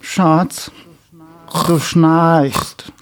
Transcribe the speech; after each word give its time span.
Schatz, 0.00 0.70
du 1.66 1.78
schnarchst. 1.78 2.92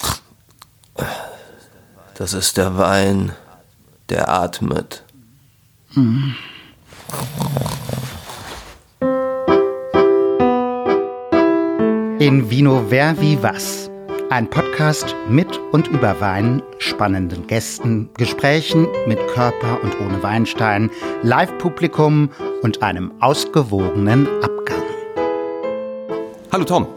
Das 2.14 2.32
ist 2.32 2.56
der 2.56 2.76
Wein, 2.78 3.32
der 4.08 4.28
atmet. 4.28 5.02
In 12.18 12.50
Vino 12.50 12.86
Ver 12.88 13.20
Wie 13.20 13.42
Was. 13.42 13.85
Ein 14.28 14.50
Podcast 14.50 15.14
mit 15.28 15.56
und 15.70 15.86
über 15.86 16.20
Wein, 16.20 16.60
spannenden 16.78 17.46
Gästen, 17.46 18.10
Gesprächen 18.18 18.88
mit 19.06 19.18
Körper 19.28 19.80
und 19.84 20.00
ohne 20.00 20.20
Weinstein, 20.20 20.90
Live-Publikum 21.22 22.30
und 22.62 22.82
einem 22.82 23.12
ausgewogenen 23.20 24.26
Abgang. 24.42 24.82
Hallo 26.50 26.64
Tom. 26.64 26.88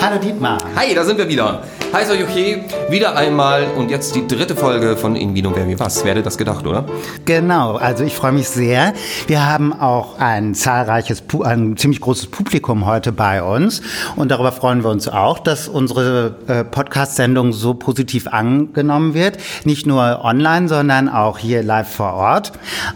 Hallo 0.00 0.18
Dietmar. 0.18 0.58
Hi, 0.74 0.92
da 0.94 1.04
sind 1.04 1.16
wir 1.16 1.28
wieder. 1.28 1.62
Hi, 1.94 2.10
euch 2.10 2.24
okay? 2.24 2.64
Wieder 2.90 3.16
einmal 3.16 3.68
und 3.76 3.88
jetzt 3.88 4.16
die 4.16 4.26
dritte 4.26 4.56
Folge 4.56 4.96
von 4.96 5.14
In 5.14 5.32
Vino 5.36 5.52
Vermi 5.52 5.78
Was. 5.78 6.04
Wer 6.04 6.10
hätte 6.10 6.24
das 6.24 6.36
gedacht, 6.36 6.66
oder? 6.66 6.86
Genau, 7.24 7.76
also 7.76 8.02
ich 8.02 8.16
freue 8.16 8.32
mich 8.32 8.48
sehr. 8.48 8.94
Wir 9.28 9.46
haben 9.46 9.72
auch 9.72 10.18
ein 10.18 10.56
zahlreiches, 10.56 11.22
ein 11.44 11.76
ziemlich 11.76 12.00
großes 12.00 12.26
Publikum 12.26 12.84
heute 12.84 13.12
bei 13.12 13.44
uns 13.44 13.80
und 14.16 14.32
darüber 14.32 14.50
freuen 14.50 14.82
wir 14.82 14.90
uns 14.90 15.06
auch, 15.06 15.38
dass 15.38 15.68
unsere 15.68 16.34
äh, 16.48 16.64
Podcast-Sendung 16.64 17.52
so 17.52 17.74
positiv 17.74 18.26
angenommen 18.26 19.14
wird. 19.14 19.38
Nicht 19.62 19.86
nur 19.86 20.24
online, 20.24 20.66
sondern 20.66 21.08
auch 21.08 21.38
hier 21.38 21.62
live 21.62 21.94
vor 21.94 22.14
Ort. 22.14 22.50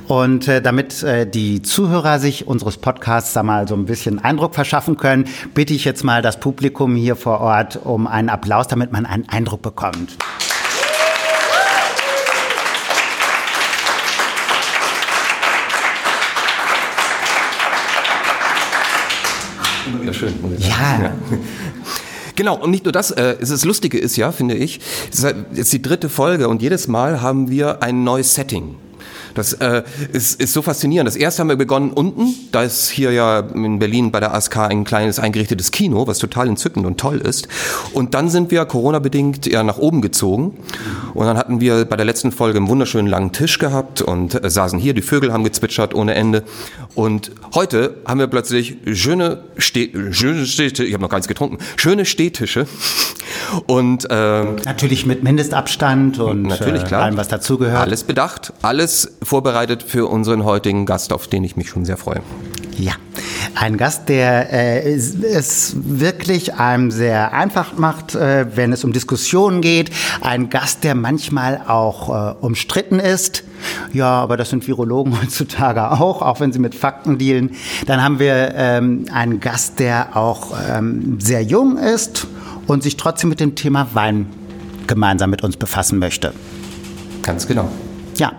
Und 0.09 0.49
äh, 0.49 0.61
damit 0.61 1.05
äh, 1.05 1.25
die 1.25 1.63
Zuhörer 1.63 2.19
sich 2.19 2.49
unseres 2.49 2.79
Podcasts 2.79 3.33
da 3.33 3.45
mal 3.45 3.69
so 3.69 3.77
ein 3.77 3.85
bisschen 3.85 4.19
Eindruck 4.19 4.57
verschaffen 4.57 4.97
können, 4.97 5.27
bitte 5.55 5.73
ich 5.73 5.85
jetzt 5.85 6.03
mal 6.03 6.21
das 6.21 6.41
Publikum 6.41 6.97
hier 6.97 7.15
vor 7.15 7.41
Ort 7.41 7.79
um 7.85 8.09
einen 8.09 8.29
Applaus, 8.29 8.67
damit 8.67 8.88
damit 8.89 8.93
man 8.93 9.07
einen 9.07 9.29
Eindruck 9.29 9.63
bekommt. 9.63 10.17
Wieder 20.01 20.13
schön. 20.13 20.35
Ja. 20.59 20.69
ja. 20.69 21.13
Genau, 22.37 22.57
und 22.57 22.71
nicht 22.71 22.85
nur 22.85 22.93
das, 22.93 23.11
äh, 23.11 23.37
das 23.41 23.65
Lustige 23.65 23.99
ist 23.99 24.17
ja, 24.17 24.31
finde 24.33 24.55
ich, 24.55 24.81
es 25.11 25.25
ist 25.25 25.35
jetzt 25.55 25.73
die 25.73 25.83
dritte 25.83 26.09
Folge 26.09 26.49
und 26.49 26.63
jedes 26.63 26.87
Mal 26.87 27.21
haben 27.21 27.51
wir 27.51 27.83
ein 27.83 28.05
neues 28.05 28.35
Setting. 28.35 28.77
Das 29.35 29.53
äh, 29.55 29.83
ist, 30.13 30.41
ist 30.41 30.53
so 30.53 30.63
faszinierend. 30.63 31.07
Das 31.07 31.17
erste 31.17 31.41
haben 31.41 31.49
wir 31.49 31.57
begonnen 31.57 31.91
unten. 31.91 32.35
Da 32.53 32.63
ist 32.63 32.89
hier 32.89 33.13
ja 33.13 33.41
in 33.41 33.79
Berlin 33.79 34.11
bei 34.11 34.21
der 34.21 34.35
ASK 34.35 34.59
ein 34.59 34.85
kleines 34.85 35.19
eingerichtetes 35.19 35.71
Kino, 35.71 36.07
was 36.07 36.19
total 36.19 36.49
entzückend 36.49 36.87
und 36.87 36.99
toll 36.99 37.19
ist. 37.19 37.49
Und 37.93 38.15
dann 38.15 38.29
sind 38.29 38.51
wir 38.51 38.65
Corona-bedingt 38.65 39.47
ja 39.47 39.63
nach 39.63 39.79
oben 39.79 40.01
gezogen. 40.01 40.59
Und 41.15 41.27
dann 41.27 41.37
hatten 41.37 41.61
wir 41.61 41.85
bei 41.85 41.97
der 41.97 42.07
letzten 42.07 42.33
Folge 42.33 42.59
einen 42.59 42.69
wunderschönen 42.69 43.09
langen 43.09 43.33
Tisch 43.33 43.59
gehabt 43.59 44.03
und 44.03 44.43
äh, 44.43 44.51
saßen 44.51 44.79
hier. 44.79 44.95
Die 44.95 45.03
Vögel 45.03 45.33
haben 45.33 45.45
gezwitschert 45.45 45.95
ohne 45.95 46.15
Ende. 46.15 46.45
Und 46.95 47.31
heute 47.55 47.97
haben 48.07 48.21
wir 48.21 48.27
plötzlich 48.27 48.77
schöne, 48.93 49.43
Ste 49.57 50.13
schöne 50.13 50.47
Städte, 50.47 50.85
ich 50.85 50.95
habe 50.95 51.03
noch 51.03 51.11
gar 51.11 51.19
nichts 51.19 51.29
getrunken, 51.29 51.59
schöne 51.77 52.05
Stehtische. 52.05 52.67
Und 53.67 54.07
ähm, 54.11 54.57
natürlich 54.65 55.07
mit 55.07 55.23
Mindestabstand 55.23 56.19
und 56.19 56.43
natürlich, 56.43 56.85
klar. 56.85 57.03
allem, 57.03 57.17
was 57.17 57.29
dazugehört. 57.29 57.81
Alles 57.81 58.05
bedacht, 58.05 58.53
alles 58.63 59.18
vorbereitet 59.23 59.83
für 59.83 60.07
unseren 60.07 60.45
heutigen 60.45 60.87
Gast, 60.87 61.13
auf 61.13 61.27
den 61.27 61.45
ich 61.45 61.57
mich 61.57 61.69
schon 61.69 61.85
sehr 61.85 61.97
freue. 61.97 62.23
Ja, 62.79 62.93
ein 63.57 63.77
Gast, 63.77 64.09
der 64.09 64.53
äh, 64.53 64.95
es 64.95 65.75
wirklich 65.75 66.55
einem 66.55 66.93
sehr 66.93 67.33
einfach 67.33 67.77
macht, 67.77 68.15
äh, 68.15 68.47
wenn 68.57 68.73
es 68.73 68.85
um 68.85 68.93
Diskussionen 68.93 69.61
geht. 69.61 69.91
Ein 70.21 70.49
Gast, 70.49 70.85
der 70.85 70.95
manchmal 70.95 71.61
auch 71.67 72.09
äh, 72.09 72.35
umstritten 72.41 73.01
ist. 73.01 73.43
Ja, 73.93 74.11
aber 74.11 74.37
das 74.37 74.51
sind 74.51 74.69
Virologen 74.69 75.21
heutzutage 75.21 75.91
auch, 75.91 76.23
auch 76.23 76.39
wenn 76.39 76.53
sie 76.53 76.61
mit 76.61 76.77
Fakten 76.77 77.19
dealen. 77.19 77.51
Dann 77.87 78.03
haben 78.03 78.21
wir 78.21 78.55
ähm, 78.55 79.07
einen 79.13 79.41
Gast, 79.41 79.81
der 79.81 80.17
auch 80.17 80.55
ähm, 80.71 81.19
sehr 81.21 81.43
jung 81.43 81.79
ist 81.79 82.29
und 82.69 82.85
sich 82.85 82.97
trotzdem 82.97 83.31
mit 83.31 83.41
dem 83.41 83.57
Thema 83.57 83.89
Wein 83.95 84.27
gemeinsam 84.87 85.31
mit 85.31 85.43
uns 85.43 85.57
befassen 85.57 85.99
möchte. 85.99 86.33
Ganz 87.23 87.49
genau. 87.49 87.69
Ja, 88.17 88.33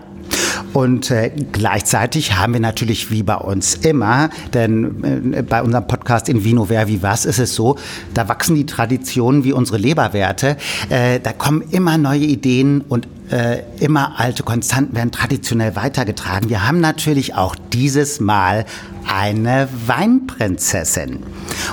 und 0.72 1.10
äh, 1.10 1.30
gleichzeitig 1.52 2.36
haben 2.36 2.52
wir 2.52 2.60
natürlich 2.60 3.10
wie 3.10 3.22
bei 3.22 3.36
uns 3.36 3.74
immer, 3.74 4.30
denn 4.54 5.32
äh, 5.34 5.42
bei 5.42 5.62
unserem 5.62 5.86
Podcast 5.86 6.28
in 6.28 6.44
Vino 6.44 6.66
Ver 6.66 6.86
Was 7.02 7.24
ist 7.24 7.38
es 7.38 7.54
so, 7.54 7.76
da 8.14 8.28
wachsen 8.28 8.54
die 8.54 8.66
Traditionen 8.66 9.44
wie 9.44 9.52
unsere 9.52 9.78
Leberwerte. 9.78 10.56
Äh, 10.88 11.20
da 11.20 11.32
kommen 11.32 11.62
immer 11.70 11.98
neue 11.98 12.20
Ideen 12.20 12.82
und 12.82 13.08
äh, 13.30 13.62
immer 13.78 14.18
alte 14.18 14.42
Konstanten 14.42 14.96
werden 14.96 15.12
traditionell 15.12 15.76
weitergetragen. 15.76 16.48
Wir 16.48 16.66
haben 16.66 16.80
natürlich 16.80 17.34
auch 17.34 17.54
dieses 17.72 18.20
Mal 18.20 18.64
eine 19.08 19.68
Weinprinzessin. 19.86 21.20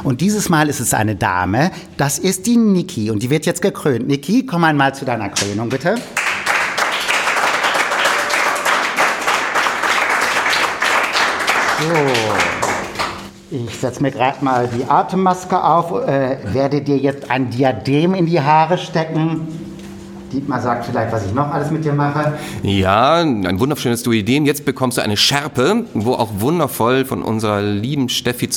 Und 0.04 0.22
dieses 0.22 0.50
Mal 0.50 0.70
ist 0.70 0.80
es 0.80 0.94
eine 0.94 1.16
Dame, 1.16 1.72
das 1.98 2.20
ist 2.20 2.46
die 2.46 2.58
Niki 2.58 3.12
und 3.12 3.24
die 3.24 3.30
wird 3.30 3.46
jetzt 3.46 3.62
gekrönt. 3.62 4.08
Niki, 4.08 4.46
komm 4.46 4.64
einmal 4.64 4.94
zu 4.96 5.06
deiner 5.06 5.30
Krönung, 5.30 5.70
bitte. 5.70 5.96
So. 11.80 11.94
Ich 13.50 13.76
setze 13.76 14.02
mir 14.02 14.12
gerade 14.12 14.44
mal 14.44 14.68
die 14.68 14.84
Atemmaske 14.86 15.64
auf, 15.64 15.92
äh, 16.06 16.38
werde 16.54 16.82
dir 16.82 16.98
jetzt 16.98 17.30
ein 17.30 17.50
Diadem 17.50 18.14
in 18.14 18.26
die 18.26 18.42
Haare 18.42 18.78
stecken. 18.78 19.48
Dietmar 20.34 20.60
sagt 20.60 20.86
vielleicht, 20.86 21.14
was 21.14 21.26
ich 21.26 21.34
noch 21.34 21.52
alles 21.52 21.72
mit 21.72 21.86
dir 21.86 21.94
mache. 21.94 22.34
Ja, 22.64 23.22
ein 23.22 23.60
wunderschönes 23.60 24.04
Duidem. 24.04 24.46
Jetzt 24.46 24.66
bekommst 24.66 24.98
du 24.98 25.02
eine 25.02 25.16
Schärpe, 25.16 25.86
wo 25.94 26.14
auch 26.14 26.32
wundervoll 26.40 27.06
von 27.06 27.22
unserer 27.22 27.62
lieben 27.62 28.10
Steffi 28.10 28.50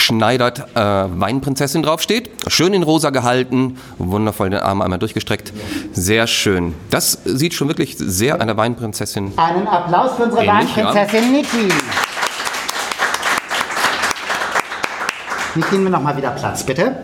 zusammengeschneidert 0.00 0.58
äh, 0.74 0.80
Weinprinzessin 1.20 1.82
draufsteht. 1.82 2.30
Schön 2.48 2.74
in 2.74 2.82
rosa 2.82 3.10
gehalten, 3.10 3.78
wundervoll 3.98 4.50
den 4.50 4.60
Arm 4.60 4.82
einmal 4.82 4.98
durchgestreckt. 4.98 5.52
Sehr 5.92 6.26
schön. 6.26 6.74
Das 6.90 7.18
sieht 7.24 7.54
schon 7.54 7.68
wirklich 7.68 7.96
sehr 7.98 8.40
einer 8.40 8.56
Weinprinzessin. 8.56 9.32
Einen 9.36 9.66
Applaus 9.68 10.16
für 10.16 10.24
unsere 10.24 10.44
ähnlich, 10.44 10.76
Weinprinzessin 10.76 11.24
ja. 11.24 11.40
Niki. 11.40 11.74
Niki, 15.54 15.72
nehmen 15.72 15.84
wir 15.84 15.90
nochmal 15.90 16.16
wieder 16.16 16.30
Platz, 16.30 16.62
bitte. 16.64 16.96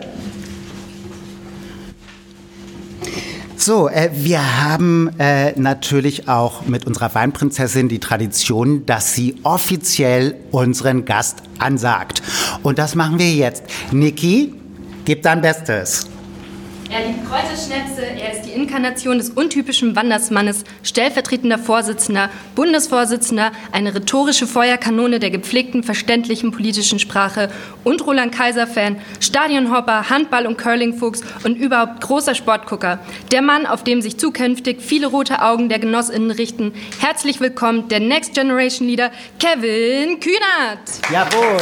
So, 3.59 3.89
äh, 3.89 4.11
wir 4.13 4.63
haben 4.63 5.09
äh, 5.17 5.59
natürlich 5.59 6.29
auch 6.29 6.67
mit 6.67 6.85
unserer 6.85 7.13
Weinprinzessin 7.15 7.89
die 7.89 7.99
Tradition, 7.99 8.85
dass 8.85 9.13
sie 9.13 9.35
offiziell 9.41 10.35
unseren 10.51 11.05
Gast 11.05 11.41
ansagt. 11.57 12.21
Und 12.61 12.77
das 12.77 12.93
machen 12.93 13.17
wir 13.17 13.33
jetzt. 13.33 13.63
Niki, 13.91 14.53
gib 15.05 15.23
dein 15.23 15.41
Bestes. 15.41 16.05
Er 16.89 17.05
liebt 17.05 17.29
Kräuterschnäpse, 17.29 18.01
er 18.01 18.31
ist 18.31 18.43
die 18.43 18.51
Inkarnation 18.51 19.17
des 19.17 19.31
untypischen 19.31 19.97
Wandersmannes, 19.97 20.63
stellvertretender 20.83 21.57
Vorsitzender, 21.57 22.29
Bundesvorsitzender, 22.55 23.51
eine 23.73 23.93
rhetorische 23.93 24.47
Feuerkanone 24.47 25.19
der 25.19 25.29
gepflegten, 25.29 25.83
verständlichen 25.83 26.51
politischen 26.51 26.99
Sprache 26.99 27.49
und 27.83 28.05
Roland 28.07 28.33
Kaiser-Fan, 28.33 29.01
Stadionhopper, 29.19 30.09
Handball- 30.09 30.47
und 30.47 30.57
Curlingfuchs 30.57 31.23
und 31.43 31.57
überhaupt 31.57 31.99
großer 31.99 32.35
Sportgucker. 32.35 32.99
Der 33.33 33.41
Mann, 33.41 33.65
auf 33.65 33.83
dem 33.83 34.01
sich 34.01 34.17
zukünftig 34.17 34.81
viele 34.81 35.07
rote 35.07 35.41
Augen 35.41 35.67
der 35.67 35.79
GenossInnen 35.79 36.31
richten. 36.31 36.73
Herzlich 36.99 37.41
willkommen, 37.41 37.89
der 37.89 37.99
Next 37.99 38.33
Generation 38.33 38.87
Leader 38.87 39.11
Kevin 39.39 40.21
Kühnert. 40.21 40.79
Jawohl. 41.11 41.57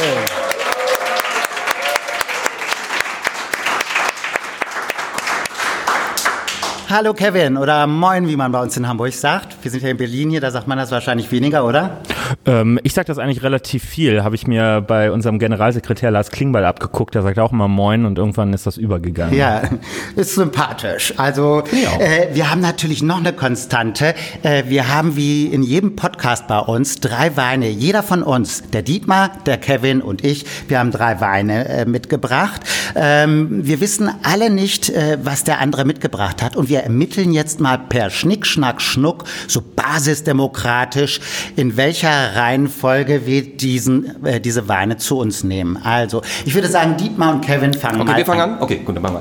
Hallo 6.88 7.14
Kevin 7.14 7.56
oder 7.56 7.88
Moin, 7.88 8.28
wie 8.28 8.36
man 8.36 8.52
bei 8.52 8.62
uns 8.62 8.76
in 8.76 8.86
Hamburg 8.86 9.12
sagt. 9.12 9.56
Wir 9.62 9.72
sind 9.72 9.82
ja 9.82 9.88
in 9.88 9.96
Berlin 9.96 10.30
hier, 10.30 10.40
da 10.40 10.52
sagt 10.52 10.68
man 10.68 10.78
das 10.78 10.92
wahrscheinlich 10.92 11.32
weniger, 11.32 11.66
oder? 11.66 11.98
Ähm, 12.44 12.78
ich 12.84 12.94
sage 12.94 13.06
das 13.06 13.18
eigentlich 13.18 13.42
relativ 13.42 13.84
viel, 13.84 14.22
habe 14.22 14.36
ich 14.36 14.46
mir 14.46 14.84
bei 14.86 15.10
unserem 15.10 15.40
Generalsekretär 15.40 16.12
Lars 16.12 16.30
Klingbeil 16.30 16.64
abgeguckt, 16.64 17.16
der 17.16 17.22
sagt 17.22 17.40
auch 17.40 17.50
immer 17.50 17.66
Moin 17.66 18.04
und 18.04 18.18
irgendwann 18.18 18.52
ist 18.52 18.68
das 18.68 18.76
übergegangen. 18.76 19.36
Ja, 19.36 19.62
ist 20.16 20.36
sympathisch. 20.36 21.12
Also 21.16 21.64
äh, 21.98 22.32
wir 22.32 22.52
haben 22.52 22.60
natürlich 22.60 23.02
noch 23.02 23.18
eine 23.18 23.32
Konstante. 23.32 24.14
Äh, 24.44 24.64
wir 24.68 24.88
haben 24.94 25.16
wie 25.16 25.46
in 25.46 25.64
jedem 25.64 25.96
Podcast 25.96 26.46
bei 26.46 26.60
uns 26.60 27.00
drei 27.00 27.36
Weine. 27.36 27.68
Jeder 27.68 28.04
von 28.04 28.22
uns, 28.22 28.62
der 28.70 28.82
Dietmar, 28.82 29.32
der 29.44 29.58
Kevin 29.58 30.02
und 30.02 30.24
ich, 30.24 30.46
wir 30.68 30.78
haben 30.78 30.92
drei 30.92 31.20
Weine 31.20 31.68
äh, 31.68 31.84
mitgebracht. 31.84 32.60
Ähm, 32.94 33.66
wir 33.66 33.80
wissen 33.80 34.08
alle 34.22 34.50
nicht, 34.50 34.90
äh, 34.90 35.18
was 35.20 35.42
der 35.42 35.58
andere 35.58 35.84
mitgebracht 35.84 36.44
hat 36.44 36.54
und 36.54 36.68
wir 36.68 36.75
ermitteln 36.84 37.32
jetzt 37.32 37.60
mal 37.60 37.78
per 37.78 38.10
Schnick, 38.10 38.46
Schnack, 38.46 38.80
Schnuck, 38.82 39.24
so 39.48 39.62
basisdemokratisch, 39.74 41.20
in 41.56 41.76
welcher 41.76 42.34
Reihenfolge 42.36 43.26
wir 43.26 43.42
diesen, 43.42 44.24
äh, 44.24 44.40
diese 44.40 44.68
Weine 44.68 44.96
zu 44.96 45.18
uns 45.18 45.44
nehmen. 45.44 45.76
Also, 45.82 46.22
ich 46.44 46.54
würde 46.54 46.68
sagen, 46.68 46.96
Dietmar 46.96 47.34
und 47.34 47.40
Kevin 47.44 47.74
fangen 47.74 48.00
Okay, 48.00 48.10
mal 48.10 48.16
wir 48.18 48.26
fangen 48.26 48.40
an. 48.40 48.50
an? 48.54 48.62
Okay, 48.62 48.80
gut, 48.84 48.96
dann 48.96 49.02
machen 49.02 49.18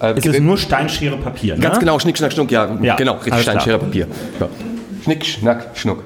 wir. 0.00 0.08
Äh, 0.08 0.14
Es 0.16 0.26
ist 0.26 0.40
nur 0.40 0.56
Steinschere 0.56 1.16
Papier. 1.16 1.56
Ne? 1.56 1.60
Ganz 1.60 1.78
genau, 1.78 1.98
Schnick, 1.98 2.16
Schnack, 2.16 2.32
Schnuck, 2.32 2.50
ja, 2.50 2.68
Ja, 2.80 2.96
genau, 2.96 3.14
richtig, 3.14 3.32
alles 3.32 3.42
Stein, 3.44 3.54
klar. 3.56 3.64
Schere, 3.64 3.78
Papier. 3.78 4.06
Ja. 4.40 4.48
Schnick, 5.04 5.24
Schnack, 5.26 5.70
Schnuck. 5.74 6.04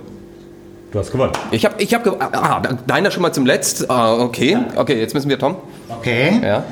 Du 0.93 0.99
hast 1.01 1.11
gewonnen. 1.11 1.33
Ich 1.51 1.65
habe, 1.65 1.75
ich 1.83 1.93
habe, 1.93 2.17
ah, 2.21 2.63
deiner 2.87 3.11
schon 3.11 3.23
mal 3.23 3.33
zum 3.33 3.47
Letzt. 3.47 3.91
Ah, 3.91 4.15
okay, 4.15 4.59
okay, 4.77 5.01
jetzt 5.01 5.13
müssen 5.15 5.29
wir 5.29 5.39
Tom. 5.39 5.57
Okay. 5.89 6.41
Ja. 6.43 6.63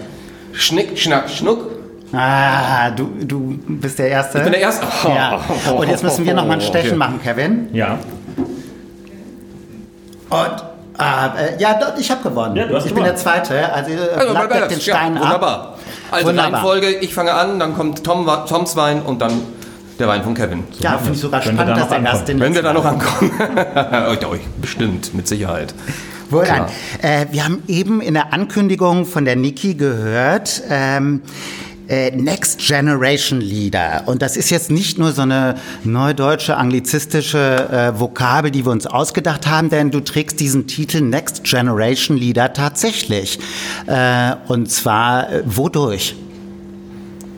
Schnick, 0.52 0.96
Schnack, 0.98 1.28
Schnuck. 1.28 1.71
Ah, 2.12 2.90
du, 2.90 3.10
du 3.24 3.58
bist 3.66 3.98
der 3.98 4.08
Erste. 4.08 4.38
Ich 4.38 4.44
bin 4.44 4.52
der 4.52 4.60
Erste. 4.62 4.86
Ja. 5.08 5.40
Und 5.72 5.88
jetzt 5.88 6.02
müssen 6.02 6.24
wir 6.26 6.34
noch 6.34 6.46
mal 6.46 6.54
ein 6.54 6.60
Stechen 6.60 6.90
Okay. 6.90 6.96
machen, 6.96 7.20
Kevin. 7.22 7.68
Ja. 7.72 7.98
Und, 10.28 10.64
ah, 10.98 11.26
äh, 11.36 11.60
ja, 11.60 11.78
ich 11.98 12.10
habe 12.10 12.22
gewonnen. 12.22 12.56
Ja, 12.56 12.78
ich 12.78 12.94
bin 12.94 13.04
der 13.04 13.16
Zweite. 13.16 13.72
Also, 13.72 13.90
äh, 13.92 13.96
Also, 14.16 14.34
deckt 14.34 14.52
den 14.54 14.60
das. 14.78 14.86
Ja, 14.86 14.94
Stein 14.96 15.16
ab. 15.16 15.22
wunderbar. 15.24 15.78
Also 16.10 16.26
Wunderbar. 16.28 16.52
Reihenfolge, 16.52 16.90
ich 17.00 17.14
fange 17.14 17.32
an, 17.32 17.58
dann 17.58 17.74
kommt 17.74 18.04
Tom, 18.04 18.28
Toms 18.46 18.76
Wein 18.76 19.00
und 19.02 19.20
dann 19.22 19.32
der 19.98 20.08
Wein 20.08 20.22
von 20.22 20.34
Kevin. 20.34 20.64
Ja, 20.80 20.98
finde 20.98 21.12
ich 21.14 21.20
sogar 21.20 21.40
spannend, 21.42 21.60
da 21.60 21.74
dass 21.74 21.88
der 21.88 22.00
Gast 22.00 22.28
den 22.28 22.40
Wenn 22.40 22.54
wir 22.54 22.62
da 22.62 22.72
noch 22.72 22.84
ankommen. 22.84 23.30
Euch, 24.08 24.26
euch, 24.26 24.40
bestimmt, 24.60 25.14
mit 25.14 25.28
Sicherheit. 25.28 25.74
Wohlan. 26.30 26.66
Äh, 27.02 27.26
wir 27.30 27.44
haben 27.44 27.62
eben 27.68 28.00
in 28.00 28.14
der 28.14 28.32
Ankündigung 28.32 29.04
von 29.04 29.24
der 29.24 29.36
Niki 29.36 29.74
gehört, 29.74 30.62
ähm, 30.70 31.22
äh, 31.24 31.71
Next 31.88 32.58
Generation 32.58 33.40
Leader. 33.40 34.02
Und 34.06 34.22
das 34.22 34.36
ist 34.36 34.50
jetzt 34.50 34.70
nicht 34.70 34.98
nur 34.98 35.12
so 35.12 35.22
eine 35.22 35.56
neudeutsche, 35.84 36.56
anglizistische 36.56 37.68
äh, 37.70 37.98
Vokabel, 38.00 38.50
die 38.50 38.64
wir 38.64 38.72
uns 38.72 38.86
ausgedacht 38.86 39.46
haben, 39.46 39.68
denn 39.68 39.90
du 39.90 40.00
trägst 40.00 40.40
diesen 40.40 40.66
Titel 40.66 41.00
Next 41.00 41.44
Generation 41.44 42.16
Leader 42.16 42.52
tatsächlich. 42.52 43.38
Äh, 43.86 44.32
und 44.48 44.70
zwar 44.70 45.30
äh, 45.32 45.42
wodurch? 45.44 46.14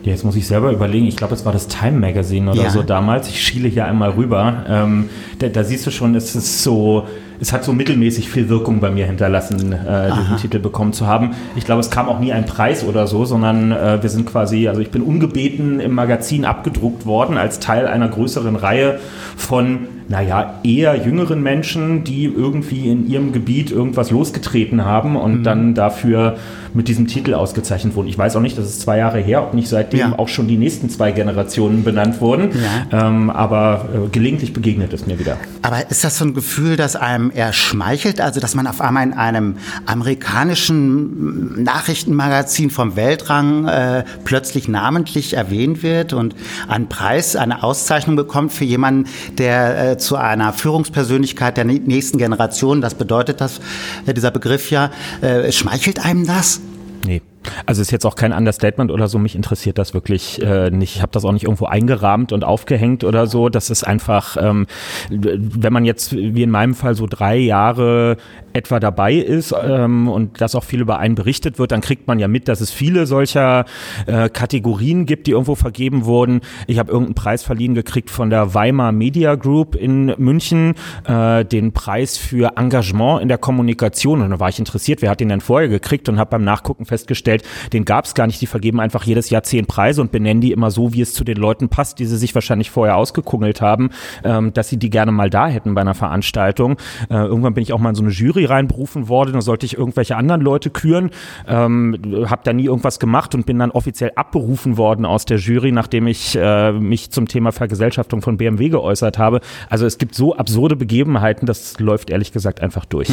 Ja, 0.03 0.11
jetzt 0.11 0.23
muss 0.23 0.35
ich 0.35 0.45
selber 0.45 0.71
überlegen. 0.71 1.07
Ich 1.07 1.15
glaube, 1.15 1.33
es 1.33 1.45
war 1.45 1.51
das 1.51 1.67
Time 1.67 1.93
Magazine 1.99 2.51
oder 2.51 2.63
Ja. 2.63 2.69
so 2.69 2.83
damals. 2.83 3.27
Ich 3.27 3.41
schiele 3.41 3.67
hier 3.67 3.85
einmal 3.85 4.11
rüber. 4.11 4.63
Ähm, 4.69 5.09
da, 5.39 5.47
da 5.49 5.63
siehst 5.63 5.85
du 5.85 5.91
schon, 5.91 6.15
es 6.15 6.35
ist 6.35 6.63
so, 6.63 7.05
es 7.39 7.51
hat 7.51 7.63
so 7.63 7.73
mittelmäßig 7.73 8.29
viel 8.29 8.47
Wirkung 8.49 8.79
bei 8.79 8.89
mir 8.89 9.05
hinterlassen, 9.05 9.73
äh, 9.73 10.11
diesen 10.21 10.37
Titel 10.37 10.59
bekommen 10.59 10.93
zu 10.93 11.05
haben. 11.07 11.31
Ich 11.55 11.65
glaube, 11.65 11.81
es 11.81 11.89
kam 11.89 12.07
auch 12.07 12.19
nie 12.19 12.31
ein 12.31 12.45
Preis 12.45 12.85
oder 12.85 13.07
so, 13.07 13.25
sondern 13.25 13.71
äh, 13.71 14.01
wir 14.01 14.09
sind 14.09 14.25
quasi, 14.25 14.67
also 14.67 14.81
ich 14.81 14.91
bin 14.91 15.01
ungebeten 15.01 15.79
im 15.79 15.93
Magazin 15.93 16.45
abgedruckt 16.45 17.05
worden 17.05 17.37
als 17.37 17.59
Teil 17.59 17.87
einer 17.87 18.07
größeren 18.07 18.55
Reihe 18.55 18.99
von, 19.35 19.87
naja, 20.07 20.55
eher 20.63 20.95
jüngeren 21.03 21.41
Menschen, 21.43 22.03
die 22.03 22.25
irgendwie 22.25 22.89
in 22.89 23.09
ihrem 23.09 23.33
Gebiet 23.33 23.71
irgendwas 23.71 24.11
losgetreten 24.11 24.85
haben 24.85 25.15
und 25.17 25.43
dann 25.43 25.73
dafür 25.73 26.37
mit 26.73 26.87
diesem 26.89 27.07
Titel 27.07 27.33
ausgezeichnet 27.33 27.95
wurden. 27.95 28.07
Ich 28.07 28.17
weiß 28.17 28.35
auch 28.35 28.41
nicht, 28.41 28.57
das 28.57 28.65
ist 28.65 28.81
zwei 28.81 28.97
Jahre 28.97 29.19
her, 29.19 29.41
ob 29.43 29.53
nicht 29.53 29.67
seitdem 29.67 29.99
Ja. 29.99 30.13
auch 30.19 30.27
schon 30.27 30.47
die 30.47 30.57
nächsten 30.57 30.89
zwei 30.89 31.11
Generationen 31.11 31.83
benannt 31.83 32.21
wurden. 32.21 32.49
Ähm, 32.91 33.29
aber 33.29 33.87
äh, 33.93 34.09
gelegentlich 34.09 34.53
begegnet 34.53 34.93
es 34.93 35.07
mir 35.07 35.17
wieder. 35.17 35.24
Aber 35.61 35.89
ist 35.89 36.03
das 36.03 36.17
so 36.17 36.25
ein 36.25 36.33
Gefühl, 36.33 36.75
das 36.75 36.95
einem 36.95 37.31
eher 37.33 37.53
schmeichelt? 37.53 38.21
Also, 38.21 38.39
dass 38.39 38.55
man 38.55 38.67
auf 38.67 38.81
einmal 38.81 39.03
in 39.03 39.13
einem 39.13 39.57
amerikanischen 39.85 41.63
Nachrichtenmagazin 41.63 42.69
vom 42.69 42.95
Weltrang 42.95 43.67
äh, 43.67 44.03
plötzlich 44.23 44.67
namentlich 44.67 45.33
erwähnt 45.33 45.83
wird 45.83 46.13
und 46.13 46.35
einen 46.67 46.87
Preis, 46.89 47.35
eine 47.35 47.63
Auszeichnung 47.63 48.15
bekommt 48.15 48.53
für 48.53 48.65
jemanden, 48.65 49.09
der 49.37 49.91
äh, 49.91 49.97
zu 49.97 50.15
einer 50.15 50.53
Führungspersönlichkeit 50.53 51.57
der 51.57 51.65
nä- 51.65 51.81
nächsten 51.85 52.17
Generation, 52.17 52.81
das 52.81 52.95
bedeutet 52.95 53.41
das, 53.41 53.59
äh, 54.05 54.13
dieser 54.13 54.31
Begriff 54.31 54.69
ja, 54.71 54.91
äh, 55.21 55.51
schmeichelt 55.51 56.03
einem 56.05 56.25
das? 56.25 56.61
Nee. 57.05 57.21
Also 57.65 57.81
ist 57.81 57.91
jetzt 57.91 58.05
auch 58.05 58.15
kein 58.15 58.33
Understatement 58.33 58.91
oder 58.91 59.07
so. 59.07 59.19
Mich 59.19 59.35
interessiert 59.35 59.77
das 59.77 59.93
wirklich 59.93 60.41
äh, 60.41 60.69
nicht. 60.69 60.95
Ich 60.95 61.01
habe 61.01 61.11
das 61.11 61.25
auch 61.25 61.31
nicht 61.31 61.43
irgendwo 61.43 61.65
eingerahmt 61.65 62.31
und 62.31 62.43
aufgehängt 62.43 63.03
oder 63.03 63.27
so. 63.27 63.49
Das 63.49 63.69
ist 63.69 63.83
einfach, 63.83 64.37
ähm, 64.39 64.67
wenn 65.09 65.73
man 65.73 65.85
jetzt 65.85 66.15
wie 66.15 66.43
in 66.43 66.51
meinem 66.51 66.75
Fall 66.75 66.95
so 66.95 67.07
drei 67.07 67.37
Jahre 67.37 68.17
etwa 68.53 68.79
dabei 68.79 69.15
ist 69.15 69.53
ähm, 69.61 70.07
und 70.07 70.39
das 70.39 70.55
auch 70.55 70.63
viel 70.63 70.79
über 70.79 70.97
einen 70.97 71.15
berichtet 71.15 71.59
wird, 71.59 71.71
dann 71.71 71.81
kriegt 71.81 72.07
man 72.07 72.19
ja 72.19 72.27
mit, 72.27 72.47
dass 72.47 72.61
es 72.61 72.71
viele 72.71 73.05
solcher 73.05 73.65
äh, 74.05 74.29
Kategorien 74.29 75.05
gibt, 75.05 75.27
die 75.27 75.31
irgendwo 75.31 75.55
vergeben 75.55 76.05
wurden. 76.05 76.41
Ich 76.67 76.79
habe 76.79 76.91
irgendeinen 76.91 77.15
Preis 77.15 77.43
verliehen 77.43 77.73
gekriegt 77.73 78.09
von 78.09 78.29
der 78.29 78.53
Weimar 78.53 78.91
Media 78.91 79.35
Group 79.35 79.75
in 79.75 80.13
München, 80.17 80.75
äh, 81.05 81.43
den 81.43 81.73
Preis 81.73 82.17
für 82.17 82.53
Engagement 82.55 83.21
in 83.21 83.27
der 83.27 83.37
Kommunikation. 83.37 84.21
Und 84.21 84.29
da 84.29 84.39
war 84.39 84.49
ich 84.49 84.59
interessiert, 84.59 85.01
wer 85.01 85.09
hat 85.09 85.19
den 85.19 85.29
denn 85.29 85.41
vorher 85.41 85.67
gekriegt 85.67 86.07
und 86.07 86.17
habe 86.17 86.31
beim 86.31 86.43
Nachgucken 86.43 86.85
festgestellt, 86.85 87.34
den 87.73 87.85
gab 87.85 88.05
es 88.05 88.13
gar 88.13 88.27
nicht. 88.27 88.41
Die 88.41 88.47
vergeben 88.47 88.79
einfach 88.79 89.03
jedes 89.03 89.29
Jahr 89.29 89.43
zehn 89.43 89.65
Preise 89.65 90.01
und 90.01 90.11
benennen 90.11 90.41
die 90.41 90.51
immer 90.51 90.71
so, 90.71 90.93
wie 90.93 91.01
es 91.01 91.13
zu 91.13 91.23
den 91.23 91.37
Leuten 91.37 91.69
passt, 91.69 91.99
die 91.99 92.05
sie 92.05 92.17
sich 92.17 92.35
wahrscheinlich 92.35 92.71
vorher 92.71 92.97
ausgekungelt 92.97 93.61
haben, 93.61 93.89
ähm, 94.23 94.53
dass 94.53 94.69
sie 94.69 94.77
die 94.77 94.89
gerne 94.89 95.11
mal 95.11 95.29
da 95.29 95.47
hätten 95.47 95.75
bei 95.75 95.81
einer 95.81 95.95
Veranstaltung. 95.95 96.77
Äh, 97.09 97.15
irgendwann 97.15 97.53
bin 97.53 97.63
ich 97.63 97.73
auch 97.73 97.79
mal 97.79 97.89
in 97.89 97.95
so 97.95 98.03
eine 98.03 98.11
Jury 98.11 98.45
reinberufen 98.45 99.07
worden, 99.09 99.33
da 99.33 99.41
sollte 99.41 99.65
ich 99.65 99.77
irgendwelche 99.77 100.15
anderen 100.15 100.41
Leute 100.41 100.69
küren, 100.69 101.11
ähm, 101.47 101.97
habe 102.29 102.41
da 102.43 102.53
nie 102.53 102.65
irgendwas 102.65 102.99
gemacht 102.99 103.35
und 103.35 103.45
bin 103.45 103.59
dann 103.59 103.71
offiziell 103.71 104.11
abberufen 104.15 104.77
worden 104.77 105.05
aus 105.05 105.25
der 105.25 105.37
Jury, 105.37 105.71
nachdem 105.71 106.07
ich 106.07 106.35
äh, 106.35 106.71
mich 106.71 107.11
zum 107.11 107.27
Thema 107.27 107.51
Vergesellschaftung 107.51 108.21
von 108.21 108.37
BMW 108.37 108.69
geäußert 108.69 109.17
habe. 109.17 109.41
Also 109.69 109.85
es 109.85 109.97
gibt 109.97 110.15
so 110.15 110.35
absurde 110.35 110.75
Begebenheiten, 110.75 111.45
das 111.45 111.79
läuft 111.79 112.09
ehrlich 112.09 112.31
gesagt 112.31 112.61
einfach 112.61 112.85
durch. 112.85 113.09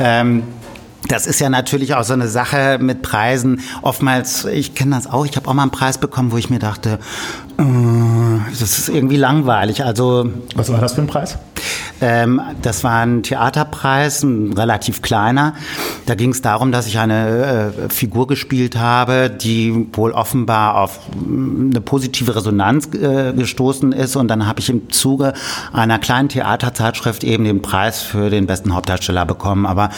Ähm, 0.00 0.42
das 1.06 1.26
ist 1.26 1.40
ja 1.40 1.48
natürlich 1.48 1.94
auch 1.94 2.02
so 2.02 2.12
eine 2.12 2.28
Sache 2.28 2.78
mit 2.80 3.02
Preisen. 3.02 3.60
Oftmals, 3.82 4.44
ich 4.44 4.74
kenne 4.74 4.96
das 4.96 5.06
auch, 5.06 5.24
ich 5.24 5.36
habe 5.36 5.48
auch 5.48 5.54
mal 5.54 5.62
einen 5.62 5.70
Preis 5.70 5.98
bekommen, 5.98 6.32
wo 6.32 6.36
ich 6.38 6.50
mir 6.50 6.58
dachte, 6.58 6.98
das 7.58 8.78
ist 8.78 8.88
irgendwie 8.88 9.16
langweilig. 9.16 9.84
Also 9.84 10.30
Was 10.54 10.70
war 10.70 10.80
das 10.80 10.94
für 10.94 11.02
ein 11.02 11.06
Preis? 11.06 11.38
ähm, 12.00 12.40
das 12.62 12.84
war 12.84 13.00
ein 13.00 13.22
Theaterpreis, 13.22 14.22
ein 14.22 14.52
relativ 14.52 15.02
kleiner. 15.02 15.54
Da 16.06 16.14
ging 16.14 16.30
es 16.30 16.42
darum, 16.42 16.72
dass 16.72 16.86
ich 16.86 16.98
eine 16.98 17.72
äh, 17.88 17.88
Figur 17.90 18.26
gespielt 18.26 18.78
habe, 18.78 19.30
die 19.30 19.88
wohl 19.92 20.12
offenbar 20.12 20.76
auf 20.76 21.00
mm, 21.14 21.70
eine 21.70 21.80
positive 21.80 22.36
Resonanz 22.36 22.88
äh, 22.94 23.32
gestoßen 23.32 23.92
ist. 23.92 24.16
Und 24.16 24.28
dann 24.28 24.46
habe 24.46 24.60
ich 24.60 24.70
im 24.70 24.90
Zuge 24.90 25.32
einer 25.72 25.98
kleinen 25.98 26.28
Theaterzeitschrift 26.28 27.24
eben 27.24 27.44
den 27.44 27.62
Preis 27.62 28.02
für 28.02 28.30
den 28.30 28.46
besten 28.46 28.74
Hauptdarsteller 28.74 29.26
bekommen. 29.26 29.66
Aber 29.66 29.90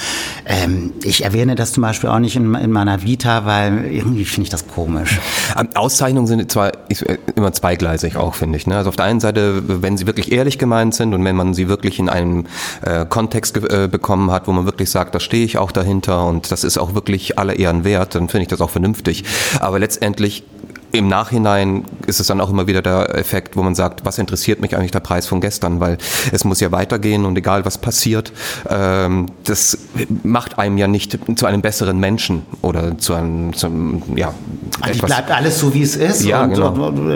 ähm, 0.47 0.93
ich 1.03 1.25
erwähne 1.25 1.55
das 1.55 1.73
zum 1.73 1.83
Beispiel 1.83 2.11
auch 2.11 2.19
nicht 2.19 2.37
in, 2.37 2.55
in 2.55 2.73
meiner 2.73 3.03
Vita, 3.03 3.45
weil 3.45 3.85
irgendwie 3.85 4.25
finde 4.25 4.45
ich 4.45 4.51
das 4.51 4.67
komisch. 4.67 5.21
Ähm, 5.59 5.69
Auszeichnungen 5.75 6.27
sind 6.27 6.51
zwar 6.51 6.73
äh, 6.89 7.19
immer 7.51 7.53
zweigleisig 7.53 8.17
auch, 8.17 8.35
finde 8.35 8.57
ich. 8.59 8.67
Ne? 8.67 8.77
Also 8.77 8.89
auf 8.89 8.97
der 8.97 9.07
einen 9.07 9.21
Seite, 9.21 9.63
wenn 9.83 9.97
sie 9.97 10.07
wirklich 10.07 10.33
ehrlich 10.33 10.59
gemeint 10.59 10.95
sind 10.95 11.15
und 11.15 11.25
wenn 11.25 11.37
man 11.37 11.55
sie 11.55 11.69
wirklich 11.69 11.99
in 11.99 12.09
einem 12.09 12.47
äh, 12.83 13.05
Kontext 13.07 13.57
äh, 13.57 13.89
bekommen 13.91 14.31
hat, 14.31 14.47
wo 14.47 14.53
man 14.53 14.65
wirklich 14.65 14.91
sagt, 14.91 15.15
da 15.15 15.21
stehe 15.21 15.45
ich 15.45 15.59
auch 15.59 15.73
dahinter 15.73 16.27
und 16.27 16.51
das 16.51 16.65
ist 16.65 16.79
auch 16.79 16.95
wirklich 16.95 17.39
alle 17.39 17.55
Ehren 17.55 17.85
wert, 17.85 18.15
dann 18.15 18.29
finde 18.29 18.43
ich 18.43 18.49
das 18.49 18.61
auch 18.61 18.71
vernünftig. 18.71 19.25
Aber 19.61 19.79
letztendlich 19.79 20.45
im 20.93 21.09
Nachhinein 21.09 21.85
ist 22.07 22.21
es 22.21 22.27
dann 22.27 22.41
auch 22.41 22.51
immer 22.51 22.67
wieder 22.67 22.83
der 22.83 23.15
Effekt, 23.17 23.57
wo 23.57 23.63
man 23.63 23.75
sagt, 23.75 24.05
was 24.05 24.19
interessiert 24.19 24.61
mich 24.61 24.77
eigentlich 24.77 24.91
der 24.91 25.01
Preis 25.01 25.27
von 25.27 25.41
gestern, 25.41 25.81
weil 25.81 25.99
es 26.33 26.45
muss 26.45 26.61
ja 26.61 26.73
weitergehen 26.73 27.25
und 27.25 27.37
egal 27.39 27.65
was 27.65 27.79
passiert, 27.79 28.33
ähm, 28.69 29.27
das 29.45 29.79
macht 30.23 30.59
einem 30.59 30.79
ja 30.79 30.89
nicht 30.89 31.19
zu 31.37 31.47
einem 31.47 31.63
besseren 31.63 31.99
Menschen 31.99 32.43
oder 32.63 32.99
zu 32.99 33.15
einem, 33.15 33.53
zu 33.53 33.67
einem 33.67 34.03
ja, 34.17 34.35
Eigentlich 34.81 35.03
bleibt 35.03 35.31
alles 35.31 35.59
so, 35.59 35.75
wie 35.75 35.83
es 35.83 35.97
ist. 35.97 36.25
Ja, 36.25 36.45
und, 36.45 36.55
genau. 36.55 36.73
und, 36.73 36.99
und, 36.99 37.11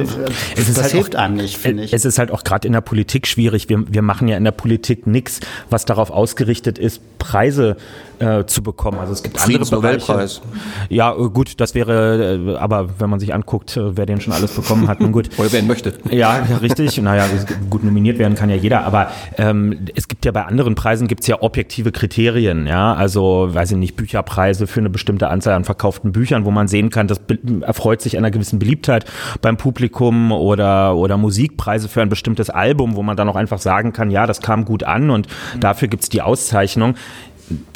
Es 0.57 0.69
ist 0.69 0.77
das 0.77 0.85
halt 0.85 0.93
hilft 0.93 1.17
auch- 1.17 1.21
einem 1.21 1.37
nicht, 1.37 1.57
finde 1.57 1.85
ich. 1.85 1.93
Es 1.93 2.05
ist 2.05 2.19
halt 2.19 2.31
auch 2.31 2.45
gerade 2.45 2.67
in 2.67 2.73
der 2.73 2.81
Politik 2.81 3.27
schwierig. 3.27 3.69
Wir, 3.69 3.85
wir 3.93 4.03
machen 4.03 4.29
ja 4.29 4.37
in 4.37 4.45
der 4.45 4.53
Politik 4.53 5.07
nichts, 5.07 5.41
was 5.71 5.85
darauf 5.85 6.11
ausgerichtet 6.11 6.79
ist, 6.79 7.01
Preise 7.19 7.77
äh, 8.19 8.45
zu 8.45 8.63
bekommen. 8.63 8.99
Also 8.99 9.13
es 9.13 9.23
gibt 9.23 9.37
andere 9.37 9.47
Friedensnobelpreis. 9.47 10.41
Bereiche. 10.41 10.61
Ja, 10.91 11.13
äh, 11.13 11.29
gut, 11.31 11.59
das 11.61 11.75
wäre, 11.75 12.35
äh, 12.55 12.57
aber 12.57 13.01
wenn 13.01 13.09
man 13.11 13.19
sich 13.19 13.33
anguckt, 13.35 13.64
äh, 13.77 13.97
wer 13.97 14.07
den 14.07 14.21
schon 14.21 14.33
alles 14.33 14.53
bekommen 14.53 14.89
hat. 14.89 15.01
Nun 15.01 15.13
gut. 15.13 15.31
Oder 15.39 15.53
werden 15.53 15.67
möchte. 15.67 15.95
Ja, 16.11 16.45
richtig. 16.63 17.01
Naja, 17.01 17.27
gut 17.71 17.85
nominiert 17.85 18.19
werden 18.19 18.35
kann 18.35 18.51
ja 18.51 18.57
jeder, 18.57 18.85
aber 18.85 19.09
ähm, 19.39 19.87
es 19.95 20.09
gibt 20.09 20.25
ja 20.25 20.33
bei 20.33 20.45
anderen 20.45 20.75
Preisen 20.75 21.09
gibt 21.09 21.23
es 21.23 21.27
ja 21.27 21.43
objektive 21.43 21.93
Kriterien, 21.93 22.67
ja. 22.67 22.95
Also, 22.95 23.49
weiß 23.53 23.73
ich 23.73 23.77
nicht, 23.77 23.97
Bücherpreise 23.97 24.67
für 24.67 24.81
eine 24.81 24.91
bestimmte 24.91 25.29
Anzahl 25.29 25.55
an 25.55 25.65
verkauften 25.65 26.13
Büchern, 26.13 26.45
wo 26.45 26.51
man 26.51 26.69
sehen 26.69 26.91
kann, 26.91 27.09
das 27.09 27.21
erfreut 27.61 28.01
sich 28.01 28.17
einer 28.17 28.31
gewissen 28.31 28.59
Beliebtheit 28.59 29.05
beim 29.41 29.57
Publikum 29.57 30.33
oder, 30.33 30.97
oder 30.97 31.17
Musikpreise 31.17 31.89
für 31.89 32.03
ein 32.03 32.09
bestimmtes 32.09 32.51
Album, 32.51 32.97
wo 32.97 33.03
man 33.03 33.17
dann 33.17 33.29
auch 33.29 33.37
einfach 33.37 33.59
sagen 33.59 33.93
kann, 33.93 34.11
ja, 34.11 34.27
das 34.27 34.41
kam 34.41 34.65
gut 34.65 34.83
an 34.85 35.11
und 35.11 35.29
mhm. 35.29 35.61
dafür 35.61 35.89
gibt 35.89 36.03
es 36.03 36.09
die 36.09 36.23
Auszeichnung 36.23 36.95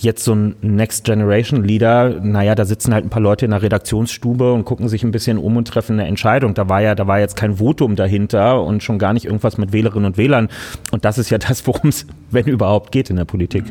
jetzt 0.01 0.25
so 0.25 0.35
ein 0.35 0.57
Next 0.63 1.05
Generation 1.05 1.65
Leader, 1.65 2.21
naja, 2.23 2.55
da 2.55 2.65
sitzen 2.65 2.95
halt 2.95 3.05
ein 3.05 3.11
paar 3.11 3.23
Leute 3.23 3.45
in 3.45 3.51
der 3.51 3.63
Redaktionsstube 3.63 4.53
und 4.53 4.65
gucken 4.65 4.89
sich 4.89 5.03
ein 5.03 5.11
bisschen 5.11 5.39
um 5.39 5.57
und 5.57 5.69
treffen 5.69 5.99
eine 5.99 6.09
Entscheidung. 6.09 6.55
Da 6.55 6.69
war 6.69 6.81
ja, 6.81 6.95
da 6.95 7.07
war 7.07 7.21
jetzt 7.21 7.37
kein 7.37 7.57
Votum 7.57 7.97
dahinter 7.97 8.63
und 8.63 8.83
schon 8.83 8.99
gar 8.99 9.13
nicht 9.13 9.27
irgendwas 9.27 9.59
mit 9.59 9.73
Wählerinnen 9.73 10.07
und 10.07 10.17
Wählern. 10.17 10.49
Und 10.91 11.05
das 11.05 11.19
ist 11.19 11.31
ja 11.31 11.39
das, 11.39 11.67
worum 11.67 11.91
es, 11.91 12.07
wenn 12.31 12.47
überhaupt, 12.47 12.93
geht 12.93 13.11
in 13.11 13.17
der 13.17 13.25
Politik. 13.25 13.65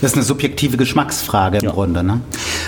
Das 0.00 0.12
ist 0.12 0.16
eine 0.16 0.24
subjektive 0.24 0.76
Geschmacksfrage 0.76 1.58
im 1.58 1.64
ja. 1.64 1.70
Grunde. 1.70 2.02
Ne? 2.02 2.20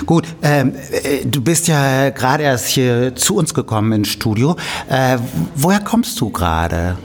Gut, 0.05 0.27
ähm, 0.43 0.75
äh, 0.91 1.25
du 1.25 1.41
bist 1.41 1.69
ja 1.69 2.11
gerade 2.11 2.43
erst 2.43 2.69
hier 2.69 3.15
zu 3.15 3.37
uns 3.37 3.55
gekommen 3.55 3.93
ins 3.93 4.09
Studio. 4.09 4.57
Äh, 4.89 5.19
woher 5.55 5.81
kommst 5.81 6.21
du 6.21 6.31
gerade? 6.31 6.97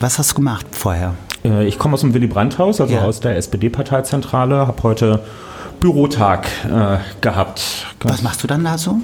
Was 0.00 0.18
hast 0.18 0.32
du 0.32 0.36
gemacht 0.36 0.66
vorher? 0.72 1.14
Äh, 1.48 1.66
ich 1.66 1.78
komme 1.78 1.94
aus 1.94 2.00
dem 2.00 2.14
Willy 2.14 2.26
Brandt-Haus, 2.26 2.80
also 2.80 2.94
ja. 2.94 3.02
aus 3.02 3.20
der 3.20 3.36
SPD-Parteizentrale, 3.36 4.66
habe 4.66 4.82
heute 4.82 5.20
Bürotag 5.80 6.46
äh, 6.64 6.98
gehabt. 7.20 7.86
Was 8.00 8.22
machst 8.22 8.42
du 8.42 8.46
dann 8.46 8.64
da 8.64 8.78
so? 8.78 9.00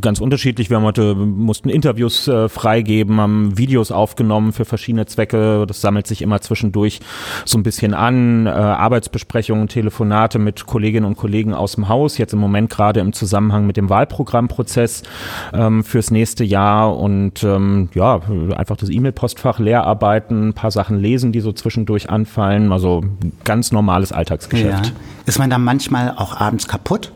Ganz 0.00 0.20
unterschiedlich. 0.20 0.70
Wir 0.70 0.76
haben 0.76 0.84
heute 0.84 1.14
mussten 1.14 1.68
Interviews 1.68 2.28
äh, 2.28 2.48
freigeben, 2.48 3.20
haben 3.20 3.56
Videos 3.58 3.90
aufgenommen 3.90 4.52
für 4.52 4.64
verschiedene 4.64 5.06
Zwecke. 5.06 5.66
Das 5.66 5.80
sammelt 5.80 6.06
sich 6.06 6.22
immer 6.22 6.40
zwischendurch 6.40 7.00
so 7.44 7.58
ein 7.58 7.62
bisschen 7.62 7.94
an. 7.94 8.46
Äh, 8.46 8.50
Arbeitsbesprechungen, 8.50 9.68
Telefonate 9.68 10.38
mit 10.38 10.66
Kolleginnen 10.66 11.06
und 11.06 11.16
Kollegen 11.16 11.54
aus 11.54 11.74
dem 11.74 11.88
Haus. 11.88 12.18
Jetzt 12.18 12.32
im 12.32 12.38
Moment 12.38 12.70
gerade 12.70 13.00
im 13.00 13.12
Zusammenhang 13.12 13.66
mit 13.66 13.76
dem 13.76 13.90
Wahlprogrammprozess 13.90 15.02
ähm, 15.52 15.84
fürs 15.84 16.10
nächste 16.10 16.44
Jahr 16.44 16.96
und 16.96 17.42
ähm, 17.44 17.90
ja 17.94 18.20
einfach 18.56 18.76
das 18.76 18.88
E-Mail-Postfach 18.88 19.58
leer 19.58 19.84
arbeiten, 19.84 20.48
ein 20.48 20.54
paar 20.54 20.70
Sachen 20.70 20.98
lesen, 20.98 21.32
die 21.32 21.40
so 21.40 21.52
zwischendurch 21.52 22.08
anfallen. 22.08 22.72
Also 22.72 23.04
ganz 23.44 23.72
normales 23.72 24.12
Alltagsgeschäft. 24.12 24.86
Ja. 24.86 24.92
Ist 25.26 25.38
man 25.40 25.50
da 25.50 25.58
manchmal 25.66 26.14
auch 26.16 26.40
abends 26.40 26.66
kaputt? 26.68 27.12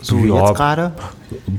So 0.00 0.18
ja, 0.18 0.46
jetzt 0.46 0.54
gerade? 0.56 0.92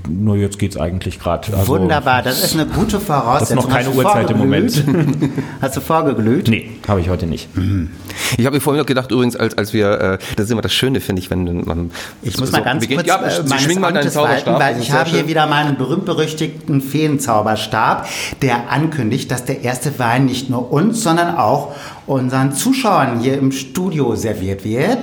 Nur 0.08 0.38
jetzt 0.38 0.58
geht 0.58 0.72
es 0.72 0.78
eigentlich 0.78 1.20
gerade. 1.20 1.56
Also 1.56 1.74
Wunderbar, 1.74 2.24
das 2.24 2.44
ist 2.44 2.54
eine 2.54 2.66
gute 2.66 3.00
Voraussetzung. 3.00 3.58
Das 3.58 3.66
ist 3.66 3.70
noch 3.70 3.76
keine 3.76 3.92
Uhrzeit 3.92 4.32
im 4.32 4.38
Moment. 4.38 4.84
Hast 5.62 5.76
du 5.76 5.82
vorgeglüht? 5.82 6.48
Nee, 6.48 6.72
habe 6.88 7.02
ich 7.02 7.10
heute 7.10 7.28
nicht. 7.28 7.56
Mhm. 7.56 7.92
Ich 8.38 8.46
habe 8.46 8.56
mir 8.56 8.62
vorhin 8.62 8.80
noch 8.80 8.88
gedacht, 8.88 9.12
übrigens, 9.12 9.36
als, 9.36 9.58
als 9.58 9.74
wir, 9.74 9.92
äh, 10.02 10.18
das 10.38 10.46
ist 10.46 10.52
immer 10.52 10.62
das 10.62 10.74
Schöne, 10.74 11.02
finde 11.02 11.22
ich, 11.22 11.30
wenn 11.30 11.64
man. 11.66 11.92
Ich 12.22 12.38
muss 12.40 12.50
so, 12.50 12.58
mal 12.58 12.64
ganz 12.64 12.88
kurz 12.88 13.06
ja, 13.06 13.22
äh, 13.22 13.60
schwing 13.60 13.82
mal 13.82 13.92
deinen 13.92 14.10
Zauberstab. 14.10 14.60
Walten, 14.60 14.78
weil 14.78 14.82
ich 14.82 14.92
habe 14.92 15.10
hier 15.10 15.28
wieder 15.28 15.46
meinen 15.46 15.78
berühmt-berüchtigten 15.78 16.82
Feenzauberstab, 16.82 18.08
der 18.42 18.72
ankündigt, 18.72 19.30
dass 19.30 19.46
der 19.46 19.62
erste 19.62 20.00
Wein 20.00 20.26
nicht 20.26 20.50
nur 20.50 20.72
uns, 20.72 21.04
sondern 21.04 21.36
auch 21.36 21.76
unseren 22.08 22.54
Zuschauern 22.54 23.20
hier 23.20 23.38
im 23.38 23.52
Studio 23.52 24.16
serviert 24.16 24.64
wird. 24.64 24.98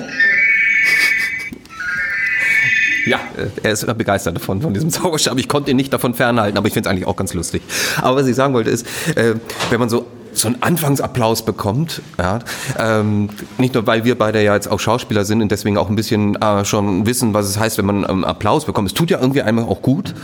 Ja, 3.06 3.18
äh, 3.36 3.48
er 3.62 3.72
ist 3.72 3.86
begeistert 3.96 4.36
davon, 4.36 4.60
von 4.60 4.74
diesem 4.74 4.90
Zauberstab. 4.90 5.38
Ich 5.38 5.48
konnte 5.48 5.70
ihn 5.70 5.76
nicht 5.76 5.92
davon 5.92 6.14
fernhalten, 6.14 6.58
aber 6.58 6.66
ich 6.66 6.74
finde 6.74 6.88
es 6.88 6.90
eigentlich 6.90 7.06
auch 7.06 7.16
ganz 7.16 7.32
lustig. 7.34 7.62
Aber 8.02 8.16
was 8.16 8.26
ich 8.26 8.34
sagen 8.36 8.52
wollte 8.52 8.70
ist, 8.70 8.86
äh, 9.16 9.34
wenn 9.70 9.80
man 9.80 9.88
so 9.88 10.06
so 10.32 10.48
einen 10.48 10.62
Anfangsapplaus 10.62 11.46
bekommt, 11.46 12.02
ja, 12.18 12.40
ähm, 12.78 13.30
nicht 13.58 13.72
nur, 13.72 13.86
weil 13.86 14.04
wir 14.04 14.18
beide 14.18 14.42
ja 14.42 14.54
jetzt 14.54 14.70
auch 14.70 14.78
Schauspieler 14.78 15.24
sind 15.24 15.40
und 15.40 15.50
deswegen 15.50 15.78
auch 15.78 15.88
ein 15.88 15.96
bisschen 15.96 16.36
äh, 16.36 16.62
schon 16.64 17.06
wissen, 17.06 17.32
was 17.32 17.48
es 17.48 17.58
heißt, 17.58 17.78
wenn 17.78 17.86
man 17.86 18.06
ähm, 18.06 18.24
Applaus 18.24 18.66
bekommt. 18.66 18.88
Es 18.88 18.94
tut 18.94 19.10
ja 19.10 19.18
irgendwie 19.18 19.42
einmal 19.42 19.64
auch 19.64 19.80
gut. 19.80 20.14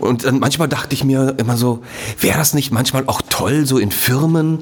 Und 0.00 0.24
dann 0.24 0.40
manchmal 0.40 0.66
dachte 0.66 0.94
ich 0.94 1.04
mir 1.04 1.34
immer 1.38 1.56
so, 1.56 1.82
wäre 2.18 2.38
das 2.38 2.54
nicht 2.54 2.72
manchmal 2.72 3.04
auch 3.06 3.22
toll, 3.28 3.64
so 3.64 3.78
in 3.78 3.92
Firmen 3.92 4.58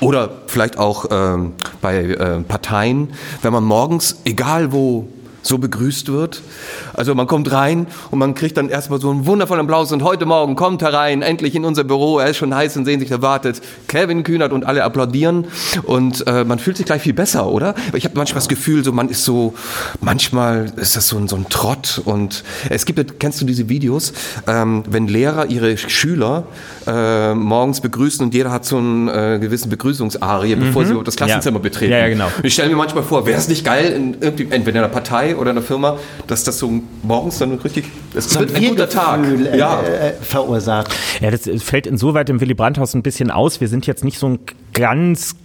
oder 0.00 0.30
vielleicht 0.46 0.78
auch 0.78 1.06
ähm, 1.10 1.52
bei 1.80 2.02
äh, 2.02 2.40
Parteien, 2.40 3.14
wenn 3.40 3.52
man 3.52 3.64
morgens, 3.64 4.20
egal 4.24 4.72
wo, 4.72 5.08
so 5.44 5.58
begrüßt 5.58 6.10
wird. 6.10 6.42
Also 6.94 7.14
man 7.14 7.26
kommt 7.26 7.52
rein 7.52 7.86
und 8.10 8.18
man 8.18 8.34
kriegt 8.34 8.56
dann 8.56 8.68
erstmal 8.68 9.00
so 9.00 9.10
einen 9.10 9.26
wundervollen 9.26 9.64
Applaus 9.64 9.92
und 9.92 10.02
heute 10.02 10.26
Morgen 10.26 10.56
kommt 10.56 10.82
herein, 10.82 11.22
endlich 11.22 11.54
in 11.54 11.64
unser 11.64 11.84
Büro, 11.84 12.18
er 12.18 12.30
ist 12.30 12.38
schon 12.38 12.54
heiß 12.54 12.76
und 12.76 12.84
sehnsüchtig 12.86 13.12
erwartet. 13.12 13.60
Kevin 13.86 14.24
Kühnert 14.24 14.52
und 14.52 14.64
alle 14.64 14.82
applaudieren 14.84 15.46
und 15.82 16.26
äh, 16.26 16.44
man 16.44 16.58
fühlt 16.58 16.78
sich 16.78 16.86
gleich 16.86 17.02
viel 17.02 17.12
besser, 17.12 17.46
oder? 17.46 17.74
Ich 17.92 18.04
habe 18.04 18.16
manchmal 18.16 18.40
das 18.40 18.48
Gefühl, 18.48 18.82
so 18.82 18.92
man 18.92 19.08
ist 19.08 19.24
so, 19.24 19.54
manchmal 20.00 20.72
ist 20.76 20.96
das 20.96 21.08
so 21.08 21.18
ein, 21.18 21.28
so 21.28 21.36
ein 21.36 21.48
Trott 21.48 22.00
und 22.04 22.42
es 22.70 22.86
gibt, 22.86 23.20
kennst 23.20 23.40
du 23.40 23.44
diese 23.44 23.68
Videos, 23.68 24.12
ähm, 24.46 24.82
wenn 24.88 25.06
Lehrer 25.08 25.46
ihre 25.46 25.76
Schüler 25.76 26.44
äh, 26.86 27.34
morgens 27.34 27.80
begrüßen 27.80 28.24
und 28.24 28.32
jeder 28.32 28.50
hat 28.50 28.64
so 28.64 28.78
einen 28.78 29.08
äh, 29.08 29.38
gewissen 29.40 29.68
Begrüßungsarie, 29.68 30.54
bevor 30.56 30.82
mhm. 30.82 30.86
sie 30.86 31.04
das 31.04 31.16
Klassenzimmer 31.16 31.58
ja. 31.58 31.62
betreten. 31.62 31.92
Ja, 31.92 31.98
ja, 31.98 32.08
genau. 32.08 32.28
Ich 32.42 32.54
stelle 32.54 32.70
mir 32.70 32.76
manchmal 32.76 33.04
vor, 33.04 33.26
wäre 33.26 33.38
es 33.38 33.48
nicht 33.48 33.64
geil, 33.64 33.92
in, 33.92 34.22
entweder 34.22 34.68
in 34.70 34.76
einer 34.78 34.88
Partei 34.88 35.33
oder 35.36 35.50
einer 35.50 35.62
Firma, 35.62 35.98
dass 36.26 36.44
das 36.44 36.58
so 36.58 36.80
morgens 37.02 37.38
dann 37.38 37.54
richtig, 37.58 37.86
es 38.14 38.30
so 38.30 38.40
wird 38.40 38.54
ein 38.54 38.68
guter 38.68 38.88
Tag 38.88 39.24
äh, 39.24 39.56
ja. 39.56 39.82
äh, 39.82 40.12
verursacht. 40.12 40.94
Ja, 41.20 41.30
das 41.30 41.48
fällt 41.62 41.86
insoweit 41.86 42.28
im 42.30 42.40
Willy 42.40 42.54
Brandt-Haus 42.54 42.94
ein 42.94 43.02
bisschen 43.02 43.30
aus. 43.30 43.60
Wir 43.60 43.68
sind 43.68 43.86
jetzt 43.86 44.04
nicht 44.04 44.18
so 44.18 44.28
ein 44.28 44.38
ganz 44.72 45.36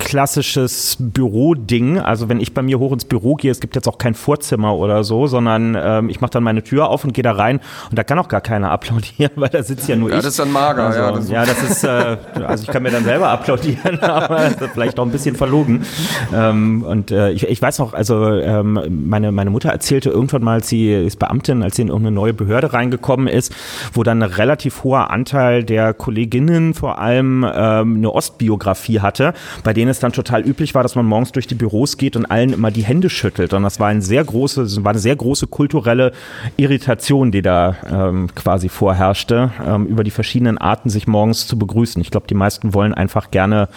klassisches 0.00 0.96
Büroding. 0.98 1.98
Also 1.98 2.28
wenn 2.28 2.40
ich 2.40 2.54
bei 2.54 2.62
mir 2.62 2.78
hoch 2.78 2.92
ins 2.92 3.04
Büro 3.04 3.34
gehe, 3.34 3.50
es 3.50 3.60
gibt 3.60 3.76
jetzt 3.76 3.86
auch 3.86 3.98
kein 3.98 4.14
Vorzimmer 4.14 4.74
oder 4.74 5.04
so, 5.04 5.26
sondern 5.26 5.76
ähm, 5.80 6.08
ich 6.08 6.20
mache 6.20 6.32
dann 6.32 6.42
meine 6.42 6.64
Tür 6.64 6.88
auf 6.88 7.04
und 7.04 7.12
gehe 7.12 7.22
da 7.22 7.32
rein 7.32 7.60
und 7.90 7.98
da 7.98 8.02
kann 8.02 8.18
auch 8.18 8.28
gar 8.28 8.40
keiner 8.40 8.70
applaudieren, 8.72 9.32
weil 9.36 9.50
da 9.50 9.62
sitzt 9.62 9.88
ja 9.88 9.96
nur 9.96 10.10
ja, 10.10 10.16
ich. 10.16 10.22
das 10.22 10.32
ist 10.32 10.38
dann 10.38 10.50
mager. 10.50 10.86
Also, 10.86 10.98
ja, 10.98 11.12
das, 11.12 11.30
ja, 11.30 11.44
das 11.44 11.62
ist, 11.62 11.84
äh, 11.84 12.16
also 12.44 12.64
ich 12.64 12.70
kann 12.70 12.82
mir 12.82 12.90
dann 12.90 13.04
selber 13.04 13.28
applaudieren, 13.28 14.00
aber 14.00 14.50
vielleicht 14.72 14.98
auch 14.98 15.04
ein 15.04 15.12
bisschen 15.12 15.36
verlogen. 15.36 15.84
Ähm, 16.34 16.82
und 16.82 17.10
äh, 17.10 17.30
ich, 17.30 17.46
ich 17.46 17.60
weiß 17.60 17.78
noch, 17.78 17.92
also 17.92 18.26
ähm, 18.26 18.80
meine, 18.88 19.30
meine 19.32 19.50
Mutter 19.50 19.68
erzählte 19.68 20.10
irgendwann 20.10 20.42
mal, 20.42 20.64
sie 20.64 20.92
ist 20.92 21.18
Beamtin, 21.18 21.62
als 21.62 21.76
sie 21.76 21.82
in 21.82 21.88
irgendeine 21.88 22.14
neue 22.16 22.32
Behörde 22.32 22.72
reingekommen 22.72 23.28
ist, 23.28 23.54
wo 23.92 24.02
dann 24.02 24.22
ein 24.22 24.30
relativ 24.30 24.82
hoher 24.82 25.10
Anteil 25.10 25.62
der 25.62 25.92
Kolleginnen 25.92 26.72
vor 26.72 26.98
allem 26.98 27.44
ähm, 27.44 27.96
eine 27.96 28.10
Ostbiografie 28.10 29.00
hatte, 29.00 29.34
bei 29.62 29.74
denen 29.74 29.89
es 29.90 30.00
dann 30.00 30.12
total 30.12 30.46
üblich 30.46 30.74
war, 30.74 30.82
dass 30.82 30.94
man 30.94 31.06
morgens 31.06 31.32
durch 31.32 31.46
die 31.46 31.54
Büros 31.54 31.96
geht 31.96 32.16
und 32.16 32.26
allen 32.26 32.52
immer 32.52 32.70
die 32.70 32.82
Hände 32.82 33.10
schüttelt. 33.10 33.52
Und 33.52 33.62
das 33.62 33.80
war, 33.80 33.88
ein 33.88 34.02
sehr 34.02 34.24
große, 34.24 34.84
war 34.84 34.90
eine 34.90 34.98
sehr 34.98 35.16
große 35.16 35.46
kulturelle 35.46 36.12
Irritation, 36.56 37.30
die 37.32 37.42
da 37.42 37.76
ähm, 37.90 38.28
quasi 38.34 38.68
vorherrschte, 38.68 39.52
ähm, 39.66 39.86
über 39.86 40.04
die 40.04 40.10
verschiedenen 40.10 40.58
Arten, 40.58 40.90
sich 40.90 41.06
morgens 41.06 41.46
zu 41.46 41.58
begrüßen. 41.58 42.00
Ich 42.00 42.10
glaube, 42.10 42.26
die 42.26 42.34
meisten 42.34 42.74
wollen 42.74 42.94
einfach 42.94 43.30
gerne 43.30 43.68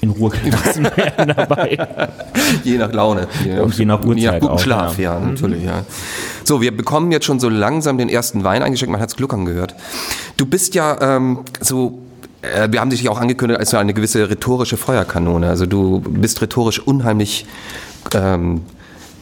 in 0.00 0.10
Ruhe 0.10 0.30
gelassen 0.44 0.84
werden 0.96 1.34
dabei. 1.36 1.78
Je 2.64 2.78
nach 2.78 2.92
Laune. 2.92 3.28
Je 3.44 3.54
nach, 3.54 3.62
und 3.62 3.78
je 3.78 3.84
nach 3.84 4.04
Uhrzeit 4.04 4.18
je 4.18 4.26
nach 4.26 4.40
guten 4.40 4.52
auch, 4.52 4.58
Schlaf, 4.58 4.98
ja, 4.98 5.14
ja 5.14 5.20
mhm. 5.20 5.28
natürlich. 5.28 5.64
Ja. 5.64 5.84
So, 6.44 6.60
wir 6.60 6.76
bekommen 6.76 7.12
jetzt 7.12 7.24
schon 7.24 7.40
so 7.40 7.48
langsam 7.48 7.98
den 7.98 8.08
ersten 8.08 8.44
Wein 8.44 8.62
eingeschenkt. 8.62 8.92
Man 8.92 9.00
hat 9.00 9.08
es 9.08 9.16
Glück 9.16 9.32
angehört. 9.32 9.74
Du 10.36 10.46
bist 10.46 10.74
ja 10.74 10.98
ähm, 11.00 11.40
so 11.60 11.98
wir 12.68 12.80
haben 12.80 12.90
dich 12.90 13.08
auch 13.08 13.20
angekündigt 13.20 13.60
als 13.60 13.72
eine 13.74 13.94
gewisse 13.94 14.28
rhetorische 14.28 14.76
Feuerkanone. 14.76 15.48
Also 15.48 15.66
du 15.66 16.00
bist 16.00 16.42
rhetorisch 16.42 16.80
unheimlich 16.80 17.46
ähm, 18.14 18.62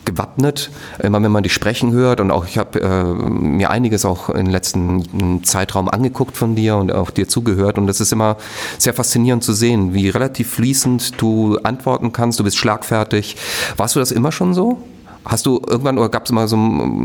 gewappnet, 0.05 0.71
immer 1.03 1.23
wenn 1.23 1.31
man 1.31 1.43
dich 1.43 1.53
sprechen 1.53 1.93
hört 1.93 2.21
und 2.21 2.31
auch 2.31 2.47
ich 2.47 2.59
habe 2.59 2.81
äh, 2.81 3.05
mir 3.05 3.71
einiges 3.71 4.05
auch 4.05 4.31
im 4.31 4.47
letzten 4.47 5.45
Zeitraum 5.45 5.89
angeguckt 5.89 6.37
von 6.37 6.55
dir 6.55 6.77
und 6.77 6.93
auch 6.93 7.11
dir 7.11 7.29
zugehört 7.29 7.79
und 7.79 7.89
es 7.89 8.01
ist 8.01 8.13
immer 8.13 8.37
sehr 8.79 8.95
faszinierend 8.95 9.45
zu 9.45 9.53
sehen, 9.53 9.95
wie 9.95 10.09
relativ 10.09 10.51
fließend 10.51 11.21
du 11.21 11.59
antworten 11.63 12.13
kannst, 12.13 12.41
du 12.41 12.45
bist 12.45 12.57
schlagfertig. 12.57 13.37
Warst 13.77 13.95
du 13.97 14.01
das 14.01 14.11
immer 14.11 14.33
schon 14.33 14.55
so? 14.55 14.79
Hast 15.25 15.45
du 15.45 15.61
irgendwann 15.67 15.99
oder 15.99 16.09
gab 16.09 16.25
es 16.25 16.33
mal 16.33 16.49
so, 16.49 16.57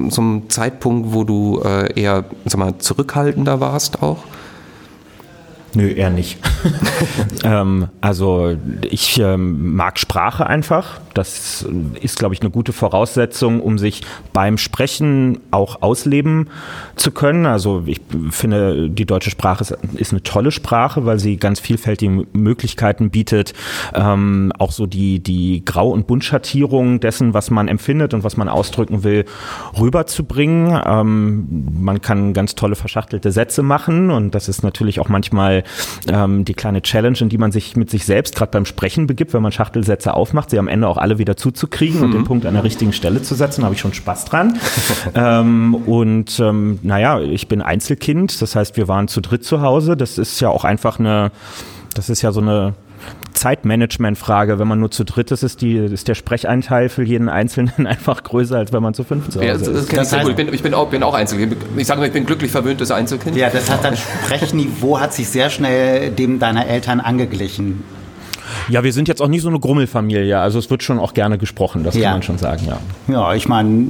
so 0.10 0.22
einen 0.22 0.50
Zeitpunkt, 0.50 1.14
wo 1.14 1.26
du 1.26 1.62
äh, 1.66 2.00
eher 2.00 2.24
sag 2.46 2.58
mal, 2.58 2.78
zurückhaltender 2.78 3.60
warst 3.60 4.02
auch? 4.02 4.24
Nö, 5.76 5.90
eher 5.90 6.10
nicht. 6.10 6.38
ähm, 7.44 7.90
also 8.00 8.56
ich 8.90 9.20
ähm, 9.20 9.76
mag 9.76 10.00
Sprache 10.00 10.48
einfach. 10.48 11.02
Das 11.14 11.66
ist, 12.02 12.18
glaube 12.18 12.34
ich, 12.34 12.42
eine 12.42 12.50
gute 12.50 12.72
Voraussetzung, 12.72 13.60
um 13.60 13.78
sich 13.78 14.02
beim 14.32 14.58
Sprechen 14.58 15.40
auch 15.52 15.82
ausleben 15.82 16.50
zu 16.96 17.12
können. 17.12 17.46
Also 17.46 17.84
ich 17.88 18.00
finde, 18.30 18.90
die 18.90 19.06
deutsche 19.06 19.30
Sprache 19.30 19.64
ist, 19.64 19.78
ist 19.96 20.12
eine 20.12 20.24
tolle 20.24 20.52
Sprache, 20.52 21.06
weil 21.06 21.20
sie 21.20 21.36
ganz 21.36 21.60
vielfältige 21.60 22.26
Möglichkeiten 22.32 23.10
bietet, 23.10 23.54
ähm, 23.94 24.54
auch 24.58 24.72
so 24.72 24.86
die, 24.86 25.20
die 25.20 25.64
Grau- 25.66 25.92
und 25.92 26.08
Buntschattierung 26.08 27.02
dessen, 27.02 27.34
was 27.34 27.52
man 27.52 27.68
empfindet 27.68 28.14
und 28.14 28.24
was 28.24 28.38
man 28.38 28.48
ausdrücken 28.48 29.04
will, 29.04 29.26
rüberzubringen. 29.78 30.80
Ähm, 30.86 31.48
man 31.82 32.02
kann 32.02 32.34
ganz 32.34 32.56
tolle 32.56 32.76
verschachtelte 32.76 33.34
Sätze 33.34 33.62
machen 33.62 34.10
und 34.10 34.36
das 34.36 34.48
ist 34.48 34.64
natürlich 34.64 35.02
auch 35.02 35.10
manchmal 35.10 35.65
ähm, 36.08 36.46
die 36.46 36.54
kleine 36.54 36.82
Challenge, 36.82 37.18
in 37.20 37.30
die 37.30 37.38
man 37.38 37.52
sich 37.52 37.76
mit 37.76 37.90
sich 37.90 38.06
selbst 38.06 38.36
gerade 38.36 38.52
beim 38.52 38.66
Sprechen 38.66 39.08
begibt, 39.08 39.34
wenn 39.34 39.42
man 39.42 39.52
Schachtelsätze 39.52 40.14
aufmacht, 40.14 40.50
sie 40.50 40.60
am 40.60 40.68
Ende 40.68 40.88
auch 40.88 40.98
alle 40.98 41.18
wieder 41.18 41.38
zuzukriegen 41.38 42.00
mhm. 42.00 42.06
und 42.06 42.12
den 42.12 42.22
mhm. 42.22 42.26
Punkt 42.26 42.46
an 42.46 42.54
der 42.54 42.64
richtigen 42.64 42.94
Stelle 42.94 43.22
zu 43.22 43.36
setzen, 43.36 43.64
habe 43.64 43.76
ich 43.76 43.82
schon 43.82 43.94
Spaß 43.94 44.26
dran. 44.26 44.58
ähm, 45.16 45.76
und 45.76 46.40
ähm, 46.40 46.80
naja, 46.84 47.20
ich 47.20 47.48
bin 47.48 47.62
Einzelkind, 47.62 48.42
das 48.42 48.56
heißt, 48.56 48.78
wir 48.78 48.88
waren 48.88 49.08
zu 49.08 49.22
dritt 49.22 49.44
zu 49.44 49.62
Hause. 49.62 49.98
Das 49.98 50.18
ist 50.18 50.40
ja 50.40 50.50
auch 50.50 50.64
einfach 50.64 51.00
eine, 51.00 51.32
das 51.94 52.10
ist 52.10 52.22
ja 52.22 52.32
so 52.32 52.42
eine 52.42 52.74
Zeitmanagement-Frage. 53.46 54.58
Wenn 54.58 54.68
man 54.68 54.80
nur 54.80 54.90
zu 54.90 55.04
dritt 55.04 55.30
ist, 55.30 55.44
ist, 55.44 55.62
die, 55.62 55.78
ist 55.78 56.08
der 56.08 56.16
Sprecheinteil 56.16 56.90
für 56.90 57.04
jeden 57.04 57.30
Einzelnen 57.30 57.86
einfach 57.86 58.24
größer, 58.24 58.58
als 58.58 58.74
wenn 58.74 58.82
man 58.82 58.96
zu 58.96 59.04
fünf 59.04 59.30
zu 59.30 59.40
Hause 59.40 59.48
ja, 59.48 59.54
das, 59.54 59.64
das 59.64 59.82
ist. 59.82 59.96
Das 59.96 60.14
heißt, 60.14 60.28
ich, 60.28 60.36
bin, 60.36 60.52
ich 60.52 60.64
bin, 60.64 60.74
auch, 60.74 60.90
bin 60.90 61.04
auch 61.04 61.14
Einzelkind. 61.14 61.56
Ich 61.78 61.86
sage 61.86 62.00
mal, 62.00 62.08
ich 62.08 62.14
bin 62.14 62.26
glücklich 62.26 62.50
verwöhntes 62.50 62.90
Einzelkind. 62.90 63.38
Ja, 63.38 63.52
das 63.52 63.70
heißt, 63.70 63.84
dein 63.84 63.98
Sprechniveau 63.98 65.00
hat 65.00 65.14
sich 65.14 65.30
sehr 65.30 65.52
schnell 65.52 66.10
dem 66.10 66.40
deiner 66.40 66.66
Eltern 66.66 67.00
angeglichen. 67.00 67.84
Ja, 68.70 68.84
wir 68.84 68.94
sind 68.94 69.08
jetzt 69.08 69.22
auch 69.22 69.28
nicht 69.28 69.42
so 69.42 69.50
eine 69.50 69.60
Grummelfamilie. 69.60 70.40
Also 70.40 70.60
es 70.60 70.70
wird 70.70 70.84
schon 70.84 71.00
auch 71.00 71.14
gerne 71.14 71.38
gesprochen, 71.38 71.84
das 71.84 71.96
ja. 71.96 72.04
kann 72.04 72.12
man 72.14 72.24
schon 72.24 72.38
sagen, 72.38 72.66
ja. 72.68 72.80
Ja, 73.08 73.34
ich 73.34 73.48
meine, 73.48 73.88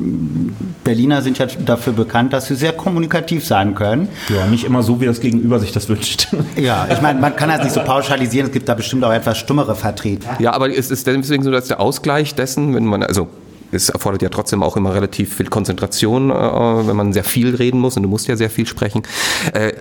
Berliner 0.84 1.22
sind 1.22 1.38
ja 1.38 1.46
dafür 1.46 1.94
bekannt, 1.94 2.34
dass 2.34 2.48
sie 2.48 2.56
sehr 2.56 2.74
kommunikativ 2.74 3.46
sein 3.46 3.76
können. 3.76 4.08
Ja, 4.30 4.46
nicht 4.48 4.64
immer 4.64 4.84
so, 4.84 5.02
wie 5.02 5.06
das 5.06 5.20
Gegenüber 5.20 5.60
sich 5.60 5.72
das 5.72 5.90
wünscht. 5.90 6.28
Ja, 6.56 6.88
ich 6.92 7.02
meine, 7.02 7.20
man 7.20 7.36
kann 7.36 7.50
das 7.50 7.64
nicht 7.64 7.74
so 7.74 7.82
pauschalisieren. 7.82 8.48
Es 8.48 8.54
gibt 8.54 8.70
da 8.70 8.76
bestimmt 8.76 9.04
auch 9.04 9.12
etwas 9.12 9.38
stummere 9.38 9.76
Vertreter. 9.76 10.38
Ja, 10.40 10.54
aber 10.54 10.70
es 10.70 10.90
ist 10.90 11.06
deswegen 11.06 11.44
so, 11.44 11.52
dass 11.52 11.68
der 11.68 11.80
Ausgleich 11.80 12.34
dessen, 12.34 12.74
wenn 12.74 12.86
man, 12.86 13.04
also 13.04 13.28
es 13.72 13.90
erfordert 13.90 14.22
ja 14.22 14.30
trotzdem 14.30 14.64
auch 14.64 14.78
immer 14.78 14.94
relativ 14.94 15.36
viel 15.36 15.48
Konzentration, 15.48 16.30
äh, 16.30 16.34
wenn 16.34 16.96
man 16.96 17.14
sehr 17.14 17.24
viel 17.24 17.56
reden 17.56 17.80
muss 17.80 17.98
und 17.98 18.04
du 18.04 18.10
musst 18.10 18.28
ja 18.28 18.36
sehr 18.36 18.50
viel 18.50 18.66
sprechen. 18.66 19.04
Äh, 19.54 19.74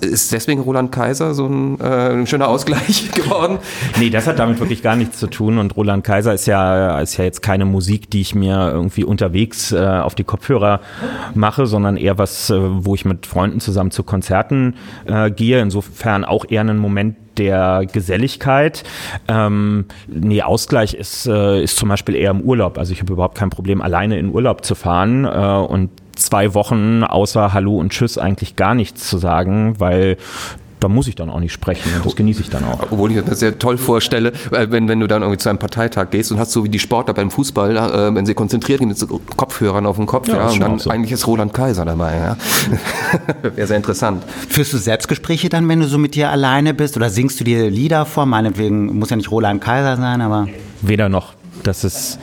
ist 0.00 0.32
deswegen 0.32 0.60
Roland 0.60 0.92
Kaiser 0.92 1.34
so 1.34 1.46
ein, 1.46 1.80
äh, 1.80 2.12
ein, 2.12 2.26
schöner 2.26 2.48
Ausgleich 2.48 3.10
geworden? 3.14 3.58
Nee, 3.98 4.10
das 4.10 4.26
hat 4.26 4.38
damit 4.38 4.60
wirklich 4.60 4.82
gar 4.82 4.96
nichts 4.96 5.18
zu 5.18 5.26
tun 5.26 5.58
und 5.58 5.76
Roland 5.76 6.04
Kaiser 6.04 6.34
ist 6.34 6.46
ja, 6.46 6.98
ist 7.00 7.16
ja 7.16 7.24
jetzt 7.24 7.42
keine 7.42 7.64
Musik, 7.64 8.10
die 8.10 8.20
ich 8.20 8.34
mir 8.34 8.70
irgendwie 8.72 9.04
unterwegs 9.04 9.72
auf 9.72 10.14
die 10.14 10.24
Kopfhörer 10.24 10.80
mache, 11.34 11.66
sondern 11.66 11.96
eher 11.96 12.18
was, 12.18 12.52
wo 12.52 12.94
ich 12.94 13.04
mit 13.04 13.26
Freunden 13.26 13.60
zusammen 13.60 13.90
zu 13.90 14.02
Konzerten 14.02 14.74
gehe. 15.36 15.60
Insofern 15.60 16.24
auch 16.24 16.44
eher 16.48 16.60
einen 16.60 16.78
Moment 16.78 17.16
der 17.40 17.86
Geselligkeit. 17.90 18.84
Ähm, 19.26 19.86
nee, 20.06 20.42
Ausgleich 20.42 20.94
ist, 20.94 21.26
äh, 21.26 21.62
ist 21.62 21.76
zum 21.76 21.88
Beispiel 21.88 22.14
eher 22.14 22.30
im 22.30 22.42
Urlaub. 22.42 22.78
Also 22.78 22.92
ich 22.92 23.00
habe 23.00 23.12
überhaupt 23.12 23.36
kein 23.36 23.50
Problem, 23.50 23.80
alleine 23.80 24.18
in 24.18 24.32
Urlaub 24.32 24.64
zu 24.64 24.74
fahren 24.74 25.24
äh, 25.24 25.28
und 25.28 25.90
zwei 26.14 26.52
Wochen 26.54 27.02
außer 27.02 27.52
Hallo 27.54 27.78
und 27.78 27.92
Tschüss 27.92 28.18
eigentlich 28.18 28.56
gar 28.56 28.74
nichts 28.74 29.08
zu 29.08 29.16
sagen, 29.16 29.80
weil 29.80 30.18
da 30.80 30.88
muss 30.88 31.06
ich 31.06 31.14
dann 31.14 31.30
auch 31.30 31.40
nicht 31.40 31.52
sprechen 31.52 31.90
und 31.96 32.06
das 32.06 32.16
genieße 32.16 32.42
ich 32.42 32.50
dann 32.50 32.64
auch. 32.64 32.80
Obwohl 32.90 33.12
ich 33.12 33.22
das 33.24 33.40
sehr 33.40 33.58
toll 33.58 33.78
vorstelle, 33.78 34.32
wenn, 34.50 34.88
wenn 34.88 35.00
du 35.00 35.06
dann 35.06 35.22
irgendwie 35.22 35.38
zu 35.38 35.48
einem 35.48 35.58
Parteitag 35.58 36.10
gehst 36.10 36.32
und 36.32 36.38
hast 36.38 36.52
so 36.52 36.64
wie 36.64 36.68
die 36.68 36.78
Sportler 36.78 37.14
beim 37.14 37.30
Fußball, 37.30 37.76
äh, 37.76 38.14
wenn 38.14 38.26
sie 38.26 38.34
konzentriert 38.34 38.80
sind 38.80 38.88
mit 38.88 38.98
so 38.98 39.20
Kopfhörern 39.36 39.86
auf 39.86 39.96
dem 39.96 40.06
Kopf, 40.06 40.28
ja, 40.28 40.36
ja 40.36 40.48
und 40.48 40.60
dann 40.60 40.78
so. 40.78 40.90
eigentlich 40.90 41.12
ist 41.12 41.26
Roland 41.26 41.52
Kaiser 41.52 41.84
dabei, 41.84 42.16
ja. 42.16 42.36
Wäre 43.54 43.66
sehr 43.66 43.76
interessant. 43.76 44.24
Führst 44.48 44.72
du 44.72 44.78
Selbstgespräche 44.78 45.48
dann, 45.48 45.68
wenn 45.68 45.80
du 45.80 45.86
so 45.86 45.98
mit 45.98 46.14
dir 46.14 46.30
alleine 46.30 46.74
bist 46.74 46.96
oder 46.96 47.10
singst 47.10 47.40
du 47.40 47.44
dir 47.44 47.70
Lieder 47.70 48.06
vor? 48.06 48.26
Meinetwegen 48.26 48.98
muss 48.98 49.10
ja 49.10 49.16
nicht 49.16 49.30
Roland 49.30 49.62
Kaiser 49.62 49.96
sein, 49.96 50.20
aber. 50.20 50.48
Weder 50.82 51.08
noch. 51.08 51.39
Das, 51.62 51.84
ist, 51.84 52.18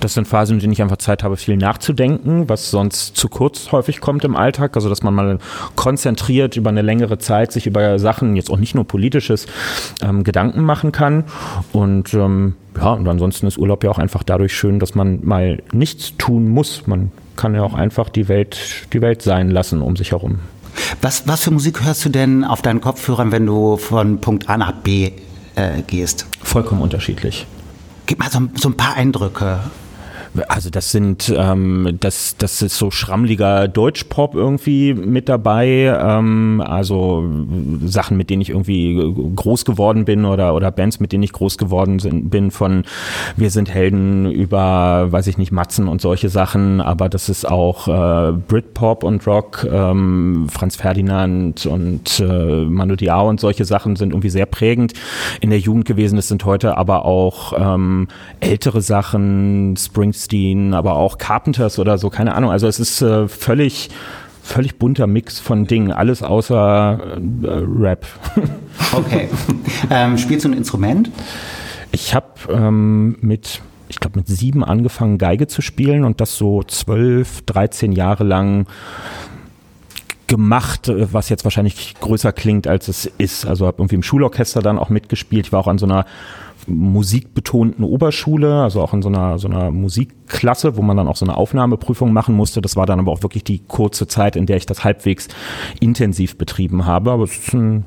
das 0.00 0.14
sind 0.14 0.26
Phasen, 0.26 0.54
in 0.54 0.60
denen 0.60 0.72
ich 0.72 0.82
einfach 0.82 0.96
Zeit 0.96 1.22
habe, 1.22 1.36
viel 1.36 1.56
nachzudenken, 1.56 2.48
was 2.48 2.70
sonst 2.70 3.16
zu 3.16 3.28
kurz 3.28 3.72
häufig 3.72 4.00
kommt 4.00 4.24
im 4.24 4.36
Alltag. 4.36 4.76
Also, 4.76 4.88
dass 4.88 5.02
man 5.02 5.14
mal 5.14 5.38
konzentriert 5.74 6.56
über 6.56 6.70
eine 6.70 6.82
längere 6.82 7.18
Zeit 7.18 7.52
sich 7.52 7.66
über 7.66 7.98
Sachen, 7.98 8.36
jetzt 8.36 8.50
auch 8.50 8.58
nicht 8.58 8.74
nur 8.74 8.84
politisches, 8.84 9.46
ähm, 10.02 10.24
Gedanken 10.24 10.62
machen 10.62 10.92
kann. 10.92 11.24
Und 11.72 12.14
ähm, 12.14 12.54
ja, 12.76 12.92
und 12.92 13.08
ansonsten 13.08 13.46
ist 13.46 13.58
Urlaub 13.58 13.84
ja 13.84 13.90
auch 13.90 13.98
einfach 13.98 14.22
dadurch 14.22 14.56
schön, 14.56 14.78
dass 14.78 14.94
man 14.94 15.20
mal 15.24 15.62
nichts 15.72 16.16
tun 16.16 16.48
muss. 16.48 16.86
Man 16.86 17.10
kann 17.36 17.54
ja 17.54 17.62
auch 17.62 17.74
einfach 17.74 18.08
die 18.08 18.28
Welt, 18.28 18.86
die 18.92 19.00
Welt 19.00 19.22
sein 19.22 19.50
lassen 19.50 19.82
um 19.82 19.96
sich 19.96 20.12
herum. 20.12 20.40
Was, 21.00 21.26
was 21.26 21.42
für 21.42 21.50
Musik 21.50 21.84
hörst 21.84 22.04
du 22.04 22.08
denn 22.08 22.44
auf 22.44 22.62
deinen 22.62 22.80
Kopfhörern, 22.80 23.32
wenn 23.32 23.46
du 23.46 23.76
von 23.76 24.20
Punkt 24.20 24.48
A 24.48 24.56
nach 24.56 24.72
B 24.72 25.12
äh, 25.54 25.82
gehst? 25.86 26.26
Vollkommen 26.42 26.82
unterschiedlich. 26.82 27.46
Gib 28.08 28.20
mal 28.20 28.30
so, 28.30 28.40
so 28.54 28.70
ein 28.70 28.76
paar 28.76 28.94
Eindrücke. 28.94 29.60
Also 30.48 30.70
das 30.70 30.92
sind, 30.92 31.32
ähm, 31.36 31.96
das, 32.00 32.36
das 32.36 32.62
ist 32.62 32.76
so 32.78 32.90
schrammliger 32.90 33.68
Deutschpop 33.68 34.34
irgendwie 34.34 34.94
mit 34.94 35.28
dabei. 35.28 35.96
Ähm, 36.00 36.62
also 36.64 37.28
Sachen, 37.84 38.16
mit 38.16 38.30
denen 38.30 38.42
ich 38.42 38.50
irgendwie 38.50 39.14
groß 39.34 39.64
geworden 39.64 40.04
bin 40.04 40.24
oder, 40.24 40.54
oder 40.54 40.70
Bands, 40.70 41.00
mit 41.00 41.12
denen 41.12 41.22
ich 41.22 41.32
groß 41.32 41.58
geworden 41.58 41.98
sind, 41.98 42.30
bin 42.30 42.50
von 42.50 42.84
Wir 43.36 43.50
sind 43.50 43.70
Helden 43.70 44.30
über, 44.30 45.10
weiß 45.10 45.26
ich 45.26 45.38
nicht, 45.38 45.52
Matzen 45.52 45.88
und 45.88 46.00
solche 46.00 46.28
Sachen. 46.28 46.80
Aber 46.80 47.08
das 47.08 47.28
ist 47.28 47.48
auch 47.48 47.88
äh, 47.88 48.32
Britpop 48.32 49.04
und 49.04 49.26
Rock, 49.26 49.66
ähm, 49.70 50.46
Franz 50.50 50.76
Ferdinand 50.76 51.66
und 51.66 52.20
äh, 52.20 52.64
Manu 52.64 52.96
Diao 52.96 53.28
und 53.28 53.40
solche 53.40 53.64
Sachen 53.64 53.96
sind 53.96 54.10
irgendwie 54.10 54.30
sehr 54.30 54.46
prägend 54.46 54.92
in 55.40 55.50
der 55.50 55.58
Jugend 55.58 55.84
gewesen. 55.84 56.18
Es 56.18 56.28
sind 56.28 56.44
heute 56.44 56.76
aber 56.76 57.04
auch 57.04 57.52
ähm, 57.56 58.08
ältere 58.40 58.80
Sachen, 58.80 59.76
Springsteen 59.76 60.27
Springsteen, 60.28 60.74
aber 60.74 60.94
auch 60.94 61.18
Carpenters 61.18 61.78
oder 61.78 61.98
so, 61.98 62.10
keine 62.10 62.34
Ahnung. 62.34 62.50
Also 62.50 62.68
es 62.68 62.78
ist 62.78 63.02
äh, 63.02 63.28
völlig 63.28 63.90
völlig 64.42 64.78
bunter 64.78 65.06
Mix 65.06 65.38
von 65.40 65.66
Dingen, 65.66 65.92
alles 65.92 66.22
außer 66.22 67.18
äh, 67.42 67.48
Rap. 67.48 68.06
Okay. 68.94 69.28
ähm, 69.90 70.16
spielst 70.16 70.46
du 70.46 70.50
ein 70.50 70.54
Instrument? 70.54 71.10
Ich 71.92 72.14
habe 72.14 72.26
ähm, 72.50 73.18
mit 73.20 73.60
ich 73.88 74.00
glaube, 74.00 74.18
mit 74.18 74.28
sieben 74.28 74.64
angefangen, 74.64 75.18
Geige 75.18 75.46
zu 75.46 75.60
spielen 75.62 76.04
und 76.04 76.20
das 76.22 76.36
so 76.36 76.62
zwölf, 76.62 77.42
dreizehn 77.44 77.92
Jahre 77.92 78.24
lang 78.24 78.66
gemacht, 80.26 80.90
was 80.94 81.28
jetzt 81.28 81.44
wahrscheinlich 81.44 81.96
größer 82.00 82.32
klingt, 82.32 82.66
als 82.66 82.88
es 82.88 83.06
ist. 83.18 83.46
Also 83.46 83.66
habe 83.66 83.82
irgendwie 83.82 83.96
im 83.96 84.02
Schulorchester 84.02 84.62
dann 84.62 84.78
auch 84.78 84.90
mitgespielt. 84.90 85.46
Ich 85.46 85.52
war 85.52 85.60
auch 85.60 85.68
an 85.68 85.78
so 85.78 85.86
einer 85.86 86.06
musikbetonten 86.68 87.84
Oberschule, 87.84 88.62
also 88.62 88.80
auch 88.80 88.92
in 88.92 89.02
so 89.02 89.08
einer, 89.08 89.38
so 89.38 89.48
einer 89.48 89.70
Musikklasse, 89.70 90.76
wo 90.76 90.82
man 90.82 90.96
dann 90.96 91.08
auch 91.08 91.16
so 91.16 91.24
eine 91.24 91.36
Aufnahmeprüfung 91.36 92.12
machen 92.12 92.34
musste. 92.34 92.60
Das 92.60 92.76
war 92.76 92.86
dann 92.86 92.98
aber 93.00 93.12
auch 93.12 93.22
wirklich 93.22 93.44
die 93.44 93.60
kurze 93.60 94.06
Zeit, 94.06 94.36
in 94.36 94.46
der 94.46 94.56
ich 94.56 94.66
das 94.66 94.84
halbwegs 94.84 95.28
intensiv 95.80 96.36
betrieben 96.36 96.86
habe. 96.86 97.10
Aber 97.10 97.24
es 97.24 97.36
ist 97.36 97.54
ein 97.54 97.84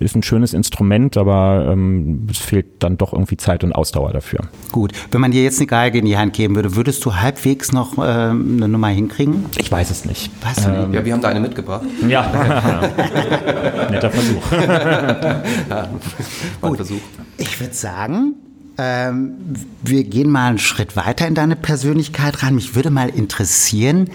ist 0.00 0.16
ein 0.16 0.22
schönes 0.22 0.54
Instrument, 0.54 1.16
aber 1.16 1.68
ähm, 1.70 2.26
es 2.30 2.38
fehlt 2.38 2.82
dann 2.82 2.96
doch 2.96 3.12
irgendwie 3.12 3.36
Zeit 3.36 3.64
und 3.64 3.72
Ausdauer 3.72 4.12
dafür. 4.12 4.40
Gut, 4.72 4.92
wenn 5.10 5.20
man 5.20 5.30
dir 5.30 5.42
jetzt 5.42 5.58
eine 5.58 5.66
Geige 5.66 5.98
in 5.98 6.06
die 6.06 6.16
Hand 6.16 6.32
geben 6.32 6.54
würde, 6.54 6.74
würdest 6.74 7.04
du 7.04 7.16
halbwegs 7.16 7.72
noch 7.72 7.98
äh, 7.98 8.00
eine 8.00 8.68
Nummer 8.68 8.88
hinkriegen? 8.88 9.46
Ich 9.58 9.70
weiß 9.70 9.90
es 9.90 10.04
nicht. 10.04 10.30
Weißt 10.42 10.66
du 10.66 10.70
ähm, 10.70 10.94
Ja, 10.94 11.04
wir 11.04 11.12
haben 11.12 11.20
da 11.20 11.28
eine 11.28 11.40
mitgebracht. 11.40 11.84
Ja, 12.08 12.22
netter 13.90 14.10
Versuch. 14.10 14.52
ja, 14.52 15.88
Gut. 16.60 16.76
Versuch. 16.76 17.00
Ich 17.36 17.60
würde 17.60 17.74
sagen, 17.74 18.34
ähm, 18.78 19.32
wir 19.82 20.04
gehen 20.04 20.30
mal 20.30 20.48
einen 20.48 20.58
Schritt 20.58 20.96
weiter 20.96 21.26
in 21.26 21.34
deine 21.34 21.56
Persönlichkeit 21.56 22.42
rein. 22.42 22.54
Mich 22.54 22.74
würde 22.74 22.90
mal 22.90 23.10
interessieren, 23.10 24.08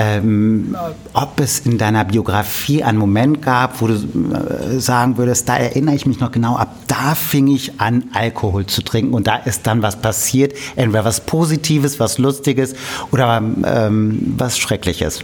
ähm, 0.00 0.74
ob 1.12 1.40
es 1.40 1.60
in 1.60 1.76
deiner 1.76 2.06
Biografie 2.06 2.82
einen 2.82 2.96
Moment 2.96 3.42
gab, 3.42 3.82
wo 3.82 3.86
du 3.86 3.94
äh, 3.94 4.80
sagen 4.80 5.18
würdest, 5.18 5.46
da 5.46 5.58
erinnere 5.58 5.94
ich 5.94 6.06
mich 6.06 6.20
noch 6.20 6.32
genau, 6.32 6.56
ab 6.56 6.74
da 6.86 7.14
fing 7.14 7.48
ich 7.48 7.78
an, 7.80 8.04
Alkohol 8.14 8.64
zu 8.64 8.82
trinken 8.82 9.12
und 9.12 9.26
da 9.26 9.36
ist 9.36 9.66
dann 9.66 9.82
was 9.82 10.00
passiert, 10.00 10.54
entweder 10.74 11.04
was 11.04 11.20
Positives, 11.20 12.00
was 12.00 12.16
Lustiges 12.16 12.74
oder 13.12 13.42
ähm, 13.64 14.34
was 14.38 14.58
Schreckliches. 14.58 15.20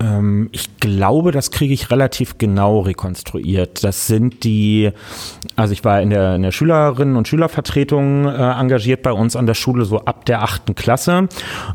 Ähm, 0.00 0.48
ich 0.52 0.76
glaube, 0.78 1.30
das 1.30 1.50
kriege 1.50 1.72
ich 1.72 1.90
relativ 1.90 2.38
genau 2.38 2.80
rekonstruiert. 2.80 3.84
Das 3.84 4.06
sind 4.06 4.44
die, 4.44 4.90
also 5.56 5.72
ich 5.72 5.84
war 5.84 6.02
in 6.02 6.10
der, 6.10 6.34
in 6.34 6.42
der 6.42 6.50
Schülerinnen- 6.50 7.16
und 7.16 7.28
Schülervertretung 7.28 8.26
äh, 8.26 8.52
engagiert 8.52 9.02
bei 9.02 9.12
uns 9.12 9.36
an 9.36 9.46
der 9.46 9.54
Schule, 9.54 9.84
so 9.84 10.00
ab 10.00 10.24
der 10.24 10.42
achten 10.42 10.74
Klasse. 10.74 11.28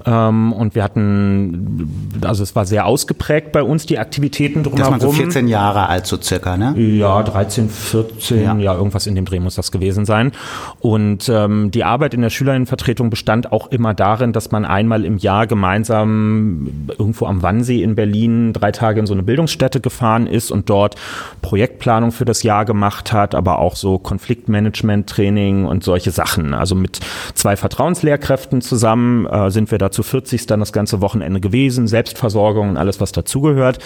Ähm, 0.05 0.51
und 0.53 0.75
wir 0.75 0.83
hatten, 0.83 2.19
also 2.21 2.43
es 2.43 2.55
war 2.55 2.65
sehr 2.65 2.85
ausgeprägt 2.85 3.51
bei 3.51 3.63
uns, 3.63 3.85
die 3.85 3.97
Aktivitäten 3.99 4.63
drumherum. 4.63 4.99
Das 4.99 5.03
waren 5.03 5.11
so 5.11 5.11
14 5.11 5.47
Jahre 5.47 5.87
alt, 5.87 6.05
so 6.05 6.21
circa, 6.21 6.57
ne? 6.57 6.77
Ja, 6.77 7.23
13, 7.23 7.69
14, 7.69 8.43
ja. 8.43 8.57
ja, 8.57 8.73
irgendwas 8.75 9.07
in 9.07 9.15
dem 9.15 9.25
Dreh 9.25 9.39
muss 9.39 9.55
das 9.55 9.71
gewesen 9.71 10.05
sein. 10.05 10.33
Und 10.79 11.29
ähm, 11.29 11.71
die 11.71 11.83
Arbeit 11.85 12.13
in 12.13 12.21
der 12.21 12.29
Schülerinnenvertretung 12.29 13.09
bestand 13.09 13.51
auch 13.51 13.67
immer 13.71 13.93
darin, 13.93 14.33
dass 14.33 14.51
man 14.51 14.65
einmal 14.65 15.05
im 15.05 15.17
Jahr 15.17 15.47
gemeinsam 15.47 16.67
irgendwo 16.97 17.25
am 17.25 17.41
Wannsee 17.41 17.81
in 17.81 17.95
Berlin 17.95 18.08
Berlin 18.09 18.53
drei 18.53 18.71
Tage 18.71 18.99
in 18.99 19.05
so 19.05 19.13
eine 19.13 19.21
Bildungsstätte 19.21 19.81
gefahren 19.81 20.25
ist 20.25 20.49
und 20.49 20.67
dort 20.67 20.95
Projektplanung 21.43 22.11
für 22.11 22.25
das 22.25 22.41
Jahr 22.41 22.65
gemacht 22.65 23.13
hat, 23.13 23.35
aber 23.35 23.59
auch 23.59 23.75
so 23.75 23.99
Konfliktmanagement-Training 23.99 25.65
und 25.65 25.83
solche 25.83 26.09
Sachen. 26.09 26.55
Also 26.55 26.73
mit 26.73 26.99
zwei 27.35 27.55
Vertrauenslehrkräften 27.55 28.61
zusammen 28.61 29.27
äh, 29.27 29.51
sind 29.51 29.69
wir 29.69 29.77
da 29.77 29.91
zu 29.91 30.01
40 30.01 30.47
dann 30.47 30.59
das 30.59 30.73
ganze 30.73 31.01
Wochenende 31.01 31.39
gewesen, 31.39 31.87
Selbstversorgung 31.87 32.69
und 32.69 32.77
alles, 32.77 32.99
was 32.99 33.11
dazugehört. 33.11 33.77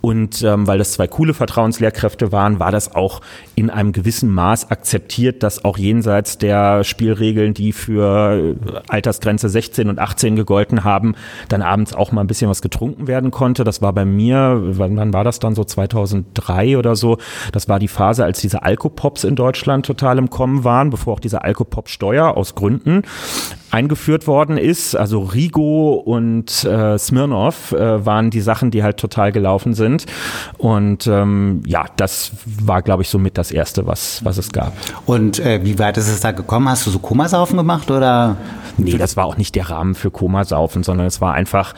Und 0.00 0.42
ähm, 0.42 0.66
weil 0.66 0.78
das 0.78 0.92
zwei 0.92 1.06
coole 1.06 1.34
Vertrauenslehrkräfte 1.34 2.32
waren, 2.32 2.58
war 2.58 2.72
das 2.72 2.94
auch 2.94 3.20
in 3.56 3.68
einem 3.68 3.92
gewissen 3.92 4.30
Maß 4.30 4.70
akzeptiert, 4.70 5.42
dass 5.42 5.66
auch 5.66 5.76
jenseits 5.76 6.38
der 6.38 6.82
Spielregeln, 6.82 7.52
die 7.52 7.72
für 7.72 8.56
Altersgrenze 8.88 9.50
16 9.50 9.90
und 9.90 9.98
18 9.98 10.34
gegolten 10.34 10.82
haben, 10.82 11.14
dann 11.50 11.60
abends 11.60 11.92
auch 11.92 12.10
mal 12.10 12.22
ein 12.22 12.26
bisschen 12.26 12.48
was 12.48 12.62
getrunken 12.62 13.06
werden 13.06 13.30
konnte. 13.30 13.65
Das 13.66 13.82
war 13.82 13.92
bei 13.92 14.04
mir, 14.04 14.60
wann, 14.62 14.96
wann 14.96 15.12
war 15.12 15.24
das 15.24 15.38
dann 15.38 15.54
so 15.54 15.64
2003 15.64 16.78
oder 16.78 16.96
so? 16.96 17.18
Das 17.52 17.68
war 17.68 17.78
die 17.78 17.88
Phase, 17.88 18.24
als 18.24 18.40
diese 18.40 18.62
Alkopops 18.62 19.24
in 19.24 19.36
Deutschland 19.36 19.86
total 19.86 20.18
im 20.18 20.30
Kommen 20.30 20.64
waren, 20.64 20.90
bevor 20.90 21.14
auch 21.14 21.20
diese 21.20 21.42
Alkopop-Steuer 21.42 22.36
aus 22.36 22.54
Gründen 22.54 23.02
eingeführt 23.70 24.26
worden 24.26 24.56
ist. 24.56 24.94
Also 24.94 25.20
Rigo 25.20 25.94
und 25.94 26.64
äh, 26.64 26.98
Smirnov 26.98 27.72
äh, 27.72 28.04
waren 28.06 28.30
die 28.30 28.40
Sachen, 28.40 28.70
die 28.70 28.82
halt 28.82 28.96
total 28.96 29.32
gelaufen 29.32 29.74
sind. 29.74 30.06
Und 30.56 31.06
ähm, 31.06 31.62
ja, 31.66 31.84
das 31.96 32.32
war, 32.44 32.82
glaube 32.82 33.02
ich, 33.02 33.08
somit 33.08 33.36
das 33.38 33.50
Erste, 33.50 33.86
was, 33.86 34.24
was 34.24 34.38
es 34.38 34.52
gab. 34.52 34.72
Und 35.04 35.40
äh, 35.40 35.64
wie 35.64 35.78
weit 35.78 35.98
ist 35.98 36.08
es 36.08 36.20
da 36.20 36.32
gekommen? 36.32 36.68
Hast 36.68 36.86
du 36.86 36.90
so 36.90 36.98
Komasaufen 36.98 37.56
gemacht 37.56 37.90
oder? 37.90 38.36
Nee, 38.78 38.98
das 38.98 39.16
war 39.16 39.24
auch 39.24 39.36
nicht 39.36 39.54
der 39.54 39.70
Rahmen 39.70 39.94
für 39.94 40.10
Komasaufen, 40.10 40.82
sondern 40.82 41.06
es 41.06 41.20
war 41.20 41.34
einfach 41.34 41.74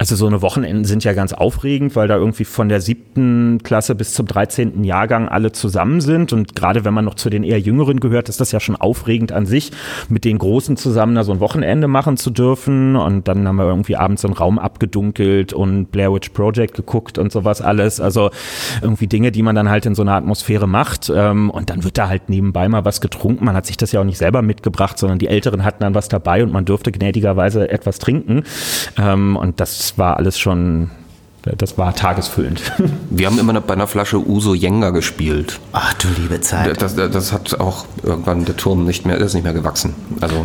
also 0.00 0.16
so 0.16 0.26
eine 0.26 0.40
Wochenenden 0.40 0.86
sind 0.86 1.04
ja 1.04 1.12
ganz 1.12 1.34
aufregend, 1.34 1.94
weil 1.94 2.08
da 2.08 2.16
irgendwie 2.16 2.46
von 2.46 2.70
der 2.70 2.80
siebten 2.80 3.58
Klasse 3.62 3.94
bis 3.94 4.14
zum 4.14 4.26
dreizehnten 4.26 4.82
Jahrgang 4.82 5.28
alle 5.28 5.52
zusammen 5.52 6.00
sind. 6.00 6.32
Und 6.32 6.56
gerade 6.56 6.86
wenn 6.86 6.94
man 6.94 7.04
noch 7.04 7.16
zu 7.16 7.28
den 7.28 7.44
eher 7.44 7.60
Jüngeren 7.60 8.00
gehört, 8.00 8.30
ist 8.30 8.40
das 8.40 8.50
ja 8.50 8.60
schon 8.60 8.76
aufregend 8.76 9.30
an 9.30 9.44
sich, 9.44 9.72
mit 10.08 10.24
den 10.24 10.38
Großen 10.38 10.78
zusammen 10.78 11.16
da 11.16 11.22
so 11.22 11.32
ein 11.32 11.40
Wochenende 11.40 11.86
machen 11.86 12.16
zu 12.16 12.30
dürfen. 12.30 12.96
Und 12.96 13.28
dann 13.28 13.46
haben 13.46 13.56
wir 13.56 13.66
irgendwie 13.66 13.96
abends 13.96 14.22
so 14.22 14.28
einen 14.28 14.38
Raum 14.38 14.58
abgedunkelt 14.58 15.52
und 15.52 15.92
Blair 15.92 16.14
Witch 16.14 16.30
Project 16.30 16.72
geguckt 16.76 17.18
und 17.18 17.30
sowas 17.30 17.60
alles. 17.60 18.00
Also 18.00 18.30
irgendwie 18.80 19.06
Dinge, 19.06 19.32
die 19.32 19.42
man 19.42 19.54
dann 19.54 19.68
halt 19.68 19.84
in 19.84 19.94
so 19.94 20.00
einer 20.00 20.14
Atmosphäre 20.14 20.66
macht. 20.66 21.12
Ähm, 21.14 21.50
und 21.50 21.68
dann 21.68 21.84
wird 21.84 21.98
da 21.98 22.08
halt 22.08 22.30
nebenbei 22.30 22.70
mal 22.70 22.86
was 22.86 23.02
getrunken. 23.02 23.44
Man 23.44 23.54
hat 23.54 23.66
sich 23.66 23.76
das 23.76 23.92
ja 23.92 24.00
auch 24.00 24.04
nicht 24.04 24.16
selber 24.16 24.40
mitgebracht, 24.40 24.98
sondern 24.98 25.18
die 25.18 25.28
Älteren 25.28 25.62
hatten 25.62 25.82
dann 25.82 25.94
was 25.94 26.08
dabei 26.08 26.42
und 26.42 26.54
man 26.54 26.64
durfte 26.64 26.90
gnädigerweise 26.90 27.68
etwas 27.68 27.98
trinken. 27.98 28.44
Ähm, 28.96 29.36
und 29.36 29.60
das 29.60 29.89
war 29.98 30.16
alles 30.16 30.38
schon 30.38 30.90
das 31.42 31.78
war 31.78 31.94
tagesfüllend. 31.94 32.60
Wir 33.10 33.26
haben 33.26 33.38
immer 33.38 33.58
bei 33.60 33.72
einer 33.72 33.86
Flasche 33.86 34.18
Uso 34.18 34.54
Jenga 34.54 34.90
gespielt. 34.90 35.58
Ach 35.72 35.94
du 35.94 36.08
liebe 36.08 36.40
Zeit. 36.40 36.80
Das, 36.82 36.94
das, 36.94 37.10
das, 37.10 37.32
hat 37.32 37.58
auch 37.58 37.86
irgendwann 38.02 38.44
der 38.44 38.56
Turm 38.56 38.84
nicht 38.84 39.06
mehr, 39.06 39.16
ist 39.16 39.34
nicht 39.34 39.44
mehr 39.44 39.54
gewachsen. 39.54 39.94
Also. 40.20 40.44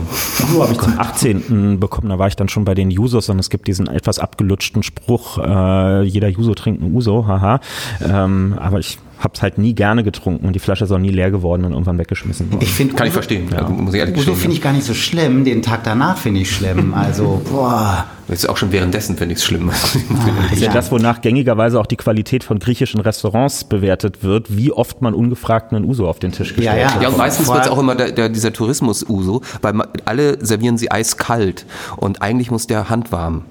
Uso 0.49 0.63
habe 0.63 0.71
ich 0.71 0.79
zum 0.79 0.97
18. 0.97 1.79
bekommen, 1.79 2.09
da 2.09 2.17
war 2.17 2.27
ich 2.27 2.35
dann 2.35 2.47
schon 2.47 2.63
bei 2.63 2.75
den 2.75 2.91
Jusos 2.91 3.27
und 3.27 3.39
es 3.39 3.49
gibt 3.49 3.67
diesen 3.67 3.87
etwas 3.87 4.19
abgelutschten 4.19 4.83
Spruch, 4.83 5.37
äh, 5.37 6.03
jeder 6.03 6.29
Juso 6.29 6.53
trinkt 6.55 6.81
einen 6.81 6.95
Uso, 6.95 7.27
haha. 7.27 7.59
Ähm, 8.01 8.55
aber 8.57 8.79
ich 8.79 8.97
habe 9.19 9.33
es 9.33 9.41
halt 9.41 9.57
nie 9.57 9.73
gerne 9.73 10.03
getrunken 10.03 10.45
und 10.45 10.53
die 10.53 10.59
Flasche 10.59 10.85
ist 10.85 10.91
auch 10.91 10.97
nie 10.97 11.09
leer 11.09 11.31
geworden 11.31 11.65
und 11.65 11.71
irgendwann 11.71 11.97
weggeschmissen 11.97 12.51
worden. 12.51 12.63
Ich 12.63 12.71
find, 12.71 12.95
Kann 12.95 13.07
ich 13.07 13.13
verstehen. 13.13 13.47
Ja. 13.51 13.67
Muss 13.69 13.93
ich 13.93 14.17
Uso 14.17 14.35
finde 14.35 14.55
ich 14.55 14.61
gar 14.61 14.73
nicht 14.73 14.85
so 14.85 14.93
schlimm. 14.93 15.45
Den 15.45 15.61
Tag 15.61 15.83
danach 15.83 16.17
finde 16.17 16.41
ich 16.41 16.51
schlimm. 16.51 16.93
Also, 17.05 17.41
boah. 17.51 18.05
Ist 18.27 18.49
auch 18.49 18.57
schon 18.57 18.71
währenddessen 18.71 19.17
finde 19.17 19.33
ich 19.33 19.39
es 19.39 19.45
schlimm. 19.45 19.69
Ah, 19.69 19.73
das 20.43 20.53
ist 20.53 20.61
ja 20.61 20.73
das, 20.73 20.91
wonach 20.91 21.21
gängigerweise 21.21 21.79
auch 21.79 21.85
die 21.85 21.97
Qualität 21.97 22.43
von 22.43 22.57
griechischen 22.57 22.99
Restaurants 22.99 23.65
bewertet 23.65 24.23
wird, 24.23 24.57
wie 24.57 24.71
oft 24.71 25.01
man 25.01 25.13
ungefragt 25.13 25.71
einen 25.71 25.85
Uso 25.85 26.07
auf 26.07 26.17
den 26.19 26.31
Tisch 26.31 26.55
gestellt 26.55 26.77
ja, 26.77 26.81
ja. 26.81 26.95
hat. 26.95 27.01
Ja, 27.03 27.09
und 27.09 27.17
meistens 27.17 27.47
wird 27.47 27.65
es 27.65 27.67
auch 27.69 27.77
immer 27.77 27.93
der, 27.93 28.11
der, 28.11 28.29
dieser 28.29 28.51
Tourismus-Uso, 28.51 29.41
weil 29.61 29.75
alle 30.05 30.43
servieren 30.43 30.77
sie 30.77 30.89
eiskalt 30.89 31.65
und 31.97 32.21
eigentlich 32.23 32.49
muss 32.49 32.65
der 32.65 32.89
handwarm 32.89 33.43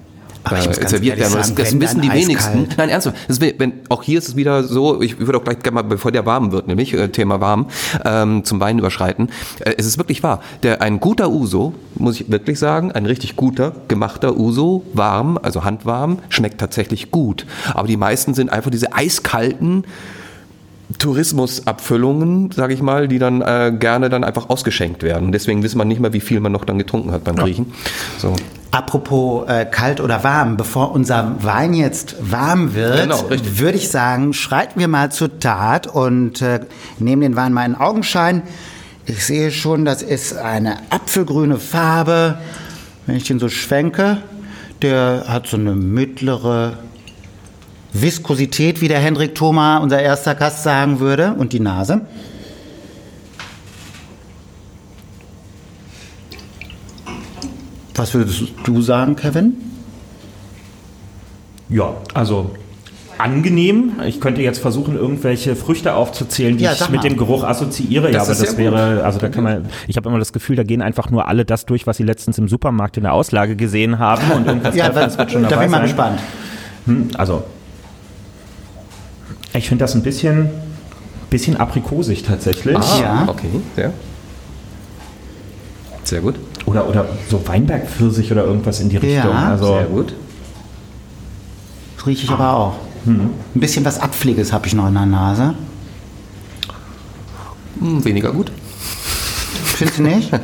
Ach, 0.45 0.53
äh, 0.53 0.87
serviert 0.87 1.17
werden. 1.17 1.33
Das, 1.35 1.53
das 1.53 1.79
wissen 1.79 2.01
die 2.01 2.11
wenigsten. 2.11 2.59
Eiskalt. 2.59 2.77
Nein, 2.77 2.89
ernsthaft. 2.89 3.17
Das, 3.27 3.39
wenn, 3.41 3.73
auch 3.89 4.03
hier 4.03 4.19
ist 4.19 4.27
es 4.27 4.35
wieder 4.35 4.63
so, 4.63 5.01
ich 5.01 5.19
würde 5.19 5.37
auch 5.37 5.43
gleich 5.43 5.59
gerne 5.59 5.75
mal, 5.75 5.83
bevor 5.83 6.11
der 6.11 6.25
warm 6.25 6.51
wird, 6.51 6.67
nämlich 6.67 6.93
äh, 6.93 7.09
Thema 7.09 7.41
warm, 7.41 7.67
ähm, 8.03 8.43
zum 8.43 8.59
Wein 8.59 8.79
überschreiten. 8.79 9.29
Äh, 9.59 9.75
es 9.77 9.85
ist 9.85 9.97
wirklich 9.97 10.23
wahr. 10.23 10.41
Der, 10.63 10.81
ein 10.81 10.99
guter 10.99 11.29
Uso, 11.29 11.73
muss 11.95 12.19
ich 12.19 12.29
wirklich 12.31 12.59
sagen, 12.59 12.91
ein 12.91 13.05
richtig 13.05 13.35
guter, 13.35 13.73
gemachter 13.87 14.37
Uso, 14.37 14.83
warm, 14.93 15.39
also 15.41 15.63
handwarm, 15.63 16.19
schmeckt 16.29 16.59
tatsächlich 16.59 17.11
gut. 17.11 17.45
Aber 17.73 17.87
die 17.87 17.97
meisten 17.97 18.33
sind 18.33 18.51
einfach 18.51 18.71
diese 18.71 18.93
eiskalten, 18.93 19.85
Tourismusabfüllungen, 20.99 22.51
sage 22.51 22.73
ich 22.73 22.81
mal, 22.81 23.07
die 23.07 23.17
dann 23.17 23.41
äh, 23.41 23.73
gerne 23.77 24.09
dann 24.09 24.23
einfach 24.23 24.49
ausgeschenkt 24.49 25.01
werden. 25.03 25.31
Deswegen 25.31 25.63
weiß 25.63 25.75
man 25.75 25.87
nicht 25.87 25.99
mehr, 25.99 26.13
wie 26.13 26.19
viel 26.19 26.39
man 26.39 26.51
noch 26.51 26.65
dann 26.65 26.77
getrunken 26.77 27.11
hat 27.11 27.23
beim 27.23 27.35
Griechen. 27.35 27.73
So. 28.17 28.35
Apropos 28.71 29.47
äh, 29.47 29.65
kalt 29.65 30.01
oder 30.01 30.23
warm, 30.23 30.57
bevor 30.57 30.91
unser 30.91 31.37
Wein 31.43 31.73
jetzt 31.73 32.17
warm 32.19 32.75
wird, 32.75 33.03
genau, 33.03 33.29
würde 33.29 33.77
ich 33.77 33.89
sagen, 33.89 34.33
schreiten 34.33 34.79
wir 34.79 34.87
mal 34.87 35.11
zur 35.11 35.39
Tat 35.39 35.87
und 35.87 36.41
äh, 36.41 36.59
nehmen 36.99 37.21
den 37.21 37.35
Wein 37.35 37.53
mal 37.53 37.65
in 37.65 37.75
Augenschein. 37.75 38.43
Ich 39.05 39.25
sehe 39.25 39.51
schon, 39.51 39.85
das 39.85 40.01
ist 40.01 40.35
eine 40.35 40.77
apfelgrüne 40.89 41.57
Farbe. 41.57 42.37
Wenn 43.05 43.15
ich 43.15 43.23
den 43.23 43.39
so 43.39 43.49
schwenke, 43.49 44.17
der 44.81 45.25
hat 45.27 45.47
so 45.47 45.57
eine 45.57 45.75
mittlere 45.75 46.73
Viskosität, 48.01 48.81
wie 48.81 48.87
der 48.87 48.99
Hendrik 48.99 49.35
Thoma, 49.35 49.77
unser 49.77 50.01
erster 50.01 50.35
Gast, 50.35 50.63
sagen 50.63 50.99
würde, 50.99 51.33
und 51.37 51.53
die 51.53 51.59
Nase. 51.59 52.01
Was 57.95 58.13
würdest 58.13 58.43
du 58.65 58.81
sagen, 58.81 59.15
Kevin? 59.15 59.53
Ja, 61.69 61.95
also 62.13 62.51
angenehm. 63.17 63.93
Ich 64.05 64.19
könnte 64.19 64.41
jetzt 64.41 64.59
versuchen, 64.59 64.97
irgendwelche 64.97 65.55
Früchte 65.55 65.93
aufzuzählen, 65.93 66.57
die 66.57 66.65
ja, 66.65 66.73
ich 66.73 66.89
mit 66.89 67.05
dem 67.05 67.15
Geruch 67.15 67.43
assoziiere. 67.45 68.11
Das 68.11 68.27
ja, 68.27 68.33
aber 68.33 68.45
das 68.45 68.57
wäre, 68.57 69.03
also 69.05 69.19
da 69.19 69.29
kann 69.29 69.45
man, 69.45 69.65
ich 69.87 69.95
habe 69.95 70.09
immer 70.09 70.19
das 70.19 70.33
Gefühl, 70.33 70.57
da 70.57 70.63
gehen 70.63 70.81
einfach 70.81 71.09
nur 71.09 71.27
alle 71.29 71.45
das 71.45 71.65
durch, 71.65 71.87
was 71.87 71.95
sie 71.95 72.03
letztens 72.03 72.37
im 72.37 72.49
Supermarkt 72.49 72.97
in 72.97 73.03
der 73.03 73.13
Auslage 73.13 73.55
gesehen 73.55 73.99
haben 73.99 74.29
und 74.31 74.47
irgendwas 74.47 74.75
ja, 74.75 74.89
das 74.89 75.17
wird 75.17 75.31
schon 75.31 75.43
dabei 75.43 75.55
Da 75.55 75.61
bin 75.61 75.65
ich 75.65 75.71
mal 75.71 75.81
gespannt. 75.83 76.19
Hm, 76.85 77.09
also, 77.17 77.43
ich 79.57 79.67
finde 79.67 79.83
das 79.83 79.95
ein 79.95 80.03
bisschen, 80.03 80.49
bisschen 81.29 81.57
aprikosig 81.57 82.23
tatsächlich. 82.23 82.77
Ah, 82.77 82.99
ja. 83.01 83.25
okay, 83.27 83.49
ja. 83.77 83.91
Sehr 86.03 86.21
gut. 86.21 86.35
Oder, 86.65 86.87
oder 86.87 87.07
so 87.29 87.47
Weinbergpfirsich 87.47 88.31
oder 88.31 88.43
irgendwas 88.45 88.79
in 88.79 88.89
die 88.89 88.97
Richtung. 88.97 89.31
Ja, 89.31 89.49
also, 89.49 89.73
sehr 89.73 89.85
gut. 89.85 90.13
Das 91.97 92.07
rieche 92.07 92.25
ich 92.25 92.31
aber 92.31 92.55
auch. 92.55 92.75
Hm. 93.05 93.29
Ein 93.55 93.59
bisschen 93.59 93.85
was 93.85 93.99
Abpfleges 93.99 94.51
habe 94.51 94.67
ich 94.67 94.73
noch 94.73 94.87
in 94.87 94.93
der 94.93 95.05
Nase. 95.05 95.55
Hm, 97.79 98.03
weniger 98.03 98.31
gut. 98.31 98.51
Findest 99.63 99.99
du 99.99 100.03
nicht? 100.03 100.31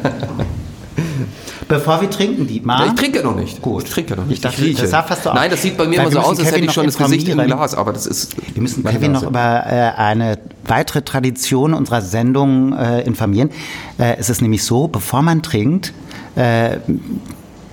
Bevor 1.71 2.01
wir 2.01 2.09
trinken, 2.09 2.47
Dietmar. 2.47 2.85
Ich 2.85 2.93
trinke 2.93 3.23
noch 3.23 3.35
nicht. 3.35 3.61
Gut. 3.61 3.85
Ich 3.85 3.89
trinke 3.91 4.15
noch 4.17 4.25
nicht. 4.25 4.35
Ich 4.35 4.41
dachte, 4.41 4.65
ich 4.65 4.77
das 4.77 4.89
fast 4.89 5.23
so 5.23 5.33
Nein, 5.33 5.49
das 5.49 5.61
sieht 5.61 5.77
bei 5.77 5.87
mir 5.87 6.01
immer 6.01 6.11
so 6.11 6.19
aus, 6.19 6.37
als 6.37 6.51
hätte 6.51 6.65
ich 6.65 6.73
schon 6.73 6.85
das 6.85 6.97
Gesicht 6.97 7.29
im 7.29 7.39
Glas, 7.39 7.73
aber 7.75 7.93
das 7.93 8.05
ist. 8.05 8.35
Wir 8.53 8.61
müssen 8.61 8.83
Kevin 8.83 9.13
noch 9.13 9.23
über 9.23 9.63
äh, 9.65 9.97
eine 9.97 10.37
weitere 10.65 11.01
Tradition 11.01 11.73
unserer 11.73 12.01
Sendung 12.01 12.73
äh, 12.73 13.01
informieren. 13.03 13.51
Äh, 13.97 14.17
es 14.17 14.29
ist 14.29 14.41
nämlich 14.41 14.65
so, 14.65 14.89
bevor 14.89 15.21
man 15.21 15.43
trinkt, 15.43 15.93
äh, 16.35 16.77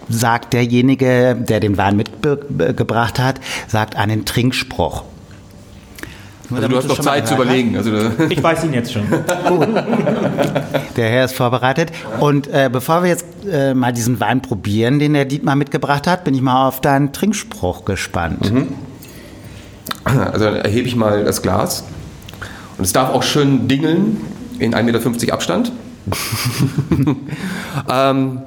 sagt 0.08 0.52
derjenige, 0.52 1.36
der 1.36 1.58
den 1.58 1.76
Wein 1.76 1.96
mitgebracht 1.96 3.18
hat, 3.18 3.40
sagt 3.66 3.96
einen 3.96 4.24
Trinkspruch. 4.24 5.02
Nur 6.50 6.58
also 6.60 6.68
du 6.68 6.76
hast 6.76 6.88
noch 6.88 7.00
Zeit 7.00 7.28
zu 7.28 7.34
überlegen. 7.34 7.76
Also 7.76 7.92
ich 8.28 8.42
weiß 8.42 8.64
ihn 8.64 8.72
jetzt 8.72 8.92
schon. 8.92 9.06
Gut. 9.08 9.68
Der 10.96 11.10
Herr 11.10 11.26
ist 11.26 11.34
vorbereitet. 11.34 11.92
Und 12.20 12.46
äh, 12.48 12.70
bevor 12.72 13.02
wir 13.02 13.10
jetzt 13.10 13.26
äh, 13.50 13.74
mal 13.74 13.92
diesen 13.92 14.18
Wein 14.20 14.40
probieren, 14.40 14.98
den 14.98 15.12
der 15.12 15.26
Dietmar 15.26 15.56
mitgebracht 15.56 16.06
hat, 16.06 16.24
bin 16.24 16.34
ich 16.34 16.40
mal 16.40 16.66
auf 16.66 16.80
deinen 16.80 17.12
Trinkspruch 17.12 17.84
gespannt. 17.84 18.52
Mhm. 18.52 18.68
Also 20.04 20.46
dann 20.46 20.56
erhebe 20.56 20.88
ich 20.88 20.96
mal 20.96 21.24
das 21.24 21.42
Glas. 21.42 21.84
Und 22.78 22.84
es 22.84 22.92
darf 22.92 23.10
auch 23.10 23.22
schön 23.22 23.68
dingeln 23.68 24.18
in 24.58 24.74
1,50 24.74 24.82
Meter 25.10 25.34
Abstand. 25.34 25.72
ähm, 27.90 28.42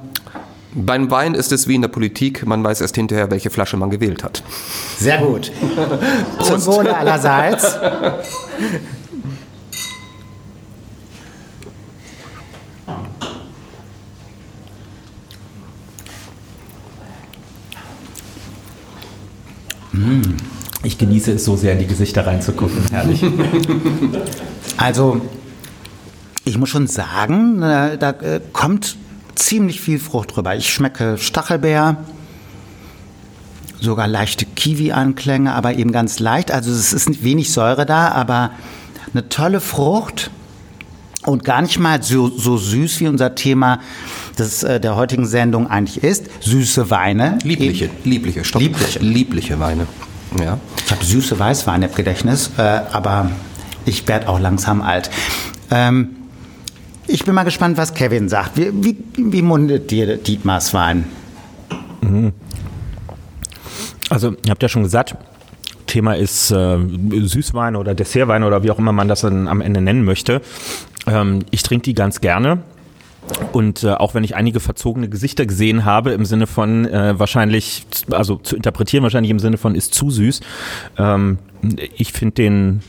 beim 0.74 1.10
Wein 1.10 1.34
ist 1.34 1.52
es 1.52 1.68
wie 1.68 1.74
in 1.74 1.82
der 1.82 1.88
Politik, 1.88 2.46
man 2.46 2.64
weiß 2.64 2.80
erst 2.80 2.96
hinterher, 2.96 3.30
welche 3.30 3.50
Flasche 3.50 3.76
man 3.76 3.90
gewählt 3.90 4.24
hat. 4.24 4.42
Sehr 4.98 5.18
gut. 5.18 5.52
Zum 6.42 6.64
Wohle 6.66 6.96
allerseits. 6.96 7.78
Ich 20.84 20.98
genieße 20.98 21.32
es 21.32 21.44
so 21.44 21.54
sehr, 21.54 21.74
in 21.74 21.80
die 21.80 21.86
Gesichter 21.86 22.26
reinzugucken. 22.26 22.78
Herrlich. 22.90 23.24
Also, 24.78 25.20
ich 26.44 26.58
muss 26.58 26.70
schon 26.70 26.86
sagen, 26.88 27.62
äh, 27.62 27.98
da 27.98 28.10
äh, 28.10 28.40
kommt 28.52 28.96
ziemlich 29.34 29.80
viel 29.80 29.98
Frucht 29.98 30.36
drüber. 30.36 30.54
Ich 30.56 30.72
schmecke 30.72 31.18
Stachelbeer, 31.18 31.96
sogar 33.80 34.08
leichte 34.08 34.46
Kiwi-Anklänge, 34.46 35.52
aber 35.52 35.74
eben 35.74 35.92
ganz 35.92 36.18
leicht. 36.18 36.50
Also 36.50 36.70
es 36.70 36.92
ist 36.92 37.24
wenig 37.24 37.52
Säure 37.52 37.86
da, 37.86 38.08
aber 38.08 38.52
eine 39.12 39.28
tolle 39.28 39.60
Frucht 39.60 40.30
und 41.24 41.44
gar 41.44 41.62
nicht 41.62 41.78
mal 41.78 42.02
so, 42.02 42.28
so 42.28 42.56
süß 42.56 43.00
wie 43.00 43.08
unser 43.08 43.34
Thema 43.34 43.80
des, 44.38 44.62
äh, 44.62 44.80
der 44.80 44.96
heutigen 44.96 45.26
Sendung 45.26 45.68
eigentlich 45.68 46.02
ist. 46.02 46.26
Süße 46.40 46.90
Weine. 46.90 47.38
Liebliche, 47.44 47.90
liebliche, 48.04 48.44
stopp. 48.44 48.62
Liebliche. 48.62 48.98
Liebliche 49.00 49.60
Weine. 49.60 49.86
Ja. 50.40 50.58
Ich 50.84 50.90
habe 50.90 51.04
süße 51.04 51.38
Weißweine 51.38 51.86
im 51.86 51.94
Gedächtnis, 51.94 52.50
äh, 52.56 52.62
aber 52.62 53.30
ich 53.84 54.08
werde 54.08 54.28
auch 54.28 54.40
langsam 54.40 54.82
alt. 54.82 55.10
Ähm, 55.70 56.16
ich 57.06 57.24
bin 57.24 57.34
mal 57.34 57.44
gespannt, 57.44 57.76
was 57.76 57.94
Kevin 57.94 58.28
sagt. 58.28 58.56
Wie, 58.56 58.72
wie, 58.72 58.96
wie 59.16 59.42
mundet 59.42 59.90
dir 59.90 60.16
Dietmars 60.16 60.72
Wein? 60.74 61.04
Also, 64.10 64.32
ihr 64.44 64.50
habt 64.50 64.62
ja 64.62 64.68
schon 64.68 64.82
gesagt, 64.82 65.16
Thema 65.86 66.14
ist 66.14 66.50
äh, 66.50 66.78
Süßwein 67.22 67.76
oder 67.76 67.94
Dessertwein 67.94 68.44
oder 68.44 68.62
wie 68.62 68.70
auch 68.70 68.78
immer 68.78 68.92
man 68.92 69.08
das 69.08 69.22
dann 69.22 69.48
am 69.48 69.60
Ende 69.60 69.80
nennen 69.80 70.04
möchte. 70.04 70.40
Ähm, 71.06 71.40
ich 71.50 71.62
trinke 71.62 71.84
die 71.84 71.94
ganz 71.94 72.20
gerne. 72.20 72.62
Und 73.52 73.84
äh, 73.84 73.92
auch 73.92 74.14
wenn 74.14 74.24
ich 74.24 74.34
einige 74.34 74.58
verzogene 74.58 75.08
Gesichter 75.08 75.46
gesehen 75.46 75.84
habe, 75.84 76.12
im 76.12 76.24
Sinne 76.24 76.46
von 76.46 76.86
äh, 76.86 77.18
wahrscheinlich, 77.18 77.86
also 78.10 78.36
zu 78.36 78.56
interpretieren 78.56 79.02
wahrscheinlich 79.02 79.30
im 79.30 79.38
Sinne 79.38 79.58
von 79.58 79.74
ist 79.74 79.94
zu 79.94 80.10
süß, 80.10 80.40
ähm, 80.98 81.38
ich 81.96 82.12
finde 82.12 82.34
den 82.34 82.80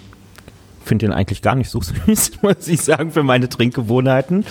finde 0.84 1.08
den 1.08 1.13
eigentlich 1.13 1.41
gar 1.41 1.56
nicht 1.56 1.69
so 1.69 1.82
süß, 2.06 2.32
muss 2.41 2.67
ich 2.67 2.82
sagen, 2.82 3.12
für 3.12 3.24
meine 3.24 3.50
Trinkgewohnheiten. 3.50 4.46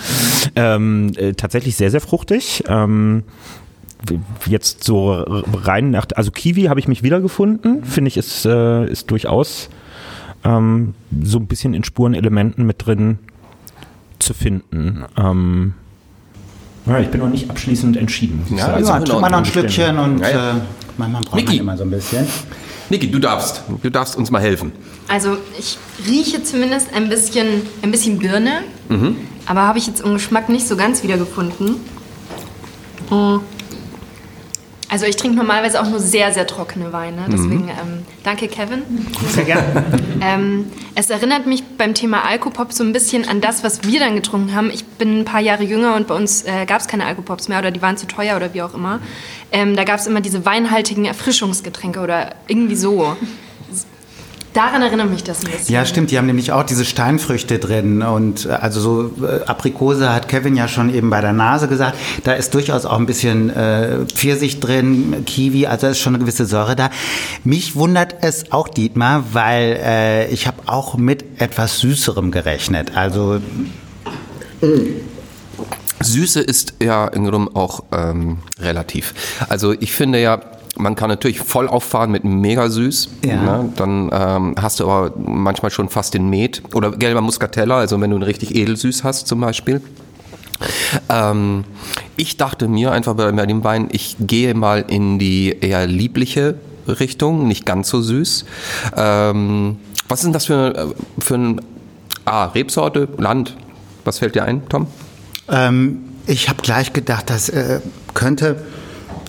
Ähm, 0.55 1.11
äh, 1.15 1.33
tatsächlich 1.33 1.75
sehr, 1.75 1.91
sehr 1.91 2.01
fruchtig. 2.01 2.63
Ähm, 2.67 3.23
jetzt 4.45 4.83
so 4.83 5.11
rein 5.11 5.91
nach, 5.91 6.07
also 6.15 6.31
Kiwi 6.31 6.63
habe 6.63 6.79
ich 6.79 6.87
mich 6.87 7.03
wiedergefunden, 7.03 7.85
finde 7.85 8.09
ich, 8.09 8.17
ist, 8.17 8.45
äh, 8.45 8.85
ist 8.89 9.09
durchaus 9.11 9.69
ähm, 10.43 10.93
so 11.23 11.39
ein 11.39 11.47
bisschen 11.47 11.73
in 11.73 11.83
Spurenelementen 11.83 12.65
mit 12.65 12.85
drin 12.85 13.19
zu 14.19 14.33
finden. 14.33 15.05
Ähm, 15.17 15.73
ja, 16.85 16.99
ich 16.99 17.07
bin 17.09 17.21
noch 17.21 17.29
nicht 17.29 17.49
abschließend 17.49 17.95
entschieden. 17.95 18.43
Ja, 18.57 18.77
ja, 18.77 18.99
trink 18.99 19.21
mal 19.21 19.29
noch 19.29 19.37
ein. 19.37 19.45
Schlückchen 19.45 19.97
und 19.97 20.19
Ja, 20.19 20.29
ja. 20.29 20.51
äh, 20.51 20.53
manchmal 20.97 21.21
braucht 21.21 21.45
man 21.45 21.55
immer 21.55 21.77
so 21.77 21.83
ein 21.83 21.91
bisschen. 21.91 22.27
Niki, 22.89 23.09
du 23.09 23.19
darfst. 23.19 23.63
Du 23.81 23.89
darfst 23.89 24.15
uns 24.15 24.29
mal 24.31 24.41
helfen. 24.41 24.71
Also 25.07 25.37
ich 25.57 25.77
rieche 26.07 26.43
zumindest 26.43 26.93
ein 26.93 27.09
bisschen, 27.09 27.63
ein 27.81 27.91
bisschen 27.91 28.19
Birne, 28.19 28.63
aber 29.45 29.61
habe 29.63 29.77
ich 29.79 29.87
jetzt 29.87 30.01
im 30.01 30.13
Geschmack 30.13 30.49
nicht 30.49 30.67
so 30.67 30.75
ganz 30.75 31.03
wiedergefunden. 31.03 31.75
Also 34.93 35.07
ich 35.07 35.15
trinke 35.15 35.35
normalerweise 35.37 35.81
auch 35.81 35.89
nur 35.89 35.99
sehr, 35.99 36.31
sehr 36.33 36.45
trockene 36.45 36.93
Weine. 36.93 37.25
Deswegen 37.27 37.67
ähm, 37.67 38.05
danke, 38.23 38.47
Kevin. 38.47 38.83
Sehr 39.29 39.43
gerne. 39.43 39.83
Ähm, 40.21 40.71
es 40.93 41.09
erinnert 41.09 41.47
mich 41.47 41.63
beim 41.79 41.95
Thema 41.95 42.23
Alkopop 42.23 42.71
so 42.71 42.83
ein 42.83 42.93
bisschen 42.93 43.27
an 43.27 43.41
das, 43.41 43.63
was 43.63 43.83
wir 43.83 43.99
dann 43.99 44.13
getrunken 44.13 44.53
haben. 44.53 44.69
Ich 44.69 44.85
bin 44.85 45.21
ein 45.21 45.25
paar 45.25 45.41
Jahre 45.41 45.63
jünger 45.63 45.95
und 45.95 46.05
bei 46.05 46.13
uns 46.13 46.43
äh, 46.43 46.67
gab 46.67 46.79
es 46.79 46.87
keine 46.87 47.07
Alkopops 47.07 47.47
mehr 47.47 47.57
oder 47.57 47.71
die 47.71 47.81
waren 47.81 47.97
zu 47.97 48.05
teuer 48.05 48.35
oder 48.35 48.53
wie 48.53 48.61
auch 48.61 48.75
immer. 48.75 48.99
Ähm, 49.51 49.75
da 49.75 49.83
gab 49.83 49.99
es 49.99 50.05
immer 50.05 50.21
diese 50.21 50.45
weinhaltigen 50.45 51.05
Erfrischungsgetränke 51.05 51.99
oder 51.99 52.35
irgendwie 52.47 52.75
so. 52.75 53.17
Daran 54.53 54.83
erinnert 54.83 55.09
mich 55.09 55.23
das 55.23 55.43
ein 55.43 55.51
bisschen. 55.51 55.73
Ja, 55.73 55.85
stimmt. 55.85 56.11
Die 56.11 56.17
haben 56.17 56.27
nämlich 56.27 56.51
auch 56.51 56.63
diese 56.63 56.85
Steinfrüchte 56.85 57.57
drin. 57.57 58.03
Und 58.03 58.45
äh, 58.45 58.49
also 58.49 58.79
so 58.79 59.25
äh, 59.25 59.43
Aprikose 59.45 60.13
hat 60.13 60.27
Kevin 60.27 60.55
ja 60.55 60.67
schon 60.67 60.93
eben 60.93 61.09
bei 61.09 61.21
der 61.21 61.33
Nase 61.33 61.67
gesagt. 61.67 61.97
Da 62.23 62.33
ist 62.33 62.53
durchaus 62.53 62.85
auch 62.85 62.97
ein 62.97 63.05
bisschen 63.07 63.49
äh, 63.49 64.05
Pfirsich 64.05 64.59
drin, 64.59 65.23
Kiwi, 65.25 65.65
also 65.65 65.87
ist 65.87 65.99
schon 65.99 66.13
eine 66.13 66.23
gewisse 66.23 66.45
Säure 66.45 66.75
da. 66.75 66.89
Mich 67.43 67.75
wundert 67.75 68.17
es 68.21 68.51
auch, 68.51 68.67
Dietmar, 68.67 69.25
weil 69.33 69.79
äh, 69.83 70.27
ich 70.27 70.47
habe 70.47 70.57
auch 70.67 70.95
mit 70.95 71.41
etwas 71.41 71.79
Süßerem 71.79 72.31
gerechnet. 72.31 72.95
Also 72.95 73.39
Süße 75.99 76.41
ist 76.41 76.75
ja 76.81 77.07
im 77.07 77.25
Grunde 77.25 77.55
auch 77.55 77.83
ähm, 77.91 78.39
relativ. 78.59 79.13
Also 79.49 79.73
ich 79.73 79.91
finde 79.91 80.21
ja, 80.21 80.41
man 80.75 80.95
kann 80.95 81.09
natürlich 81.09 81.39
voll 81.39 81.67
auffahren 81.67 82.11
mit 82.11 82.23
mega 82.23 82.69
süß. 82.69 83.09
Ja. 83.25 83.35
Ne? 83.35 83.73
Dann 83.75 84.09
ähm, 84.11 84.55
hast 84.59 84.79
du 84.79 84.89
aber 84.89 85.13
manchmal 85.17 85.71
schon 85.71 85.89
fast 85.89 86.13
den 86.13 86.29
Met. 86.29 86.63
Oder 86.73 86.91
gelber 86.91 87.21
Muscatella, 87.21 87.77
also 87.77 87.99
wenn 88.01 88.09
du 88.09 88.15
einen 88.15 88.23
richtig 88.23 88.55
edelsüß 88.55 89.03
hast 89.03 89.27
zum 89.27 89.41
Beispiel. 89.41 89.81
Ähm, 91.09 91.65
ich 92.15 92.37
dachte 92.37 92.67
mir 92.67 92.91
einfach 92.91 93.15
bei, 93.15 93.31
bei 93.31 93.45
dem 93.45 93.63
Wein, 93.63 93.89
ich 93.91 94.15
gehe 94.19 94.53
mal 94.53 94.85
in 94.87 95.19
die 95.19 95.55
eher 95.59 95.85
liebliche 95.87 96.55
Richtung, 96.87 97.47
nicht 97.47 97.65
ganz 97.65 97.89
so 97.89 98.01
süß. 98.01 98.45
Ähm, 98.95 99.77
was 100.07 100.19
ist 100.19 100.25
denn 100.25 100.33
das 100.33 100.45
für, 100.45 100.75
äh, 100.75 101.21
für 101.21 101.35
ein 101.35 101.61
ah, 102.25 102.45
Rebsorte, 102.45 103.09
Land? 103.17 103.55
Was 104.05 104.19
fällt 104.19 104.35
dir 104.35 104.43
ein, 104.43 104.67
Tom? 104.69 104.87
ähm, 105.49 105.99
ich 106.25 106.49
habe 106.49 106.61
gleich 106.61 106.93
gedacht, 106.93 107.29
das 107.29 107.49
äh, 107.49 107.81
könnte 108.13 108.57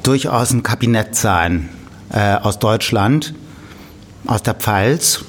durchaus 0.07 0.53
ein 0.53 0.63
Kabinett 0.63 1.17
sein 1.17 1.69
äh, 2.13 2.35
aus 2.37 2.59
Deutschland, 2.59 3.35
aus 4.27 4.43
der 4.43 4.55
Pfalz. 4.55 5.25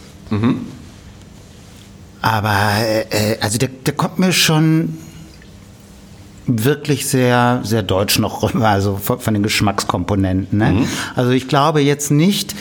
Aber 2.21 2.55
äh, 3.11 3.37
also 3.41 3.57
der, 3.57 3.69
der 3.69 3.93
kommt 3.93 4.19
mir 4.19 4.31
schon 4.31 4.97
wirklich 6.47 7.07
sehr, 7.07 7.61
sehr 7.63 7.83
deutsch 7.83 8.19
noch 8.19 8.43
rüber, 8.43 8.69
also 8.69 8.97
von, 8.97 9.33
den 9.33 9.43
Geschmackskomponenten. 9.43 10.59
Ne? 10.59 10.87
Also 11.15 11.31
ich 11.31 11.47
glaube 11.47 11.81
jetzt 11.81 12.11
nicht, 12.11 12.55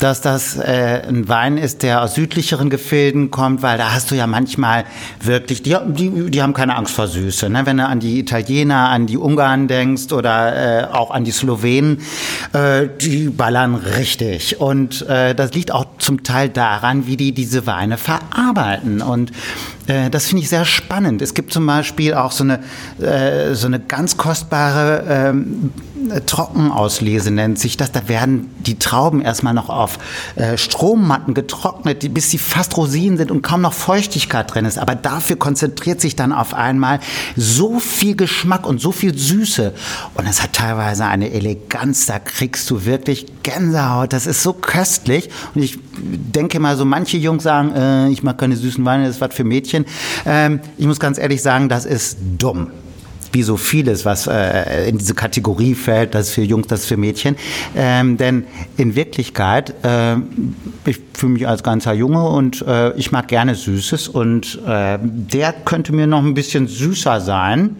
dass 0.00 0.20
das 0.20 0.56
äh, 0.56 1.02
ein 1.08 1.28
Wein 1.28 1.56
ist, 1.56 1.82
der 1.82 2.02
aus 2.02 2.14
südlicheren 2.14 2.70
Gefilden 2.70 3.30
kommt, 3.30 3.62
weil 3.62 3.78
da 3.78 3.92
hast 3.92 4.10
du 4.10 4.14
ja 4.14 4.26
manchmal 4.26 4.84
wirklich, 5.20 5.62
die, 5.62 5.76
die, 5.86 6.30
die 6.30 6.42
haben 6.42 6.54
keine 6.54 6.76
Angst 6.76 6.94
vor 6.94 7.06
Süße. 7.06 7.48
Ne? 7.48 7.62
Wenn 7.64 7.78
du 7.78 7.86
an 7.86 8.00
die 8.00 8.18
Italiener, 8.18 8.90
an 8.90 9.06
die 9.06 9.16
Ungarn 9.16 9.68
denkst 9.68 10.12
oder 10.12 10.82
äh, 10.82 10.84
auch 10.92 11.10
an 11.10 11.24
die 11.24 11.30
Slowenen, 11.30 12.02
äh, 12.52 12.88
die 13.00 13.28
ballern 13.28 13.74
richtig. 13.74 14.60
Und 14.60 15.06
äh, 15.08 15.34
das 15.34 15.54
liegt 15.54 15.72
auch 15.72 15.86
zum 15.98 16.22
Teil 16.22 16.48
daran, 16.48 17.06
wie 17.06 17.16
die 17.16 17.32
diese 17.32 17.66
Weine 17.66 17.96
verarbeiten. 17.96 19.00
Und 19.02 19.32
äh, 19.86 20.10
das 20.10 20.26
finde 20.26 20.42
ich 20.42 20.48
sehr 20.48 20.64
spannend. 20.64 21.22
Es 21.22 21.34
gibt 21.34 21.52
zum 21.52 21.66
Beispiel 21.66 22.14
auch 22.14 22.32
so 22.32 22.44
eine, 22.44 22.60
äh, 23.00 23.54
so 23.54 23.66
eine 23.66 23.80
ganz 23.80 24.16
kostbare 24.16 25.04
ähm, 25.08 25.70
Trockenauslese 26.26 27.30
nennt 27.30 27.58
sich 27.58 27.76
das. 27.76 27.92
Da 27.92 28.08
werden 28.08 28.50
die 28.58 28.78
Trauben 28.78 29.20
erstmal 29.20 29.54
noch 29.54 29.68
auf 29.68 29.85
äh, 30.36 30.56
Strommatten 30.56 31.34
getrocknet, 31.34 32.12
bis 32.12 32.30
sie 32.30 32.38
fast 32.38 32.76
Rosinen 32.76 33.16
sind 33.16 33.30
und 33.30 33.42
kaum 33.42 33.62
noch 33.62 33.72
Feuchtigkeit 33.72 34.52
drin 34.52 34.64
ist. 34.64 34.78
Aber 34.78 34.94
dafür 34.94 35.36
konzentriert 35.36 36.00
sich 36.00 36.16
dann 36.16 36.32
auf 36.32 36.54
einmal 36.54 37.00
so 37.36 37.78
viel 37.78 38.16
Geschmack 38.16 38.66
und 38.66 38.80
so 38.80 38.92
viel 38.92 39.16
Süße. 39.16 39.72
Und 40.14 40.26
es 40.26 40.42
hat 40.42 40.52
teilweise 40.52 41.06
eine 41.06 41.30
Eleganz, 41.30 42.06
da 42.06 42.18
kriegst 42.18 42.70
du 42.70 42.84
wirklich 42.84 43.26
Gänsehaut. 43.42 44.12
Das 44.12 44.26
ist 44.26 44.42
so 44.42 44.52
köstlich. 44.52 45.28
Und 45.54 45.62
ich 45.62 45.78
denke 45.96 46.60
mal, 46.60 46.76
so 46.76 46.84
manche 46.84 47.16
Jungs 47.16 47.42
sagen, 47.42 47.74
äh, 47.74 48.08
ich 48.08 48.22
mag 48.22 48.38
keine 48.38 48.56
süßen 48.56 48.84
Weine, 48.84 49.06
das 49.06 49.16
ist 49.16 49.20
was 49.20 49.34
für 49.34 49.44
Mädchen. 49.44 49.86
Ähm, 50.24 50.60
ich 50.78 50.86
muss 50.86 51.00
ganz 51.00 51.18
ehrlich 51.18 51.42
sagen, 51.42 51.68
das 51.68 51.84
ist 51.84 52.18
dumm 52.38 52.70
wie 53.36 53.42
so 53.42 53.58
vieles, 53.58 54.06
was 54.06 54.26
äh, 54.26 54.88
in 54.88 54.96
diese 54.96 55.14
Kategorie 55.14 55.74
fällt, 55.74 56.14
das 56.14 56.28
ist 56.28 56.34
für 56.34 56.42
Jungs, 56.42 56.68
das 56.68 56.80
ist 56.80 56.86
für 56.86 56.96
Mädchen. 56.96 57.36
Ähm, 57.76 58.16
denn 58.16 58.44
in 58.78 58.94
Wirklichkeit, 58.94 59.74
äh, 59.84 60.16
ich 60.86 61.00
fühle 61.12 61.32
mich 61.34 61.46
als 61.46 61.62
ganzer 61.62 61.92
Junge 61.92 62.26
und 62.26 62.64
äh, 62.66 62.96
ich 62.96 63.12
mag 63.12 63.28
gerne 63.28 63.54
Süßes 63.54 64.08
und 64.08 64.58
äh, 64.66 64.98
der 65.02 65.52
könnte 65.52 65.92
mir 65.92 66.06
noch 66.06 66.24
ein 66.24 66.32
bisschen 66.32 66.66
süßer 66.66 67.20
sein. 67.20 67.76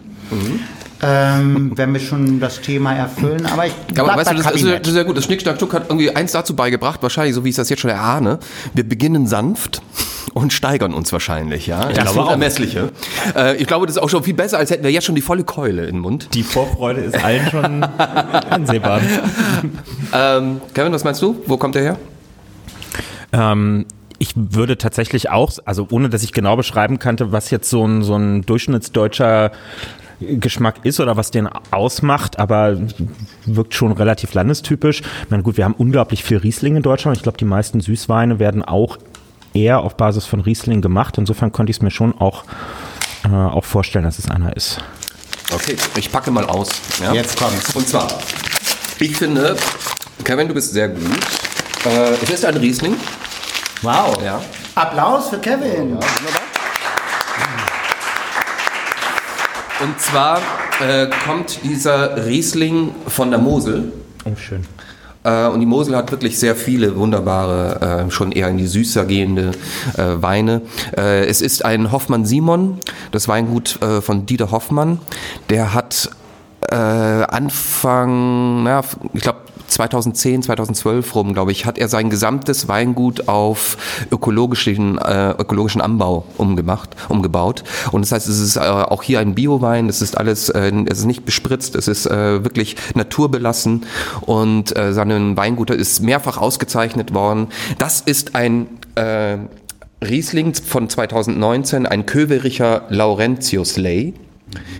Ähm, 1.01 1.71
wenn 1.75 1.93
wir 1.93 1.99
schon 1.99 2.39
das 2.39 2.61
Thema 2.61 2.93
erfüllen. 2.93 3.45
Aber 3.45 3.65
ich 3.65 3.73
Aber 3.91 4.05
bleib 4.05 4.17
weißt 4.17 4.31
du, 4.31 4.35
das 4.35 4.45
ist, 4.45 4.51
Kabinett. 4.51 4.79
das 4.81 4.87
ist 4.87 4.93
sehr 4.93 5.03
gut. 5.05 5.17
Das 5.17 5.25
Schnick, 5.25 5.41
Schnack, 5.41 5.57
Schnuck 5.57 5.73
hat 5.73 5.85
irgendwie 5.89 6.15
eins 6.15 6.31
dazu 6.31 6.55
beigebracht, 6.55 7.01
wahrscheinlich, 7.03 7.35
so 7.35 7.43
wie 7.43 7.49
ich 7.49 7.55
das 7.55 7.69
jetzt 7.69 7.81
schon 7.81 7.91
erahne. 7.91 8.39
Wir 8.73 8.83
beginnen 8.87 9.27
sanft 9.27 9.81
und 10.33 10.53
steigern 10.53 10.93
uns 10.93 11.11
wahrscheinlich, 11.11 11.67
ja. 11.67 11.85
Das 11.85 12.03
glaube 12.05 12.21
auch. 12.21 12.25
Unermessliche. 12.27 12.89
Äh, 13.35 13.57
ich 13.57 13.67
glaube, 13.67 13.85
das 13.85 13.95
ist 13.95 14.01
auch 14.01 14.09
schon 14.09 14.23
viel 14.23 14.33
besser, 14.33 14.57
als 14.57 14.71
hätten 14.71 14.83
wir 14.83 14.91
jetzt 14.91 15.05
schon 15.05 15.15
die 15.15 15.21
volle 15.21 15.43
Keule 15.43 15.85
im 15.85 15.99
Mund. 15.99 16.29
Die 16.33 16.43
Vorfreude 16.43 17.01
ist 17.01 17.23
allen 17.23 17.49
schon 17.49 17.83
ansehbar. 18.49 19.01
Ähm, 20.13 20.61
Kevin, 20.73 20.93
was 20.93 21.03
meinst 21.03 21.21
du? 21.21 21.41
Wo 21.45 21.57
kommt 21.57 21.75
der 21.75 21.81
her? 21.83 21.97
Ähm, 23.33 23.85
ich 24.19 24.33
würde 24.35 24.77
tatsächlich 24.77 25.29
auch, 25.29 25.51
also 25.65 25.87
ohne 25.91 26.09
dass 26.09 26.23
ich 26.23 26.33
genau 26.33 26.55
beschreiben 26.55 26.97
kannte, 26.99 27.31
was 27.31 27.51
jetzt 27.51 27.69
so 27.69 27.85
ein, 27.85 28.01
so 28.01 28.15
ein 28.15 28.41
durchschnittsdeutscher 28.43 29.51
Geschmack 30.19 30.83
ist 30.83 30.99
oder 30.99 31.15
was 31.15 31.31
den 31.31 31.47
ausmacht, 31.71 32.39
aber 32.39 32.77
wirkt 33.45 33.73
schon 33.73 33.91
relativ 33.91 34.33
landestypisch. 34.33 35.01
Ich 35.01 35.29
meine, 35.29 35.43
gut, 35.43 35.57
wir 35.57 35.65
haben 35.65 35.75
unglaublich 35.77 36.23
viel 36.23 36.37
Riesling 36.37 36.75
in 36.75 36.81
Deutschland. 36.81 37.17
Ich 37.17 37.23
glaube, 37.23 37.37
die 37.37 37.45
meisten 37.45 37.81
Süßweine 37.81 38.39
werden 38.39 38.63
auch 38.63 38.97
eher 39.53 39.81
auf 39.81 39.95
Basis 39.95 40.25
von 40.25 40.41
Riesling 40.41 40.81
gemacht. 40.81 41.17
Insofern 41.17 41.51
könnte 41.51 41.69
ich 41.71 41.77
es 41.77 41.81
mir 41.81 41.91
schon 41.91 42.17
auch, 42.19 42.43
äh, 43.25 43.29
auch 43.29 43.63
vorstellen, 43.65 44.05
dass 44.05 44.19
es 44.19 44.29
einer 44.29 44.55
ist. 44.55 44.81
Okay, 45.53 45.75
ich 45.95 46.11
packe 46.11 46.31
mal 46.31 46.45
aus. 46.45 46.69
Ja? 47.01 47.13
Jetzt 47.13 47.39
kommt's. 47.39 47.75
Und 47.75 47.87
zwar, 47.87 48.07
ich 48.99 49.15
finde, 49.15 49.55
Kevin, 50.23 50.47
du 50.47 50.53
bist 50.53 50.73
sehr 50.73 50.89
gut. 50.89 51.19
Äh, 51.85 52.13
es 52.23 52.29
ist 52.29 52.45
ein 52.45 52.57
Riesling. 52.57 52.95
Wow. 53.81 54.21
Ja. 54.23 54.41
Applaus 54.75 55.29
für 55.29 55.39
Kevin. 55.39 55.97
Und 59.79 59.99
zwar 59.99 60.39
äh, 60.81 61.07
kommt 61.25 61.63
dieser 61.63 62.25
Riesling 62.25 62.95
von 63.07 63.29
der 63.29 63.39
Mosel. 63.39 63.91
Oh, 64.25 64.35
schön. 64.35 64.65
Äh, 65.23 65.47
und 65.47 65.59
die 65.59 65.67
Mosel 65.67 65.95
hat 65.95 66.09
wirklich 66.09 66.39
sehr 66.39 66.55
viele 66.55 66.95
wunderbare, 66.95 68.05
äh, 68.07 68.11
schon 68.11 68.31
eher 68.31 68.47
in 68.49 68.57
die 68.57 68.65
süßer 68.65 69.05
gehende 69.05 69.51
äh, 69.95 70.21
Weine. 70.21 70.61
Äh, 70.97 71.25
es 71.25 71.41
ist 71.41 71.63
ein 71.63 71.91
Hoffmann 71.91 72.25
Simon, 72.25 72.79
das 73.11 73.27
Weingut 73.27 73.79
äh, 73.83 74.01
von 74.01 74.25
Dieter 74.25 74.49
Hoffmann. 74.49 74.99
Der 75.49 75.75
hat 75.75 76.09
äh, 76.71 76.75
Anfang, 76.75 78.63
naja, 78.63 78.81
ich 79.13 79.21
glaube 79.21 79.39
2010, 79.67 80.43
2012 80.43 81.15
rum, 81.15 81.33
glaube 81.33 81.51
ich, 81.51 81.65
hat 81.65 81.77
er 81.77 81.87
sein 81.87 82.09
gesamtes 82.09 82.67
Weingut 82.67 83.27
auf 83.27 83.77
ökologischen, 84.11 84.97
äh, 84.97 85.31
ökologischen 85.31 85.81
Anbau 85.81 86.25
umgemacht, 86.37 86.95
umgebaut. 87.09 87.63
Und 87.91 88.01
das 88.01 88.11
heißt, 88.11 88.27
es 88.27 88.39
ist 88.39 88.57
äh, 88.57 88.61
auch 88.61 89.03
hier 89.03 89.19
ein 89.19 89.35
Biowein, 89.35 89.89
es 89.89 90.01
ist 90.01 90.17
alles, 90.17 90.49
äh, 90.49 90.71
es 90.87 90.99
ist 90.99 91.05
nicht 91.05 91.25
bespritzt, 91.25 91.75
es 91.75 91.87
ist 91.87 92.05
äh, 92.05 92.43
wirklich 92.43 92.75
naturbelassen 92.95 93.85
und 94.21 94.75
äh, 94.77 94.93
sein 94.93 95.37
Weingut 95.37 95.69
ist 95.69 96.01
mehrfach 96.01 96.37
ausgezeichnet 96.37 97.13
worden. 97.13 97.47
Das 97.77 98.01
ist 98.01 98.35
ein 98.35 98.67
äh, 98.95 99.37
Riesling 100.03 100.53
von 100.53 100.89
2019, 100.89 101.85
ein 101.85 102.05
Kövericher 102.05 102.83
Laurentius 102.89 103.77
Ley. 103.77 104.13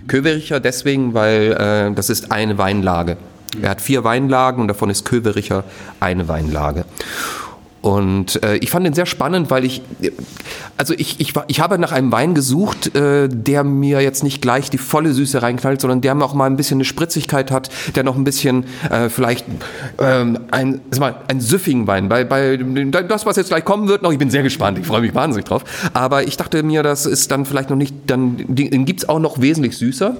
Kövericher 0.06 0.60
deswegen, 0.60 1.14
weil 1.14 1.52
äh, 1.52 1.94
das 1.94 2.10
ist 2.10 2.32
eine 2.32 2.56
Weinlage. 2.58 3.16
Er 3.62 3.70
hat 3.70 3.80
vier 3.80 4.04
Weinlagen 4.04 4.60
und 4.62 4.68
davon 4.68 4.90
ist 4.90 5.04
Kövericher 5.04 5.64
eine 6.00 6.28
Weinlage. 6.28 6.84
Und 7.80 8.42
äh, 8.42 8.56
ich 8.56 8.70
fand 8.70 8.84
den 8.84 8.92
sehr 8.92 9.06
spannend, 9.06 9.50
weil 9.50 9.64
ich, 9.64 9.82
also 10.76 10.94
ich, 10.94 11.20
ich, 11.20 11.32
ich 11.46 11.60
habe 11.60 11.78
nach 11.78 11.92
einem 11.92 12.10
Wein 12.10 12.34
gesucht, 12.34 12.94
äh, 12.96 13.28
der 13.28 13.62
mir 13.62 14.00
jetzt 14.00 14.24
nicht 14.24 14.42
gleich 14.42 14.68
die 14.68 14.78
volle 14.78 15.12
Süße 15.12 15.42
reinknallt, 15.42 15.80
sondern 15.80 16.00
der 16.00 16.16
mir 16.16 16.24
auch 16.24 16.34
mal 16.34 16.46
ein 16.46 16.56
bisschen 16.56 16.78
eine 16.78 16.84
Spritzigkeit 16.84 17.52
hat, 17.52 17.70
der 17.94 18.02
noch 18.02 18.16
ein 18.16 18.24
bisschen 18.24 18.64
äh, 18.90 19.08
vielleicht 19.08 19.46
ähm, 20.00 20.40
ein, 20.50 20.80
sag 20.90 21.00
mal, 21.00 21.16
ein 21.28 21.40
süffigen 21.40 21.86
Wein. 21.86 22.08
Bei, 22.08 22.24
bei 22.24 22.56
das, 22.56 23.26
was 23.26 23.36
jetzt 23.36 23.48
gleich 23.48 23.64
kommen 23.64 23.86
wird, 23.86 24.02
noch, 24.02 24.10
ich 24.10 24.18
bin 24.18 24.30
sehr 24.30 24.42
gespannt, 24.42 24.78
ich 24.78 24.86
freue 24.86 25.00
mich 25.00 25.14
wahnsinnig 25.14 25.46
drauf. 25.46 25.62
Aber 25.94 26.24
ich 26.24 26.36
dachte 26.36 26.64
mir, 26.64 26.82
das 26.82 27.06
ist 27.06 27.30
dann 27.30 27.46
vielleicht 27.46 27.70
noch 27.70 27.76
nicht, 27.76 27.94
dann 28.08 28.36
den 28.48 28.86
gibt's 28.86 29.08
auch 29.08 29.20
noch 29.20 29.40
wesentlich 29.40 29.78
süßer. 29.78 30.16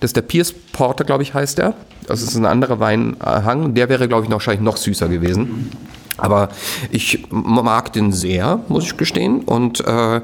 Das 0.00 0.10
ist 0.10 0.16
der 0.16 0.22
Pierce 0.22 0.52
Porter, 0.72 1.04
glaube 1.04 1.22
ich, 1.22 1.34
heißt 1.34 1.58
der. 1.58 1.74
Das 2.06 2.22
ist 2.22 2.34
ein 2.34 2.46
anderer 2.46 2.80
Weinhang. 2.80 3.74
Der 3.74 3.88
wäre, 3.88 4.08
glaube 4.08 4.24
ich, 4.24 4.28
noch, 4.28 4.36
wahrscheinlich 4.36 4.62
noch 4.62 4.76
süßer 4.76 5.08
gewesen. 5.08 5.70
Aber 6.18 6.48
ich 6.90 7.26
mag 7.30 7.92
den 7.92 8.12
sehr, 8.12 8.60
muss 8.68 8.84
ich 8.84 8.96
gestehen. 8.96 9.40
Und, 9.40 9.80
äh, 9.80 10.20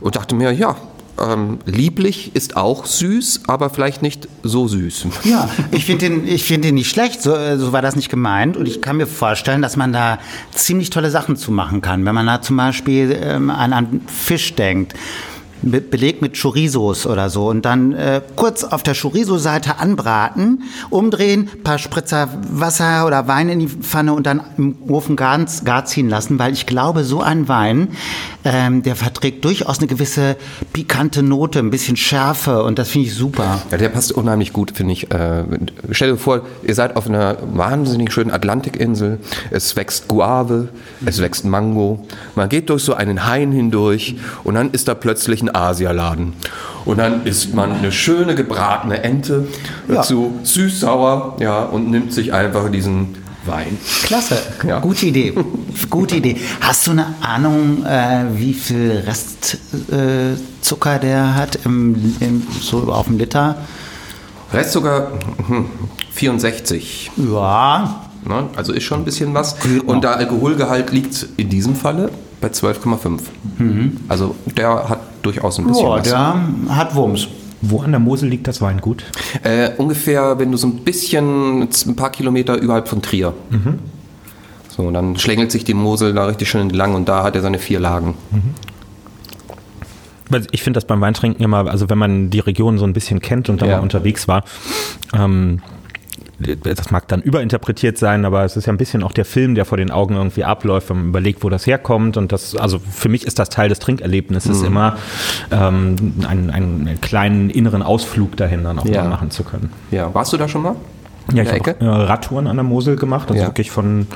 und 0.00 0.16
dachte 0.16 0.34
mir, 0.34 0.52
ja, 0.52 0.76
ähm, 1.20 1.58
lieblich 1.64 2.34
ist 2.34 2.56
auch 2.56 2.86
süß, 2.86 3.42
aber 3.46 3.70
vielleicht 3.70 4.02
nicht 4.02 4.28
so 4.42 4.68
süß. 4.68 5.06
Ja, 5.24 5.48
ich 5.70 5.84
finde 5.86 6.08
den, 6.08 6.28
ich 6.28 6.44
finde 6.44 6.68
den 6.68 6.74
nicht 6.74 6.90
schlecht, 6.90 7.22
so, 7.22 7.34
äh, 7.34 7.56
so 7.56 7.72
war 7.72 7.82
das 7.82 7.96
nicht 7.96 8.08
gemeint. 8.08 8.56
Und 8.56 8.66
ich 8.66 8.82
kann 8.82 8.96
mir 8.96 9.06
vorstellen, 9.06 9.62
dass 9.62 9.76
man 9.76 9.92
da 9.92 10.18
ziemlich 10.52 10.90
tolle 10.90 11.10
Sachen 11.10 11.36
zu 11.36 11.50
machen 11.50 11.80
kann. 11.80 12.04
Wenn 12.04 12.14
man 12.14 12.26
da 12.26 12.42
zum 12.42 12.56
Beispiel 12.56 13.16
ähm, 13.20 13.50
an, 13.50 13.72
an 13.72 14.00
Fisch 14.06 14.54
denkt, 14.54 14.94
be 15.70 15.80
belegt 15.80 16.22
mit 16.22 16.40
Chorizos 16.40 17.06
oder 17.06 17.30
so 17.30 17.48
und 17.48 17.64
dann 17.64 17.92
äh, 17.92 18.20
kurz 18.36 18.64
auf 18.64 18.82
der 18.82 18.94
Chorizo-Seite 18.94 19.78
anbraten, 19.78 20.64
umdrehen, 20.90 21.48
paar 21.62 21.78
Spritzer 21.78 22.28
Wasser 22.50 23.06
oder 23.06 23.28
Wein 23.28 23.48
in 23.48 23.60
die 23.60 23.68
Pfanne 23.68 24.12
und 24.12 24.26
dann 24.26 24.40
im 24.58 24.76
Ofen 24.88 25.16
gar, 25.16 25.38
gar 25.64 25.84
ziehen 25.84 26.08
lassen, 26.08 26.38
weil 26.38 26.52
ich 26.52 26.66
glaube, 26.66 27.04
so 27.04 27.20
ein 27.20 27.48
Wein, 27.48 27.88
ähm, 28.44 28.82
der 28.82 28.96
verträgt 28.96 29.44
durchaus 29.44 29.78
eine 29.78 29.86
gewisse 29.86 30.36
pikante 30.72 31.22
Note, 31.22 31.60
ein 31.60 31.70
bisschen 31.70 31.96
Schärfe 31.96 32.62
und 32.62 32.78
das 32.78 32.90
finde 32.90 33.08
ich 33.08 33.14
super. 33.14 33.62
Ja, 33.70 33.78
der 33.78 33.88
passt 33.88 34.12
unheimlich 34.12 34.52
gut, 34.52 34.72
finde 34.74 34.92
ich. 34.92 35.10
Äh, 35.10 35.44
stell 35.90 36.12
dir 36.12 36.16
vor, 36.16 36.42
ihr 36.62 36.74
seid 36.74 36.96
auf 36.96 37.06
einer 37.06 37.36
wahnsinnig 37.52 38.12
schönen 38.12 38.30
Atlantikinsel. 38.30 39.18
Es 39.50 39.76
wächst 39.76 40.08
Guave, 40.08 40.68
es 41.06 41.20
wächst 41.20 41.44
Mango. 41.44 42.06
Man 42.34 42.48
geht 42.48 42.70
durch 42.70 42.82
so 42.82 42.94
einen 42.94 43.26
Hain 43.26 43.52
hindurch 43.52 44.16
und 44.42 44.54
dann 44.54 44.70
ist 44.70 44.88
da 44.88 44.94
plötzlich 44.94 45.42
ein 45.42 45.53
Asialaden. 45.54 46.32
Und 46.84 46.98
dann 46.98 47.24
isst 47.26 47.54
man 47.54 47.72
eine 47.72 47.92
schöne 47.92 48.34
gebratene 48.34 49.02
Ente 49.02 49.46
Ja. 49.88 49.96
dazu, 49.96 50.34
süß-sauer, 50.42 51.36
ja, 51.40 51.62
und 51.62 51.90
nimmt 51.90 52.12
sich 52.12 52.32
einfach 52.32 52.70
diesen 52.70 53.16
Wein. 53.46 53.78
Klasse, 54.04 54.38
Ja. 54.66 54.80
gute 54.80 55.06
Idee. 55.06 55.34
Gute 55.90 56.16
Idee. 56.16 56.36
Hast 56.60 56.86
du 56.86 56.92
eine 56.92 57.06
Ahnung, 57.20 57.84
äh, 57.84 58.24
wie 58.34 58.54
viel 58.54 59.02
Restzucker 59.06 60.96
äh, 60.96 61.00
der 61.00 61.34
hat 61.34 61.58
im, 61.64 62.16
im, 62.20 62.46
so 62.60 62.90
auf 62.92 63.06
dem 63.06 63.18
Liter? 63.18 63.56
Rest 64.52 64.72
sogar 64.72 65.12
hm, 65.48 65.66
64. 66.12 67.10
Ja, 67.16 68.00
Ne? 68.26 68.44
Also 68.56 68.72
ist 68.72 68.84
schon 68.84 69.00
ein 69.00 69.04
bisschen 69.04 69.34
was. 69.34 69.54
Und 69.84 70.02
der 70.02 70.16
Alkoholgehalt 70.16 70.90
liegt 70.92 71.26
in 71.36 71.50
diesem 71.50 71.76
Falle 71.76 72.08
bei 72.44 72.50
12,5. 72.50 73.20
Also 74.08 74.34
der 74.56 74.88
hat 74.88 75.00
durchaus 75.22 75.58
ein 75.58 75.66
bisschen 75.66 75.84
Boah, 75.86 75.98
was. 75.98 76.08
der 76.08 76.44
hat 76.76 76.94
Wumms. 76.94 77.28
Wo 77.62 77.80
an 77.80 77.92
der 77.92 78.00
Mosel 78.00 78.28
liegt 78.28 78.46
das 78.46 78.60
Weingut? 78.60 79.04
Äh, 79.42 79.70
ungefähr, 79.78 80.38
wenn 80.38 80.50
du 80.52 80.58
so 80.58 80.66
ein 80.66 80.76
bisschen, 80.84 81.62
ein 81.62 81.96
paar 81.96 82.10
Kilometer 82.10 82.56
überhalb 82.60 82.88
von 82.88 83.00
Trier. 83.00 83.32
So, 84.68 84.82
und 84.82 84.92
dann 84.94 85.16
schlängelt 85.16 85.50
sich 85.50 85.64
die 85.64 85.72
Mosel 85.72 86.12
da 86.12 86.26
richtig 86.26 86.50
schön 86.50 86.60
entlang 86.62 86.94
und 86.94 87.08
da 87.08 87.22
hat 87.22 87.34
er 87.36 87.40
seine 87.42 87.58
vier 87.58 87.80
Lagen. 87.80 88.14
Weil 90.28 90.46
Ich 90.50 90.62
finde 90.62 90.78
das 90.78 90.86
beim 90.86 91.00
Weintrinken 91.00 91.42
immer, 91.42 91.66
also 91.70 91.88
wenn 91.88 91.96
man 91.98 92.28
die 92.28 92.40
Region 92.40 92.76
so 92.78 92.84
ein 92.84 92.92
bisschen 92.92 93.20
kennt 93.20 93.48
und 93.48 93.62
da 93.62 93.66
Ja. 93.66 93.76
mal 93.76 93.82
unterwegs 93.82 94.28
war, 94.28 94.44
ähm, 95.14 95.60
das 96.38 96.90
mag 96.90 97.06
dann 97.08 97.22
überinterpretiert 97.22 97.96
sein, 97.98 98.24
aber 98.24 98.44
es 98.44 98.56
ist 98.56 98.66
ja 98.66 98.72
ein 98.72 98.76
bisschen 98.76 99.02
auch 99.02 99.12
der 99.12 99.24
Film, 99.24 99.54
der 99.54 99.64
vor 99.64 99.78
den 99.78 99.90
Augen 99.90 100.16
irgendwie 100.16 100.44
abläuft, 100.44 100.90
wenn 100.90 100.96
man 100.98 101.08
überlegt, 101.08 101.44
wo 101.44 101.48
das 101.48 101.66
herkommt. 101.66 102.16
Und 102.16 102.32
das, 102.32 102.56
also 102.56 102.78
für 102.78 103.08
mich 103.08 103.24
ist 103.26 103.38
das 103.38 103.48
Teil 103.48 103.68
des 103.68 103.78
Trinkerlebnisses 103.78 104.60
Mhm. 104.60 104.66
immer, 104.66 104.96
ähm, 105.50 105.96
einen, 106.28 106.50
einen 106.50 107.00
kleinen 107.00 107.50
inneren 107.50 107.82
Ausflug 107.82 108.36
dahin 108.36 108.64
dann 108.64 108.78
auch 108.78 108.84
Ja. 108.86 109.04
machen 109.04 109.30
zu 109.30 109.44
können. 109.44 109.70
Ja, 109.90 110.12
warst 110.14 110.32
du 110.32 110.36
da 110.36 110.48
schon 110.48 110.62
mal? 110.62 110.76
Ja, 111.32 111.42
ich 111.42 111.50
habe 111.50 111.76
äh, 111.80 111.84
Radtouren 111.86 112.46
an 112.46 112.56
der 112.56 112.64
Mosel 112.64 112.96
gemacht, 112.96 113.30
also 113.30 113.40
Ja. 113.40 113.48
wirklich 113.48 113.70
von 113.70 114.06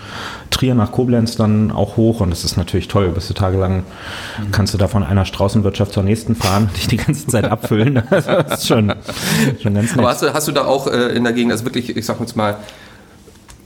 Trier 0.51 0.75
nach 0.75 0.93
Koblenz 0.93 1.37
dann 1.37 1.71
auch 1.71 1.97
hoch 1.97 2.21
und 2.21 2.31
das 2.31 2.45
ist 2.45 2.57
natürlich 2.57 2.89
toll. 2.89 3.09
Bist 3.11 3.31
du 3.31 3.35
tagelang, 3.35 3.85
kannst 4.53 4.75
du 4.75 4.79
da 4.79 4.89
von 4.89 5.03
einer 5.03 5.25
Straußenwirtschaft 5.25 5.93
zur 5.93 6.03
nächsten 6.03 6.35
fahren, 6.35 6.69
dich 6.77 6.89
die 6.89 6.99
ganze 6.99 7.27
Zeit 7.27 7.45
abfüllen. 7.47 8.03
Das 8.11 8.27
ist 8.61 8.67
schon, 8.69 8.93
schon 9.63 9.75
ganz 9.75 9.91
nett. 9.91 9.99
Aber 10.01 10.09
hast 10.09 10.23
du, 10.23 10.35
hast 10.35 10.49
du 10.49 10.53
da 10.53 10.65
auch 10.67 10.87
äh, 10.87 11.15
in 11.17 11.25
der 11.25 11.33
Gegend, 11.33 11.53
also 11.53 11.65
wirklich, 11.65 11.97
ich 11.97 12.05
sag 12.05 12.21
jetzt 12.21 12.37
mal, 12.37 12.57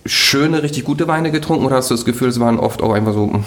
schöne, 0.06 0.62
richtig 0.62 0.84
gute 0.84 1.06
Weine 1.08 1.30
getrunken 1.30 1.64
oder 1.64 1.76
hast 1.76 1.90
du 1.90 1.94
das 1.94 2.04
Gefühl, 2.04 2.28
es 2.28 2.40
waren 2.40 2.58
oft 2.58 2.82
auch 2.82 2.92
einfach 2.92 3.12
so, 3.12 3.32
hm, 3.32 3.44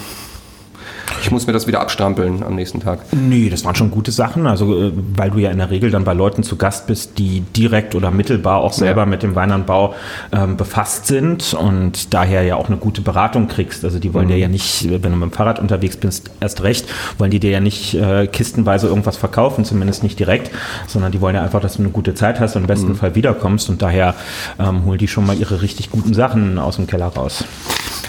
ich 1.21 1.31
muss 1.31 1.47
mir 1.47 1.53
das 1.53 1.67
wieder 1.67 1.81
abstrampeln 1.81 2.43
am 2.43 2.55
nächsten 2.55 2.79
Tag. 2.79 2.99
Nee, 3.11 3.49
das 3.49 3.65
waren 3.65 3.75
schon 3.75 3.91
gute 3.91 4.11
Sachen. 4.11 4.47
Also, 4.47 4.87
äh, 4.87 4.91
weil 5.15 5.31
du 5.31 5.39
ja 5.39 5.51
in 5.51 5.57
der 5.57 5.69
Regel 5.69 5.91
dann 5.91 6.03
bei 6.03 6.13
Leuten 6.13 6.43
zu 6.43 6.55
Gast 6.55 6.87
bist, 6.87 7.17
die 7.17 7.41
direkt 7.41 7.95
oder 7.95 8.11
mittelbar 8.11 8.59
auch 8.59 8.73
selber 8.73 9.01
ja. 9.01 9.05
mit 9.05 9.23
dem 9.23 9.35
Weinanbau 9.35 9.95
ähm, 10.31 10.57
befasst 10.57 11.07
sind 11.07 11.53
und 11.53 12.13
daher 12.13 12.43
ja 12.43 12.55
auch 12.55 12.67
eine 12.67 12.77
gute 12.77 13.01
Beratung 13.01 13.47
kriegst. 13.47 13.83
Also, 13.83 13.99
die 13.99 14.13
wollen 14.13 14.25
mhm. 14.25 14.31
dir 14.31 14.37
ja 14.37 14.47
nicht, 14.47 14.87
wenn 14.89 15.11
du 15.11 15.17
mit 15.17 15.31
dem 15.31 15.31
Fahrrad 15.31 15.59
unterwegs 15.59 15.97
bist, 15.97 16.31
erst 16.39 16.63
recht, 16.63 16.87
wollen 17.17 17.31
die 17.31 17.39
dir 17.39 17.51
ja 17.51 17.59
nicht 17.59 17.95
äh, 17.95 18.27
kistenweise 18.27 18.87
irgendwas 18.87 19.17
verkaufen, 19.17 19.65
zumindest 19.65 20.03
nicht 20.03 20.19
direkt, 20.19 20.51
sondern 20.87 21.11
die 21.11 21.21
wollen 21.21 21.35
ja 21.35 21.43
einfach, 21.43 21.61
dass 21.61 21.77
du 21.77 21.81
eine 21.81 21.91
gute 21.91 22.13
Zeit 22.13 22.39
hast 22.39 22.55
und 22.55 22.63
im 22.63 22.67
besten 22.67 22.89
mhm. 22.89 22.95
Fall 22.95 23.15
wiederkommst 23.15 23.69
und 23.69 23.81
daher 23.81 24.15
ähm, 24.59 24.85
holen 24.85 24.97
die 24.97 25.07
schon 25.07 25.25
mal 25.25 25.37
ihre 25.37 25.61
richtig 25.61 25.91
guten 25.91 26.13
Sachen 26.13 26.59
aus 26.59 26.75
dem 26.77 26.87
Keller 26.87 27.07
raus. 27.07 27.43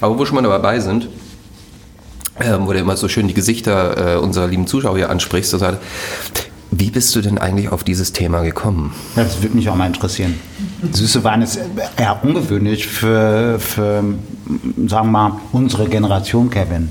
Aber 0.01 0.19
wo 0.19 0.25
schon 0.25 0.37
mal 0.37 0.43
dabei 0.43 0.81
sind, 0.81 1.09
ähm, 2.41 2.67
wo 2.67 2.73
du 2.73 2.79
immer 2.79 2.97
so 2.97 3.09
schön 3.09 3.29
die 3.29 3.35
Gesichter 3.35 4.15
äh, 4.15 4.19
unserer 4.19 4.47
lieben 4.47 4.67
Zuschauer 4.67 4.97
hier 4.97 5.11
ansprichst, 5.11 5.51
so 5.51 5.59
sagt, 5.59 5.79
wie 6.71 6.91
bist 6.91 7.15
du 7.15 7.21
denn 7.21 7.39
eigentlich 7.39 7.71
auf 7.71 7.85
dieses 7.85 8.13
Thema 8.13 8.43
gekommen? 8.43 8.93
Das 9.15 9.41
würde 9.43 9.57
mich 9.57 9.69
auch 9.69 9.77
mal 9.77 9.87
interessieren. 9.87 10.35
Süße 10.93 11.25
Wein 11.25 11.41
ist 11.43 11.59
eher 11.97 12.23
ungewöhnlich 12.23 12.87
für, 12.87 13.59
für 13.59 14.03
sagen 14.87 15.07
wir 15.07 15.11
mal, 15.11 15.33
unsere 15.53 15.89
Generation, 15.89 16.51
Kevin. 16.51 16.91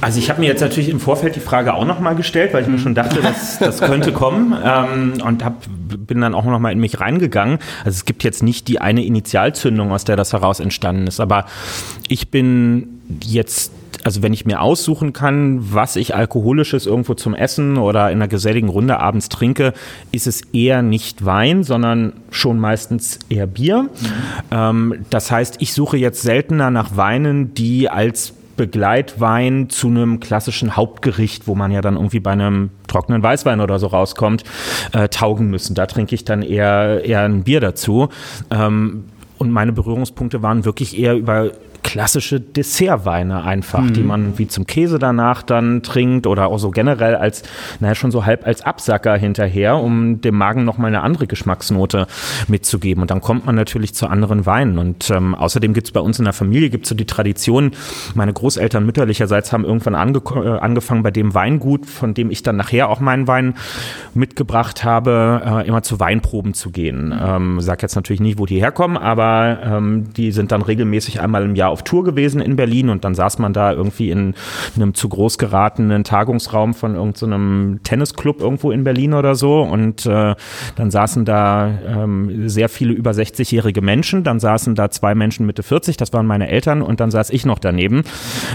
Also 0.00 0.18
ich 0.18 0.30
habe 0.30 0.40
mir 0.40 0.46
jetzt 0.46 0.60
natürlich 0.60 0.88
im 0.88 1.00
Vorfeld 1.00 1.36
die 1.36 1.40
Frage 1.40 1.74
auch 1.74 1.84
nochmal 1.84 2.14
gestellt, 2.14 2.54
weil 2.54 2.62
ich 2.62 2.68
mir 2.68 2.78
schon 2.78 2.94
dachte, 2.94 3.20
dass 3.20 3.58
das 3.60 3.80
könnte 3.80 4.12
kommen 4.12 4.56
ähm, 4.64 5.14
und 5.24 5.44
hab, 5.44 5.64
bin 6.06 6.20
dann 6.20 6.34
auch 6.34 6.44
nochmal 6.44 6.72
in 6.72 6.80
mich 6.80 7.00
reingegangen. 7.00 7.58
Also 7.84 7.96
es 7.96 8.04
gibt 8.04 8.24
jetzt 8.24 8.42
nicht 8.42 8.68
die 8.68 8.80
eine 8.80 9.04
Initialzündung, 9.04 9.92
aus 9.92 10.04
der 10.04 10.16
das 10.16 10.32
heraus 10.32 10.60
entstanden 10.60 11.06
ist, 11.06 11.20
aber 11.20 11.46
ich 12.08 12.30
bin 12.30 13.00
jetzt 13.22 13.72
also 14.04 14.22
wenn 14.22 14.32
ich 14.32 14.46
mir 14.46 14.60
aussuchen 14.60 15.12
kann, 15.12 15.58
was 15.72 15.96
ich 15.96 16.14
alkoholisches 16.14 16.86
irgendwo 16.86 17.14
zum 17.14 17.34
Essen 17.34 17.76
oder 17.76 18.10
in 18.10 18.18
einer 18.18 18.28
geselligen 18.28 18.68
Runde 18.68 19.00
abends 19.00 19.28
trinke, 19.28 19.72
ist 20.12 20.26
es 20.26 20.42
eher 20.52 20.82
nicht 20.82 21.24
Wein, 21.24 21.64
sondern 21.64 22.12
schon 22.30 22.58
meistens 22.58 23.18
eher 23.28 23.46
Bier. 23.46 23.82
Mhm. 23.82 24.08
Ähm, 24.50 24.94
das 25.10 25.30
heißt, 25.30 25.56
ich 25.58 25.72
suche 25.72 25.96
jetzt 25.96 26.22
seltener 26.22 26.70
nach 26.70 26.96
Weinen, 26.96 27.54
die 27.54 27.90
als 27.90 28.34
Begleitwein 28.58 29.70
zu 29.70 29.88
einem 29.88 30.20
klassischen 30.20 30.76
Hauptgericht, 30.76 31.46
wo 31.46 31.54
man 31.54 31.70
ja 31.70 31.80
dann 31.80 31.94
irgendwie 31.94 32.20
bei 32.20 32.32
einem 32.32 32.68
trockenen 32.86 33.22
Weißwein 33.22 33.62
oder 33.62 33.78
so 33.78 33.86
rauskommt, 33.86 34.44
äh, 34.92 35.08
taugen 35.08 35.48
müssen. 35.48 35.74
Da 35.74 35.86
trinke 35.86 36.14
ich 36.14 36.24
dann 36.24 36.42
eher, 36.42 37.02
eher 37.04 37.22
ein 37.22 37.44
Bier 37.44 37.60
dazu. 37.60 38.10
Ähm, 38.50 39.04
und 39.38 39.52
meine 39.52 39.72
Berührungspunkte 39.72 40.42
waren 40.42 40.64
wirklich 40.64 40.98
eher 40.98 41.16
über 41.16 41.52
klassische 41.82 42.40
Dessertweine 42.40 43.44
einfach, 43.44 43.80
mhm. 43.80 43.92
die 43.92 44.02
man 44.02 44.38
wie 44.38 44.48
zum 44.48 44.66
Käse 44.66 44.98
danach 44.98 45.42
dann 45.42 45.82
trinkt 45.82 46.26
oder 46.26 46.48
auch 46.48 46.58
so 46.58 46.70
generell 46.70 47.14
als, 47.14 47.42
naja, 47.80 47.94
schon 47.94 48.10
so 48.10 48.26
halb 48.26 48.46
als 48.46 48.62
Absacker 48.62 49.16
hinterher, 49.16 49.76
um 49.76 50.20
dem 50.20 50.36
Magen 50.36 50.64
nochmal 50.64 50.88
eine 50.88 51.02
andere 51.02 51.26
Geschmacksnote 51.26 52.06
mitzugeben. 52.46 53.02
Und 53.02 53.10
dann 53.10 53.20
kommt 53.20 53.46
man 53.46 53.54
natürlich 53.54 53.94
zu 53.94 54.06
anderen 54.06 54.46
Weinen. 54.46 54.78
Und 54.78 55.10
ähm, 55.10 55.34
außerdem 55.34 55.72
gibt 55.72 55.88
es 55.88 55.92
bei 55.92 56.00
uns 56.00 56.18
in 56.18 56.24
der 56.24 56.34
Familie 56.34 56.70
gibt's 56.70 56.88
so 56.88 56.94
die 56.94 57.06
Tradition, 57.06 57.72
meine 58.14 58.32
Großeltern 58.32 58.84
mütterlicherseits 58.84 59.52
haben 59.52 59.64
irgendwann 59.64 59.94
ange 59.94 60.18
äh, 60.18 60.58
angefangen, 60.58 61.02
bei 61.02 61.10
dem 61.10 61.34
Weingut, 61.34 61.86
von 61.86 62.14
dem 62.14 62.30
ich 62.30 62.42
dann 62.42 62.56
nachher 62.56 62.88
auch 62.88 63.00
meinen 63.00 63.26
Wein 63.26 63.54
mitgebracht 64.14 64.84
habe, 64.84 65.42
äh, 65.44 65.68
immer 65.68 65.82
zu 65.82 66.00
Weinproben 66.00 66.54
zu 66.54 66.70
gehen. 66.70 67.14
Ähm, 67.20 67.60
sag 67.60 67.82
jetzt 67.82 67.96
natürlich 67.96 68.20
nicht, 68.20 68.38
wo 68.38 68.46
die 68.46 68.60
herkommen, 68.60 68.96
aber 68.96 69.58
ähm, 69.64 70.12
die 70.16 70.32
sind 70.32 70.52
dann 70.52 70.62
regelmäßig 70.62 71.20
einmal 71.20 71.44
im 71.44 71.54
Jahr 71.54 71.67
Jahr 71.68 71.72
auf 71.72 71.82
Tour 71.82 72.04
gewesen 72.04 72.40
in 72.40 72.56
Berlin 72.56 72.88
und 72.88 73.04
dann 73.04 73.14
saß 73.14 73.38
man 73.38 73.52
da 73.52 73.72
irgendwie 73.72 74.10
in 74.10 74.34
einem 74.76 74.94
zu 74.94 75.08
groß 75.08 75.38
geratenen 75.38 76.04
Tagungsraum 76.04 76.74
von 76.74 76.94
irgendeinem 76.94 77.74
so 77.74 77.80
Tennisclub 77.84 78.40
irgendwo 78.40 78.70
in 78.70 78.84
Berlin 78.84 79.14
oder 79.14 79.34
so 79.34 79.60
und 79.60 80.06
äh, 80.06 80.34
dann 80.76 80.90
saßen 80.90 81.24
da 81.24 81.70
ähm, 81.86 82.48
sehr 82.48 82.68
viele 82.68 82.92
über 82.92 83.10
60-jährige 83.10 83.82
Menschen, 83.82 84.24
dann 84.24 84.40
saßen 84.40 84.74
da 84.74 84.90
zwei 84.90 85.14
Menschen 85.14 85.46
Mitte 85.46 85.62
40, 85.62 85.96
das 85.96 86.12
waren 86.12 86.26
meine 86.26 86.48
Eltern 86.48 86.82
und 86.82 87.00
dann 87.00 87.10
saß 87.10 87.30
ich 87.30 87.44
noch 87.44 87.58
daneben 87.58 88.02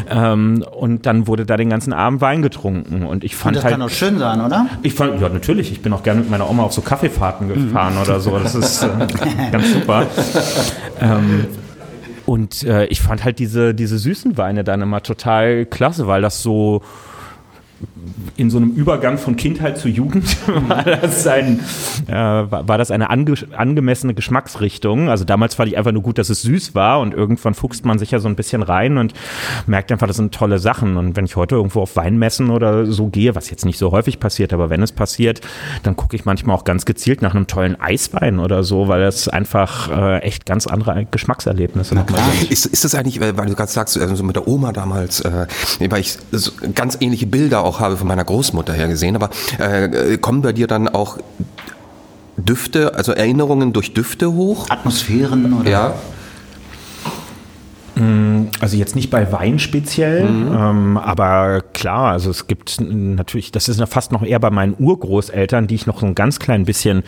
ähm, 0.09 0.63
und 0.71 1.05
dann 1.05 1.27
wurde 1.27 1.45
da 1.45 1.57
den 1.57 1.69
ganzen 1.69 1.93
Abend 1.93 2.21
Wein 2.21 2.41
getrunken 2.41 3.03
und 3.05 3.23
ich 3.23 3.35
fand 3.35 3.55
und 3.55 3.55
das 3.57 3.63
halt, 3.65 3.73
kann 3.73 3.81
auch 3.81 3.89
schön 3.89 4.17
sein, 4.17 4.41
oder? 4.41 4.67
Ich 4.81 4.93
fand, 4.93 5.21
ja 5.21 5.29
natürlich, 5.29 5.71
ich 5.71 5.81
bin 5.81 5.93
auch 5.93 6.03
gerne 6.03 6.21
mit 6.21 6.29
meiner 6.29 6.49
Oma 6.49 6.63
auf 6.63 6.73
so 6.73 6.81
Kaffeefahrten 6.81 7.47
gefahren 7.47 7.95
mhm. 7.95 8.01
oder 8.01 8.19
so, 8.19 8.37
das 8.39 8.55
ist 8.55 8.83
äh, 8.83 8.87
ganz 9.51 9.73
super. 9.73 10.07
ähm, 11.01 11.45
und 12.25 12.63
äh, 12.63 12.85
ich 12.85 13.01
fand 13.01 13.23
halt 13.23 13.39
diese, 13.39 13.73
diese 13.73 13.97
süßen 13.97 14.37
Weine 14.37 14.63
dann 14.63 14.81
immer 14.81 15.03
total 15.03 15.65
klasse, 15.65 16.07
weil 16.07 16.21
das 16.21 16.41
so 16.41 16.81
in 18.35 18.49
so 18.49 18.57
einem 18.57 18.71
Übergang 18.71 19.17
von 19.17 19.35
Kindheit 19.35 19.77
zu 19.77 19.87
Jugend 19.87 20.37
war 20.67 20.83
das, 20.83 21.25
ein, 21.27 21.59
äh, 22.07 22.13
war 22.13 22.77
das 22.77 22.91
eine 22.91 23.09
ange 23.09 23.33
angemessene 23.55 24.13
Geschmacksrichtung. 24.13 25.09
Also 25.09 25.25
damals 25.25 25.55
fand 25.55 25.69
ich 25.69 25.77
einfach 25.77 25.91
nur 25.91 26.01
gut, 26.01 26.17
dass 26.17 26.29
es 26.29 26.41
süß 26.41 26.75
war 26.75 26.99
und 26.99 27.13
irgendwann 27.13 27.53
fuchst 27.53 27.85
man 27.85 27.99
sich 27.99 28.11
ja 28.11 28.19
so 28.19 28.27
ein 28.27 28.35
bisschen 28.35 28.63
rein 28.63 28.97
und 28.97 29.13
merkt 29.67 29.91
einfach, 29.91 30.07
das 30.07 30.17
sind 30.17 30.33
tolle 30.33 30.59
Sachen. 30.59 30.97
Und 30.97 31.15
wenn 31.15 31.25
ich 31.25 31.35
heute 31.35 31.55
irgendwo 31.55 31.81
auf 31.81 31.95
Weinmessen 31.95 32.49
oder 32.49 32.85
so 32.85 33.07
gehe, 33.07 33.35
was 33.35 33.49
jetzt 33.49 33.65
nicht 33.65 33.77
so 33.77 33.91
häufig 33.91 34.19
passiert, 34.19 34.53
aber 34.53 34.69
wenn 34.69 34.81
es 34.81 34.91
passiert, 34.91 35.41
dann 35.83 35.95
gucke 35.95 36.15
ich 36.15 36.25
manchmal 36.25 36.55
auch 36.55 36.63
ganz 36.63 36.85
gezielt 36.85 37.21
nach 37.21 37.35
einem 37.35 37.47
tollen 37.47 37.79
Eiswein 37.79 38.39
oder 38.39 38.63
so, 38.63 38.87
weil 38.87 39.01
das 39.01 39.27
einfach 39.27 39.89
äh, 39.89 40.19
echt 40.19 40.45
ganz 40.45 40.67
andere 40.67 41.05
Geschmackserlebnisse 41.09 41.95
sind. 41.95 42.51
Ist, 42.51 42.65
ist 42.65 42.83
das 42.83 42.95
eigentlich, 42.95 43.19
weil 43.19 43.33
du 43.33 43.55
gerade 43.55 43.71
sagst, 43.71 43.97
also 43.97 44.23
mit 44.23 44.35
der 44.35 44.47
Oma 44.47 44.71
damals, 44.71 45.21
äh, 45.21 45.47
weil 45.89 46.01
ich 46.01 46.17
ganz 46.75 46.97
ähnliche 46.99 47.27
Bilder 47.27 47.63
auch 47.63 47.79
habe 47.79 47.92
von 47.97 48.07
meiner 48.07 48.23
Großmutter 48.23 48.73
her 48.73 48.87
gesehen, 48.87 49.15
aber 49.15 49.29
äh, 49.59 50.17
kommen 50.17 50.41
bei 50.41 50.53
dir 50.53 50.67
dann 50.67 50.87
auch 50.87 51.17
Düfte, 52.37 52.95
also 52.95 53.11
Erinnerungen 53.11 53.73
durch 53.73 53.93
Düfte 53.93 54.33
hoch? 54.33 54.69
Atmosphären 54.69 55.53
oder? 55.53 55.69
Ja. 55.69 55.93
Mm, 57.95 58.45
also 58.59 58.75
jetzt 58.75 58.95
nicht 58.95 59.09
bei 59.11 59.31
Wein 59.31 59.59
speziell, 59.59 60.27
mhm. 60.27 60.55
ähm, 60.55 60.97
aber 60.97 61.61
klar, 61.73 62.11
also 62.11 62.31
es 62.31 62.47
gibt 62.47 62.81
natürlich, 62.81 63.51
das 63.51 63.69
ist 63.69 63.83
fast 63.87 64.11
noch 64.11 64.23
eher 64.23 64.39
bei 64.39 64.49
meinen 64.49 64.75
Urgroßeltern, 64.79 65.67
die 65.67 65.75
ich 65.75 65.85
noch 65.85 65.99
so 65.99 66.05
ein 66.05 66.15
ganz 66.15 66.39
klein 66.39 66.65
bisschen 66.65 67.03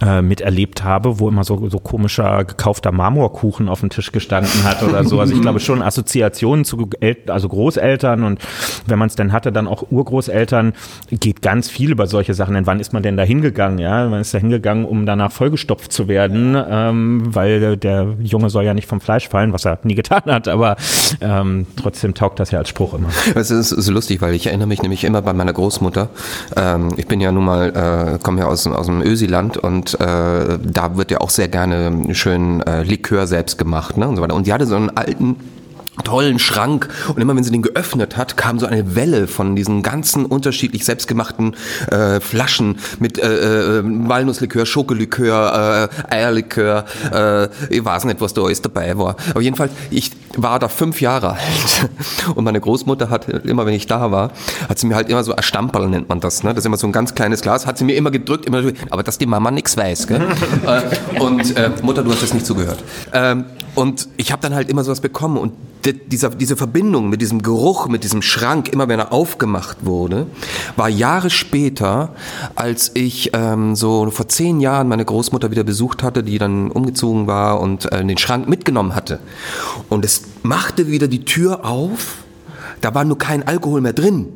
äh, 0.00 0.22
miterlebt 0.22 0.84
habe, 0.84 1.18
wo 1.18 1.28
immer 1.28 1.44
so, 1.44 1.68
so 1.68 1.78
komischer 1.78 2.44
gekaufter 2.44 2.92
Marmorkuchen 2.92 3.68
auf 3.68 3.80
dem 3.80 3.90
Tisch 3.90 4.12
gestanden 4.12 4.64
hat 4.64 4.82
oder 4.82 5.04
so. 5.04 5.20
Also 5.20 5.34
ich 5.34 5.42
glaube 5.42 5.60
schon 5.60 5.82
Assoziationen 5.82 6.64
zu 6.64 6.88
El 7.00 7.16
also 7.26 7.48
Großeltern 7.48 8.22
und 8.22 8.40
wenn 8.86 8.98
man 8.98 9.08
es 9.08 9.16
denn 9.16 9.32
hatte, 9.32 9.52
dann 9.52 9.68
auch 9.68 9.90
Urgroßeltern, 9.90 10.72
geht 11.10 11.42
ganz 11.42 11.68
viel 11.68 11.92
über 11.92 12.06
solche 12.06 12.34
Sachen. 12.34 12.54
Denn 12.54 12.66
wann 12.66 12.80
ist 12.80 12.92
man 12.92 13.02
denn 13.02 13.16
da 13.16 13.22
hingegangen? 13.22 13.78
Ja, 13.78 14.08
man 14.08 14.20
ist 14.20 14.32
da 14.32 14.38
hingegangen, 14.38 14.84
um 14.84 15.04
danach 15.04 15.30
vollgestopft 15.32 15.92
zu 15.92 16.08
werden, 16.08 16.56
ähm, 16.56 17.22
weil 17.34 17.76
der 17.76 18.16
Junge 18.22 18.50
soll 18.50 18.64
ja 18.64 18.74
nicht 18.74 18.88
vom 18.88 19.00
Fleisch 19.00 19.28
fallen, 19.28 19.52
was 19.52 19.64
er 19.66 19.78
nie 19.82 19.94
getan 19.94 20.21
getan 20.22 20.34
hat, 20.34 20.48
aber 20.48 20.76
ähm, 21.20 21.66
trotzdem 21.76 22.14
taugt 22.14 22.40
das 22.40 22.50
ja 22.50 22.58
als 22.58 22.68
Spruch 22.68 22.94
immer. 22.94 23.08
Es 23.34 23.50
ist 23.50 23.70
so 23.70 23.92
lustig, 23.92 24.20
weil 24.20 24.34
ich 24.34 24.46
erinnere 24.46 24.68
mich 24.68 24.82
nämlich 24.82 25.04
immer 25.04 25.22
bei 25.22 25.32
meiner 25.32 25.52
Großmutter. 25.52 26.08
Ähm, 26.56 26.88
ich 26.96 27.06
bin 27.06 27.20
ja 27.20 27.32
nun 27.32 27.44
mal, 27.44 28.14
äh, 28.14 28.18
komme 28.22 28.40
ja 28.40 28.46
aus, 28.46 28.66
aus 28.66 28.86
dem 28.86 29.02
Ösiland 29.02 29.56
und 29.56 29.98
äh, 30.00 30.58
da 30.62 30.96
wird 30.96 31.10
ja 31.10 31.20
auch 31.20 31.30
sehr 31.30 31.48
gerne 31.48 32.14
schön 32.14 32.60
äh, 32.62 32.82
Likör 32.82 33.26
selbst 33.26 33.58
gemacht 33.58 33.96
ne, 33.96 34.08
und 34.08 34.16
so 34.16 34.22
weiter. 34.22 34.34
Und 34.34 34.46
die 34.46 34.52
hatte 34.52 34.66
so 34.66 34.76
einen 34.76 34.90
alten 34.90 35.36
tollen 36.04 36.38
Schrank 36.38 36.88
und 37.08 37.20
immer 37.20 37.36
wenn 37.36 37.44
sie 37.44 37.50
den 37.50 37.62
geöffnet 37.62 38.16
hat, 38.16 38.36
kam 38.36 38.58
so 38.58 38.66
eine 38.66 38.94
Welle 38.94 39.26
von 39.26 39.54
diesen 39.54 39.82
ganzen 39.82 40.24
unterschiedlich 40.24 40.84
selbstgemachten 40.84 41.54
äh, 41.90 42.18
Flaschen 42.20 42.78
mit 42.98 43.18
äh, 43.18 43.78
äh, 43.78 43.82
Walnusslikör, 43.84 44.64
Schokolikör, 44.64 45.90
äh, 46.08 46.14
Eierlikör, 46.14 46.86
äh, 47.12 47.48
ich 47.68 47.84
weiß 47.84 48.04
nicht, 48.04 48.20
was 48.20 48.32
da 48.32 48.42
alles 48.42 48.62
dabei 48.62 48.96
war. 48.96 49.16
Aber 49.30 49.42
jedenfalls, 49.42 49.72
ich 49.90 50.12
war 50.36 50.58
da 50.58 50.68
fünf 50.68 51.02
Jahre 51.02 51.32
alt 51.32 51.90
und 52.34 52.44
meine 52.44 52.60
Großmutter 52.60 53.10
hat 53.10 53.28
immer, 53.28 53.66
wenn 53.66 53.74
ich 53.74 53.86
da 53.86 54.10
war, 54.10 54.32
hat 54.68 54.78
sie 54.78 54.86
mir 54.86 54.94
halt 54.94 55.10
immer 55.10 55.22
so 55.22 55.34
ein 55.34 55.42
Stamperl 55.42 55.88
nennt 55.88 56.08
man 56.08 56.20
das, 56.20 56.42
ne? 56.42 56.50
Das 56.50 56.60
ist 56.60 56.66
immer 56.66 56.78
so 56.78 56.86
ein 56.86 56.92
ganz 56.92 57.14
kleines 57.14 57.42
Glas, 57.42 57.66
hat 57.66 57.76
sie 57.76 57.84
mir 57.84 57.96
immer 57.96 58.10
gedrückt, 58.10 58.46
immer, 58.46 58.62
aber 58.88 59.02
dass 59.02 59.18
die 59.18 59.26
Mama 59.26 59.50
nichts 59.50 59.76
weiß, 59.76 60.06
gell? 60.06 60.22
äh, 60.66 61.20
und 61.20 61.54
äh, 61.56 61.70
Mutter, 61.82 62.02
du 62.02 62.10
hast 62.10 62.22
das 62.22 62.32
nicht 62.32 62.46
zugehört. 62.46 62.82
Ähm, 63.12 63.44
und 63.74 64.08
ich 64.16 64.32
habe 64.32 64.42
dann 64.42 64.54
halt 64.54 64.68
immer 64.68 64.84
sowas 64.84 65.00
bekommen 65.00 65.36
und 65.36 65.52
dieser, 65.84 66.30
diese 66.30 66.56
Verbindung 66.56 67.08
mit 67.08 67.20
diesem 67.20 67.42
Geruch, 67.42 67.88
mit 67.88 68.04
diesem 68.04 68.22
Schrank, 68.22 68.68
immer 68.68 68.88
wenn 68.88 68.98
er 68.98 69.12
aufgemacht 69.12 69.78
wurde, 69.82 70.26
war 70.76 70.88
Jahre 70.88 71.30
später, 71.30 72.14
als 72.54 72.92
ich 72.94 73.30
ähm, 73.34 73.74
so 73.74 74.10
vor 74.10 74.28
zehn 74.28 74.60
Jahren 74.60 74.88
meine 74.88 75.04
Großmutter 75.04 75.50
wieder 75.50 75.64
besucht 75.64 76.02
hatte, 76.02 76.22
die 76.22 76.38
dann 76.38 76.70
umgezogen 76.70 77.26
war 77.26 77.60
und 77.60 77.90
äh, 77.92 78.04
den 78.04 78.18
Schrank 78.18 78.48
mitgenommen 78.48 78.94
hatte. 78.94 79.20
Und 79.88 80.04
es 80.04 80.22
machte 80.42 80.86
wieder 80.88 81.08
die 81.08 81.24
Tür 81.24 81.64
auf, 81.64 82.16
da 82.80 82.94
war 82.94 83.04
nur 83.04 83.18
kein 83.18 83.46
Alkohol 83.46 83.80
mehr 83.80 83.92
drin. 83.92 84.28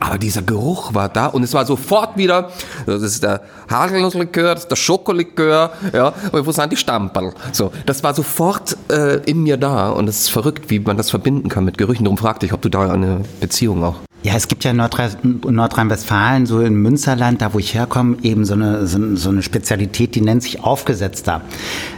Aber 0.00 0.18
dieser 0.18 0.42
Geruch 0.42 0.94
war 0.94 1.08
da 1.08 1.26
und 1.26 1.42
es 1.42 1.54
war 1.54 1.66
sofort 1.66 2.16
wieder, 2.16 2.50
das 2.86 3.02
ist 3.02 3.22
der 3.22 3.42
Haselnusslikör, 3.70 4.54
das 4.54 4.64
ist 4.64 4.70
der 4.70 4.76
Schokolikör, 4.76 5.72
ja, 5.92 6.12
aber 6.26 6.46
wo 6.46 6.52
sind 6.52 6.72
die 6.72 6.76
Stamperl? 6.76 7.32
So, 7.52 7.72
das 7.86 8.02
war 8.02 8.14
sofort 8.14 8.76
äh, 8.90 9.16
in 9.24 9.42
mir 9.42 9.56
da 9.56 9.90
und 9.90 10.08
es 10.08 10.20
ist 10.20 10.28
verrückt, 10.30 10.70
wie 10.70 10.78
man 10.78 10.96
das 10.96 11.10
verbinden 11.10 11.48
kann 11.48 11.64
mit 11.64 11.78
Gerüchen. 11.78 12.04
Darum 12.04 12.18
fragte 12.18 12.46
ich, 12.46 12.52
ob 12.52 12.62
du 12.62 12.68
da 12.68 12.90
eine 12.90 13.20
Beziehung 13.40 13.82
auch 13.84 13.96
ja, 14.24 14.34
es 14.34 14.46
gibt 14.46 14.62
ja 14.62 14.70
in 14.70 14.76
Nordrhein-Westfalen, 14.76 16.46
so 16.46 16.60
in 16.60 16.74
Münsterland, 16.74 17.42
da 17.42 17.54
wo 17.54 17.58
ich 17.58 17.74
herkomme, 17.74 18.18
eben 18.22 18.44
so 18.44 18.54
eine, 18.54 18.86
so 18.86 19.28
eine 19.30 19.42
Spezialität, 19.42 20.14
die 20.14 20.20
nennt 20.20 20.44
sich 20.44 20.62
Aufgesetzter. 20.62 21.40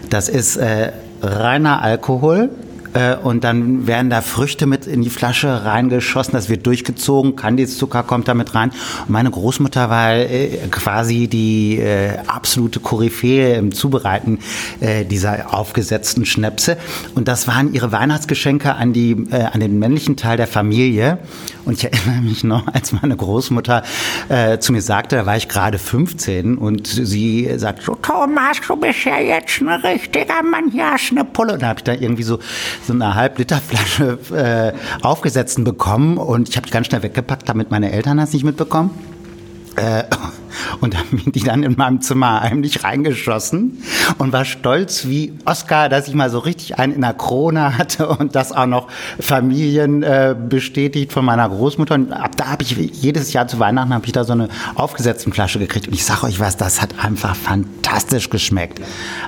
Das 0.08 0.30
ist 0.30 0.56
äh, 0.56 0.92
reiner 1.20 1.82
Alkohol 1.82 2.48
äh, 2.94 3.16
und 3.16 3.44
dann 3.44 3.86
werden 3.86 4.10
da 4.10 4.20
Früchte 4.20 4.66
mit 4.66 4.86
in 4.86 5.02
die 5.02 5.10
Flasche 5.10 5.64
reingeschossen, 5.64 6.32
das 6.32 6.48
wird 6.48 6.66
durchgezogen, 6.66 7.36
Kandiszucker 7.36 8.02
kommt 8.02 8.28
da 8.28 8.34
mit 8.34 8.54
rein. 8.54 8.70
Und 9.00 9.10
meine 9.10 9.30
Großmutter 9.30 9.90
war 9.90 10.14
äh, 10.14 10.58
quasi 10.70 11.28
die 11.28 11.78
äh, 11.78 12.18
absolute 12.26 12.80
Koryphäe 12.80 13.54
im 13.56 13.72
Zubereiten 13.72 14.38
äh, 14.80 15.04
dieser 15.04 15.52
aufgesetzten 15.52 16.24
Schnäpse. 16.24 16.76
Und 17.14 17.28
das 17.28 17.48
waren 17.48 17.72
ihre 17.72 17.92
Weihnachtsgeschenke 17.92 18.74
an, 18.74 18.92
die, 18.92 19.12
äh, 19.30 19.44
an 19.52 19.60
den 19.60 19.78
männlichen 19.78 20.16
Teil 20.16 20.36
der 20.36 20.46
Familie. 20.46 21.18
Und 21.64 21.78
ich 21.78 21.84
erinnere 21.84 22.22
mich 22.22 22.44
noch, 22.44 22.66
als 22.72 22.92
meine 22.92 23.16
Großmutter 23.16 23.82
zu 24.60 24.72
mir 24.72 24.82
sagte, 24.82 25.16
da 25.16 25.26
war 25.26 25.36
ich 25.36 25.48
gerade 25.48 25.78
15 25.78 26.58
und 26.58 26.86
sie 26.86 27.50
sagt 27.56 27.82
so, 27.82 27.94
Thomas, 27.94 28.60
du 28.66 28.76
bist 28.76 29.04
ja 29.04 29.18
jetzt 29.18 29.60
ein 29.60 29.68
richtiger 29.68 30.42
Mann, 30.42 30.70
hier 30.70 30.92
hast 30.92 31.10
eine 31.10 31.24
Pulle. 31.24 31.54
Und 31.54 31.62
da 31.62 31.68
habe 31.68 31.80
ich 31.80 31.84
da 31.84 31.92
irgendwie 31.92 32.22
so 32.22 32.38
so 32.86 32.92
eine 32.92 33.14
Halb-Liter-Flasche 33.14 34.18
äh, 34.34 34.72
aufgesetzten 35.02 35.64
bekommen 35.64 36.18
und 36.18 36.48
ich 36.48 36.56
habe 36.56 36.66
die 36.66 36.72
ganz 36.72 36.86
schnell 36.86 37.02
weggepackt, 37.02 37.48
damit 37.48 37.70
meine 37.70 37.92
Eltern 37.92 38.16
das 38.16 38.32
nicht 38.32 38.44
mitbekommen. 38.44 38.90
Äh, 39.76 40.04
und 40.80 40.96
haben 40.96 41.32
die 41.32 41.40
dann 41.40 41.62
in 41.62 41.76
meinem 41.76 42.00
Zimmer 42.00 42.40
heimlich 42.40 42.84
reingeschossen 42.84 43.82
und 44.18 44.32
war 44.32 44.44
stolz 44.44 45.06
wie 45.06 45.32
Oscar, 45.44 45.88
dass 45.88 46.08
ich 46.08 46.14
mal 46.14 46.30
so 46.30 46.38
richtig 46.38 46.78
einen 46.78 46.92
in 46.94 47.00
der 47.00 47.14
Krone 47.14 47.76
hatte 47.78 48.08
und 48.08 48.34
das 48.34 48.52
auch 48.52 48.66
noch 48.66 48.88
Familien 49.18 50.02
äh, 50.02 50.36
bestätigt 50.48 51.12
von 51.12 51.24
meiner 51.24 51.48
Großmutter. 51.48 51.94
Und 51.94 52.12
ab 52.12 52.36
da 52.36 52.46
habe 52.46 52.62
ich 52.62 52.70
jedes 52.76 53.32
Jahr 53.32 53.48
zu 53.48 53.58
Weihnachten 53.58 53.92
habe 53.92 54.06
ich 54.06 54.12
da 54.12 54.24
so 54.24 54.32
eine 54.32 54.48
aufgesetzte 54.74 55.30
Flasche 55.30 55.58
gekriegt. 55.58 55.88
Und 55.88 55.94
ich 55.94 56.04
sage 56.04 56.24
euch 56.24 56.40
was, 56.40 56.56
das 56.56 56.80
hat 56.80 57.04
einfach 57.04 57.34
fantastisch 57.34 58.30
geschmeckt. 58.30 58.80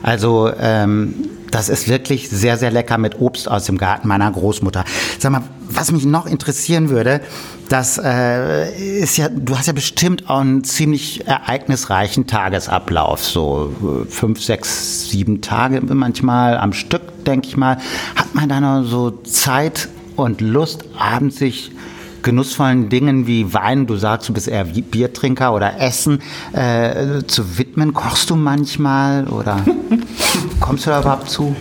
Also 0.02 0.52
ähm, 0.60 1.14
das 1.56 1.70
ist 1.70 1.88
wirklich 1.88 2.28
sehr, 2.28 2.58
sehr 2.58 2.70
lecker 2.70 2.98
mit 2.98 3.18
Obst 3.18 3.50
aus 3.50 3.64
dem 3.64 3.78
Garten 3.78 4.08
meiner 4.08 4.30
Großmutter. 4.30 4.84
Sag 5.18 5.32
mal, 5.32 5.42
was 5.70 5.90
mich 5.90 6.04
noch 6.04 6.26
interessieren 6.26 6.90
würde, 6.90 7.22
das 7.70 7.98
äh, 7.98 9.00
ist 9.00 9.16
ja, 9.16 9.30
du 9.30 9.56
hast 9.56 9.66
ja 9.66 9.72
bestimmt 9.72 10.28
auch 10.28 10.40
einen 10.40 10.64
ziemlich 10.64 11.26
ereignisreichen 11.26 12.26
Tagesablauf, 12.26 13.24
so 13.24 13.72
äh, 13.82 14.10
fünf, 14.10 14.42
sechs, 14.42 15.08
sieben 15.08 15.40
Tage 15.40 15.80
manchmal 15.80 16.58
am 16.58 16.74
Stück, 16.74 17.24
denke 17.24 17.48
ich 17.48 17.56
mal. 17.56 17.78
Hat 18.16 18.34
man 18.34 18.50
da 18.50 18.60
noch 18.60 18.84
so 18.86 19.10
Zeit 19.22 19.88
und 20.14 20.42
Lust, 20.42 20.84
abends 20.98 21.38
sich 21.38 21.72
genussvollen 22.26 22.88
Dingen 22.88 23.28
wie 23.28 23.54
Wein, 23.54 23.86
du 23.86 23.94
sagst, 23.96 24.28
du 24.28 24.32
bist 24.34 24.48
eher 24.48 24.64
Biertrinker 24.64 25.54
oder 25.54 25.80
Essen, 25.80 26.18
äh, 26.52 27.22
zu 27.24 27.56
widmen? 27.56 27.94
Kochst 27.94 28.28
du 28.30 28.36
manchmal 28.36 29.28
oder 29.28 29.64
kommst 30.60 30.86
du 30.86 30.90
da 30.90 31.00
überhaupt 31.00 31.30
zu? 31.30 31.54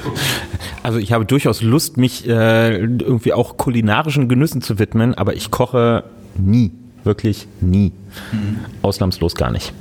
Also 0.81 0.97
ich 0.97 1.13
habe 1.13 1.23
durchaus 1.23 1.61
Lust, 1.61 1.97
mich 1.97 2.27
äh, 2.27 2.77
irgendwie 2.77 3.31
auch 3.31 3.57
kulinarischen 3.57 4.27
Genüssen 4.27 4.63
zu 4.63 4.79
widmen, 4.79 5.13
aber 5.13 5.35
ich 5.35 5.51
koche 5.51 6.03
nie, 6.35 6.71
wirklich 7.03 7.47
nie. 7.61 7.91
Mhm. 8.31 8.57
Ausnahmslos 8.81 9.35
gar 9.35 9.51
nicht. 9.51 9.71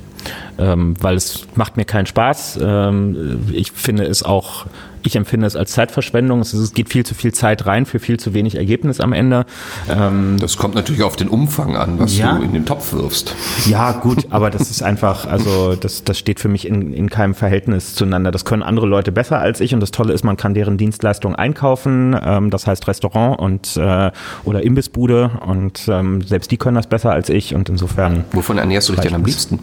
Ähm, 0.59 0.93
weil 1.01 1.15
es 1.15 1.47
macht 1.55 1.77
mir 1.77 1.85
keinen 1.85 2.05
Spaß. 2.05 2.59
Ähm, 2.61 3.39
ich 3.51 3.71
finde 3.71 4.03
es 4.03 4.21
auch 4.21 4.67
ich 5.05 5.15
empfinde 5.15 5.45
es 5.45 5.55
als 5.55 5.71
Zeitverschwendung. 5.71 6.39
Es 6.41 6.73
geht 6.73 6.89
viel 6.89 7.05
zu 7.05 7.13
viel 7.15 7.33
Zeit 7.33 7.65
rein 7.65 7.85
für 7.85 7.99
viel 7.99 8.19
zu 8.19 8.33
wenig 8.33 8.55
Ergebnis 8.55 8.99
am 8.99 9.13
Ende. 9.13 9.45
Ähm 9.89 10.37
das 10.39 10.57
kommt 10.57 10.75
natürlich 10.75 11.03
auf 11.03 11.15
den 11.15 11.27
Umfang 11.27 11.75
an, 11.75 11.99
was 11.99 12.17
ja. 12.17 12.37
du 12.37 12.43
in 12.43 12.53
den 12.53 12.65
Topf 12.65 12.93
wirfst. 12.93 13.35
Ja, 13.65 13.91
gut, 13.91 14.27
aber 14.31 14.49
das 14.49 14.71
ist 14.71 14.81
einfach, 14.81 15.25
also 15.25 15.75
das, 15.75 16.03
das 16.03 16.17
steht 16.17 16.39
für 16.39 16.49
mich 16.49 16.67
in, 16.67 16.93
in 16.93 17.09
keinem 17.09 17.35
Verhältnis 17.35 17.95
zueinander. 17.95 18.31
Das 18.31 18.45
können 18.45 18.63
andere 18.63 18.87
Leute 18.87 19.11
besser 19.11 19.39
als 19.39 19.61
ich 19.61 19.73
und 19.73 19.79
das 19.79 19.91
Tolle 19.91 20.13
ist, 20.13 20.23
man 20.23 20.37
kann 20.37 20.53
deren 20.53 20.77
Dienstleistungen 20.77 21.35
einkaufen. 21.35 22.15
Ähm, 22.21 22.49
das 22.49 22.67
heißt 22.67 22.87
Restaurant 22.87 23.39
und 23.39 23.77
äh, 23.77 24.11
oder 24.43 24.63
Imbissbude 24.63 25.31
und 25.45 25.87
ähm, 25.87 26.21
selbst 26.21 26.51
die 26.51 26.57
können 26.57 26.75
das 26.75 26.87
besser 26.87 27.11
als 27.11 27.29
ich 27.29 27.53
und 27.53 27.69
insofern. 27.69 28.25
Wovon 28.31 28.57
ernährst 28.57 28.89
du 28.89 28.93
dich 28.93 29.01
denn 29.01 29.15
am 29.15 29.25
liebsten? 29.25 29.59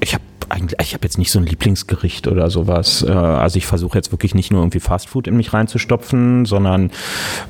Ich 0.00 0.14
habe 0.14 0.22
eigentlich, 0.48 0.78
ich 0.80 0.94
habe 0.94 1.04
jetzt 1.04 1.18
nicht 1.18 1.30
so 1.30 1.38
ein 1.38 1.46
Lieblingsgericht 1.46 2.28
oder 2.28 2.50
sowas. 2.50 3.02
Äh, 3.02 3.10
also 3.10 3.56
ich 3.56 3.66
versuche 3.66 3.98
jetzt 3.98 4.12
wirklich 4.12 4.34
nicht 4.34 4.50
nur 4.50 4.60
irgendwie 4.60 4.80
Fastfood 4.80 5.26
in 5.26 5.36
mich 5.36 5.52
reinzustopfen, 5.52 6.44
sondern 6.44 6.90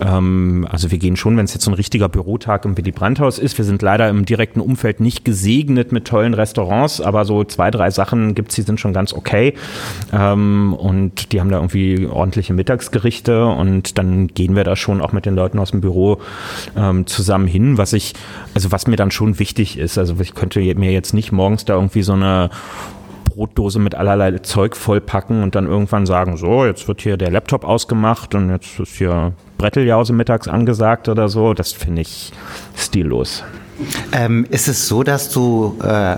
ähm, 0.01 0.67
also 0.71 0.91
wir 0.91 0.99
gehen 0.99 1.17
schon, 1.17 1.37
wenn 1.37 1.45
es 1.45 1.55
jetzt 1.55 1.65
so 1.65 1.71
ein 1.71 1.75
richtiger 1.75 2.09
Bürotag 2.09 2.65
im 2.65 2.77
Willy 2.77 2.93
Brandt-Haus 2.93 3.39
ist. 3.39 3.59
Wir 3.59 3.65
sind 3.65 3.83
leider 3.83 4.09
im 4.09 4.25
direkten 4.25 4.61
Umfeld 4.61 5.01
nicht 5.01 5.25
gesegnet 5.25 5.93
mit 5.93 6.07
tollen 6.07 6.35
Restaurants, 6.35 7.01
aber 7.01 7.25
so 7.25 7.45
zwei, 7.45 7.71
drei 7.71 7.91
Sachen 7.91 8.35
gibt's, 8.35 8.55
die 8.55 8.63
sind 8.63 8.81
schon 8.81 8.93
ganz 8.93 9.13
okay. 9.13 9.55
Ähm, 10.13 10.75
und 10.75 11.33
die 11.33 11.41
haben 11.41 11.51
da 11.51 11.57
irgendwie 11.57 12.07
ordentliche 12.07 12.55
Mittagsgerichte 12.55 13.47
und 13.47 13.99
dann 13.99 14.29
gehen 14.29 14.57
wir 14.57 14.65
da 14.65 14.77
schon 14.77 15.01
auch 15.01 15.13
mit 15.13 15.27
den 15.27 15.35
Leuten 15.35 15.59
aus 15.59 15.71
dem 15.71 15.81
Büro 15.81 16.19
ähm, 16.77 17.07
zusammen 17.07 17.47
hin, 17.47 17.79
was 17.79 17.93
ich, 17.93 18.15
also 18.55 18.73
was 18.73 18.87
mir 18.87 18.97
dann 18.97 19.11
schon 19.11 19.39
wichtig 19.39 19.79
ist. 19.79 19.99
Also 19.99 20.17
ich 20.21 20.35
könnte 20.35 20.61
mir 20.61 20.93
jetzt 20.93 21.15
nicht 21.15 21.33
morgens 21.33 21.65
da 21.65 21.75
irgendwie 21.75 22.03
so 22.03 22.13
eine 22.13 22.51
Brotdose 23.37 23.79
mit 23.79 23.95
allerlei 23.95 24.39
Zeug 24.39 24.77
vollpacken 24.77 25.43
und 25.43 25.55
dann 25.55 25.67
irgendwann 25.67 26.07
sagen, 26.07 26.39
so, 26.39 26.65
jetzt 26.65 26.89
wird 26.89 27.03
hier 27.03 27.19
der 27.19 27.31
Laptop 27.31 27.65
ausgemacht 27.65 28.35
und 28.35 28.49
jetzt 28.49 28.81
ist 28.81 28.97
hier 28.97 29.35
Bretteljause 29.59 30.15
mittags 30.15 30.49
angesagt 30.49 31.07
oder 31.11 31.29
so. 31.29 31.53
Das 31.53 31.73
finde 31.73 32.01
ich 32.01 32.33
stillos. 32.75 33.45
Ähm, 34.13 34.47
ist 34.49 34.69
es 34.69 34.89
so, 34.89 35.03
dass 35.03 35.29
du 35.29 35.79
äh, 35.83 36.17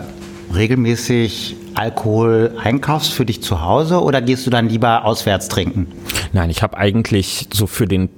regelmäßig 0.54 1.56
Alkohol 1.74 2.52
einkaufst 2.62 3.12
für 3.12 3.24
dich 3.24 3.42
zu 3.42 3.62
Hause 3.62 4.00
oder 4.00 4.22
gehst 4.22 4.46
du 4.46 4.50
dann 4.50 4.68
lieber 4.68 5.04
auswärts 5.04 5.48
trinken? 5.48 5.88
Nein, 6.32 6.50
ich 6.50 6.62
habe 6.62 6.76
eigentlich 6.76 7.48
so 7.52 7.66
für 7.66 7.88
den 7.88 8.10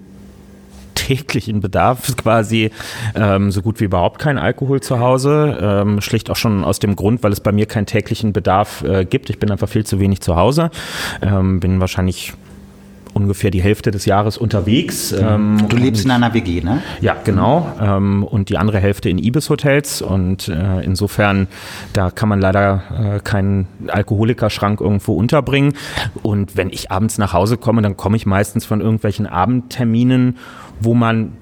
täglichen 1.01 1.61
Bedarf 1.61 2.17
quasi 2.17 2.71
ähm, 3.15 3.51
so 3.51 3.63
gut 3.63 3.81
wie 3.81 3.85
überhaupt 3.85 4.19
kein 4.19 4.39
Alkohol 4.39 4.81
zu 4.81 5.01
Hause. 5.01 5.59
Ähm, 5.61 6.01
schlicht 6.01 6.31
auch 6.31 6.37
schon 6.37 6.65
aus 6.65 6.79
dem 6.79 6.97
Grund, 6.97 7.23
weil 7.23 7.33
es 7.33 7.41
bei 7.41 7.53
mir 7.53 7.67
keinen 7.67 7.87
täglichen 7.87 8.33
Bedarf 8.33 8.83
äh, 8.83 9.05
gibt. 9.05 9.31
Ich 9.31 9.39
bin 9.39 9.51
einfach 9.51 9.69
viel 9.69 9.85
zu 9.85 9.99
wenig 10.01 10.21
zu 10.21 10.37
Hause. 10.37 10.71
Ähm, 11.23 11.61
bin 11.61 11.81
wahrscheinlich 11.81 12.35
ungefähr 13.15 13.51
die 13.51 13.63
Hälfte 13.63 13.91
des 13.91 14.05
Jahres 14.05 14.39
unterwegs. 14.39 15.13
Ähm, 15.13 15.67
du 15.69 15.77
lebst 15.77 16.05
in 16.05 16.11
einer 16.11 16.33
WG, 16.35 16.61
ne? 16.61 16.83
Ja, 17.01 17.17
genau. 17.25 17.73
Ähm, 17.81 18.25
und 18.25 18.49
die 18.49 18.59
andere 18.59 18.79
Hälfte 18.79 19.09
in 19.09 19.19
Ibis-Hotels. 19.19 20.03
Und 20.03 20.49
äh, 20.49 20.81
insofern, 20.83 21.49
da 21.93 22.11
kann 22.11 22.29
man 22.29 22.41
leider 22.41 22.83
äh, 23.17 23.21
keinen 23.21 23.67
Alkoholikerschrank 23.89 24.81
irgendwo 24.81 25.15
unterbringen. 25.15 25.75
Und 26.23 26.57
wenn 26.57 26.71
ich 26.71 26.91
abends 26.91 27.19
nach 27.19 27.33
Hause 27.33 27.57
komme, 27.57 27.83
dann 27.83 27.97
komme 27.97 28.17
ich 28.17 28.27
meistens 28.27 28.65
von 28.65 28.81
irgendwelchen 28.81 29.27
Abendterminen 29.27 30.37
wo 30.83 30.95
man 30.95 31.33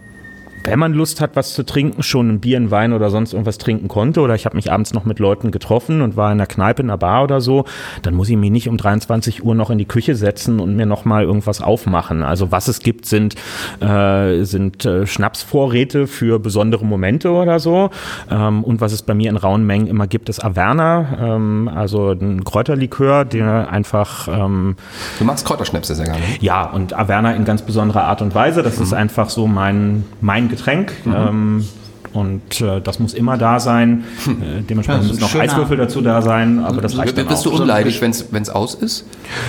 wenn 0.68 0.78
man 0.78 0.92
Lust 0.92 1.20
hat, 1.20 1.34
was 1.34 1.54
zu 1.54 1.64
trinken, 1.64 2.02
schon 2.02 2.28
ein 2.28 2.40
Bier, 2.40 2.58
ein 2.58 2.70
Wein 2.70 2.92
oder 2.92 3.10
sonst 3.10 3.32
irgendwas 3.32 3.58
trinken 3.58 3.88
konnte, 3.88 4.20
oder 4.20 4.34
ich 4.34 4.44
habe 4.44 4.56
mich 4.56 4.70
abends 4.70 4.92
noch 4.92 5.04
mit 5.04 5.18
Leuten 5.18 5.50
getroffen 5.50 6.02
und 6.02 6.16
war 6.16 6.30
in 6.30 6.38
der 6.38 6.46
Kneipe, 6.46 6.82
in 6.82 6.88
der 6.88 6.96
Bar 6.96 7.24
oder 7.24 7.40
so, 7.40 7.64
dann 8.02 8.14
muss 8.14 8.28
ich 8.28 8.36
mich 8.36 8.50
nicht 8.50 8.68
um 8.68 8.76
23 8.76 9.44
Uhr 9.44 9.54
noch 9.54 9.70
in 9.70 9.78
die 9.78 9.86
Küche 9.86 10.14
setzen 10.14 10.60
und 10.60 10.76
mir 10.76 10.86
nochmal 10.86 11.24
irgendwas 11.24 11.60
aufmachen. 11.60 12.22
Also 12.22 12.52
was 12.52 12.68
es 12.68 12.80
gibt, 12.80 13.06
sind, 13.06 13.34
äh, 13.80 14.44
sind 14.44 14.84
äh, 14.84 15.06
Schnapsvorräte 15.06 16.06
für 16.06 16.38
besondere 16.38 16.84
Momente 16.84 17.30
oder 17.30 17.58
so. 17.58 17.90
Ähm, 18.30 18.64
und 18.64 18.80
was 18.80 18.92
es 18.92 19.02
bei 19.02 19.14
mir 19.14 19.30
in 19.30 19.36
rauen 19.36 19.64
Mengen 19.64 19.86
immer 19.86 20.06
gibt, 20.06 20.28
ist 20.28 20.44
Averna, 20.44 21.18
ähm, 21.20 21.70
also 21.74 22.10
ein 22.12 22.44
Kräuterlikör, 22.44 23.24
der 23.24 23.70
einfach... 23.70 24.28
Ähm, 24.28 24.76
du 25.18 25.24
machst 25.24 25.46
Kräuterschnäpse 25.46 25.94
sehr 25.94 26.06
gerne. 26.06 26.20
Ja, 26.40 26.64
und 26.64 26.92
Averna 26.92 27.32
in 27.32 27.44
ganz 27.44 27.62
besonderer 27.62 28.04
Art 28.04 28.22
und 28.22 28.34
Weise. 28.34 28.62
Das 28.62 28.76
mhm. 28.76 28.82
ist 28.84 28.92
einfach 28.92 29.30
so 29.30 29.46
mein, 29.46 30.04
mein 30.20 30.48
Getränk. 30.48 30.57
Mhm. 31.04 31.14
Ähm, 31.14 31.68
und 32.12 32.60
äh, 32.60 32.80
das 32.80 32.98
muss 32.98 33.14
immer 33.14 33.36
da 33.36 33.60
sein. 33.60 34.04
Hm. 34.24 34.42
Äh, 34.42 34.62
dementsprechend 34.62 35.04
ja, 35.04 35.08
müssen 35.08 35.20
noch 35.20 35.34
Eiswürfel 35.34 35.76
dazu 35.76 36.00
da 36.00 36.22
sein, 36.22 36.64
aber 36.64 36.80
das 36.80 36.96
reicht 36.96 37.14
Bist 37.28 37.44
du 37.44 37.50
unleidig, 37.50 38.00
wenn 38.00 38.10
es 38.10 38.50
aus 38.50 38.74
ist? 38.74 39.06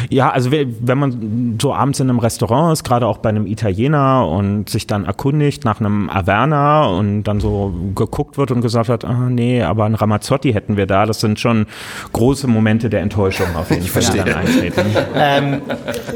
Ja, 0.10 0.30
also 0.30 0.51
wenn 0.51 0.97
man 0.97 1.57
so 1.62 1.74
abends 1.74 1.99
in 1.99 2.10
einem 2.10 2.20
Restaurant 2.20 2.74
ist, 2.74 2.84
gerade 2.84 3.07
auch 3.07 3.18
bei 3.18 3.30
einem 3.30 3.45
Italiener 3.45 4.28
und 4.28 4.70
sich 4.70 4.88
dann 4.88 5.05
erkundigt 5.05 5.66
nach 5.66 5.80
einem 5.80 6.10
Averna 6.10 6.86
und 6.86 7.24
dann 7.24 7.39
so 7.39 7.74
geguckt 7.95 8.38
wird 8.38 8.51
und 8.51 8.62
gesagt 8.62 8.89
hat, 8.89 9.05
ah, 9.05 9.30
nee, 9.30 9.62
aber 9.62 9.86
ein 9.86 9.95
Ramazzotti 9.95 10.53
hätten 10.53 10.78
wir 10.78 10.86
da, 10.86 11.05
das 11.05 11.20
sind 11.20 11.39
schon 11.39 11.68
große 12.14 12.47
Momente 12.47 12.89
der 12.89 13.01
Enttäuschung 13.01 13.47
auf 13.55 13.70
jeden 13.70 13.84
Fall, 13.84 14.03
die 14.14 14.18
dann 14.18 14.34
eintreten. 14.34 14.86
Ähm, 15.16 15.62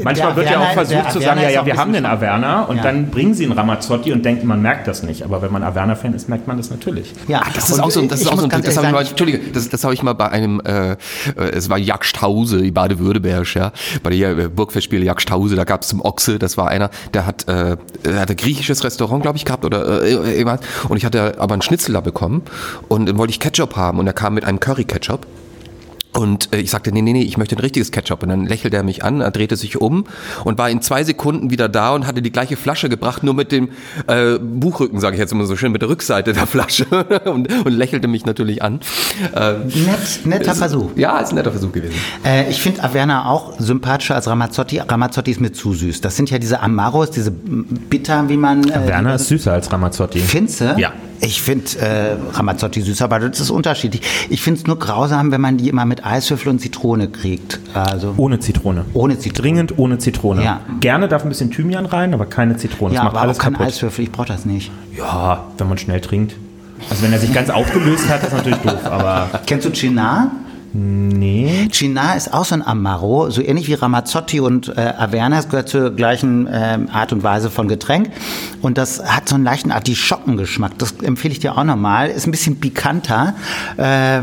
Manchmal 0.02 0.36
wird 0.36 0.50
ja 0.50 0.60
auch 0.60 0.72
versucht 0.72 1.12
zu 1.12 1.20
sagen, 1.20 1.40
ja, 1.40 1.50
ja, 1.50 1.66
wir 1.66 1.76
haben 1.76 1.92
den 1.92 2.06
Averna 2.06 2.62
und 2.62 2.76
ja. 2.76 2.82
dann 2.82 3.10
bringen 3.10 3.34
sie 3.34 3.44
einen 3.44 3.52
Ramazzotti 3.52 4.12
und 4.12 4.24
denken, 4.24 4.46
man 4.46 4.62
merkt 4.62 4.86
das 4.86 5.02
nicht. 5.02 5.22
Aber 5.22 5.42
wenn 5.42 5.52
man 5.52 5.62
Averna-Fan 5.62 6.14
ist, 6.14 6.28
merkt 6.28 6.43
merkt 6.44 6.48
man 6.48 6.56
das 6.58 6.70
natürlich. 6.70 7.12
Ja, 7.28 7.40
Ah, 7.44 7.50
das 7.54 7.68
ist 7.70 7.74
und 7.74 7.80
auch 7.80 7.90
so, 7.90 8.00
ein- 8.00 8.08
das 8.08 8.20
ist 8.20 8.28
auch 8.28 8.36
so 8.38 8.44
ein 8.44 8.48
ganz 8.48 8.64
das 8.66 8.76
habe 8.76 8.86
ich 8.86 8.92
mal, 8.92 9.06
Entschuldige, 9.06 9.38
das, 9.52 9.68
das 9.68 9.84
habe 9.84 9.94
ich 9.94 10.02
mal 10.02 10.12
bei 10.14 10.28
einem, 10.30 10.60
äh, 10.64 10.92
äh, 10.92 10.96
es 11.52 11.68
war 11.70 11.78
Jagdhause, 11.78 12.58
die 12.62 12.70
Baden-Württemberg, 12.70 13.54
ja, 13.54 13.72
bei 14.02 14.10
der 14.10 14.36
äh, 14.38 14.48
Burgfestspiele 14.48 15.04
Jagdhause, 15.04 15.56
da 15.56 15.64
gab 15.64 15.82
es 15.82 15.88
zum 15.88 16.00
Ochse, 16.00 16.38
das 16.38 16.56
war 16.56 16.68
einer, 16.68 16.90
der 17.12 17.26
hat, 17.26 17.48
äh, 17.48 17.76
hatte 18.14 18.32
ein 18.34 18.36
griechisches 18.36 18.84
Restaurant, 18.84 19.22
glaube 19.22 19.36
ich, 19.38 19.44
gehabt 19.44 19.64
oder 19.64 20.02
äh, 20.02 20.12
irgendwas, 20.12 20.60
und 20.88 20.96
ich 20.96 21.04
hatte 21.04 21.38
aber 21.38 21.54
einen 21.54 21.62
Schnitzel 21.62 21.92
da 21.94 22.00
bekommen 22.00 22.42
und 22.88 23.06
dann 23.06 23.18
wollte 23.18 23.30
ich 23.32 23.40
Ketchup 23.40 23.76
haben 23.76 23.98
und 23.98 24.06
er 24.06 24.12
kam 24.12 24.34
mit 24.34 24.44
einem 24.44 24.60
Curry-Ketchup. 24.60 25.26
Und 26.16 26.52
äh, 26.52 26.58
ich 26.58 26.70
sagte, 26.70 26.92
nee, 26.92 27.02
nee, 27.02 27.12
nee, 27.12 27.22
ich 27.22 27.36
möchte 27.38 27.56
ein 27.56 27.60
richtiges 27.60 27.90
Ketchup. 27.90 28.22
Und 28.22 28.28
dann 28.28 28.46
lächelte 28.46 28.76
er 28.76 28.82
mich 28.84 29.04
an, 29.04 29.20
er 29.20 29.30
drehte 29.32 29.56
sich 29.56 29.80
um 29.80 30.04
und 30.44 30.58
war 30.58 30.70
in 30.70 30.80
zwei 30.80 31.02
Sekunden 31.04 31.50
wieder 31.50 31.68
da 31.68 31.92
und 31.94 32.06
hatte 32.06 32.22
die 32.22 32.30
gleiche 32.30 32.56
Flasche 32.56 32.88
gebracht, 32.88 33.22
nur 33.24 33.34
mit 33.34 33.50
dem 33.52 33.68
äh, 34.06 34.38
Buchrücken, 34.38 35.00
sage 35.00 35.16
ich 35.16 35.20
jetzt 35.20 35.32
immer 35.32 35.44
so 35.46 35.56
schön, 35.56 35.72
mit 35.72 35.82
der 35.82 35.88
Rückseite 35.88 36.32
der 36.32 36.46
Flasche 36.46 36.86
und, 37.24 37.52
und 37.52 37.72
lächelte 37.72 38.06
mich 38.08 38.24
natürlich 38.26 38.62
an. 38.62 38.80
Äh, 39.34 39.54
Nett, 39.54 40.20
netter 40.24 40.52
ist- 40.52 40.58
Versuch. 40.58 40.90
Ja, 40.96 41.18
ist 41.18 41.30
ein 41.30 41.34
netter 41.34 41.50
Versuch 41.50 41.72
gewesen. 41.72 41.94
Äh, 42.24 42.48
ich 42.48 42.60
finde 42.62 42.82
Averna 42.84 43.28
auch 43.28 43.58
sympathischer 43.58 44.14
als 44.14 44.28
Ramazzotti. 44.28 44.78
Ramazzotti 44.78 45.32
ist 45.32 45.40
mir 45.40 45.52
zu 45.52 45.74
süß. 45.74 46.00
Das 46.00 46.16
sind 46.16 46.30
ja 46.30 46.38
diese 46.38 46.60
Amaros, 46.60 47.10
diese 47.10 47.30
bitter, 47.32 48.28
wie 48.28 48.36
man. 48.36 48.68
Äh, 48.70 48.86
Werner 48.86 49.16
ist 49.16 49.28
süßer 49.28 49.52
als 49.52 49.72
Ramazzotti. 49.72 50.20
Finze? 50.20 50.76
Ja. 50.78 50.92
Ich 51.20 51.40
finde 51.42 51.78
äh, 51.78 52.16
Ramazzotti 52.32 52.82
süß, 52.82 53.00
aber 53.02 53.18
das 53.20 53.40
ist 53.40 53.50
unterschiedlich. 53.50 54.02
Ich 54.30 54.42
finde 54.42 54.60
es 54.60 54.66
nur 54.66 54.78
grausam, 54.78 55.30
wenn 55.32 55.40
man 55.40 55.56
die 55.56 55.68
immer 55.68 55.84
mit 55.84 56.04
Eiswürfel 56.04 56.48
und 56.50 56.60
Zitrone 56.60 57.08
kriegt. 57.08 57.60
Also 57.72 58.14
Ohne 58.16 58.40
Zitrone. 58.40 58.84
Ohne 58.92 59.18
Zitrone. 59.18 59.34
Dringend 59.42 59.78
ohne 59.78 59.98
Zitrone. 59.98 60.44
Ja. 60.44 60.60
Gerne 60.80 61.08
darf 61.08 61.22
ein 61.22 61.28
bisschen 61.28 61.50
Thymian 61.50 61.86
rein, 61.86 62.14
aber 62.14 62.26
keine 62.26 62.56
Zitrone. 62.56 62.94
ja, 62.94 63.00
das 63.00 63.04
macht 63.04 63.16
aber 63.16 63.22
alles 63.22 63.38
auch 63.38 63.42
kein 63.42 63.52
kaputt. 63.54 63.68
Eiswürfel. 63.68 64.04
Ich 64.04 64.12
brauche 64.12 64.28
das 64.28 64.44
nicht. 64.44 64.70
Ja, 64.96 65.44
wenn 65.58 65.68
man 65.68 65.78
schnell 65.78 66.00
trinkt. 66.00 66.34
Also 66.90 67.02
wenn 67.02 67.12
er 67.12 67.18
sich 67.18 67.32
ganz 67.32 67.50
aufgelöst 67.50 68.08
hat, 68.08 68.22
ist 68.22 68.32
natürlich 68.32 68.58
doof, 68.58 68.84
aber 68.84 69.28
Kennst 69.46 69.66
du 69.66 69.70
Chinar? 69.72 70.30
Nee. 70.74 71.68
Chinar 71.70 72.16
ist 72.16 72.32
auch 72.32 72.44
so 72.44 72.54
ein 72.54 72.66
Amaro, 72.66 73.30
so 73.30 73.40
ähnlich 73.40 73.68
wie 73.68 73.74
Ramazzotti 73.74 74.40
und 74.40 74.68
äh, 74.76 74.92
Averna. 74.98 75.38
Es 75.38 75.48
gehört 75.48 75.68
zur 75.68 75.90
gleichen 75.90 76.48
ähm, 76.50 76.88
Art 76.92 77.12
und 77.12 77.22
Weise 77.22 77.50
von 77.50 77.68
Getränk. 77.68 78.10
Und 78.60 78.76
das 78.76 79.02
hat 79.04 79.28
so 79.28 79.36
einen 79.36 79.44
leichten 79.44 79.70
Artischockengeschmack. 79.70 80.78
Das 80.78 80.92
empfehle 81.02 81.32
ich 81.32 81.40
dir 81.40 81.56
auch 81.56 81.64
nochmal. 81.64 82.10
Ist 82.10 82.26
ein 82.26 82.30
bisschen 82.30 82.60
pikanter. 82.60 83.34
Äh, 83.76 84.22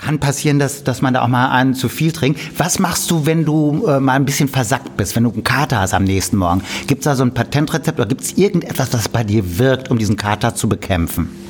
kann 0.00 0.18
passieren, 0.18 0.58
dass, 0.58 0.82
dass 0.82 1.02
man 1.02 1.14
da 1.14 1.22
auch 1.22 1.28
mal 1.28 1.50
einen 1.50 1.74
zu 1.74 1.88
viel 1.88 2.12
trinkt. 2.12 2.40
Was 2.58 2.78
machst 2.78 3.10
du, 3.10 3.26
wenn 3.26 3.44
du 3.44 3.86
äh, 3.86 4.00
mal 4.00 4.14
ein 4.14 4.24
bisschen 4.24 4.48
versackt 4.48 4.96
bist, 4.96 5.14
wenn 5.14 5.24
du 5.24 5.30
einen 5.30 5.44
Kater 5.44 5.80
hast 5.80 5.92
am 5.92 6.04
nächsten 6.04 6.36
Morgen? 6.36 6.62
Gibt 6.86 7.00
es 7.00 7.04
da 7.04 7.14
so 7.14 7.22
ein 7.22 7.34
Patentrezept 7.34 7.98
oder 7.98 8.08
gibt 8.08 8.22
es 8.22 8.32
irgendetwas, 8.38 8.92
was 8.92 9.08
bei 9.08 9.24
dir 9.24 9.58
wirkt, 9.58 9.90
um 9.90 9.98
diesen 9.98 10.16
Kater 10.16 10.54
zu 10.54 10.68
bekämpfen? 10.68 11.49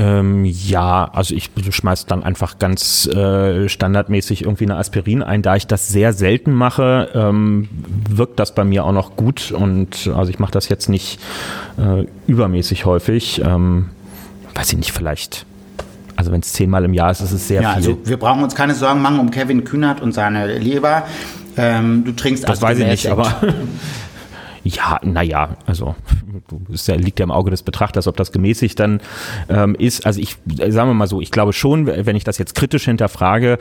Ähm, 0.00 0.44
ja, 0.44 1.10
also 1.12 1.34
ich 1.34 1.50
schmeiß 1.70 2.06
dann 2.06 2.22
einfach 2.22 2.60
ganz 2.60 3.06
äh, 3.08 3.68
standardmäßig 3.68 4.42
irgendwie 4.44 4.64
eine 4.64 4.76
Aspirin 4.76 5.24
ein. 5.24 5.42
Da 5.42 5.56
ich 5.56 5.66
das 5.66 5.88
sehr 5.88 6.12
selten 6.12 6.52
mache, 6.52 7.08
ähm, 7.14 7.68
wirkt 8.08 8.38
das 8.38 8.54
bei 8.54 8.62
mir 8.62 8.84
auch 8.84 8.92
noch 8.92 9.16
gut 9.16 9.50
und 9.50 10.08
also 10.14 10.30
ich 10.30 10.38
mache 10.38 10.52
das 10.52 10.68
jetzt 10.68 10.88
nicht 10.88 11.18
äh, 11.78 12.06
übermäßig 12.28 12.84
häufig. 12.84 13.42
Ähm, 13.44 13.86
weiß 14.54 14.70
ich 14.70 14.78
nicht, 14.78 14.92
vielleicht. 14.92 15.46
Also 16.14 16.30
wenn 16.30 16.42
es 16.42 16.52
zehnmal 16.52 16.84
im 16.84 16.94
Jahr 16.94 17.10
ist, 17.10 17.20
ist 17.20 17.32
es 17.32 17.48
sehr 17.48 17.62
Ja, 17.62 17.70
viel. 17.70 17.76
also 17.78 17.98
wir 18.04 18.18
brauchen 18.18 18.44
uns 18.44 18.54
keine 18.54 18.74
Sorgen 18.76 19.02
machen 19.02 19.18
um 19.18 19.32
Kevin 19.32 19.64
Kühnert 19.64 20.00
und 20.00 20.12
seine 20.12 20.58
Leber. 20.58 21.04
Ähm, 21.56 22.04
du 22.04 22.12
trinkst 22.12 22.44
Das 22.44 22.50
also 22.50 22.62
weiß 22.62 22.78
ich 22.78 22.86
nicht, 22.86 23.06
aber 23.08 23.34
ja, 24.64 25.00
naja, 25.02 25.56
also 25.66 25.94
es 26.72 26.86
liegt 26.88 27.18
ja 27.18 27.24
im 27.24 27.30
Auge 27.30 27.50
des 27.50 27.62
Betrachters, 27.62 28.06
ob 28.06 28.16
das 28.16 28.32
gemäßigt 28.32 28.78
dann 28.78 29.00
ähm, 29.48 29.74
ist. 29.74 30.06
Also 30.06 30.20
ich, 30.20 30.36
äh, 30.58 30.70
sagen 30.70 30.90
wir 30.90 30.94
mal 30.94 31.06
so, 31.06 31.20
ich 31.20 31.30
glaube 31.30 31.52
schon, 31.52 31.86
wenn 31.86 32.16
ich 32.16 32.24
das 32.24 32.38
jetzt 32.38 32.54
kritisch 32.54 32.84
hinterfrage, 32.84 33.58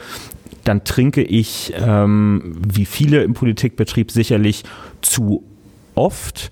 dann 0.64 0.84
trinke 0.84 1.24
ich, 1.24 1.74
ähm, 1.78 2.58
wie 2.68 2.86
viele 2.86 3.24
im 3.24 3.34
Politikbetrieb 3.34 4.12
sicherlich 4.12 4.64
zu 5.02 5.44
oft, 5.96 6.52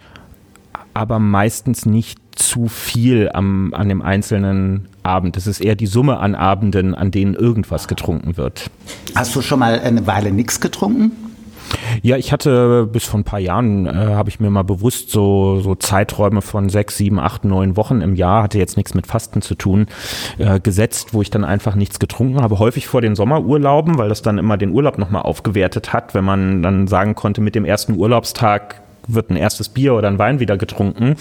aber 0.93 1.19
meistens 1.19 1.85
nicht 1.85 2.19
zu 2.35 2.67
viel 2.67 3.29
am, 3.33 3.73
an 3.73 3.89
dem 3.89 4.01
einzelnen 4.01 4.87
Abend. 5.03 5.37
Es 5.37 5.47
ist 5.47 5.61
eher 5.61 5.75
die 5.75 5.87
Summe 5.87 6.17
an 6.19 6.35
Abenden, 6.35 6.95
an 6.95 7.11
denen 7.11 7.33
irgendwas 7.33 7.87
getrunken 7.87 8.37
wird. 8.37 8.69
Hast 9.15 9.35
du 9.35 9.41
schon 9.41 9.59
mal 9.59 9.79
eine 9.79 10.05
Weile 10.07 10.31
nichts 10.31 10.59
getrunken? 10.59 11.11
Ja, 12.01 12.17
ich 12.17 12.31
hatte 12.31 12.87
bis 12.91 13.05
vor 13.05 13.19
ein 13.19 13.23
paar 13.23 13.39
Jahren, 13.39 13.85
äh, 13.85 13.91
habe 13.91 14.29
ich 14.29 14.39
mir 14.39 14.49
mal 14.49 14.63
bewusst 14.63 15.11
so, 15.11 15.59
so 15.61 15.75
Zeiträume 15.75 16.41
von 16.41 16.69
sechs, 16.69 16.97
sieben, 16.97 17.19
acht, 17.19 17.45
neun 17.45 17.77
Wochen 17.77 18.01
im 18.01 18.15
Jahr, 18.15 18.43
hatte 18.43 18.57
jetzt 18.57 18.77
nichts 18.77 18.93
mit 18.93 19.07
Fasten 19.07 19.41
zu 19.41 19.55
tun, 19.55 19.87
äh, 20.37 20.59
gesetzt, 20.59 21.13
wo 21.13 21.21
ich 21.21 21.29
dann 21.29 21.43
einfach 21.43 21.75
nichts 21.75 21.99
getrunken 21.99 22.41
habe. 22.41 22.59
Häufig 22.59 22.87
vor 22.87 23.01
den 23.01 23.15
Sommerurlauben, 23.15 23.97
weil 23.97 24.09
das 24.09 24.21
dann 24.21 24.37
immer 24.37 24.57
den 24.57 24.71
Urlaub 24.71 24.97
nochmal 24.97 25.23
aufgewertet 25.23 25.93
hat, 25.93 26.13
wenn 26.13 26.25
man 26.25 26.61
dann 26.61 26.87
sagen 26.87 27.15
konnte, 27.15 27.41
mit 27.41 27.55
dem 27.55 27.65
ersten 27.65 27.95
Urlaubstag 27.95 28.81
wird 29.07 29.29
ein 29.29 29.35
erstes 29.35 29.69
Bier 29.69 29.93
oder 29.93 30.07
ein 30.07 30.19
Wein 30.19 30.39
wieder 30.39 30.57
getrunken. 30.57 31.15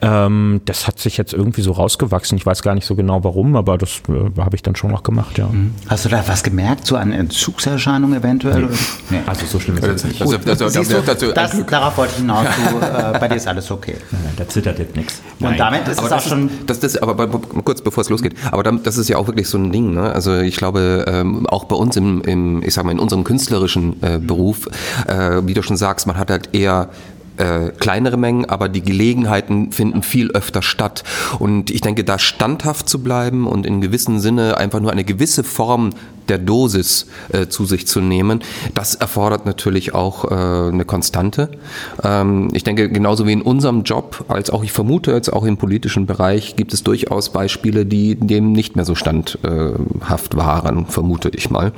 Ähm, 0.00 0.60
das 0.64 0.86
hat 0.86 0.98
sich 0.98 1.16
jetzt 1.16 1.32
irgendwie 1.32 1.62
so 1.62 1.72
rausgewachsen. 1.72 2.36
Ich 2.36 2.46
weiß 2.46 2.62
gar 2.62 2.74
nicht 2.74 2.86
so 2.86 2.94
genau 2.94 3.24
warum, 3.24 3.56
aber 3.56 3.78
das 3.78 4.02
äh, 4.08 4.40
habe 4.40 4.56
ich 4.56 4.62
dann 4.62 4.76
schon 4.76 4.90
noch 4.90 5.02
gemacht, 5.02 5.38
ja. 5.38 5.48
Hast 5.88 6.04
du 6.04 6.08
da 6.08 6.22
was 6.26 6.42
gemerkt, 6.42 6.86
so 6.86 6.96
an 6.96 7.12
Entzugserscheinungen 7.12 8.18
eventuell? 8.18 8.68
Nee. 9.10 9.20
Also 9.26 9.46
so 9.46 9.60
schlimm 9.60 9.78
ist 9.78 9.84
es 9.84 10.04
nicht. 10.04 10.20
Also, 10.20 10.36
also, 10.36 10.68
Siehst 10.68 10.92
du, 10.92 10.96
also, 10.96 11.32
das, 11.32 11.66
darauf 11.66 11.96
wollte 11.96 12.12
ich 12.14 12.20
hinaus. 12.20 12.46
Du, 12.70 12.78
äh, 12.86 13.18
bei 13.18 13.28
dir 13.28 13.36
ist 13.36 13.46
alles 13.46 13.70
okay. 13.70 13.96
Da 14.36 14.48
zittert 14.48 14.78
jetzt 14.78 14.96
nichts. 14.96 15.22
Und 15.40 15.58
damit 15.58 15.88
ist 15.88 15.98
aber 15.98 16.06
es 16.06 16.12
auch 16.12 16.16
das 16.16 16.28
schon... 16.28 16.50
das, 16.66 16.80
das, 16.80 16.96
aber, 16.96 17.28
kurz 17.28 17.82
bevor 17.82 18.02
es 18.02 18.10
losgeht, 18.10 18.34
aber 18.50 18.62
das 18.62 18.96
ist 18.96 19.08
ja 19.08 19.16
auch 19.16 19.26
wirklich 19.26 19.48
so 19.48 19.58
ein 19.58 19.72
Ding. 19.72 19.94
Ne? 19.94 20.12
Also 20.12 20.38
ich 20.38 20.56
glaube, 20.56 21.04
ähm, 21.08 21.46
auch 21.46 21.64
bei 21.64 21.76
uns 21.76 21.96
im, 21.96 22.22
im, 22.22 22.62
ich 22.62 22.74
sag 22.74 22.84
mal, 22.84 22.92
in 22.92 22.98
unserem 22.98 23.24
künstlerischen 23.24 24.02
äh, 24.02 24.18
Beruf, 24.18 24.68
äh, 25.06 25.42
wie 25.44 25.54
du 25.54 25.62
schon 25.62 25.76
sagst, 25.76 26.06
man 26.06 26.16
hat 26.18 26.30
halt 26.30 26.50
eher 26.52 26.88
äh, 27.36 27.70
kleinere 27.78 28.16
Mengen, 28.16 28.44
aber 28.44 28.68
die 28.68 28.82
Gelegenheiten 28.82 29.72
finden 29.72 30.02
viel 30.02 30.30
öfter 30.32 30.62
statt. 30.62 31.04
Und 31.38 31.70
ich 31.70 31.80
denke, 31.80 32.04
da 32.04 32.18
standhaft 32.18 32.88
zu 32.88 33.02
bleiben 33.02 33.46
und 33.46 33.66
in 33.66 33.80
gewissem 33.80 34.18
Sinne 34.18 34.56
einfach 34.56 34.80
nur 34.80 34.90
eine 34.92 35.04
gewisse 35.04 35.44
Form 35.44 35.90
der 36.28 36.38
Dosis 36.38 37.06
äh, 37.32 37.46
zu 37.46 37.64
sich 37.64 37.86
zu 37.86 38.00
nehmen, 38.00 38.40
das 38.74 38.94
erfordert 38.94 39.46
natürlich 39.46 39.94
auch 39.94 40.24
äh, 40.24 40.34
eine 40.72 40.84
Konstante. 40.84 41.50
Ähm, 42.02 42.48
ich 42.52 42.64
denke, 42.64 42.88
genauso 42.88 43.26
wie 43.26 43.32
in 43.32 43.42
unserem 43.42 43.82
Job, 43.82 44.24
als 44.28 44.50
auch 44.50 44.62
ich 44.62 44.72
vermute, 44.72 45.12
jetzt 45.12 45.32
auch 45.32 45.44
im 45.44 45.56
politischen 45.56 46.06
Bereich, 46.06 46.56
gibt 46.56 46.72
es 46.72 46.82
durchaus 46.82 47.30
Beispiele, 47.30 47.86
die 47.86 48.14
dem 48.14 48.52
nicht 48.52 48.76
mehr 48.76 48.84
so 48.84 48.94
standhaft 48.94 50.36
waren, 50.36 50.86
vermute 50.86 51.30
ich 51.30 51.50
mal. 51.50 51.72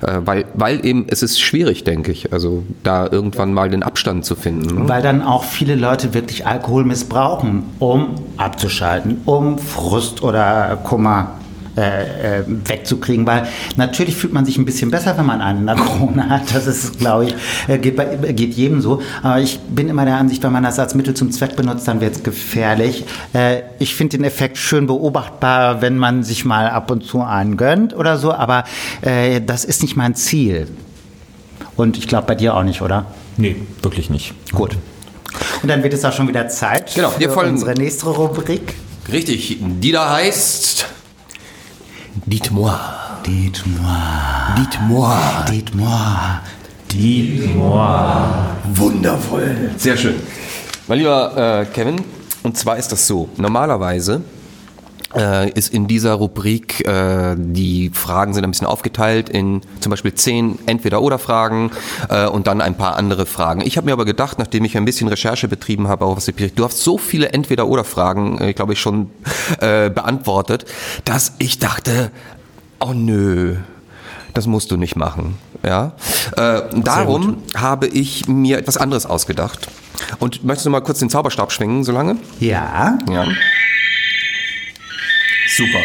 Äh, 0.00 0.20
weil, 0.24 0.44
weil 0.54 0.84
eben, 0.84 1.06
es 1.08 1.22
ist 1.22 1.40
schwierig, 1.40 1.84
denke 1.84 2.12
ich, 2.12 2.32
also 2.32 2.62
da 2.82 3.08
irgendwann 3.10 3.52
mal 3.52 3.70
den 3.70 3.82
Abstand 3.82 4.24
zu 4.24 4.34
finden. 4.34 4.82
Ne? 4.82 4.88
Weil 4.88 5.02
dann 5.02 5.22
auch 5.22 5.44
viele 5.44 5.74
Leute 5.74 6.14
wirklich 6.14 6.46
Alkohol 6.46 6.84
missbrauchen, 6.84 7.64
um 7.78 8.14
abzuschalten, 8.36 9.20
um 9.24 9.58
Frust 9.58 10.22
oder 10.22 10.78
Kummer 10.84 11.32
äh, 11.78 12.38
äh, 12.40 12.44
wegzukriegen, 12.46 13.26
weil 13.26 13.46
natürlich 13.76 14.16
fühlt 14.16 14.32
man 14.32 14.44
sich 14.44 14.58
ein 14.58 14.64
bisschen 14.64 14.90
besser, 14.90 15.16
wenn 15.16 15.26
man 15.26 15.40
einen 15.40 15.60
in 15.60 15.66
der 15.66 15.76
Krone 15.76 16.28
hat. 16.28 16.42
Das 16.52 16.66
ist, 16.66 16.98
glaube 16.98 17.26
ich, 17.26 17.34
äh, 17.68 17.78
geht, 17.78 17.94
bei, 17.96 18.04
geht 18.32 18.54
jedem 18.54 18.80
so. 18.80 19.00
Aber 19.22 19.38
ich 19.40 19.60
bin 19.60 19.88
immer 19.88 20.04
der 20.04 20.16
Ansicht, 20.16 20.42
wenn 20.42 20.52
man 20.52 20.62
das 20.64 20.78
als 20.78 20.94
Mittel 20.94 21.14
zum 21.14 21.30
Zweck 21.30 21.54
benutzt, 21.56 21.86
dann 21.86 22.00
wird 22.00 22.16
es 22.16 22.22
gefährlich. 22.22 23.04
Äh, 23.32 23.62
ich 23.78 23.94
finde 23.94 24.16
den 24.16 24.24
Effekt 24.24 24.58
schön 24.58 24.86
beobachtbar, 24.86 25.80
wenn 25.80 25.96
man 25.98 26.24
sich 26.24 26.44
mal 26.44 26.68
ab 26.70 26.90
und 26.90 27.04
zu 27.04 27.22
einen 27.22 27.56
gönnt 27.56 27.94
oder 27.94 28.18
so, 28.18 28.32
aber 28.32 28.64
äh, 29.02 29.40
das 29.40 29.64
ist 29.64 29.82
nicht 29.82 29.96
mein 29.96 30.14
Ziel. 30.14 30.66
Und 31.76 31.96
ich 31.96 32.08
glaube 32.08 32.26
bei 32.26 32.34
dir 32.34 32.56
auch 32.56 32.64
nicht, 32.64 32.82
oder? 32.82 33.06
Nee, 33.36 33.54
wirklich 33.82 34.10
nicht. 34.10 34.34
Gut. 34.52 34.76
Und 35.62 35.68
dann 35.68 35.82
wird 35.84 35.94
es 35.94 36.04
auch 36.04 36.12
schon 36.12 36.26
wieder 36.26 36.48
Zeit 36.48 36.94
Genau, 36.94 37.12
wir 37.18 37.28
für 37.28 37.34
folgen- 37.34 37.50
unsere 37.52 37.74
nächste 37.74 38.06
Rubrik. 38.06 38.74
Richtig, 39.12 39.58
die 39.60 39.92
da 39.92 40.12
heißt 40.14 40.86
Dites-moi. 42.26 42.74
Dietmar. 43.26 44.54
Dites-moi. 45.50 46.40
Dietmar. 46.90 48.56
Wundervoll. 48.74 49.70
Sehr 49.76 49.96
schön. 49.96 50.14
Mein 50.86 50.98
lieber 50.98 51.60
äh, 51.60 51.66
Kevin, 51.66 51.96
und 52.42 52.56
zwar 52.56 52.78
ist 52.78 52.90
das 52.90 53.06
so. 53.06 53.28
Normalerweise 53.36 54.22
äh, 55.14 55.50
ist 55.50 55.72
in 55.72 55.86
dieser 55.86 56.14
Rubrik, 56.14 56.86
äh, 56.86 57.34
die 57.38 57.90
Fragen 57.92 58.34
sind 58.34 58.44
ein 58.44 58.50
bisschen 58.50 58.66
aufgeteilt 58.66 59.28
in 59.28 59.62
zum 59.80 59.90
Beispiel 59.90 60.14
zehn 60.14 60.58
Entweder-Oder-Fragen 60.66 61.70
äh, 62.08 62.26
und 62.26 62.46
dann 62.46 62.60
ein 62.60 62.76
paar 62.76 62.96
andere 62.96 63.26
Fragen. 63.26 63.62
Ich 63.62 63.76
habe 63.76 63.86
mir 63.86 63.92
aber 63.92 64.04
gedacht, 64.04 64.38
nachdem 64.38 64.64
ich 64.64 64.76
ein 64.76 64.84
bisschen 64.84 65.08
Recherche 65.08 65.48
betrieben 65.48 65.88
habe, 65.88 66.04
auch 66.04 66.16
was 66.16 66.26
die 66.26 66.54
du 66.54 66.64
hast 66.64 66.80
so 66.82 66.98
viele 66.98 67.30
Entweder-Oder-Fragen, 67.30 68.40
äh, 68.40 68.52
glaube 68.52 68.74
ich, 68.74 68.80
schon 68.80 69.10
äh, 69.60 69.90
beantwortet, 69.90 70.66
dass 71.04 71.32
ich 71.38 71.58
dachte, 71.58 72.10
oh 72.80 72.92
nö, 72.92 73.56
das 74.34 74.46
musst 74.46 74.70
du 74.70 74.76
nicht 74.76 74.96
machen. 74.96 75.38
Ja? 75.64 75.92
Äh, 76.36 76.62
darum 76.76 77.42
habe 77.56 77.86
ich 77.86 78.28
mir 78.28 78.58
etwas 78.58 78.76
anderes 78.76 79.06
ausgedacht. 79.06 79.68
Und 80.18 80.44
möchtest 80.44 80.66
du 80.66 80.70
mal 80.70 80.80
kurz 80.80 81.00
den 81.00 81.10
Zauberstab 81.10 81.50
schwingen, 81.50 81.82
so 81.82 81.92
lange? 81.92 82.16
Ja. 82.38 82.98
Ja. 83.10 83.26
Super. 85.56 85.78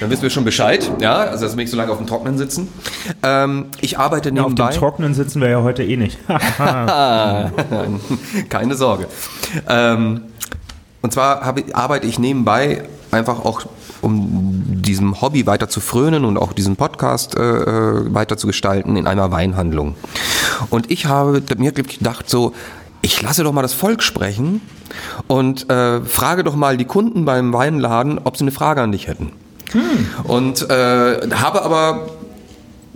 Dann 0.00 0.10
wissen 0.10 0.22
wir 0.22 0.30
schon 0.30 0.44
Bescheid. 0.44 0.90
Ja, 1.00 1.16
also 1.16 1.44
dass 1.44 1.52
wir 1.52 1.62
nicht 1.62 1.70
so 1.70 1.76
lange 1.76 1.92
auf 1.92 1.98
dem 1.98 2.06
Trocknen 2.06 2.38
sitzen. 2.38 2.68
Ähm, 3.22 3.66
ich 3.80 3.98
arbeite 3.98 4.30
Ja, 4.30 4.42
auf 4.42 4.48
nebenbei. 4.50 4.70
dem 4.72 4.78
Trocknen 4.78 5.14
sitzen 5.14 5.40
wir 5.40 5.48
ja 5.50 5.62
heute 5.62 5.82
eh 5.84 5.96
nicht. 5.96 6.18
Keine 8.48 8.74
Sorge. 8.74 9.06
Ähm, 9.68 10.22
und 11.02 11.12
zwar 11.12 11.44
habe, 11.44 11.64
arbeite 11.72 12.06
ich 12.06 12.18
nebenbei 12.18 12.84
einfach 13.10 13.44
auch, 13.44 13.62
um 14.00 14.62
diesem 14.82 15.20
Hobby 15.20 15.46
weiter 15.46 15.68
zu 15.68 15.80
frönen 15.80 16.24
und 16.24 16.36
auch 16.38 16.52
diesen 16.52 16.76
Podcast 16.76 17.36
äh, 17.36 17.40
äh, 17.42 18.14
weiter 18.14 18.36
zu 18.36 18.46
gestalten 18.46 18.96
in 18.96 19.06
einer 19.06 19.30
Weinhandlung. 19.30 19.94
Und 20.70 20.90
ich 20.90 21.06
habe 21.06 21.42
mir 21.58 21.72
gedacht 21.72 22.28
so, 22.30 22.52
ich 23.02 23.20
lasse 23.20 23.44
doch 23.44 23.52
mal 23.52 23.62
das 23.62 23.74
Volk 23.74 24.02
sprechen 24.02 24.60
und 25.26 25.68
äh, 25.70 26.00
frage 26.00 26.44
doch 26.44 26.56
mal 26.56 26.76
die 26.76 26.84
Kunden 26.84 27.24
beim 27.24 27.52
Weinladen, 27.52 28.20
ob 28.22 28.36
sie 28.36 28.44
eine 28.44 28.52
Frage 28.52 28.80
an 28.80 28.92
dich 28.92 29.08
hätten. 29.08 29.32
Und 30.24 30.70
äh, 30.70 31.28
habe 31.34 31.62
aber 31.62 32.08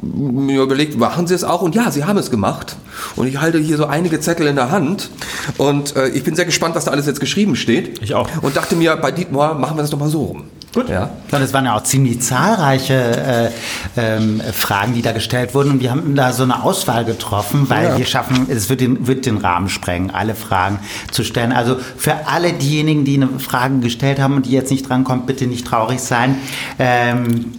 mir 0.03 0.63
überlegt, 0.63 0.99
machen 0.99 1.27
Sie 1.27 1.35
es 1.35 1.43
auch? 1.43 1.63
Und 1.63 1.75
ja, 1.75 1.91
Sie 1.91 2.05
haben 2.05 2.19
es 2.19 2.31
gemacht. 2.31 2.77
Und 3.17 3.27
ich 3.27 3.41
halte 3.41 3.59
hier 3.59 3.77
so 3.77 3.87
einige 3.87 4.21
Zettel 4.21 4.47
in 4.47 4.57
der 4.57 4.71
Hand. 4.71 5.11
Und 5.57 5.97
äh, 5.97 6.09
ich 6.09 6.23
bin 6.23 6.37
sehr 6.37 6.45
gespannt, 6.45 6.75
was 6.75 6.85
da 6.85 6.91
alles 6.91 7.07
jetzt 7.07 7.21
geschrieben 7.21 7.57
steht. 7.57 8.03
Ich 8.03 8.15
auch. 8.15 8.29
Und 8.43 8.57
dachte 8.57 8.77
mir, 8.77 8.97
bei 8.97 9.11
Dietmar 9.11 9.55
machen 9.55 9.77
wir 9.77 9.83
das 9.83 9.91
doch 9.91 9.99
mal 9.99 10.09
so 10.09 10.25
rum. 10.25 10.45
Gut. 10.77 10.91
Ja. 10.91 11.09
Und 11.33 11.41
es 11.41 11.55
waren 11.55 11.65
ja 11.65 11.75
auch 11.75 11.85
ziemlich 11.85 12.21
zahlreiche 12.21 12.95
äh, 12.95 13.51
ähm, 13.97 14.43
Fragen, 14.53 14.93
die 14.93 15.01
da 15.01 15.13
gestellt 15.13 15.55
wurden. 15.55 15.71
Und 15.71 15.81
wir 15.81 15.91
haben 15.91 16.15
da 16.15 16.35
so 16.35 16.43
eine 16.43 16.63
Auswahl 16.63 17.07
getroffen, 17.07 17.71
weil 17.71 17.85
Ja. 17.87 17.99
wir 17.99 18.05
schaffen, 18.05 18.47
es 18.51 18.69
wird 18.69 18.83
den, 18.83 19.07
wird 19.07 19.25
den 19.25 19.39
Rahmen 19.39 19.71
sprengen, 19.71 20.11
alle 20.11 20.35
Fragen 20.35 20.79
zu 21.11 21.25
stellen. 21.25 21.53
Also 21.53 21.79
für 21.97 22.27
alle 22.27 22.53
diejenigen, 22.53 23.07
die 23.07 23.15
eine 23.15 23.39
Frage 23.39 23.79
gestellt 23.79 24.21
haben 24.21 24.35
und 24.35 24.45
die 24.45 24.51
jetzt 24.51 24.71
nicht 24.71 24.87
drankommt, 24.87 25.27
bitte 25.27 25.47
nicht 25.47 25.67
traurig 25.67 26.01
sein. 26.01 26.37
Ähm, 26.79 27.55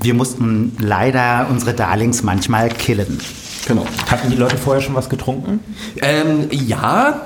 wir 0.00 0.14
mussten 0.14 0.76
leider 0.78 1.48
unsere 1.50 1.74
Darlings 1.74 2.22
manchmal 2.22 2.68
killen. 2.68 3.18
Genau. 3.66 3.84
Hatten 4.08 4.30
die 4.30 4.36
Leute 4.36 4.56
vorher 4.56 4.80
schon 4.80 4.94
was 4.94 5.08
getrunken? 5.08 5.58
Ähm, 6.00 6.46
ja. 6.50 7.22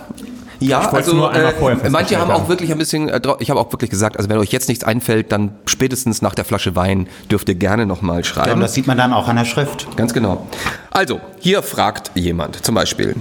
Ja, 0.67 0.91
also 0.91 1.15
nur 1.15 1.31
einmal 1.31 1.55
äh, 1.85 1.91
manche 1.91 2.19
haben 2.19 2.31
auch 2.31 2.49
wirklich 2.49 2.73
ein 2.73 2.79
bisschen, 2.79 3.09
äh, 3.09 3.21
ich 3.39 3.51
habe 3.51 3.61
auch 3.61 3.71
wirklich 3.73 3.91
gesagt, 3.91 4.17
also 4.17 4.29
wenn 4.29 4.39
euch 4.39 4.53
jetzt 4.53 4.69
nichts 4.69 4.85
einfällt, 4.85 5.33
dann 5.33 5.53
spätestens 5.67 6.23
nach 6.23 6.35
der 6.35 6.45
Flasche 6.45 6.75
Wein 6.77 7.09
dürft 7.31 7.49
ihr 7.49 7.55
gerne 7.55 7.87
nochmal 7.87 8.17
Ja, 8.17 8.19
und 8.19 8.27
schreiben. 8.27 8.61
das 8.61 8.75
sieht 8.75 8.87
man 8.87 8.97
dann 8.97 9.13
auch 9.13 9.29
an 9.29 9.37
der 9.37 9.45
Schrift. 9.45 9.97
Ganz 9.97 10.15
genau. 10.15 10.47
Also, 10.91 11.21
hier 11.41 11.63
fragt 11.63 12.13
jemand 12.15 12.65
zum 12.65 12.75
Beispiel, 12.75 13.15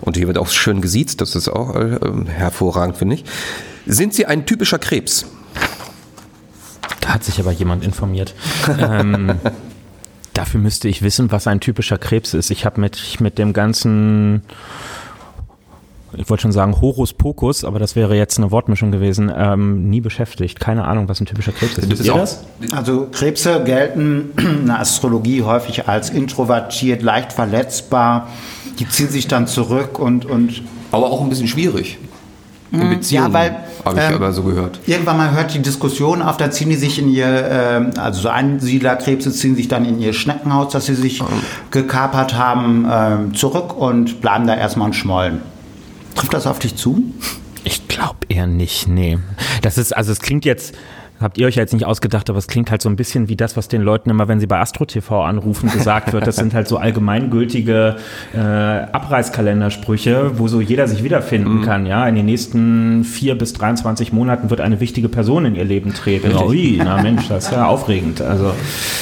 und 0.00 0.16
hier 0.16 0.26
wird 0.26 0.38
auch 0.38 0.48
schön 0.48 0.80
gesiezt, 0.80 1.20
das 1.20 1.34
ist 1.34 1.48
auch 1.48 1.74
äh, 1.74 1.98
hervorragend, 2.28 2.96
finde 2.96 3.16
ich. 3.16 3.24
Sind 3.86 4.14
Sie 4.14 4.26
ein 4.26 4.46
typischer 4.46 4.78
Krebs? 4.78 5.26
Da 7.00 7.14
hat 7.14 7.24
sich 7.24 7.40
aber 7.40 7.52
jemand 7.52 7.84
informiert. 7.84 8.34
ähm, 8.78 9.38
dafür 10.34 10.60
müsste 10.60 10.88
ich 10.88 11.02
wissen, 11.02 11.32
was 11.32 11.46
ein 11.46 11.60
typischer 11.60 11.98
Krebs 11.98 12.34
ist. 12.34 12.50
Ich 12.50 12.64
habe 12.64 12.80
mit, 12.80 13.20
mit 13.20 13.38
dem 13.38 13.52
ganzen, 13.52 14.42
ich 16.16 16.28
wollte 16.28 16.42
schon 16.42 16.52
sagen 16.52 16.80
Horus 16.80 17.12
Pocus, 17.12 17.64
aber 17.64 17.78
das 17.78 17.96
wäre 17.96 18.16
jetzt 18.16 18.38
eine 18.38 18.50
Wortmischung 18.50 18.90
gewesen, 18.90 19.32
ähm, 19.34 19.88
nie 19.88 20.00
beschäftigt. 20.00 20.58
Keine 20.60 20.84
Ahnung, 20.84 21.08
was 21.08 21.20
ein 21.20 21.26
typischer 21.26 21.52
Krebs 21.52 21.78
ist. 21.78 21.90
Wisst 21.90 22.04
ihr 22.04 22.14
das? 22.14 22.44
Also 22.72 23.08
Krebse 23.10 23.62
gelten 23.64 24.30
in 24.38 24.66
der 24.66 24.80
Astrologie 24.80 25.42
häufig 25.42 25.88
als 25.88 26.10
introvertiert, 26.10 27.02
leicht 27.02 27.32
verletzbar. 27.32 28.28
Die 28.78 28.88
ziehen 28.88 29.08
sich 29.08 29.28
dann 29.28 29.46
zurück 29.46 29.98
und, 29.98 30.26
und 30.26 30.62
aber 30.90 31.06
auch 31.06 31.20
ein 31.20 31.28
bisschen 31.28 31.48
schwierig. 31.48 31.98
In 32.72 32.88
Beziehungen, 32.88 33.32
ja, 33.32 33.32
weil, 33.32 33.56
habe 33.84 33.98
ich 33.98 34.08
ähm, 34.08 34.14
aber 34.14 34.32
so 34.32 34.44
gehört. 34.44 34.78
irgendwann 34.86 35.16
mal 35.16 35.32
hört 35.32 35.52
die 35.52 35.58
Diskussion 35.58 36.22
auf, 36.22 36.36
dann 36.36 36.52
ziehen 36.52 36.70
die 36.70 36.76
sich 36.76 37.00
in 37.00 37.08
ihr, 37.08 37.26
ähm, 37.26 37.90
also 37.98 38.22
so 38.22 38.28
Einsiedlerkrebse 38.28 39.32
ziehen 39.32 39.56
sich 39.56 39.66
dann 39.66 39.84
in 39.84 40.00
ihr 40.00 40.12
Schneckenhaus, 40.12 40.72
das 40.72 40.86
sie 40.86 40.94
sich 40.94 41.20
gekapert 41.72 42.34
haben, 42.34 42.86
ähm, 42.88 43.34
zurück 43.34 43.76
und 43.76 44.20
bleiben 44.20 44.46
da 44.46 44.54
erstmal 44.54 44.86
und 44.86 44.94
schmollen. 44.94 45.40
Trifft 46.14 46.34
das 46.34 46.46
auf 46.46 46.58
dich 46.58 46.76
zu? 46.76 47.02
Ich 47.64 47.88
glaube 47.88 48.18
eher 48.28 48.46
nicht, 48.46 48.88
nee. 48.88 49.18
Das 49.62 49.78
ist, 49.78 49.96
also 49.96 50.12
es 50.12 50.20
klingt 50.20 50.44
jetzt, 50.44 50.74
habt 51.20 51.38
ihr 51.38 51.46
euch 51.46 51.56
ja 51.56 51.62
jetzt 51.62 51.72
nicht 51.72 51.84
ausgedacht, 51.84 52.30
aber 52.30 52.38
es 52.38 52.46
klingt 52.46 52.70
halt 52.70 52.82
so 52.82 52.88
ein 52.88 52.96
bisschen 52.96 53.28
wie 53.28 53.36
das, 53.36 53.56
was 53.56 53.68
den 53.68 53.82
Leuten 53.82 54.10
immer, 54.10 54.28
wenn 54.28 54.40
sie 54.40 54.46
bei 54.46 54.58
Astro 54.58 54.84
TV 54.84 55.22
anrufen, 55.22 55.70
gesagt 55.70 56.12
wird. 56.12 56.26
Das 56.26 56.36
sind 56.36 56.54
halt 56.54 56.68
so 56.68 56.78
allgemeingültige 56.78 57.96
äh, 58.34 58.38
Abreißkalendersprüche, 58.38 60.38
wo 60.38 60.48
so 60.48 60.60
jeder 60.60 60.88
sich 60.88 61.04
wiederfinden 61.04 61.62
kann. 61.62 61.86
Ja, 61.86 62.06
in 62.08 62.14
den 62.14 62.26
nächsten 62.26 63.04
vier 63.04 63.36
bis 63.36 63.52
23 63.52 64.12
Monaten 64.12 64.50
wird 64.50 64.60
eine 64.60 64.80
wichtige 64.80 65.08
Person 65.08 65.44
in 65.44 65.54
ihr 65.54 65.64
Leben 65.64 65.94
treten. 65.94 66.36
Ui, 66.36 66.80
na 66.82 67.02
Mensch, 67.02 67.28
das 67.28 67.46
ist 67.46 67.52
ja 67.52 67.66
aufregend. 67.66 68.20
Also 68.20 68.52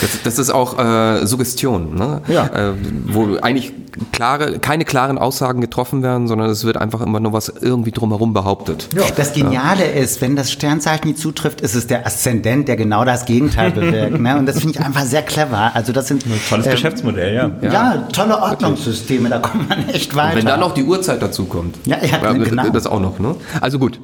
Das, 0.01 0.23
das 0.23 0.39
ist 0.39 0.51
auch 0.51 0.79
äh, 0.79 1.27
Suggestion, 1.27 1.95
ne? 1.95 2.23
Ja. 2.29 2.47
Äh, 2.47 2.73
wo 3.07 3.37
eigentlich 3.41 3.73
klare, 4.12 4.59
keine 4.59 4.85
klaren 4.85 5.19
Aussagen 5.19 5.61
getroffen 5.61 6.03
werden, 6.03 6.29
sondern 6.29 6.51
es 6.51 6.64
wird 6.64 6.77
einfach 6.77 7.01
immer 7.01 7.21
nur 7.21 7.33
was 7.33 7.49
irgendwie 7.49 7.91
drumherum 7.91 8.33
behauptet. 8.33 8.89
Das 9.16 9.33
Geniale 9.33 9.85
ist, 9.85 10.21
wenn 10.21 10.37
das 10.37 10.53
Sternzeichen 10.53 11.09
nie 11.09 11.14
zutrifft, 11.14 11.61
ist 11.61 11.75
es 11.75 11.87
der 11.87 12.03
Aszendent, 12.09 12.69
der 12.69 12.77
genau 12.77 13.05
das 13.05 13.25
Gegenteil 13.27 13.71
bewirkt. 13.71 14.19
Ne? 14.19 14.39
Und 14.39 14.47
das 14.47 14.61
finde 14.61 14.79
ich 14.79 14.85
einfach 14.85 15.05
sehr 15.05 15.23
clever. 15.23 15.73
Also 15.75 15.93
das 15.93 16.09
sind 16.09 16.25
tolles 16.49 16.67
ähm, 16.67 16.73
Geschäftsmodell, 16.73 17.35
ja. 17.35 17.51
Ja, 17.71 17.99
tolle 18.13 18.41
Ordnungssysteme, 18.41 19.29
da 19.29 19.39
kommt 19.39 19.69
man 19.69 19.89
echt 19.91 20.15
weiter. 20.15 20.31
Und 20.33 20.37
wenn 20.39 20.47
dann 20.47 20.61
noch 20.61 20.73
die 20.75 20.85
Uhrzeit 20.85 21.21
dazu 21.21 21.45
kommt. 21.45 21.77
Ja, 21.85 21.99
ja, 22.05 22.33
genau. 22.33 22.69
Das 22.71 22.87
auch 22.87 23.01
noch, 23.01 23.19
ne? 23.19 23.37
Also 23.61 23.79
gut. 23.79 24.01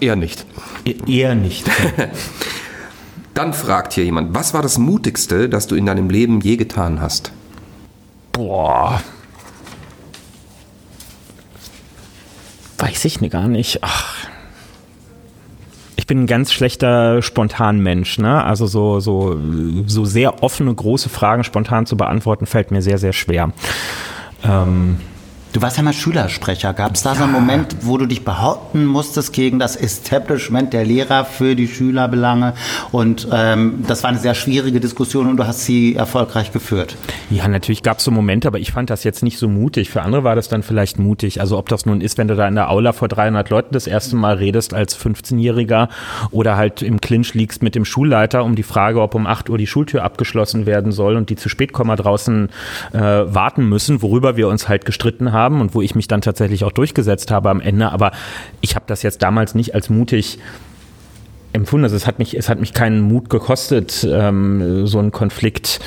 Eher 0.00 0.16
nicht. 0.16 0.44
E- 0.84 0.96
Eher 1.06 1.34
nicht. 1.34 1.66
Dann 3.34 3.54
fragt 3.54 3.92
hier 3.92 4.04
jemand, 4.04 4.34
was 4.34 4.52
war 4.52 4.62
das 4.62 4.78
Mutigste, 4.78 5.48
das 5.48 5.68
du 5.68 5.76
in 5.76 5.86
deinem 5.86 6.10
Leben 6.10 6.40
je 6.40 6.56
getan 6.56 7.00
hast? 7.00 7.30
Boah. 8.32 9.00
Weiß 12.78 13.04
ich 13.04 13.20
ne- 13.20 13.28
gar 13.30 13.48
nicht. 13.48 13.78
Ach. 13.82 14.16
Bin 16.08 16.24
ein 16.24 16.26
ganz 16.26 16.52
schlechter 16.52 17.22
Spontanmensch, 17.22 18.18
ne? 18.18 18.42
Also 18.42 18.66
so, 18.66 18.98
so, 18.98 19.38
so 19.86 20.04
sehr 20.04 20.42
offene, 20.42 20.74
große 20.74 21.08
Fragen 21.08 21.44
spontan 21.44 21.86
zu 21.86 21.96
beantworten, 21.96 22.46
fällt 22.46 22.72
mir 22.72 22.82
sehr, 22.82 22.98
sehr 22.98 23.12
schwer. 23.12 23.52
Ähm, 24.42 24.98
Du 25.58 25.62
warst 25.62 25.76
ja 25.76 25.82
mal 25.82 25.92
Schülersprecher. 25.92 26.72
Gab 26.72 26.94
es 26.94 27.02
da 27.02 27.16
so 27.16 27.24
einen 27.24 27.32
Moment, 27.32 27.78
wo 27.80 27.98
du 27.98 28.06
dich 28.06 28.24
behaupten 28.24 28.86
musstest 28.86 29.32
gegen 29.32 29.58
das 29.58 29.74
Establishment 29.74 30.72
der 30.72 30.84
Lehrer 30.84 31.24
für 31.24 31.56
die 31.56 31.66
Schülerbelange? 31.66 32.54
Und 32.92 33.26
ähm, 33.32 33.82
das 33.88 34.04
war 34.04 34.10
eine 34.10 34.20
sehr 34.20 34.34
schwierige 34.34 34.78
Diskussion 34.78 35.26
und 35.26 35.36
du 35.36 35.48
hast 35.48 35.64
sie 35.64 35.96
erfolgreich 35.96 36.52
geführt. 36.52 36.94
Ja, 37.28 37.48
natürlich 37.48 37.82
gab 37.82 37.98
es 37.98 38.04
so 38.04 38.12
Momente, 38.12 38.46
aber 38.46 38.60
ich 38.60 38.70
fand 38.70 38.88
das 38.88 39.02
jetzt 39.02 39.24
nicht 39.24 39.36
so 39.36 39.48
mutig. 39.48 39.90
Für 39.90 40.02
andere 40.02 40.22
war 40.22 40.36
das 40.36 40.48
dann 40.48 40.62
vielleicht 40.62 41.00
mutig. 41.00 41.40
Also 41.40 41.58
ob 41.58 41.68
das 41.68 41.86
nun 41.86 42.02
ist, 42.02 42.18
wenn 42.18 42.28
du 42.28 42.36
da 42.36 42.46
in 42.46 42.54
der 42.54 42.70
Aula 42.70 42.92
vor 42.92 43.08
300 43.08 43.50
Leuten 43.50 43.72
das 43.72 43.88
erste 43.88 44.14
Mal 44.14 44.36
redest 44.36 44.74
als 44.74 44.96
15-Jähriger 44.96 45.88
oder 46.30 46.56
halt 46.56 46.82
im 46.82 47.00
Clinch 47.00 47.34
liegst 47.34 47.64
mit 47.64 47.74
dem 47.74 47.84
Schulleiter 47.84 48.44
um 48.44 48.54
die 48.54 48.62
Frage, 48.62 49.02
ob 49.02 49.16
um 49.16 49.26
8 49.26 49.50
Uhr 49.50 49.58
die 49.58 49.66
Schultür 49.66 50.04
abgeschlossen 50.04 50.66
werden 50.66 50.92
soll 50.92 51.16
und 51.16 51.30
die 51.30 51.36
zu 51.36 51.48
spät 51.48 51.72
kommen 51.72 51.96
draußen 51.96 52.48
äh, 52.92 53.00
warten 53.00 53.68
müssen, 53.68 54.02
worüber 54.02 54.36
wir 54.36 54.46
uns 54.46 54.68
halt 54.68 54.84
gestritten 54.84 55.32
haben 55.32 55.47
und 55.60 55.74
wo 55.74 55.82
ich 55.82 55.94
mich 55.94 56.08
dann 56.08 56.20
tatsächlich 56.20 56.64
auch 56.64 56.72
durchgesetzt 56.72 57.30
habe 57.30 57.50
am 57.50 57.60
Ende. 57.60 57.90
Aber 57.90 58.12
ich 58.60 58.74
habe 58.74 58.84
das 58.86 59.02
jetzt 59.02 59.22
damals 59.22 59.54
nicht 59.54 59.74
als 59.74 59.90
mutig 59.90 60.38
empfunden. 61.52 61.84
Also 61.84 61.96
es 61.96 62.06
hat 62.06 62.18
mich, 62.18 62.36
es 62.36 62.48
hat 62.48 62.60
mich 62.60 62.72
keinen 62.72 63.00
Mut 63.00 63.30
gekostet, 63.30 64.06
ähm, 64.10 64.86
so 64.86 64.98
einen 64.98 65.10
Konflikt 65.10 65.80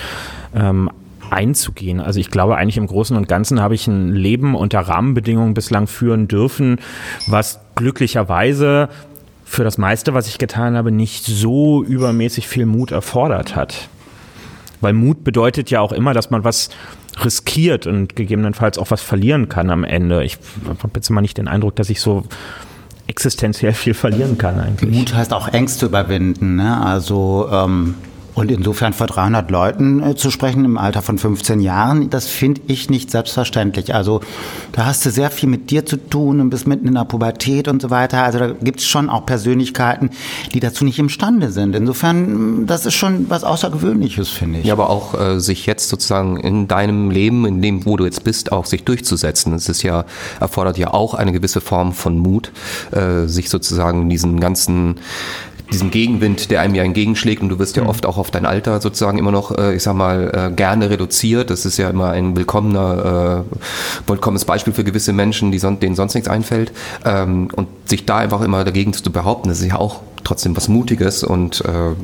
ähm, 0.55 0.89
einzugehen. 1.29 1.99
Also 1.99 2.19
ich 2.19 2.29
glaube 2.29 2.57
eigentlich 2.57 2.77
im 2.77 2.87
Großen 2.87 3.15
und 3.15 3.27
Ganzen 3.27 3.61
habe 3.61 3.75
ich 3.75 3.87
ein 3.87 4.13
Leben 4.13 4.55
unter 4.55 4.79
Rahmenbedingungen 4.79 5.53
bislang 5.53 5.87
führen 5.87 6.27
dürfen, 6.27 6.79
was 7.27 7.59
glücklicherweise 7.75 8.89
für 9.45 9.63
das 9.63 9.77
meiste, 9.77 10.13
was 10.13 10.27
ich 10.27 10.37
getan 10.37 10.75
habe, 10.75 10.91
nicht 10.91 11.25
so 11.25 11.83
übermäßig 11.83 12.47
viel 12.47 12.65
Mut 12.65 12.91
erfordert 12.91 13.55
hat. 13.55 13.89
Weil 14.81 14.93
Mut 14.93 15.23
bedeutet 15.23 15.69
ja 15.69 15.81
auch 15.81 15.91
immer, 15.91 16.13
dass 16.13 16.31
man 16.31 16.43
was 16.43 16.69
riskiert 17.23 17.87
und 17.87 18.15
gegebenenfalls 18.15 18.77
auch 18.77 18.91
was 18.91 19.01
verlieren 19.01 19.49
kann 19.49 19.69
am 19.69 19.83
Ende. 19.83 20.23
Ich 20.23 20.37
habe 20.67 20.91
jetzt 20.95 21.09
immer 21.09 21.21
nicht 21.21 21.37
den 21.37 21.47
Eindruck, 21.47 21.75
dass 21.75 21.89
ich 21.89 22.01
so 22.01 22.23
existenziell 23.07 23.73
viel 23.73 23.93
verlieren 23.93 24.37
kann 24.37 24.59
eigentlich. 24.59 24.97
Mut 24.97 25.13
heißt 25.13 25.33
auch 25.33 25.49
Ängste 25.49 25.87
überwinden. 25.87 26.55
Ne? 26.55 26.81
Also 26.81 27.49
ähm, 27.51 27.95
und 28.33 28.49
insofern 28.49 28.93
vor 28.93 29.07
300 29.07 29.51
Leuten 29.51 30.01
äh, 30.01 30.15
zu 30.15 30.31
sprechen 30.31 30.63
im 30.63 30.77
Alter 30.77 31.01
von 31.01 31.17
15 31.17 31.59
Jahren, 31.59 32.09
das 32.09 32.27
finde 32.27 32.61
ich 32.67 32.89
nicht 32.89 33.11
selbstverständlich. 33.11 33.93
Also 33.93 34.21
da 34.71 34.85
hast 34.85 35.05
du 35.05 35.11
sehr 35.11 35.29
viel 35.29 35.49
mit 35.49 35.69
dir 35.69 35.85
zu 35.85 35.97
tun 35.97 36.39
und 36.39 36.49
bist 36.49 36.65
mitten 36.67 36.87
in 36.87 36.93
der 36.93 37.05
Pubertät 37.05 37.67
und 37.67 37.81
so 37.81 37.89
weiter. 37.89 38.23
Also 38.23 38.39
da 38.39 38.47
gibt 38.51 38.79
es 38.79 38.87
schon 38.87 39.09
auch 39.09 39.25
Persönlichkeiten, 39.25 40.11
die 40.53 40.59
dazu 40.59 40.85
nicht 40.85 40.97
imstande 40.97 41.51
sind. 41.51 41.75
Insofern, 41.75 42.65
das 42.67 42.85
ist 42.85 42.93
schon 42.93 43.29
was 43.29 43.43
Außergewöhnliches, 43.43 44.29
finde 44.29 44.59
ich. 44.59 44.65
Ja, 44.65 44.73
aber 44.73 44.89
auch 44.89 45.19
äh, 45.19 45.39
sich 45.39 45.65
jetzt 45.65 45.89
sozusagen 45.89 46.37
in 46.37 46.67
deinem 46.67 47.11
Leben, 47.11 47.45
in 47.45 47.61
dem, 47.61 47.85
wo 47.85 47.97
du 47.97 48.05
jetzt 48.05 48.23
bist, 48.23 48.51
auch 48.51 48.65
sich 48.65 48.85
durchzusetzen. 48.85 49.53
Es 49.53 49.67
ist 49.67 49.83
ja, 49.83 50.05
erfordert 50.39 50.77
ja 50.77 50.93
auch 50.93 51.15
eine 51.15 51.33
gewisse 51.33 51.59
Form 51.59 51.91
von 51.91 52.17
Mut, 52.17 52.51
äh, 52.91 53.27
sich 53.27 53.49
sozusagen 53.49 54.09
diesen 54.09 54.39
ganzen 54.39 54.95
diesem 55.71 55.91
Gegenwind, 55.91 56.51
der 56.51 56.61
einem 56.61 56.75
ja 56.75 56.83
entgegenschlägt 56.83 57.41
und 57.41 57.49
du 57.49 57.59
wirst 57.59 57.75
ja 57.77 57.83
mhm. 57.83 57.89
oft 57.89 58.05
auch 58.05 58.17
auf 58.17 58.31
dein 58.31 58.45
Alter 58.45 58.81
sozusagen 58.81 59.17
immer 59.17 59.31
noch, 59.31 59.57
äh, 59.57 59.75
ich 59.75 59.83
sag 59.83 59.95
mal, 59.95 60.49
äh, 60.51 60.55
gerne 60.55 60.89
reduziert. 60.89 61.49
Das 61.49 61.65
ist 61.65 61.77
ja 61.77 61.89
immer 61.89 62.09
ein 62.09 62.35
willkommener, 62.35 63.45
äh, 63.45 64.09
willkommenes 64.09 64.45
Beispiel 64.45 64.73
für 64.73 64.83
gewisse 64.83 65.13
Menschen, 65.13 65.51
die 65.51 65.59
son 65.59 65.79
denen 65.79 65.95
sonst 65.95 66.13
nichts 66.13 66.29
einfällt. 66.29 66.71
Ähm, 67.05 67.49
und 67.55 67.67
sich 67.85 68.05
da 68.05 68.17
einfach 68.17 68.41
immer 68.41 68.63
dagegen 68.63 68.93
zu 68.93 69.11
behaupten, 69.11 69.49
das 69.49 69.61
ist 69.61 69.67
ja 69.67 69.77
auch 69.77 70.01
trotzdem 70.23 70.55
was 70.55 70.67
Mutiges 70.67 71.23
und 71.23 71.61
äh, 71.61 71.95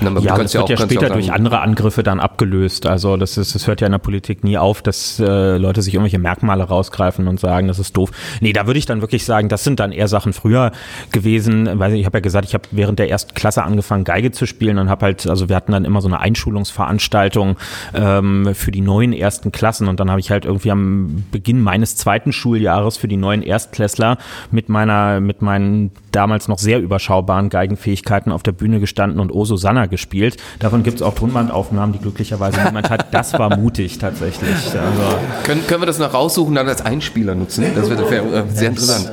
na, 0.00 0.20
ja, 0.20 0.36
das 0.36 0.38
wird 0.38 0.54
ja, 0.54 0.60
auch, 0.62 0.68
ja 0.68 0.76
später 0.76 1.10
durch 1.10 1.32
andere 1.32 1.60
Angriffe 1.60 2.02
dann 2.02 2.20
abgelöst. 2.20 2.86
Also 2.86 3.16
das, 3.16 3.36
ist, 3.36 3.54
das 3.54 3.66
hört 3.66 3.80
ja 3.80 3.86
in 3.86 3.92
der 3.92 3.98
Politik 3.98 4.44
nie 4.44 4.58
auf, 4.58 4.82
dass 4.82 5.20
äh, 5.20 5.56
Leute 5.56 5.82
sich 5.82 5.94
irgendwelche 5.94 6.18
Merkmale 6.18 6.64
rausgreifen 6.64 7.28
und 7.28 7.40
sagen, 7.40 7.68
das 7.68 7.78
ist 7.78 7.96
doof. 7.96 8.10
Nee, 8.40 8.52
da 8.52 8.66
würde 8.66 8.78
ich 8.78 8.86
dann 8.86 9.00
wirklich 9.00 9.24
sagen, 9.24 9.48
das 9.48 9.64
sind 9.64 9.80
dann 9.80 9.92
eher 9.92 10.08
Sachen 10.08 10.32
früher 10.32 10.72
gewesen. 11.12 11.68
Weil 11.78 11.94
ich 11.94 12.06
habe 12.06 12.18
ja 12.18 12.22
gesagt, 12.22 12.46
ich 12.46 12.54
habe 12.54 12.64
während 12.70 12.98
der 12.98 13.10
ersten 13.10 13.34
Klasse 13.34 13.62
angefangen, 13.62 14.04
Geige 14.04 14.32
zu 14.32 14.46
spielen 14.46 14.78
und 14.78 14.88
habe 14.88 15.06
halt, 15.06 15.26
also 15.26 15.48
wir 15.48 15.56
hatten 15.56 15.72
dann 15.72 15.84
immer 15.84 16.00
so 16.00 16.08
eine 16.08 16.20
Einschulungsveranstaltung 16.20 17.56
ähm, 17.94 18.54
für 18.54 18.72
die 18.72 18.80
neuen 18.80 19.12
ersten 19.12 19.52
Klassen 19.52 19.88
und 19.88 20.00
dann 20.00 20.10
habe 20.10 20.20
ich 20.20 20.30
halt 20.30 20.44
irgendwie 20.44 20.70
am 20.70 21.24
Beginn 21.30 21.60
meines 21.60 21.96
zweiten 21.96 22.32
Schuljahres 22.32 22.96
für 22.96 23.08
die 23.08 23.16
neuen 23.16 23.42
Erstklässler 23.42 24.18
mit 24.50 24.68
meiner, 24.68 25.20
mit 25.20 25.42
meinen 25.42 25.92
damals 26.12 26.48
noch 26.48 26.58
sehr 26.58 26.80
überschaubaren 26.80 27.48
Geigenfähigkeiten 27.48 28.32
auf 28.32 28.42
der 28.42 28.52
Bühne 28.52 28.80
gestanden 28.80 29.20
und 29.20 29.32
O 29.32 29.44
Susanna 29.44 29.83
gespielt. 29.88 30.36
Davon 30.58 30.82
gibt 30.82 30.96
es 30.96 31.02
auch 31.02 31.14
Tonbandaufnahmen, 31.14 31.92
die 31.92 31.98
glücklicherweise 31.98 32.60
niemand 32.62 32.90
hat. 32.90 33.12
Das 33.12 33.32
war 33.34 33.56
mutig 33.56 33.98
tatsächlich. 33.98 34.50
Also 34.50 35.18
können, 35.44 35.66
können 35.66 35.82
wir 35.82 35.86
das 35.86 35.98
noch 35.98 36.14
raussuchen 36.14 36.50
und 36.50 36.54
dann 36.56 36.68
als 36.68 36.84
Einspieler 36.84 37.34
nutzen? 37.34 37.64
Das 37.74 37.88
wäre 37.90 38.10
wär, 38.10 38.46
sehr 38.48 38.68
interessant. 38.68 39.12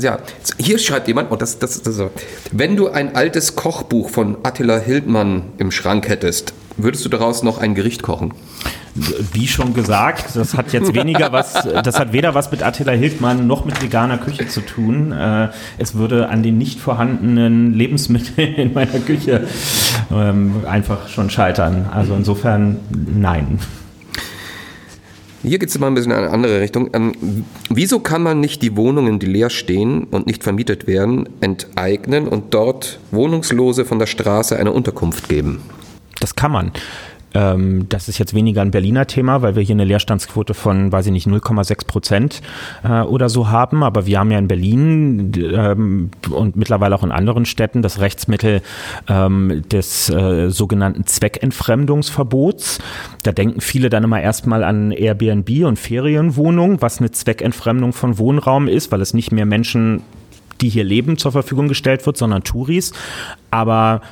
Ja, 0.00 0.18
hier 0.58 0.78
schreibt 0.78 1.08
jemand, 1.08 1.32
oh, 1.32 1.36
das, 1.36 1.58
das, 1.58 1.82
das, 1.82 2.00
wenn 2.52 2.76
du 2.76 2.88
ein 2.88 3.16
altes 3.16 3.56
Kochbuch 3.56 4.10
von 4.10 4.36
Attila 4.44 4.78
Hildmann 4.78 5.42
im 5.58 5.70
Schrank 5.72 6.08
hättest, 6.08 6.54
würdest 6.76 7.04
du 7.04 7.08
daraus 7.08 7.42
noch 7.42 7.58
ein 7.58 7.74
Gericht 7.74 8.02
kochen? 8.02 8.32
wie 9.32 9.46
schon 9.46 9.74
gesagt, 9.74 10.34
das 10.34 10.54
hat 10.54 10.72
jetzt 10.72 10.94
weniger 10.94 11.32
was, 11.32 11.54
das 11.84 11.98
hat 11.98 12.12
weder 12.12 12.34
was 12.34 12.50
mit 12.50 12.62
Attila 12.62 12.92
Hildmann 12.92 13.46
noch 13.46 13.64
mit 13.64 13.82
veganer 13.82 14.18
Küche 14.18 14.48
zu 14.48 14.60
tun. 14.60 15.12
Äh, 15.12 15.48
es 15.78 15.94
würde 15.94 16.28
an 16.28 16.42
den 16.42 16.58
nicht 16.58 16.80
vorhandenen 16.80 17.74
Lebensmitteln 17.74 18.54
in 18.54 18.72
meiner 18.72 18.98
Küche 18.98 19.46
ähm, 20.10 20.62
einfach 20.66 21.08
schon 21.08 21.30
scheitern. 21.30 21.86
Also 21.92 22.14
insofern 22.14 22.78
nein. 22.90 23.58
Hier 25.48 25.58
geht 25.58 25.70
es 25.70 25.78
mal 25.78 25.86
ein 25.86 25.94
bisschen 25.94 26.12
in 26.12 26.18
eine 26.18 26.30
andere 26.30 26.60
Richtung. 26.60 26.90
Ähm, 26.92 27.44
wieso 27.70 28.00
kann 28.00 28.22
man 28.22 28.40
nicht 28.40 28.60
die 28.60 28.76
Wohnungen, 28.76 29.18
die 29.18 29.26
leer 29.26 29.48
stehen 29.48 30.04
und 30.04 30.26
nicht 30.26 30.44
vermietet 30.44 30.86
werden, 30.86 31.28
enteignen 31.40 32.28
und 32.28 32.52
dort 32.52 33.00
Wohnungslose 33.12 33.86
von 33.86 33.98
der 33.98 34.06
Straße 34.06 34.58
eine 34.58 34.72
Unterkunft 34.72 35.28
geben? 35.28 35.62
Das 36.20 36.34
kann 36.34 36.52
man. 36.52 36.72
Ähm, 37.34 37.86
das 37.88 38.08
ist 38.08 38.18
jetzt 38.18 38.34
weniger 38.34 38.62
ein 38.62 38.70
Berliner 38.70 39.06
Thema, 39.06 39.42
weil 39.42 39.56
wir 39.56 39.62
hier 39.62 39.74
eine 39.74 39.84
Leerstandsquote 39.84 40.54
von, 40.54 40.92
weiß 40.92 41.06
ich 41.06 41.12
nicht, 41.12 41.26
0,6 41.26 41.86
Prozent 41.86 42.42
äh, 42.84 43.00
oder 43.02 43.28
so 43.28 43.48
haben. 43.48 43.82
Aber 43.82 44.06
wir 44.06 44.18
haben 44.18 44.30
ja 44.30 44.38
in 44.38 44.48
Berlin 44.48 45.32
ähm, 45.36 46.10
und 46.30 46.56
mittlerweile 46.56 46.94
auch 46.94 47.04
in 47.04 47.12
anderen 47.12 47.44
Städten 47.44 47.82
das 47.82 48.00
Rechtsmittel 48.00 48.62
ähm, 49.08 49.62
des 49.70 50.10
äh, 50.10 50.50
sogenannten 50.50 51.06
Zweckentfremdungsverbots. 51.06 52.78
Da 53.22 53.32
denken 53.32 53.60
viele 53.60 53.90
dann 53.90 54.04
immer 54.04 54.20
erstmal 54.20 54.64
an 54.64 54.90
Airbnb 54.90 55.64
und 55.64 55.78
Ferienwohnungen, 55.78 56.80
was 56.80 56.98
eine 56.98 57.10
Zweckentfremdung 57.10 57.92
von 57.92 58.18
Wohnraum 58.18 58.68
ist, 58.68 58.90
weil 58.92 59.00
es 59.00 59.14
nicht 59.14 59.32
mehr 59.32 59.46
Menschen 59.46 60.02
die 60.60 60.68
hier 60.68 60.82
leben, 60.82 61.18
zur 61.18 61.30
Verfügung 61.30 61.68
gestellt 61.68 62.04
wird, 62.04 62.16
sondern 62.16 62.42
Touris. 62.42 62.92
Aber 63.50 64.02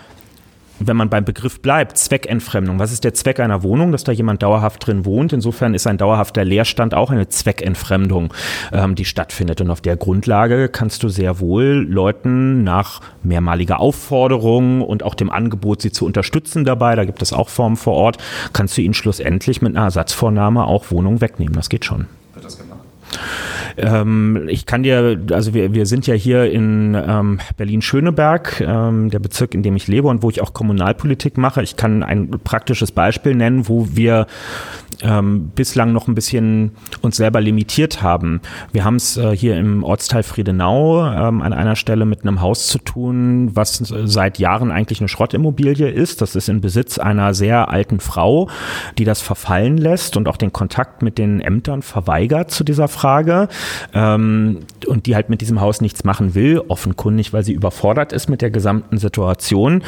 wenn 0.78 0.96
man 0.96 1.08
beim 1.08 1.24
Begriff 1.24 1.60
bleibt, 1.60 1.96
Zweckentfremdung. 1.96 2.78
Was 2.78 2.92
ist 2.92 3.04
der 3.04 3.14
Zweck 3.14 3.40
einer 3.40 3.62
Wohnung, 3.62 3.92
dass 3.92 4.04
da 4.04 4.12
jemand 4.12 4.42
dauerhaft 4.42 4.86
drin 4.86 5.04
wohnt? 5.04 5.32
Insofern 5.32 5.74
ist 5.74 5.86
ein 5.86 5.98
dauerhafter 5.98 6.44
Leerstand 6.44 6.94
auch 6.94 7.10
eine 7.10 7.28
Zweckentfremdung, 7.28 8.32
ähm, 8.72 8.94
die 8.94 9.04
stattfindet. 9.04 9.60
Und 9.60 9.70
auf 9.70 9.80
der 9.80 9.96
Grundlage 9.96 10.68
kannst 10.68 11.02
du 11.02 11.08
sehr 11.08 11.40
wohl 11.40 11.86
Leuten 11.88 12.64
nach 12.64 13.00
mehrmaliger 13.22 13.80
Aufforderung 13.80 14.82
und 14.82 15.02
auch 15.02 15.14
dem 15.14 15.30
Angebot, 15.30 15.82
sie 15.82 15.92
zu 15.92 16.04
unterstützen 16.04 16.64
dabei, 16.64 16.94
da 16.94 17.04
gibt 17.04 17.22
es 17.22 17.32
auch 17.32 17.48
Formen 17.48 17.76
vor 17.76 17.94
Ort, 17.94 18.18
kannst 18.52 18.76
du 18.76 18.82
ihnen 18.82 18.94
schlussendlich 18.94 19.62
mit 19.62 19.76
einer 19.76 19.86
Ersatzvornahme 19.86 20.64
auch 20.64 20.90
Wohnungen 20.90 21.20
wegnehmen. 21.20 21.54
Das 21.54 21.68
geht 21.68 21.84
schon. 21.84 22.06
Wird 22.34 22.44
das 22.44 22.58
gemacht? 22.58 22.80
Ähm, 23.76 24.46
ich 24.48 24.66
kann 24.66 24.82
dir, 24.82 25.20
also 25.30 25.54
wir, 25.54 25.74
wir 25.74 25.86
sind 25.86 26.06
ja 26.06 26.14
hier 26.14 26.50
in 26.50 26.94
ähm, 26.94 27.40
Berlin-Schöneberg, 27.56 28.60
ähm, 28.60 29.10
der 29.10 29.18
Bezirk, 29.18 29.54
in 29.54 29.62
dem 29.62 29.76
ich 29.76 29.86
lebe 29.88 30.08
und 30.08 30.22
wo 30.22 30.30
ich 30.30 30.40
auch 30.40 30.52
Kommunalpolitik 30.52 31.36
mache. 31.38 31.62
Ich 31.62 31.76
kann 31.76 32.02
ein 32.02 32.30
praktisches 32.42 32.92
Beispiel 32.92 33.34
nennen, 33.34 33.68
wo 33.68 33.88
wir 33.92 34.26
ähm, 35.02 35.50
bislang 35.54 35.92
noch 35.92 36.08
ein 36.08 36.14
bisschen 36.14 36.72
uns 37.02 37.16
selber 37.16 37.40
limitiert 37.40 38.02
haben. 38.02 38.40
Wir 38.72 38.84
haben 38.84 38.96
es 38.96 39.16
äh, 39.16 39.36
hier 39.36 39.56
im 39.56 39.84
Ortsteil 39.84 40.22
Friedenau 40.22 41.06
ähm, 41.06 41.42
an 41.42 41.52
einer 41.52 41.76
Stelle 41.76 42.04
mit 42.04 42.22
einem 42.22 42.40
Haus 42.40 42.68
zu 42.68 42.78
tun, 42.78 43.50
was 43.54 43.76
seit 43.76 44.38
Jahren 44.38 44.70
eigentlich 44.70 45.00
eine 45.00 45.08
Schrottimmobilie 45.08 45.88
ist. 45.88 46.22
Das 46.22 46.36
ist 46.36 46.48
in 46.48 46.60
Besitz 46.60 46.98
einer 46.98 47.34
sehr 47.34 47.68
alten 47.68 48.00
Frau, 48.00 48.48
die 48.98 49.04
das 49.04 49.20
verfallen 49.20 49.76
lässt 49.76 50.16
und 50.16 50.28
auch 50.28 50.36
den 50.36 50.52
Kontakt 50.52 51.02
mit 51.02 51.18
den 51.18 51.40
Ämtern 51.40 51.82
verweigert 51.82 52.50
zu 52.50 52.64
dieser 52.64 52.88
Frage 52.88 53.48
ähm, 53.92 54.60
und 54.86 55.06
die 55.06 55.14
halt 55.14 55.28
mit 55.28 55.40
diesem 55.40 55.60
Haus 55.60 55.80
nichts 55.80 56.04
machen 56.04 56.34
will, 56.34 56.62
offenkundig, 56.68 57.32
weil 57.32 57.44
sie 57.44 57.52
überfordert 57.52 58.12
ist 58.12 58.28
mit 58.28 58.42
der 58.42 58.50
gesamten 58.50 58.98
Situation. 58.98 59.82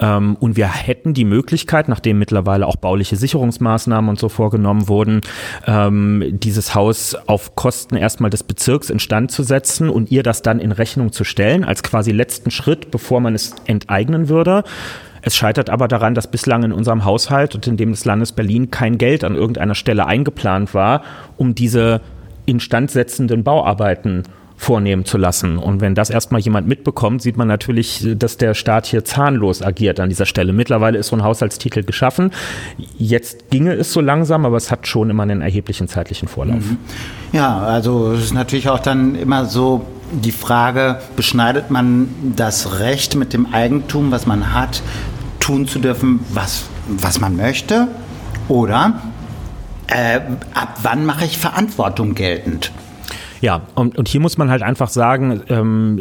Ähm, 0.00 0.36
und 0.40 0.56
wir 0.56 0.68
hätten 0.68 1.14
die 1.14 1.24
Möglichkeit, 1.24 1.88
nachdem 1.88 2.18
mittlerweile 2.18 2.66
auch 2.66 2.76
bauliche 2.76 3.16
Sicherungsmaßnahmen 3.16 4.08
und 4.08 4.18
so 4.18 4.28
vorgenommen 4.48 4.88
wurden, 4.88 5.20
ähm, 5.66 6.24
dieses 6.30 6.74
Haus 6.74 7.14
auf 7.26 7.54
Kosten 7.54 7.96
erstmal 7.96 8.30
des 8.30 8.44
Bezirks 8.44 8.88
instand 8.88 9.30
zu 9.30 9.42
setzen 9.42 9.90
und 9.90 10.10
ihr 10.10 10.22
das 10.22 10.40
dann 10.40 10.58
in 10.58 10.72
Rechnung 10.72 11.12
zu 11.12 11.24
stellen, 11.24 11.64
als 11.64 11.82
quasi 11.82 12.12
letzten 12.12 12.50
Schritt, 12.50 12.90
bevor 12.90 13.20
man 13.20 13.34
es 13.34 13.54
enteignen 13.66 14.30
würde. 14.30 14.64
Es 15.20 15.36
scheitert 15.36 15.68
aber 15.68 15.86
daran, 15.86 16.14
dass 16.14 16.30
bislang 16.30 16.62
in 16.62 16.72
unserem 16.72 17.04
Haushalt 17.04 17.54
und 17.54 17.66
in 17.66 17.76
dem 17.76 17.90
des 17.90 18.06
Landes 18.06 18.32
Berlin 18.32 18.70
kein 18.70 18.96
Geld 18.96 19.22
an 19.22 19.34
irgendeiner 19.34 19.74
Stelle 19.74 20.06
eingeplant 20.06 20.72
war, 20.72 21.02
um 21.36 21.54
diese 21.54 22.00
instandsetzenden 22.46 23.44
Bauarbeiten 23.44 24.22
vornehmen 24.58 25.04
zu 25.04 25.16
lassen. 25.16 25.56
Und 25.56 25.80
wenn 25.80 25.94
das 25.94 26.10
erstmal 26.10 26.40
jemand 26.40 26.66
mitbekommt, 26.66 27.22
sieht 27.22 27.36
man 27.36 27.46
natürlich, 27.46 28.06
dass 28.16 28.36
der 28.36 28.54
Staat 28.54 28.86
hier 28.86 29.04
zahnlos 29.04 29.62
agiert 29.62 30.00
an 30.00 30.08
dieser 30.08 30.26
Stelle. 30.26 30.52
Mittlerweile 30.52 30.98
ist 30.98 31.06
so 31.06 31.16
ein 31.16 31.22
Haushaltstitel 31.22 31.84
geschaffen. 31.84 32.32
Jetzt 32.98 33.50
ginge 33.50 33.72
es 33.74 33.92
so 33.92 34.00
langsam, 34.00 34.44
aber 34.44 34.56
es 34.56 34.72
hat 34.72 34.88
schon 34.88 35.10
immer 35.10 35.22
einen 35.22 35.42
erheblichen 35.42 35.86
zeitlichen 35.86 36.26
Vorlauf. 36.26 36.56
Mhm. 36.56 36.76
Ja, 37.32 37.58
also 37.58 38.12
es 38.12 38.24
ist 38.24 38.34
natürlich 38.34 38.68
auch 38.68 38.80
dann 38.80 39.14
immer 39.14 39.46
so 39.46 39.86
die 40.10 40.32
Frage, 40.32 40.98
beschneidet 41.14 41.70
man 41.70 42.08
das 42.34 42.80
Recht 42.80 43.14
mit 43.14 43.32
dem 43.32 43.54
Eigentum, 43.54 44.10
was 44.10 44.26
man 44.26 44.52
hat, 44.54 44.82
tun 45.38 45.68
zu 45.68 45.78
dürfen, 45.78 46.20
was, 46.32 46.64
was 46.88 47.20
man 47.20 47.36
möchte? 47.36 47.86
Oder 48.48 49.00
äh, 49.86 50.20
ab 50.54 50.78
wann 50.82 51.06
mache 51.06 51.26
ich 51.26 51.38
Verantwortung 51.38 52.14
geltend? 52.14 52.72
Ja, 53.40 53.62
und, 53.74 53.96
und 53.98 54.08
hier 54.08 54.20
muss 54.20 54.38
man 54.38 54.50
halt 54.50 54.62
einfach 54.62 54.88
sagen, 54.88 55.42
ähm, 55.48 56.00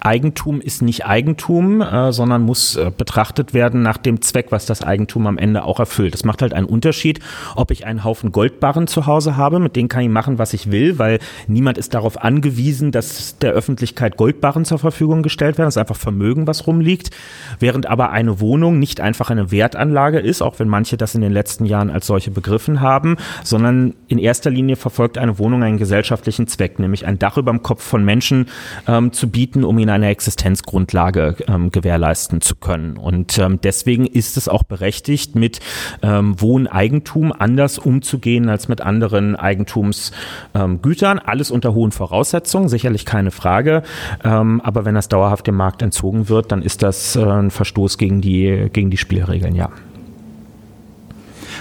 Eigentum 0.00 0.60
ist 0.60 0.82
nicht 0.82 1.06
Eigentum, 1.06 1.80
äh, 1.80 2.12
sondern 2.12 2.42
muss 2.42 2.76
äh, 2.76 2.90
betrachtet 2.96 3.54
werden 3.54 3.82
nach 3.82 3.96
dem 3.96 4.20
Zweck, 4.20 4.46
was 4.50 4.66
das 4.66 4.82
Eigentum 4.82 5.26
am 5.26 5.38
Ende 5.38 5.64
auch 5.64 5.80
erfüllt. 5.80 6.14
Das 6.14 6.24
macht 6.24 6.42
halt 6.42 6.54
einen 6.54 6.66
Unterschied, 6.66 7.20
ob 7.54 7.70
ich 7.70 7.86
einen 7.86 8.04
Haufen 8.04 8.32
Goldbarren 8.32 8.86
zu 8.86 9.06
Hause 9.06 9.36
habe, 9.36 9.58
mit 9.58 9.76
denen 9.76 9.88
kann 9.88 10.02
ich 10.02 10.08
machen, 10.08 10.38
was 10.38 10.52
ich 10.52 10.70
will, 10.70 10.98
weil 10.98 11.18
niemand 11.46 11.78
ist 11.78 11.94
darauf 11.94 12.22
angewiesen, 12.22 12.92
dass 12.92 13.38
der 13.38 13.52
Öffentlichkeit 13.52 14.16
Goldbarren 14.16 14.64
zur 14.64 14.78
Verfügung 14.78 15.22
gestellt 15.22 15.58
werden. 15.58 15.66
Das 15.66 15.76
ist 15.76 15.80
einfach 15.80 15.96
Vermögen, 15.96 16.46
was 16.46 16.66
rumliegt. 16.66 17.10
Während 17.58 17.86
aber 17.86 18.10
eine 18.10 18.40
Wohnung 18.40 18.78
nicht 18.78 19.00
einfach 19.00 19.30
eine 19.30 19.50
Wertanlage 19.50 20.18
ist, 20.18 20.42
auch 20.42 20.58
wenn 20.58 20.68
manche 20.68 20.96
das 20.96 21.14
in 21.14 21.20
den 21.20 21.32
letzten 21.32 21.64
Jahren 21.64 21.90
als 21.90 22.06
solche 22.06 22.30
begriffen 22.30 22.80
haben, 22.80 23.16
sondern 23.42 23.94
in 24.08 24.18
erster 24.18 24.50
Linie 24.50 24.76
verfolgt 24.76 25.18
eine 25.18 25.38
Wohnung 25.38 25.62
einen 25.62 25.78
gesellschaftlichen 25.78 26.46
Zweck, 26.46 26.78
nämlich 26.78 27.06
ein 27.06 27.18
Dach 27.18 27.36
über 27.36 27.50
dem 27.50 27.62
Kopf 27.62 27.82
von 27.82 28.04
Menschen 28.04 28.46
ähm, 28.86 29.12
zu 29.12 29.30
bieten, 29.30 29.64
um 29.64 29.75
um 29.76 29.80
ihnen 29.80 29.90
eine 29.90 30.08
Existenzgrundlage 30.08 31.36
ähm, 31.48 31.70
gewährleisten 31.70 32.40
zu 32.40 32.56
können. 32.56 32.96
Und 32.96 33.38
ähm, 33.38 33.60
deswegen 33.62 34.06
ist 34.06 34.38
es 34.38 34.48
auch 34.48 34.62
berechtigt, 34.62 35.34
mit 35.34 35.60
ähm, 36.02 36.40
Wohneigentum 36.40 37.30
anders 37.30 37.78
umzugehen 37.78 38.48
als 38.48 38.68
mit 38.68 38.80
anderen 38.80 39.36
Eigentumsgütern. 39.36 41.18
Alles 41.18 41.50
unter 41.50 41.74
hohen 41.74 41.92
Voraussetzungen, 41.92 42.70
sicherlich 42.70 43.04
keine 43.04 43.30
Frage. 43.30 43.82
Ähm, 44.24 44.62
aber 44.64 44.86
wenn 44.86 44.94
das 44.94 45.08
dauerhaft 45.08 45.46
dem 45.46 45.56
Markt 45.56 45.82
entzogen 45.82 46.30
wird, 46.30 46.52
dann 46.52 46.62
ist 46.62 46.82
das 46.82 47.14
äh, 47.14 47.22
ein 47.22 47.50
Verstoß 47.50 47.98
gegen 47.98 48.22
die, 48.22 48.70
gegen 48.72 48.90
die 48.90 48.96
Spielregeln, 48.96 49.54
ja. 49.54 49.68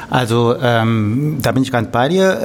Also 0.10 0.56
ähm, 0.62 1.40
da 1.42 1.52
bin 1.52 1.64
ich 1.64 1.72
ganz 1.72 1.90
bei 1.92 2.08
dir. 2.08 2.40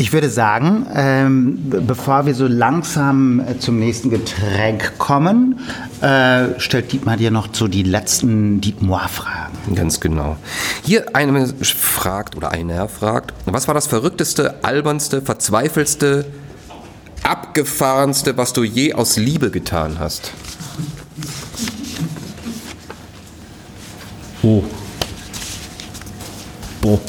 Ich 0.00 0.12
würde 0.12 0.30
sagen, 0.30 0.86
ähm, 0.94 1.58
bevor 1.84 2.24
wir 2.24 2.32
so 2.32 2.46
langsam 2.46 3.40
äh, 3.40 3.58
zum 3.58 3.80
nächsten 3.80 4.10
Getränk 4.10 4.96
kommen, 4.96 5.58
äh, 6.00 6.58
stellt 6.60 6.92
Dietmar 6.92 7.16
dir 7.16 7.32
noch 7.32 7.48
so 7.52 7.66
die 7.66 7.82
letzten 7.82 8.60
Dietmar-Fragen. 8.60 9.74
Ganz 9.74 9.98
genau. 9.98 10.36
Hier 10.84 11.16
eine 11.16 11.48
fragt 11.48 12.36
oder 12.36 12.52
einer 12.52 12.88
fragt, 12.88 13.34
was 13.44 13.66
war 13.66 13.74
das 13.74 13.88
verrückteste, 13.88 14.62
albernste, 14.62 15.20
verzweifelste, 15.20 16.26
abgefahrenste, 17.24 18.36
was 18.36 18.52
du 18.52 18.62
je 18.62 18.94
aus 18.94 19.16
Liebe 19.16 19.50
getan 19.50 19.96
hast? 19.98 20.30
Oh. 24.44 24.62
Boah. 26.82 27.00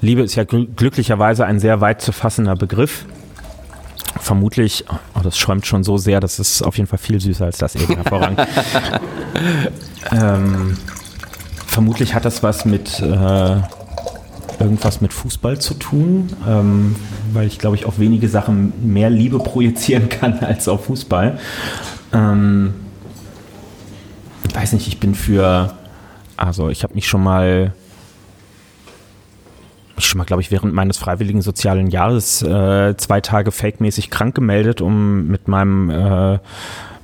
Liebe 0.00 0.22
ist 0.22 0.34
ja 0.34 0.44
gl 0.44 0.66
glücklicherweise 0.66 1.44
ein 1.44 1.60
sehr 1.60 1.80
weit 1.80 2.00
zu 2.00 2.12
fassender 2.12 2.56
Begriff. 2.56 3.04
Vermutlich, 4.18 4.84
oh, 4.88 5.20
das 5.22 5.38
schäumt 5.38 5.66
schon 5.66 5.84
so 5.84 5.96
sehr, 5.96 6.20
das 6.20 6.38
ist 6.38 6.62
auf 6.62 6.76
jeden 6.76 6.88
Fall 6.88 6.98
viel 6.98 7.20
süßer 7.20 7.44
als 7.44 7.58
das 7.58 7.76
eben 7.76 7.94
hervorragend. 7.94 8.40
ähm, 10.12 10.76
vermutlich 11.66 12.14
hat 12.14 12.24
das 12.24 12.42
was 12.42 12.64
mit 12.64 13.00
äh, 13.00 13.56
irgendwas 14.58 15.00
mit 15.00 15.12
Fußball 15.12 15.60
zu 15.60 15.74
tun, 15.74 16.28
ähm, 16.46 16.96
weil 17.32 17.46
ich 17.46 17.58
glaube 17.58 17.76
ich 17.76 17.86
auf 17.86 17.98
wenige 17.98 18.28
Sachen 18.28 18.72
mehr 18.82 19.10
Liebe 19.10 19.38
projizieren 19.38 20.08
kann 20.08 20.38
als 20.40 20.68
auf 20.68 20.86
Fußball. 20.86 21.38
Ähm, 22.12 22.74
ich 24.48 24.54
weiß 24.54 24.72
nicht, 24.72 24.88
ich 24.88 24.98
bin 24.98 25.14
für, 25.14 25.74
also 26.36 26.68
ich 26.68 26.82
habe 26.82 26.94
mich 26.94 27.06
schon 27.06 27.22
mal 27.22 27.72
schon 30.04 30.18
mal, 30.18 30.24
glaube 30.24 30.42
ich, 30.42 30.50
während 30.50 30.74
meines 30.74 30.98
freiwilligen 30.98 31.42
sozialen 31.42 31.88
Jahres 31.88 32.42
äh, 32.42 32.96
zwei 32.96 33.20
Tage 33.20 33.52
fake-mäßig 33.52 34.10
krank 34.10 34.34
gemeldet, 34.34 34.80
um 34.80 35.26
mit 35.26 35.48
meinem 35.48 35.90
äh, 35.90 36.38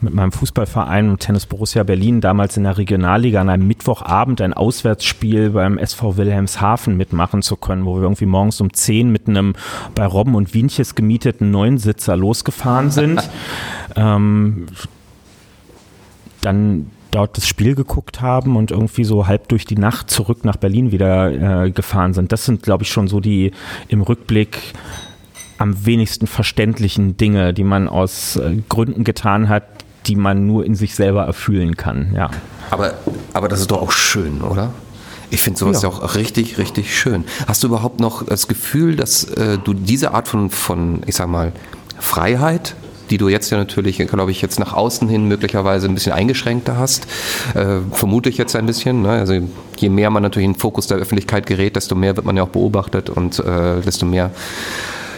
mit 0.01 0.13
meinem 0.13 0.33
Fußballverein 0.33 1.19
Tennis 1.19 1.47
Borussia 1.47 1.83
Berlin 1.83 2.21
damals 2.21 2.57
in 2.57 2.65
der 2.65 2.77
Regionalliga 2.77 3.41
an 3.41 3.49
einem 3.49 3.67
Mittwochabend 3.67 4.41
ein 4.43 4.53
Auswärtsspiel 4.53 5.51
beim 5.51 5.79
SV 5.79 6.19
Wilhelmshaven 6.19 6.97
mitmachen 6.97 7.43
zu 7.43 7.57
können, 7.57 7.87
wo 7.87 7.97
wir 7.97 8.03
irgendwie 8.03 8.27
morgens 8.27 8.61
um 8.61 8.73
10 8.73 9.11
mit 9.11 9.27
einem 9.27 9.55
bei 9.95 10.05
Robben 10.05 10.35
und 10.35 10.53
Wienches 10.53 10.95
gemieteten 10.95 11.51
Neunsitzer 11.51 12.17
losgefahren 12.17 12.91
sind. 12.91 13.29
ähm, 13.97 14.67
dann 16.43 16.91
dort 17.11 17.37
das 17.37 17.47
Spiel 17.47 17.75
geguckt 17.75 18.21
haben 18.21 18.57
und 18.57 18.71
irgendwie 18.71 19.05
so 19.05 19.27
halb 19.27 19.49
durch 19.49 19.65
die 19.65 19.77
Nacht 19.77 20.11
zurück 20.11 20.45
nach 20.45 20.57
Berlin 20.57 20.93
wieder 20.93 21.65
äh, 21.65 21.71
gefahren 21.71 22.15
sind. 22.15 22.33
Das 22.33 22.45
sind, 22.45 22.63
glaube 22.63 22.85
ich, 22.85 22.91
schon 22.91 23.09
so 23.09 23.21
die 23.21 23.53
im 23.89 24.03
Rückblick 24.03 24.59
am 25.59 25.87
wenigsten 25.87 26.27
verständlichen 26.27 27.17
Dinge, 27.17 27.55
die 27.55 27.65
man 27.65 27.89
aus 27.89 28.37
äh, 28.37 28.57
Gründen 28.69 29.05
getan 29.05 29.49
hat, 29.49 29.65
die 30.07 30.17
man 30.17 30.47
nur 30.47 30.65
in 30.65 30.75
sich 30.75 30.95
selber 30.95 31.25
erfüllen 31.25 31.77
kann. 31.77 32.13
Ja. 32.15 32.31
Aber, 32.71 32.95
aber 33.33 33.49
das 33.49 33.61
ist 33.61 33.71
doch 33.71 33.81
auch 33.81 33.93
schön, 33.93 34.43
oder? 34.43 34.73
Ich 35.31 35.43
finde 35.43 35.59
sowas 35.59 35.83
ja. 35.83 35.89
auch 35.89 36.15
richtig, 36.15 36.59
richtig 36.59 36.97
schön. 36.97 37.25
Hast 37.49 37.63
du 37.63 37.69
überhaupt 37.69 37.99
noch 37.99 38.25
das 38.25 38.47
Gefühl, 38.47 38.95
dass 38.95 39.25
äh, 39.25 39.59
du 39.59 39.75
diese 39.75 40.15
Art 40.15 40.29
von, 40.29 40.51
von, 40.51 41.03
ich 41.07 41.17
sag 41.17 41.29
mal, 41.29 41.53
Freiheit 41.99 42.77
die 43.11 43.19
du 43.19 43.29
jetzt 43.29 43.51
ja 43.51 43.59
natürlich, 43.59 43.99
glaube 43.99 44.31
ich, 44.31 44.43
jetzt 44.43 44.59
nach 44.59 44.73
außen 44.73 45.09
hin 45.09 45.29
möglicherweise 45.29 45.89
ein 45.89 45.95
bisschen 45.95 46.13
eingeschränkter 46.13 46.77
hast. 46.77 47.07
Äh, 47.55 47.81
vermute 47.93 48.29
ich 48.29 48.39
jetzt 48.39 48.57
ein 48.57 48.67
bisschen. 48.67 49.03
Ne? 49.03 49.11
Also 49.11 49.35
je 49.77 49.89
mehr 49.89 50.11
man 50.11 50.23
natürlich 50.23 50.47
in 50.47 50.53
den 50.53 50.61
Fokus 50.61 50.87
der 50.87 50.99
Öffentlichkeit 50.99 51.47
gerät, 51.47 51.77
desto 51.77 51.95
mehr 51.95 52.17
wird 52.17 52.27
man 52.27 52.37
ja 52.37 52.43
auch 52.43 52.49
beobachtet 52.49 53.11
und 53.11 53.39
äh, 53.39 53.81
desto 53.85 54.07
mehr 54.07 54.31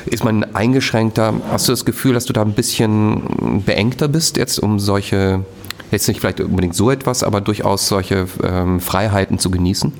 ist 0.06 0.24
man 0.24 0.44
eingeschränkter. 0.54 1.34
Hast 1.50 1.68
du 1.68 1.72
das 1.72 1.84
Gefühl, 1.84 2.14
dass 2.14 2.24
du 2.24 2.32
da 2.32 2.42
ein 2.42 2.52
bisschen 2.52 3.62
beengter 3.64 4.08
bist 4.08 4.36
jetzt, 4.36 4.58
um 4.58 4.78
solche, 4.78 5.44
jetzt 5.90 6.08
nicht 6.08 6.20
vielleicht 6.20 6.40
unbedingt 6.40 6.74
so 6.74 6.90
etwas, 6.90 7.22
aber 7.22 7.40
durchaus 7.40 7.88
solche 7.88 8.26
ähm, 8.42 8.80
Freiheiten 8.80 9.38
zu 9.38 9.50
genießen? 9.50 9.92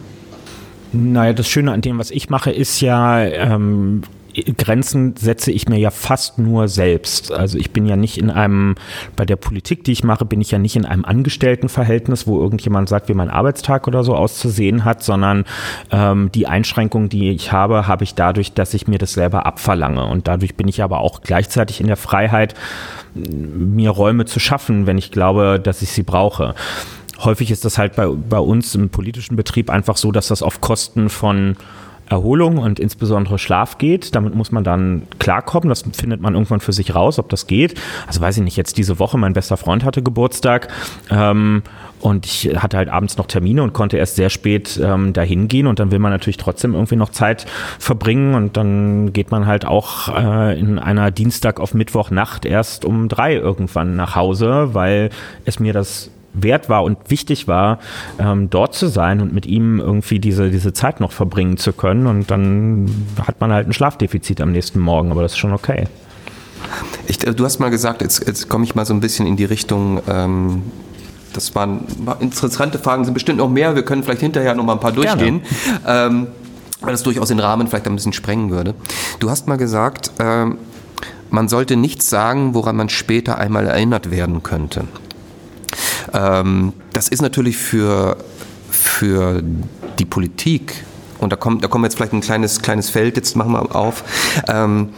Naja, 0.92 1.34
das 1.34 1.48
Schöne 1.48 1.72
an 1.72 1.82
dem, 1.82 1.98
was 1.98 2.10
ich 2.10 2.30
mache, 2.30 2.50
ist 2.50 2.80
ja, 2.80 3.22
ähm, 3.22 4.02
Grenzen 4.56 5.14
setze 5.16 5.50
ich 5.50 5.68
mir 5.68 5.78
ja 5.78 5.90
fast 5.90 6.38
nur 6.38 6.68
selbst. 6.68 7.32
Also 7.32 7.58
ich 7.58 7.70
bin 7.70 7.86
ja 7.86 7.96
nicht 7.96 8.18
in 8.18 8.30
einem, 8.30 8.74
bei 9.16 9.24
der 9.24 9.36
Politik, 9.36 9.84
die 9.84 9.92
ich 9.92 10.04
mache, 10.04 10.24
bin 10.24 10.40
ich 10.40 10.50
ja 10.50 10.58
nicht 10.58 10.76
in 10.76 10.84
einem 10.84 11.04
Angestelltenverhältnis, 11.04 12.26
wo 12.26 12.40
irgendjemand 12.40 12.88
sagt, 12.88 13.08
wie 13.08 13.14
mein 13.14 13.30
Arbeitstag 13.30 13.86
oder 13.86 14.04
so 14.04 14.14
auszusehen 14.14 14.84
hat, 14.84 15.02
sondern 15.02 15.44
ähm, 15.90 16.30
die 16.34 16.46
Einschränkungen, 16.46 17.08
die 17.08 17.30
ich 17.30 17.52
habe, 17.52 17.86
habe 17.86 18.04
ich 18.04 18.14
dadurch, 18.14 18.52
dass 18.52 18.74
ich 18.74 18.86
mir 18.86 18.98
das 18.98 19.12
selber 19.12 19.46
abverlange. 19.46 20.04
Und 20.04 20.28
dadurch 20.28 20.54
bin 20.54 20.68
ich 20.68 20.82
aber 20.82 21.00
auch 21.00 21.22
gleichzeitig 21.22 21.80
in 21.80 21.86
der 21.86 21.96
Freiheit, 21.96 22.54
mir 23.14 23.90
Räume 23.90 24.24
zu 24.24 24.40
schaffen, 24.40 24.86
wenn 24.86 24.98
ich 24.98 25.10
glaube, 25.10 25.60
dass 25.62 25.82
ich 25.82 25.90
sie 25.90 26.02
brauche. 26.02 26.54
Häufig 27.20 27.50
ist 27.50 27.64
das 27.64 27.78
halt 27.78 27.96
bei, 27.96 28.06
bei 28.06 28.38
uns 28.38 28.74
im 28.74 28.90
politischen 28.90 29.34
Betrieb 29.34 29.70
einfach 29.70 29.96
so, 29.96 30.12
dass 30.12 30.28
das 30.28 30.42
auf 30.42 30.60
Kosten 30.60 31.08
von 31.08 31.56
Erholung 32.08 32.58
und 32.58 32.80
insbesondere 32.80 33.38
Schlaf 33.38 33.78
geht. 33.78 34.14
Damit 34.14 34.34
muss 34.34 34.52
man 34.52 34.64
dann 34.64 35.02
klarkommen. 35.18 35.68
Das 35.68 35.84
findet 35.92 36.20
man 36.20 36.34
irgendwann 36.34 36.60
für 36.60 36.72
sich 36.72 36.94
raus, 36.94 37.18
ob 37.18 37.28
das 37.28 37.46
geht. 37.46 37.74
Also 38.06 38.20
weiß 38.20 38.38
ich 38.38 38.42
nicht, 38.42 38.56
jetzt 38.56 38.78
diese 38.78 38.98
Woche, 38.98 39.18
mein 39.18 39.32
bester 39.32 39.56
Freund 39.56 39.84
hatte 39.84 40.02
Geburtstag. 40.02 40.68
Ähm, 41.10 41.62
und 42.00 42.26
ich 42.26 42.50
hatte 42.56 42.76
halt 42.76 42.88
abends 42.88 43.16
noch 43.16 43.26
Termine 43.26 43.62
und 43.62 43.72
konnte 43.72 43.96
erst 43.96 44.16
sehr 44.16 44.30
spät 44.30 44.80
ähm, 44.82 45.12
dahin 45.12 45.48
gehen. 45.48 45.66
Und 45.66 45.80
dann 45.80 45.90
will 45.90 45.98
man 45.98 46.12
natürlich 46.12 46.36
trotzdem 46.36 46.74
irgendwie 46.74 46.96
noch 46.96 47.10
Zeit 47.10 47.46
verbringen. 47.78 48.34
Und 48.34 48.56
dann 48.56 49.12
geht 49.12 49.30
man 49.30 49.46
halt 49.46 49.66
auch 49.66 50.08
äh, 50.16 50.58
in 50.58 50.78
einer 50.78 51.10
Dienstag 51.10 51.60
auf 51.60 51.74
Mittwochnacht 51.74 52.44
erst 52.44 52.84
um 52.84 53.08
drei 53.08 53.34
irgendwann 53.34 53.96
nach 53.96 54.14
Hause, 54.14 54.70
weil 54.72 55.10
es 55.44 55.58
mir 55.58 55.72
das 55.72 56.10
wert 56.42 56.68
war 56.68 56.84
und 56.84 56.98
wichtig 57.08 57.48
war, 57.48 57.78
ähm, 58.18 58.50
dort 58.50 58.74
zu 58.74 58.88
sein 58.88 59.20
und 59.20 59.32
mit 59.32 59.46
ihm 59.46 59.80
irgendwie 59.80 60.18
diese, 60.18 60.50
diese 60.50 60.72
Zeit 60.72 61.00
noch 61.00 61.12
verbringen 61.12 61.56
zu 61.56 61.72
können. 61.72 62.06
Und 62.06 62.30
dann 62.30 62.90
hat 63.26 63.40
man 63.40 63.52
halt 63.52 63.68
ein 63.68 63.72
Schlafdefizit 63.72 64.40
am 64.40 64.52
nächsten 64.52 64.80
Morgen, 64.80 65.10
aber 65.10 65.22
das 65.22 65.32
ist 65.32 65.38
schon 65.38 65.52
okay. 65.52 65.86
Ich, 67.06 67.26
äh, 67.26 67.34
du 67.34 67.44
hast 67.44 67.58
mal 67.58 67.70
gesagt, 67.70 68.02
jetzt, 68.02 68.26
jetzt 68.26 68.48
komme 68.48 68.64
ich 68.64 68.74
mal 68.74 68.84
so 68.84 68.94
ein 68.94 69.00
bisschen 69.00 69.26
in 69.26 69.36
die 69.36 69.44
Richtung, 69.44 70.00
ähm, 70.08 70.62
das 71.32 71.54
waren 71.54 71.84
interessante 72.20 72.78
Fragen, 72.78 73.04
sind 73.04 73.14
bestimmt 73.14 73.38
noch 73.38 73.48
mehr, 73.48 73.74
wir 73.74 73.84
können 73.84 74.02
vielleicht 74.02 74.22
hinterher 74.22 74.54
noch 74.54 74.64
mal 74.64 74.72
ein 74.72 74.80
paar 74.80 74.92
durchgehen. 74.92 75.42
Ähm, 75.86 76.28
weil 76.80 76.92
das 76.92 77.02
durchaus 77.02 77.28
den 77.28 77.40
Rahmen 77.40 77.66
vielleicht 77.66 77.86
ein 77.86 77.94
bisschen 77.94 78.12
sprengen 78.12 78.50
würde. 78.50 78.74
Du 79.18 79.30
hast 79.30 79.48
mal 79.48 79.56
gesagt, 79.56 80.12
ähm, 80.18 80.58
man 81.30 81.48
sollte 81.48 81.76
nichts 81.76 82.08
sagen, 82.08 82.54
woran 82.54 82.76
man 82.76 82.88
später 82.88 83.38
einmal 83.38 83.66
erinnert 83.66 84.10
werden 84.10 84.42
könnte. 84.42 84.84
Ähm, 86.12 86.72
das 86.92 87.08
ist 87.08 87.22
natürlich 87.22 87.56
für, 87.56 88.16
für 88.70 89.42
die 89.98 90.04
Politik 90.04 90.84
und 91.18 91.32
da 91.32 91.36
kommt, 91.36 91.64
da 91.64 91.68
kommen 91.68 91.84
jetzt 91.84 91.96
vielleicht 91.96 92.12
ein 92.12 92.20
kleines, 92.20 92.62
kleines 92.62 92.90
Feld, 92.90 93.16
jetzt 93.16 93.36
machen 93.36 93.52
wir 93.52 93.74
auf, 93.74 94.04
ähm, 94.48 94.90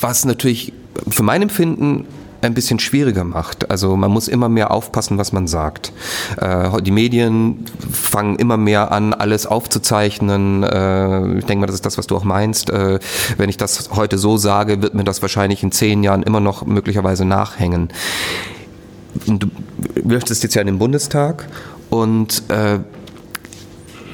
was 0.00 0.24
natürlich 0.24 0.72
für 1.08 1.22
mein 1.22 1.42
Empfinden 1.42 2.06
ein 2.42 2.54
bisschen 2.54 2.78
schwieriger 2.78 3.24
macht. 3.24 3.70
Also 3.70 3.96
man 3.96 4.10
muss 4.10 4.26
immer 4.26 4.48
mehr 4.48 4.70
aufpassen, 4.70 5.18
was 5.18 5.32
man 5.32 5.46
sagt. 5.46 5.92
Äh, 6.38 6.80
die 6.80 6.90
Medien 6.90 7.66
fangen 7.92 8.36
immer 8.36 8.56
mehr 8.56 8.92
an, 8.92 9.12
alles 9.12 9.46
aufzuzeichnen. 9.46 10.62
Äh, 10.62 11.38
ich 11.38 11.44
denke 11.44 11.60
mal, 11.60 11.66
das 11.66 11.74
ist 11.74 11.84
das, 11.84 11.98
was 11.98 12.06
du 12.06 12.16
auch 12.16 12.24
meinst. 12.24 12.70
Äh, 12.70 12.98
wenn 13.36 13.50
ich 13.50 13.58
das 13.58 13.90
heute 13.94 14.16
so 14.16 14.38
sage, 14.38 14.80
wird 14.80 14.94
mir 14.94 15.04
das 15.04 15.20
wahrscheinlich 15.20 15.62
in 15.62 15.70
zehn 15.70 16.02
Jahren 16.02 16.22
immer 16.22 16.40
noch 16.40 16.64
möglicherweise 16.64 17.26
nachhängen 17.26 17.90
du 19.26 19.48
möchtest 20.04 20.42
jetzt 20.42 20.54
ja 20.54 20.60
in 20.60 20.66
den 20.66 20.78
Bundestag 20.78 21.48
und 21.90 22.42
äh, 22.48 22.78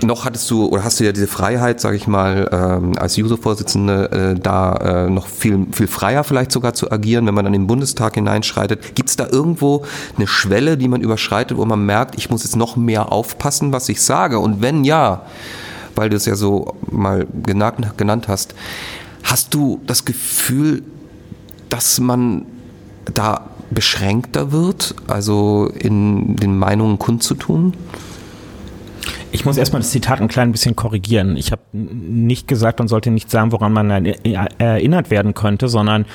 noch 0.03 0.25
hattest 0.25 0.51
du 0.51 0.67
oder 0.67 0.85
hast 0.85 1.01
du 1.01 1.05
ja 1.05 1.13
diese 1.13 1.27
Freiheit, 1.27 1.81
sage 1.81 1.97
ich 1.97 2.07
mal, 2.07 2.49
ähm, 2.53 2.93
als 2.99 3.17
Juso-Vorsitzende 3.17 4.35
äh, 4.37 4.41
da 4.41 5.07
äh, 5.07 5.11
noch 5.11 5.27
viel, 5.27 5.67
viel 5.73 5.87
freier 5.87 6.25
vielleicht 6.25 6.53
sogar 6.53 6.75
zu 6.75 6.91
agieren, 6.91 7.27
wenn 7.27 7.35
man 7.35 7.45
dann 7.45 7.55
in 7.55 7.63
den 7.63 7.67
Bundestag 7.67 8.15
hineinschreitet. 8.15 8.95
Gibt 8.95 9.09
es 9.09 9.17
da 9.17 9.27
irgendwo 9.27 9.85
eine 10.17 10.27
Schwelle, 10.27 10.77
die 10.77 10.89
man 10.89 11.01
überschreitet, 11.01 11.57
wo 11.57 11.65
man 11.65 11.85
merkt, 11.85 12.17
ich 12.19 12.31
muss 12.31 12.45
jetzt 12.45 12.57
noch 12.57 12.77
mehr 12.77 13.13
aufpassen, 13.13 13.73
was 13.73 13.89
ich 13.89 14.03
sage? 14.03 14.39
Und 14.39 14.61
wenn 14.61 14.85
ja, 14.85 15.23
weil 15.95 16.11
du 16.11 16.17
es 16.17 16.27
ja 16.27 16.35
so 16.35 16.77
mal 16.91 17.27
genannt, 17.43 17.95
genannt 17.97 18.29
hast, 18.29 18.55
hast 19.23 19.55
du 19.55 19.81
das 19.87 20.05
Gefühl, 20.05 20.83
dass 21.69 22.01
man 22.01 22.45
da 23.15 23.49
beschränkter 23.71 24.53
wird, 24.53 24.95
also 25.07 25.71
in 25.79 26.37
den 26.37 26.59
Meinungen 26.59 26.99
kundzutun? 26.99 27.75
Ich 29.33 29.45
muss 29.45 29.59
erstmal 29.59 29.83
das 29.83 29.91
Zitat 29.91 30.21
ein 30.21 30.29
klein 30.29 30.53
bisschen 30.53 30.77
korrigieren. 30.77 31.37
Ich 31.37 31.53
habe 31.53 31.63
nicht 31.73 32.49
gesagt, 32.49 32.79
man 32.79 32.89
sollte 32.89 33.11
nicht 33.11 33.31
sagen, 33.31 33.53
woran 33.53 33.73
man 33.73 33.91
erinnert 34.59 35.11
werden 35.11 35.35
könnte, 35.35 35.69
sondern 35.69 36.07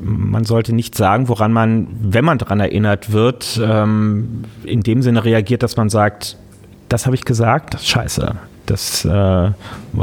man 0.00 0.44
sollte 0.44 0.74
nicht 0.74 0.96
sagen, 0.96 1.28
woran 1.28 1.52
man, 1.52 1.86
wenn 2.00 2.24
man 2.24 2.38
daran 2.38 2.60
erinnert 2.60 3.12
wird, 3.12 3.60
ähm, 3.62 4.44
in 4.64 4.82
dem 4.82 5.02
Sinne 5.02 5.24
reagiert, 5.24 5.62
dass 5.62 5.76
man 5.76 5.88
sagt, 5.88 6.36
das 6.88 7.06
habe 7.06 7.14
ich 7.14 7.24
gesagt, 7.24 7.80
scheiße. 7.80 8.34
Das 8.66 9.04
äh, 9.04 9.08
war 9.08 9.54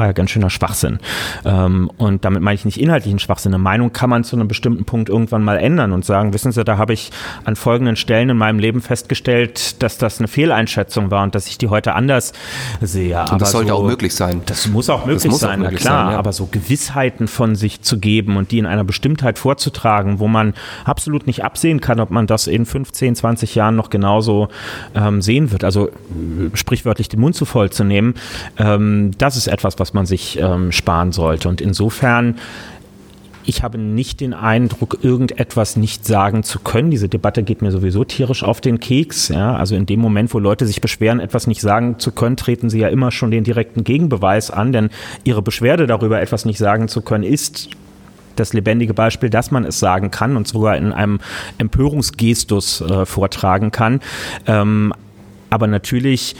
ja 0.05 0.11
ganz 0.11 0.31
schöner 0.31 0.49
Schwachsinn. 0.49 0.99
Ähm, 1.45 1.91
und 1.97 2.25
damit 2.25 2.41
meine 2.41 2.55
ich 2.55 2.65
nicht 2.65 2.79
inhaltlichen 2.79 3.19
Schwachsinn. 3.19 3.53
Eine 3.53 3.63
Meinung 3.63 3.93
kann 3.93 4.09
man 4.09 4.23
zu 4.23 4.35
einem 4.35 4.47
bestimmten 4.47 4.85
Punkt 4.85 5.09
irgendwann 5.09 5.43
mal 5.43 5.57
ändern 5.57 5.91
und 5.91 6.05
sagen, 6.05 6.33
wissen 6.33 6.51
Sie, 6.51 6.63
da 6.63 6.77
habe 6.77 6.93
ich 6.93 7.11
an 7.45 7.55
folgenden 7.55 7.95
Stellen 7.95 8.29
in 8.29 8.37
meinem 8.37 8.59
Leben 8.59 8.81
festgestellt, 8.81 9.81
dass 9.81 9.97
das 9.97 10.19
eine 10.19 10.27
Fehleinschätzung 10.27 11.11
war 11.11 11.23
und 11.23 11.35
dass 11.35 11.47
ich 11.47 11.57
die 11.57 11.69
heute 11.69 11.93
anders 11.93 12.33
sehe. 12.81 13.25
Und 13.31 13.41
das 13.41 13.51
sollte 13.51 13.69
so, 13.69 13.77
auch 13.77 13.83
möglich 13.83 14.13
sein. 14.13 14.41
Das 14.45 14.67
muss 14.67 14.89
auch 14.89 15.05
möglich 15.05 15.31
muss 15.31 15.41
sein, 15.41 15.59
auch 15.59 15.65
möglich 15.65 15.81
na 15.83 15.89
klar. 15.89 16.05
Sein, 16.05 16.13
ja. 16.13 16.19
Aber 16.19 16.33
so 16.33 16.47
Gewissheiten 16.47 17.27
von 17.27 17.55
sich 17.55 17.81
zu 17.81 17.99
geben 17.99 18.37
und 18.37 18.51
die 18.51 18.59
in 18.59 18.65
einer 18.65 18.83
Bestimmtheit 18.83 19.39
vorzutragen, 19.39 20.19
wo 20.19 20.27
man 20.27 20.53
absolut 20.85 21.27
nicht 21.27 21.43
absehen 21.43 21.81
kann, 21.81 21.99
ob 21.99 22.11
man 22.11 22.27
das 22.27 22.47
in 22.47 22.65
15, 22.65 23.15
20 23.15 23.55
Jahren 23.55 23.75
noch 23.75 23.89
genauso 23.89 24.49
ähm, 24.95 25.21
sehen 25.21 25.51
wird. 25.51 25.63
Also 25.63 25.89
sprichwörtlich 26.53 27.09
den 27.09 27.19
Mund 27.19 27.35
zu 27.35 27.45
voll 27.45 27.69
zu 27.69 27.83
nehmen, 27.83 28.15
ähm, 28.57 29.11
das 29.17 29.37
ist 29.37 29.47
etwas, 29.47 29.79
was 29.79 29.93
man 29.93 30.05
sich 30.05 30.39
ähm, 30.39 30.71
sparen 30.71 31.11
sollte. 31.11 31.49
Und 31.49 31.61
insofern 31.61 32.35
ich 33.43 33.63
habe 33.63 33.77
nicht 33.77 34.21
den 34.21 34.33
Eindruck, 34.33 34.99
irgendetwas 35.01 35.75
nicht 35.75 36.05
sagen 36.05 36.43
zu 36.43 36.59
können. 36.59 36.91
Diese 36.91 37.09
Debatte 37.09 37.43
geht 37.43 37.61
mir 37.61 37.71
sowieso 37.71 38.03
tierisch 38.03 38.43
auf 38.43 38.61
den 38.61 38.79
Keks. 38.79 39.29
Ja, 39.29 39.55
also 39.55 39.75
in 39.75 39.85
dem 39.85 39.99
Moment, 39.99 40.33
wo 40.33 40.39
Leute 40.39 40.67
sich 40.67 40.81
beschweren, 40.81 41.19
etwas 41.19 41.47
nicht 41.47 41.61
sagen 41.61 41.97
zu 41.99 42.11
können, 42.11 42.37
treten 42.37 42.69
sie 42.69 42.79
ja 42.79 42.89
immer 42.89 43.11
schon 43.11 43.31
den 43.31 43.43
direkten 43.43 43.83
Gegenbeweis 43.83 44.51
an, 44.51 44.71
denn 44.71 44.89
ihre 45.23 45.41
Beschwerde 45.41 45.87
darüber, 45.87 46.21
etwas 46.21 46.45
nicht 46.45 46.59
sagen 46.59 46.87
zu 46.87 47.01
können, 47.01 47.23
ist 47.23 47.69
das 48.35 48.53
lebendige 48.53 48.93
Beispiel, 48.93 49.29
dass 49.29 49.51
man 49.51 49.65
es 49.65 49.79
sagen 49.79 50.11
kann 50.11 50.37
und 50.37 50.47
sogar 50.47 50.77
in 50.77 50.93
einem 50.93 51.19
Empörungsgestus 51.57 52.81
äh, 52.81 53.05
vortragen 53.05 53.71
kann. 53.71 53.99
Ähm, 54.47 54.93
aber 55.49 55.67
natürlich 55.67 56.35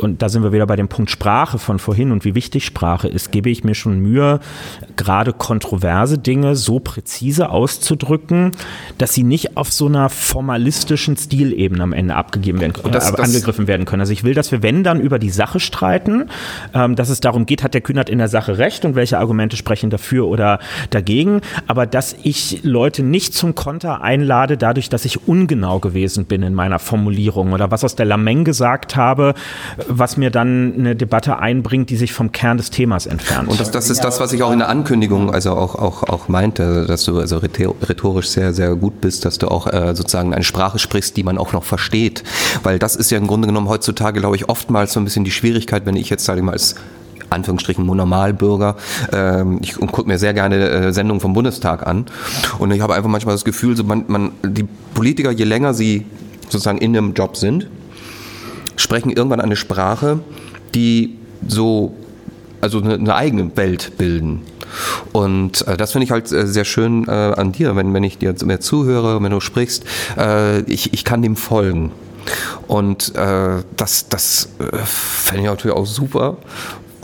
und 0.00 0.22
da 0.22 0.28
sind 0.28 0.42
wir 0.42 0.52
wieder 0.52 0.66
bei 0.66 0.76
dem 0.76 0.88
Punkt 0.88 1.10
Sprache 1.10 1.58
von 1.58 1.78
vorhin 1.78 2.12
und 2.12 2.24
wie 2.24 2.34
wichtig 2.34 2.64
Sprache 2.64 3.08
ist, 3.08 3.32
gebe 3.32 3.50
ich 3.50 3.64
mir 3.64 3.74
schon 3.74 4.00
Mühe, 4.00 4.40
gerade 4.96 5.32
kontroverse 5.32 6.18
Dinge 6.18 6.56
so 6.56 6.80
präzise 6.80 7.50
auszudrücken, 7.50 8.52
dass 8.98 9.14
sie 9.14 9.22
nicht 9.22 9.56
auf 9.56 9.72
so 9.72 9.86
einer 9.86 10.08
formalistischen 10.08 11.16
Stilebene 11.16 11.82
am 11.82 11.92
Ende 11.92 12.14
abgegeben 12.14 12.60
werden, 12.60 12.74
äh, 12.84 12.90
das, 12.90 13.14
angegriffen 13.14 13.66
werden 13.66 13.86
können. 13.86 14.00
Also 14.00 14.12
ich 14.12 14.24
will, 14.24 14.34
dass 14.34 14.52
wir, 14.52 14.62
wenn 14.62 14.84
dann 14.84 15.00
über 15.00 15.18
die 15.18 15.30
Sache 15.30 15.60
streiten, 15.60 16.30
ähm, 16.74 16.96
dass 16.96 17.08
es 17.08 17.20
darum 17.20 17.46
geht, 17.46 17.62
hat 17.62 17.74
der 17.74 17.80
Kühnert 17.80 18.08
in 18.08 18.18
der 18.18 18.28
Sache 18.28 18.58
recht 18.58 18.84
und 18.84 18.94
welche 18.94 19.18
Argumente 19.18 19.56
sprechen 19.56 19.90
dafür 19.90 20.26
oder 20.26 20.58
dagegen, 20.90 21.40
aber 21.66 21.86
dass 21.86 22.16
ich 22.22 22.60
Leute 22.62 23.02
nicht 23.02 23.34
zum 23.34 23.54
Konter 23.54 24.02
einlade, 24.02 24.56
dadurch, 24.56 24.88
dass 24.88 25.04
ich 25.04 25.28
ungenau 25.28 25.78
gewesen 25.78 26.24
bin 26.24 26.42
in 26.42 26.54
meiner 26.54 26.78
Formulierung 26.78 27.52
oder 27.52 27.70
was 27.70 27.84
aus 27.84 27.96
der 27.96 28.06
Lameng 28.06 28.44
gesagt 28.44 28.96
habe, 28.96 29.34
was 29.90 30.16
mir 30.16 30.30
dann 30.30 30.74
eine 30.78 30.96
Debatte 30.96 31.38
einbringt, 31.38 31.90
die 31.90 31.96
sich 31.96 32.12
vom 32.12 32.32
Kern 32.32 32.56
des 32.56 32.70
Themas 32.70 33.06
entfernt. 33.06 33.48
Und 33.48 33.60
das, 33.60 33.70
das 33.70 33.90
ist 33.90 34.02
das, 34.04 34.20
was 34.20 34.32
ich 34.32 34.42
auch 34.42 34.52
in 34.52 34.60
der 34.60 34.68
Ankündigung 34.68 35.32
also 35.32 35.52
auch, 35.52 35.74
auch, 35.74 36.04
auch 36.04 36.28
meinte, 36.28 36.86
dass 36.86 37.04
du 37.04 37.18
also 37.18 37.38
rhetorisch 37.38 38.28
sehr, 38.28 38.52
sehr 38.52 38.74
gut 38.76 39.00
bist, 39.00 39.24
dass 39.24 39.38
du 39.38 39.48
auch 39.48 39.66
äh, 39.66 39.94
sozusagen 39.94 40.32
eine 40.32 40.44
Sprache 40.44 40.78
sprichst, 40.78 41.16
die 41.16 41.24
man 41.24 41.38
auch 41.38 41.52
noch 41.52 41.64
versteht. 41.64 42.22
Weil 42.62 42.78
das 42.78 42.96
ist 42.96 43.10
ja 43.10 43.18
im 43.18 43.26
Grunde 43.26 43.48
genommen 43.48 43.68
heutzutage, 43.68 44.20
glaube 44.20 44.36
ich, 44.36 44.48
oftmals 44.48 44.92
so 44.92 45.00
ein 45.00 45.04
bisschen 45.04 45.24
die 45.24 45.30
Schwierigkeit, 45.30 45.86
wenn 45.86 45.96
ich 45.96 46.08
jetzt, 46.08 46.24
sage 46.24 46.40
ich 46.40 46.44
mal, 46.44 46.52
als 46.52 46.76
Anführungsstrichen 47.30 47.84
Normalbürger. 47.86 48.76
Ähm, 49.12 49.58
ich 49.62 49.74
gucke 49.74 50.06
mir 50.06 50.18
sehr 50.18 50.34
gerne 50.34 50.56
äh, 50.68 50.92
Sendungen 50.92 51.20
vom 51.20 51.32
Bundestag 51.32 51.86
an 51.86 52.06
und 52.58 52.70
ich 52.72 52.80
habe 52.80 52.94
einfach 52.94 53.10
manchmal 53.10 53.34
das 53.34 53.44
Gefühl, 53.44 53.76
so 53.76 53.84
man, 53.84 54.04
man, 54.08 54.32
die 54.42 54.66
Politiker, 54.94 55.30
je 55.30 55.44
länger 55.44 55.74
sie 55.74 56.06
sozusagen 56.48 56.78
in 56.78 56.96
einem 56.96 57.14
Job 57.14 57.36
sind, 57.36 57.68
sprechen 58.80 59.10
irgendwann 59.10 59.40
eine 59.40 59.56
Sprache, 59.56 60.20
die 60.74 61.16
so, 61.46 61.94
also 62.60 62.80
eine, 62.80 62.94
eine 62.94 63.14
eigene 63.14 63.56
Welt 63.56 63.92
bilden. 63.98 64.42
Und 65.12 65.66
äh, 65.66 65.76
das 65.76 65.92
finde 65.92 66.04
ich 66.04 66.10
halt 66.10 66.30
äh, 66.30 66.46
sehr 66.46 66.64
schön 66.64 67.06
äh, 67.08 67.10
an 67.10 67.52
dir, 67.52 67.76
wenn, 67.76 67.92
wenn 67.92 68.04
ich 68.04 68.18
dir 68.18 68.34
mehr 68.44 68.60
zuhöre, 68.60 69.22
wenn 69.22 69.30
du 69.30 69.40
sprichst, 69.40 69.84
äh, 70.16 70.60
ich, 70.62 70.92
ich 70.92 71.04
kann 71.04 71.22
dem 71.22 71.36
folgen. 71.36 71.92
Und 72.68 73.14
äh, 73.16 73.62
das, 73.76 74.08
das 74.08 74.50
äh, 74.58 74.76
fände 74.84 75.42
ich 75.42 75.48
natürlich 75.48 75.76
auch 75.76 75.86
super, 75.86 76.36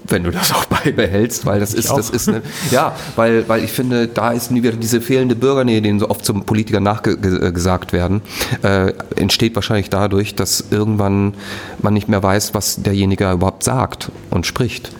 wenn 0.08 0.24
du 0.24 0.30
das 0.30 0.52
auch 0.52 0.64
beibehältst, 0.84 1.46
weil 1.46 1.60
das 1.60 1.72
ich 1.72 1.80
ist, 1.80 1.90
auch. 1.90 1.96
das 1.96 2.10
ist 2.10 2.28
eine, 2.28 2.42
ja, 2.70 2.94
weil, 3.16 3.48
weil 3.48 3.64
ich 3.64 3.72
finde, 3.72 4.08
da 4.08 4.32
ist 4.32 4.50
nie 4.50 4.62
wieder 4.62 4.76
diese 4.76 5.00
fehlende 5.00 5.34
Bürgernähe, 5.34 5.82
denen 5.82 6.00
so 6.00 6.10
oft 6.10 6.24
zum 6.24 6.44
Politiker 6.44 6.80
nachgesagt 6.80 7.92
werden, 7.92 8.22
äh, 8.62 8.92
entsteht 9.16 9.54
wahrscheinlich 9.54 9.90
dadurch, 9.90 10.34
dass 10.34 10.64
irgendwann 10.70 11.34
man 11.80 11.94
nicht 11.94 12.08
mehr 12.08 12.22
weiß, 12.22 12.54
was 12.54 12.82
derjenige 12.82 13.30
überhaupt 13.30 13.64
sagt 13.64 14.10
und 14.30 14.46
spricht. 14.46 14.90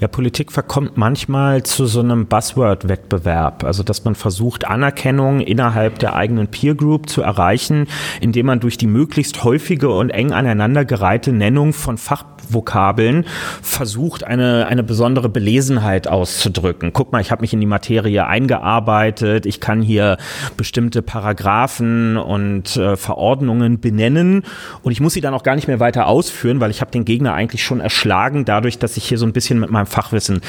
Ja, 0.00 0.08
Politik 0.08 0.52
verkommt 0.52 0.96
manchmal 0.96 1.62
zu 1.62 1.86
so 1.86 2.00
einem 2.00 2.26
Buzzword-Wettbewerb. 2.26 3.64
Also, 3.64 3.82
dass 3.82 4.04
man 4.04 4.14
versucht, 4.14 4.66
Anerkennung 4.66 5.40
innerhalb 5.40 5.98
der 5.98 6.14
eigenen 6.14 6.48
Peer 6.48 6.74
Group 6.74 7.08
zu 7.08 7.22
erreichen, 7.22 7.86
indem 8.20 8.46
man 8.46 8.60
durch 8.60 8.78
die 8.78 8.86
möglichst 8.86 9.44
häufige 9.44 9.90
und 9.90 10.10
eng 10.10 10.32
aneinandergereihte 10.32 11.32
Nennung 11.32 11.72
von 11.72 11.98
Fach 11.98 12.24
Vokabeln 12.48 13.24
versucht, 13.62 14.24
eine, 14.24 14.66
eine 14.66 14.82
besondere 14.82 15.28
Belesenheit 15.28 16.08
auszudrücken. 16.08 16.92
Guck 16.92 17.12
mal, 17.12 17.20
ich 17.20 17.30
habe 17.30 17.42
mich 17.42 17.52
in 17.52 17.60
die 17.60 17.66
Materie 17.66 18.26
eingearbeitet, 18.26 19.46
ich 19.46 19.60
kann 19.60 19.82
hier 19.82 20.16
bestimmte 20.56 21.02
Paragraphen 21.02 22.16
und 22.16 22.76
äh, 22.76 22.96
Verordnungen 22.96 23.80
benennen 23.80 24.44
und 24.82 24.92
ich 24.92 25.00
muss 25.00 25.14
sie 25.14 25.20
dann 25.20 25.34
auch 25.34 25.42
gar 25.42 25.54
nicht 25.54 25.68
mehr 25.68 25.80
weiter 25.80 26.06
ausführen, 26.06 26.60
weil 26.60 26.70
ich 26.70 26.80
habe 26.80 26.90
den 26.90 27.04
Gegner 27.04 27.34
eigentlich 27.34 27.64
schon 27.64 27.80
erschlagen, 27.80 28.44
dadurch, 28.44 28.78
dass 28.78 28.96
ich 28.96 29.04
hier 29.04 29.18
so 29.18 29.26
ein 29.26 29.32
bisschen 29.32 29.61
mit 29.62 29.70
meinem 29.70 29.86
Fachwissen 29.86 30.42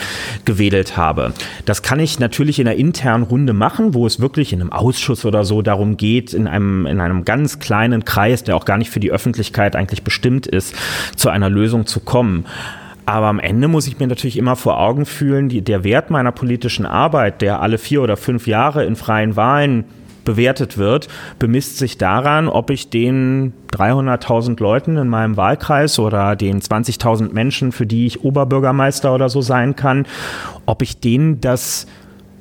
gewedelt 0.44 0.98
habe. 0.98 1.34
Das 1.66 1.82
kann 1.82 2.00
ich 2.00 2.20
natürlich 2.20 2.60
in 2.60 2.68
einer 2.68 2.78
internen 2.78 3.24
Runde 3.24 3.54
machen, 3.54 3.94
wo 3.94 4.06
es 4.06 4.20
wirklich 4.20 4.52
in 4.52 4.60
einem 4.60 4.74
Ausschuss 4.74 5.26
oder 5.26 5.46
so 5.46 5.62
darum 5.62 5.96
geht, 5.96 6.34
in 6.34 6.48
einem, 6.48 6.86
in 6.86 7.00
einem 7.00 7.24
ganz 7.24 7.60
kleinen 7.60 8.04
Kreis, 8.04 8.44
der 8.44 8.58
auch 8.58 8.66
gar 8.66 8.78
nicht 8.78 8.90
für 8.90 9.00
die 9.00 9.12
Öffentlichkeit 9.12 9.76
eigentlich 9.76 10.04
bestimmt 10.04 10.46
ist, 10.46 10.76
zu 11.16 11.30
einer 11.30 11.50
Lösung 11.50 11.86
zu 11.86 12.02
kommen. 12.02 12.46
Aber 13.06 13.28
am 13.28 13.40
Ende 13.40 13.68
muss 13.68 13.88
ich 13.88 14.00
mir 14.00 14.08
natürlich 14.08 14.38
immer 14.38 14.56
vor 14.56 14.80
Augen 14.80 15.06
fühlen, 15.06 15.50
die, 15.50 15.62
der 15.62 15.84
Wert 15.84 16.10
meiner 16.10 16.32
politischen 16.32 16.86
Arbeit, 16.86 17.42
der 17.42 17.62
alle 17.62 17.78
vier 17.78 18.02
oder 18.02 18.18
fünf 18.18 18.48
Jahre 18.48 18.86
in 18.86 18.96
freien 18.96 19.36
Wahlen 19.36 19.86
bewertet 20.24 20.78
wird, 20.78 21.08
bemisst 21.40 21.78
sich 21.78 21.98
daran, 21.98 22.48
ob 22.48 22.70
ich 22.70 22.90
den 22.90 23.54
300.000 23.72 24.62
Leuten 24.62 24.98
in 24.98 25.08
meinem 25.08 25.38
Wahlkreis 25.38 26.00
oder 26.00 26.36
den 26.36 26.62
20.000 26.62 27.34
Menschen, 27.34 27.72
für 27.72 27.86
die 27.86 28.06
ich 28.06 28.24
Oberbürgermeister 28.24 29.14
oder 29.14 29.30
so 29.30 29.42
sein 29.42 29.76
kann, 29.76 30.06
ob 30.66 30.82
ich 30.82 31.00
denen 31.00 31.42
das 31.42 31.88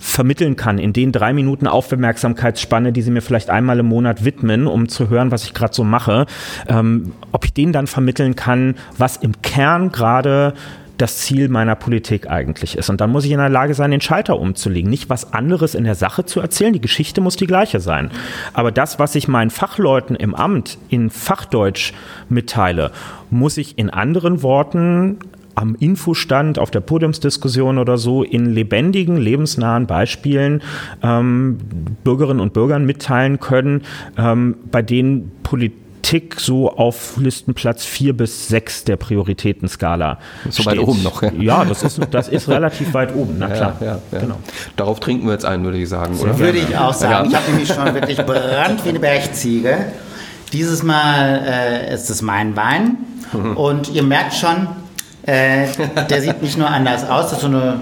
vermitteln 0.02 0.56
kann 0.56 0.78
in 0.78 0.92
den 0.92 1.12
drei 1.12 1.32
Minuten 1.32 1.68
Aufmerksamkeitsspanne, 1.68 2.92
die 2.92 3.02
sie 3.02 3.12
mir 3.12 3.22
vielleicht 3.22 3.50
einmal 3.50 3.78
im 3.78 3.86
Monat 3.86 4.24
widmen, 4.24 4.66
um 4.66 4.88
zu 4.88 5.08
hören, 5.08 5.30
was 5.30 5.44
ich 5.44 5.54
gerade 5.54 5.72
so 5.72 5.84
mache, 5.84 6.26
ähm, 6.66 7.12
ob 7.30 7.44
ich 7.44 7.52
denen 7.52 7.72
dann 7.72 7.86
vermitteln 7.86 8.34
kann, 8.34 8.74
was 8.98 9.16
im 9.16 9.40
Kern 9.42 9.92
gerade 9.92 10.54
das 10.98 11.18
Ziel 11.18 11.48
meiner 11.48 11.74
Politik 11.74 12.28
eigentlich 12.30 12.76
ist. 12.76 12.90
Und 12.90 13.00
dann 13.00 13.10
muss 13.10 13.24
ich 13.24 13.32
in 13.32 13.38
der 13.38 13.48
Lage 13.48 13.74
sein, 13.74 13.90
den 13.90 14.00
Schalter 14.00 14.38
umzulegen. 14.38 14.90
Nicht 14.90 15.10
was 15.10 15.32
anderes 15.32 15.74
in 15.74 15.84
der 15.84 15.94
Sache 15.94 16.24
zu 16.24 16.40
erzählen. 16.40 16.72
Die 16.72 16.80
Geschichte 16.80 17.20
muss 17.20 17.36
die 17.36 17.46
gleiche 17.46 17.80
sein. 17.80 18.10
Aber 18.52 18.70
das, 18.70 18.98
was 18.98 19.14
ich 19.14 19.28
meinen 19.28 19.50
Fachleuten 19.50 20.16
im 20.16 20.34
Amt 20.34 20.78
in 20.88 21.10
Fachdeutsch 21.10 21.92
mitteile, 22.28 22.92
muss 23.30 23.56
ich 23.56 23.78
in 23.78 23.90
anderen 23.90 24.42
Worten 24.42 25.18
am 25.54 25.76
Infostand, 25.78 26.58
auf 26.58 26.70
der 26.70 26.80
Podiumsdiskussion 26.80 27.78
oder 27.78 27.98
so 27.98 28.22
in 28.22 28.46
lebendigen, 28.46 29.16
lebensnahen 29.16 29.86
Beispielen 29.86 30.62
ähm, 31.02 31.58
Bürgerinnen 32.04 32.40
und 32.40 32.52
Bürgern 32.54 32.86
mitteilen 32.86 33.38
können, 33.38 33.82
ähm, 34.16 34.56
bei 34.70 34.82
denen 34.82 35.30
Politik 35.42 35.81
so 36.38 36.70
auf 36.70 37.16
Listenplatz 37.16 37.84
4 37.84 38.16
bis 38.16 38.48
6 38.48 38.84
der 38.84 38.96
Prioritätenskala 38.96 40.18
So 40.50 40.62
steht. 40.62 40.66
weit 40.66 40.78
oben 40.80 41.02
noch. 41.02 41.22
Ja, 41.22 41.30
ja 41.38 41.64
das, 41.64 41.82
ist, 41.82 42.00
das 42.10 42.28
ist 42.28 42.48
relativ 42.48 42.92
weit 42.92 43.14
oben, 43.14 43.36
na 43.38 43.48
klar. 43.48 43.76
Ja, 43.80 43.98
ja, 44.12 44.18
genau. 44.18 44.36
Darauf 44.76 45.00
trinken 45.00 45.26
wir 45.26 45.32
jetzt 45.32 45.44
ein, 45.44 45.64
würde 45.64 45.78
ich 45.78 45.88
sagen. 45.88 46.18
Oder? 46.18 46.38
Würde 46.38 46.58
ich 46.58 46.76
auch 46.76 46.92
sagen. 46.92 47.30
Ich 47.30 47.34
habe 47.36 47.50
nämlich 47.50 47.68
schon 47.68 47.94
wirklich 47.94 48.18
Brand 48.18 48.84
wie 48.84 48.88
eine 48.90 48.98
Bergziege. 49.00 49.86
Dieses 50.52 50.82
Mal 50.82 51.42
äh, 51.46 51.94
ist 51.94 52.10
es 52.10 52.20
mein 52.20 52.56
Wein. 52.56 52.98
Und 53.54 53.88
ihr 53.94 54.02
merkt 54.02 54.34
schon, 54.34 54.68
äh, 55.22 55.66
der 56.10 56.20
sieht 56.20 56.42
nicht 56.42 56.58
nur 56.58 56.68
anders 56.68 57.08
aus, 57.08 57.26
das 57.30 57.34
ist 57.34 57.40
so 57.40 57.46
eine 57.46 57.80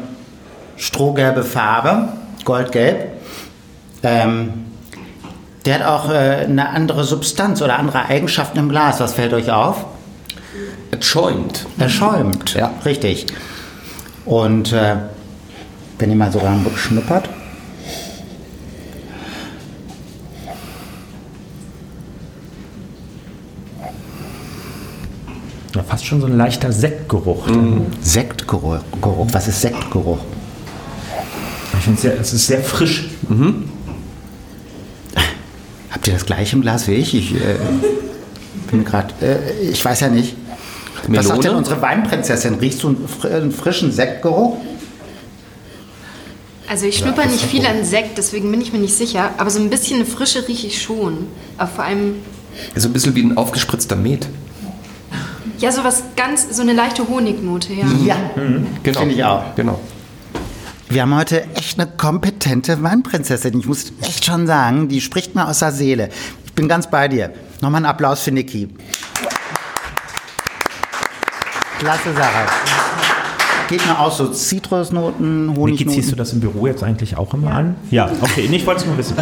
strohgelbe 0.76 1.42
Farbe, 1.42 2.10
goldgelb. 2.44 3.08
Ähm, 4.02 4.69
der 5.64 5.74
hat 5.74 5.82
auch 5.82 6.10
äh, 6.10 6.44
eine 6.44 6.70
andere 6.70 7.04
Substanz 7.04 7.60
oder 7.62 7.78
andere 7.78 8.06
Eigenschaften 8.06 8.58
im 8.58 8.68
Glas. 8.68 9.00
Was 9.00 9.14
fällt 9.14 9.32
euch 9.32 9.50
auf? 9.50 9.84
Er 10.90 11.02
schäumt. 11.02 11.66
Er 11.78 11.88
schäumt, 11.88 12.54
ja. 12.54 12.72
richtig. 12.84 13.26
Und 14.24 14.72
äh, 14.72 14.96
wenn 15.98 16.10
ihr 16.10 16.16
mal 16.16 16.32
so 16.32 16.40
schnuppert. 16.76 17.28
schon 25.80 25.84
fast 25.84 26.06
schon 26.06 26.20
so 26.20 26.26
ein 26.26 26.36
leichter 26.36 26.72
Sektgeruch. 26.72 27.46
Mhm. 27.46 27.86
Sektgeruch. 28.00 28.78
Was 29.32 29.48
ist 29.48 29.60
Sektgeruch? 29.60 30.18
Ich 31.78 31.84
finde 31.84 32.18
es 32.20 32.32
ist 32.32 32.46
sehr 32.46 32.62
frisch. 32.62 33.10
Mhm. 33.28 33.69
Ihr 36.10 36.14
das 36.14 36.26
gleiche 36.26 36.56
im 36.56 36.62
Glas 36.62 36.88
wie 36.88 36.94
ich? 36.94 37.14
Ich 37.14 37.34
äh, 37.36 37.54
bin 38.68 38.84
gerade, 38.84 39.14
äh, 39.22 39.70
ich 39.70 39.84
weiß 39.84 40.00
ja 40.00 40.08
nicht. 40.08 40.34
Melone? 41.06 41.18
Was 41.18 41.26
sagt 41.28 41.44
denn 41.44 41.54
unsere 41.54 41.80
Weinprinzessin? 41.80 42.54
Riechst 42.54 42.82
du 42.82 42.88
einen, 42.88 43.08
einen 43.32 43.52
frischen 43.52 43.92
Sektgeruch? 43.92 44.56
Also 46.68 46.86
ich 46.86 46.98
schnupper 46.98 47.26
nicht 47.26 47.44
viel 47.44 47.64
an 47.64 47.84
Sekt, 47.84 48.18
deswegen 48.18 48.50
bin 48.50 48.60
ich 48.60 48.72
mir 48.72 48.80
nicht 48.80 48.96
sicher. 48.96 49.30
Aber 49.38 49.50
so 49.50 49.60
ein 49.60 49.70
bisschen 49.70 49.96
eine 49.96 50.04
Frische 50.04 50.48
rieche 50.48 50.66
ich 50.66 50.82
schon. 50.82 51.28
Aber 51.58 51.70
vor 51.70 51.84
allem... 51.84 52.16
So 52.74 52.88
ein 52.88 52.92
bisschen 52.92 53.14
wie 53.14 53.22
ein 53.22 53.36
aufgespritzter 53.36 53.94
Met. 53.94 54.26
Ja, 55.58 55.70
so 55.70 55.84
was 55.84 56.02
ganz, 56.16 56.46
so 56.50 56.62
eine 56.62 56.72
leichte 56.72 57.08
Honignote, 57.08 57.72
ja. 57.72 57.86
Ja, 58.04 58.16
mhm. 58.34 58.66
genau. 58.82 58.98
Finde 58.98 59.14
ich 59.14 59.24
auch. 59.24 59.54
Genau. 59.54 59.78
Wir 60.90 61.02
haben 61.02 61.14
heute 61.14 61.44
echt 61.54 61.78
eine 61.78 61.88
kompetente 61.88 62.82
Weinprinzessin. 62.82 63.56
Ich 63.60 63.66
muss 63.66 63.92
echt 64.02 64.24
schon 64.24 64.48
sagen, 64.48 64.88
die 64.88 65.00
spricht 65.00 65.36
mir 65.36 65.46
aus 65.46 65.60
der 65.60 65.70
Seele. 65.70 66.08
Ich 66.44 66.52
bin 66.54 66.66
ganz 66.66 66.90
bei 66.90 67.06
dir. 67.06 67.30
Nochmal 67.60 67.76
einen 67.76 67.86
Applaus 67.86 68.22
für 68.22 68.32
Niki. 68.32 68.68
Klasse 71.78 72.12
Sache. 72.12 72.48
Geht 73.68 73.86
mir 73.86 74.00
auch 74.00 74.10
so 74.10 74.32
Zitrusnoten, 74.32 75.50
Honignoten. 75.50 75.86
Niki, 75.86 75.86
ziehst 75.86 76.10
du 76.10 76.16
das 76.16 76.32
im 76.32 76.40
Büro 76.40 76.66
jetzt 76.66 76.82
eigentlich 76.82 77.16
auch 77.16 77.32
immer 77.34 77.52
an? 77.52 77.76
Ja, 77.92 78.10
okay, 78.20 78.48
ich 78.50 78.66
wollte 78.66 78.80
es 78.80 78.86
nur 78.88 78.98
wissen. 78.98 79.16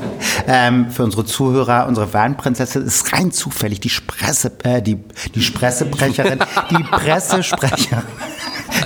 ähm, 0.46 0.90
für 0.90 1.04
unsere 1.04 1.24
Zuhörer, 1.24 1.86
unsere 1.88 2.12
Weinprinzessin 2.12 2.84
ist 2.84 3.14
rein 3.14 3.32
zufällig 3.32 3.80
die 3.80 3.88
Spresse, 3.88 4.52
äh, 4.62 4.82
die, 4.82 4.98
die 5.34 5.40
Spressebrecherin, 5.40 6.40
die 6.70 6.82
Pressesprecherin. 6.90 8.04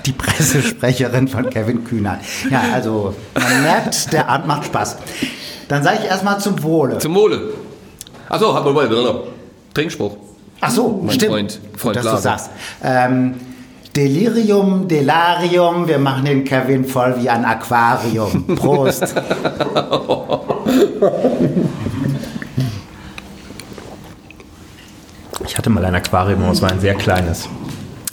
Die 0.08 0.12
Pressesprecherin 0.12 1.28
von 1.28 1.50
Kevin 1.50 1.84
Kühnert. 1.84 2.20
Ja, 2.50 2.62
also 2.72 3.14
man 3.34 3.62
merkt, 3.62 4.10
der 4.10 4.26
Abend 4.26 4.46
macht 4.48 4.64
Spaß. 4.64 4.96
Dann 5.68 5.82
sage 5.82 5.98
ich 6.02 6.08
erstmal 6.08 6.40
zum 6.40 6.62
Wohle. 6.62 6.96
Zum 6.96 7.14
Wohle. 7.14 7.52
Achso, 8.30 8.54
Trinkspruch. 9.74 10.16
Ach 10.62 10.70
so, 10.70 11.02
mein 11.02 11.14
stimmt. 11.14 11.32
Freund, 11.32 11.60
Freund 11.76 11.96
dass 11.96 12.04
du 12.10 12.16
sagst. 12.16 12.50
Ähm, 12.82 13.34
Delirium, 13.94 14.88
Delarium, 14.88 15.86
wir 15.86 15.98
machen 15.98 16.24
den 16.24 16.42
Kevin 16.44 16.86
voll 16.86 17.14
wie 17.20 17.28
ein 17.28 17.44
Aquarium. 17.44 18.56
Prost. 18.56 19.14
Ich 25.46 25.56
hatte 25.56 25.70
mal 25.70 25.84
ein 25.84 25.94
Aquarium, 25.94 26.42
aber 26.42 26.52
es 26.52 26.62
war 26.62 26.70
ein 26.70 26.78
sehr 26.78 26.94
kleines. 26.94 27.48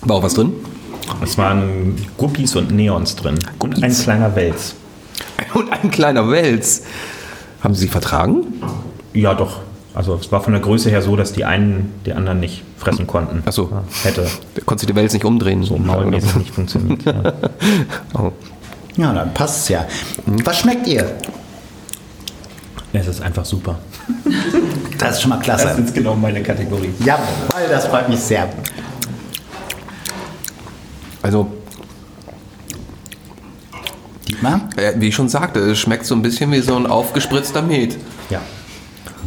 War 0.01 0.17
auch 0.17 0.23
was 0.23 0.33
drin? 0.33 0.53
Es 1.21 1.37
waren 1.37 1.95
Guppies 2.17 2.55
und 2.55 2.71
Neons 2.71 3.15
drin. 3.15 3.37
Und 3.59 3.83
ein 3.83 3.93
kleiner 3.93 4.35
Wels. 4.35 4.75
Und 5.53 5.71
ein 5.71 5.91
kleiner 5.91 6.29
Wels. 6.29 6.83
Haben 7.61 7.73
Sie 7.73 7.81
sich 7.81 7.91
vertragen? 7.91 8.45
Ja, 9.13 9.33
doch. 9.33 9.59
Also 9.93 10.15
es 10.15 10.29
war 10.31 10.41
von 10.41 10.51
der 10.51 10.61
Größe 10.61 10.89
her 10.89 11.01
so, 11.01 11.15
dass 11.15 11.31
die 11.31 11.45
einen 11.45 11.93
die 12.05 12.13
anderen 12.13 12.41
nicht 12.41 12.63
fressen 12.77 13.07
konnten. 13.07 13.43
Ach 13.45 13.53
so. 13.53 13.71
Hätte. 14.03 14.27
Konntest 14.65 14.89
du 14.89 14.93
die 14.93 14.99
Wels 14.99 15.13
nicht 15.13 15.23
umdrehen? 15.23 15.63
So 15.63 15.77
maulmäßig 15.77 16.35
nicht 16.35 16.53
funktioniert. 16.53 17.03
Ja. 17.05 17.33
oh. 18.13 18.31
ja, 18.97 19.13
dann 19.13 19.33
passt 19.33 19.63
es 19.63 19.69
ja. 19.69 19.85
Was 20.43 20.59
schmeckt 20.59 20.85
ihr? 20.87 21.09
Es 22.91 23.07
ist 23.07 23.21
einfach 23.21 23.45
super. 23.45 23.79
Das 24.97 25.15
ist 25.15 25.21
schon 25.21 25.29
mal 25.29 25.39
klasse. 25.39 25.67
Das 25.67 25.79
ist 25.79 25.93
genau 25.93 26.15
meine 26.15 26.41
Kategorie. 26.41 26.93
Ja, 27.03 27.19
das 27.69 27.87
freut 27.87 28.09
mich 28.09 28.19
sehr. 28.19 28.49
Also 31.25 31.47
Dietmar? 34.27 34.69
Äh, 34.75 34.93
wie 34.97 35.07
ich 35.07 35.15
schon 35.15 35.27
sagte, 35.27 35.59
es 35.59 35.79
schmeckt 35.79 36.05
so 36.05 36.13
ein 36.13 36.21
bisschen 36.21 36.51
wie 36.51 36.61
so 36.61 36.75
ein 36.75 36.85
aufgespritzter 36.85 37.63
Met. 37.63 37.97
Ja. 38.29 38.41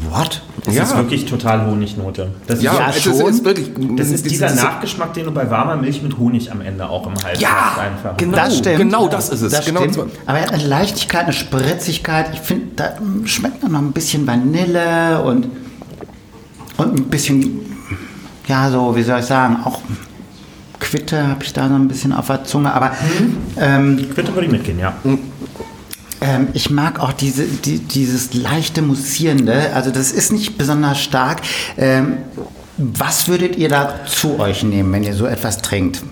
What? 0.08 0.42
Das 0.64 0.76
ja. 0.76 0.84
ist 0.84 0.96
wirklich 0.96 1.24
total 1.24 1.66
Honignote. 1.66 2.30
Das 2.46 2.62
ja, 2.62 2.72
ja 2.72 2.90
ist, 2.90 3.02
schon. 3.02 3.14
Ist, 3.14 3.20
ist 3.20 3.44
wirklich, 3.44 3.72
das 3.96 4.10
ist 4.10 4.30
dieser 4.30 4.54
Nachgeschmack, 4.54 5.12
den 5.14 5.24
du 5.24 5.32
bei 5.32 5.50
warmer 5.50 5.76
Milch 5.76 6.00
mit 6.00 6.16
Honig 6.18 6.52
am 6.52 6.60
Ende 6.60 6.88
auch 6.88 7.04
im 7.08 7.14
Hals 7.24 7.40
ja, 7.40 7.48
hast. 7.48 7.78
Einfach. 7.80 8.16
Genau, 8.16 8.36
das 8.36 8.58
stimmt. 8.58 8.76
Genau 8.76 9.08
das 9.08 9.30
ist 9.30 9.42
es. 9.42 9.52
Das 9.52 9.66
genau 9.66 9.80
stimmt. 9.80 10.12
Aber 10.24 10.38
er 10.38 10.44
hat 10.44 10.52
eine 10.52 10.68
Leichtigkeit, 10.68 11.24
eine 11.24 11.32
Spritzigkeit. 11.32 12.30
Ich 12.32 12.40
finde, 12.40 12.66
da 12.76 12.92
schmeckt 13.24 13.68
noch 13.68 13.76
ein 13.76 13.90
bisschen 13.90 14.24
Vanille 14.24 15.20
und, 15.24 15.48
und 16.76 16.96
ein 16.96 17.04
bisschen, 17.06 17.58
ja, 18.46 18.70
so, 18.70 18.94
wie 18.94 19.02
soll 19.02 19.18
ich 19.18 19.26
sagen, 19.26 19.56
auch 19.64 19.80
Quitte 20.80 21.26
habe 21.26 21.44
ich 21.44 21.52
da 21.52 21.68
so 21.68 21.74
ein 21.74 21.88
bisschen 21.88 22.12
auf 22.12 22.26
der 22.26 22.44
Zunge. 22.44 22.72
Aber 22.72 22.90
mhm. 22.90 23.36
ähm, 23.56 24.08
Quitte 24.14 24.34
würde 24.34 24.46
ich 24.46 24.52
mitgehen, 24.52 24.78
ja. 24.78 24.94
Ähm, 26.20 26.48
ich 26.52 26.70
mag 26.70 27.00
auch 27.00 27.12
diese, 27.12 27.44
die, 27.44 27.78
dieses 27.78 28.34
leichte 28.34 28.82
Mussierende. 28.82 29.72
Also 29.74 29.90
das 29.90 30.12
ist 30.12 30.32
nicht 30.32 30.58
besonders 30.58 31.00
stark. 31.00 31.42
Ähm, 31.76 32.18
was 32.76 33.28
würdet 33.28 33.56
ihr 33.56 33.68
da 33.68 34.06
zu 34.06 34.38
euch 34.38 34.62
nehmen, 34.62 34.92
wenn 34.92 35.02
ihr 35.02 35.14
so 35.14 35.26
etwas 35.26 35.58
trinkt? 35.62 36.02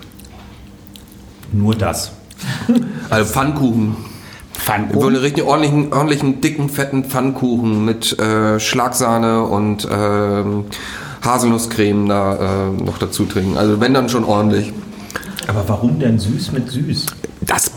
Nur 1.51 1.75
das. 1.75 2.11
Also 3.09 3.31
Pfannkuchen. 3.31 3.95
Pfannkuchen? 4.53 4.95
Wir 4.99 5.03
wollen 5.03 5.15
richtig 5.15 5.45
ordentlichen, 5.45 5.93
ordentlichen, 5.93 6.41
dicken, 6.41 6.69
fetten 6.69 7.05
Pfannkuchen 7.05 7.85
mit 7.85 8.19
äh, 8.19 8.59
Schlagsahne 8.59 9.43
und 9.43 9.85
äh, 9.85 10.43
Haselnusscreme 11.27 12.07
da 12.07 12.69
äh, 12.69 12.71
noch 12.83 12.97
dazu 12.97 13.25
trinken. 13.25 13.57
Also 13.57 13.79
wenn 13.79 13.93
dann 13.93 14.09
schon 14.09 14.23
ordentlich. 14.23 14.73
Aber 15.47 15.67
warum 15.67 15.99
denn 15.99 16.17
süß 16.17 16.51
mit 16.53 16.71
süß? 16.71 17.05
Das 17.41 17.71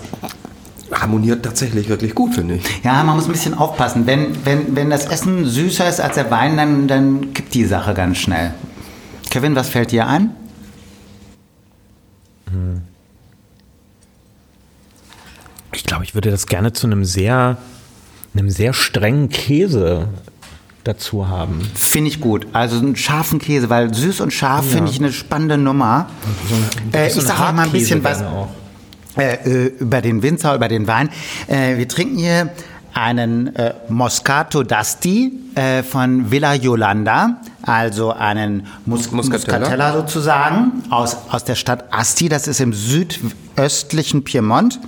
harmoniert 0.91 1.45
tatsächlich 1.45 1.89
wirklich 1.89 2.15
gut, 2.15 2.35
finde 2.35 2.55
ich. 2.55 2.65
Ja, 2.83 3.03
man 3.05 3.17
muss 3.17 3.27
ein 3.27 3.33
bisschen 3.33 3.55
aufpassen. 3.55 4.07
Wenn, 4.07 4.45
wenn, 4.45 4.75
wenn 4.75 4.91
das 4.91 5.07
Essen 5.07 5.45
süßer 5.45 5.89
ist 5.89 6.01
als 6.01 6.15
der 6.15 6.31
Wein, 6.31 6.57
dann, 6.57 6.89
dann 6.89 7.35
kippt 7.35 7.55
die 7.55 7.65
Sache 7.65 7.95
ganz 7.95 8.19
schnell. 8.19 8.53
Kevin, 9.31 9.55
was 9.55 9.69
fällt 9.69 9.93
dir 9.93 10.07
ein? 10.07 10.31
Ich 15.73 15.85
glaube, 15.85 16.05
ich 16.05 16.15
würde 16.15 16.31
das 16.31 16.47
gerne 16.47 16.73
zu 16.73 16.87
einem 16.87 17.05
sehr, 17.05 17.59
einem 18.35 18.51
sehr 18.51 18.73
strengen 18.73 19.29
Käse 19.29 20.09
dazu 20.91 21.29
haben. 21.29 21.61
Finde 21.75 22.11
ich 22.11 22.21
gut. 22.21 22.49
Also 22.53 22.79
einen 22.79 22.97
scharfen 22.97 23.39
Käse, 23.39 23.71
weil 23.71 23.95
süß 23.95 24.21
und 24.21 24.33
scharf 24.33 24.67
ja. 24.67 24.77
finde 24.77 24.91
ich 24.91 24.99
eine 24.99 25.13
spannende 25.13 25.57
Nummer. 25.57 26.09
So 26.49 26.55
eine, 26.55 27.05
äh, 27.05 27.09
ich 27.09 27.15
sage 27.15 27.53
mal 27.55 27.65
ein 27.65 27.71
bisschen 27.71 28.03
was. 28.03 28.23
Auch. 28.23 28.49
Äh, 29.17 29.35
äh, 29.35 29.67
über 29.79 30.01
den 30.03 30.23
Winzer, 30.23 30.55
über 30.55 30.69
den 30.69 30.87
Wein. 30.87 31.11
Äh, 31.49 31.77
wir 31.77 31.89
trinken 31.89 32.17
hier 32.17 32.51
einen 32.95 33.55
äh, 33.57 33.75
Moscato 33.89 34.61
d'Asti 34.61 35.33
äh, 35.55 35.83
von 35.83 36.31
Villa 36.31 36.55
Yolanda, 36.55 37.41
also 37.63 38.13
einen 38.13 38.67
Mus 38.87 39.11
Muscatella. 39.11 39.59
Muscatella 39.59 39.93
sozusagen 39.93 40.83
aus, 40.91 41.17
aus 41.31 41.45
der 41.45 41.55
Stadt 41.55 41.85
Asti, 41.93 42.29
das 42.29 42.49
ist 42.49 42.61
im 42.61 42.73
südöstlichen 42.73 44.25
Piemont. 44.25 44.81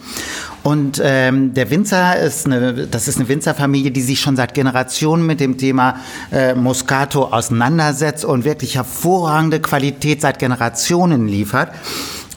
Und 0.62 1.00
ähm, 1.04 1.54
der 1.54 1.70
Winzer 1.70 2.18
ist 2.20 2.46
eine, 2.46 2.86
das 2.86 3.08
ist 3.08 3.18
eine 3.18 3.28
Winzerfamilie, 3.28 3.90
die 3.90 4.00
sich 4.00 4.20
schon 4.20 4.36
seit 4.36 4.54
Generationen 4.54 5.26
mit 5.26 5.40
dem 5.40 5.58
Thema 5.58 5.96
äh, 6.30 6.54
Moscato 6.54 7.24
auseinandersetzt 7.24 8.24
und 8.24 8.44
wirklich 8.44 8.76
hervorragende 8.76 9.60
Qualität 9.60 10.20
seit 10.20 10.38
Generationen 10.38 11.26
liefert. 11.26 11.72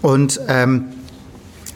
Und 0.02 0.40
ähm, 0.48 0.86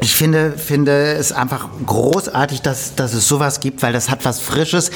ich 0.01 0.15
finde, 0.15 0.53
finde 0.53 1.13
es 1.13 1.34
einfach 1.34 1.67
großartig, 1.85 2.61
dass, 2.61 2.95
dass 2.95 3.13
es 3.13 3.27
sowas 3.27 3.59
gibt, 3.59 3.81
weil 3.81 3.91
das 3.91 4.09
hat 4.09 4.23
was 4.23 4.39
Frisches. 4.39 4.91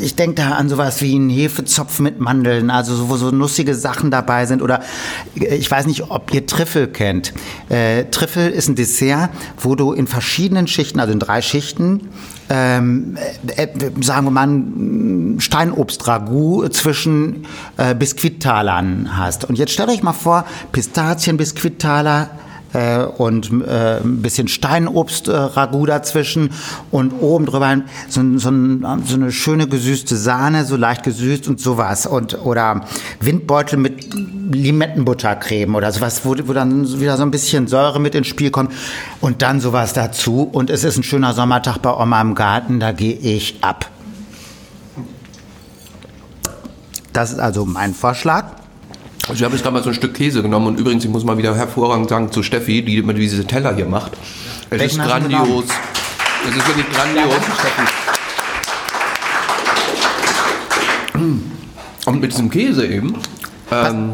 Ich 0.00 0.16
denke 0.16 0.34
da 0.34 0.52
an 0.52 0.68
sowas 0.68 1.00
wie 1.00 1.14
einen 1.14 1.30
Hefezopf 1.30 1.98
mit 1.98 2.20
Mandeln, 2.20 2.70
also 2.70 3.08
wo 3.08 3.16
so 3.16 3.30
nussige 3.30 3.74
Sachen 3.74 4.10
dabei 4.10 4.44
sind. 4.44 4.60
Oder 4.60 4.80
ich 5.34 5.70
weiß 5.70 5.86
nicht, 5.86 6.10
ob 6.10 6.34
ihr 6.34 6.44
Trüffel 6.46 6.88
kennt. 6.88 7.32
Äh, 7.70 8.04
Trüffel 8.10 8.50
ist 8.50 8.68
ein 8.68 8.74
Dessert, 8.74 9.30
wo 9.58 9.76
du 9.76 9.92
in 9.92 10.06
verschiedenen 10.06 10.66
Schichten, 10.66 11.00
also 11.00 11.14
in 11.14 11.20
drei 11.20 11.40
Schichten, 11.40 12.10
ähm, 12.50 13.16
äh, 13.56 13.68
sagen 14.02 14.26
wir 14.26 14.30
mal, 14.30 14.46
ein 14.46 15.38
zwischen 16.70 17.46
äh, 17.78 17.94
Biskuittalern 17.94 19.16
hast. 19.16 19.46
Und 19.46 19.58
jetzt 19.58 19.72
stellt 19.72 19.88
euch 19.88 20.02
mal 20.02 20.12
vor, 20.12 20.44
Pistazien, 20.70 21.38
Biskuittaler, 21.38 22.28
äh, 22.74 23.04
und 23.04 23.50
äh, 23.66 24.00
ein 24.00 24.20
bisschen 24.20 24.48
Steinobst-Ragout 24.48 25.86
dazwischen 25.86 26.50
und 26.90 27.12
oben 27.12 27.46
drüber 27.46 27.82
so, 28.08 28.20
so, 28.36 28.50
so, 28.50 29.14
eine 29.14 29.32
schöne 29.32 29.66
gesüßte 29.66 30.16
Sahne, 30.16 30.64
so 30.64 30.76
leicht 30.76 31.04
gesüßt 31.04 31.48
und 31.48 31.60
sowas. 31.60 32.06
Und, 32.06 32.44
oder 32.44 32.82
Windbeutel 33.20 33.78
mit 33.78 34.14
Limettenbuttercreme 34.52 35.74
oder 35.74 35.92
sowas, 35.92 36.20
wo, 36.24 36.34
wo 36.44 36.52
dann 36.52 37.00
wieder 37.00 37.16
so 37.16 37.22
ein 37.22 37.30
bisschen 37.30 37.66
Säure 37.66 38.00
mit 38.00 38.14
ins 38.14 38.26
Spiel 38.26 38.50
kommt 38.50 38.72
und 39.20 39.40
dann 39.42 39.60
sowas 39.60 39.92
dazu. 39.92 40.42
Und 40.42 40.68
es 40.68 40.84
ist 40.84 40.96
ein 40.96 41.02
schöner 41.02 41.32
Sommertag 41.32 41.78
bei 41.78 41.94
Oma 41.94 42.20
im 42.20 42.34
Garten, 42.34 42.80
da 42.80 42.92
gehe 42.92 43.14
ich 43.14 43.58
ab. 43.62 43.90
Das 47.12 47.30
ist 47.30 47.38
also 47.38 47.64
mein 47.64 47.94
Vorschlag. 47.94 48.63
Also 49.28 49.34
ich 49.34 49.42
habe 49.42 49.54
jetzt 49.54 49.62
gerade 49.62 49.74
mal 49.74 49.82
so 49.82 49.88
ein 49.88 49.94
Stück 49.94 50.12
Käse 50.12 50.42
genommen 50.42 50.66
und 50.66 50.78
übrigens, 50.78 51.02
ich 51.04 51.10
muss 51.10 51.24
mal 51.24 51.38
wieder 51.38 51.56
hervorragend 51.56 52.10
sagen 52.10 52.30
zu 52.30 52.42
Steffi, 52.42 52.82
die 52.82 52.98
immer 52.98 53.14
diese 53.14 53.46
Teller 53.46 53.74
hier 53.74 53.86
macht. 53.86 54.12
Es 54.68 54.78
Welchen 54.78 55.00
ist 55.00 55.06
du 55.06 55.10
grandios. 55.10 55.64
Es 56.46 56.56
ist 56.56 56.68
wirklich 56.68 56.86
grandios. 56.92 57.34
Und 62.06 62.20
mit 62.20 62.32
diesem 62.32 62.50
Käse 62.50 62.86
eben, 62.86 63.14
ähm, 63.72 64.12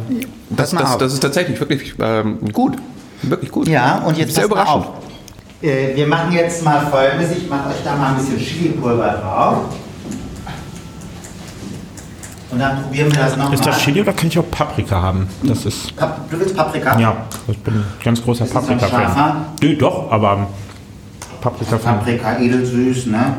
das, 0.49 0.70
das, 0.70 0.97
das 0.97 1.12
ist 1.12 1.20
tatsächlich 1.20 1.59
wirklich 1.59 1.95
ähm, 1.99 2.39
gut. 2.53 2.77
Wirklich 3.23 3.51
gut. 3.51 3.66
Ja, 3.69 3.99
und 4.07 4.16
jetzt 4.16 4.35
Sehr 4.35 4.45
überraschend. 4.45 4.87
Äh, 5.61 5.97
wir 5.97 6.07
machen 6.07 6.32
jetzt 6.32 6.65
mal 6.65 6.87
folgendes. 6.87 7.32
Ich 7.37 7.49
mache 7.51 7.70
euch 7.70 7.82
da 7.85 7.97
mal 7.97 8.11
ein 8.11 8.16
bisschen 8.16 8.39
Chili-Pulver 8.39 9.20
drauf. 9.23 9.57
Und 12.51 12.59
dann 12.59 12.82
probieren 12.82 13.12
wir 13.12 13.18
das 13.18 13.36
nochmal. 13.36 13.55
Ist 13.55 13.66
das 13.66 13.78
Chili 13.78 14.01
oder 14.01 14.12
kann 14.12 14.28
ich 14.28 14.39
auch 14.39 14.51
Paprika 14.51 15.01
haben? 15.01 15.28
Das 15.43 15.64
ist. 15.64 15.94
Pap 15.97 16.28
du 16.31 16.39
willst 16.39 16.56
Paprika? 16.56 16.98
Ja, 16.98 17.16
ich 17.48 17.59
bin 17.59 17.74
ein 17.74 17.85
ganz 18.02 18.22
großer 18.22 18.44
Paprika-Fan. 18.47 19.44
Nö, 19.62 19.77
doch, 19.77 20.10
aber 20.10 20.48
Paprika-Fan. 21.40 21.98
Paprika 21.98 22.39
edelsüß, 22.39 23.06
ne? 23.06 23.36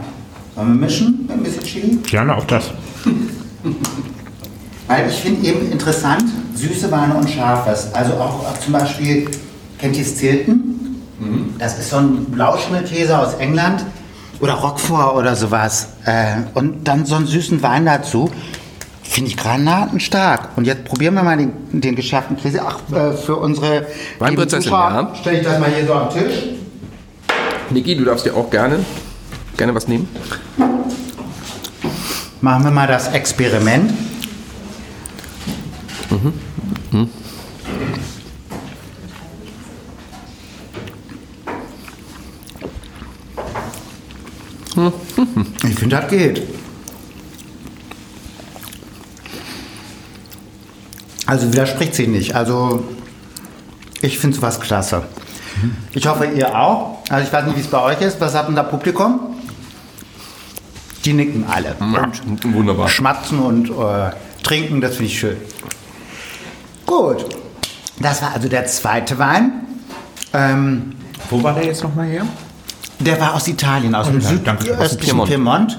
Sollen 0.55 0.67
wir 0.69 0.85
mischen? 0.85 1.29
Ein 1.31 1.43
bisschen 1.43 1.63
Chili? 1.63 1.97
Gerne 2.09 2.35
auch 2.35 2.45
das. 2.45 2.71
Weil 4.87 5.07
ich 5.09 5.15
finde 5.15 5.47
eben 5.47 5.71
interessant, 5.71 6.23
süße 6.55 6.91
Weine 6.91 7.15
und 7.15 7.29
Scharfes. 7.29 7.93
Also 7.93 8.13
auch, 8.13 8.45
auch 8.45 8.59
zum 8.59 8.73
Beispiel, 8.73 9.29
kennt 9.77 9.97
ihr 9.97 10.05
Stilton? 10.05 10.71
Das 11.59 11.77
ist 11.77 11.91
so 11.91 11.97
ein 11.97 12.25
Blauschimmelkäse 12.25 13.17
aus 13.17 13.35
England. 13.35 13.85
Oder 14.39 14.53
Roquefort 14.53 15.15
oder 15.15 15.35
sowas. 15.35 15.89
Äh, 16.05 16.37
und 16.55 16.87
dann 16.87 17.05
so 17.05 17.15
einen 17.15 17.27
süßen 17.27 17.61
Wein 17.61 17.85
dazu. 17.85 18.31
Finde 19.11 19.29
ich 19.29 19.35
granatenstark. 19.35 20.51
Und 20.55 20.65
jetzt 20.65 20.85
probieren 20.85 21.15
wir 21.15 21.23
mal 21.23 21.35
den, 21.35 21.51
den 21.73 21.97
geschärften 21.97 22.37
Käse. 22.37 22.61
Ach, 22.65 22.79
äh, 22.95 23.11
für 23.11 23.35
unsere 23.35 23.85
Weinprinzessin, 24.19 24.71
ja. 24.71 25.13
Stelle 25.19 25.39
ich 25.39 25.43
das 25.43 25.59
mal 25.59 25.69
hier 25.69 25.85
so 25.85 25.93
am 25.93 26.09
Tisch. 26.09 26.43
Niki, 27.71 27.97
du 27.97 28.05
darfst 28.05 28.25
dir 28.25 28.33
auch 28.33 28.49
gerne, 28.49 28.85
gerne 29.57 29.75
was 29.75 29.89
nehmen. 29.89 30.07
Machen 32.39 32.63
wir 32.63 32.71
mal 32.71 32.87
das 32.87 33.09
Experiment. 33.09 33.91
Ich 45.67 45.75
finde, 45.75 45.97
das 45.97 46.09
geht. 46.09 46.60
Also 51.31 51.47
widerspricht 51.53 51.95
sie 51.95 52.07
nicht. 52.07 52.35
Also 52.35 52.83
ich 54.01 54.19
finde 54.19 54.35
sowas 54.35 54.59
klasse. 54.59 55.03
Ich 55.93 56.05
hoffe, 56.05 56.25
ihr 56.25 56.53
auch. 56.59 56.97
Also 57.09 57.25
ich 57.25 57.31
weiß 57.31 57.45
nicht, 57.45 57.55
wie 57.55 57.61
es 57.61 57.67
bei 57.67 57.81
euch 57.81 58.01
ist. 58.01 58.19
Was 58.19 58.35
hat 58.35 58.49
denn 58.49 58.55
da 58.57 58.63
Publikum? 58.63 59.37
Die 61.05 61.13
nicken 61.13 61.45
alle. 61.49 61.73
Und 61.79 62.53
Wunderbar. 62.53 62.89
schmatzen 62.89 63.39
und 63.39 63.69
äh, 63.69 64.11
trinken, 64.43 64.81
das 64.81 64.97
finde 64.97 65.05
ich 65.05 65.19
schön. 65.19 65.37
Gut, 66.85 67.25
das 68.01 68.21
war 68.21 68.33
also 68.33 68.49
der 68.49 68.65
zweite 68.65 69.17
Wein. 69.17 69.53
Ähm, 70.33 70.97
Wo 71.29 71.41
war 71.41 71.53
der 71.53 71.63
jetzt 71.63 71.81
nochmal 71.81 72.07
her? 72.07 72.25
Der 73.01 73.19
war 73.19 73.35
aus 73.35 73.47
Italien, 73.47 73.95
aus 73.95 74.07
dem 74.07 74.19
ja, 74.19 74.31
danke. 74.43 74.65
südöstlichen 74.65 75.19
Aus 75.19 75.27
dem 75.27 75.35
Piemont. 75.35 75.77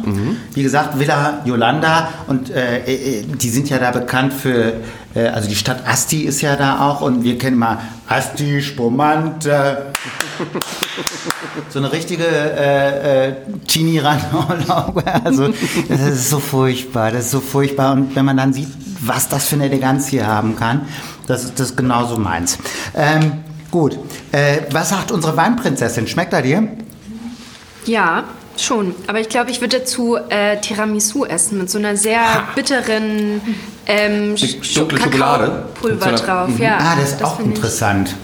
Wie 0.55 0.63
gesagt, 0.63 0.99
Villa 0.99 1.41
Yolanda. 1.45 2.09
Und 2.27 2.51
äh, 2.51 2.79
äh, 2.81 3.25
die 3.25 3.49
sind 3.49 3.69
ja 3.69 3.79
da 3.79 3.91
bekannt 3.91 4.33
für, 4.33 4.75
äh, 5.15 5.27
also 5.29 5.49
die 5.49 5.57
Stadt 5.57 5.87
Asti 5.87 6.23
ist 6.23 6.41
ja 6.41 6.57
da 6.57 6.81
auch. 6.81 7.01
Und 7.01 7.25
wir 7.25 7.39
kennen 7.39 7.59
mal 7.59 7.79
Asti, 8.09 8.63
Spumante. 8.63 9.93
so 11.69 11.79
eine 11.79 11.93
richtige 11.93 12.25
äh, 12.27 13.29
äh, 13.29 13.35
Teenie-Randurlaube. 13.67 15.03
Also 15.25 15.53
das 15.89 16.01
ist 16.01 16.31
so 16.31 16.41
furchtbar, 16.41 17.13
das 17.13 17.27
ist 17.27 17.31
so 17.31 17.41
furchtbar. 17.41 17.93
Und 17.93 18.17
wenn 18.17 18.25
man 18.25 18.37
dann 18.37 18.53
sieht, 18.53 18.69
was 19.05 19.29
das 19.29 19.49
für 19.49 19.57
eine 19.57 19.67
Eleganz 19.67 20.09
hier 20.09 20.27
haben 20.27 20.57
kann, 20.57 20.83
das 21.27 21.45
ist 21.45 21.61
das 21.61 21.77
genauso 21.77 22.19
meins. 22.19 22.59
Ähm, 22.95 23.45
gut, 23.71 23.99
äh, 24.33 24.59
was 24.71 24.91
sagt 24.91 25.13
unsere 25.13 25.37
Weinprinzessin? 25.37 26.07
Schmeckt 26.07 26.33
er 26.33 26.43
dir? 26.43 26.69
Ja, 27.85 28.25
schon. 28.57 28.95
Aber 29.07 29.21
ich 29.21 29.29
glaube, 29.29 29.51
ich 29.51 29.61
würde 29.61 29.79
dazu 29.81 30.17
äh, 30.29 30.59
Tiramisu 30.61 31.25
essen 31.25 31.59
mit 31.59 31.71
so 31.71 31.79
einer 31.79 31.97
sehr 31.97 32.21
bitteren 32.55 33.41
ähm, 33.87 34.35
Sch- 34.35 34.75
dunkle 34.79 35.01
Schokolade. 35.01 35.65
Mit 35.83 36.01
so 36.03 36.09
einer- 36.09 36.19
drauf. 36.19 36.51
Ja, 36.59 36.79
Ah, 36.81 36.97
das 37.01 37.13
ist 37.13 37.25
auch 37.25 37.37
finde 37.37 37.53
ich- 37.53 37.57
interessant. 37.59 38.15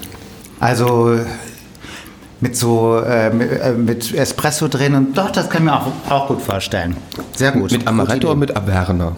Also 0.60 1.18
mit 2.40 2.56
so 2.56 2.98
äh, 3.04 3.30
mit, 3.30 3.50
äh, 3.50 3.72
mit 3.72 4.14
Espresso 4.14 4.68
drin 4.68 4.94
und 4.94 5.18
doch, 5.18 5.30
das 5.30 5.48
kann 5.50 5.62
ich 5.62 5.70
mir 5.70 5.74
auch, 5.76 5.86
auch 6.08 6.28
gut 6.28 6.40
vorstellen. 6.42 6.96
Sehr 7.36 7.50
gut. 7.52 7.72
Mit 7.72 7.86
Amaretto 7.86 8.28
oder 8.28 8.36
mit 8.36 8.56
Averna? 8.56 9.16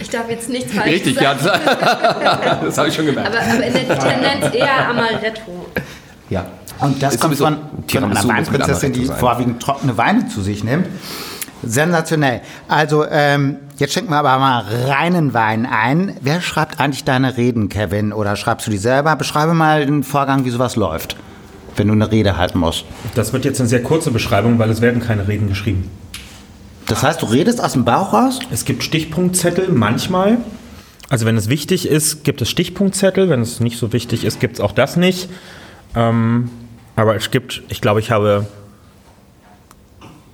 Ich 0.00 0.08
darf 0.10 0.30
jetzt 0.30 0.48
nichts 0.48 0.72
falsch 0.72 0.86
Richtig, 0.86 1.20
ja, 1.20 1.36
sagen. 1.38 1.60
das, 1.80 2.60
das 2.62 2.78
habe 2.78 2.88
ich 2.88 2.94
schon 2.94 3.06
gemerkt. 3.06 3.28
Aber, 3.28 3.40
aber 3.40 3.64
in 3.66 3.72
der 3.74 3.98
Tendenz 3.98 4.54
eher 4.54 4.88
Amaretto. 4.88 5.66
ja. 6.30 6.46
Und 6.80 7.02
das 7.02 7.14
Ist 7.14 7.20
kommt 7.20 7.36
von, 7.36 7.56
von 7.88 8.04
einer 8.04 8.28
Weinprinzessin, 8.28 8.92
die 8.92 9.06
vorwiegend 9.06 9.60
trockene 9.62 9.96
Weine 9.96 10.28
zu 10.28 10.42
sich 10.42 10.62
nimmt. 10.62 10.86
Sensationell. 11.62 12.40
Also, 12.68 13.04
ähm, 13.10 13.56
jetzt 13.78 13.92
schenken 13.92 14.10
wir 14.10 14.18
aber 14.18 14.38
mal 14.38 14.64
reinen 14.86 15.34
Wein 15.34 15.66
ein. 15.66 16.16
Wer 16.20 16.40
schreibt 16.40 16.78
eigentlich 16.78 17.04
deine 17.04 17.36
Reden, 17.36 17.68
Kevin? 17.68 18.12
Oder 18.12 18.36
schreibst 18.36 18.66
du 18.66 18.70
die 18.70 18.78
selber? 18.78 19.16
Beschreibe 19.16 19.54
mal 19.54 19.84
den 19.84 20.04
Vorgang, 20.04 20.44
wie 20.44 20.50
sowas 20.50 20.76
läuft, 20.76 21.16
wenn 21.76 21.88
du 21.88 21.94
eine 21.94 22.12
Rede 22.12 22.36
halten 22.36 22.60
musst. 22.60 22.84
Das 23.16 23.32
wird 23.32 23.44
jetzt 23.44 23.60
eine 23.60 23.68
sehr 23.68 23.82
kurze 23.82 24.12
Beschreibung, 24.12 24.58
weil 24.60 24.70
es 24.70 24.80
werden 24.80 25.02
keine 25.02 25.26
Reden 25.26 25.48
geschrieben. 25.48 25.90
Das 26.86 27.02
heißt, 27.02 27.22
du 27.22 27.26
redest 27.26 27.62
aus 27.62 27.72
dem 27.72 27.84
Bauch 27.84 28.12
raus? 28.12 28.38
Es 28.52 28.64
gibt 28.64 28.84
Stichpunktzettel 28.84 29.68
manchmal. 29.70 30.38
Also 31.10 31.26
wenn 31.26 31.36
es 31.36 31.48
wichtig 31.48 31.88
ist, 31.88 32.22
gibt 32.22 32.40
es 32.40 32.48
Stichpunktzettel. 32.50 33.28
Wenn 33.30 33.40
es 33.40 33.58
nicht 33.58 33.78
so 33.78 33.92
wichtig 33.92 34.24
ist, 34.24 34.38
gibt 34.38 34.54
es 34.54 34.60
auch 34.60 34.72
das 34.72 34.96
nicht. 34.96 35.28
Ähm, 35.96 36.50
aber 36.98 37.14
es 37.16 37.30
gibt, 37.30 37.62
ich 37.68 37.80
glaube, 37.80 38.00
ich 38.00 38.10
habe 38.10 38.46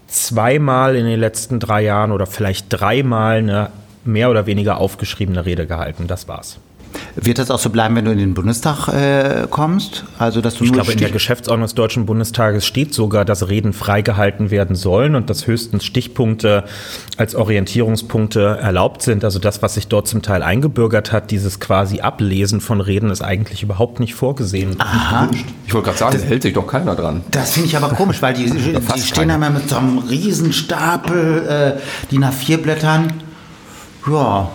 zweimal 0.07 0.97
in 0.97 1.05
den 1.07 1.21
letzten 1.21 1.61
drei 1.61 1.83
Jahren 1.83 2.13
oder 2.13 2.27
vielleicht 2.27 2.67
dreimal 2.69 3.39
eine 3.39 3.71
mehr 4.05 4.31
oder 4.31 4.47
weniger 4.47 4.79
aufgeschriebene 4.79 5.45
Rede 5.45 5.67
gehalten. 5.67 6.07
Das 6.07 6.29
war's. 6.29 6.59
Wird 7.17 7.39
das 7.39 7.51
auch 7.51 7.59
so 7.59 7.71
bleiben, 7.71 7.97
wenn 7.97 8.05
du 8.05 8.11
in 8.11 8.19
den 8.19 8.35
Bundestag 8.35 8.89
äh, 8.89 9.47
kommst? 9.49 10.05
Also, 10.19 10.41
dass 10.41 10.55
du 10.55 10.65
Ich 10.65 10.71
nur 10.71 10.83
glaube, 10.83 10.93
in 10.93 10.99
der 10.99 11.11
Geschäftsordnung 11.11 11.65
des 11.65 11.75
Deutschen 11.75 12.07
Bundestages 12.07 12.67
steht 12.67 12.93
sogar, 12.93 13.25
dass 13.25 13.49
Reden 13.49 13.73
freigehalten 13.73 14.51
werden 14.51 14.77
sollen 14.77 15.15
und 15.15 15.31
dass 15.31 15.47
höchstens 15.47 15.85
Stichpunkte 15.85 16.65
als 17.17 17.35
Orientierungspunkte 17.35 18.59
erlaubt 18.61 19.03
sind. 19.03 19.25
Also 19.25 19.39
das, 19.39 19.63
was 19.63 19.75
sich 19.75 19.89
dort 19.89 20.09
zum 20.09 20.23
Teil 20.23 20.43
eingebürgert 20.43 21.13
hat, 21.13 21.31
dieses 21.31 21.61
quasi 21.61 22.01
Ablesen 22.01 22.61
von 22.61 22.81
Reden, 22.81 23.11
ist 23.11 23.23
eigentlich 23.23 23.63
überhaupt 23.63 24.01
nicht 24.01 24.15
vorgesehen. 24.15 24.77
Aha. 24.81 25.29
Ich 25.67 25.75
wollte 25.75 25.87
gerade 25.87 25.99
sagen, 25.99 26.19
da 26.21 26.25
hält 26.25 26.43
sich 26.43 26.55
doch 26.55 26.67
keiner 26.67 26.95
dran. 26.97 27.23
Das 27.31 27.53
finde 27.53 27.69
ich 27.69 27.77
aber 27.77 27.89
komisch, 27.91 28.21
weil 28.21 28.35
die, 28.35 28.45
die 28.51 28.81
fast 28.81 29.07
stehen 29.07 29.29
da 29.29 29.35
keiner. 29.35 29.39
mal 29.39 29.51
mit 29.51 29.69
so 29.69 29.77
einem 29.77 29.99
Riesenstapel 29.99 31.77
äh, 31.79 32.09
DIN 32.11 32.25
A4 32.25 32.57
Blättern. 32.59 33.13
Ja, 34.07 34.51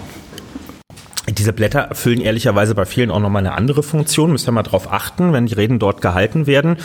Diese 1.31 1.53
Blätter 1.53 1.79
erfüllen 1.79 2.21
ehrlicherweise 2.21 2.75
bei 2.75 2.85
vielen 2.85 3.11
auch 3.11 3.19
nochmal 3.19 3.45
eine 3.45 3.53
andere 3.53 3.83
Funktion. 3.83 4.31
Müsst 4.31 4.47
ihr 4.47 4.51
mal 4.51 4.63
drauf 4.63 4.91
achten, 4.91 5.33
wenn 5.33 5.45
die 5.45 5.53
Reden 5.53 5.79
dort 5.79 6.01
gehalten 6.01 6.47
werden. 6.47 6.77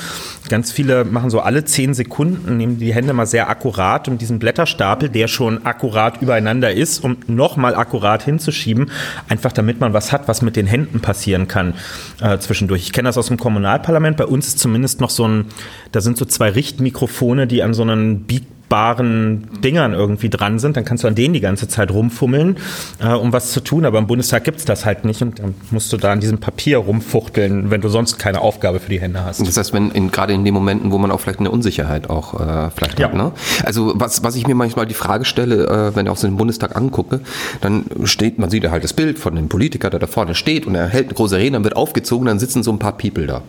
Ganz 0.49 0.73
viele 0.73 1.05
machen 1.05 1.31
so 1.31 1.41
alle 1.41 1.65
zehn 1.65 1.95
Sekunden, 1.95 2.57
nehmen 2.57 2.79
die 2.79 2.95
Hände 2.95 3.12
mal 3.12 3.27
sehr 3.27 3.49
akkurat, 3.49 4.09
um 4.09 4.19
diesen 4.19 4.39
Blätterstapel, 4.39 5.09
der 5.09 5.29
schon 5.29 5.65
akkurat 5.65 6.21
übereinander 6.21 6.73
ist, 6.73 7.03
um 7.03 7.16
nochmal 7.27 7.75
akkurat 7.75 8.23
hinzuschieben. 8.23 8.91
Einfach 9.29 9.53
damit 9.53 9.81
man 9.81 9.93
was 9.93 10.12
hat, 10.12 10.29
was 10.29 10.43
mit 10.43 10.57
den 10.57 10.66
Händen 10.66 11.01
passieren 11.01 11.49
kann 11.49 11.75
äh, 12.21 12.39
zwischendurch. 12.39 12.83
Ich 12.83 12.93
kenne 12.93 13.09
das 13.09 13.19
aus 13.19 13.29
dem 13.29 13.39
Kommunalparlament. 13.39 14.16
Bei 14.16 14.27
uns 14.27 14.49
ist 14.49 14.59
zumindest 14.59 15.01
noch 15.01 15.11
so 15.11 15.27
ein, 15.27 15.47
da 15.93 16.01
sind 16.01 16.19
so 16.19 16.25
zwei 16.25 16.51
Richtmikrofone, 16.51 17.47
die 17.47 17.62
an 17.62 17.75
so 17.75 17.83
einen 17.83 18.25
Beat 18.25 18.45
baren 18.69 19.47
Dingern 19.62 19.93
irgendwie 19.93 20.31
dran 20.31 20.59
sind, 20.59 20.77
dann 20.77 20.85
kannst 20.85 21.05
du 21.05 21.09
an 21.09 21.15
denen 21.15 21.35
die 21.35 21.41
ganze 21.41 21.69
Zeit 21.69 21.91
rumfummeln, 21.91 22.57
äh, 23.03 23.09
um 23.12 23.32
was 23.32 23.53
zu 23.53 23.61
tun. 23.61 23.85
Aber 23.85 23.99
im 23.99 24.07
Bundestag 24.07 24.45
gibt's 24.45 24.65
das 24.65 24.85
halt 24.85 25.05
nicht 25.05 25.23
und 25.23 25.39
dann 25.39 25.55
musst 25.70 25.93
du 25.93 25.97
da 25.97 26.12
an 26.12 26.20
diesem 26.20 26.39
Papier 26.39 26.78
rumfuchteln, 26.78 27.70
wenn 27.70 27.81
du 27.81 27.89
sonst 27.89 28.19
keine 28.19 28.41
Aufgabe 28.41 28.81
für 28.81 28.91
die 28.91 29.01
Hände 29.01 29.24
hast. 29.24 29.47
Das 29.47 29.57
heißt, 29.57 29.73
wenn 29.73 29.91
in, 29.91 30.11
gerade 30.11 30.32
in 30.32 30.45
den 30.45 30.55
Momenten, 30.55 30.93
wo 30.93 30.99
man 30.99 31.11
auch 31.11 31.20
vielleicht 31.20 31.41
eine 31.41 31.51
Unsicherheit 31.51 32.09
auch 32.11 32.35
äh, 32.41 32.70
vielleicht 32.74 32.99
Ja. 32.99 33.09
hat. 33.09 33.15
Ne? 33.15 33.32
Also 33.65 33.93
was, 33.97 34.23
was 34.24 34.35
ich 34.36 34.47
mir 34.47 34.55
manchmal 34.55 34.86
die 34.86 34.95
Frage 34.95 35.24
stelle, 35.24 35.66
äh, 35.66 35.97
wenn 35.97 36.07
ich 36.07 36.11
auch 36.12 36.16
so 36.16 36.27
den 36.27 36.36
Bundestag 36.36 36.74
angucke, 36.77 37.20
dann 37.61 37.85
steht, 38.05 38.39
man 38.39 38.51
sieht 38.51 38.65
ja 38.65 38.70
halt 38.70 38.82
das 38.85 38.93
Bild 38.95 39.19
von 39.19 39.35
dem 39.36 39.49
Politiker, 39.49 39.91
der 39.91 40.01
da 40.01 40.07
vorne 40.07 40.35
steht 40.35 40.66
und 40.66 40.74
er 40.74 40.89
hält 40.89 41.07
eine 41.07 41.15
große 41.15 41.36
Rede, 41.36 41.53
dann 41.53 41.65
wird 41.65 41.77
aufgezogen, 41.77 42.27
dann 42.27 42.39
sitzen 42.39 42.62
so 42.62 42.73
ein 42.73 42.78
paar 42.78 42.97
People 42.97 43.27
da. 43.27 43.43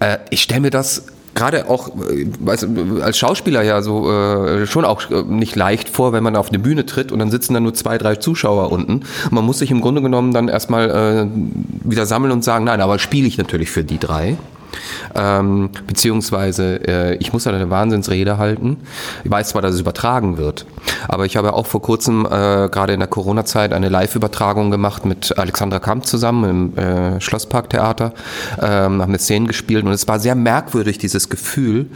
Äh, 0.00 0.18
ich 0.30 0.42
stelle 0.42 0.60
mir 0.60 0.70
das 0.70 1.06
gerade 1.34 1.68
auch 1.68 1.90
äh, 2.10 2.26
als 3.02 3.18
Schauspieler 3.18 3.62
ja 3.62 3.82
so 3.82 4.10
äh, 4.10 4.66
schon 4.66 4.84
auch 4.84 5.10
äh, 5.10 5.22
nicht 5.22 5.56
leicht 5.56 5.88
vor, 5.88 6.12
wenn 6.12 6.22
man 6.22 6.36
auf 6.36 6.48
eine 6.48 6.58
Bühne 6.58 6.86
tritt 6.86 7.12
und 7.12 7.18
dann 7.18 7.30
sitzen 7.30 7.54
da 7.54 7.60
nur 7.60 7.74
zwei, 7.74 7.98
drei 7.98 8.16
Zuschauer 8.16 8.72
unten. 8.72 9.02
Man 9.30 9.44
muss 9.44 9.58
sich 9.58 9.70
im 9.70 9.80
Grunde 9.80 10.02
genommen 10.02 10.32
dann 10.32 10.48
erstmal 10.48 10.90
äh, 10.90 11.26
wieder 11.88 12.06
sammeln 12.06 12.32
und 12.32 12.44
sagen, 12.44 12.64
nein, 12.64 12.80
aber 12.80 12.98
spiele 12.98 13.26
ich 13.26 13.38
natürlich 13.38 13.70
für 13.70 13.84
die 13.84 13.98
drei. 13.98 14.36
Ähm, 15.14 15.70
beziehungsweise 15.86 16.80
äh, 16.86 17.16
ich 17.16 17.32
muss 17.32 17.46
halt 17.46 17.56
eine 17.56 17.70
Wahnsinnsrede 17.70 18.38
halten. 18.38 18.78
Ich 19.22 19.30
weiß 19.30 19.50
zwar, 19.50 19.62
dass 19.62 19.74
es 19.74 19.80
übertragen 19.80 20.36
wird, 20.38 20.66
aber 21.08 21.24
ich 21.24 21.36
habe 21.36 21.52
auch 21.52 21.66
vor 21.66 21.82
kurzem 21.82 22.26
äh, 22.26 22.68
gerade 22.68 22.92
in 22.92 23.00
der 23.00 23.08
Corona-Zeit 23.08 23.72
eine 23.72 23.88
Live-Übertragung 23.88 24.70
gemacht 24.70 25.04
mit 25.06 25.38
Alexandra 25.38 25.78
Kamp 25.78 26.06
zusammen 26.06 26.72
im 26.74 26.78
äh, 26.78 27.20
Schlossparktheater, 27.20 28.12
ähm, 28.60 28.64
haben 28.64 29.02
eine 29.02 29.18
Szenen 29.18 29.46
gespielt 29.46 29.84
und 29.84 29.92
es 29.92 30.08
war 30.08 30.18
sehr 30.20 30.34
merkwürdig, 30.34 30.98
dieses 30.98 31.28
Gefühl, 31.28 31.86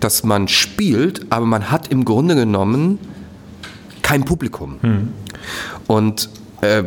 dass 0.00 0.24
man 0.24 0.48
spielt, 0.48 1.26
aber 1.30 1.46
man 1.46 1.70
hat 1.70 1.88
im 1.88 2.04
Grunde 2.04 2.34
genommen 2.34 2.98
kein 4.02 4.24
Publikum. 4.24 4.78
Hm. 4.80 5.08
Und 5.86 6.30
äh, 6.60 6.84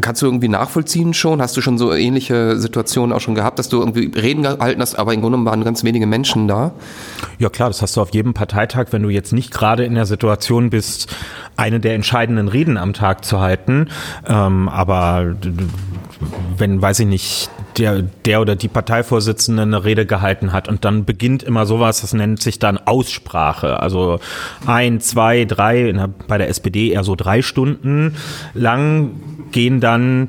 Kannst 0.00 0.22
du 0.22 0.26
irgendwie 0.26 0.48
nachvollziehen 0.48 1.14
schon? 1.14 1.40
Hast 1.40 1.56
du 1.56 1.60
schon 1.60 1.78
so 1.78 1.92
ähnliche 1.92 2.58
Situationen 2.58 3.14
auch 3.14 3.20
schon 3.20 3.34
gehabt, 3.34 3.58
dass 3.58 3.68
du 3.68 3.78
irgendwie 3.78 4.10
Reden 4.18 4.42
gehalten 4.42 4.80
hast, 4.80 4.96
aber 4.96 5.14
im 5.14 5.20
Grunde 5.20 5.44
waren 5.44 5.64
ganz 5.64 5.84
wenige 5.84 6.06
Menschen 6.06 6.48
da? 6.48 6.72
Ja 7.38 7.48
klar, 7.48 7.68
das 7.68 7.82
hast 7.82 7.96
du 7.96 8.00
auf 8.00 8.12
jedem 8.12 8.34
Parteitag, 8.34 8.88
wenn 8.90 9.02
du 9.02 9.08
jetzt 9.08 9.32
nicht 9.32 9.52
gerade 9.52 9.84
in 9.84 9.94
der 9.94 10.06
Situation 10.06 10.70
bist, 10.70 11.14
eine 11.56 11.80
der 11.80 11.94
entscheidenden 11.94 12.48
Reden 12.48 12.76
am 12.76 12.92
Tag 12.92 13.24
zu 13.24 13.40
halten. 13.40 13.88
Ähm, 14.26 14.68
aber 14.68 15.36
wenn, 16.56 16.80
weiß 16.80 17.00
ich 17.00 17.06
nicht, 17.06 17.50
der, 17.78 18.02
der 18.02 18.40
oder 18.40 18.56
die 18.56 18.68
Parteivorsitzende 18.68 19.62
eine 19.62 19.84
Rede 19.84 20.06
gehalten 20.06 20.52
hat 20.52 20.68
und 20.68 20.84
dann 20.84 21.04
beginnt 21.04 21.42
immer 21.42 21.66
sowas, 21.66 22.00
das 22.02 22.12
nennt 22.12 22.42
sich 22.42 22.58
dann 22.58 22.78
Aussprache. 22.78 23.80
Also 23.80 24.20
ein, 24.66 25.00
zwei, 25.00 25.44
drei, 25.44 25.92
bei 26.28 26.38
der 26.38 26.48
SPD 26.48 26.90
eher 26.90 27.04
so 27.04 27.16
drei 27.16 27.42
Stunden 27.42 28.16
lang 28.54 29.12
gehen 29.52 29.80
dann 29.80 30.28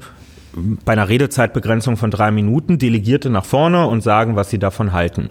bei 0.53 0.93
einer 0.93 1.09
Redezeitbegrenzung 1.09 1.97
von 1.97 2.11
drei 2.11 2.31
Minuten 2.31 2.77
Delegierte 2.77 3.29
nach 3.29 3.45
vorne 3.45 3.87
und 3.87 4.01
sagen, 4.01 4.35
was 4.35 4.49
sie 4.49 4.59
davon 4.59 4.91
halten. 4.91 5.29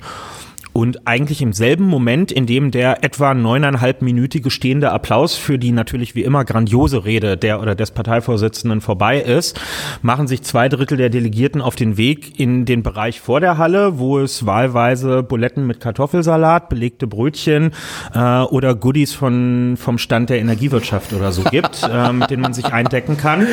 Und 0.72 1.06
eigentlich 1.06 1.42
im 1.42 1.52
selben 1.52 1.84
Moment, 1.84 2.30
in 2.30 2.46
dem 2.46 2.70
der 2.70 3.02
etwa 3.02 3.34
neuneinhalbminütige 3.34 4.50
stehende 4.50 4.92
Applaus 4.92 5.34
für 5.34 5.58
die 5.58 5.72
natürlich 5.72 6.14
wie 6.14 6.22
immer 6.22 6.44
grandiose 6.44 7.04
Rede 7.04 7.36
der 7.36 7.60
oder 7.60 7.74
des 7.74 7.90
Parteivorsitzenden 7.90 8.80
vorbei 8.80 9.20
ist, 9.20 9.60
machen 10.02 10.28
sich 10.28 10.42
zwei 10.42 10.68
Drittel 10.68 10.96
der 10.96 11.10
Delegierten 11.10 11.60
auf 11.60 11.74
den 11.74 11.96
Weg 11.96 12.38
in 12.38 12.66
den 12.66 12.84
Bereich 12.84 13.20
vor 13.20 13.40
der 13.40 13.58
Halle, 13.58 13.98
wo 13.98 14.20
es 14.20 14.46
wahlweise 14.46 15.24
Buletten 15.24 15.66
mit 15.66 15.80
Kartoffelsalat, 15.80 16.68
belegte 16.68 17.08
Brötchen 17.08 17.72
äh, 18.14 18.40
oder 18.42 18.76
Goodies 18.76 19.12
von, 19.12 19.76
vom 19.76 19.98
Stand 19.98 20.30
der 20.30 20.38
Energiewirtschaft 20.38 21.12
oder 21.12 21.32
so 21.32 21.42
gibt, 21.42 21.82
äh, 21.92 22.12
mit 22.12 22.30
denen 22.30 22.42
man 22.42 22.54
sich 22.54 22.66
eindecken 22.66 23.16
kann. 23.16 23.46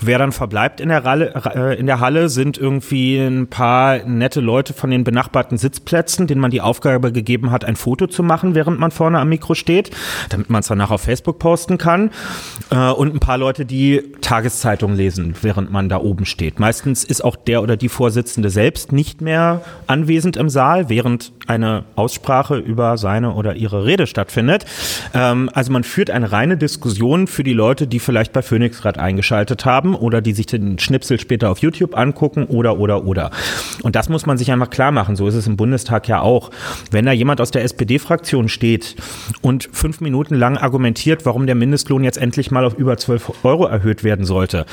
Wer 0.00 0.18
dann 0.18 0.32
verbleibt 0.32 0.80
in 0.80 0.88
der, 0.88 1.04
Ralle, 1.04 1.34
äh, 1.54 1.78
in 1.78 1.86
der 1.86 2.00
Halle, 2.00 2.30
sind 2.30 2.56
irgendwie 2.56 3.18
ein 3.18 3.48
paar 3.48 3.98
nette 4.04 4.40
Leute 4.40 4.72
von 4.72 4.90
den 4.90 5.04
benachbarten 5.04 5.58
Sitzplätzen, 5.58 6.26
denen 6.26 6.40
man 6.40 6.53
die 6.54 6.60
Aufgabe 6.60 7.12
gegeben 7.12 7.50
hat, 7.50 7.64
ein 7.64 7.76
Foto 7.76 8.06
zu 8.06 8.22
machen, 8.22 8.54
während 8.54 8.78
man 8.78 8.92
vorne 8.92 9.18
am 9.18 9.28
Mikro 9.28 9.54
steht, 9.54 9.90
damit 10.30 10.50
man 10.50 10.60
es 10.60 10.68
danach 10.68 10.90
auf 10.90 11.02
Facebook 11.02 11.38
posten 11.38 11.78
kann. 11.78 12.10
Äh, 12.70 12.90
und 12.90 13.14
ein 13.14 13.20
paar 13.20 13.38
Leute, 13.38 13.66
die 13.66 14.02
Tageszeitung 14.20 14.94
lesen, 14.94 15.34
während 15.42 15.72
man 15.72 15.88
da 15.88 15.98
oben 15.98 16.24
steht. 16.24 16.60
Meistens 16.60 17.02
ist 17.04 17.24
auch 17.24 17.36
der 17.36 17.62
oder 17.62 17.76
die 17.76 17.88
Vorsitzende 17.88 18.50
selbst 18.50 18.92
nicht 18.92 19.20
mehr 19.20 19.62
anwesend 19.88 20.36
im 20.36 20.48
Saal, 20.48 20.88
während 20.88 21.32
eine 21.46 21.84
Aussprache 21.96 22.56
über 22.56 22.96
seine 22.96 23.34
oder 23.34 23.56
ihre 23.56 23.84
Rede 23.84 24.06
stattfindet. 24.06 24.64
Ähm, 25.12 25.50
also 25.52 25.72
man 25.72 25.82
führt 25.82 26.10
eine 26.10 26.30
reine 26.30 26.56
Diskussion 26.56 27.26
für 27.26 27.42
die 27.42 27.52
Leute, 27.52 27.86
die 27.86 27.98
vielleicht 27.98 28.32
bei 28.32 28.42
Phoenix 28.42 28.80
gerade 28.80 29.00
eingeschaltet 29.00 29.64
haben 29.64 29.94
oder 29.94 30.20
die 30.20 30.32
sich 30.32 30.46
den 30.46 30.78
Schnipsel 30.78 31.18
später 31.18 31.50
auf 31.50 31.58
YouTube 31.58 31.96
angucken 31.96 32.44
oder 32.44 32.78
oder 32.78 33.04
oder. 33.04 33.30
Und 33.82 33.96
das 33.96 34.08
muss 34.08 34.24
man 34.24 34.38
sich 34.38 34.52
einfach 34.52 34.70
klar 34.70 34.92
machen. 34.92 35.16
So 35.16 35.26
ist 35.26 35.34
es 35.34 35.46
im 35.46 35.56
Bundestag 35.56 36.08
ja 36.08 36.20
auch 36.20 36.43
auch, 36.44 36.50
wenn 36.90 37.06
da 37.06 37.12
jemand 37.12 37.40
aus 37.40 37.50
der 37.50 37.64
SPD-Fraktion 37.64 38.48
steht 38.48 38.96
und 39.42 39.68
fünf 39.72 40.00
Minuten 40.00 40.34
lang 40.34 40.56
argumentiert, 40.56 41.26
warum 41.26 41.46
der 41.46 41.54
Mindestlohn 41.54 42.04
jetzt 42.04 42.18
endlich 42.18 42.50
mal 42.50 42.64
auf 42.64 42.74
über 42.74 42.96
12 42.96 43.44
Euro 43.44 43.66
erhöht 43.66 44.04
werden 44.04 44.24
sollte, 44.24 44.66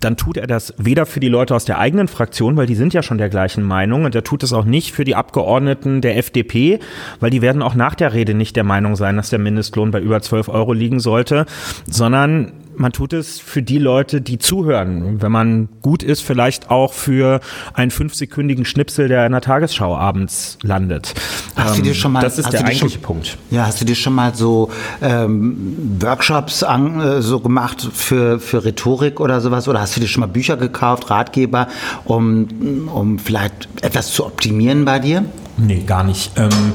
dann 0.00 0.16
tut 0.16 0.36
er 0.36 0.46
das 0.46 0.74
weder 0.78 1.06
für 1.06 1.20
die 1.20 1.28
Leute 1.28 1.54
aus 1.54 1.64
der 1.64 1.78
eigenen 1.78 2.08
Fraktion, 2.08 2.56
weil 2.56 2.66
die 2.66 2.74
sind 2.74 2.94
ja 2.94 3.02
schon 3.02 3.18
der 3.18 3.28
gleichen 3.28 3.62
Meinung, 3.62 4.04
und 4.04 4.14
er 4.14 4.24
tut 4.24 4.42
es 4.42 4.52
auch 4.52 4.64
nicht 4.64 4.92
für 4.92 5.04
die 5.04 5.14
Abgeordneten 5.14 6.00
der 6.00 6.16
FDP, 6.16 6.80
weil 7.20 7.30
die 7.30 7.42
werden 7.42 7.62
auch 7.62 7.74
nach 7.74 7.94
der 7.94 8.12
Rede 8.12 8.34
nicht 8.34 8.56
der 8.56 8.64
Meinung 8.64 8.96
sein, 8.96 9.16
dass 9.16 9.30
der 9.30 9.38
Mindestlohn 9.38 9.90
bei 9.90 10.00
über 10.00 10.20
12 10.20 10.48
Euro 10.48 10.72
liegen 10.72 11.00
sollte, 11.00 11.46
sondern 11.86 12.52
man 12.76 12.92
tut 12.92 13.12
es 13.12 13.40
für 13.40 13.62
die 13.62 13.78
Leute, 13.78 14.20
die 14.20 14.38
zuhören. 14.38 15.20
Wenn 15.20 15.32
man 15.32 15.68
gut 15.82 16.02
ist, 16.02 16.20
vielleicht 16.20 16.70
auch 16.70 16.92
für 16.92 17.40
einen 17.74 17.90
fünfsekündigen 17.90 18.64
Schnipsel, 18.64 19.08
der 19.08 19.26
in 19.26 19.32
der 19.32 19.40
Tagesschau 19.40 19.96
abends 19.96 20.58
landet. 20.62 21.14
Hast 21.56 21.70
ähm, 21.70 21.76
du 21.76 21.82
dir 21.82 21.94
schon 21.94 22.12
mal, 22.12 22.20
das 22.20 22.38
ist 22.38 22.52
der 22.52 22.60
eigentliche 22.60 22.90
schon, 22.90 23.02
Punkt. 23.02 23.38
Ja, 23.50 23.66
hast 23.66 23.80
du 23.80 23.84
dir 23.84 23.94
schon 23.94 24.14
mal 24.14 24.34
so 24.34 24.70
ähm, 25.02 25.98
Workshops 26.00 26.62
an, 26.62 27.00
äh, 27.00 27.22
so 27.22 27.40
gemacht 27.40 27.88
für, 27.92 28.38
für 28.38 28.64
Rhetorik 28.64 29.20
oder 29.20 29.40
sowas? 29.40 29.68
Oder 29.68 29.80
hast 29.80 29.96
du 29.96 30.00
dir 30.00 30.08
schon 30.08 30.20
mal 30.20 30.26
Bücher 30.26 30.56
gekauft, 30.56 31.10
Ratgeber, 31.10 31.68
um, 32.04 32.88
um 32.92 33.18
vielleicht 33.18 33.68
etwas 33.82 34.12
zu 34.12 34.26
optimieren 34.26 34.84
bei 34.84 34.98
dir? 34.98 35.24
Nee, 35.56 35.82
gar 35.86 36.04
nicht. 36.04 36.32
Ähm, 36.36 36.72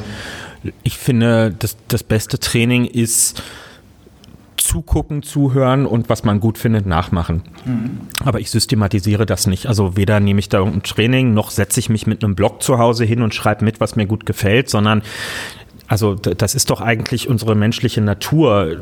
ich 0.83 0.97
finde, 0.97 1.53
das, 1.57 1.75
das 1.87 2.03
beste 2.03 2.39
Training 2.39 2.85
ist, 2.85 3.41
zugucken, 4.63 5.23
zuhören 5.23 5.85
und 5.85 6.09
was 6.09 6.23
man 6.23 6.39
gut 6.39 6.57
findet, 6.57 6.85
nachmachen. 6.85 7.43
Mhm. 7.65 7.99
Aber 8.23 8.39
ich 8.39 8.49
systematisiere 8.51 9.25
das 9.25 9.47
nicht. 9.47 9.67
Also 9.67 9.97
weder 9.97 10.19
nehme 10.19 10.39
ich 10.39 10.49
da 10.49 10.59
irgendein 10.59 10.83
Training, 10.83 11.33
noch 11.33 11.51
setze 11.51 11.79
ich 11.79 11.89
mich 11.89 12.07
mit 12.07 12.23
einem 12.23 12.35
Blog 12.35 12.61
zu 12.61 12.77
Hause 12.77 13.05
hin 13.05 13.21
und 13.21 13.33
schreibe 13.35 13.65
mit, 13.65 13.79
was 13.79 13.95
mir 13.95 14.05
gut 14.05 14.25
gefällt, 14.25 14.69
sondern 14.69 15.01
also 15.91 16.15
das 16.15 16.55
ist 16.55 16.69
doch 16.69 16.79
eigentlich 16.79 17.27
unsere 17.27 17.53
menschliche 17.53 17.99
Natur, 17.99 18.77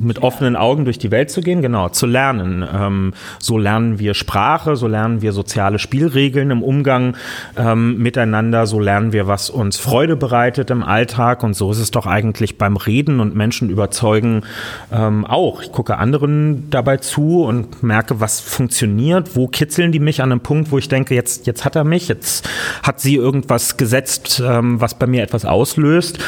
mit 0.00 0.24
offenen 0.24 0.56
Augen 0.56 0.84
durch 0.84 0.98
die 0.98 1.12
Welt 1.12 1.30
zu 1.30 1.40
gehen, 1.40 1.62
genau, 1.62 1.88
zu 1.88 2.04
lernen. 2.04 2.66
Ähm, 2.68 3.14
so 3.38 3.58
lernen 3.58 4.00
wir 4.00 4.14
Sprache, 4.14 4.74
so 4.74 4.88
lernen 4.88 5.22
wir 5.22 5.32
soziale 5.32 5.78
Spielregeln 5.78 6.50
im 6.50 6.64
Umgang 6.64 7.16
ähm, 7.56 7.98
miteinander, 7.98 8.66
so 8.66 8.80
lernen 8.80 9.12
wir, 9.12 9.28
was 9.28 9.50
uns 9.50 9.78
Freude 9.78 10.16
bereitet 10.16 10.70
im 10.70 10.82
Alltag 10.82 11.44
und 11.44 11.54
so 11.54 11.70
ist 11.70 11.78
es 11.78 11.92
doch 11.92 12.06
eigentlich 12.06 12.58
beim 12.58 12.76
Reden 12.76 13.20
und 13.20 13.36
Menschen 13.36 13.70
überzeugen 13.70 14.42
ähm, 14.90 15.24
auch. 15.24 15.62
Ich 15.62 15.70
gucke 15.70 15.98
anderen 15.98 16.68
dabei 16.70 16.96
zu 16.96 17.44
und 17.44 17.84
merke, 17.84 18.18
was 18.18 18.40
funktioniert, 18.40 19.36
wo 19.36 19.46
kitzeln 19.46 19.92
die 19.92 20.00
mich 20.00 20.20
an 20.20 20.32
einem 20.32 20.40
Punkt, 20.40 20.72
wo 20.72 20.78
ich 20.78 20.88
denke, 20.88 21.14
jetzt, 21.14 21.46
jetzt 21.46 21.64
hat 21.64 21.76
er 21.76 21.84
mich, 21.84 22.08
jetzt 22.08 22.48
hat 22.82 22.98
sie 22.98 23.14
irgendwas 23.14 23.76
gesetzt, 23.76 24.42
ähm, 24.44 24.80
was 24.80 24.98
bei 24.98 25.06
mir 25.06 25.22
etwas 25.22 25.44
auslöst 25.44 26.18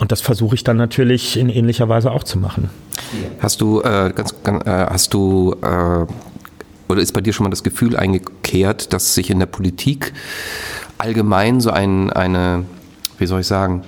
und 0.00 0.12
das 0.12 0.20
versuche 0.20 0.54
ich 0.54 0.64
dann 0.64 0.76
natürlich 0.76 1.36
in 1.36 1.48
ähnlicher 1.48 1.88
Weise 1.88 2.10
auch 2.10 2.24
zu 2.24 2.38
machen. 2.38 2.70
Hast 3.40 3.60
du, 3.60 3.80
äh, 3.80 4.12
ganz, 4.14 4.34
ganz, 4.42 4.66
äh, 4.66 4.86
hast 4.90 5.14
du, 5.14 5.54
äh, 5.62 6.06
oder 6.88 7.02
ist 7.02 7.12
bei 7.12 7.20
dir 7.20 7.32
schon 7.32 7.44
mal 7.44 7.50
das 7.50 7.62
Gefühl 7.62 7.96
eingekehrt, 7.96 8.92
dass 8.92 9.14
sich 9.14 9.30
in 9.30 9.38
der 9.38 9.46
Politik 9.46 10.12
allgemein 10.96 11.60
so 11.60 11.70
ein, 11.70 12.10
eine, 12.10 12.64
wie 13.18 13.26
soll 13.26 13.40
ich 13.40 13.46
sagen, 13.46 13.82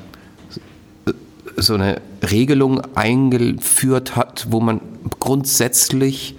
so 1.56 1.74
eine 1.74 2.00
Regelung 2.30 2.80
eingeführt 2.94 4.16
hat, 4.16 4.46
wo 4.50 4.60
man 4.60 4.80
grundsätzlich 5.18 6.36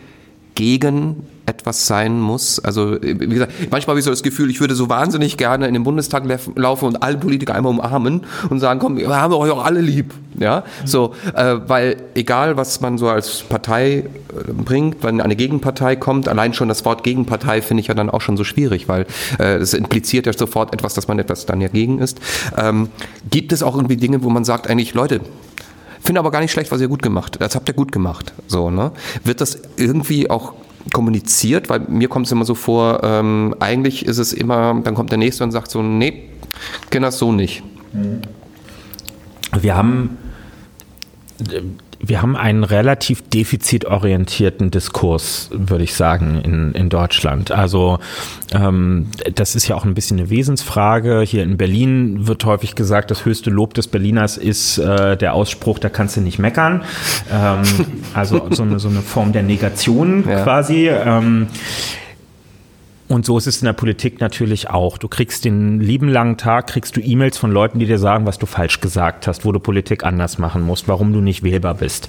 gegen 0.55 1.27
etwas 1.51 1.85
sein 1.85 2.19
muss. 2.19 2.59
Also, 2.59 2.97
wie 3.01 3.15
gesagt, 3.15 3.53
manchmal 3.69 3.93
habe 3.93 3.99
ich 3.99 4.05
so 4.05 4.11
das 4.11 4.23
Gefühl, 4.23 4.49
ich 4.49 4.59
würde 4.59 4.73
so 4.73 4.89
wahnsinnig 4.89 5.37
gerne 5.37 5.67
in 5.67 5.73
den 5.73 5.83
Bundestag 5.83 6.23
laufen 6.55 6.85
und 6.85 7.03
alle 7.03 7.17
Politiker 7.17 7.53
einmal 7.53 7.71
umarmen 7.71 8.21
und 8.49 8.59
sagen, 8.59 8.79
komm, 8.79 8.97
wir 8.97 9.09
haben 9.09 9.33
euch 9.33 9.51
auch 9.51 9.63
alle 9.63 9.81
lieb. 9.81 10.13
Ja, 10.39 10.63
so, 10.85 11.13
äh, 11.35 11.57
weil 11.67 11.97
egal, 12.15 12.55
was 12.55 12.79
man 12.79 12.97
so 12.97 13.09
als 13.09 13.41
Partei 13.43 13.97
äh, 13.97 14.03
bringt, 14.53 15.03
wenn 15.03 15.19
eine 15.19 15.35
Gegenpartei 15.35 15.97
kommt, 15.97 16.29
allein 16.29 16.53
schon 16.53 16.69
das 16.69 16.85
Wort 16.85 17.03
Gegenpartei 17.03 17.61
finde 17.61 17.81
ich 17.81 17.87
ja 17.87 17.93
dann 17.93 18.09
auch 18.09 18.21
schon 18.21 18.37
so 18.37 18.45
schwierig, 18.45 18.87
weil 18.87 19.05
äh, 19.39 19.61
impliziert 19.75 20.25
ja 20.25 20.33
sofort 20.33 20.73
etwas, 20.73 20.93
dass 20.93 21.09
man 21.09 21.19
etwas 21.19 21.45
dann 21.45 21.59
ja 21.59 21.67
gegen 21.67 21.99
ist. 21.99 22.19
Ähm, 22.57 22.87
gibt 23.29 23.51
es 23.51 23.61
auch 23.61 23.75
irgendwie 23.75 23.97
Dinge, 23.97 24.23
wo 24.23 24.29
man 24.29 24.45
sagt, 24.45 24.69
eigentlich, 24.69 24.93
Leute, 24.93 25.19
Finde 26.03 26.19
aber 26.19 26.31
gar 26.31 26.41
nicht 26.41 26.51
schlecht, 26.51 26.71
was 26.71 26.81
ihr 26.81 26.87
gut 26.87 27.03
gemacht. 27.03 27.37
Das 27.39 27.55
habt 27.55 27.69
ihr 27.69 27.75
gut 27.75 27.91
gemacht. 27.91 28.33
So, 28.47 28.71
ne? 28.71 28.91
Wird 29.23 29.39
das 29.39 29.61
irgendwie 29.77 30.29
auch 30.29 30.53
kommuniziert? 30.93 31.69
Weil 31.69 31.81
mir 31.81 32.07
kommt 32.07 32.25
es 32.25 32.31
immer 32.31 32.45
so 32.45 32.55
vor, 32.55 33.01
ähm, 33.03 33.55
eigentlich 33.59 34.05
ist 34.05 34.17
es 34.17 34.33
immer, 34.33 34.79
dann 34.83 34.95
kommt 34.95 35.11
der 35.11 35.17
Nächste 35.17 35.43
und 35.43 35.51
sagt 35.51 35.71
so, 35.71 35.81
nee, 35.81 36.29
kenne 36.89 37.07
das 37.07 37.17
so 37.17 37.31
nicht. 37.31 37.63
Wir 39.59 39.75
haben 39.75 40.17
wir 42.03 42.21
haben 42.21 42.35
einen 42.35 42.63
relativ 42.63 43.21
defizitorientierten 43.29 44.71
Diskurs, 44.71 45.49
würde 45.51 45.83
ich 45.83 45.93
sagen, 45.93 46.41
in, 46.43 46.71
in 46.73 46.89
Deutschland. 46.89 47.51
Also 47.51 47.99
ähm, 48.53 49.07
das 49.35 49.55
ist 49.55 49.67
ja 49.67 49.75
auch 49.75 49.85
ein 49.85 49.93
bisschen 49.93 50.19
eine 50.19 50.29
Wesensfrage. 50.29 51.21
Hier 51.21 51.43
in 51.43 51.57
Berlin 51.57 52.27
wird 52.27 52.43
häufig 52.45 52.75
gesagt, 52.75 53.11
das 53.11 53.25
höchste 53.25 53.49
Lob 53.49 53.73
des 53.73 53.87
Berliners 53.87 54.37
ist 54.37 54.77
äh, 54.77 55.15
der 55.17 55.33
Ausspruch, 55.33 55.79
da 55.79 55.89
kannst 55.89 56.17
du 56.17 56.21
nicht 56.21 56.39
meckern. 56.39 56.83
Ähm, 57.31 57.61
also 58.13 58.47
so 58.51 58.63
eine, 58.63 58.79
so 58.79 58.89
eine 58.89 59.01
Form 59.01 59.31
der 59.31 59.43
Negation 59.43 60.25
ja. 60.27 60.43
quasi. 60.43 60.89
Ähm, 60.89 61.47
und 63.11 63.25
so 63.25 63.37
ist 63.37 63.45
es 63.45 63.61
in 63.61 63.65
der 63.65 63.73
Politik 63.73 64.21
natürlich 64.21 64.69
auch. 64.69 64.97
Du 64.97 65.09
kriegst 65.09 65.43
den 65.43 65.81
lieben 65.81 66.07
langen 66.07 66.37
Tag, 66.37 66.67
kriegst 66.67 66.95
du 66.95 67.01
E-Mails 67.01 67.37
von 67.37 67.51
Leuten, 67.51 67.77
die 67.77 67.85
dir 67.85 67.97
sagen, 67.97 68.25
was 68.25 68.39
du 68.39 68.45
falsch 68.45 68.79
gesagt 68.79 69.27
hast, 69.27 69.43
wo 69.43 69.51
du 69.51 69.59
Politik 69.59 70.05
anders 70.05 70.37
machen 70.37 70.61
musst, 70.61 70.87
warum 70.87 71.11
du 71.11 71.19
nicht 71.19 71.43
wählbar 71.43 71.73
bist. 71.73 72.07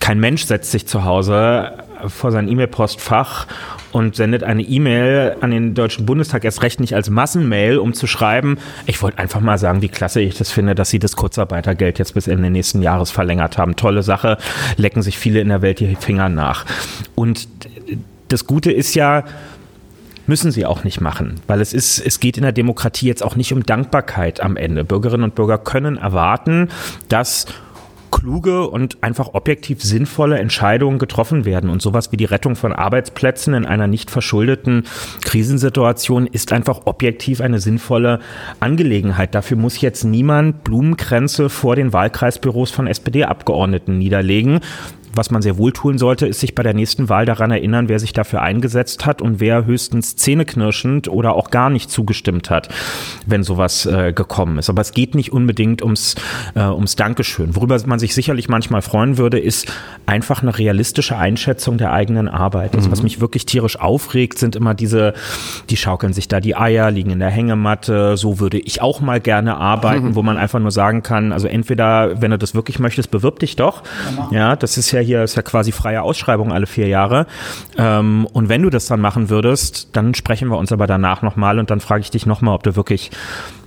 Kein 0.00 0.20
Mensch 0.20 0.44
setzt 0.44 0.70
sich 0.70 0.86
zu 0.86 1.04
Hause 1.04 1.72
vor 2.06 2.32
sein 2.32 2.48
E-Mail-Postfach 2.48 3.46
und 3.92 4.14
sendet 4.14 4.42
eine 4.42 4.60
E-Mail 4.60 5.36
an 5.40 5.52
den 5.52 5.72
Deutschen 5.72 6.04
Bundestag, 6.04 6.44
erst 6.44 6.62
recht 6.62 6.80
nicht 6.80 6.94
als 6.94 7.08
Massenmail, 7.08 7.78
um 7.78 7.94
zu 7.94 8.06
schreiben, 8.06 8.58
ich 8.84 9.00
wollte 9.00 9.20
einfach 9.20 9.40
mal 9.40 9.56
sagen, 9.56 9.80
wie 9.80 9.88
klasse 9.88 10.20
ich 10.20 10.36
das 10.36 10.50
finde, 10.50 10.74
dass 10.74 10.90
sie 10.90 10.98
das 10.98 11.16
Kurzarbeitergeld 11.16 11.98
jetzt 11.98 12.12
bis 12.12 12.28
Ende 12.28 12.50
nächsten 12.50 12.82
Jahres 12.82 13.10
verlängert 13.10 13.56
haben. 13.56 13.74
Tolle 13.76 14.02
Sache, 14.02 14.36
lecken 14.76 15.00
sich 15.00 15.16
viele 15.16 15.40
in 15.40 15.48
der 15.48 15.62
Welt 15.62 15.80
die 15.80 15.96
Finger 15.96 16.28
nach. 16.28 16.66
Und 17.14 17.48
das 18.28 18.46
Gute 18.46 18.72
ist 18.72 18.94
ja, 18.94 19.24
Müssen 20.26 20.52
sie 20.52 20.66
auch 20.66 20.84
nicht 20.84 21.00
machen, 21.00 21.40
weil 21.46 21.60
es 21.60 21.72
ist, 21.72 21.98
es 21.98 22.20
geht 22.20 22.36
in 22.36 22.42
der 22.42 22.52
Demokratie 22.52 23.06
jetzt 23.06 23.24
auch 23.24 23.36
nicht 23.36 23.52
um 23.52 23.64
Dankbarkeit 23.64 24.40
am 24.40 24.56
Ende. 24.56 24.84
Bürgerinnen 24.84 25.24
und 25.24 25.34
Bürger 25.34 25.58
können 25.58 25.96
erwarten, 25.96 26.68
dass 27.08 27.46
kluge 28.12 28.68
und 28.68 29.02
einfach 29.02 29.30
objektiv 29.32 29.82
sinnvolle 29.82 30.38
Entscheidungen 30.38 31.00
getroffen 31.00 31.44
werden. 31.44 31.70
Und 31.70 31.82
sowas 31.82 32.12
wie 32.12 32.16
die 32.16 32.26
Rettung 32.26 32.54
von 32.54 32.72
Arbeitsplätzen 32.72 33.54
in 33.54 33.66
einer 33.66 33.88
nicht 33.88 34.10
verschuldeten 34.10 34.84
Krisensituation 35.22 36.28
ist 36.28 36.52
einfach 36.52 36.82
objektiv 36.84 37.40
eine 37.40 37.58
sinnvolle 37.58 38.20
Angelegenheit. 38.60 39.34
Dafür 39.34 39.56
muss 39.56 39.80
jetzt 39.80 40.04
niemand 40.04 40.62
Blumenkränze 40.62 41.48
vor 41.48 41.74
den 41.74 41.92
Wahlkreisbüros 41.92 42.70
von 42.70 42.86
SPD-Abgeordneten 42.86 43.98
niederlegen 43.98 44.60
was 45.14 45.30
man 45.30 45.42
sehr 45.42 45.58
wohl 45.58 45.72
tun 45.72 45.98
sollte, 45.98 46.26
ist 46.26 46.40
sich 46.40 46.54
bei 46.54 46.62
der 46.62 46.74
nächsten 46.74 47.08
Wahl 47.08 47.26
daran 47.26 47.50
erinnern, 47.50 47.88
wer 47.88 47.98
sich 47.98 48.12
dafür 48.12 48.42
eingesetzt 48.42 49.06
hat 49.06 49.22
und 49.22 49.40
wer 49.40 49.66
höchstens 49.66 50.16
zähneknirschend 50.16 51.08
oder 51.08 51.34
auch 51.34 51.50
gar 51.50 51.70
nicht 51.70 51.90
zugestimmt 51.90 52.50
hat, 52.50 52.68
wenn 53.26 53.42
sowas 53.42 53.86
äh, 53.86 54.12
gekommen 54.12 54.58
ist. 54.58 54.70
Aber 54.70 54.80
es 54.80 54.92
geht 54.92 55.14
nicht 55.14 55.32
unbedingt 55.32 55.82
ums, 55.82 56.14
äh, 56.54 56.64
ums 56.64 56.96
Dankeschön. 56.96 57.54
Worüber 57.56 57.78
man 57.86 57.98
sich 57.98 58.14
sicherlich 58.14 58.48
manchmal 58.48 58.82
freuen 58.82 59.18
würde, 59.18 59.38
ist 59.38 59.72
einfach 60.06 60.42
eine 60.42 60.56
realistische 60.56 61.16
Einschätzung 61.16 61.78
der 61.78 61.92
eigenen 61.92 62.28
Arbeit. 62.28 62.74
Also 62.74 62.88
mhm. 62.88 62.92
was 62.92 63.02
mich 63.02 63.20
wirklich 63.20 63.46
tierisch 63.46 63.78
aufregt, 63.78 64.38
sind 64.38 64.56
immer 64.56 64.74
diese, 64.74 65.14
die 65.70 65.76
schaukeln 65.76 66.12
sich 66.12 66.28
da 66.28 66.40
die 66.40 66.56
Eier, 66.56 66.90
liegen 66.90 67.10
in 67.10 67.18
der 67.18 67.30
Hängematte, 67.30 68.16
so 68.16 68.40
würde 68.40 68.58
ich 68.58 68.80
auch 68.80 69.00
mal 69.00 69.20
gerne 69.20 69.56
arbeiten, 69.56 70.08
mhm. 70.08 70.14
wo 70.14 70.22
man 70.22 70.36
einfach 70.36 70.60
nur 70.60 70.70
sagen 70.70 71.02
kann, 71.02 71.32
also 71.32 71.48
entweder, 71.48 72.20
wenn 72.22 72.30
du 72.30 72.38
das 72.38 72.54
wirklich 72.54 72.78
möchtest, 72.78 73.10
bewirb 73.10 73.38
dich 73.38 73.56
doch. 73.56 73.82
Ja, 74.30 74.56
das 74.56 74.78
ist 74.78 74.90
ja 74.92 75.01
hier 75.02 75.22
ist 75.22 75.36
ja 75.36 75.42
quasi 75.42 75.72
freie 75.72 76.02
Ausschreibung 76.02 76.52
alle 76.52 76.66
vier 76.66 76.88
Jahre. 76.88 77.26
Ähm, 77.76 78.26
und 78.32 78.48
wenn 78.48 78.62
du 78.62 78.70
das 78.70 78.86
dann 78.86 79.00
machen 79.00 79.28
würdest, 79.30 79.88
dann 79.92 80.14
sprechen 80.14 80.48
wir 80.48 80.58
uns 80.58 80.72
aber 80.72 80.86
danach 80.86 81.22
nochmal 81.22 81.58
und 81.58 81.70
dann 81.70 81.80
frage 81.80 82.00
ich 82.02 82.10
dich 82.10 82.26
nochmal, 82.26 82.54
ob 82.54 82.62
du 82.62 82.76
wirklich 82.76 83.10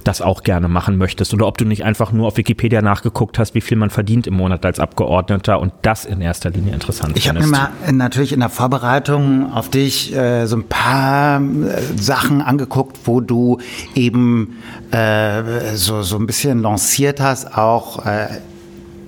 das 0.06 0.22
auch 0.22 0.44
gerne 0.44 0.68
machen 0.68 0.98
möchtest 0.98 1.34
oder 1.34 1.48
ob 1.48 1.58
du 1.58 1.66
nicht 1.66 1.84
einfach 1.84 2.12
nur 2.12 2.28
auf 2.28 2.38
Wikipedia 2.38 2.82
nachgeguckt 2.82 3.40
hast, 3.40 3.56
wie 3.56 3.62
viel 3.62 3.78
man 3.78 3.90
verdient 3.90 4.28
im 4.28 4.36
Monat 4.36 4.66
als 4.66 4.80
Abgeordneter 4.80 5.60
und 5.60 5.74
das 5.82 6.06
in 6.06 6.22
erster 6.22 6.52
Linie 6.52 6.74
interessant 6.74 7.18
Ich 7.18 7.28
habe 7.28 7.40
mir 7.40 7.48
mal 7.48 7.70
natürlich 7.92 8.32
in 8.32 8.40
der 8.40 8.50
Vorbereitung 8.50 9.52
auf 9.52 9.70
dich 9.70 10.16
äh, 10.16 10.46
so 10.46 10.58
ein 10.58 10.68
paar 10.68 11.42
äh, 11.42 11.82
Sachen 11.98 12.42
angeguckt, 12.42 13.00
wo 13.06 13.20
du 13.20 13.60
eben 13.96 14.58
äh, 14.92 15.74
so, 15.74 16.04
so 16.04 16.18
ein 16.18 16.28
bisschen 16.28 16.62
lanciert 16.62 17.20
hast, 17.20 17.58
auch 17.58 18.06
äh, 18.06 18.28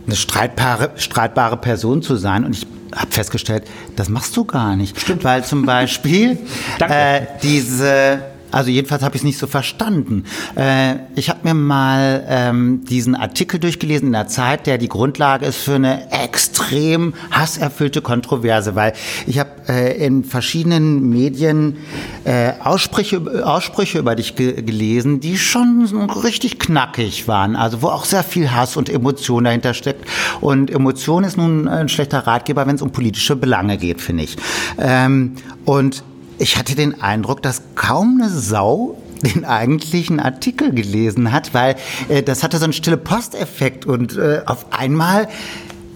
eine 0.07 0.15
streitbare, 0.15 0.91
streitbare 0.95 1.57
Person 1.57 2.01
zu 2.01 2.15
sein. 2.15 2.45
Und 2.45 2.53
ich 2.53 2.65
habe 2.95 3.11
festgestellt, 3.11 3.65
das 3.95 4.09
machst 4.09 4.35
du 4.35 4.45
gar 4.45 4.75
nicht. 4.75 4.99
Stimmt. 4.99 5.23
Weil 5.23 5.43
zum 5.43 5.65
Beispiel 5.65 6.39
äh, 6.79 7.21
diese 7.43 8.21
also 8.57 8.71
jedenfalls 8.71 9.03
habe 9.03 9.15
ich 9.15 9.21
es 9.21 9.23
nicht 9.23 9.37
so 9.37 9.45
verstanden. 9.45 10.23
Äh, 10.55 10.95
ich 11.15 11.29
habe 11.29 11.41
mir 11.43 11.53
mal 11.53 12.25
ähm, 12.27 12.83
diesen 12.85 13.13
Artikel 13.13 13.59
durchgelesen 13.59 14.07
in 14.07 14.13
der 14.13 14.27
Zeit, 14.27 14.65
der 14.65 14.79
die 14.79 14.87
Grundlage 14.87 15.45
ist 15.45 15.57
für 15.57 15.75
eine 15.75 16.11
extrem 16.11 17.13
hasserfüllte 17.29 18.01
Kontroverse, 18.01 18.73
weil 18.73 18.93
ich 19.27 19.37
habe 19.37 19.51
äh, 19.69 20.03
in 20.03 20.23
verschiedenen 20.23 21.07
Medien 21.07 21.77
äh, 22.23 22.53
Aussprüche, 22.63 23.45
Aussprüche 23.45 23.99
über 23.99 24.15
dich 24.15 24.35
ge 24.35 24.59
gelesen, 24.59 25.19
die 25.19 25.37
schon 25.37 26.09
richtig 26.23 26.57
knackig 26.57 27.27
waren, 27.27 27.55
also 27.55 27.83
wo 27.83 27.89
auch 27.89 28.05
sehr 28.05 28.23
viel 28.23 28.51
Hass 28.51 28.75
und 28.75 28.89
Emotion 28.89 29.43
dahinter 29.43 29.75
steckt. 29.75 30.03
Und 30.41 30.71
Emotion 30.71 31.23
ist 31.23 31.37
nun 31.37 31.67
ein 31.67 31.89
schlechter 31.89 32.25
Ratgeber, 32.25 32.65
wenn 32.65 32.75
es 32.75 32.81
um 32.81 32.91
politische 32.91 33.35
Belange 33.35 33.77
geht, 33.77 34.01
finde 34.01 34.23
ich. 34.23 34.35
Ähm, 34.79 35.35
und 35.63 36.03
ich 36.37 36.57
hatte 36.57 36.75
den 36.75 37.01
Eindruck, 37.01 37.41
dass 37.41 37.61
kaum 37.75 38.19
eine 38.21 38.29
Sau 38.29 38.97
den 39.23 39.45
eigentlichen 39.45 40.19
Artikel 40.19 40.71
gelesen 40.71 41.31
hat, 41.31 41.53
weil 41.53 41.75
äh, 42.09 42.21
das 42.21 42.43
hatte 42.43 42.57
so 42.57 42.65
einen 42.65 42.73
stille 42.73 42.97
Posteffekt 42.97 43.85
und 43.85 44.17
äh, 44.17 44.41
auf 44.45 44.71
einmal 44.71 45.27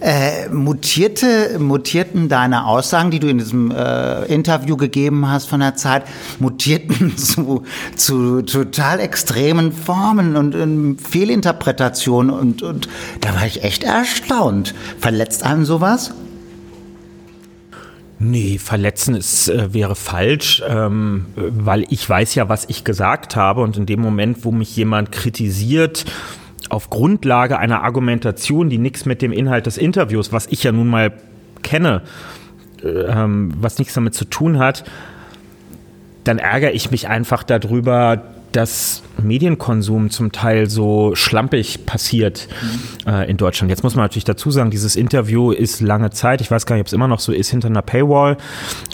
äh, 0.01 0.49
mutierte, 0.49 1.59
mutierten 1.59 2.27
deine 2.27 2.65
Aussagen, 2.65 3.11
die 3.11 3.19
du 3.19 3.27
in 3.27 3.37
diesem 3.37 3.69
äh, 3.69 4.25
Interview 4.25 4.75
gegeben 4.75 5.29
hast 5.29 5.47
von 5.47 5.59
der 5.59 5.75
Zeit, 5.75 6.03
mutierten 6.39 7.15
zu, 7.17 7.63
zu 7.95 8.41
total 8.41 8.99
extremen 8.99 9.71
Formen 9.71 10.35
und, 10.35 10.55
und 10.55 10.97
Fehlinterpretationen 10.99 12.31
und, 12.31 12.63
und 12.63 12.89
da 13.21 13.35
war 13.35 13.45
ich 13.45 13.63
echt 13.63 13.83
erstaunt. 13.83 14.73
Verletzt 14.99 15.43
einem 15.43 15.65
sowas? 15.65 16.11
Nee, 18.23 18.59
verletzen 18.59 19.15
ist, 19.15 19.49
äh, 19.49 19.73
wäre 19.73 19.95
falsch, 19.95 20.61
ähm, 20.67 21.25
weil 21.35 21.85
ich 21.89 22.07
weiß 22.07 22.35
ja, 22.35 22.49
was 22.49 22.65
ich 22.69 22.83
gesagt 22.83 23.35
habe. 23.35 23.61
Und 23.61 23.77
in 23.77 23.87
dem 23.87 23.99
Moment, 23.99 24.45
wo 24.45 24.51
mich 24.51 24.75
jemand 24.75 25.11
kritisiert, 25.11 26.05
auf 26.69 26.91
Grundlage 26.91 27.57
einer 27.57 27.81
Argumentation, 27.81 28.69
die 28.69 28.77
nichts 28.77 29.05
mit 29.05 29.23
dem 29.23 29.31
Inhalt 29.31 29.65
des 29.65 29.79
Interviews, 29.79 30.31
was 30.31 30.45
ich 30.47 30.61
ja 30.61 30.71
nun 30.71 30.87
mal 30.87 31.13
kenne, 31.63 32.03
äh, 32.83 32.89
ähm, 32.89 33.55
was 33.59 33.79
nichts 33.79 33.95
damit 33.95 34.13
zu 34.13 34.25
tun 34.25 34.59
hat, 34.59 34.83
dann 36.23 36.37
ärgere 36.37 36.73
ich 36.73 36.91
mich 36.91 37.07
einfach 37.07 37.41
darüber, 37.41 38.21
dass 38.51 39.01
Medienkonsum 39.23 40.09
zum 40.09 40.31
Teil 40.31 40.69
so 40.69 41.11
schlampig 41.15 41.85
passiert 41.85 42.47
mhm. 43.05 43.11
äh, 43.11 43.29
in 43.29 43.37
Deutschland. 43.37 43.69
Jetzt 43.69 43.83
muss 43.83 43.95
man 43.95 44.05
natürlich 44.05 44.25
dazu 44.25 44.51
sagen, 44.51 44.71
dieses 44.71 44.95
Interview 44.95 45.51
ist 45.51 45.81
lange 45.81 46.09
Zeit, 46.11 46.41
ich 46.41 46.51
weiß 46.51 46.65
gar 46.65 46.75
nicht, 46.75 46.81
ob 46.81 46.87
es 46.87 46.93
immer 46.93 47.07
noch 47.07 47.19
so 47.19 47.31
ist, 47.31 47.49
hinter 47.49 47.67
einer 47.67 47.81
Paywall 47.81 48.37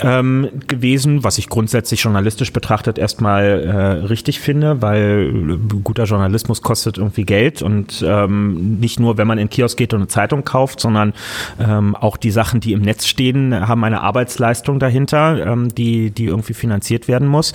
ähm, 0.01 0.49
gewesen, 0.67 1.23
was 1.23 1.37
ich 1.37 1.49
grundsätzlich 1.49 2.01
journalistisch 2.01 2.53
betrachtet 2.53 2.97
erstmal 2.97 3.45
äh, 3.45 3.77
richtig 4.07 4.39
finde, 4.39 4.81
weil 4.81 5.57
guter 5.83 6.03
Journalismus 6.05 6.61
kostet 6.61 6.97
irgendwie 6.97 7.23
Geld 7.23 7.61
und 7.61 8.03
ähm, 8.05 8.79
nicht 8.79 8.99
nur, 8.99 9.17
wenn 9.17 9.27
man 9.27 9.37
in 9.37 9.49
Kiosk 9.49 9.77
geht 9.77 9.93
und 9.93 10.01
eine 10.01 10.07
Zeitung 10.07 10.43
kauft, 10.43 10.79
sondern 10.79 11.13
ähm, 11.59 11.95
auch 11.95 12.17
die 12.17 12.31
Sachen, 12.31 12.59
die 12.59 12.73
im 12.73 12.81
Netz 12.81 13.05
stehen, 13.05 13.67
haben 13.67 13.83
eine 13.83 14.01
Arbeitsleistung 14.01 14.79
dahinter, 14.79 15.45
ähm, 15.45 15.73
die, 15.73 16.11
die 16.11 16.25
irgendwie 16.25 16.53
finanziert 16.53 17.07
werden 17.07 17.27
muss. 17.27 17.53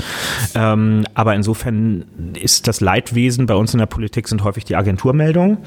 Ähm, 0.54 1.04
aber 1.14 1.34
insofern 1.34 2.04
ist 2.40 2.61
das 2.62 2.80
Leidwesen 2.80 3.46
bei 3.46 3.54
uns 3.54 3.72
in 3.74 3.78
der 3.78 3.86
Politik 3.86 4.28
sind 4.28 4.44
häufig 4.44 4.64
die 4.64 4.76
Agenturmeldungen. 4.76 5.58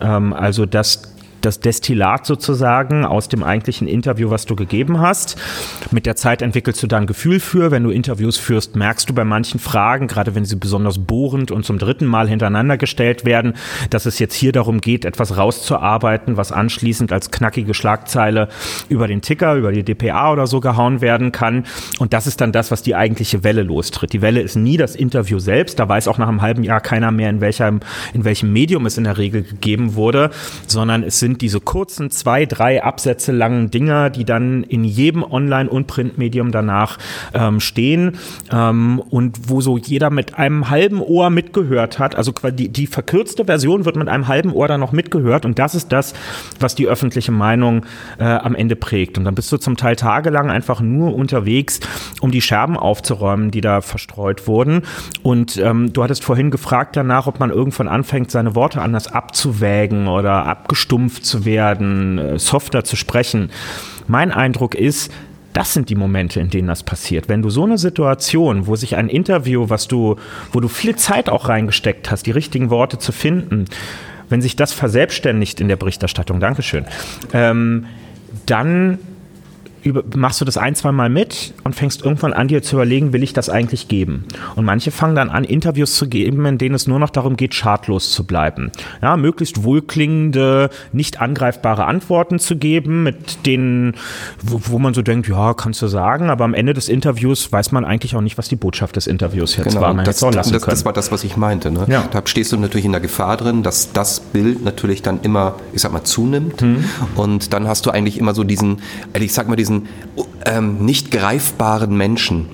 Ähm, 0.00 0.32
also 0.32 0.66
dass 0.66 1.14
das 1.40 1.60
Destillat 1.60 2.26
sozusagen 2.26 3.04
aus 3.04 3.28
dem 3.28 3.42
eigentlichen 3.42 3.88
Interview, 3.88 4.30
was 4.30 4.46
du 4.46 4.56
gegeben 4.56 5.00
hast. 5.00 5.36
Mit 5.90 6.06
der 6.06 6.16
Zeit 6.16 6.42
entwickelst 6.42 6.82
du 6.82 6.86
da 6.86 6.98
ein 6.98 7.06
Gefühl 7.06 7.40
für. 7.40 7.70
Wenn 7.70 7.84
du 7.84 7.90
Interviews 7.90 8.36
führst, 8.36 8.76
merkst 8.76 9.08
du 9.08 9.14
bei 9.14 9.24
manchen 9.24 9.60
Fragen, 9.60 10.06
gerade 10.06 10.34
wenn 10.34 10.44
sie 10.44 10.56
besonders 10.56 10.98
bohrend 10.98 11.50
und 11.50 11.64
zum 11.64 11.78
dritten 11.78 12.06
Mal 12.06 12.28
hintereinander 12.28 12.76
gestellt 12.76 13.24
werden, 13.24 13.54
dass 13.90 14.06
es 14.06 14.18
jetzt 14.18 14.34
hier 14.34 14.52
darum 14.52 14.80
geht, 14.80 15.04
etwas 15.04 15.36
rauszuarbeiten, 15.36 16.36
was 16.36 16.52
anschließend 16.52 17.12
als 17.12 17.30
knackige 17.30 17.74
Schlagzeile 17.74 18.48
über 18.88 19.06
den 19.06 19.22
Ticker, 19.22 19.54
über 19.54 19.72
die 19.72 19.82
DPA 19.82 20.32
oder 20.32 20.46
so 20.46 20.60
gehauen 20.60 21.00
werden 21.00 21.32
kann. 21.32 21.64
Und 21.98 22.12
das 22.12 22.26
ist 22.26 22.40
dann 22.40 22.52
das, 22.52 22.70
was 22.70 22.82
die 22.82 22.94
eigentliche 22.94 23.44
Welle 23.44 23.62
lostritt. 23.62 24.12
Die 24.12 24.22
Welle 24.22 24.40
ist 24.40 24.56
nie 24.56 24.76
das 24.76 24.96
Interview 24.96 25.38
selbst. 25.38 25.78
Da 25.78 25.88
weiß 25.88 26.08
auch 26.08 26.18
nach 26.18 26.28
einem 26.28 26.42
halben 26.42 26.64
Jahr 26.64 26.80
keiner 26.80 27.10
mehr, 27.10 27.30
in 27.30 27.40
welchem, 27.40 27.80
in 28.12 28.24
welchem 28.24 28.52
Medium 28.52 28.86
es 28.86 28.98
in 28.98 29.04
der 29.04 29.18
Regel 29.18 29.42
gegeben 29.42 29.94
wurde, 29.94 30.30
sondern 30.66 31.02
es 31.02 31.18
sind 31.18 31.29
sind 31.30 31.42
diese 31.42 31.60
kurzen 31.60 32.10
zwei, 32.10 32.44
drei 32.44 32.82
Absätze 32.82 33.30
langen 33.30 33.70
Dinger, 33.70 34.10
die 34.10 34.24
dann 34.24 34.64
in 34.64 34.82
jedem 34.82 35.22
Online- 35.22 35.70
und 35.70 35.86
Printmedium 35.86 36.50
danach 36.50 36.98
ähm, 37.34 37.60
stehen 37.60 38.16
ähm, 38.50 39.00
und 39.10 39.48
wo 39.48 39.60
so 39.60 39.78
jeder 39.78 40.10
mit 40.10 40.38
einem 40.38 40.70
halben 40.70 41.00
Ohr 41.00 41.30
mitgehört 41.30 42.00
hat. 42.00 42.16
Also 42.16 42.32
die, 42.50 42.68
die 42.68 42.88
verkürzte 42.88 43.44
Version 43.44 43.84
wird 43.84 43.94
mit 43.94 44.08
einem 44.08 44.26
halben 44.26 44.52
Ohr 44.52 44.66
dann 44.66 44.80
noch 44.80 44.90
mitgehört 44.90 45.44
und 45.44 45.58
das 45.60 45.76
ist 45.76 45.92
das, 45.92 46.14
was 46.58 46.74
die 46.74 46.88
öffentliche 46.88 47.30
Meinung 47.30 47.86
äh, 48.18 48.24
am 48.24 48.56
Ende 48.56 48.74
prägt. 48.74 49.16
Und 49.16 49.24
dann 49.24 49.36
bist 49.36 49.52
du 49.52 49.56
zum 49.56 49.76
Teil 49.76 49.94
tagelang 49.94 50.50
einfach 50.50 50.80
nur 50.80 51.14
unterwegs, 51.14 51.78
um 52.20 52.32
die 52.32 52.42
Scherben 52.42 52.76
aufzuräumen, 52.76 53.52
die 53.52 53.60
da 53.60 53.82
verstreut 53.82 54.48
wurden. 54.48 54.82
Und 55.22 55.58
ähm, 55.58 55.92
du 55.92 56.02
hattest 56.02 56.24
vorhin 56.24 56.50
gefragt 56.50 56.96
danach, 56.96 57.28
ob 57.28 57.38
man 57.38 57.50
irgendwann 57.50 57.86
anfängt, 57.86 58.32
seine 58.32 58.56
Worte 58.56 58.82
anders 58.82 59.12
abzuwägen 59.12 60.08
oder 60.08 60.46
abgestumpft 60.46 61.19
zu 61.22 61.44
werden, 61.44 62.18
äh, 62.18 62.38
softer 62.38 62.84
zu 62.84 62.96
sprechen. 62.96 63.50
Mein 64.06 64.32
Eindruck 64.32 64.74
ist, 64.74 65.12
das 65.52 65.74
sind 65.74 65.88
die 65.88 65.96
Momente, 65.96 66.40
in 66.40 66.50
denen 66.50 66.68
das 66.68 66.82
passiert. 66.82 67.28
Wenn 67.28 67.42
du 67.42 67.50
so 67.50 67.64
eine 67.64 67.78
Situation, 67.78 68.66
wo 68.66 68.76
sich 68.76 68.96
ein 68.96 69.08
Interview, 69.08 69.68
was 69.68 69.88
du, 69.88 70.16
wo 70.52 70.60
du 70.60 70.68
viel 70.68 70.96
Zeit 70.96 71.28
auch 71.28 71.48
reingesteckt 71.48 72.10
hast, 72.10 72.26
die 72.26 72.30
richtigen 72.30 72.70
Worte 72.70 72.98
zu 72.98 73.12
finden, 73.12 73.64
wenn 74.28 74.40
sich 74.40 74.54
das 74.54 74.72
verselbstständigt 74.72 75.60
in 75.60 75.68
der 75.68 75.76
Berichterstattung, 75.76 76.38
Dankeschön, 76.38 76.84
ähm, 77.32 77.86
dann 78.46 78.98
über, 79.82 80.02
machst 80.16 80.40
du 80.40 80.44
das 80.44 80.56
ein, 80.56 80.74
zwei 80.74 80.92
Mal 80.92 81.08
mit 81.08 81.54
und 81.64 81.74
fängst 81.74 82.04
irgendwann 82.04 82.32
an, 82.32 82.48
dir 82.48 82.62
zu 82.62 82.76
überlegen, 82.76 83.12
will 83.12 83.22
ich 83.22 83.32
das 83.32 83.48
eigentlich 83.48 83.88
geben? 83.88 84.24
Und 84.56 84.64
manche 84.64 84.90
fangen 84.90 85.14
dann 85.14 85.30
an, 85.30 85.44
Interviews 85.44 85.94
zu 85.94 86.08
geben, 86.08 86.44
in 86.46 86.58
denen 86.58 86.74
es 86.74 86.86
nur 86.86 86.98
noch 86.98 87.10
darum 87.10 87.36
geht, 87.36 87.54
schadlos 87.54 88.12
zu 88.12 88.24
bleiben. 88.24 88.70
Ja, 89.02 89.16
möglichst 89.16 89.62
wohlklingende, 89.62 90.70
nicht 90.92 91.20
angreifbare 91.20 91.86
Antworten 91.86 92.38
zu 92.38 92.56
geben, 92.56 93.02
mit 93.02 93.46
denen, 93.46 93.94
wo, 94.42 94.60
wo, 94.64 94.78
man 94.78 94.94
so 94.94 95.02
denkt, 95.02 95.28
ja, 95.28 95.54
kannst 95.54 95.82
du 95.82 95.86
sagen, 95.86 96.30
aber 96.30 96.44
am 96.44 96.54
Ende 96.54 96.74
des 96.74 96.88
Interviews 96.88 97.50
weiß 97.50 97.72
man 97.72 97.84
eigentlich 97.84 98.16
auch 98.16 98.20
nicht, 98.20 98.38
was 98.38 98.48
die 98.48 98.56
Botschaft 98.56 98.96
des 98.96 99.06
Interviews 99.06 99.56
jetzt 99.56 99.68
genau, 99.68 99.80
war. 99.80 99.94
Man 99.94 100.04
das, 100.04 100.20
das, 100.20 100.50
das, 100.50 100.84
war 100.84 100.92
das, 100.92 101.12
was 101.12 101.24
ich 101.24 101.36
meinte. 101.36 101.70
Ne? 101.70 101.86
Ja. 101.88 102.04
Da 102.10 102.22
stehst 102.24 102.52
du 102.52 102.56
natürlich 102.56 102.84
in 102.84 102.92
der 102.92 103.00
Gefahr 103.00 103.36
drin, 103.36 103.62
dass 103.62 103.92
das 103.92 104.20
Bild 104.20 104.64
natürlich 104.64 105.02
dann 105.02 105.20
immer, 105.22 105.54
ich 105.72 105.82
sag 105.82 105.92
mal, 105.92 106.04
zunimmt. 106.04 106.62
Mhm. 106.62 106.84
Und 107.14 107.52
dann 107.52 107.68
hast 107.68 107.86
du 107.86 107.90
eigentlich 107.90 108.18
immer 108.18 108.34
so 108.34 108.44
diesen, 108.44 108.80
ich 109.14 109.32
sag 109.32 109.48
mal, 109.48 109.56
diesen 109.56 109.69
diesen 109.70 109.88
ähm, 110.44 110.84
nicht 110.84 111.10
greifbaren 111.10 111.96
Menschen 111.96 112.46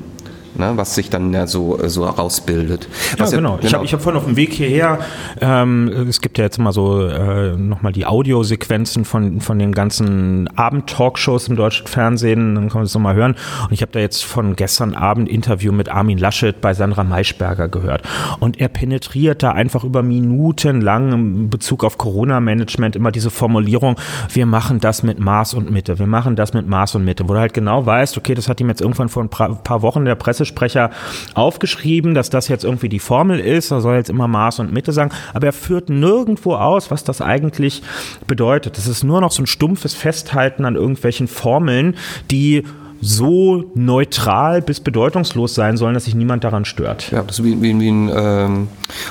ne, 0.59 0.73
was 0.77 0.95
sich 0.95 1.11
dann 1.11 1.33
ja 1.33 1.47
so, 1.47 1.79
so 1.87 2.07
herausbildet. 2.07 2.89
Ja, 3.19 3.27
genau. 3.27 3.57
Ja, 3.57 3.57
genau. 3.57 3.59
Ich 3.63 3.75
habe 3.75 3.85
ich 3.85 3.93
hab 3.93 4.03
vorhin 4.03 4.19
auf 4.19 4.27
dem 4.27 4.37
Weg 4.37 4.53
hierher, 4.53 4.99
ähm, 5.41 5.89
es 6.09 6.21
gibt 6.21 6.39
ja 6.39 6.45
jetzt 6.45 6.59
immer 6.59 6.73
so 6.73 7.07
äh, 7.07 7.57
nochmal 7.57 7.93
die 7.93 8.07
Audiosequenzen 8.07 9.05
von, 9.05 9.41
von 9.41 9.59
den 9.59 9.73
ganzen 9.73 10.49
Abend-Talkshows 10.57 11.49
im 11.49 11.57
deutschen 11.57 11.87
Fernsehen, 11.87 12.55
dann 12.55 12.69
kann 12.69 12.79
man 12.79 12.85
das 12.85 12.95
nochmal 12.95 13.15
hören. 13.15 13.37
Und 13.65 13.73
ich 13.73 13.83
habe 13.83 13.93
da 13.93 14.01
jetzt 14.01 14.25
von 14.25 14.57
gestern 14.57 14.95
Abend 14.95 15.29
Interview 15.29 15.73
mit 15.73 15.89
Armin 15.89 16.19
Laschet 16.19 16.61
bei 16.61 16.75
Sandra 16.75 17.05
Maischberger 17.05 17.69
gehört. 17.69 18.03
Und 18.41 18.61
er 18.61 18.69
penetriert 18.69 19.43
da 19.43 19.53
einfach 19.53 19.85
über 19.85 20.03
Minuten 20.03 20.81
lang 20.81 21.13
in 21.13 21.51
Bezug 21.51 21.85
auf 21.85 21.99
Corona-Management 21.99 22.97
immer 22.97 23.13
diese 23.13 23.31
Formulierung, 23.31 23.97
wir 24.33 24.47
machen 24.47 24.81
das 24.81 25.03
mit 25.03 25.19
Maß 25.19 25.55
und 25.55 25.71
Mitte, 25.71 25.99
wir 25.99 26.07
machen 26.07 26.37
das 26.37 26.55
mit 26.55 26.67
Maß 26.67 26.95
und 26.97 27.05
Mitte, 27.05 27.29
wo 27.29 27.35
du 27.35 27.41
halt 27.41 27.55
genau 27.55 27.85
weißt, 27.85 28.17
okay, 28.17 28.35
das 28.35 28.49
hat 28.49 28.61
ihm 28.61 28.69
jetzt 28.69 28.81
irgendwann 28.81 29.09
vor 29.09 29.23
ein 29.23 29.29
paar 29.29 29.83
Wochen 29.83 30.05
der 30.05 30.15
Presse 30.15 30.46
Pressesprecher 30.55 30.91
aufgeschrieben, 31.35 32.15
dass 32.15 32.31
das 32.31 32.49
jetzt 32.49 32.65
irgendwie 32.65 32.89
die 32.89 32.99
Formel 32.99 33.41
ist. 33.41 33.71
Er 33.71 33.81
soll 33.81 33.97
jetzt 33.97 34.11
immer 34.11 34.29
Maß 34.29 34.61
und 34.61 34.73
Mitte 34.73 34.93
sagen. 34.93 35.11
Aber 35.35 35.47
er 35.47 35.53
führt 35.53 35.89
nirgendwo 35.89 36.55
aus, 36.55 36.91
was 36.91 37.05
das 37.05 37.21
eigentlich 37.21 37.83
bedeutet. 38.27 38.77
Das 38.77 38.87
ist 38.87 39.05
nur 39.05 39.21
noch 39.21 39.33
so 39.33 39.43
ein 39.43 39.47
stumpfes 39.47 39.95
Festhalten 39.95 40.65
an 40.65 40.75
irgendwelchen 40.77 41.29
Formeln, 41.29 41.97
die 42.31 42.65
so 43.01 43.71
neutral 43.75 44.63
bis 44.63 44.81
bedeutungslos 44.81 45.55
sein 45.55 45.77
sollen, 45.77 45.95
dass 45.95 46.07
sich 46.07 46.15
niemand 46.15 46.45
daran 46.45 46.65
stört. 46.65 47.11
Ja, 47.11 47.23
das 47.23 47.39
ist 47.39 47.45
wie, 47.45 47.61
wie, 47.61 47.79
wie 47.79 47.89
ein 47.89 48.11
ähm, 48.15 48.69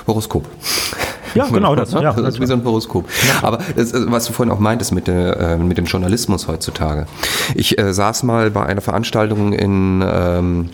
Horoskop. 0.08 0.46
Ja, 1.36 1.48
genau 1.48 1.76
das. 1.76 1.92
Ja, 1.92 2.14
das 2.14 2.36
ist 2.36 2.42
wie 2.42 2.46
so 2.46 2.54
ein 2.54 2.64
Horoskop. 2.64 3.06
Ja. 3.28 3.48
Aber 3.48 3.60
das, 3.76 3.94
was 3.94 4.26
du 4.26 4.34
vorhin 4.34 4.54
auch 4.54 4.60
meintest 4.60 4.94
mit, 4.94 5.08
der, 5.08 5.38
äh, 5.38 5.58
mit 5.58 5.78
dem 5.78 5.86
Journalismus 5.86 6.48
heutzutage. 6.48 7.08
Ich 7.54 7.78
äh, 7.78 7.94
saß 7.94 8.24
mal 8.24 8.52
bei 8.52 8.66
einer 8.66 8.82
Veranstaltung 8.82 9.54
in, 9.54 10.04
ähm, 10.08 10.70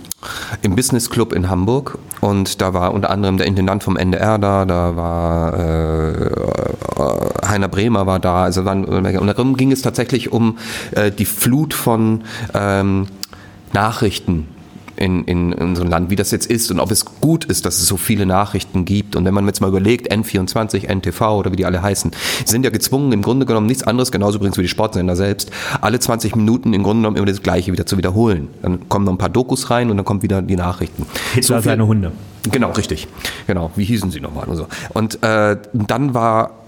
im 0.62 0.76
Business 0.76 1.10
Club 1.10 1.34
in 1.34 1.50
Hamburg 1.50 1.98
und 2.22 2.62
da 2.62 2.74
war 2.74 2.94
unter 2.94 3.10
anderem 3.10 3.38
der 3.38 3.48
Intendant 3.48 3.84
vom 3.84 3.98
NDR 3.98 4.38
da, 4.38 4.66
da 4.66 4.96
war 4.96 5.60
äh, 5.60 6.26
äh, 6.26 7.48
Heiner 7.48 7.68
Bremer 7.68 8.06
war 8.06 8.20
da, 8.20 8.44
also 8.44 8.64
waren, 8.66 8.86
und 8.86 9.28
darum 9.28 9.58
ging 9.58 9.72
es 9.72 9.82
tatsächlich 9.82 10.32
um 10.32 10.58
äh, 10.92 11.12
die 11.12 11.26
Flut 11.26 11.74
von 11.74 12.22
ähm, 12.54 13.08
Nachrichten 13.74 14.48
in, 15.02 15.24
in, 15.26 15.52
in 15.52 15.76
so 15.76 15.82
einem 15.82 15.90
Land, 15.90 16.10
wie 16.12 16.16
das 16.16 16.32
jetzt 16.32 16.46
ist 16.46 16.70
und 16.70 16.80
ob 16.80 16.92
es 16.92 17.06
gut 17.06 17.46
ist, 17.46 17.66
dass 17.66 17.80
es 17.80 17.88
so 17.88 17.98
viele 17.98 18.26
Nachrichten 18.26 18.86
gibt. 18.86 19.16
Und 19.16 19.26
wenn 19.26 19.34
man 19.34 19.48
jetzt 19.48 19.60
mal 19.60 19.68
überlegt, 19.68 20.14
N24, 20.14 20.88
NTV 20.88 21.22
oder 21.22 21.52
wie 21.52 21.56
die 21.56 21.66
alle 21.66 21.82
heißen, 21.82 22.12
sind 22.46 22.64
ja 22.64 22.70
gezwungen, 22.70 23.12
im 23.12 23.24
Grunde 23.24 23.46
genommen 23.46 23.66
nichts 23.66 23.84
anderes, 23.84 24.12
genauso 24.12 24.38
übrigens 24.38 24.58
wie 24.58 24.62
die 24.62 24.68
Sportsender 24.68 25.16
selbst, 25.16 25.52
alle 25.82 26.00
20 26.00 26.36
Minuten 26.36 26.74
im 26.74 26.84
Grunde 26.84 27.02
genommen 27.02 27.18
immer 27.18 27.26
das 27.26 27.42
Gleiche 27.42 27.72
wieder 27.72 27.86
zu 27.86 27.98
wiederholen. 27.98 28.50
Dann 28.62 28.88
kommen 28.90 29.06
noch 29.06 29.14
ein 29.14 29.18
paar 29.18 29.30
Dokus 29.30 29.72
rein 29.72 29.90
und 29.90 29.98
dann 29.98 30.06
kommen 30.06 30.22
wieder 30.22 30.42
die 30.42 30.56
Nachrichten. 30.56 31.08
Hitler 31.34 31.58
so 31.58 31.64
seine 31.64 31.88
Hunde. 31.88 32.12
Genau, 32.52 32.72
richtig. 32.72 33.08
Genau, 33.48 33.72
wie 33.76 33.84
hießen 33.84 34.12
sie 34.12 34.20
nochmal 34.20 34.48
und 34.48 34.56
so. 34.56 34.68
Und 34.94 35.22
äh, 35.24 35.58
dann 35.74 36.14
war 36.14 36.61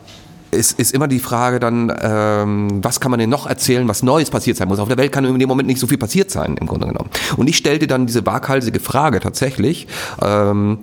ist, 0.54 0.80
ist 0.80 0.94
immer 0.94 1.08
die 1.08 1.20
Frage 1.20 1.60
dann, 1.60 1.92
ähm, 2.02 2.84
was 2.84 3.00
kann 3.00 3.12
man 3.12 3.20
denn 3.20 3.30
noch 3.30 3.48
erzählen, 3.48 3.88
was 3.88 4.04
Neues 4.04 4.30
passiert 4.30 4.58
sein 4.58 4.68
muss. 4.68 4.80
Auf 4.80 4.88
der 4.88 4.98
Welt 4.98 5.12
kann 5.12 5.26
in 5.26 5.40
dem 5.40 5.50
Moment 5.50 5.68
nicht 5.68 5.80
so 5.80 5.88
viel 5.88 5.98
passiert 5.98 6.32
sein, 6.32 6.58
im 6.60 6.68
Grunde 6.68 6.88
genommen. 6.88 7.10
Und 7.38 7.48
ich 7.48 7.58
stellte 7.58 7.88
dann 7.88 8.06
diese 8.06 8.26
waghalsige 8.26 8.80
Frage 8.80 9.20
tatsächlich, 9.20 9.88
ähm, 10.22 10.80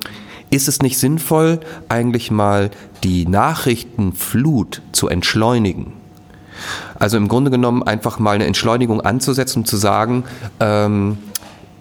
ist 0.51 0.68
es 0.68 0.82
nicht 0.82 0.98
sinnvoll, 0.98 1.60
eigentlich 1.88 2.30
mal 2.30 2.70
die 3.05 3.26
Nachrichtenflut 3.26 4.82
zu 4.92 5.09
entschleunigen? 5.09 5.92
Also 6.98 7.16
im 7.16 7.28
Grunde 7.28 7.51
genommen 7.51 7.82
einfach 7.82 8.18
mal 8.18 8.34
eine 8.34 8.47
Entschleunigung 8.47 9.01
anzusetzen 9.01 9.60
und 9.60 9.66
zu 9.66 9.76
sagen, 9.76 10.24
ähm, 10.59 11.18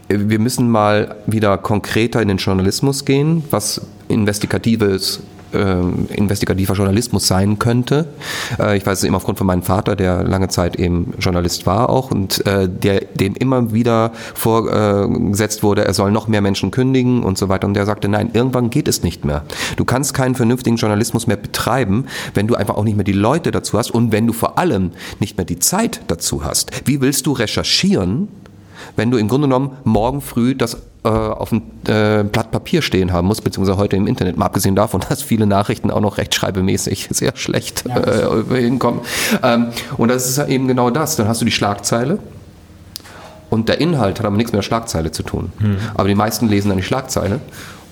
wir 0.07 0.39
müssen 0.39 0.69
mal 0.69 1.17
wieder 1.27 1.57
konkreter 1.57 2.21
in 2.21 2.27
den 2.27 2.37
Journalismus 2.37 3.05
gehen, 3.05 3.43
was 3.51 3.81
investigatives 4.07 5.21
äh, 5.53 6.15
investigativer 6.15 6.73
Journalismus 6.73 7.27
sein 7.27 7.59
könnte. 7.59 8.07
Äh, 8.59 8.77
ich 8.77 8.85
weiß 8.85 8.99
es 8.99 9.03
eben 9.03 9.15
aufgrund 9.15 9.38
von 9.38 9.47
meinem 9.47 9.63
Vater, 9.63 9.95
der 9.95 10.23
lange 10.23 10.47
Zeit 10.49 10.77
eben 10.77 11.13
Journalist 11.19 11.65
war 11.65 11.89
auch 11.89 12.11
und 12.11 12.45
äh, 12.45 12.67
der, 12.69 13.01
dem 13.01 13.35
immer 13.35 13.73
wieder 13.73 14.11
vorgesetzt 14.34 15.63
wurde, 15.63 15.85
er 15.85 15.93
soll 15.93 16.11
noch 16.11 16.27
mehr 16.27 16.41
Menschen 16.41 16.71
kündigen 16.71 17.23
und 17.23 17.38
so 17.38 17.49
weiter. 17.49 17.67
Und 17.67 17.73
der 17.73 17.85
sagte, 17.85 18.07
nein, 18.07 18.31
irgendwann 18.34 18.69
geht 18.69 18.88
es 18.88 19.03
nicht 19.03 19.26
mehr. 19.26 19.43
Du 19.76 19.85
kannst 19.85 20.13
keinen 20.13 20.35
vernünftigen 20.35 20.77
Journalismus 20.77 21.27
mehr 21.27 21.38
betreiben, 21.38 22.05
wenn 22.34 22.47
du 22.47 22.55
einfach 22.55 22.76
auch 22.76 22.84
nicht 22.84 22.95
mehr 22.95 23.03
die 23.03 23.13
Leute 23.13 23.51
dazu 23.51 23.77
hast 23.77 23.91
und 23.91 24.11
wenn 24.11 24.27
du 24.27 24.34
vor 24.34 24.57
allem 24.57 24.91
nicht 25.19 25.38
mehr 25.38 25.45
die 25.45 25.59
Zeit 25.59 26.01
dazu 26.07 26.43
hast. 26.43 26.71
Wie 26.85 27.01
willst 27.01 27.26
du 27.26 27.31
recherchieren, 27.31 28.27
wenn 28.95 29.11
du 29.11 29.18
im 29.18 29.27
Grunde 29.27 29.47
genommen 29.47 29.77
morgen 29.84 30.22
früh 30.22 30.56
das 30.56 30.77
äh, 31.03 31.07
auf 31.07 31.49
dem 31.49 31.61
äh, 31.88 32.23
Blatt 32.23 32.51
Papier 32.51 32.81
stehen 32.81 33.14
haben 33.14 33.27
muss, 33.27 33.41
beziehungsweise 33.41 33.77
heute 33.77 33.95
im 33.95 34.06
Internet, 34.06 34.38
mal 34.38 34.45
abgesehen 34.47 34.76
davon, 34.76 35.01
dass 35.10 35.22
viele 35.22 35.45
Nachrichten 35.45 35.91
auch 35.91 36.01
noch 36.01 36.18
rechtschreibemäßig 36.18 37.07
sehr 37.11 37.35
schlecht 37.35 37.85
ja, 37.88 37.97
äh, 37.97 38.61
hinkommen. 38.61 39.01
Ähm, 39.41 39.68
und 39.97 40.10
das 40.10 40.30
ist 40.30 40.38
eben 40.49 40.68
genau 40.68 40.89
das. 40.89 41.15
Dann 41.15 41.27
hast 41.27 41.41
du 41.41 41.45
die 41.45 41.51
Schlagzeile. 41.51 42.19
Und 43.49 43.68
der 43.68 43.81
Inhalt 43.81 44.19
hat 44.19 44.26
aber 44.26 44.35
nichts 44.35 44.51
mit 44.51 44.57
der 44.57 44.64
Schlagzeile 44.64 45.11
zu 45.11 45.23
tun. 45.23 45.51
Hm. 45.60 45.77
Aber 45.95 46.07
die 46.07 46.15
meisten 46.15 46.47
lesen 46.47 46.69
dann 46.69 46.77
die 46.77 46.84
Schlagzeile 46.84 47.39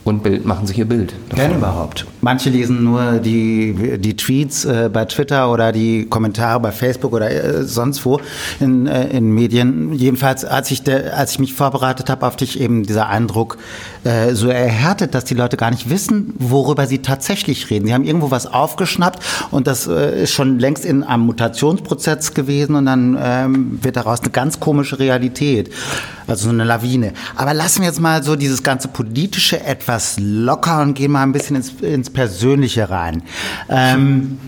und 0.08 0.24
Bild, 0.24 0.46
machen 0.46 0.66
sich 0.68 0.78
ihr 0.78 0.86
Bild. 0.86 1.14
Wenn 1.36 1.56
überhaupt. 1.56 2.06
Manche 2.22 2.50
lesen 2.50 2.84
nur 2.84 3.20
die, 3.20 3.98
die 4.00 4.16
Tweets 4.16 4.66
äh, 4.66 4.90
bei 4.92 5.06
Twitter 5.06 5.52
oder 5.52 5.72
die 5.72 6.06
Kommentare 6.06 6.60
bei 6.60 6.72
Facebook 6.72 7.14
oder 7.14 7.30
äh, 7.30 7.64
sonst 7.64 8.06
wo 8.06 8.20
in, 8.60 8.88
äh, 8.88 9.08
in 9.10 9.32
Medien. 9.34 9.94
Jedenfalls, 9.94 10.46
als 10.46 10.72
ich, 10.72 10.84
de, 10.84 11.10
als 11.10 11.32
ich 11.32 11.40
mich 11.40 11.54
vorbereitet 11.54 12.10
habe, 12.10 12.26
auf 12.26 12.36
dich 12.36 12.60
eben 12.60 12.84
dieser 12.84 13.08
Eindruck 13.08 13.58
äh, 14.08 14.36
so 14.36 14.48
erhärtet, 14.48 15.14
dass 15.14 15.26
die 15.26 15.34
Leute 15.34 15.58
gar 15.58 15.70
nicht 15.70 15.90
wissen, 15.90 16.34
worüber 16.38 16.88
sie 16.88 17.00
tatsächlich 17.00 17.70
reden. 17.70 17.88
Sie 17.88 17.94
haben 17.94 18.06
irgendwo 18.06 18.32
was 18.32 18.46
aufgeschnappt 18.46 19.20
und 19.52 19.68
das 19.68 19.86
äh, 19.86 20.24
ist 20.24 20.32
schon 20.32 20.60
längst 20.60 20.86
in 20.86 21.04
einem 21.04 21.24
Mutationsprozess 21.24 22.34
gewesen 22.34 22.76
und 22.76 22.86
dann 22.86 23.18
ähm, 23.22 23.80
wird 23.82 23.98
daraus 23.98 24.22
eine 24.22 24.30
ganz 24.30 24.62
komische 24.62 25.00
Realität. 25.00 25.74
Also 26.26 26.46
so 26.46 26.50
eine 26.52 26.64
Lawine. 26.64 27.14
Aber 27.36 27.54
lassen 27.54 27.82
wir 27.82 27.88
jetzt 27.88 28.00
mal 28.00 28.24
so 28.24 28.38
dieses 28.38 28.64
ganze 28.64 28.88
politische 28.88 29.62
etwas 29.62 30.16
locker 30.20 30.82
und 30.82 30.94
gehen 30.94 31.12
mal 31.12 31.24
ein 31.24 31.34
bisschen 31.34 31.58
ins, 31.58 31.74
ins 31.82 32.10
Persönliche 32.10 32.90
rein. 32.90 33.24
Ähm, 33.68 34.40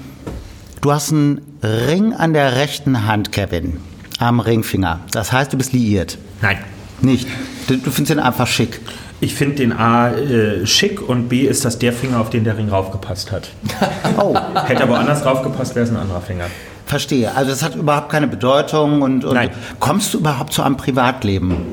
du 0.79 0.91
hast 0.91 1.11
einen 1.11 1.41
Ring 1.61 2.13
an 2.13 2.33
der 2.33 2.55
rechten 2.55 3.05
Hand, 3.05 3.33
Kevin. 3.33 3.77
Am 4.19 4.39
Ringfinger. 4.39 5.01
Das 5.11 5.33
heißt, 5.33 5.51
du 5.51 5.57
bist 5.57 5.73
liiert. 5.73 6.17
Nein. 6.41 6.59
Nicht. 7.01 7.27
Du, 7.67 7.77
du 7.77 7.91
findest 7.91 8.11
ihn 8.11 8.19
einfach 8.19 8.47
schick. 8.47 8.81
Ich 9.21 9.35
finde 9.35 9.55
den 9.55 9.73
A 9.73 10.11
äh, 10.11 10.65
schick 10.65 11.07
und 11.07 11.27
B 11.27 11.41
ist 11.41 11.65
das 11.65 11.77
der 11.77 11.91
Finger, 11.91 12.21
auf 12.21 12.29
den 12.29 12.43
der 12.45 12.57
Ring 12.57 12.69
raufgepasst 12.69 13.31
hat. 13.31 13.49
oh. 14.17 14.33
Hätte 14.65 14.83
aber 14.83 14.99
anders 14.99 15.25
raufgepasst, 15.25 15.75
wäre 15.75 15.85
es 15.85 15.91
ein 15.91 15.97
anderer 15.97 16.21
Finger. 16.21 16.45
verstehe. 16.85 17.35
Also 17.35 17.51
das 17.51 17.61
hat 17.61 17.75
überhaupt 17.75 18.09
keine 18.09 18.27
Bedeutung 18.27 19.01
und, 19.01 19.25
und 19.25 19.35
Nein. 19.35 19.51
kommst 19.79 20.13
du 20.13 20.19
überhaupt 20.19 20.53
zu 20.53 20.63
einem 20.63 20.77
Privatleben? 20.77 21.67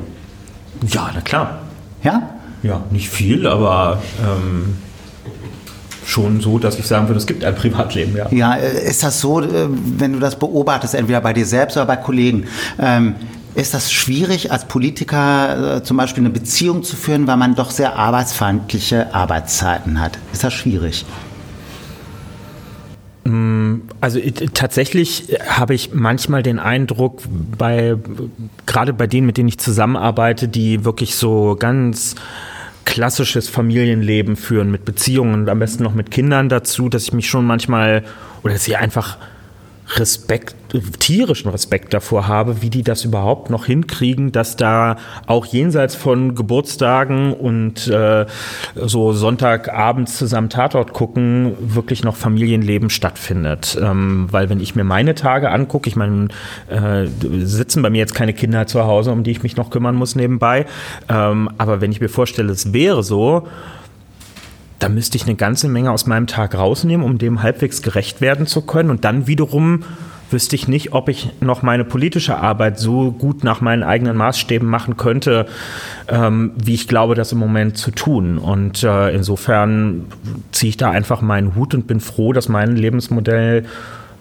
Ja, 0.89 1.11
na 1.15 1.21
klar. 1.21 1.61
Ja? 2.03 2.31
Ja, 2.63 2.83
nicht 2.91 3.09
viel, 3.09 3.47
aber 3.47 4.03
ähm, 4.21 4.77
schon 6.05 6.41
so, 6.41 6.59
dass 6.59 6.79
ich 6.79 6.87
sagen 6.87 7.09
würde, 7.09 7.19
es 7.19 7.27
gibt 7.27 7.45
ein 7.45 7.55
Privatleben, 7.55 8.17
ja. 8.17 8.27
Ja, 8.31 8.57
äh, 8.57 8.89
ist 8.91 9.03
das 9.03 9.21
so, 9.21 9.41
äh, 9.41 9.69
wenn 9.69 10.13
du 10.13 10.19
das 10.19 10.37
beobachtest, 10.37 10.95
entweder 10.95 11.21
bei 11.21 11.33
dir 11.33 11.47
selbst 11.47 11.77
oder 11.77 11.87
bei 11.87 11.97
Kollegen, 11.97 12.45
ähm, 12.79 13.15
ist 13.57 13.75
das 13.75 13.91
schwierig, 13.91 14.53
als 14.53 14.67
Politiker 14.67 15.77
äh, 15.77 15.83
zum 15.83 15.97
Beispiel 15.97 16.23
eine 16.23 16.31
Beziehung 16.31 16.83
zu 16.83 16.95
führen, 16.95 17.27
weil 17.27 17.37
man 17.37 17.55
doch 17.55 17.71
sehr 17.71 17.97
arbeitsfeindliche 17.97 19.15
Arbeitszeiten 19.15 20.01
hat? 20.01 20.19
Ist 20.33 20.45
das 20.45 20.55
schwierig? 20.55 21.05
Also 24.01 24.19
äh, 24.19 24.31
tatsächlich 24.31 25.37
habe 25.49 25.75
ich 25.75 25.93
manchmal 25.93 26.43
den 26.43 26.59
Eindruck, 26.59 27.23
bei 27.59 27.97
gerade 28.67 28.93
bei 28.93 29.07
denen, 29.07 29.27
mit 29.27 29.37
denen 29.37 29.49
ich 29.49 29.59
zusammenarbeite, 29.59 30.49
die 30.49 30.85
wirklich 30.85 31.17
so 31.17 31.57
ganz 31.59 32.15
klassisches 32.85 33.49
Familienleben 33.49 34.37
führen 34.37 34.71
mit 34.71 34.85
Beziehungen 34.85 35.35
und 35.35 35.49
am 35.49 35.59
besten 35.59 35.83
noch 35.83 35.95
mit 35.95 36.11
Kindern 36.11 36.49
dazu, 36.49 36.89
dass 36.89 37.05
ich 37.05 37.13
mich 37.13 37.29
schon 37.29 37.45
manchmal 37.45 38.05
oder 38.45 38.53
dass 38.53 38.69
ich 38.69 38.79
einfach 38.79 39.17
Respekt, 39.95 40.57
tierischen 40.99 41.51
Respekt 41.51 41.95
davor 41.95 42.27
habe, 42.27 42.61
wie 42.61 42.71
die 42.71 42.83
das 42.83 43.05
überhaupt 43.05 43.51
noch 43.51 43.67
hinkriegen, 43.67 44.33
dass 44.33 44.57
da 44.57 44.97
auch 45.27 45.47
jenseits 45.47 45.95
von 45.95 46.35
Geburtstagen 46.35 47.33
und 47.33 47.87
äh, 47.87 48.27
so 48.75 49.13
Sonntagabends 49.13 50.19
zusammen 50.19 50.51
Tatort 50.51 50.93
gucken, 50.93 51.55
wirklich 51.61 52.03
noch 52.03 52.17
Familienleben 52.17 52.91
stattfindet. 52.91 53.79
Ähm, 53.81 54.27
weil 54.31 54.51
wenn 54.51 54.61
ich 54.61 54.75
mir 54.75 54.85
meine 54.85 55.15
Tage 55.15 55.51
angucke, 55.51 55.89
ich 55.89 55.97
meine, 55.97 56.29
äh, 56.69 57.07
sitzen 57.45 57.83
bei 57.83 57.91
mir 57.91 57.99
jetzt 57.99 58.15
keine 58.15 58.35
Kinder 58.35 58.67
zu 58.67 58.85
Hause, 58.85 59.13
um 59.13 59.23
die 59.23 59.31
ich 59.31 59.45
mich 59.45 59.57
noch 59.57 59.71
kümmern 59.71 59.95
muss 59.95 60.17
nebenbei, 60.17 60.67
ähm, 61.09 61.49
aber 61.59 61.81
wenn 61.81 61.93
ich 61.93 62.01
mir 62.01 62.09
vorstelle, 62.09 62.53
es 62.53 62.73
wäre 62.73 63.05
so, 63.05 63.47
da 64.79 64.89
müsste 64.89 65.17
ich 65.17 65.25
eine 65.25 65.37
ganze 65.37 65.69
Menge 65.69 65.91
aus 65.91 66.07
meinem 66.07 66.27
Tag 66.27 66.55
rausnehmen, 66.55 67.05
um 67.05 67.19
dem 67.19 67.43
halbwegs 67.43 67.83
gerecht 67.83 68.21
werden 68.21 68.47
zu 68.47 68.63
können. 68.63 68.91
Und 68.91 69.05
dann 69.05 69.27
wiederum 69.27 69.85
wüsste 70.31 70.57
ich 70.57 70.69
nicht, 70.69 70.93
ob 70.93 71.09
ich 71.09 71.31
noch 71.41 71.63
meine 71.63 71.85
politische 71.85 72.37
Arbeit 72.37 72.79
so 72.79 73.13
gut 73.13 73.45
nach 73.45 73.61
meinen 73.61 73.83
eigenen 73.83 74.17
Maßstäben 74.17 74.69
machen 74.69 74.97
könnte, 74.97 75.47
ähm, 76.09 76.53
wie 76.57 76.75
ich 76.75 76.89
glaube, 76.89 77.15
das 77.15 77.33
im 77.33 77.39
Moment 77.39 77.79
zu 77.79 77.91
tun. 77.91 78.39
Und 78.39 78.83
äh, 78.83 79.11
insofern 79.15 80.07
ziehe 80.53 80.71
ich 80.71 80.77
da 80.77 80.91
einfach 80.91 81.21
meinen 81.21 81.55
Hut 81.55 81.75
und 81.75 81.87
bin 81.87 82.01
froh, 82.01 82.33
dass 82.33 82.49
mein 82.49 82.77
Lebensmodell 82.77 83.65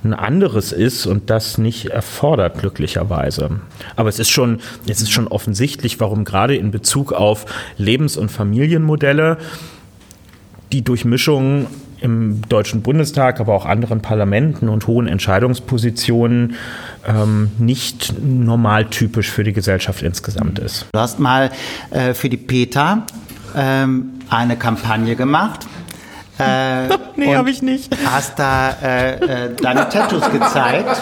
ein 0.03 0.14
anderes 0.14 0.72
ist 0.72 1.07
und 1.07 1.32
das 1.32 1.57
nicht 1.57 1.88
erfordert, 1.88 2.60
glücklicherweise. 2.60 3.60
Aber 3.95 4.07
es 4.10 4.19
ist 4.19 4.30
schon, 4.30 4.60
es 4.88 5.02
ist 5.02 5.11
schon 5.11 5.27
offensichtlich, 5.27 5.99
warum 5.99 6.26
gerade 6.26 6.56
in 6.56 6.69
Bezug 6.69 7.11
auf 7.11 7.45
Lebens- 7.77 8.15
und 8.15 8.30
Familienmodelle 8.30 9.38
die 10.76 10.82
Durchmischung 10.82 11.68
im 12.02 12.42
Deutschen 12.50 12.82
Bundestag, 12.82 13.40
aber 13.40 13.54
auch 13.54 13.66
anderen 13.66 14.02
Parlamenten 14.02 14.68
und 14.68 14.88
hohen 14.88 15.08
Entscheidungspositionen 15.08 16.56
ähm, 17.08 17.52
nicht 17.58 18.14
normaltypisch 18.22 19.32
für 19.32 19.46
die 19.46 19.54
Gesellschaft 19.54 20.02
insgesamt 20.02 20.60
ist. 20.60 20.86
Du 20.92 21.00
hast 21.00 21.22
mal 21.22 21.50
äh, 21.92 22.14
für 22.14 22.28
die 22.28 22.36
PETA 22.36 23.06
ähm, 23.56 24.20
eine 24.30 24.58
Kampagne 24.58 25.16
gemacht. 25.16 25.66
Äh, 26.38 26.90
Nee, 27.18 27.28
und 27.28 27.38
hab 27.38 27.48
ich 27.48 27.62
nicht. 27.62 27.96
Hast 28.06 28.38
da 28.38 28.72
äh, 28.84 29.46
äh, 29.46 29.56
deine 29.56 29.88
Tattoos 29.88 30.30
gezeigt. 30.30 31.02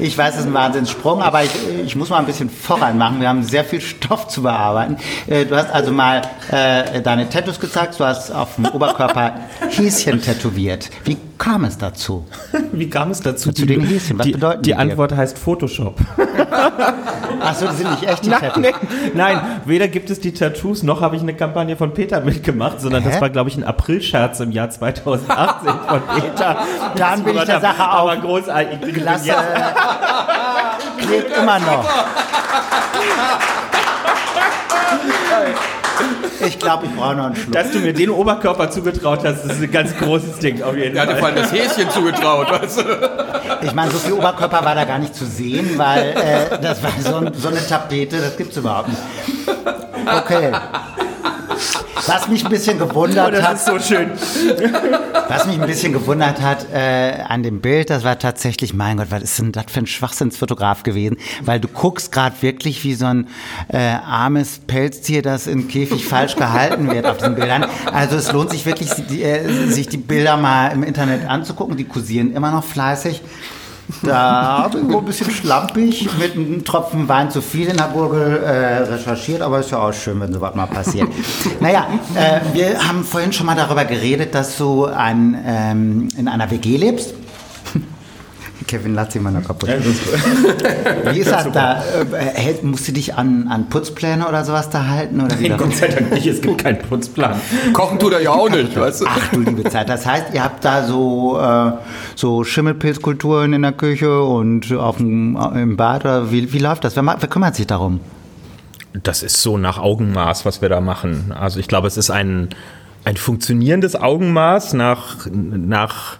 Ich 0.00 0.16
weiß, 0.16 0.34
es 0.34 0.40
ist 0.40 0.46
ein 0.46 0.54
Wahnsinnssprung, 0.54 1.20
aber 1.22 1.44
ich, 1.44 1.50
ich 1.84 1.94
muss 1.94 2.08
mal 2.08 2.18
ein 2.18 2.26
bisschen 2.26 2.48
voran 2.48 2.96
machen. 2.96 3.20
Wir 3.20 3.28
haben 3.28 3.42
sehr 3.42 3.64
viel 3.64 3.80
Stoff 3.80 4.28
zu 4.28 4.42
bearbeiten. 4.42 4.96
Äh, 5.26 5.44
Du 5.44 5.56
hast 5.56 5.70
also 5.70 5.92
mal 5.92 6.22
äh, 6.50 7.02
deine 7.02 7.28
Tattoos 7.28 7.60
gezeigt. 7.60 7.98
Du 8.00 8.04
hast 8.04 8.30
auf 8.30 8.56
dem 8.56 8.66
Oberkörper 8.66 9.34
Häschen 9.70 10.22
tätowiert. 10.22 10.90
Wie 11.04 11.18
kam 11.40 11.64
es 11.64 11.78
dazu? 11.78 12.26
Wie 12.72 12.88
kam 12.88 13.10
es 13.10 13.20
dazu? 13.20 13.50
Zu 13.50 13.66
den 13.66 13.80
Häschen, 13.80 14.18
was 14.18 14.26
die, 14.26 14.32
bedeuten 14.32 14.62
die 14.62 14.70
die? 14.70 14.76
Antwort 14.76 15.16
heißt 15.16 15.36
Photoshop. 15.38 15.98
Achso, 17.40 17.66
die 17.66 17.76
sind 17.76 17.90
nicht 17.90 18.04
echt, 18.04 18.24
die 18.26 18.28
Nein, 18.28 18.52
nee. 18.58 18.74
Nein, 19.14 19.40
weder 19.64 19.88
gibt 19.88 20.10
es 20.10 20.20
die 20.20 20.32
Tattoos, 20.32 20.82
noch 20.82 21.00
habe 21.00 21.16
ich 21.16 21.22
eine 21.22 21.34
Kampagne 21.34 21.76
von 21.76 21.94
Peter 21.94 22.20
mitgemacht, 22.20 22.80
sondern 22.80 23.02
Hä? 23.02 23.10
das 23.10 23.20
war, 23.20 23.30
glaube 23.30 23.48
ich, 23.48 23.56
ein 23.56 23.64
Aprilscherz 23.64 24.40
im 24.40 24.52
Jahr 24.52 24.70
2018 24.70 25.72
von 25.88 26.02
Peter. 26.20 26.58
Dann 26.96 27.24
bin 27.24 27.36
ich 27.36 27.44
der 27.44 27.60
Sache 27.60 27.82
Aber 27.82 28.12
auf. 28.12 28.20
großartig. 28.20 28.78
Ich 28.86 28.94
Klasse. 28.94 29.34
Klebt 30.98 31.36
immer 31.36 31.58
noch. 31.58 31.88
Ich 36.46 36.58
glaube, 36.58 36.86
ich 36.86 36.94
brauche 36.96 37.14
noch 37.16 37.26
einen 37.26 37.36
Schluck. 37.36 37.52
Dass 37.52 37.70
du 37.70 37.78
mir 37.80 37.92
den 37.92 38.10
Oberkörper 38.10 38.70
zugetraut 38.70 39.20
hast, 39.24 39.44
das 39.44 39.56
ist 39.56 39.62
ein 39.62 39.70
ganz 39.70 39.96
großes 39.96 40.38
Ding 40.38 40.62
auf 40.62 40.76
jeden 40.76 40.96
Er 40.96 41.02
hat 41.02 41.08
dir 41.10 41.16
vor 41.16 41.28
Fall. 41.28 41.32
allem 41.38 41.42
das 41.42 41.52
Häschen 41.52 41.90
zugetraut, 41.90 42.50
weißt 42.50 42.78
du? 42.80 42.84
Ich 43.62 43.74
meine, 43.74 43.90
so 43.90 43.98
viel 43.98 44.12
Oberkörper 44.14 44.64
war 44.64 44.74
da 44.74 44.84
gar 44.84 44.98
nicht 44.98 45.14
zu 45.14 45.26
sehen, 45.26 45.76
weil 45.76 46.10
äh, 46.10 46.58
das 46.60 46.82
war 46.82 46.90
so, 46.98 47.16
ein- 47.16 47.32
so 47.34 47.48
eine 47.48 47.66
Tapete, 47.66 48.18
das 48.20 48.36
gibt's 48.36 48.56
überhaupt 48.56 48.88
nicht. 48.88 49.00
Okay. 50.06 50.52
Was 52.06 52.28
mich 52.28 52.44
ein 52.44 52.50
bisschen 52.50 52.80
Oh, 52.80 52.86
gewundert 52.86 53.34
das 53.34 53.42
hat, 53.42 53.56
ist 53.56 53.66
so 53.66 53.78
schön. 53.78 54.10
was 55.28 55.46
mich 55.46 55.60
ein 55.60 55.66
bisschen 55.66 55.92
gewundert 55.92 56.40
hat 56.40 56.66
äh, 56.72 57.22
an 57.28 57.42
dem 57.42 57.60
Bild, 57.60 57.90
das 57.90 58.04
war 58.04 58.18
tatsächlich, 58.18 58.74
mein 58.74 58.96
Gott, 58.96 59.08
was 59.10 59.22
ist 59.22 59.38
denn 59.38 59.52
das 59.52 59.64
für 59.68 59.80
ein 59.80 59.86
Schwachsinnsfotograf 59.86 60.82
gewesen? 60.82 61.16
Weil 61.42 61.60
du 61.60 61.68
guckst 61.68 62.12
gerade 62.12 62.34
wirklich 62.40 62.82
wie 62.84 62.94
so 62.94 63.06
ein 63.06 63.28
äh, 63.68 63.78
armes 63.78 64.60
Pelztier, 64.66 65.22
das 65.22 65.46
im 65.46 65.68
Käfig 65.68 66.06
falsch 66.06 66.36
gehalten 66.36 66.90
wird 66.90 67.06
auf 67.06 67.18
diesen 67.18 67.34
Bildern. 67.34 67.66
Also 67.92 68.16
es 68.16 68.32
lohnt 68.32 68.50
sich 68.50 68.66
wirklich, 68.66 68.90
die, 69.08 69.22
äh, 69.22 69.66
sich 69.68 69.88
die 69.88 69.96
Bilder 69.98 70.36
mal 70.36 70.68
im 70.68 70.82
Internet 70.82 71.28
anzugucken. 71.28 71.76
Die 71.76 71.84
kursieren 71.84 72.32
immer 72.34 72.50
noch 72.50 72.64
fleißig. 72.64 73.22
Da 74.02 74.62
habe 74.64 74.78
ich 74.78 74.88
wohl 74.88 74.98
ein 74.98 75.04
bisschen 75.04 75.30
schlampig 75.30 76.08
mit 76.18 76.34
einem 76.34 76.64
Tropfen 76.64 77.08
Wein 77.08 77.30
zu 77.30 77.42
viel 77.42 77.68
in 77.68 77.76
der 77.76 77.88
Gurgel 77.88 78.42
äh, 78.42 78.78
recherchiert, 78.84 79.42
aber 79.42 79.60
ist 79.60 79.70
ja 79.70 79.78
auch 79.78 79.92
schön, 79.92 80.20
wenn 80.20 80.32
sowas 80.32 80.54
mal 80.54 80.66
passiert. 80.66 81.08
naja, 81.60 81.86
äh, 82.14 82.40
wir 82.54 82.86
haben 82.86 83.04
vorhin 83.04 83.32
schon 83.32 83.46
mal 83.46 83.56
darüber 83.56 83.84
geredet, 83.84 84.34
dass 84.34 84.56
du 84.56 84.86
ein, 84.86 85.38
ähm, 85.46 86.08
in 86.16 86.28
einer 86.28 86.50
WG 86.50 86.76
lebst. 86.76 87.14
Kevin, 88.70 88.94
lass 88.94 89.16
ihn 89.16 89.24
mal 89.24 89.32
noch 89.32 89.42
kaputt. 89.42 89.68
Wie 89.68 91.18
ist 91.18 91.28
das 91.32 91.50
da? 91.50 91.82
Äh, 92.12 92.54
musst 92.62 92.86
du 92.86 92.92
dich 92.92 93.16
an, 93.16 93.48
an 93.48 93.68
Putzpläne 93.68 94.28
oder 94.28 94.44
sowas 94.44 94.70
da 94.70 94.86
halten? 94.86 95.20
Oder 95.20 95.40
wie 95.40 95.48
Nein, 95.48 95.58
das- 95.58 95.66
Gott 95.68 95.76
sei 95.76 95.88
Dank 95.88 96.12
nicht, 96.12 96.24
es 96.28 96.40
gibt 96.40 96.58
keinen 96.58 96.78
Putzplan. 96.78 97.34
Kochen 97.72 97.98
tut 97.98 98.12
er 98.12 98.22
ja 98.22 98.30
auch 98.30 98.48
nicht, 98.48 98.78
weißt 98.78 99.00
du? 99.00 99.06
Ach 99.08 99.28
du 99.32 99.40
liebe 99.40 99.64
Zeit. 99.68 99.88
Das 99.88 100.06
heißt, 100.06 100.26
ihr 100.34 100.44
habt 100.44 100.64
da 100.64 100.84
so, 100.84 101.36
äh, 101.40 101.72
so 102.14 102.44
Schimmelpilzkulturen 102.44 103.52
in 103.54 103.62
der 103.62 103.72
Küche 103.72 104.22
und 104.22 104.72
auf 104.72 104.98
dem, 104.98 105.36
im 105.56 105.76
Bad 105.76 106.02
oder 106.04 106.30
wie, 106.30 106.52
wie 106.52 106.58
läuft 106.60 106.84
das? 106.84 106.94
Wer, 106.94 107.04
wer 107.04 107.16
kümmert 107.28 107.56
sich 107.56 107.66
darum? 107.66 107.98
Das 109.02 109.24
ist 109.24 109.42
so 109.42 109.58
nach 109.58 109.78
Augenmaß, 109.78 110.44
was 110.46 110.62
wir 110.62 110.68
da 110.68 110.80
machen. 110.80 111.32
Also 111.36 111.58
ich 111.58 111.66
glaube, 111.66 111.88
es 111.88 111.96
ist 111.96 112.10
ein, 112.10 112.50
ein 113.04 113.16
funktionierendes 113.16 114.00
Augenmaß 114.00 114.74
nach, 114.74 115.26
nach 115.32 116.18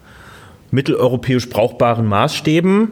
mitteleuropäisch 0.70 1.48
brauchbaren 1.48 2.06
Maßstäben. 2.06 2.88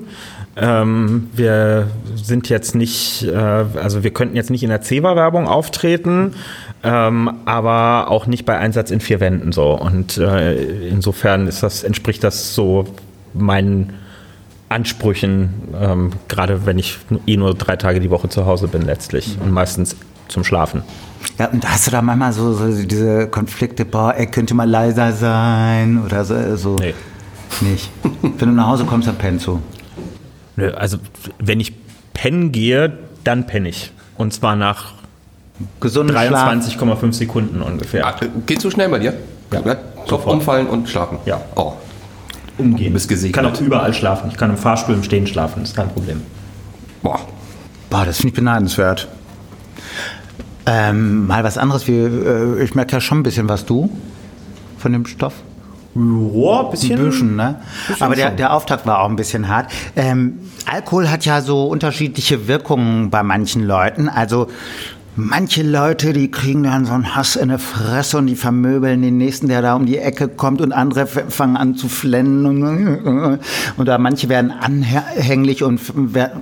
Ähm, 0.57 1.29
wir 1.35 1.89
sind 2.17 2.49
jetzt 2.49 2.75
nicht, 2.75 3.25
äh, 3.25 3.37
also 3.37 4.03
wir 4.03 4.11
könnten 4.11 4.35
jetzt 4.35 4.51
nicht 4.51 4.63
in 4.63 4.71
der 4.71 4.83
Ceva-Werbung 4.83 5.47
auftreten, 5.47 6.35
ähm, 6.83 7.31
aber 7.45 8.11
auch 8.11 8.27
nicht 8.27 8.45
bei 8.45 8.59
Einsatz 8.59 8.91
in 8.91 9.01
vier 9.01 9.21
Wänden 9.21 9.53
so. 9.53 9.79
Und 9.79 10.19
äh, 10.19 10.89
insofern 10.89 11.47
ist 11.47 11.63
das, 11.63 11.85
entspricht 11.85 12.25
das 12.25 12.55
so 12.55 12.87
meinen 13.35 13.95
Ansprüchen, 14.69 15.55
ähm, 15.81 16.11
gerade 16.29 16.67
wenn 16.67 16.79
ich 16.79 16.99
eh 17.27 17.37
nur 17.37 17.55
drei 17.55 17.77
Tage 17.77 18.01
die 18.01 18.11
Woche 18.11 18.29
zu 18.29 18.45
Hause 18.47 18.69
bin 18.69 18.83
letztlich 18.83 19.39
und 19.43 19.51
meistens 19.51 19.97
zum 20.29 20.45
Schlafen. 20.45 20.83
Ja, 21.39 21.47
und 21.47 21.69
hast 21.69 21.87
du 21.87 21.91
da 21.91 22.03
manchmal 22.03 22.33
so, 22.33 22.53
so 22.53 22.83
diese 22.83 23.29
Konflikte, 23.29 23.85
boah, 23.85 24.13
er 24.13 24.27
könnte 24.27 24.55
mal 24.55 24.69
leiser 24.69 25.13
sein 25.13 26.03
oder 26.05 26.25
so? 26.25 26.57
so 26.57 26.77
Nee. 26.77 26.95
Nicht. 27.61 27.91
Wenn 28.23 28.49
du 28.49 28.55
nach 28.55 28.69
Hause 28.69 28.85
kommst, 28.85 29.09
dann 29.09 29.17
pennst 29.17 29.47
du. 29.47 29.61
Nö, 30.57 30.73
Also 30.73 30.99
wenn 31.39 31.61
ich 31.61 31.73
pennen 32.15 32.53
gehe, 32.53 32.99
dann 33.25 33.47
penne 33.47 33.69
ich. 33.69 33.93
Und 34.17 34.33
zwar 34.33 34.57
nach 34.57 34.93
Gesunden 35.81 36.17
Schlaf. 36.17 36.51
23,5 36.53 37.13
Sekunden 37.13 37.63
ungefähr. 37.63 38.07
Ah, 38.07 38.15
Geht 38.47 38.61
so 38.61 38.71
schnell 38.71 38.89
bei 38.89 38.99
dir? 39.01 39.15
Ja. 39.53 39.61
Kopf 39.61 40.09
Sofort. 40.09 40.35
umfallen 40.37 40.67
und 40.67 40.89
schlafen. 40.89 41.19
Ja. 41.27 41.41
Oh. 41.57 41.73
Umgehen. 42.59 42.89
Du 42.89 42.93
bist 42.95 43.09
gesegnet. 43.09 43.37
Ich 43.37 43.43
kann 43.43 43.53
auch 43.55 43.61
überall 43.61 43.93
schlafen. 43.95 44.31
Ich 44.31 44.37
kann 44.37 44.51
im 44.51 44.57
Fahrstuhl 44.57 44.95
im 44.95 45.03
Stehen 45.03 45.27
schlafen, 45.27 45.63
ist 45.63 45.75
kein 45.77 45.89
Problem. 45.89 46.23
Boah. 47.03 47.21
Boah, 47.91 48.05
das 48.05 48.17
finde 48.19 48.29
ich 48.29 48.35
beneidenswert. 48.35 49.09
Ähm, 50.67 51.27
mal 51.27 51.45
was 51.45 51.57
anderes. 51.57 51.87
Wir, 51.89 52.57
äh, 52.59 52.63
ich 52.65 52.75
merke 52.75 52.93
ja 52.93 53.01
schon 53.01 53.19
ein 53.21 53.23
bisschen 53.23 53.49
was 53.49 53.65
du 53.65 53.91
von 54.77 54.93
dem 54.93 55.07
Stoff. 55.07 55.35
Ja, 55.99 56.63
bisschen. 56.63 56.99
Ein 56.99 57.05
bisschen, 57.07 57.37
ne? 57.37 57.57
Bisschen 57.89 58.05
Aber 58.05 58.15
der, 58.15 58.31
der 58.31 58.53
Auftakt 58.53 58.87
war 58.87 59.01
auch 59.01 59.09
ein 59.09 59.17
bisschen 59.17 59.49
hart. 59.49 59.71
Ähm, 59.97 60.39
Alkohol 60.67 61.11
hat 61.11 61.25
ja 61.25 61.41
so 61.41 61.67
unterschiedliche 61.67 62.47
Wirkungen 62.47 63.11
bei 63.11 63.23
manchen 63.23 63.65
Leuten. 63.67 64.09
Also 64.09 64.49
Manche 65.21 65.65
Leute, 65.65 66.13
die 66.13 66.31
kriegen 66.31 66.63
dann 66.63 66.87
so 66.87 66.93
einen 66.93 67.17
Hass 67.17 67.35
in 67.35 67.49
der 67.49 67.59
Fresse 67.59 68.19
und 68.19 68.29
die 68.29 68.37
vermöbeln 68.37 69.03
den 69.03 69.17
nächsten, 69.19 69.49
der 69.49 69.63
da 69.63 69.75
um 69.75 69.85
die 69.85 69.99
Ecke 69.99 70.29
kommt 70.29 70.61
und 70.61 70.71
andere 70.71 71.09
fangen 71.09 71.57
an 71.57 71.75
zu 71.75 71.89
flennen 71.89 72.47
und, 72.47 73.41
oder 73.79 73.99
manche 73.99 74.29
werden 74.29 74.53
anhänglich 74.53 75.65
und 75.65 75.81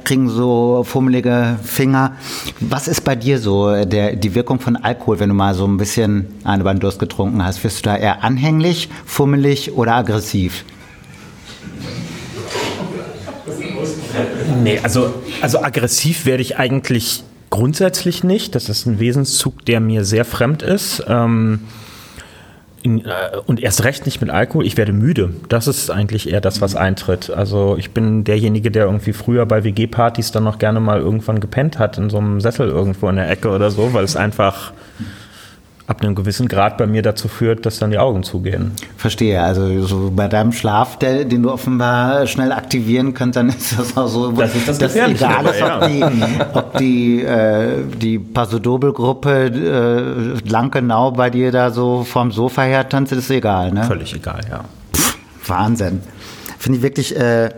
kriegen 0.05 0.28
so 0.28 0.85
fummelige 0.86 1.57
Finger. 1.65 2.16
Was 2.61 2.86
ist 2.86 3.03
bei 3.03 3.16
dir 3.16 3.39
so 3.39 3.82
der, 3.86 4.15
die 4.15 4.35
Wirkung 4.35 4.61
von 4.61 4.77
Alkohol, 4.77 5.20
wenn 5.20 5.31
du 5.31 5.35
mal 5.35 5.55
so 5.55 5.66
ein 5.66 5.78
bisschen 5.78 6.27
eine 6.44 6.62
beim 6.62 6.78
Durst 6.78 6.98
getrunken 6.98 7.43
hast? 7.43 7.65
Wirst 7.65 7.78
du 7.78 7.82
da 7.85 7.97
eher 7.97 8.24
anhänglich, 8.24 8.90
fummelig 9.07 9.73
oder 9.73 9.94
aggressiv? 9.94 10.66
Nee, 14.62 14.78
also, 14.82 15.15
also 15.40 15.62
aggressiv 15.62 16.27
werde 16.27 16.43
ich 16.43 16.59
eigentlich 16.59 17.24
Grundsätzlich 17.51 18.24
nicht. 18.24 18.55
Das 18.55 18.68
ist 18.68 18.86
ein 18.86 18.98
Wesenszug, 18.98 19.64
der 19.64 19.81
mir 19.81 20.05
sehr 20.05 20.24
fremd 20.24 20.62
ist. 20.62 21.05
Ähm, 21.06 21.60
in, 22.82 23.05
äh, 23.05 23.10
und 23.47 23.60
erst 23.60 23.85
recht 23.85 24.06
nicht 24.06 24.20
mit 24.20 24.31
Alkohol. 24.31 24.64
Ich 24.66 24.77
werde 24.77 24.93
müde. 24.93 25.35
Das 25.48 25.66
ist 25.66 25.90
eigentlich 25.90 26.31
eher 26.31 26.40
das, 26.40 26.60
was 26.60 26.77
eintritt. 26.77 27.31
Also 27.31 27.77
ich 27.78 27.90
bin 27.90 28.24
derjenige, 28.24 28.70
der 28.70 28.85
irgendwie 28.85 29.12
früher 29.12 29.44
bei 29.47 29.64
WG-Partys 29.64 30.31
dann 30.31 30.44
noch 30.44 30.59
gerne 30.59 30.81
mal 30.81 31.01
irgendwann 31.01 31.40
gepennt 31.40 31.78
hat, 31.78 31.98
in 31.98 32.10
so 32.10 32.18
einem 32.18 32.40
Sessel 32.40 32.68
irgendwo 32.68 33.09
in 33.09 33.16
der 33.16 33.31
Ecke 33.31 33.48
oder 33.51 33.70
so, 33.70 33.93
weil 33.93 34.05
es 34.05 34.16
einfach 34.16 34.73
ab 35.87 36.03
einem 36.03 36.15
gewissen 36.15 36.49
Grad 36.49 36.79
bei 36.79 36.87
mir 36.87 37.03
dazu 37.03 37.29
führt, 37.29 37.65
dass 37.65 37.79
dann 37.79 37.93
die 37.93 37.99
Augen 37.99 38.25
zugehen. 38.25 38.73
Verstehe. 38.97 39.41
Also 39.41 39.87
so 39.87 40.11
bei 40.15 40.27
deinem 40.27 40.53
Schlaf, 40.53 40.99
der, 40.99 41.25
den 41.25 41.45
du 41.45 41.53
offenbar 41.53 42.27
schnell 42.27 42.51
aktivieren 42.51 43.15
könnt, 43.15 43.37
dann 43.37 43.49
ist 43.49 43.79
das 43.79 43.97
auch 43.97 44.09
so, 44.09 44.33
das 44.33 44.55
ist 44.55 44.69
das 44.69 44.79
dass 44.79 44.97
egal 44.97 45.47
ist, 45.47 45.63
ob 45.63 45.89
die, 45.89 46.05
ob 46.55 46.79
die, 46.79 47.23
äh, 47.23 47.85
die 48.01 48.19
Pasodobel-Gruppe 48.19 50.41
äh, 50.45 50.49
lang 50.49 50.73
genau 50.73 51.13
bei 51.13 51.31
dir 51.31 51.53
da 51.53 51.71
so 51.71 52.03
vorm 52.03 52.33
Sofa 52.33 52.63
her 52.63 52.89
tanzt, 52.89 53.13
ist 53.13 53.31
egal, 53.31 53.73
ne? 53.73 53.85
Völlig 53.85 54.13
egal, 54.13 54.41
ja. 54.51 54.65
Pff, 54.93 55.17
Wahnsinn. 55.47 56.01
Finde 56.59 56.79
ich 56.79 56.83
wirklich 56.83 57.17
äh, 57.17 57.51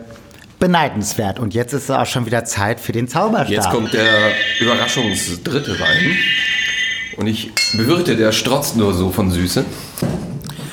beneidenswert. 0.59 1.39
Und 1.39 1.55
jetzt 1.55 1.73
ist 1.73 1.85
es 1.85 1.89
auch 1.89 2.05
schon 2.05 2.27
wieder 2.27 2.45
Zeit 2.45 2.79
für 2.79 2.91
den 2.91 3.07
Zauberstab. 3.07 3.49
Jetzt 3.49 3.71
kommt 3.71 3.93
der 3.93 4.33
Überraschungsdritte 4.59 5.79
rein. 5.79 6.15
Und 7.19 7.27
ich 7.27 7.51
bewirte, 7.75 8.15
der 8.15 8.31
strotzt 8.31 8.77
nur 8.77 8.93
so 8.93 9.11
von 9.11 9.29
Süße. 9.29 9.65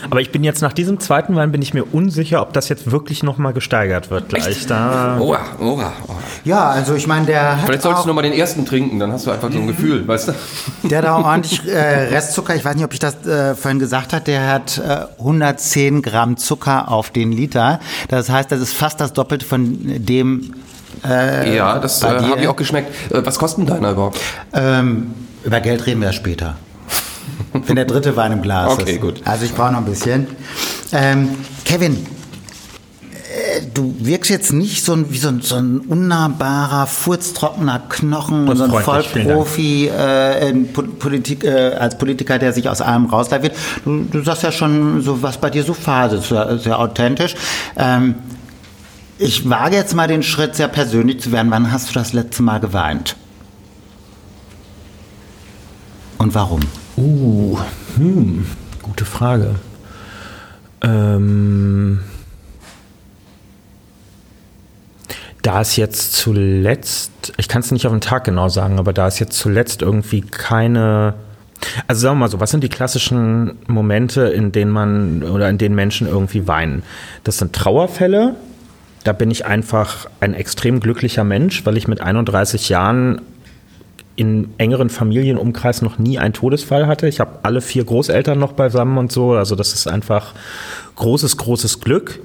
Aber 0.08 0.20
ich 0.20 0.30
bin 0.30 0.44
jetzt 0.44 0.62
nach 0.62 0.72
diesem 0.72 1.00
zweiten 1.00 1.34
Wein 1.34 1.50
bin 1.50 1.60
ich 1.60 1.74
mir 1.74 1.82
unsicher, 1.82 2.40
ob 2.40 2.52
das 2.52 2.68
jetzt 2.68 2.92
wirklich 2.92 3.24
nochmal 3.24 3.52
gesteigert 3.52 4.10
wird 4.10 4.28
gleich. 4.28 4.64
Da 4.66 5.18
oha, 5.18 5.40
oha, 5.58 5.92
oha. 6.06 6.18
Ja, 6.44 6.68
also 6.68 6.94
ich 6.94 7.08
meine, 7.08 7.26
der 7.26 7.58
Vielleicht 7.64 7.82
solltest 7.82 8.04
du 8.04 8.08
nochmal 8.08 8.22
den 8.22 8.32
ersten 8.32 8.64
trinken, 8.64 9.00
dann 9.00 9.10
hast 9.10 9.26
du 9.26 9.32
einfach 9.32 9.50
so 9.50 9.58
ein 9.58 9.64
mhm. 9.64 9.68
Gefühl, 9.68 10.06
weißt 10.06 10.28
du? 10.28 10.32
Der 10.84 10.98
hat 10.98 11.06
auch 11.06 11.24
ordentlich 11.24 11.66
äh, 11.66 11.78
Restzucker. 12.14 12.54
Ich 12.54 12.64
weiß 12.64 12.76
nicht, 12.76 12.84
ob 12.84 12.92
ich 12.92 13.00
das 13.00 13.26
äh, 13.26 13.56
vorhin 13.56 13.80
gesagt 13.80 14.12
habe. 14.12 14.24
Der 14.24 14.46
hat 14.46 14.78
äh, 14.78 15.06
110 15.18 16.02
Gramm 16.02 16.36
Zucker 16.36 16.92
auf 16.92 17.10
den 17.10 17.32
Liter. 17.32 17.80
Das 18.06 18.30
heißt, 18.30 18.52
das 18.52 18.60
ist 18.60 18.74
fast 18.74 19.00
das 19.00 19.12
Doppelte 19.12 19.44
von 19.44 19.76
dem. 19.82 20.54
Äh, 21.04 21.56
ja, 21.56 21.78
das 21.78 22.02
äh, 22.02 22.06
habe 22.06 22.40
ich 22.40 22.48
auch 22.48 22.56
geschmeckt. 22.56 23.12
Äh, 23.12 23.24
was 23.24 23.38
kostet 23.38 23.68
deiner 23.68 23.92
überhaupt? 23.92 24.18
Ähm, 24.52 25.14
über 25.44 25.60
Geld 25.60 25.86
reden 25.86 26.00
wir 26.00 26.12
später. 26.12 26.56
Wenn 27.52 27.76
der 27.76 27.84
dritte 27.84 28.16
Wein 28.16 28.32
im 28.32 28.42
Glas 28.42 28.72
okay, 28.72 28.82
ist. 28.82 28.88
Okay, 28.88 28.98
gut. 28.98 29.22
Also 29.24 29.44
ich 29.44 29.54
brauche 29.54 29.72
noch 29.72 29.78
ein 29.78 29.84
bisschen. 29.84 30.26
Ähm, 30.92 31.30
Kevin, 31.64 31.94
äh, 31.94 33.62
du 33.72 33.94
wirkst 33.98 34.30
jetzt 34.30 34.52
nicht 34.52 34.84
so 34.84 34.92
ein, 34.92 35.10
wie 35.10 35.18
so 35.18 35.28
ein, 35.28 35.40
so 35.42 35.56
ein 35.56 35.78
unnahbarer, 35.80 36.86
furztrockener 36.86 37.82
Knochen 37.88 38.48
und 38.48 38.56
so 38.56 38.64
ein 38.64 38.70
Vollprofi 38.70 39.88
äh, 39.88 40.48
in 40.48 40.72
Politik, 40.72 41.44
äh, 41.44 41.74
als 41.74 41.98
Politiker, 41.98 42.38
der 42.38 42.52
sich 42.52 42.68
aus 42.68 42.80
allem 42.80 43.06
rausleiht. 43.06 43.52
Du, 43.84 44.04
du 44.04 44.22
sagst 44.22 44.42
ja 44.42 44.52
schon, 44.52 45.02
so 45.02 45.22
was 45.22 45.38
bei 45.38 45.50
dir 45.50 45.62
so 45.64 45.74
Phase, 45.74 46.18
sehr, 46.18 46.58
sehr 46.58 46.78
authentisch. 46.78 47.34
Ähm, 47.76 48.16
ich 49.18 49.48
wage 49.48 49.76
jetzt 49.76 49.94
mal 49.94 50.08
den 50.08 50.22
Schritt, 50.22 50.56
sehr 50.56 50.68
persönlich 50.68 51.20
zu 51.20 51.32
werden. 51.32 51.50
Wann 51.50 51.72
hast 51.72 51.90
du 51.90 51.94
das 51.94 52.12
letzte 52.12 52.42
Mal 52.42 52.60
geweint? 52.60 53.16
Und 56.18 56.34
warum? 56.34 56.60
Uh, 56.96 57.58
hm, 57.96 58.46
gute 58.82 59.04
Frage. 59.04 59.56
Ähm, 60.82 62.00
da 65.42 65.60
es 65.60 65.76
jetzt 65.76 66.14
zuletzt, 66.14 67.32
ich 67.36 67.48
kann 67.48 67.60
es 67.60 67.70
nicht 67.70 67.86
auf 67.86 67.92
den 67.92 68.00
Tag 68.00 68.24
genau 68.24 68.48
sagen, 68.48 68.78
aber 68.78 68.92
da 68.92 69.06
es 69.06 69.18
jetzt 69.18 69.38
zuletzt 69.38 69.82
irgendwie 69.82 70.20
keine 70.22 71.14
also 71.86 72.00
sagen 72.02 72.16
wir 72.16 72.20
mal 72.20 72.28
so, 72.28 72.38
was 72.38 72.50
sind 72.50 72.62
die 72.62 72.68
klassischen 72.68 73.58
Momente, 73.66 74.22
in 74.22 74.52
denen 74.52 74.70
man 74.70 75.22
oder 75.22 75.48
in 75.48 75.58
denen 75.58 75.74
Menschen 75.74 76.06
irgendwie 76.06 76.46
weinen? 76.46 76.82
Das 77.24 77.38
sind 77.38 77.54
Trauerfälle. 77.54 78.36
Da 79.06 79.12
bin 79.12 79.30
ich 79.30 79.46
einfach 79.46 80.08
ein 80.18 80.34
extrem 80.34 80.80
glücklicher 80.80 81.22
Mensch, 81.22 81.64
weil 81.64 81.76
ich 81.76 81.86
mit 81.86 82.00
31 82.00 82.68
Jahren 82.68 83.20
in 84.16 84.48
engeren 84.58 84.90
Familienumkreis 84.90 85.80
noch 85.80 85.96
nie 86.00 86.18
einen 86.18 86.34
Todesfall 86.34 86.88
hatte. 86.88 87.06
Ich 87.06 87.20
habe 87.20 87.38
alle 87.44 87.60
vier 87.60 87.84
Großeltern 87.84 88.36
noch 88.36 88.54
beisammen 88.54 88.98
und 88.98 89.12
so. 89.12 89.34
Also 89.34 89.54
das 89.54 89.74
ist 89.74 89.86
einfach 89.86 90.34
großes, 90.96 91.36
großes 91.36 91.80
Glück. 91.80 92.18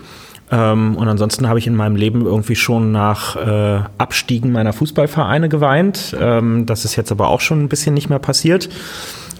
Ähm, 0.49 0.95
und 0.95 1.07
ansonsten 1.07 1.47
habe 1.47 1.59
ich 1.59 1.67
in 1.67 1.75
meinem 1.75 1.97
Leben 1.97 2.25
irgendwie 2.25 2.55
schon 2.55 2.91
nach 2.91 3.35
äh, 3.35 3.83
Abstiegen 3.99 4.51
meiner 4.51 4.73
Fußballvereine 4.73 5.49
geweint. 5.49 6.15
Ähm, 6.19 6.65
das 6.65 6.83
ist 6.83 6.95
jetzt 6.95 7.11
aber 7.11 7.27
auch 7.27 7.41
schon 7.41 7.61
ein 7.61 7.69
bisschen 7.69 7.93
nicht 7.93 8.09
mehr 8.09 8.17
passiert. 8.17 8.69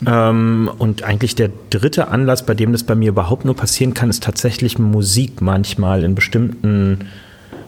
Ähm, 0.05 0.69
und 0.77 1.01
eigentlich 1.01 1.33
der 1.33 1.49
dritte 1.71 2.09
Anlass, 2.09 2.45
bei 2.45 2.53
dem 2.53 2.71
das 2.71 2.83
bei 2.83 2.93
mir 2.93 3.09
überhaupt 3.09 3.45
nur 3.45 3.55
passieren 3.55 3.95
kann, 3.95 4.11
ist 4.11 4.21
tatsächlich 4.21 4.77
Musik 4.77 5.41
manchmal 5.41 6.03
in 6.03 6.13
bestimmten 6.13 7.07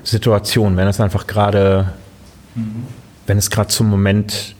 Situationen, 0.03 0.77
wenn 0.77 0.87
es 0.87 0.99
einfach 0.99 1.27
gerade, 1.27 1.93
mhm. 2.55 2.85
wenn 3.25 3.37
es 3.37 3.49
gerade 3.49 3.69
zum 3.69 3.89
Moment 3.89 4.55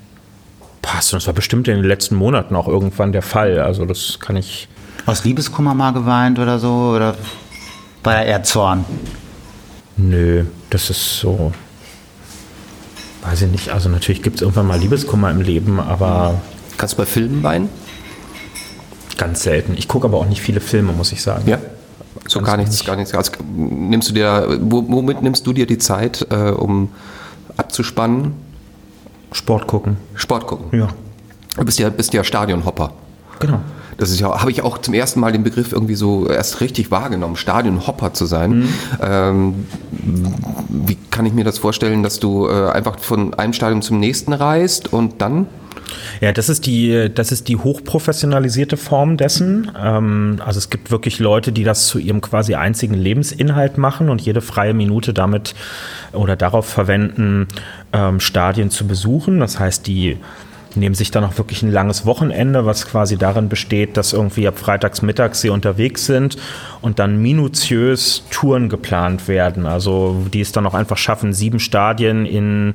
passt. 0.82 1.14
Und 1.14 1.22
das 1.22 1.28
war 1.28 1.34
bestimmt 1.34 1.68
in 1.68 1.76
den 1.76 1.86
letzten 1.86 2.16
Monaten 2.16 2.56
auch 2.56 2.68
irgendwann 2.68 3.12
der 3.12 3.22
Fall. 3.22 3.60
Also 3.60 3.86
das 3.86 4.20
kann 4.20 4.36
ich. 4.36 4.68
Aus 5.06 5.24
Liebeskummer 5.24 5.74
mal 5.74 5.92
geweint 5.92 6.40
oder 6.40 6.60
so? 6.60 6.94
Oder 6.96 7.16
war 8.04 8.16
er 8.16 8.26
eher 8.26 8.44
Zorn? 8.44 8.86
Nö, 9.98 10.46
das 10.70 10.90
ist 10.90 11.20
so. 11.20 11.52
Weiß 13.24 13.42
ich 13.42 13.52
nicht. 13.52 13.70
Also 13.70 13.90
natürlich 13.90 14.22
gibt 14.22 14.38
es 14.38 14.42
irgendwann 14.42 14.68
mal 14.68 14.80
Liebeskummer 14.80 15.32
im 15.32 15.42
Leben, 15.42 15.80
aber. 15.80 16.42
Kannst 16.78 16.94
du 16.94 16.98
bei 16.98 17.06
Filmen 17.06 17.44
weinen? 17.44 17.70
Ganz 19.18 19.44
selten. 19.44 19.76
Ich 19.78 19.88
gucke 19.88 20.08
aber 20.08 20.18
auch 20.18 20.26
nicht 20.26 20.42
viele 20.42 20.60
Filme, 20.60 20.92
muss 20.92 21.12
ich 21.12 21.22
sagen. 21.22 21.48
Ja. 21.48 21.60
So 22.34 22.42
gar 22.42 22.58
nichts, 22.58 22.72
nicht. 22.72 22.86
gar 22.86 22.96
nichts. 22.96 23.14
Also, 23.14 23.32
nimmst 23.56 24.10
du 24.10 24.14
dir, 24.14 24.58
womit 24.60 25.22
nimmst 25.22 25.46
du 25.46 25.54
dir 25.54 25.68
die 25.68 25.78
Zeit, 25.78 26.26
äh, 26.32 26.50
um 26.50 26.90
abzuspannen? 27.58 28.34
Sport 29.32 29.68
gucken. 29.68 29.98
Sport 30.16 30.48
gucken. 30.48 30.78
Ja. 30.78 30.88
Du 31.58 31.66
bist 31.66 31.78
ja, 31.78 31.90
bist 31.90 32.14
ja 32.14 32.24
Stadionhopper. 32.24 32.92
Genau. 33.40 33.60
Das 33.98 34.10
ist 34.10 34.20
ja, 34.20 34.40
habe 34.40 34.52
ich 34.52 34.62
auch 34.62 34.78
zum 34.78 34.94
ersten 34.94 35.20
Mal 35.20 35.32
den 35.32 35.44
Begriff 35.44 35.72
irgendwie 35.72 35.96
so 35.96 36.28
erst 36.28 36.62
richtig 36.62 36.92
wahrgenommen, 36.92 37.36
Stadionhopper 37.36 38.14
zu 38.14 38.26
sein. 38.26 38.52
Mhm. 38.52 38.70
Ähm, 39.02 39.66
wie 40.70 40.98
kann 41.12 41.26
ich 41.26 41.34
mir 41.34 41.44
das 41.44 41.58
vorstellen, 41.58 42.04
dass 42.04 42.20
du 42.20 42.48
äh, 42.48 42.70
einfach 42.70 43.00
von 43.00 43.34
einem 43.34 43.54
Stadion 43.54 43.82
zum 43.82 44.00
nächsten 44.00 44.34
reist 44.34 44.92
und 44.92 45.22
dann 45.22 45.48
ja, 46.22 46.32
das 46.32 46.50
ist 46.50 46.66
die, 46.66 47.10
das 47.14 47.32
ist 47.32 47.48
die 47.48 47.58
hochprofessionalisierte 47.58 48.78
Form 48.78 49.18
dessen. 49.18 49.72
Ähm, 49.80 50.42
also 50.44 50.58
es 50.58 50.70
gibt 50.70 50.92
wirklich 50.92 51.20
Leute, 51.20 51.52
die 51.52 51.64
das 51.64 51.88
zu 51.88 52.00
ihrem 52.00 52.22
quasi 52.22 52.56
einzigen 52.56 52.96
Lebensinhalt 52.96 53.78
machen 53.78 54.10
und 54.10 54.22
jede 54.22 54.42
freie 54.42 54.74
Minute 54.74 55.14
damit 55.14 55.56
oder 56.12 56.36
darauf 56.36 56.66
verwenden, 56.66 57.48
ähm, 57.92 58.20
Stadien 58.20 58.70
zu 58.70 58.88
besuchen. 58.88 59.40
Das 59.40 59.60
heißt, 59.60 59.86
die 59.88 60.18
nehmen 60.76 60.96
sich 60.96 61.12
dann 61.12 61.24
auch 61.24 61.38
wirklich 61.38 61.62
ein 61.64 61.72
langes 61.72 62.06
Wochenende, 62.06 62.66
was 62.66 62.88
quasi 62.88 63.18
darin 63.18 63.50
besteht, 63.50 63.98
dass 63.98 64.14
irgendwie 64.14 64.48
ab 64.48 64.58
freitags 64.58 65.02
mittags 65.02 65.42
sie 65.42 65.50
unterwegs 65.50 66.06
sind 66.06 66.38
und 66.82 67.00
dann 67.00 67.22
minutiös 67.22 68.24
Touren 68.32 68.70
geplant 68.70 69.28
werden. 69.28 69.66
Also 69.66 70.26
die 70.34 70.42
es 70.42 70.52
dann 70.52 70.66
auch 70.66 70.74
einfach 70.74 70.98
schaffen, 70.98 71.34
sieben 71.34 71.60
Stadien 71.60 72.26
in 72.26 72.74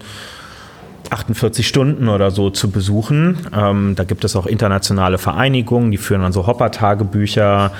48 1.10 1.66
Stunden 1.66 2.08
oder 2.08 2.30
so 2.30 2.50
zu 2.50 2.70
besuchen. 2.70 3.38
Ähm, 3.56 3.94
da 3.96 4.04
gibt 4.04 4.24
es 4.24 4.36
auch 4.36 4.46
internationale 4.46 5.18
Vereinigungen, 5.18 5.90
die 5.90 5.96
führen 5.96 6.22
dann 6.22 6.32
so 6.32 6.46
Hopper-Tagebücher. 6.46 7.72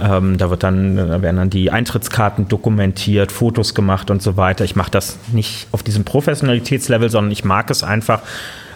Ähm, 0.00 0.38
da 0.38 0.50
wird 0.50 0.62
dann, 0.62 0.96
da 0.96 1.22
werden 1.22 1.36
dann 1.36 1.50
die 1.50 1.70
Eintrittskarten 1.70 2.48
dokumentiert, 2.48 3.32
Fotos 3.32 3.74
gemacht 3.74 4.10
und 4.10 4.22
so 4.22 4.36
weiter. 4.36 4.64
Ich 4.64 4.76
mache 4.76 4.90
das 4.90 5.18
nicht 5.32 5.68
auf 5.72 5.82
diesem 5.82 6.04
Professionalitätslevel, 6.04 7.10
sondern 7.10 7.32
ich 7.32 7.44
mag 7.44 7.70
es 7.70 7.82
einfach. 7.82 8.22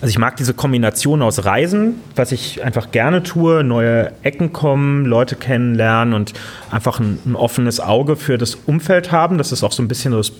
Also 0.00 0.10
ich 0.10 0.18
mag 0.18 0.36
diese 0.36 0.54
Kombination 0.54 1.20
aus 1.20 1.44
Reisen, 1.44 1.96
was 2.16 2.32
ich 2.32 2.64
einfach 2.64 2.90
gerne 2.90 3.22
tue, 3.22 3.62
neue 3.62 4.12
Ecken 4.22 4.50
kommen, 4.52 5.04
Leute 5.04 5.36
kennenlernen 5.36 6.14
und 6.14 6.32
einfach 6.70 7.00
ein, 7.00 7.18
ein 7.26 7.36
offenes 7.36 7.80
Auge 7.80 8.16
für 8.16 8.38
das 8.38 8.54
Umfeld 8.54 9.12
haben. 9.12 9.36
Das 9.36 9.52
ist 9.52 9.62
auch 9.62 9.72
so 9.72 9.82
ein 9.82 9.88
bisschen 9.88 10.12
das 10.12 10.32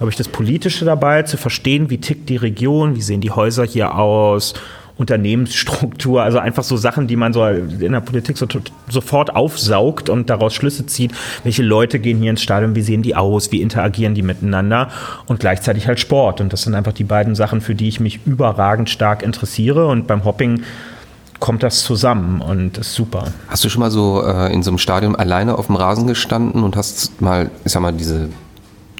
habe 0.00 0.10
ich 0.10 0.16
das 0.16 0.26
Politische 0.26 0.84
dabei, 0.84 1.22
zu 1.22 1.36
verstehen, 1.36 1.88
wie 1.90 1.98
tickt 1.98 2.28
die 2.28 2.36
Region, 2.36 2.96
wie 2.96 3.02
sehen 3.02 3.20
die 3.20 3.30
Häuser 3.30 3.64
hier 3.64 3.94
aus, 3.94 4.54
Unternehmensstruktur, 4.96 6.22
also 6.22 6.38
einfach 6.38 6.62
so 6.62 6.76
Sachen, 6.76 7.08
die 7.08 7.16
man 7.16 7.32
so 7.32 7.44
in 7.46 7.92
der 7.92 8.00
Politik 8.00 8.38
so, 8.38 8.46
sofort 8.88 9.34
aufsaugt 9.34 10.08
und 10.08 10.30
daraus 10.30 10.54
Schlüsse 10.54 10.86
zieht, 10.86 11.12
welche 11.42 11.62
Leute 11.62 11.98
gehen 11.98 12.20
hier 12.20 12.30
ins 12.30 12.42
Stadion, 12.42 12.76
wie 12.76 12.82
sehen 12.82 13.02
die 13.02 13.16
aus, 13.16 13.50
wie 13.50 13.60
interagieren 13.60 14.14
die 14.14 14.22
miteinander 14.22 14.88
und 15.26 15.40
gleichzeitig 15.40 15.88
halt 15.88 15.98
Sport. 15.98 16.40
Und 16.40 16.52
das 16.52 16.62
sind 16.62 16.74
einfach 16.74 16.92
die 16.92 17.04
beiden 17.04 17.34
Sachen, 17.34 17.60
für 17.60 17.74
die 17.74 17.88
ich 17.88 17.98
mich 17.98 18.20
überragend 18.24 18.88
stark 18.88 19.22
interessiere 19.22 19.88
und 19.88 20.06
beim 20.06 20.24
Hopping 20.24 20.62
kommt 21.40 21.64
das 21.64 21.82
zusammen 21.82 22.40
und 22.40 22.78
ist 22.78 22.94
super. 22.94 23.24
Hast 23.48 23.64
du 23.64 23.68
schon 23.68 23.80
mal 23.80 23.90
so 23.90 24.22
äh, 24.24 24.52
in 24.52 24.62
so 24.62 24.70
einem 24.70 24.78
Stadion 24.78 25.16
alleine 25.16 25.58
auf 25.58 25.66
dem 25.66 25.76
Rasen 25.76 26.06
gestanden 26.06 26.62
und 26.62 26.76
hast 26.76 27.20
mal, 27.20 27.50
ich 27.64 27.72
sag 27.72 27.82
mal, 27.82 27.92
diese 27.92 28.28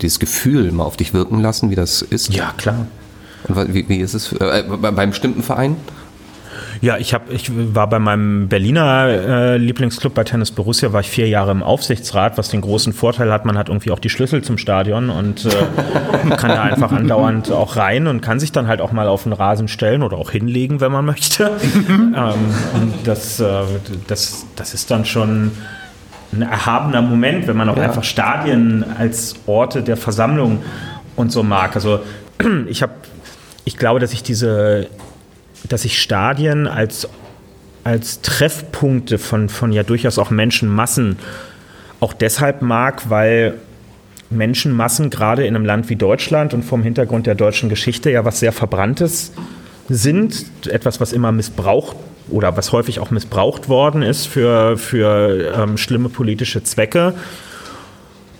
dieses 0.02 0.18
Gefühl 0.18 0.72
mal 0.72 0.84
auf 0.84 0.96
dich 0.96 1.14
wirken 1.14 1.40
lassen, 1.40 1.70
wie 1.70 1.74
das 1.74 2.02
ist? 2.02 2.34
Ja, 2.34 2.52
klar. 2.56 2.86
Wie, 3.48 3.88
wie 3.88 3.98
ist 3.98 4.14
es 4.14 4.32
äh, 4.32 4.64
beim 4.68 5.10
bestimmten 5.10 5.42
Verein? 5.42 5.76
Ja, 6.80 6.98
ich, 6.98 7.14
hab, 7.14 7.30
ich 7.30 7.50
war 7.74 7.88
bei 7.88 7.98
meinem 7.98 8.48
Berliner 8.48 9.06
äh, 9.06 9.56
Lieblingsclub 9.56 10.14
bei 10.14 10.24
Tennis 10.24 10.50
Borussia, 10.50 10.92
war 10.92 11.00
ich 11.00 11.08
vier 11.08 11.28
Jahre 11.28 11.50
im 11.50 11.62
Aufsichtsrat, 11.62 12.36
was 12.36 12.48
den 12.48 12.60
großen 12.60 12.92
Vorteil 12.92 13.32
hat, 13.32 13.44
man 13.44 13.56
hat 13.56 13.68
irgendwie 13.68 13.90
auch 13.90 13.98
die 13.98 14.10
Schlüssel 14.10 14.42
zum 14.42 14.58
Stadion 14.58 15.10
und 15.10 15.46
äh, 15.46 15.50
kann 16.36 16.50
da 16.50 16.62
einfach 16.62 16.92
andauernd 16.92 17.50
auch 17.50 17.76
rein 17.76 18.06
und 18.06 18.20
kann 18.20 18.40
sich 18.40 18.52
dann 18.52 18.66
halt 18.66 18.80
auch 18.80 18.92
mal 18.92 19.08
auf 19.08 19.22
den 19.22 19.32
Rasen 19.32 19.68
stellen 19.68 20.02
oder 20.02 20.18
auch 20.18 20.30
hinlegen, 20.30 20.80
wenn 20.80 20.92
man 20.92 21.04
möchte. 21.04 21.44
ähm, 21.88 22.12
und 22.14 22.92
das, 23.04 23.40
äh, 23.40 23.62
das, 24.06 24.46
das 24.56 24.74
ist 24.74 24.90
dann 24.90 25.04
schon 25.04 25.52
ein 26.32 26.42
erhabener 26.42 27.02
Moment, 27.02 27.46
wenn 27.46 27.56
man 27.56 27.68
auch 27.68 27.76
ja. 27.76 27.84
einfach 27.84 28.04
Stadien 28.04 28.84
als 28.98 29.36
Orte 29.46 29.82
der 29.82 29.96
Versammlung 29.96 30.62
und 31.16 31.30
so 31.32 31.42
mag. 31.42 31.74
Also 31.76 32.00
ich 32.66 32.82
habe, 32.82 32.92
ich 33.64 33.76
glaube, 33.76 34.00
dass 34.00 34.12
ich 34.12 34.22
diese, 34.22 34.88
dass 35.68 35.84
ich 35.84 36.00
Stadien 36.00 36.66
als, 36.66 37.08
als 37.82 38.20
Treffpunkte 38.20 39.18
von, 39.18 39.48
von 39.48 39.72
ja 39.72 39.82
durchaus 39.82 40.18
auch 40.18 40.30
Menschenmassen 40.30 41.18
auch 42.00 42.12
deshalb 42.12 42.62
mag, 42.62 43.08
weil 43.08 43.54
Menschenmassen 44.30 45.10
gerade 45.10 45.46
in 45.46 45.54
einem 45.54 45.64
Land 45.64 45.88
wie 45.88 45.96
Deutschland 45.96 46.54
und 46.54 46.62
vom 46.62 46.82
Hintergrund 46.82 47.26
der 47.26 47.34
deutschen 47.34 47.68
Geschichte 47.68 48.10
ja 48.10 48.24
was 48.24 48.40
sehr 48.40 48.52
Verbranntes 48.52 49.32
sind, 49.88 50.46
etwas, 50.66 51.00
was 51.00 51.12
immer 51.12 51.32
missbraucht 51.32 51.96
oder 52.28 52.56
was 52.56 52.72
häufig 52.72 53.00
auch 53.00 53.10
missbraucht 53.10 53.68
worden 53.68 54.02
ist 54.02 54.26
für, 54.26 54.76
für 54.76 55.54
ähm, 55.56 55.76
schlimme 55.76 56.08
politische 56.08 56.62
Zwecke. 56.62 57.14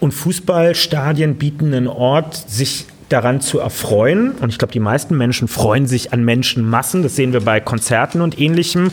Und 0.01 0.12
Fußballstadien 0.12 1.36
bieten 1.36 1.72
einen 1.72 1.86
Ort, 1.86 2.34
sich 2.34 2.86
daran 3.15 3.41
zu 3.41 3.61
erfreuen. 3.61 4.32
Und 4.32 4.51
ich 4.51 4.59
glaube, 4.59 4.73
die 4.73 4.81
meisten 4.81 5.16
Menschen 5.16 5.49
freuen 5.49 5.86
sich 5.86 6.12
an 6.12 6.24
Menschenmassen. 6.24 7.03
Das 7.03 7.16
sehen 7.16 7.32
wir 7.32 7.41
bei 7.41 7.61
Konzerten 7.61 8.20
und 8.20 8.39
ähnlichem 8.39 8.91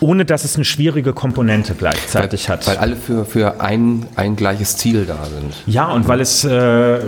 ohne 0.00 0.24
dass 0.26 0.44
es 0.44 0.56
eine 0.56 0.66
schwierige 0.66 1.14
Komponente 1.14 1.74
gleichzeitig 1.74 2.48
weil, 2.48 2.56
hat. 2.56 2.66
Weil 2.66 2.76
alle 2.76 2.96
für, 2.96 3.24
für 3.24 3.60
ein, 3.62 4.06
ein 4.16 4.36
gleiches 4.36 4.76
Ziel 4.76 5.06
da 5.06 5.24
sind. 5.24 5.54
Ja, 5.66 5.86
und 5.86 6.08
weil 6.08 6.20
es 6.20 6.44
äh, 6.44 6.98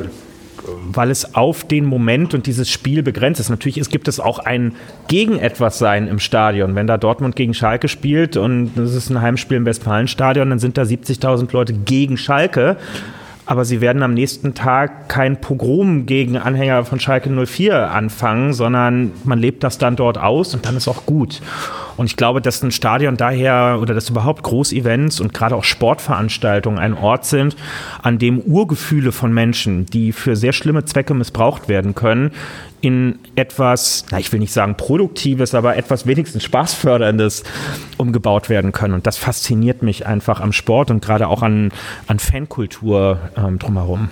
weil 0.67 1.11
es 1.11 1.35
auf 1.35 1.65
den 1.65 1.85
Moment 1.85 2.35
und 2.35 2.47
dieses 2.47 2.71
Spiel 2.71 3.03
begrenzt 3.03 3.41
ist. 3.41 3.51
Natürlich 3.51 3.79
es 3.79 3.91
gibt 3.91 4.09
es 4.09 4.21
auch 4.21 4.39
ein 4.39 4.75
gegen 5.09 5.39
etwas 5.39 5.79
sein 5.79 6.09
im 6.09 6.19
Stadion. 6.19 6.75
Wenn 6.75 6.87
da 6.87 6.97
Dortmund 6.97 7.37
gegen 7.37 7.55
Schalke 7.55 7.89
spielt 7.89 8.37
und 8.37 8.73
das 8.77 8.95
ist 8.95 9.11
ein 9.11 9.21
Heimspiel 9.21 9.59
im 9.59 9.67
Westfalenstadion, 9.67 10.49
dann 10.49 10.59
sind 10.59 10.79
da 10.79 10.83
70.000 10.83 11.53
Leute 11.53 11.73
gegen 11.73 12.17
Schalke. 12.17 12.77
Aber 13.47 13.65
sie 13.65 13.81
werden 13.81 14.03
am 14.03 14.13
nächsten 14.13 14.55
Tag 14.55 15.09
kein 15.09 15.41
Pogrom 15.41 16.05
gegen 16.05 16.37
Anhänger 16.37 16.85
von 16.85 16.99
Schalke 16.99 17.31
04 17.31 17.93
anfangen, 17.93 18.53
sondern 18.53 19.13
man 19.25 19.39
lebt 19.39 19.63
das 19.63 19.79
dann 19.79 19.95
dort 19.95 20.19
aus 20.19 20.53
und 20.55 20.67
dann 20.67 20.77
ist 20.77 20.89
auch 20.89 21.07
gut. 21.07 21.41
Und 21.97 22.07
ich 22.07 22.17
glaube, 22.17 22.41
dass 22.41 22.63
ein 22.63 22.71
Stadion 22.71 23.17
daher 23.17 23.79
oder 23.81 23.95
dass 23.95 24.11
überhaupt 24.11 24.43
Großevents 24.43 25.21
und 25.21 25.33
gerade 25.33 25.55
auch 25.57 25.65
Sportveranstaltungen 25.65 26.79
ein 26.79 26.95
Ort 26.95 27.25
sind, 27.25 27.57
an 28.03 28.19
dem 28.19 28.39
Urgefühle 28.41 29.13
von 29.13 29.33
Menschen, 29.33 29.87
die 29.87 30.13
für 30.13 30.37
sehr 30.37 30.53
schlimme 30.53 30.85
Zwecke 30.85 31.15
missbraucht 31.15 31.69
werden 31.69 31.95
können, 31.95 32.33
in 32.81 33.19
etwas, 33.35 34.05
na, 34.11 34.19
ich 34.19 34.31
will 34.33 34.39
nicht 34.39 34.53
sagen 34.53 34.77
Produktives, 34.77 35.55
aber 35.55 35.77
etwas 35.77 36.07
wenigstens 36.07 36.45
Spaßförderndes 36.45 37.43
umgebaut 37.97 38.49
werden 38.49 38.73
können. 38.73 38.95
Und 38.95 39.07
das 39.07 39.17
fasziniert 39.17 39.83
mich 39.83 40.07
einfach 40.07 40.41
am 40.41 40.53
Sport 40.53 40.91
und 40.91 41.03
gerade 41.03 41.29
auch 41.29 41.43
an, 41.43 41.73
an 42.07 42.19
Fankultur 42.19 43.19
ähm, 43.37 43.59
drumherum. 43.59 44.11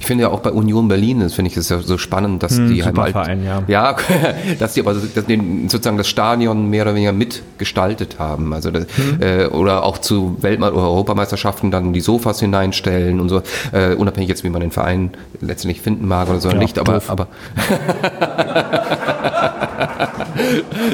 Ich 0.00 0.06
finde 0.06 0.22
ja 0.22 0.30
auch 0.30 0.40
bei 0.40 0.50
Union 0.50 0.88
Berlin, 0.88 1.20
das 1.20 1.34
finde 1.34 1.50
ich 1.50 1.56
ist 1.56 1.70
ja 1.70 1.80
so 1.80 1.98
spannend, 1.98 2.42
dass 2.42 2.56
hm, 2.56 2.72
die 2.72 2.84
halt, 2.84 2.94
Verein, 2.94 3.44
ja. 3.44 3.62
ja, 3.66 3.96
dass 4.58 4.74
die 4.74 4.80
aber 4.80 4.94
dass 4.94 5.26
die 5.26 5.66
sozusagen 5.68 5.96
das 5.96 6.08
Stadion 6.08 6.68
mehr 6.68 6.82
oder 6.82 6.94
weniger 6.94 7.12
mitgestaltet 7.12 8.18
haben, 8.18 8.52
also 8.52 8.70
das, 8.70 8.86
hm. 8.96 9.20
äh, 9.20 9.46
oder 9.46 9.84
auch 9.84 9.98
zu 9.98 10.36
Weltme 10.40 10.72
oder 10.72 10.82
Europameisterschaften 10.82 11.70
dann 11.70 11.92
die 11.92 12.00
Sofas 12.00 12.40
hineinstellen 12.40 13.20
und 13.20 13.28
so, 13.28 13.42
äh, 13.72 13.94
unabhängig 13.94 14.28
jetzt 14.28 14.44
wie 14.44 14.50
man 14.50 14.60
den 14.60 14.70
Verein 14.70 15.10
letztendlich 15.40 15.80
finden 15.80 16.06
mag 16.06 16.28
oder 16.28 16.40
so 16.40 16.50
ja, 16.50 16.54
nicht, 16.54 16.78
aber 16.78 17.00
aber 17.08 17.28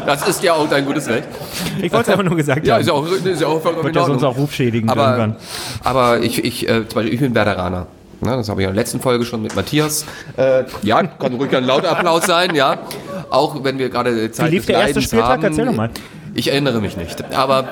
das 0.07 0.29
ist 0.29 0.43
ja 0.43 0.55
auch 0.55 0.69
dein 0.69 0.85
gutes 0.85 1.09
Recht. 1.09 1.29
Ich 1.81 1.93
wollte 1.93 2.11
es 2.11 2.19
einfach 2.19 2.25
nur 2.25 2.37
gesagt 2.37 2.67
ja, 2.67 2.75
haben. 2.75 2.81
Ist 2.81 2.89
ja 2.89 2.93
auch, 2.93 3.07
ist 3.07 3.41
ja 3.41 3.47
auch 3.47 3.65
Wird 3.65 3.97
ja 3.97 4.05
sonst 4.05 4.25
auch 4.25 4.37
Ruf 4.37 4.53
schädigen 4.53 4.89
aber, 4.89 5.05
irgendwann. 5.05 5.37
Aber 5.83 6.21
ich, 6.21 6.45
ich, 6.45 6.69
äh, 6.69 6.89
zum 6.89 6.97
Beispiel, 6.97 7.15
ich 7.15 7.21
bin 7.21 7.35
Werderaner. 7.35 7.87
Ne, 8.21 8.37
das 8.37 8.49
habe 8.49 8.63
ich 8.63 8.69
in 8.69 8.75
der 8.75 8.83
letzten 8.83 9.01
Folge 9.01 9.25
schon 9.25 9.43
mit 9.43 9.55
Matthias. 9.55 10.05
Äh, 10.37 10.65
ja, 10.83 11.03
kann 11.03 11.35
ruhig 11.35 11.55
ein 11.55 11.65
lauter 11.65 11.91
Applaus 11.91 12.25
sein, 12.25 12.55
ja. 12.55 12.79
Auch 13.31 13.63
wenn 13.63 13.79
wir 13.79 13.91
gerade 13.91 14.31
Zeit 14.31 14.51
Wie 14.51 14.57
lief 14.57 14.67
der 14.67 14.81
erste 14.81 15.03
Spieltag? 15.03 15.29
Haben. 15.29 15.45
Erzähl 15.45 15.67
doch 15.67 15.75
mal. 15.75 15.91
Ich 16.37 16.49
erinnere 16.49 16.83
mich 16.83 16.99
nicht. 16.99 17.35
Aber 17.35 17.67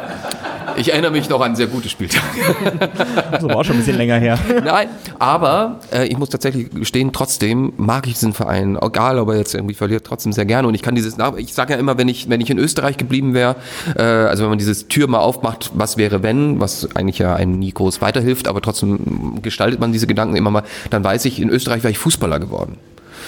ich 0.77 0.91
erinnere 0.93 1.11
mich 1.11 1.28
noch 1.28 1.43
an 1.43 1.55
sehr 1.55 1.66
gute 1.66 1.89
Spieltage. 1.91 2.24
Das 3.31 3.43
war 3.43 3.57
auch 3.57 3.65
schon 3.65 3.77
ein 3.77 3.78
bisschen 3.81 3.97
länger 3.97 4.16
her. 4.19 4.39
Nein, 4.65 4.89
aber 5.19 5.81
äh, 5.93 6.07
ich 6.07 6.16
muss 6.16 6.31
tatsächlich 6.31 6.70
gestehen, 6.70 7.12
trotzdem 7.12 7.73
mag 7.77 8.07
ich 8.07 8.15
diesen 8.15 8.32
Verein, 8.32 8.78
egal 8.81 9.19
ob 9.19 9.28
er 9.28 9.36
jetzt 9.36 9.55
irgendwie 9.55 9.74
verliert, 9.74 10.07
trotzdem 10.07 10.32
sehr 10.32 10.45
gerne. 10.47 10.69
Und 10.69 10.74
ich 10.74 10.82
kann 10.82 10.95
dieses, 10.95 11.16
ich 11.36 11.53
sage 11.53 11.74
ja 11.74 11.78
immer, 11.78 11.99
wenn 11.99 12.09
ich, 12.09 12.31
wenn 12.31 12.41
ich 12.41 12.49
in 12.51 12.59
Österreich 12.59 12.97
geblieben 12.97 13.35
wäre, 13.35 13.57
äh, 13.97 14.03
also 14.03 14.45
wenn 14.45 14.51
man 14.51 14.59
dieses 14.59 14.89
Tür 14.89 15.09
mal 15.09 15.19
aufmacht, 15.19 15.73
was 15.74 15.97
wäre 15.97 16.23
wenn, 16.23 16.61
was 16.61 16.89
eigentlich 16.95 17.19
ja 17.19 17.35
einen 17.35 17.59
nie 17.59 17.73
groß 17.73 18.01
weiterhilft, 18.01 18.49
aber 18.49 18.62
trotzdem 18.62 19.43
gestaltet 19.43 19.81
man 19.81 19.93
diese 19.93 20.07
Gedanken 20.07 20.36
immer 20.36 20.51
mal, 20.51 20.62
dann 20.91 21.05
weiß 21.05 21.24
ich, 21.27 21.41
in 21.41 21.51
Österreich 21.51 21.82
wäre 21.82 21.91
ich 21.91 21.99
Fußballer 21.99 22.41
geworden. 22.41 22.78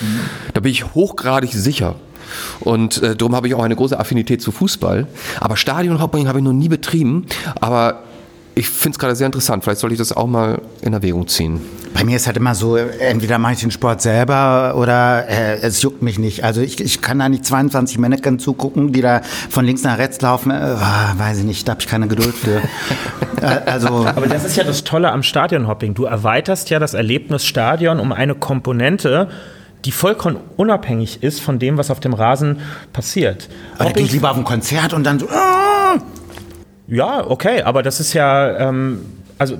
Mhm. 0.00 0.20
Da 0.54 0.60
bin 0.60 0.72
ich 0.72 0.94
hochgradig 0.94 1.52
sicher. 1.52 1.96
Und 2.60 3.02
äh, 3.02 3.16
darum 3.16 3.34
habe 3.34 3.48
ich 3.48 3.54
auch 3.54 3.62
eine 3.62 3.76
große 3.76 3.98
Affinität 3.98 4.42
zu 4.42 4.52
Fußball. 4.52 5.06
Aber 5.40 5.56
Stadionhopping 5.56 6.28
habe 6.28 6.38
ich 6.38 6.44
noch 6.44 6.52
nie 6.52 6.68
betrieben. 6.68 7.26
Aber 7.60 8.02
ich 8.58 8.70
finde 8.70 8.96
es 8.96 8.98
gerade 8.98 9.14
sehr 9.14 9.26
interessant. 9.26 9.62
Vielleicht 9.62 9.80
sollte 9.80 9.92
ich 9.92 9.98
das 9.98 10.16
auch 10.16 10.26
mal 10.26 10.62
in 10.80 10.94
Erwägung 10.94 11.28
ziehen. 11.28 11.60
Bei 11.92 12.04
mir 12.04 12.16
ist 12.16 12.26
halt 12.26 12.38
immer 12.38 12.54
so, 12.54 12.76
entweder 12.76 13.38
mache 13.38 13.52
ich 13.52 13.60
den 13.60 13.70
Sport 13.70 14.00
selber 14.00 14.74
oder 14.76 15.28
äh, 15.28 15.58
es 15.60 15.82
juckt 15.82 16.00
mich 16.00 16.18
nicht. 16.18 16.42
Also 16.42 16.62
ich, 16.62 16.80
ich 16.80 17.02
kann 17.02 17.18
da 17.18 17.28
nicht 17.28 17.44
22 17.44 17.98
Mannequin 17.98 18.38
zugucken, 18.38 18.94
die 18.94 19.02
da 19.02 19.20
von 19.50 19.66
links 19.66 19.82
nach 19.82 19.98
rechts 19.98 20.22
laufen. 20.22 20.50
Äh, 20.50 20.74
weiß 21.18 21.38
ich 21.40 21.44
nicht, 21.44 21.68
da 21.68 21.72
habe 21.72 21.82
ich 21.82 21.86
keine 21.86 22.08
Geduld 22.08 22.34
für. 22.34 22.62
äh, 23.42 23.60
also 23.66 24.06
Aber 24.06 24.26
das 24.26 24.46
ist 24.46 24.56
ja 24.56 24.64
das 24.64 24.84
Tolle 24.84 25.12
am 25.12 25.22
Stadionhopping. 25.22 25.92
Du 25.92 26.04
erweiterst 26.04 26.70
ja 26.70 26.78
das 26.78 26.94
Erlebnis 26.94 27.44
Stadion 27.44 28.00
um 28.00 28.10
eine 28.10 28.34
Komponente, 28.34 29.28
die 29.86 29.92
vollkommen 29.92 30.38
unabhängig 30.56 31.22
ist 31.22 31.40
von 31.40 31.58
dem, 31.58 31.78
was 31.78 31.90
auf 31.90 32.00
dem 32.00 32.12
Rasen 32.12 32.58
passiert. 32.92 33.48
Aber 33.78 33.92
gehe 33.92 34.04
ich 34.04 34.12
lieber 34.12 34.30
auf 34.30 34.36
ein 34.36 34.44
Konzert 34.44 34.92
und 34.92 35.04
dann 35.04 35.18
so. 35.18 35.28
Ah! 35.28 35.96
Ja, 36.88 37.24
okay, 37.26 37.62
aber 37.62 37.82
das 37.82 38.00
ist 38.00 38.12
ja, 38.12 38.68
ähm, 38.68 39.00
also 39.38 39.56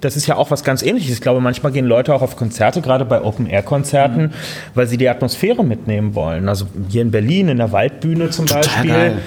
das 0.00 0.16
ist 0.16 0.26
ja 0.26 0.36
auch 0.36 0.50
was 0.50 0.64
ganz 0.64 0.82
ähnliches. 0.82 1.12
Ich 1.12 1.20
glaube, 1.20 1.40
manchmal 1.40 1.72
gehen 1.72 1.86
Leute 1.86 2.14
auch 2.14 2.22
auf 2.22 2.36
Konzerte, 2.36 2.80
gerade 2.80 3.04
bei 3.04 3.22
Open-Air-Konzerten, 3.22 4.22
mhm. 4.22 4.30
weil 4.74 4.86
sie 4.86 4.96
die 4.96 5.08
Atmosphäre 5.08 5.64
mitnehmen 5.64 6.14
wollen. 6.14 6.48
Also 6.48 6.66
hier 6.88 7.02
in 7.02 7.10
Berlin, 7.10 7.48
in 7.48 7.58
der 7.58 7.72
Waldbühne 7.72 8.30
zum 8.30 8.46
Total 8.46 8.62
Beispiel. 8.62 8.90
Geil 8.90 9.18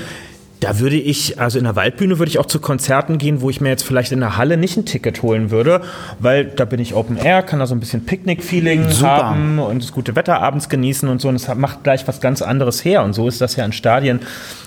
Da 0.64 0.80
würde 0.80 0.96
ich, 0.96 1.42
also 1.42 1.58
in 1.58 1.66
der 1.66 1.76
Waldbühne 1.76 2.20
würde 2.20 2.30
ich 2.30 2.40
auch 2.40 2.46
zu 2.46 2.62
Konzerten 2.62 3.18
gehen, 3.18 3.42
wo 3.42 3.50
ich 3.50 3.60
mir 3.60 3.68
jetzt 3.68 3.84
vielleicht 3.84 4.14
in 4.14 4.22
der 4.22 4.38
Halle 4.38 4.56
nicht 4.56 4.78
ein 4.78 4.86
Ticket 4.86 5.22
holen 5.22 5.52
würde, 5.52 5.82
weil 6.20 6.46
da 6.46 6.64
bin 6.64 6.80
ich 6.80 6.94
Open 6.94 7.18
Air, 7.18 7.44
kann 7.44 7.60
da 7.60 7.66
so 7.66 7.76
ein 7.76 7.82
bisschen 7.82 8.06
Picknick-Feeling 8.06 8.86
haben 9.02 9.60
und 9.60 9.84
das 9.84 9.92
gute 9.92 10.16
Wetter 10.16 10.42
abends 10.42 10.70
genießen 10.70 11.10
und 11.10 11.20
so. 11.20 11.28
Und 11.28 11.36
es 11.36 11.54
macht 11.54 11.84
gleich 11.84 12.08
was 12.08 12.22
ganz 12.22 12.42
anderes 12.42 12.86
her. 12.86 13.04
Und 13.04 13.12
so 13.12 13.28
ist 13.28 13.42
das 13.42 13.58
ja 13.58 13.66
in 13.66 13.74
Stadien 13.74 14.22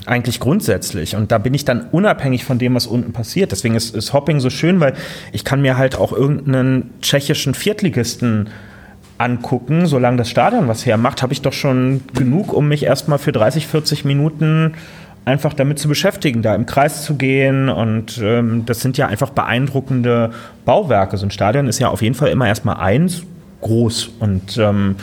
eigentlich 0.04 0.38
grundsätzlich. 0.38 1.16
Und 1.16 1.32
da 1.32 1.38
bin 1.38 1.54
ich 1.54 1.64
dann 1.64 1.88
unabhängig 1.92 2.44
von 2.44 2.58
dem, 2.58 2.74
was 2.74 2.86
unten 2.86 3.14
passiert. 3.14 3.52
Deswegen 3.52 3.74
ist, 3.74 3.94
ist 3.94 4.12
Hopping 4.12 4.38
so 4.38 4.50
schön, 4.50 4.80
weil 4.80 4.92
ich 5.32 5.44
kann 5.44 5.62
mir 5.62 5.78
halt 5.78 5.96
auch 5.96 6.12
irgendeinen 6.12 6.90
tschechischen 7.00 7.54
Viertligisten 7.54 8.50
angucken. 9.16 9.86
Solange 9.86 10.18
das 10.18 10.28
Stadion 10.28 10.68
was 10.68 10.84
hermacht, 10.84 11.22
habe 11.22 11.32
ich 11.32 11.40
doch 11.40 11.54
schon 11.54 12.02
genug, 12.14 12.52
um 12.52 12.68
mich 12.68 12.84
erstmal 12.84 13.18
für 13.18 13.32
30, 13.32 13.66
40 13.66 14.04
Minuten 14.04 14.74
einfach 15.26 15.52
damit 15.52 15.78
zu 15.78 15.88
beschäftigen, 15.88 16.40
da 16.40 16.54
im 16.54 16.64
Kreis 16.64 17.04
zu 17.04 17.16
gehen. 17.16 17.68
Und 17.68 18.18
ähm, 18.22 18.64
das 18.64 18.80
sind 18.80 18.96
ja 18.96 19.08
einfach 19.08 19.30
beeindruckende 19.30 20.30
Bauwerke. 20.64 21.18
So 21.18 21.26
ein 21.26 21.30
Stadion 21.30 21.66
ist 21.66 21.78
ja 21.78 21.88
auf 21.88 22.00
jeden 22.00 22.14
Fall 22.14 22.30
immer 22.30 22.46
erstmal 22.46 22.76
eins 22.76 23.22
groß. 23.60 24.10
Und 24.20 24.56
ähm, 24.56 24.96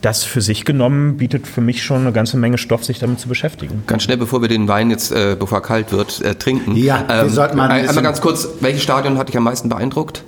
das 0.00 0.24
für 0.24 0.40
sich 0.40 0.64
genommen 0.64 1.18
bietet 1.18 1.46
für 1.46 1.60
mich 1.60 1.82
schon 1.82 2.02
eine 2.02 2.12
ganze 2.12 2.36
Menge 2.36 2.58
Stoff, 2.58 2.84
sich 2.84 2.98
damit 2.98 3.20
zu 3.20 3.28
beschäftigen. 3.28 3.84
Ganz 3.86 4.02
schnell, 4.02 4.16
bevor 4.16 4.40
wir 4.40 4.48
den 4.48 4.66
Wein 4.66 4.90
jetzt, 4.90 5.12
äh, 5.12 5.36
bevor 5.38 5.58
er 5.58 5.62
kalt 5.62 5.92
wird, 5.92 6.22
äh, 6.22 6.34
trinken. 6.34 6.74
Ja, 6.74 7.04
wir 7.06 7.22
ähm, 7.22 7.28
sollten 7.28 7.56
mal 7.56 7.68
ein 7.68 7.86
Einmal 7.88 8.02
ganz 8.02 8.20
kurz, 8.20 8.48
welches 8.60 8.82
Stadion 8.82 9.18
hat 9.18 9.28
dich 9.28 9.36
am 9.36 9.44
meisten 9.44 9.68
beeindruckt? 9.68 10.24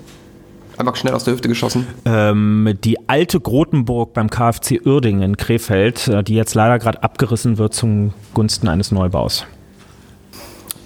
Einfach 0.79 0.95
schnell 0.95 1.13
aus 1.13 1.25
der 1.25 1.35
Hüfte 1.35 1.49
geschossen? 1.49 1.87
Ähm, 2.05 2.79
die 2.85 3.09
alte 3.09 3.41
Grotenburg 3.41 4.15
beim 4.15 4.31
KfC 4.31 4.81
Uerdingen 4.85 5.23
in 5.23 5.37
Krefeld, 5.37 6.07
äh, 6.07 6.23
die 6.23 6.35
jetzt 6.35 6.55
leider 6.55 6.79
gerade 6.79 7.03
abgerissen 7.03 7.59
wird 7.59 7.75
zum 7.75 8.15
Gunsten 8.33 8.69
eines 8.69 8.93
Neubaus. 8.93 9.45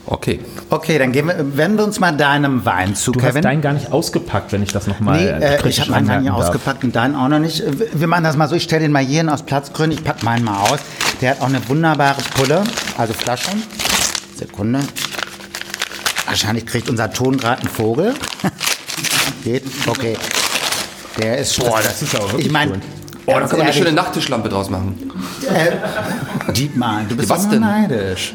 Okay. 0.06 0.40
Okay, 0.70 0.98
dann 0.98 1.12
gehen 1.12 1.28
wir, 1.28 1.56
wenden 1.56 1.78
wir 1.78 1.84
uns 1.84 2.00
mal 2.00 2.12
deinem 2.12 2.64
Wein 2.64 2.94
zu, 2.94 3.12
du 3.12 3.20
Kevin. 3.20 3.32
Du 3.32 3.36
hast 3.36 3.44
deinen 3.44 3.60
gar 3.62 3.72
nicht 3.74 3.92
ausgepackt, 3.92 4.52
wenn 4.52 4.62
ich 4.62 4.72
das 4.72 4.86
nochmal 4.86 5.20
nee, 5.20 5.28
äh, 5.28 5.68
Ich 5.68 5.80
habe 5.80 5.90
meinen 5.90 6.08
gar 6.08 6.20
nicht 6.20 6.30
ausgepackt 6.30 6.84
und 6.84 6.96
deinen 6.96 7.14
auch 7.14 7.28
noch 7.28 7.38
nicht. 7.38 7.62
Wir 7.92 8.08
machen 8.08 8.24
das 8.24 8.36
mal 8.36 8.48
so, 8.48 8.56
ich 8.56 8.64
stelle 8.64 8.82
den 8.82 8.92
mal 8.92 9.04
hier 9.04 9.18
hin 9.18 9.28
aus 9.28 9.42
Platzgründen. 9.42 9.98
Ich 9.98 10.04
packe 10.04 10.24
meinen 10.24 10.44
mal 10.44 10.70
aus. 10.70 10.80
Der 11.20 11.32
hat 11.32 11.40
auch 11.40 11.46
eine 11.46 11.66
wunderbare 11.68 12.20
Pulle, 12.34 12.64
also 12.98 13.12
Flasche. 13.12 13.50
Sekunde. 14.36 14.80
Wahrscheinlich 16.26 16.66
kriegt 16.66 16.88
unser 16.88 17.12
Ton 17.12 17.36
gerade 17.36 17.60
einen 17.60 17.70
Vogel. 17.70 18.14
Geht? 19.44 19.64
Okay. 19.86 20.16
Der 21.20 21.38
ist 21.38 21.54
schon. 21.54 21.66
Boah, 21.66 21.80
das 21.82 22.02
ist 22.02 22.12
ja 22.12 22.20
auch 22.20 22.28
wirklich 22.28 22.46
Ich 22.46 22.52
meine, 22.52 22.80
Oh, 23.24 23.32
da 23.38 23.46
kann 23.46 23.58
man 23.58 23.68
eine 23.68 23.72
schöne 23.72 23.92
Nachttischlampe 23.92 24.48
draus 24.48 24.68
machen. 24.68 24.96
Äh, 25.48 26.52
Dietmar, 26.52 27.02
du 27.08 27.16
bist 27.16 27.28
Was 27.28 27.48
denn? 27.48 27.60
neidisch. 27.60 28.34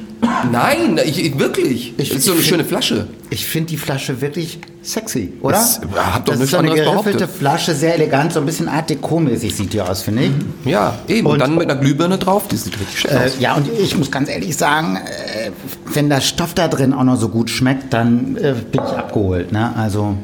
Nein, 0.51 0.99
ich, 1.03 1.23
ich 1.23 1.37
wirklich. 1.37 1.93
Ich, 1.97 2.09
das 2.09 2.19
ist 2.19 2.25
so 2.25 2.31
eine 2.31 2.39
find, 2.39 2.49
schöne 2.49 2.65
Flasche. 2.65 3.07
Ich 3.29 3.45
finde 3.45 3.67
die 3.67 3.77
Flasche 3.77 4.21
wirklich 4.21 4.59
sexy, 4.81 5.33
oder? 5.41 5.57
Das, 5.57 5.81
hab 5.95 6.25
doch 6.25 6.33
das 6.33 6.41
ist 6.41 6.51
so 6.51 6.57
eine 6.57 6.73
geriffelte 6.73 7.27
Flasche, 7.27 7.75
sehr 7.75 7.95
elegant, 7.95 8.33
so 8.33 8.39
ein 8.39 8.45
bisschen 8.45 8.69
Art 8.69 8.89
Deco-mäßig 8.89 9.53
sieht 9.53 9.73
die 9.73 9.81
aus, 9.81 10.01
finde 10.01 10.23
ich. 10.23 10.31
Ja, 10.65 10.95
eben. 11.07 11.27
Und, 11.27 11.33
und, 11.33 11.39
dann 11.39 11.55
mit 11.55 11.69
einer 11.69 11.79
Glühbirne 11.79 12.17
drauf, 12.17 12.47
die 12.47 12.55
sieht 12.55 12.79
richtig 12.79 13.01
schön 13.01 13.11
äh, 13.11 13.25
aus. 13.25 13.31
Ja, 13.39 13.55
und 13.55 13.67
ich 13.79 13.97
muss 13.97 14.09
ganz 14.09 14.29
ehrlich 14.29 14.55
sagen, 14.55 14.95
äh, 14.95 15.51
wenn 15.93 16.09
der 16.09 16.21
Stoff 16.21 16.53
da 16.53 16.67
drin 16.67 16.93
auch 16.93 17.03
noch 17.03 17.17
so 17.17 17.29
gut 17.29 17.49
schmeckt, 17.49 17.93
dann 17.93 18.37
äh, 18.37 18.53
bin 18.53 18.81
ich 18.83 18.97
abgeholt. 18.97 19.51
Ne? 19.51 19.75
Also 19.75 20.15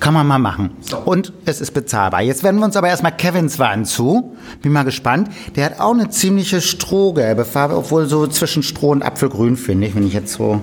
kann 0.00 0.14
man 0.14 0.26
mal 0.26 0.38
machen. 0.38 0.70
So. 0.80 0.98
Und 0.98 1.32
es 1.44 1.60
ist 1.60 1.72
bezahlbar. 1.72 2.22
Jetzt 2.22 2.42
wenden 2.44 2.60
wir 2.60 2.66
uns 2.66 2.76
aber 2.76 2.88
erstmal 2.88 3.16
Kevins 3.16 3.58
Wein 3.58 3.84
zu. 3.84 4.36
Bin 4.62 4.72
mal 4.72 4.84
gespannt. 4.84 5.28
Der 5.56 5.64
hat 5.64 5.80
auch 5.80 5.92
eine 5.92 6.08
ziemliche 6.10 6.60
strohgelbe 6.60 7.44
Farbe, 7.44 7.76
obwohl 7.76 8.06
so 8.06 8.26
zwischen 8.26 8.62
Stroh 8.62 8.90
und 8.90 9.02
Apfelgrün, 9.02 9.56
finde 9.56 9.86
ich, 9.86 9.94
wenn 9.94 10.06
ich 10.06 10.14
jetzt 10.14 10.34
so 10.34 10.54
mhm. 10.54 10.62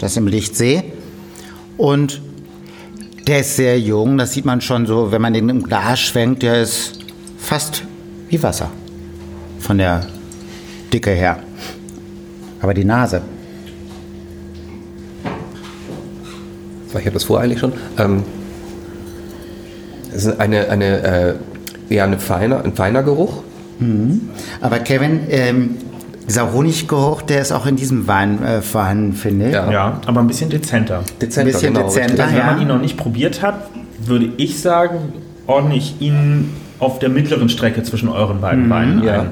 das 0.00 0.16
im 0.16 0.26
Licht 0.26 0.56
sehe. 0.56 0.84
Und 1.76 2.20
der 3.26 3.40
ist 3.40 3.56
sehr 3.56 3.78
jung. 3.78 4.18
Das 4.18 4.32
sieht 4.32 4.44
man 4.44 4.60
schon 4.60 4.86
so, 4.86 5.12
wenn 5.12 5.22
man 5.22 5.32
den 5.32 5.48
im 5.48 5.62
Glas 5.62 6.00
schwenkt. 6.00 6.42
Der 6.42 6.60
ist 6.62 6.98
fast 7.38 7.84
wie 8.28 8.42
Wasser. 8.42 8.70
Von 9.60 9.78
der 9.78 10.06
Dicke 10.92 11.10
her. 11.10 11.38
Aber 12.60 12.74
die 12.74 12.84
Nase. 12.84 13.22
Ich 16.96 17.06
habe 17.06 17.10
das 17.10 17.28
eigentlich 17.30 17.58
schon. 17.58 17.72
Ähm, 17.98 18.22
es 20.14 20.24
ist 20.24 20.40
eine, 20.40 20.68
eine, 20.68 21.02
äh, 21.02 21.34
eher 21.88 22.04
eine 22.04 22.18
feiner, 22.18 22.64
ein 22.64 22.74
feiner 22.74 23.02
Geruch. 23.02 23.42
Mhm. 23.78 24.30
Aber 24.60 24.78
Kevin, 24.78 25.20
ähm, 25.28 25.76
dieser 26.26 26.52
Honiggeruch, 26.52 27.22
der 27.22 27.40
ist 27.40 27.52
auch 27.52 27.66
in 27.66 27.76
diesem 27.76 28.06
Wein 28.06 28.42
äh, 28.42 28.62
vorhanden, 28.62 29.12
finde 29.12 29.48
ich. 29.48 29.52
Ja. 29.52 29.70
ja. 29.70 30.00
aber 30.06 30.20
ein 30.20 30.26
bisschen 30.26 30.50
dezenter. 30.50 31.02
Dezenter, 31.20 31.40
ein 31.40 31.52
bisschen 31.52 31.74
genau. 31.74 31.86
dezenter, 31.86 32.24
also, 32.24 32.36
Wenn 32.36 32.46
man 32.46 32.60
ihn 32.60 32.68
noch 32.68 32.80
nicht 32.80 32.96
probiert 32.96 33.42
hat, 33.42 33.68
würde 34.04 34.30
ich 34.36 34.60
sagen, 34.60 35.12
ordne 35.46 35.76
ich 35.76 36.00
ihn 36.00 36.50
auf 36.78 36.98
der 36.98 37.08
mittleren 37.08 37.48
Strecke 37.48 37.82
zwischen 37.82 38.08
euren 38.08 38.40
beiden 38.40 38.66
mhm. 38.66 38.70
Weinen 38.70 39.04
ja. 39.04 39.26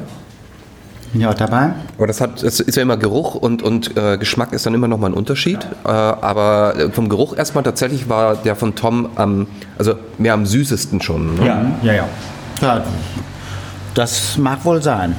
Ja, 1.15 1.31
auch 1.31 1.35
dabei. 1.35 1.73
Aber 1.99 2.07
das 2.07 2.21
hat, 2.21 2.43
das 2.43 2.61
ist 2.61 2.77
ja 2.77 2.83
immer 2.83 2.97
Geruch 2.97 3.35
und, 3.35 3.63
und 3.63 3.97
äh, 3.97 4.17
Geschmack 4.17 4.53
ist 4.53 4.65
dann 4.65 4.75
immer 4.75 4.89
noch 4.89 4.99
mal 4.99 5.09
ein 5.09 5.15
Unterschied. 5.15 5.59
Äh, 5.85 5.89
aber 5.89 6.75
vom 6.93 7.09
Geruch 7.09 7.37
erstmal 7.37 7.65
tatsächlich 7.65 8.09
war 8.09 8.37
der 8.37 8.57
von 8.57 8.75
Tom 8.75 9.11
am, 9.17 9.47
also 9.79 9.95
mehr 10.19 10.33
am 10.35 10.47
süßesten 10.47 11.03
schon. 11.03 11.35
Ne? 11.35 11.47
Ja, 11.47 11.67
ja, 11.83 11.93
ja. 11.93 12.09
Ja, 12.63 12.85
das 13.95 14.39
mag 14.39 14.65
wohl 14.65 14.81
sein. 14.83 15.15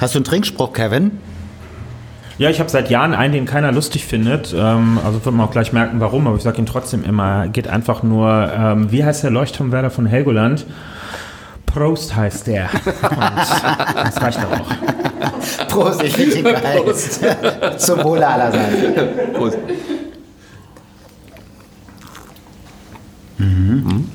Hast 0.00 0.14
du 0.14 0.18
einen 0.18 0.24
Trinkspruch, 0.24 0.72
Kevin? 0.72 1.12
Ja, 2.38 2.50
ich 2.50 2.60
habe 2.60 2.68
seit 2.68 2.90
Jahren 2.90 3.14
einen, 3.14 3.32
den 3.32 3.46
keiner 3.46 3.72
lustig 3.72 4.04
findet. 4.04 4.54
Ähm, 4.54 4.98
also 5.02 5.24
wird 5.24 5.34
man 5.34 5.46
auch 5.46 5.50
gleich 5.50 5.72
merken, 5.72 6.00
warum, 6.00 6.26
aber 6.26 6.36
ich 6.36 6.42
sage 6.42 6.58
ihn 6.58 6.66
trotzdem 6.66 7.02
immer. 7.02 7.48
Geht 7.48 7.68
einfach 7.68 8.02
nur, 8.02 8.52
ähm, 8.54 8.92
wie 8.92 9.04
heißt 9.04 9.22
der 9.22 9.30
Leuchtturmwärter 9.30 9.90
von 9.90 10.04
Helgoland? 10.04 10.66
Prost 11.76 12.16
heißt 12.16 12.46
der. 12.46 12.70
Und 12.84 14.06
das 14.06 14.22
reicht 14.22 14.38
auch. 14.38 15.68
Prost, 15.68 16.02
ich 16.02 16.42
geil. 16.42 16.80
Prost. 16.82 17.20
Zum 17.76 18.02
Wohle 18.02 18.26
aller 18.26 18.50
Seiten. 18.50 19.32
Prost. 19.34 19.58
Mhm. 23.36 24.08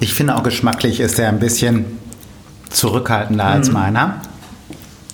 Ich 0.00 0.12
finde 0.12 0.36
auch 0.36 0.42
geschmacklich 0.42 1.00
ist 1.00 1.18
er 1.18 1.30
ein 1.30 1.38
bisschen 1.38 1.86
zurückhaltender 2.68 3.44
mhm. 3.44 3.50
als 3.50 3.72
meiner. 3.72 4.20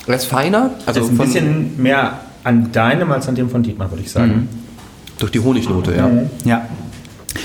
Er 0.09 0.17
ist 0.17 0.25
feiner? 0.25 0.71
Also 0.87 1.03
ist 1.03 1.11
ein 1.11 1.19
bisschen 1.19 1.81
mehr 1.81 2.19
an 2.43 2.73
deinem 2.73 3.13
als 3.13 3.29
an 3.29 3.37
dem 3.37 3.49
von 3.49 3.63
Dietmar, 3.63 3.89
würde 3.93 4.03
ich 4.03 4.11
sagen. 4.11 4.35
Mhm. 4.35 4.49
Durch 5.21 5.31
die 5.31 5.41
Honignote, 5.41 5.95
ja. 5.95 6.09
Mhm. 6.09 6.31
Ja. 6.45 6.67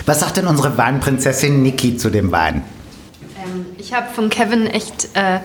Was 0.07 0.21
sagt 0.21 0.37
denn 0.37 0.47
unsere 0.47 0.75
Weinprinzessin 0.79 1.61
Niki 1.61 1.95
zu 1.95 2.09
dem 2.09 2.31
Wein? 2.31 2.63
Ich 3.83 3.91
habe 3.91 4.07
von 4.13 4.29
Kevin 4.29 4.65
echt, 4.67 5.09
äh, 5.13 5.39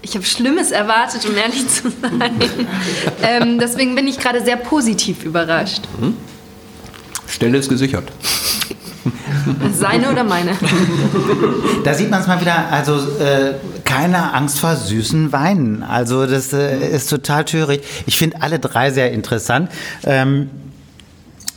ich 0.00 0.14
habe 0.14 0.24
Schlimmes 0.24 0.70
erwartet, 0.70 1.26
um 1.28 1.36
ehrlich 1.36 1.68
zu 1.68 1.90
sein. 1.90 2.32
ähm, 3.22 3.58
deswegen 3.58 3.94
bin 3.94 4.08
ich 4.08 4.18
gerade 4.18 4.42
sehr 4.42 4.56
positiv 4.56 5.24
überrascht. 5.24 5.82
Mhm. 6.00 6.16
Stelle 7.28 7.58
ist 7.58 7.68
gesichert. 7.68 8.10
Seine 9.74 10.10
oder 10.10 10.24
meine? 10.24 10.52
Da 11.84 11.92
sieht 11.92 12.10
man 12.10 12.22
es 12.22 12.26
mal 12.26 12.40
wieder, 12.40 12.70
also 12.70 12.94
äh, 12.94 13.54
keine 13.84 14.32
Angst 14.32 14.58
vor 14.58 14.74
süßen 14.74 15.32
Weinen. 15.32 15.82
Also 15.82 16.26
das 16.26 16.54
äh, 16.54 16.88
ist 16.88 17.10
total 17.10 17.44
töricht. 17.44 17.84
Ich 18.06 18.16
finde 18.16 18.40
alle 18.40 18.58
drei 18.58 18.90
sehr 18.90 19.12
interessant. 19.12 19.70
Ähm, 20.02 20.48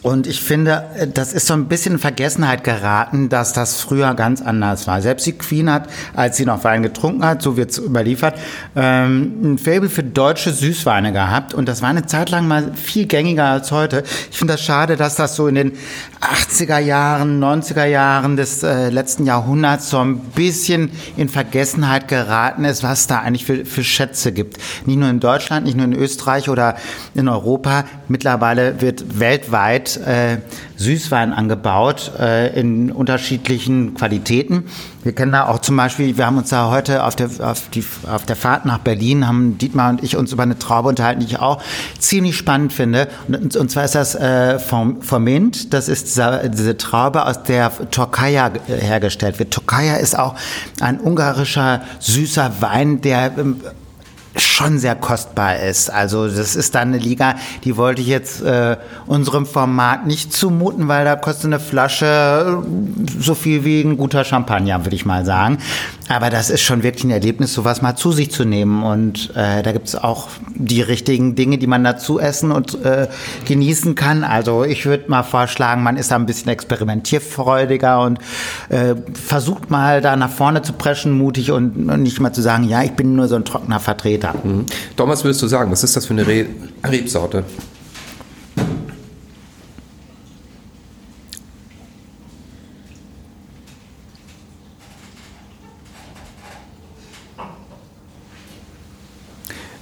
und 0.02 0.28
ich 0.28 0.42
finde, 0.42 0.86
äh, 0.96 1.08
das 1.08 1.34
ist 1.34 1.48
so 1.48 1.54
ein 1.54 1.66
bisschen 1.66 1.94
in 1.94 2.00
Vergessenheit 2.00 2.64
geraten, 2.64 3.28
dass 3.28 3.52
das 3.52 3.82
früher 3.82 4.14
ganz 4.14 4.42
anders 4.42 4.88
war. 4.88 5.02
Selbst 5.02 5.26
die 5.26 5.34
Queen 5.34 5.70
hat, 5.70 5.90
als 6.16 6.38
sie 6.38 6.46
noch 6.46 6.64
Wein 6.64 6.84
getrunken 6.84 7.26
hat, 7.26 7.42
so 7.42 7.58
wird 7.58 7.72
es 7.72 7.80
überliefert, 7.80 8.36
ähm, 8.78 9.34
ein 9.44 9.58
Faible 9.58 9.90
für 9.90 10.04
deutsche 10.04 10.52
Süßweine 10.52 11.12
gehabt. 11.12 11.54
Und 11.54 11.68
das 11.68 11.82
war 11.82 11.90
eine 11.90 12.06
Zeit 12.06 12.30
lang 12.30 12.48
mal 12.48 12.74
viel 12.76 13.08
gängiger 13.08 13.46
als 13.46 13.72
heute. 13.72 14.04
Ich 14.32 14.38
finde 14.38 14.54
das 14.54 14.62
schade, 14.62 14.96
dass 14.96 15.16
das 15.16 15.36
so 15.36 15.48
in 15.48 15.56
den 15.56 15.74
80er 16.22 16.80
Jahren, 16.80 17.44
90er 17.44 17.86
Jahren 17.86 18.38
des 18.38 18.64
äh, 18.64 18.90
letzten 18.90 19.26
Jahrhunderts 19.26 19.90
so 19.90 20.00
ein 20.00 20.20
bisschen 20.20 20.92
in 21.18 21.28
Vergessenheit 21.28 22.08
geraten 22.08 22.64
ist, 22.64 22.84
was 22.84 23.08
da 23.08 23.20
eigentlich 23.20 23.46
für, 23.46 23.66
für 23.66 23.84
Schätze 23.84 24.32
gibt. 24.32 24.58
Nicht 24.86 24.98
nur 24.98 25.10
in 25.10 25.20
Deutschland, 25.20 25.66
nicht 25.66 25.76
nur 25.76 25.86
in 25.86 25.94
Österreich 25.94 26.48
oder 26.50 26.76
in 27.16 27.28
Europa. 27.28 27.84
Mittlerweile 28.08 28.80
wird 28.82 29.20
weltweit 29.20 29.89
äh, 29.98 30.40
Süßwein 30.78 31.34
angebaut 31.34 32.12
äh, 32.20 32.60
in 32.60 32.92
unterschiedlichen 32.92 33.94
Qualitäten. 33.94 34.66
Wir 35.04 35.14
kennen 35.14 35.32
da 35.32 35.48
auch 35.48 35.60
zum 35.60 35.78
Beispiel, 35.78 36.18
wir 36.18 36.26
haben 36.26 36.38
uns 36.38 36.50
da 36.50 36.70
heute 36.70 37.06
auf 37.06 37.16
der, 37.16 37.30
auf, 37.42 37.70
die, 37.70 37.84
auf 38.10 38.26
der 38.26 38.36
Fahrt 38.36 38.66
nach 38.66 38.80
Berlin, 38.80 39.28
haben 39.28 39.58
Dietmar 39.58 39.90
und 39.92 40.04
ich 40.04 40.18
uns 40.18 40.34
über 40.34 40.44
eine 40.44 40.60
Traube 40.60 40.90
unterhalten, 40.90 41.22
die 41.22 41.28
ich 41.28 41.40
auch 41.40 41.62
ziemlich 42.00 42.36
spannend 42.36 42.74
finde. 42.74 43.08
Und, 43.28 43.56
und 43.56 43.72
zwar 43.72 43.86
ist 43.86 43.96
das 43.96 44.16
äh, 44.16 44.60
Formint, 44.60 45.74
das 45.74 45.88
ist 45.88 46.08
diese, 46.08 46.50
diese 46.54 46.78
Traube, 46.78 47.26
aus 47.26 47.44
der 47.44 47.72
Tokaja 47.92 48.52
hergestellt 48.68 49.40
wird. 49.40 49.52
Tokaja 49.52 49.96
ist 49.96 50.18
auch 50.18 50.36
ein 50.82 51.00
ungarischer 51.00 51.82
süßer 52.00 52.62
Wein, 52.62 53.02
der 53.02 53.32
ähm, 53.38 53.62
schon 54.36 54.78
sehr 54.78 54.96
kostbar 54.96 55.58
ist. 55.60 55.90
Also 55.90 56.28
das 56.28 56.56
ist 56.56 56.76
dann 56.76 56.90
eine 56.90 56.98
Liga, 56.98 57.36
die 57.64 57.78
wollte 57.78 58.02
ich 58.02 58.08
jetzt 58.08 58.42
äh, 58.42 58.78
unserem 59.08 59.46
Format 59.46 60.06
nicht 60.06 60.34
zumuten, 60.34 60.88
weil 60.88 61.06
da 61.06 61.16
kostet 61.16 61.46
eine 61.46 61.60
Flasche 61.60 62.62
äh, 62.64 63.22
so 63.22 63.34
viel 63.34 63.64
wie 63.66 63.82
ein 63.82 63.98
guter 63.98 64.24
Champagner, 64.24 64.86
würde 64.86 64.96
ich 64.96 65.06
mal 65.06 65.26
sagen. 65.26 65.58
Aber 66.10 66.30
das 66.30 66.50
ist 66.50 66.62
schon 66.62 66.82
wirklich 66.84 67.04
ein 67.04 67.12
Erlebnis, 67.12 67.54
sowas 67.54 67.82
mal 67.82 67.96
zu 67.96 68.12
sich 68.12 68.32
zu 68.32 68.44
nehmen. 68.44 68.84
Und 68.84 69.30
äh, 69.36 69.62
da 69.62 69.72
gibt 69.72 69.88
es 69.88 69.96
auch 69.96 70.28
die 70.56 70.82
richtigen 70.82 71.36
Dinge, 71.36 71.58
die 71.58 71.68
man 71.68 71.84
dazu 71.84 72.20
essen 72.20 72.52
und 72.52 72.84
äh, 72.84 73.08
genießen 73.46 73.96
kann. 73.96 74.24
Also 74.24 74.64
ich 74.64 74.86
würde 74.86 75.10
mal 75.10 75.24
vorschlagen, 75.24 75.84
man 75.84 75.98
ist 75.98 76.12
da 76.12 76.16
ein 76.16 76.26
bisschen 76.26 76.50
experimentierfreudiger 76.50 78.02
und 78.02 78.20
äh, 78.70 78.96
versucht 79.14 79.70
mal 79.70 80.02
da 80.02 80.16
nach 80.16 80.32
vorne 80.32 80.62
zu 80.62 80.74
preschen, 80.74 81.12
mutig 81.18 81.52
und, 81.52 81.90
und 81.90 82.04
nicht 82.04 82.20
mal 82.20 82.34
zu 82.34 82.42
sagen, 82.42 82.64
ja, 82.64 82.84
ich 82.84 82.92
bin 82.92 83.16
nur 83.16 83.28
so 83.28 83.36
ein 83.36 83.46
trockener 83.46 83.80
Vertreter. 83.80 84.19
Mhm. 84.44 84.66
Thomas, 84.96 85.24
würdest 85.24 85.42
du 85.42 85.48
sagen, 85.48 85.72
was 85.72 85.84
ist 85.84 85.96
das 85.96 86.06
für 86.06 86.14
eine 86.14 86.26
Re 86.28 86.46
Rebsorte? 86.84 87.44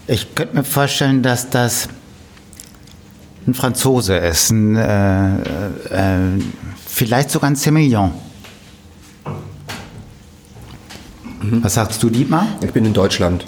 Ich 0.09 0.35
könnte 0.35 0.55
mir 0.55 0.63
vorstellen, 0.63 1.21
dass 1.21 1.49
das 1.49 1.89
ein 3.45 3.53
Franzose 3.53 4.15
ist, 4.15 4.51
ein, 4.51 4.77
äh, 4.77 5.35
äh, 5.35 6.41
vielleicht 6.85 7.29
sogar 7.29 7.49
ein 7.49 7.57
Semillon. 7.57 8.13
Mhm. 11.41 11.63
Was 11.63 11.73
sagst 11.73 12.01
du, 12.01 12.09
Dietmar? 12.09 12.47
Ich 12.61 12.71
bin 12.71 12.85
in 12.85 12.93
Deutschland. 12.93 13.45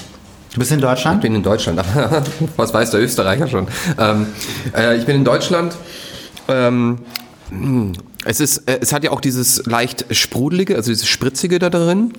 Du 0.59 0.63
bist 0.63 0.73
in 0.73 0.81
Deutschland? 0.81 1.19
Ich 1.19 1.21
bin 1.21 1.35
in 1.35 1.41
Deutschland. 1.41 1.81
Was 2.57 2.73
weiß 2.73 2.91
der 2.91 2.99
Österreicher 2.99 3.47
schon? 3.47 3.65
Ähm, 3.97 4.27
äh, 4.75 4.97
ich 4.97 5.05
bin 5.05 5.15
in 5.15 5.23
Deutschland. 5.23 5.73
Ähm, 6.49 6.97
es, 8.25 8.41
ist, 8.41 8.67
äh, 8.67 8.79
es 8.81 8.91
hat 8.91 9.05
ja 9.05 9.11
auch 9.11 9.21
dieses 9.21 9.65
leicht 9.67 10.13
sprudelige, 10.13 10.75
also 10.75 10.91
dieses 10.91 11.07
spritzige 11.07 11.59
da 11.59 11.69
drin, 11.69 12.11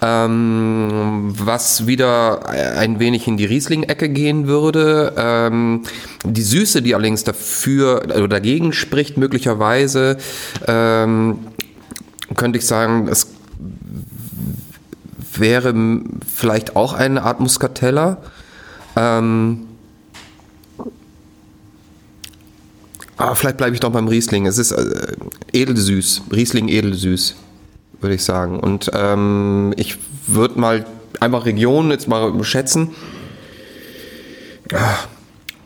ähm, 0.00 1.34
was 1.36 1.86
wieder 1.86 2.48
ein 2.48 3.00
wenig 3.00 3.28
in 3.28 3.36
die 3.36 3.44
Riesling-Ecke 3.44 4.08
gehen 4.08 4.46
würde. 4.46 5.12
Ähm, 5.18 5.82
die 6.24 6.40
Süße, 6.40 6.80
die 6.80 6.94
allerdings 6.94 7.24
dafür 7.24 8.04
oder 8.06 8.28
dagegen 8.28 8.72
spricht, 8.72 9.18
möglicherweise, 9.18 10.16
ähm, 10.66 11.40
könnte 12.34 12.60
ich 12.60 12.64
sagen, 12.64 13.08
es 13.08 13.26
wäre 15.38 15.74
vielleicht 16.26 16.76
auch 16.76 16.92
eine 16.92 17.22
Art 17.22 17.40
Muscatella. 17.40 18.18
Ähm, 18.96 19.66
aber 23.16 23.34
vielleicht 23.34 23.56
bleibe 23.56 23.74
ich 23.74 23.80
doch 23.80 23.92
beim 23.92 24.08
Riesling. 24.08 24.46
Es 24.46 24.58
ist 24.58 24.72
äh, 24.72 25.16
edelsüß, 25.52 26.22
Riesling 26.32 26.68
edelsüß, 26.68 27.36
würde 28.00 28.14
ich 28.14 28.24
sagen. 28.24 28.60
Und 28.60 28.90
ähm, 28.94 29.74
ich 29.76 29.98
würde 30.26 30.58
mal 30.58 30.86
einfach 31.20 31.46
Regionen 31.46 31.90
jetzt 31.90 32.08
mal 32.08 32.32
schätzen. 32.44 32.94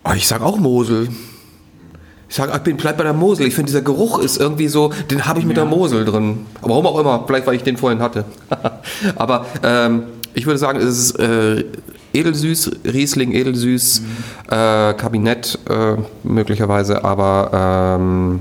Oh, 0.04 0.12
ich 0.14 0.26
sage 0.28 0.44
auch 0.44 0.58
Mosel. 0.58 1.08
Ich 2.32 2.36
sage, 2.36 2.50
ich 2.54 2.62
bin, 2.62 2.78
bleib 2.78 2.96
bei 2.96 3.04
der 3.04 3.12
Mosel. 3.12 3.46
Ich 3.46 3.54
finde, 3.54 3.66
dieser 3.66 3.82
Geruch 3.82 4.18
ist 4.18 4.38
irgendwie 4.38 4.68
so, 4.68 4.90
den 5.10 5.26
habe 5.26 5.38
ich 5.38 5.44
mit 5.44 5.58
ja. 5.58 5.64
der 5.64 5.70
Mosel 5.70 6.06
drin. 6.06 6.46
Aber 6.62 6.70
warum 6.70 6.86
auch 6.86 6.98
immer, 6.98 7.24
vielleicht 7.26 7.46
weil 7.46 7.56
ich 7.56 7.62
den 7.62 7.76
vorhin 7.76 8.00
hatte. 8.00 8.24
Aber 9.16 9.44
ähm, 9.62 10.04
ich 10.32 10.46
würde 10.46 10.58
sagen, 10.58 10.80
es 10.80 10.98
ist 10.98 11.18
äh, 11.18 11.62
edelsüß, 12.14 12.70
Riesling 12.86 13.32
edelsüß, 13.32 14.00
mhm. 14.00 14.06
äh, 14.46 14.94
Kabinett 14.94 15.58
äh, 15.68 15.96
möglicherweise, 16.22 17.04
aber 17.04 17.98
ähm, 18.00 18.40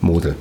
Mosel. 0.00 0.34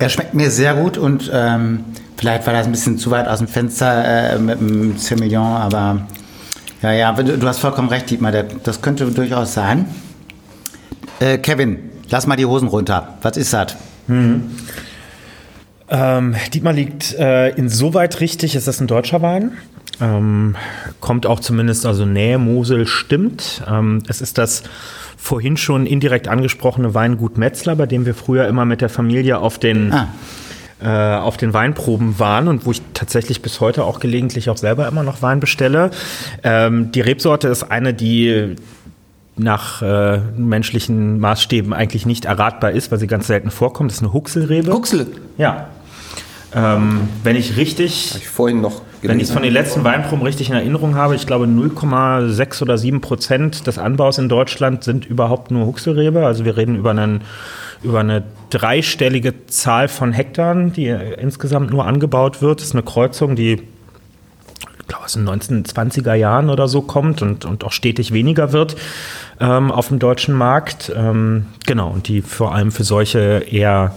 Er 0.00 0.08
schmeckt 0.08 0.34
mir 0.34 0.50
sehr 0.50 0.74
gut 0.74 0.98
und 0.98 1.30
ähm, 1.32 1.84
vielleicht 2.16 2.44
war 2.48 2.54
das 2.54 2.66
ein 2.66 2.72
bisschen 2.72 2.98
zu 2.98 3.12
weit 3.12 3.28
aus 3.28 3.38
dem 3.38 3.46
Fenster 3.46 4.32
äh, 4.32 4.38
mit 4.40 4.58
dem 4.58 4.98
Semillon, 4.98 5.46
aber 5.46 6.00
ja, 6.82 6.92
ja, 6.92 7.12
du 7.12 7.46
hast 7.46 7.60
vollkommen 7.60 7.90
recht, 7.90 8.10
Dietmar, 8.10 8.32
das 8.32 8.82
könnte 8.82 9.06
durchaus 9.06 9.54
sein. 9.54 9.86
Äh, 11.24 11.38
Kevin, 11.38 11.78
lass 12.10 12.26
mal 12.26 12.36
die 12.36 12.44
Hosen 12.44 12.68
runter. 12.68 13.14
Was 13.22 13.38
ist 13.38 13.54
das? 13.54 13.76
Mhm. 14.08 14.50
Ähm, 15.88 16.34
Dietmar 16.52 16.74
liegt 16.74 17.14
äh, 17.14 17.48
insoweit 17.50 18.20
richtig, 18.20 18.54
ist 18.54 18.68
das 18.68 18.78
ein 18.80 18.86
deutscher 18.86 19.22
Wein. 19.22 19.52
Ähm, 20.02 20.54
kommt 21.00 21.24
auch 21.24 21.40
zumindest, 21.40 21.86
also 21.86 22.04
Nähe 22.04 22.36
Mosel 22.36 22.86
stimmt. 22.86 23.62
Ähm, 23.66 24.02
es 24.06 24.20
ist 24.20 24.36
das 24.36 24.64
vorhin 25.16 25.56
schon 25.56 25.86
indirekt 25.86 26.28
angesprochene 26.28 26.92
Weingut 26.92 27.38
Metzler, 27.38 27.74
bei 27.74 27.86
dem 27.86 28.04
wir 28.04 28.14
früher 28.14 28.46
immer 28.46 28.66
mit 28.66 28.82
der 28.82 28.90
Familie 28.90 29.38
auf 29.38 29.58
den, 29.58 29.94
ah. 29.94 30.08
äh, 30.82 31.16
auf 31.18 31.38
den 31.38 31.54
Weinproben 31.54 32.18
waren 32.18 32.48
und 32.48 32.66
wo 32.66 32.72
ich 32.72 32.82
tatsächlich 32.92 33.40
bis 33.40 33.60
heute 33.60 33.84
auch 33.84 33.98
gelegentlich 33.98 34.50
auch 34.50 34.58
selber 34.58 34.86
immer 34.86 35.04
noch 35.04 35.22
Wein 35.22 35.40
bestelle. 35.40 35.90
Ähm, 36.42 36.92
die 36.92 37.00
Rebsorte 37.00 37.48
ist 37.48 37.62
eine, 37.62 37.94
die 37.94 38.56
nach 39.36 39.82
äh, 39.82 40.18
menschlichen 40.36 41.18
Maßstäben 41.18 41.72
eigentlich 41.72 42.06
nicht 42.06 42.24
erratbar 42.24 42.70
ist, 42.70 42.90
weil 42.92 42.98
sie 42.98 43.06
ganz 43.06 43.26
selten 43.26 43.50
vorkommt. 43.50 43.90
Das 43.90 43.98
ist 43.98 44.02
eine 44.02 44.12
Huxelrebe. 44.12 44.72
Huxel? 44.72 45.06
Ja. 45.38 45.68
Ähm, 46.54 47.08
wenn 47.24 47.34
ich 47.34 47.56
richtig, 47.56 48.14
ich 48.16 48.28
vorhin 48.28 48.60
noch 48.60 48.82
wenn 49.08 49.18
ich 49.18 49.24
es 49.24 49.32
von 49.32 49.42
den 49.42 49.52
letzten 49.52 49.84
Weinproben 49.84 50.24
richtig 50.24 50.48
in 50.48 50.56
Erinnerung 50.56 50.94
habe, 50.94 51.14
ich 51.14 51.26
glaube 51.26 51.44
0,6 51.44 52.62
oder 52.62 52.78
7 52.78 53.00
Prozent 53.00 53.66
des 53.66 53.78
Anbaus 53.78 54.18
in 54.18 54.28
Deutschland 54.28 54.82
sind 54.84 55.04
überhaupt 55.04 55.50
nur 55.50 55.66
Huxelrebe. 55.66 56.24
Also 56.24 56.44
wir 56.44 56.56
reden 56.56 56.76
über, 56.76 56.90
einen, 56.90 57.22
über 57.82 58.00
eine 58.00 58.22
dreistellige 58.50 59.46
Zahl 59.46 59.88
von 59.88 60.12
Hektaren, 60.12 60.72
die 60.72 60.86
insgesamt 60.86 61.70
nur 61.70 61.84
angebaut 61.84 62.40
wird. 62.40 62.60
Das 62.60 62.68
ist 62.68 62.74
eine 62.74 62.82
Kreuzung, 62.82 63.36
die 63.36 63.62
glaube, 64.86 65.04
aus 65.04 65.14
den 65.14 65.28
1920er 65.28 66.14
Jahren 66.14 66.50
oder 66.50 66.68
so 66.68 66.82
kommt 66.82 67.22
und, 67.22 67.44
und 67.44 67.64
auch 67.64 67.72
stetig 67.72 68.12
weniger 68.12 68.52
wird 68.52 68.76
ähm, 69.40 69.70
auf 69.70 69.88
dem 69.88 69.98
deutschen 69.98 70.34
Markt. 70.34 70.92
Ähm, 70.94 71.46
genau, 71.66 71.90
und 71.90 72.08
die 72.08 72.22
vor 72.22 72.54
allem 72.54 72.72
für 72.72 72.84
solche 72.84 73.44
eher 73.50 73.94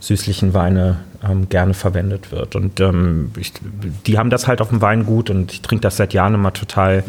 süßlichen 0.00 0.54
Weine 0.54 0.98
ähm, 1.28 1.48
gerne 1.48 1.74
verwendet 1.74 2.32
wird. 2.32 2.56
Und 2.56 2.80
ähm, 2.80 3.32
ich, 3.38 3.52
die 4.06 4.18
haben 4.18 4.30
das 4.30 4.46
halt 4.46 4.60
auf 4.60 4.68
dem 4.68 4.80
Weingut 4.80 5.30
und 5.30 5.52
ich 5.52 5.62
trinke 5.62 5.82
das 5.82 5.96
seit 5.96 6.14
Jahren 6.14 6.34
immer 6.34 6.52
total 6.52 7.04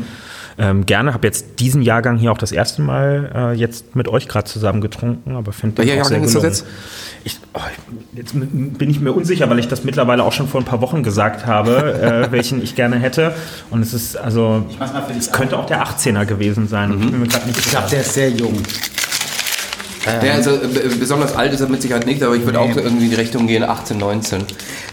ähm, 0.57 0.85
gerne. 0.85 1.13
Habe 1.13 1.27
jetzt 1.27 1.59
diesen 1.59 1.81
Jahrgang 1.81 2.17
hier 2.17 2.31
auch 2.31 2.37
das 2.37 2.51
erste 2.51 2.81
Mal 2.81 3.31
äh, 3.33 3.53
jetzt 3.53 3.95
mit 3.95 4.07
euch 4.07 4.27
gerade 4.27 4.45
zusammen 4.45 4.81
getrunken, 4.81 5.35
aber 5.35 5.53
finde 5.53 5.79
Welcher 5.79 5.95
Jahrgang 5.95 6.23
ist 6.23 6.35
das 6.35 6.43
jetzt? 6.43 6.65
Ich, 7.23 7.37
oh, 7.53 7.59
jetzt 8.13 8.33
bin 8.33 8.89
ich 8.89 8.99
mir 8.99 9.11
unsicher, 9.11 9.49
weil 9.49 9.59
ich 9.59 9.67
das 9.67 9.83
mittlerweile 9.83 10.23
auch 10.23 10.33
schon 10.33 10.47
vor 10.47 10.61
ein 10.61 10.65
paar 10.65 10.81
Wochen 10.81 11.03
gesagt 11.03 11.45
habe, 11.45 12.27
äh, 12.27 12.31
welchen 12.31 12.63
ich 12.63 12.75
gerne 12.75 12.97
hätte. 12.97 13.33
Und 13.69 13.81
es 13.81 13.93
ist 13.93 14.15
also, 14.17 14.65
es 15.17 15.31
könnte 15.31 15.57
auch 15.57 15.67
der 15.67 15.83
18er 15.85 16.25
gewesen 16.25 16.67
sein. 16.67 16.97
Mhm. 16.97 17.23
Ich, 17.25 17.57
ich 17.57 17.69
glaube, 17.69 17.89
der 17.89 18.01
ist 18.01 18.13
sehr 18.13 18.29
jung. 18.29 18.55
Ähm, 20.07 20.25
ja, 20.25 20.33
also 20.33 20.59
besonders 20.99 21.35
alt 21.35 21.53
ist 21.53 21.61
er 21.61 21.67
mit 21.67 21.81
Sicherheit 21.81 22.07
nicht, 22.07 22.23
aber 22.23 22.35
ich 22.35 22.43
würde 22.43 22.59
nee. 22.59 22.71
auch 22.71 22.75
irgendwie 22.75 23.05
in 23.05 23.11
die 23.11 23.15
Richtung 23.15 23.45
gehen, 23.45 23.63
18, 23.63 23.97
19. 23.99 24.43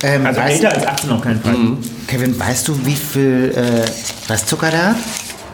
Ähm, 0.03 0.27
also 0.27 0.41
älter 0.41 0.75
als 0.75 0.87
18 0.87 1.11
auf 1.11 1.23
keinen 1.23 1.41
Fall. 1.41 1.55
Mhm. 1.55 1.79
Kevin, 2.07 2.39
weißt 2.39 2.69
du, 2.69 2.87
wie 2.87 2.95
viel 2.95 3.53
äh, 3.55 4.31
Restzucker 4.31 4.71
der 4.71 4.91
hat? 4.91 4.97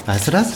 Weißt 0.07 0.27
du 0.27 0.31
das? 0.31 0.53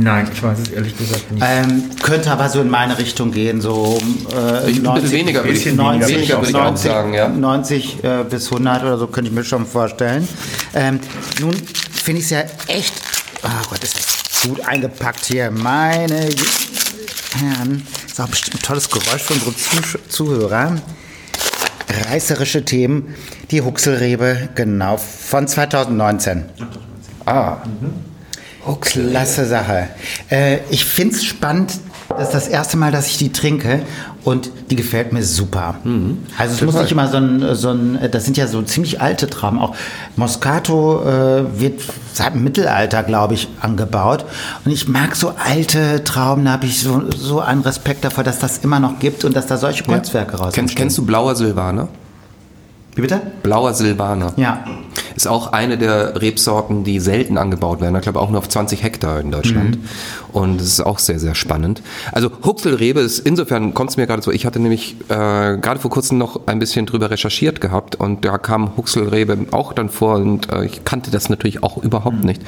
Nein, 0.00 0.28
ich 0.32 0.40
weiß 0.40 0.60
es 0.60 0.68
ehrlich 0.68 0.96
gesagt 0.96 1.32
nicht. 1.32 1.44
Ähm, 1.44 1.90
könnte 2.02 2.30
aber 2.30 2.48
so 2.48 2.60
in 2.60 2.70
meine 2.70 2.96
Richtung 2.98 3.32
gehen, 3.32 3.60
so 3.60 3.98
äh, 4.32 4.70
ich 4.70 4.80
90, 4.80 5.10
weniger, 5.10 5.44
würde 5.44 5.58
ich, 5.58 5.74
90, 5.74 6.14
weniger 6.14 6.36
würde 6.36 6.46
ich 6.46 6.52
90, 6.52 6.90
auch 6.90 6.94
sagen, 6.94 7.14
ja. 7.14 7.28
90 7.28 8.04
äh, 8.04 8.24
bis 8.30 8.46
100 8.46 8.82
oder 8.82 8.96
so 8.96 9.08
könnte 9.08 9.28
ich 9.30 9.34
mir 9.34 9.42
schon 9.42 9.66
vorstellen. 9.66 10.26
Ähm, 10.72 11.00
nun 11.40 11.52
finde 11.52 12.20
ich 12.20 12.26
es 12.26 12.30
ja 12.30 12.44
echt, 12.68 12.94
oh 13.42 13.48
Gott, 13.68 13.82
ist 13.82 13.96
das 13.96 14.42
gut 14.48 14.60
eingepackt 14.68 15.26
hier, 15.26 15.50
meine 15.50 16.28
Herren. 17.36 17.84
Ist 18.06 18.20
auch 18.20 18.28
bestimmt 18.28 18.56
ein 18.56 18.62
tolles 18.62 18.88
Geräusch 18.88 19.22
für 19.22 19.34
unsere 19.34 19.56
Zuh 19.56 19.98
Zuhörer. 20.08 20.76
Reißerische 22.08 22.64
Themen. 22.64 23.14
Die 23.50 23.62
Huxelrebe, 23.62 24.50
genau, 24.54 24.96
von 24.96 25.48
2019. 25.48 26.44
Ah. 27.24 27.56
Mhm. 27.64 28.17
Oh, 28.66 28.74
klasse 28.74 29.46
Sache. 29.46 29.88
Äh, 30.30 30.58
ich 30.70 30.84
finde 30.84 31.14
es 31.14 31.24
spannend, 31.24 31.78
das 32.08 32.28
ist 32.28 32.34
das 32.34 32.48
erste 32.48 32.76
Mal, 32.76 32.90
dass 32.90 33.06
ich 33.06 33.18
die 33.18 33.32
trinke 33.32 33.82
und 34.24 34.50
die 34.70 34.76
gefällt 34.76 35.12
mir 35.12 35.22
super. 35.22 35.76
Mhm. 35.84 36.18
Also 36.36 36.54
es 36.54 36.62
muss 36.62 36.74
nicht 36.74 36.90
immer 36.90 37.06
so 37.08 37.18
ein, 37.18 37.54
so 37.54 37.70
ein, 37.70 37.98
das 38.10 38.24
sind 38.24 38.36
ja 38.36 38.46
so 38.46 38.62
ziemlich 38.62 39.00
alte 39.00 39.28
Trauben. 39.28 39.58
Auch 39.58 39.74
Moscato 40.16 41.02
äh, 41.02 41.60
wird 41.60 41.80
seit 42.12 42.34
dem 42.34 42.44
Mittelalter, 42.44 43.02
glaube 43.02 43.34
ich, 43.34 43.48
angebaut. 43.60 44.24
Und 44.64 44.72
ich 44.72 44.88
mag 44.88 45.16
so 45.16 45.34
alte 45.42 46.02
Trauben, 46.02 46.46
da 46.46 46.52
habe 46.52 46.66
ich 46.66 46.80
so, 46.80 47.10
so 47.10 47.40
einen 47.40 47.62
Respekt 47.62 48.04
davor, 48.04 48.24
dass 48.24 48.38
das 48.38 48.58
immer 48.58 48.80
noch 48.80 48.98
gibt 48.98 49.24
und 49.24 49.36
dass 49.36 49.46
da 49.46 49.56
solche 49.56 49.84
Kunstwerke 49.84 50.32
ja. 50.32 50.38
raus 50.38 50.54
Kennst, 50.54 50.76
kennst 50.76 50.98
du 50.98 51.04
Blauer 51.04 51.36
Silvaner? 51.36 51.88
Wie 52.94 53.02
bitte? 53.02 53.20
Blauer 53.42 53.74
Silvaner. 53.74 54.32
Ja. 54.36 54.64
Ist 55.18 55.26
auch 55.26 55.52
eine 55.52 55.76
der 55.76 56.22
Rebsorten, 56.22 56.84
die 56.84 57.00
selten 57.00 57.38
angebaut 57.38 57.80
werden. 57.80 57.96
Ich 57.96 58.02
glaube 58.02 58.20
auch 58.20 58.30
nur 58.30 58.38
auf 58.38 58.48
20 58.48 58.84
Hektar 58.84 59.18
in 59.18 59.32
Deutschland. 59.32 59.74
Mhm. 59.74 59.84
Und 60.32 60.60
es 60.60 60.68
ist 60.68 60.80
auch 60.80 61.00
sehr, 61.00 61.18
sehr 61.18 61.34
spannend. 61.34 61.82
Also 62.12 62.30
Huxelrebe 62.44 63.00
ist, 63.00 63.18
insofern 63.18 63.74
kommt 63.74 63.90
es 63.90 63.96
mir 63.96 64.06
gerade 64.06 64.22
so, 64.22 64.30
ich 64.30 64.46
hatte 64.46 64.60
nämlich 64.60 64.94
äh, 65.08 65.58
gerade 65.58 65.80
vor 65.80 65.90
kurzem 65.90 66.18
noch 66.18 66.46
ein 66.46 66.60
bisschen 66.60 66.86
drüber 66.86 67.10
recherchiert 67.10 67.60
gehabt 67.60 67.96
und 67.96 68.24
da 68.24 68.38
kam 68.38 68.76
Huxelrebe 68.76 69.46
auch 69.50 69.72
dann 69.72 69.88
vor 69.88 70.18
und 70.18 70.52
äh, 70.52 70.66
ich 70.66 70.84
kannte 70.84 71.10
das 71.10 71.28
natürlich 71.28 71.64
auch 71.64 71.78
überhaupt 71.78 72.20
mhm. 72.20 72.26
nicht 72.26 72.42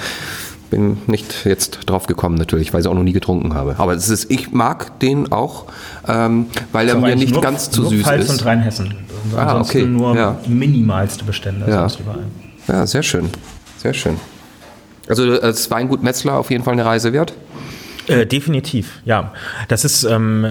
bin 0.71 0.99
nicht 1.09 1.45
jetzt 1.47 1.81
drauf 1.87 2.07
gekommen 2.07 2.37
natürlich, 2.37 2.73
weil 2.73 2.83
ich 2.83 2.87
auch 2.87 2.95
noch 2.95 3.03
nie 3.03 3.13
getrunken 3.13 3.55
habe. 3.55 3.75
Aber 3.79 3.95
es 3.95 4.09
ist, 4.09 4.31
ich 4.31 4.53
mag 4.53 5.01
den 5.01 5.33
auch, 5.33 5.65
ähm, 6.07 6.47
weil 6.71 6.89
er 6.89 6.97
mir 6.99 7.17
nicht 7.17 7.33
nur, 7.33 7.43
ganz 7.43 7.73
zu 7.73 7.87
süß 7.87 8.05
Pfalz 8.05 8.27
ist. 8.27 8.31
und 8.31 8.45
Rheinhessen. 8.45 8.95
Ah, 9.37 9.61
okay. 9.61 9.85
nur 9.85 10.15
ja. 10.15 10.39
minimalste 10.47 11.25
Bestände. 11.25 11.69
Ja. 11.69 11.89
Ja, 12.71 12.87
sehr 12.87 13.03
schön. 13.03 13.31
Sehr 13.79 13.95
schön. 13.95 14.19
Also 15.09 15.41
als 15.41 15.71
Weingut 15.71 16.03
Metzler 16.03 16.35
auf 16.35 16.51
jeden 16.51 16.63
Fall 16.65 16.75
eine 16.75 16.85
Reise 16.85 17.13
wert? 17.13 17.35
Äh, 18.07 18.27
definitiv, 18.27 19.01
ja. 19.05 19.33
Das 19.69 19.85
ist, 19.85 20.05
ähm, 20.05 20.47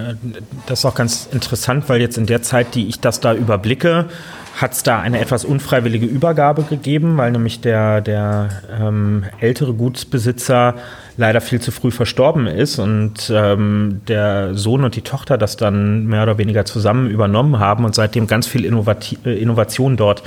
das 0.65 0.79
ist 0.79 0.85
auch 0.85 0.95
ganz 0.95 1.27
interessant, 1.31 1.89
weil 1.89 2.01
jetzt 2.01 2.17
in 2.17 2.25
der 2.25 2.41
Zeit, 2.41 2.75
die 2.75 2.87
ich 2.87 2.99
das 2.99 3.19
da 3.19 3.33
überblicke, 3.33 4.05
hat 4.55 4.73
es 4.73 4.83
da 4.83 4.99
eine 4.99 5.19
etwas 5.19 5.45
unfreiwillige 5.45 6.05
Übergabe 6.05 6.63
gegeben, 6.63 7.17
weil 7.17 7.31
nämlich 7.31 7.61
der, 7.61 8.01
der 8.01 8.49
ähm, 8.77 9.23
ältere 9.39 9.73
Gutsbesitzer 9.73 10.75
leider 11.17 11.41
viel 11.41 11.61
zu 11.61 11.71
früh 11.71 11.91
verstorben 11.91 12.47
ist 12.47 12.79
und 12.79 13.31
ähm, 13.33 14.01
der 14.07 14.55
Sohn 14.55 14.83
und 14.83 14.95
die 14.95 15.01
Tochter 15.01 15.37
das 15.37 15.57
dann 15.57 16.05
mehr 16.07 16.23
oder 16.23 16.37
weniger 16.37 16.65
zusammen 16.65 17.09
übernommen 17.09 17.59
haben 17.59 17.85
und 17.85 17.95
seitdem 17.95 18.27
ganz 18.27 18.47
viel 18.47 18.65
Innovati 18.65 19.17
äh, 19.25 19.41
Innovation 19.41 19.95
dort 19.95 20.23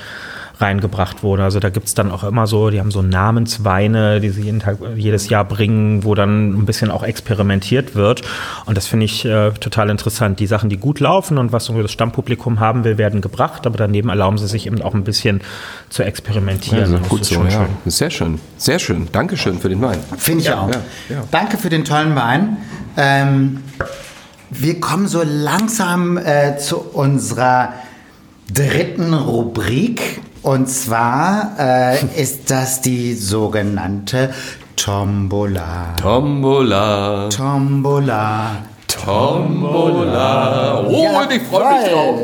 reingebracht 0.63 1.23
wurde. 1.23 1.43
Also 1.43 1.61
da 1.61 1.69
gibt 1.69 1.89
es 1.89 1.95
dann 1.95 2.11
auch 2.11 2.25
immer 2.25 2.47
so, 2.47 2.71
die 2.71 2.81
haben 2.81 2.91
so 2.91 3.03
Namensweine, 3.03 4.21
die 4.21 4.31
sie 4.31 4.43
jeden 4.43 4.61
Tag, 4.61 4.79
jedes 4.97 5.29
Jahr 5.29 5.45
bringen, 5.45 6.05
wo 6.05 6.15
dann 6.15 6.53
ein 6.59 6.65
bisschen 6.65 6.91
auch 6.91 7.03
experimentiert 7.03 7.95
wird. 7.95 8.23
Und 8.67 8.77
das 8.77 8.87
finde 8.87 9.05
ich 9.07 9.25
äh, 9.25 9.51
total 9.53 9.91
interessant. 9.91 10.41
Die 10.41 10.47
Sachen, 10.47 10.71
die 10.71 10.79
gut 10.79 11.01
laufen 11.01 11.39
und 11.39 11.53
was 11.53 11.67
so 11.67 11.83
das 11.83 11.93
Stammpublikum 11.93 12.61
haben 12.61 12.85
will, 12.85 12.97
werden 12.97 13.21
gebracht, 13.21 13.67
aber 13.67 13.77
daneben 13.77 14.09
erlauben 14.09 14.39
sie 14.39 14.47
sich 14.47 14.67
eben 14.67 14.81
auch 14.81 14.95
ein 14.95 15.05
bisschen 15.05 15.41
zu 15.91 16.03
experimentieren. 16.03 16.93
Ja, 16.93 16.99
gut 17.09 17.25
so, 17.25 17.43
ja. 17.43 17.51
Schön. 17.51 17.69
Sehr 17.87 18.11
schön. 18.11 18.41
Sehr 18.57 18.79
schön. 18.79 19.09
Dankeschön 19.13 19.59
für 19.59 19.69
den 19.69 19.83
Wein. 19.83 19.99
Finde 20.17 20.41
ich 20.41 20.47
ja, 20.47 20.61
auch. 20.61 20.71
Ja, 20.71 21.25
Danke 21.31 21.59
für 21.59 21.69
den 21.69 21.85
tollen 21.85 22.15
Wein. 22.15 22.57
Ähm, 22.97 23.63
wir 24.51 24.81
kommen 24.81 25.09
so 25.09 25.23
langsam 25.25 26.19
äh, 26.19 26.59
zu 26.59 26.79
unserer 26.79 27.73
dritten 28.53 29.15
Rubrik. 29.15 30.21
Und 30.43 30.69
zwar 30.69 31.55
äh, 31.59 32.21
ist 32.21 32.51
das 32.51 32.81
die 32.81 33.15
sogenannte 33.15 34.35
Tombola. 34.77 35.95
Tombola. 36.01 37.29
Tombola. 37.29 38.57
Tombola. 39.05 40.85
Oh, 40.87 41.03
ja, 41.03 41.29
ich 41.31 41.43
freue 41.43 41.75
mich 41.75 41.91
drauf. 41.91 42.21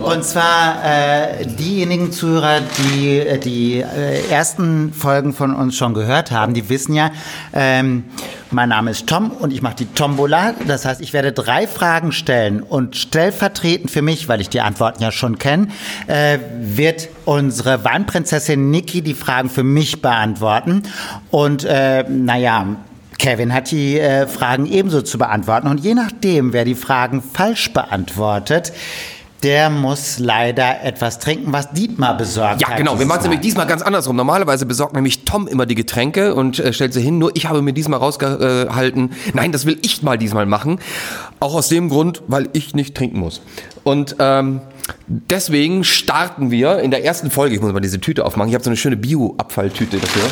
Und 0.00 0.24
zwar 0.24 0.84
äh, 0.84 1.46
diejenigen 1.46 2.12
Zuhörer, 2.12 2.60
die 2.78 3.18
äh, 3.18 3.38
die 3.38 3.80
äh, 3.80 4.28
ersten 4.28 4.92
Folgen 4.92 5.32
von 5.32 5.54
uns 5.54 5.76
schon 5.76 5.94
gehört 5.94 6.30
haben, 6.30 6.52
die 6.52 6.68
wissen 6.68 6.94
ja, 6.94 7.10
ähm, 7.52 8.04
mein 8.50 8.68
Name 8.68 8.90
ist 8.90 9.06
Tom 9.06 9.30
und 9.30 9.52
ich 9.52 9.62
mache 9.62 9.76
die 9.76 9.86
Tombola. 9.86 10.54
Das 10.66 10.84
heißt, 10.84 11.00
ich 11.00 11.12
werde 11.12 11.32
drei 11.32 11.66
Fragen 11.66 12.12
stellen 12.12 12.62
und 12.62 12.96
stellvertretend 12.96 13.90
für 13.90 14.02
mich, 14.02 14.28
weil 14.28 14.40
ich 14.40 14.48
die 14.48 14.60
Antworten 14.60 15.02
ja 15.02 15.10
schon 15.10 15.38
kenne, 15.38 15.68
äh, 16.06 16.38
wird 16.58 17.08
unsere 17.24 17.84
Weinprinzessin 17.84 18.70
Niki 18.70 19.02
die 19.02 19.14
Fragen 19.14 19.48
für 19.48 19.64
mich 19.64 20.02
beantworten. 20.02 20.82
Und 21.30 21.64
äh, 21.64 22.04
naja, 22.08 22.76
Kevin 23.24 23.54
hat 23.54 23.70
die 23.70 23.98
äh, 23.98 24.26
Fragen 24.26 24.66
ebenso 24.66 25.00
zu 25.00 25.16
beantworten. 25.16 25.66
Und 25.66 25.80
je 25.80 25.94
nachdem, 25.94 26.52
wer 26.52 26.66
die 26.66 26.74
Fragen 26.74 27.22
falsch 27.22 27.72
beantwortet, 27.72 28.74
der 29.42 29.70
muss 29.70 30.18
leider 30.18 30.82
etwas 30.82 31.20
trinken, 31.20 31.50
was 31.50 31.72
Dietmar 31.72 32.18
besorgt 32.18 32.60
ja, 32.60 32.66
hat. 32.66 32.72
Ja, 32.72 32.76
genau. 32.76 32.98
Wir 32.98 33.06
machen 33.06 33.20
es 33.20 33.24
nämlich 33.24 33.40
diesmal 33.40 33.66
ganz 33.66 33.80
andersrum. 33.80 34.16
Normalerweise 34.16 34.66
besorgt 34.66 34.92
nämlich 34.92 35.24
Tom 35.24 35.48
immer 35.48 35.64
die 35.64 35.74
Getränke 35.74 36.34
und 36.34 36.58
äh, 36.58 36.74
stellt 36.74 36.92
sie 36.92 37.00
hin. 37.00 37.16
Nur 37.16 37.30
ich 37.34 37.46
habe 37.46 37.62
mir 37.62 37.72
diesmal 37.72 37.98
rausgehalten, 37.98 39.12
nein, 39.32 39.52
das 39.52 39.64
will 39.64 39.78
ich 39.80 40.02
mal 40.02 40.18
diesmal 40.18 40.44
machen. 40.44 40.78
Auch 41.40 41.54
aus 41.54 41.70
dem 41.70 41.88
Grund, 41.88 42.22
weil 42.26 42.50
ich 42.52 42.74
nicht 42.74 42.94
trinken 42.94 43.20
muss. 43.20 43.40
Und 43.84 44.16
ähm, 44.18 44.60
deswegen 45.06 45.82
starten 45.82 46.50
wir 46.50 46.80
in 46.80 46.90
der 46.90 47.06
ersten 47.06 47.30
Folge, 47.30 47.54
ich 47.54 47.62
muss 47.62 47.72
mal 47.72 47.80
diese 47.80 48.00
Tüte 48.00 48.26
aufmachen, 48.26 48.50
ich 48.50 48.54
habe 48.54 48.64
so 48.64 48.68
eine 48.68 48.76
schöne 48.76 48.98
Bio-Abfalltüte 48.98 49.96
dafür. 49.96 50.24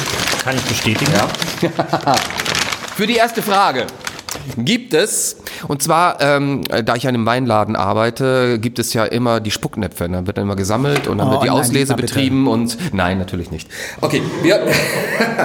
Kann 0.44 0.56
ich 0.56 0.62
bestätigen. 0.64 1.10
Ja. 1.62 1.70
Für 2.94 3.06
die 3.06 3.16
erste 3.16 3.42
Frage 3.42 3.86
gibt 4.56 4.92
es, 4.94 5.36
und 5.68 5.82
zwar, 5.82 6.20
ähm, 6.20 6.62
da 6.64 6.94
ich 6.94 7.06
an 7.06 7.14
einem 7.14 7.26
Weinladen 7.26 7.76
arbeite, 7.76 8.58
gibt 8.58 8.78
es 8.78 8.92
ja 8.92 9.04
immer 9.04 9.40
die 9.40 9.50
Spucknäpfe. 9.50 10.08
Dann 10.08 10.26
wird 10.26 10.36
dann 10.36 10.44
immer 10.44 10.56
gesammelt 10.56 11.06
und 11.06 11.18
dann 11.18 11.28
oh, 11.28 11.32
wird 11.32 11.42
die 11.44 11.48
nein, 11.48 11.56
Auslese 11.56 11.94
betrieben 11.94 12.48
und 12.48 12.76
nein, 12.92 13.18
natürlich 13.18 13.50
nicht. 13.50 13.68
Okay, 14.00 14.22
wir, 14.42 14.66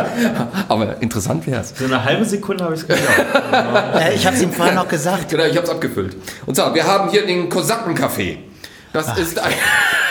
aber 0.68 1.02
interessant 1.02 1.48
wäre 1.48 1.62
es. 1.62 1.74
So 1.78 1.86
eine 1.86 2.04
halbe 2.04 2.26
Sekunde 2.26 2.64
habe 2.64 2.76
ich 2.76 2.84
es 2.84 2.90
äh, 2.90 4.16
ich 4.16 4.26
habe 4.26 4.36
es 4.36 4.42
ihm 4.42 4.52
vorhin 4.52 4.76
noch 4.76 4.88
gesagt. 4.88 5.30
Genau, 5.30 5.44
ich 5.44 5.56
habe 5.56 5.66
es 5.66 5.72
abgefüllt. 5.72 6.18
Und 6.46 6.56
zwar, 6.56 6.74
wir 6.74 6.86
haben 6.86 7.10
hier 7.10 7.26
den 7.26 7.50
Kosakenkaffee. 7.50 8.40
Das 8.94 9.08
Ach. 9.10 9.18
ist 9.18 9.40
ein 9.40 9.54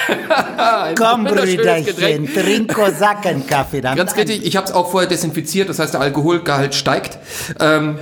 Komm, 0.96 1.24
Brüderchen, 1.24 2.32
trink 2.32 2.72
Kosakenkaffee. 2.74 3.80
Ganz 3.80 4.16
richtig, 4.16 4.44
ich 4.44 4.56
habe 4.56 4.66
es 4.66 4.72
auch 4.72 4.90
vorher 4.90 5.08
desinfiziert, 5.08 5.68
das 5.68 5.78
heißt, 5.78 5.94
der 5.94 6.00
Alkoholgehalt 6.00 6.74
steigt. 6.74 7.18
Ähm, 7.60 7.98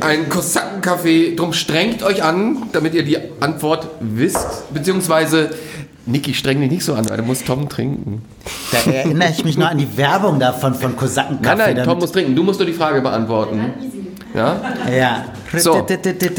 ein 0.00 0.28
Kosakenkaffee, 0.28 1.36
drum 1.36 1.52
strengt 1.52 2.02
euch 2.02 2.22
an, 2.22 2.64
damit 2.72 2.94
ihr 2.94 3.04
die 3.04 3.18
Antwort 3.40 3.88
wisst, 4.00 4.72
beziehungsweise 4.72 5.50
Niki, 6.06 6.34
streng 6.34 6.60
dich 6.60 6.70
nicht 6.70 6.84
so 6.84 6.94
an, 6.94 7.08
weil 7.10 7.16
du 7.16 7.24
musst 7.24 7.46
Tom 7.46 7.68
trinken. 7.68 8.22
Da 8.70 8.90
erinnere 8.90 9.30
ich 9.30 9.44
mich 9.44 9.58
noch 9.58 9.70
an 9.70 9.78
die 9.78 9.96
Werbung 9.96 10.38
davon 10.38 10.74
von 10.74 10.96
Kosakenkaffee. 10.96 11.56
Nein, 11.56 11.76
nein, 11.76 11.84
Tom 11.84 11.98
muss 11.98 12.12
trinken. 12.12 12.36
Du 12.36 12.44
musst 12.44 12.60
nur 12.60 12.66
die 12.66 12.72
Frage 12.74 13.00
beantworten. 13.00 13.72
Ja? 14.36 14.60
Ja. 14.94 15.24
So, 15.56 15.86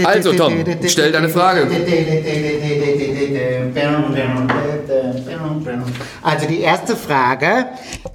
also 0.06 0.34
Tom, 0.34 0.54
stell 0.86 1.12
deine 1.12 1.30
Frage. 1.30 1.68
Also 6.22 6.48
die 6.48 6.60
erste 6.60 6.96
Frage. 6.96 7.66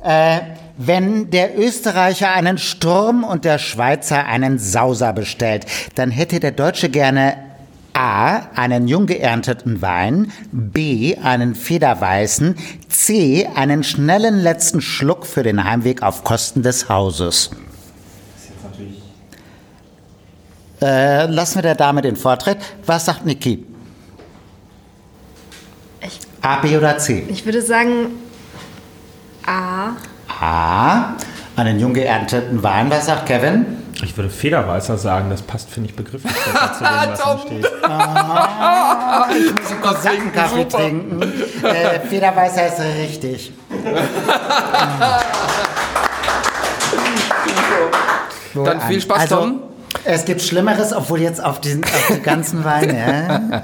Äh, 0.05 0.39
wenn 0.79 1.31
der 1.31 1.59
Österreicher 1.59 2.33
einen 2.33 2.59
Sturm 2.59 3.25
und 3.25 3.45
der 3.45 3.59
Schweizer 3.59 4.25
einen 4.25 4.59
Sauser 4.59 5.13
bestellt, 5.13 5.67
dann 5.97 6.11
hätte 6.11 6.41
der 6.41 6.53
Deutsche 6.53 6.89
gerne 6.89 7.35
A. 7.93 8.43
einen 8.55 8.89
jung 8.89 9.07
geernteten 9.07 9.83
Wein, 9.83 10.33
B. 10.51 11.17
einen 11.17 11.55
federweißen, 11.55 12.57
C. 12.89 13.49
einen 13.55 13.85
schnellen 13.85 14.39
letzten 14.39 14.81
Schluck 14.81 15.27
für 15.27 15.43
den 15.43 15.63
Heimweg 15.65 16.03
auf 16.03 16.25
Kosten 16.25 16.63
des 16.63 16.89
Hauses. 16.89 17.51
Äh, 20.83 21.27
lassen 21.27 21.57
wir 21.57 21.63
der 21.63 21.77
Dame 21.77 22.03
den 22.03 22.17
Vortritt. 22.17 22.59
Was 22.85 23.05
sagt 23.07 23.25
Niki? 23.25 23.65
A, 26.41 26.57
B 26.57 26.77
oder 26.77 26.99
C? 26.99 27.25
Ich 27.29 27.45
würde 27.45 27.63
sagen 27.63 28.09
A. 29.47 29.91
A. 30.41 31.15
Einen 31.55 31.79
jung 31.79 31.95
geernteten 31.95 32.63
Wein. 32.65 32.91
Was 32.91 33.07
sagt 33.07 33.27
Kevin? 33.27 33.65
Ich 34.03 34.17
würde 34.17 34.29
Federweißer 34.29 34.99
sagen, 34.99 35.31
das 35.31 35.43
passt, 35.43 35.71
finde 35.71 35.91
ich, 35.91 35.95
begrifflich 35.95 36.33
zu 36.35 36.51
dem, 36.51 36.55
was 36.55 37.21
da 37.21 37.39
steht. 37.39 37.71
Ah, 37.85 39.29
ich 39.31 39.53
muss 39.55 39.71
einen 39.71 39.81
Kosakenkaffee 39.81 40.65
trinken. 40.65 41.23
Äh, 41.63 42.01
Federweißer 42.01 42.67
ist 42.67 42.81
richtig. 42.81 43.53
Dann 48.55 48.81
viel 48.81 49.01
Spaß, 49.01 49.21
also, 49.21 49.37
Tom. 49.37 49.72
Es 50.05 50.25
gibt 50.25 50.43
Schlimmeres, 50.43 50.93
obwohl 50.93 51.21
jetzt 51.21 51.43
auf, 51.43 51.61
diesen, 51.61 51.85
auf 51.85 52.07
die 52.15 52.23
ganzen 52.23 52.65
Weine. 52.65 52.99
Ja? 52.99 53.63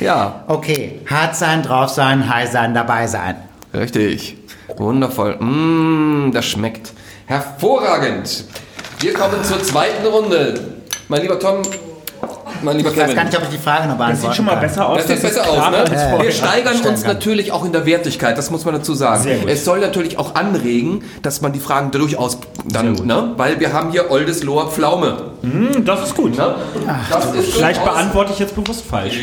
ja. 0.00 0.44
Okay. 0.48 1.00
Hart 1.08 1.36
sein, 1.36 1.62
drauf 1.62 1.90
sein, 1.90 2.32
high 2.32 2.50
sein, 2.50 2.74
dabei 2.74 3.06
sein. 3.06 3.36
Richtig. 3.74 4.36
Wundervoll. 4.76 5.36
Mmh, 5.38 6.32
das 6.32 6.44
schmeckt 6.46 6.92
hervorragend. 7.26 8.44
Wir 9.00 9.12
kommen 9.12 9.42
zur 9.44 9.62
zweiten 9.62 10.06
Runde. 10.06 10.54
Mein 11.08 11.22
lieber 11.22 11.38
Tom, 11.38 11.62
mein 12.62 12.76
lieber 12.76 12.88
ich 12.90 12.94
Kevin. 12.94 13.08
weiß 13.08 13.14
gar 13.16 13.24
nicht, 13.24 13.36
ob 13.36 13.42
ich 13.44 13.48
die 13.50 13.58
Frage 13.58 13.88
noch 13.88 13.96
beantworten 13.96 14.10
Das 14.12 14.20
sieht 14.22 14.34
schon 14.34 14.44
mal 14.46 14.56
besser 14.56 14.88
aus. 14.88 14.98
Das 14.98 15.06
sieht 15.08 15.22
besser 15.22 15.48
aus, 15.48 15.70
ne? 15.70 15.84
Ja, 15.92 16.22
wir 16.22 16.32
steigern 16.32 16.80
uns 16.80 17.04
natürlich 17.04 17.52
auch 17.52 17.64
in 17.64 17.72
der 17.72 17.84
Wertigkeit, 17.86 18.38
das 18.38 18.50
muss 18.50 18.64
man 18.64 18.74
dazu 18.74 18.94
sagen. 18.94 19.28
Es 19.46 19.64
soll 19.64 19.80
natürlich 19.80 20.18
auch 20.18 20.34
anregen, 20.34 21.04
dass 21.22 21.40
man 21.40 21.52
die 21.52 21.60
Fragen 21.60 21.90
durchaus 21.90 22.38
dann, 22.68 22.94
ne? 22.94 23.32
Weil 23.36 23.60
wir 23.60 23.72
haben 23.72 23.90
hier 23.90 24.10
Oldesloher 24.10 24.68
Pflaume. 24.68 25.16
Mm, 25.42 25.84
das 25.84 26.08
ist 26.08 26.14
gut. 26.14 26.36
Ne? 26.36 26.54
Ach, 26.86 27.10
das 27.10 27.34
ist 27.34 27.54
vielleicht 27.54 27.84
beantworte 27.84 28.32
ich 28.32 28.38
jetzt 28.38 28.54
bewusst 28.54 28.84
falsch. 28.84 29.14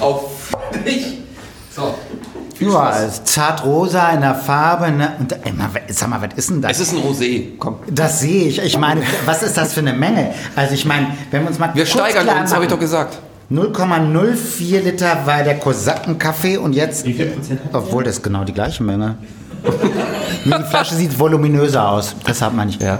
Auf 0.00 0.52
dich. 0.86 1.18
So. 1.74 1.94
Ja, 2.60 2.94
zartrosa 3.24 4.10
in 4.10 4.20
der 4.20 4.34
Farbe. 4.34 4.92
Ne? 4.92 5.12
Und, 5.18 5.32
ey, 5.32 5.52
mal, 5.52 5.68
sag 5.88 6.08
mal, 6.08 6.22
was 6.22 6.34
ist 6.36 6.50
denn 6.50 6.62
das? 6.62 6.72
Es 6.72 6.80
ist 6.80 6.92
ein 6.92 7.02
Rosé, 7.02 7.48
komm. 7.58 7.76
Das 7.90 8.20
sehe 8.20 8.48
ich. 8.48 8.62
Ich 8.62 8.78
meine, 8.78 9.02
was 9.24 9.42
ist 9.42 9.56
das 9.56 9.72
für 9.72 9.80
eine 9.80 9.92
Menge? 9.92 10.32
Also 10.54 10.74
ich 10.74 10.84
meine, 10.84 11.08
wenn 11.30 11.42
wir 11.42 11.48
uns 11.48 11.58
mal 11.58 11.74
Wir 11.74 11.84
kurz 11.84 11.94
steigern 11.94 12.24
klar 12.24 12.40
uns, 12.40 12.54
habe 12.54 12.64
ich 12.64 12.70
doch 12.70 12.78
gesagt. 12.78 13.18
0,04 13.50 14.80
Liter 14.80 15.26
war 15.26 15.42
der 15.42 15.58
Kosakenkaffee 15.58 16.56
und 16.56 16.72
jetzt, 16.72 17.04
Wie 17.04 17.12
viel 17.12 17.26
Prozent 17.26 17.60
obwohl 17.72 18.02
das 18.02 18.16
ist 18.16 18.22
genau 18.22 18.44
die 18.44 18.54
gleiche 18.54 18.82
Menge. 18.82 19.18
Die 20.44 20.64
Flasche 20.64 20.94
sieht 20.94 21.18
voluminöser 21.18 21.88
aus. 21.88 22.14
Deshalb 22.26 22.54
meine 22.54 22.70
ich. 22.70 22.80
Ja. 22.80 22.98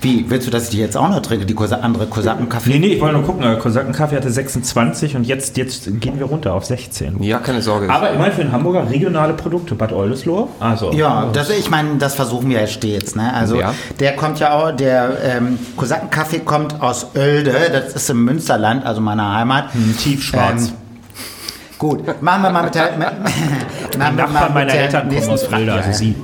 Wie, 0.00 0.28
willst 0.28 0.48
du, 0.48 0.50
dass 0.50 0.64
ich 0.64 0.70
die 0.70 0.78
jetzt 0.78 0.96
auch 0.96 1.08
noch 1.08 1.22
trinke, 1.22 1.46
die 1.46 1.54
Kosa 1.54 1.76
andere 1.76 2.06
Kosakenkaffee? 2.06 2.70
Nee, 2.70 2.78
nee, 2.80 2.86
ich 2.94 3.00
wollte 3.00 3.18
nur 3.18 3.24
gucken. 3.24 3.56
Kosakenkaffee 3.60 4.16
hatte 4.16 4.32
26 4.32 5.14
und 5.14 5.24
jetzt, 5.28 5.56
jetzt 5.56 5.84
gehen 6.00 6.18
wir 6.18 6.26
runter 6.26 6.54
auf 6.54 6.64
16. 6.64 7.22
Ja, 7.22 7.38
keine 7.38 7.62
Sorge. 7.62 7.88
Aber 7.88 8.10
immerhin 8.10 8.32
für 8.32 8.42
den 8.42 8.50
Hamburger 8.50 8.90
regionale 8.90 9.32
Produkte, 9.34 9.76
Bad 9.76 9.92
Oldesloe. 9.92 10.48
Also, 10.58 10.90
Ja, 10.92 11.28
das, 11.32 11.50
ich 11.50 11.70
meine, 11.70 11.98
das 11.98 12.16
versuchen 12.16 12.50
wir 12.50 12.62
ja 12.62 12.66
stets. 12.66 13.14
Ne? 13.14 13.32
Also 13.32 13.60
Ja. 13.60 13.74
der 14.00 14.16
kommt 14.16 14.40
ja 14.40 14.54
auch, 14.58 14.72
der 14.72 15.18
ähm, 15.24 15.56
Kosakenkaffee 15.76 16.40
kommt 16.40 16.82
aus 16.82 17.06
Oelde, 17.14 17.54
das 17.72 17.92
ist 17.94 18.10
im 18.10 18.24
Münsterland, 18.24 18.84
also 18.84 19.00
meiner 19.00 19.32
Heimat. 19.36 19.66
tiefschwarz. 20.02 20.70
Ähm, 20.70 20.74
gut, 21.82 22.22
machen 22.22 22.42
wir 22.42 22.50
mal 22.50 22.62
mit 22.62 22.74
der. 22.76 22.90
Die 23.92 23.98
Nachbarn 23.98 24.54
meiner 24.54 24.72
Eltern 24.72 25.08
kommen 25.08 25.28
aus 25.28 25.42
Frage. 25.42 25.62
Oelde, 25.62 25.72
also 25.72 25.92
sie. 25.92 26.14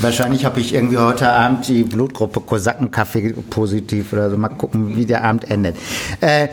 Wahrscheinlich 0.00 0.44
habe 0.44 0.60
ich 0.60 0.74
irgendwie 0.74 0.96
heute 0.96 1.30
Abend 1.30 1.68
die 1.68 1.84
Blutgruppe 1.84 2.40
Kosakenkaffee 2.40 3.32
positiv 3.50 4.12
oder 4.12 4.30
so. 4.30 4.36
Mal 4.36 4.48
gucken, 4.48 4.96
wie 4.96 5.04
der 5.04 5.22
Abend 5.22 5.48
endet. 5.48 5.76
Äh, 6.20 6.48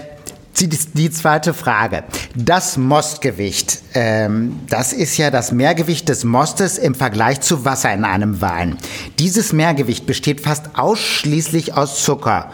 die, 0.60 0.68
die 0.68 1.10
zweite 1.10 1.54
Frage. 1.54 2.04
Das 2.36 2.78
Mostgewicht, 2.78 3.80
ähm, 3.94 4.60
das 4.70 4.94
ist 4.94 5.18
ja 5.18 5.32
das 5.32 5.52
Mehrgewicht 5.52 6.08
des 6.10 6.24
Mostes 6.24 6.78
im 6.78 6.94
Vergleich 6.94 7.42
zu 7.42 7.66
Wasser 7.66 7.92
in 7.94 8.04
einem 8.04 8.42
Wein. 8.42 8.78
Dieses 9.18 9.54
Mehrgewicht 9.54 10.06
besteht 10.06 10.42
fast 10.42 10.78
ausschließlich 10.78 11.74
aus 11.74 12.04
Zucker. 12.04 12.52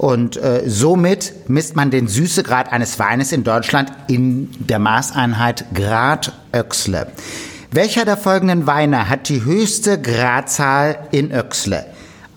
Und 0.00 0.38
äh, 0.38 0.62
somit 0.66 1.34
misst 1.50 1.76
man 1.76 1.90
den 1.90 2.08
Süßegrad 2.08 2.72
eines 2.72 2.98
Weines 2.98 3.32
in 3.32 3.44
Deutschland 3.44 3.92
in 4.08 4.48
der 4.58 4.78
Maßeinheit 4.78 5.66
Grad 5.74 6.32
Öxle. 6.56 7.08
Welcher 7.70 8.06
der 8.06 8.16
folgenden 8.16 8.66
Weine 8.66 9.10
hat 9.10 9.28
die 9.28 9.44
höchste 9.44 10.00
Gradzahl 10.00 11.06
in 11.10 11.30
Öxle? 11.30 11.84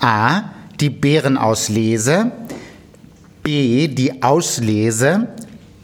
A. 0.01 0.41
Die 0.81 0.89
Beerenauslese. 0.89 2.33
B. 3.43 3.87
Die 3.87 4.21
Auslese. 4.21 5.29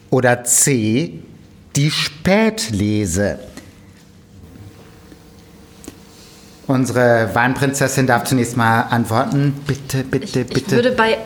Oder 0.09 0.43
C. 0.43 1.21
Die 1.77 1.91
Spätlese. 1.91 3.39
Unsere 6.67 7.29
Weinprinzessin 7.33 8.05
darf 8.05 8.25
zunächst 8.25 8.57
mal 8.57 8.81
antworten. 8.81 9.53
Bitte, 9.65 10.03
bitte, 10.03 10.41
Ich 10.41 10.47
bitte. 10.47 10.71
würde 10.75 10.91
bei 10.91 11.17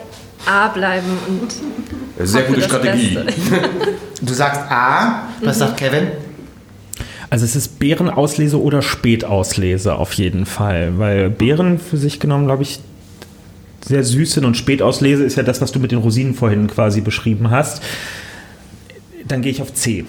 A 0.46 0.68
bleiben 0.68 1.06
und 1.28 2.26
Sehr 2.26 2.42
hoffe 2.42 2.52
gute 2.52 2.62
Strategie. 2.62 3.14
Beste. 3.14 3.70
Du 4.22 4.32
sagst 4.34 4.60
A. 4.70 5.28
Was 5.42 5.58
sagt 5.58 5.76
Kevin? 5.76 6.08
Also 7.30 7.44
es 7.44 7.56
ist 7.56 7.78
Beerenauslese 7.78 8.60
oder 8.60 8.80
Spätauslese 8.82 9.96
auf 9.96 10.12
jeden 10.14 10.46
Fall, 10.46 10.98
weil 10.98 11.30
Beeren 11.30 11.78
für 11.78 11.96
sich 11.96 12.20
genommen, 12.20 12.46
glaube 12.46 12.62
ich, 12.62 12.80
sehr 13.84 14.04
süß 14.04 14.32
sind 14.32 14.44
und 14.44 14.56
Spätauslese 14.56 15.24
ist 15.24 15.36
ja 15.36 15.42
das, 15.42 15.60
was 15.60 15.72
du 15.72 15.78
mit 15.78 15.90
den 15.90 15.98
Rosinen 15.98 16.34
vorhin 16.34 16.68
quasi 16.68 17.00
beschrieben 17.00 17.50
hast. 17.50 17.82
Dann 19.26 19.42
gehe 19.42 19.50
ich 19.50 19.60
auf 19.60 19.74
C. 19.74 20.04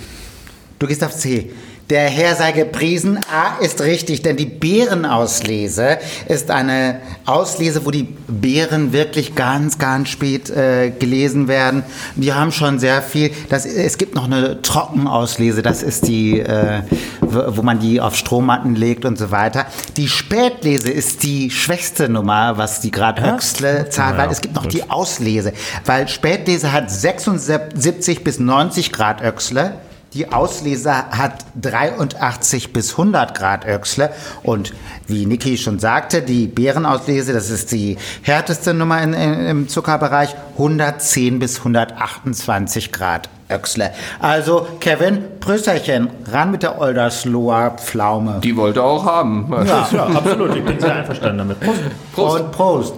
Du 0.79 0.87
gehst 0.87 1.03
auf 1.03 1.15
C. 1.15 1.51
Der 1.91 2.09
Herr 2.09 2.35
sei 2.35 2.51
gepriesen. 2.51 3.19
A 3.31 3.63
ist 3.63 3.79
richtig, 3.81 4.23
denn 4.23 4.37
die 4.37 4.47
Beerenauslese 4.47 5.99
ist 6.27 6.49
eine 6.49 6.99
Auslese, 7.27 7.85
wo 7.85 7.91
die 7.91 8.07
Beeren 8.27 8.91
wirklich 8.91 9.35
ganz, 9.35 9.77
ganz 9.77 10.09
spät 10.09 10.49
äh, 10.49 10.89
gelesen 10.89 11.47
werden. 11.47 11.83
Die 12.15 12.33
haben 12.33 12.51
schon 12.51 12.79
sehr 12.79 13.03
viel. 13.03 13.29
Das, 13.49 13.67
es 13.67 13.99
gibt 13.99 14.15
noch 14.15 14.25
eine 14.25 14.63
Trockenauslese, 14.63 15.61
das 15.61 15.83
ist 15.83 16.07
die, 16.07 16.39
äh, 16.39 16.81
wo 17.21 17.61
man 17.61 17.79
die 17.79 18.01
auf 18.01 18.15
Strohmatten 18.15 18.73
legt 18.73 19.05
und 19.05 19.19
so 19.19 19.29
weiter. 19.29 19.67
Die 19.95 20.07
Spätlese 20.07 20.89
ist 20.89 21.21
die 21.21 21.51
schwächste 21.51 22.09
Nummer, 22.09 22.57
was 22.57 22.81
die 22.81 22.89
gerade 22.89 23.21
höchste 23.21 23.89
Zahl, 23.91 24.17
weil 24.17 24.31
es 24.31 24.41
gibt 24.41 24.55
noch 24.55 24.63
gut. 24.63 24.73
die 24.73 24.89
Auslese. 24.89 25.53
Weil 25.85 26.07
Spätlese 26.07 26.71
hat 26.71 26.89
76 26.89 28.23
bis 28.23 28.39
90 28.39 28.91
Grad 28.91 29.21
Öchsle. 29.21 29.75
Die 30.15 30.31
Auslese 30.31 30.93
hat 30.93 31.45
83 31.61 32.71
bis 32.71 32.91
100 32.91 33.37
Grad 33.37 33.65
Öchsle 33.65 34.11
und 34.43 34.73
wie 35.07 35.25
Niki 35.25 35.57
schon 35.57 35.77
sagte, 35.77 36.21
die 36.21 36.47
Beerenauslese, 36.47 37.33
das 37.33 37.49
ist 37.49 37.73
die 37.73 37.97
härteste 38.21 38.73
Nummer 38.73 39.03
in, 39.03 39.13
in, 39.13 39.45
im 39.45 39.67
Zuckerbereich, 39.67 40.33
110 40.53 41.39
bis 41.39 41.57
128 41.57 42.93
Grad 42.93 43.27
Öchsle. 43.49 43.91
Also 44.19 44.65
Kevin, 44.79 45.21
Prösterchen, 45.41 46.09
ran 46.31 46.49
mit 46.49 46.63
der 46.63 46.79
Oldersloher 46.79 47.71
Pflaume. 47.71 48.39
Die 48.41 48.55
wollte 48.55 48.81
auch 48.83 49.03
haben. 49.03 49.53
Ja. 49.65 49.87
Ja, 49.91 50.05
absolut. 50.05 50.55
Ich 50.55 50.63
bin 50.63 50.79
sehr 50.79 50.95
einverstanden 50.95 51.39
damit. 51.39 51.59
Prost. 51.59 51.81
Prost. 52.13 52.39
Und 52.39 52.51
Prost. 52.53 52.93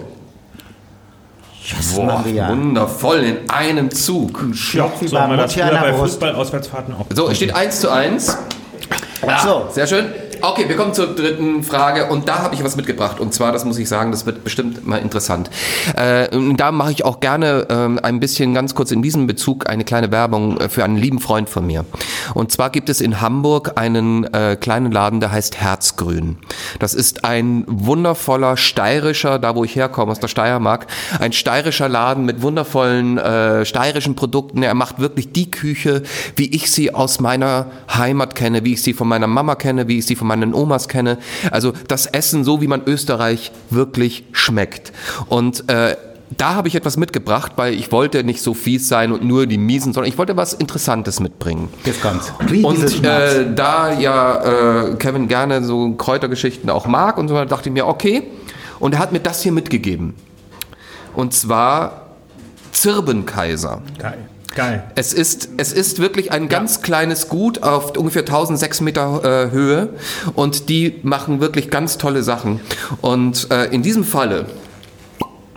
Yes, 1.76 1.94
Boah, 1.94 2.04
Maria. 2.06 2.48
wundervoll 2.48 3.18
in 3.18 3.50
einem 3.50 3.90
Zug. 3.90 4.40
Schmeckt 4.54 5.02
wie 5.02 5.08
so 5.08 5.16
bei 5.16 5.26
bei. 5.26 5.92
Fußball-Auswärtsfahrten 5.98 6.94
auch. 6.94 7.06
So, 7.14 7.28
es 7.28 7.36
steht 7.36 7.54
1 7.54 7.80
zu 7.80 7.90
1. 7.90 8.38
Ja, 9.26 9.38
So. 9.40 9.68
Sehr 9.70 9.86
schön. 9.86 10.06
Okay, 10.40 10.68
wir 10.68 10.76
kommen 10.76 10.94
zur 10.94 11.14
dritten 11.16 11.64
Frage 11.64 12.06
und 12.06 12.28
da 12.28 12.38
habe 12.40 12.54
ich 12.54 12.62
was 12.62 12.76
mitgebracht 12.76 13.18
und 13.18 13.34
zwar, 13.34 13.50
das 13.50 13.64
muss 13.64 13.76
ich 13.78 13.88
sagen, 13.88 14.12
das 14.12 14.24
wird 14.24 14.44
bestimmt 14.44 14.86
mal 14.86 14.98
interessant. 14.98 15.50
Äh, 15.96 16.28
da 16.54 16.70
mache 16.70 16.92
ich 16.92 17.04
auch 17.04 17.18
gerne 17.18 17.66
ähm, 17.70 17.98
ein 18.00 18.20
bisschen 18.20 18.54
ganz 18.54 18.76
kurz 18.76 18.92
in 18.92 19.02
diesem 19.02 19.26
Bezug 19.26 19.68
eine 19.68 19.84
kleine 19.84 20.12
Werbung 20.12 20.56
äh, 20.58 20.68
für 20.68 20.84
einen 20.84 20.96
lieben 20.96 21.18
Freund 21.18 21.48
von 21.48 21.66
mir. 21.66 21.84
Und 22.34 22.52
zwar 22.52 22.70
gibt 22.70 22.88
es 22.88 23.00
in 23.00 23.20
Hamburg 23.20 23.72
einen 23.76 24.32
äh, 24.32 24.56
kleinen 24.56 24.92
Laden, 24.92 25.18
der 25.18 25.32
heißt 25.32 25.56
Herzgrün. 25.56 26.38
Das 26.78 26.94
ist 26.94 27.24
ein 27.24 27.64
wundervoller 27.66 28.56
steirischer, 28.56 29.40
da 29.40 29.56
wo 29.56 29.64
ich 29.64 29.74
herkomme, 29.74 30.12
aus 30.12 30.20
der 30.20 30.28
Steiermark, 30.28 30.86
ein 31.18 31.32
steirischer 31.32 31.88
Laden 31.88 32.24
mit 32.24 32.42
wundervollen 32.42 33.18
äh, 33.18 33.64
steirischen 33.64 34.14
Produkten. 34.14 34.62
Er 34.62 34.74
macht 34.74 35.00
wirklich 35.00 35.32
die 35.32 35.50
Küche, 35.50 36.04
wie 36.36 36.54
ich 36.54 36.70
sie 36.70 36.94
aus 36.94 37.18
meiner 37.18 37.66
Heimat 37.92 38.36
kenne, 38.36 38.64
wie 38.64 38.74
ich 38.74 38.82
sie 38.82 38.92
von 38.92 39.08
meiner 39.08 39.26
Mama 39.26 39.56
kenne, 39.56 39.88
wie 39.88 39.98
ich 39.98 40.06
sie 40.06 40.14
von 40.14 40.27
meinen 40.28 40.54
Omas 40.54 40.88
kenne. 40.88 41.18
Also 41.50 41.72
das 41.88 42.06
Essen, 42.06 42.44
so 42.44 42.60
wie 42.60 42.68
man 42.68 42.82
Österreich 42.86 43.50
wirklich 43.70 44.24
schmeckt. 44.32 44.92
Und 45.28 45.68
äh, 45.68 45.96
da 46.36 46.54
habe 46.54 46.68
ich 46.68 46.74
etwas 46.74 46.96
mitgebracht, 46.96 47.52
weil 47.56 47.74
ich 47.74 47.90
wollte 47.90 48.22
nicht 48.22 48.42
so 48.42 48.54
fies 48.54 48.88
sein 48.88 49.12
und 49.12 49.24
nur 49.24 49.46
die 49.46 49.58
Miesen, 49.58 49.92
sondern 49.92 50.10
ich 50.10 50.18
wollte 50.18 50.36
was 50.36 50.52
Interessantes 50.52 51.20
mitbringen. 51.20 51.68
Jetzt 51.84 52.02
dieses 52.50 52.64
Und 52.64 53.04
äh, 53.04 53.54
da 53.54 53.98
ja 53.98 54.90
äh, 54.90 54.94
Kevin 54.96 55.28
gerne 55.28 55.64
so 55.64 55.92
Kräutergeschichten 55.94 56.68
auch 56.70 56.86
mag 56.86 57.18
und 57.18 57.28
so, 57.28 57.44
dachte 57.44 57.70
ich 57.70 57.72
mir, 57.72 57.86
okay. 57.86 58.24
Und 58.78 58.94
er 58.94 59.00
hat 59.00 59.12
mir 59.12 59.20
das 59.20 59.42
hier 59.42 59.52
mitgegeben. 59.52 60.14
Und 61.14 61.32
zwar 61.32 62.08
Zirbenkaiser. 62.72 63.82
Geil. 63.98 64.27
Geil. 64.54 64.82
Es 64.94 65.12
ist, 65.12 65.50
es 65.56 65.72
ist 65.72 66.00
wirklich 66.00 66.32
ein 66.32 66.48
ganz 66.48 66.82
kleines 66.82 67.28
Gut 67.28 67.62
auf 67.62 67.96
ungefähr 67.96 68.22
1006 68.22 68.80
Meter 68.80 69.46
äh, 69.46 69.50
Höhe 69.50 69.90
und 70.34 70.68
die 70.68 70.98
machen 71.02 71.40
wirklich 71.40 71.70
ganz 71.70 71.98
tolle 71.98 72.22
Sachen. 72.22 72.60
Und 73.00 73.50
äh, 73.50 73.66
in 73.66 73.82
diesem 73.82 74.04
Falle 74.04 74.46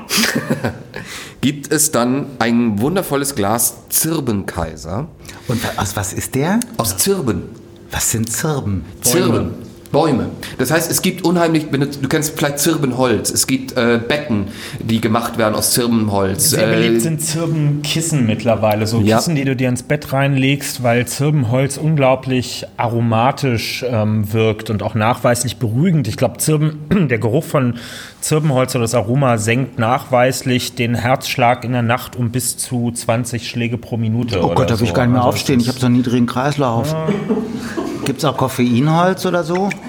gibt 1.41 1.71
es 1.71 1.91
dann 1.91 2.27
ein 2.39 2.79
wundervolles 2.79 3.35
Glas 3.35 3.75
Zirbenkaiser 3.89 5.07
Und 5.47 5.61
aus 5.77 5.95
was 5.95 6.13
ist 6.13 6.35
der? 6.35 6.59
aus 6.77 6.97
Zirben. 6.97 7.43
Was 7.91 8.11
sind 8.11 8.31
Zirben? 8.31 8.85
Zirben. 9.01 9.53
Bäume. 9.91 10.29
Das 10.57 10.71
heißt, 10.71 10.89
es 10.89 11.01
gibt 11.01 11.23
unheimlich, 11.25 11.67
wenn 11.71 11.81
du, 11.81 11.87
du 11.87 12.07
kennst 12.07 12.37
vielleicht 12.37 12.59
Zirbenholz, 12.59 13.29
es 13.29 13.45
gibt 13.47 13.75
äh, 13.77 13.99
Betten, 14.05 14.45
die 14.79 15.01
gemacht 15.01 15.37
werden 15.37 15.55
aus 15.55 15.71
Zirbenholz. 15.71 16.51
Sehr 16.51 16.67
Äh, 16.67 16.75
beliebt 16.75 17.01
sind 17.01 17.21
Zirbenkissen 17.21 18.25
mittlerweile. 18.25 18.87
So 18.87 18.99
Ja. 19.01 19.17
Kissen, 19.17 19.35
die 19.35 19.43
du 19.45 19.55
dir 19.55 19.69
ins 19.69 19.83
Bett 19.83 20.13
reinlegst, 20.13 20.83
weil 20.83 21.05
Zirbenholz 21.07 21.77
unglaublich 21.77 22.65
aromatisch 22.77 23.83
ähm, 23.87 24.31
wirkt 24.33 24.69
und 24.69 24.83
auch 24.83 24.95
nachweislich 24.95 25.57
beruhigend. 25.57 26.07
Ich 26.07 26.17
glaube, 26.17 26.37
Zirben, 26.37 26.79
der 27.09 27.19
Geruch 27.19 27.43
von 27.43 27.75
Zirbenholz 28.21 28.75
oder 28.75 28.83
das 28.83 28.95
Aroma 28.95 29.37
senkt 29.37 29.79
nachweislich 29.79 30.75
den 30.75 30.95
Herzschlag 30.95 31.63
in 31.63 31.71
der 31.71 31.81
Nacht 31.81 32.15
um 32.15 32.31
bis 32.31 32.55
zu 32.57 32.91
20 32.91 33.47
Schläge 33.47 33.77
pro 33.77 33.97
Minute. 33.97 34.39
Oh 34.39 34.45
oder 34.45 34.55
Gott, 34.55 34.69
da 34.69 34.79
will 34.79 34.83
ich 34.83 34.89
so. 34.89 34.95
gar 34.95 35.03
nicht 35.05 35.13
mehr 35.13 35.21
Also 35.21 35.29
aufstehen. 35.29 35.59
Ich 35.59 35.67
habe 35.67 35.79
so 35.79 35.87
einen 35.87 35.95
niedrigen 35.95 36.27
Kreislauf. 36.27 36.95
Gibt's 38.11 38.25
auch 38.25 38.35
Koffeinholz 38.35 39.25
oder 39.25 39.41
so? 39.41 39.69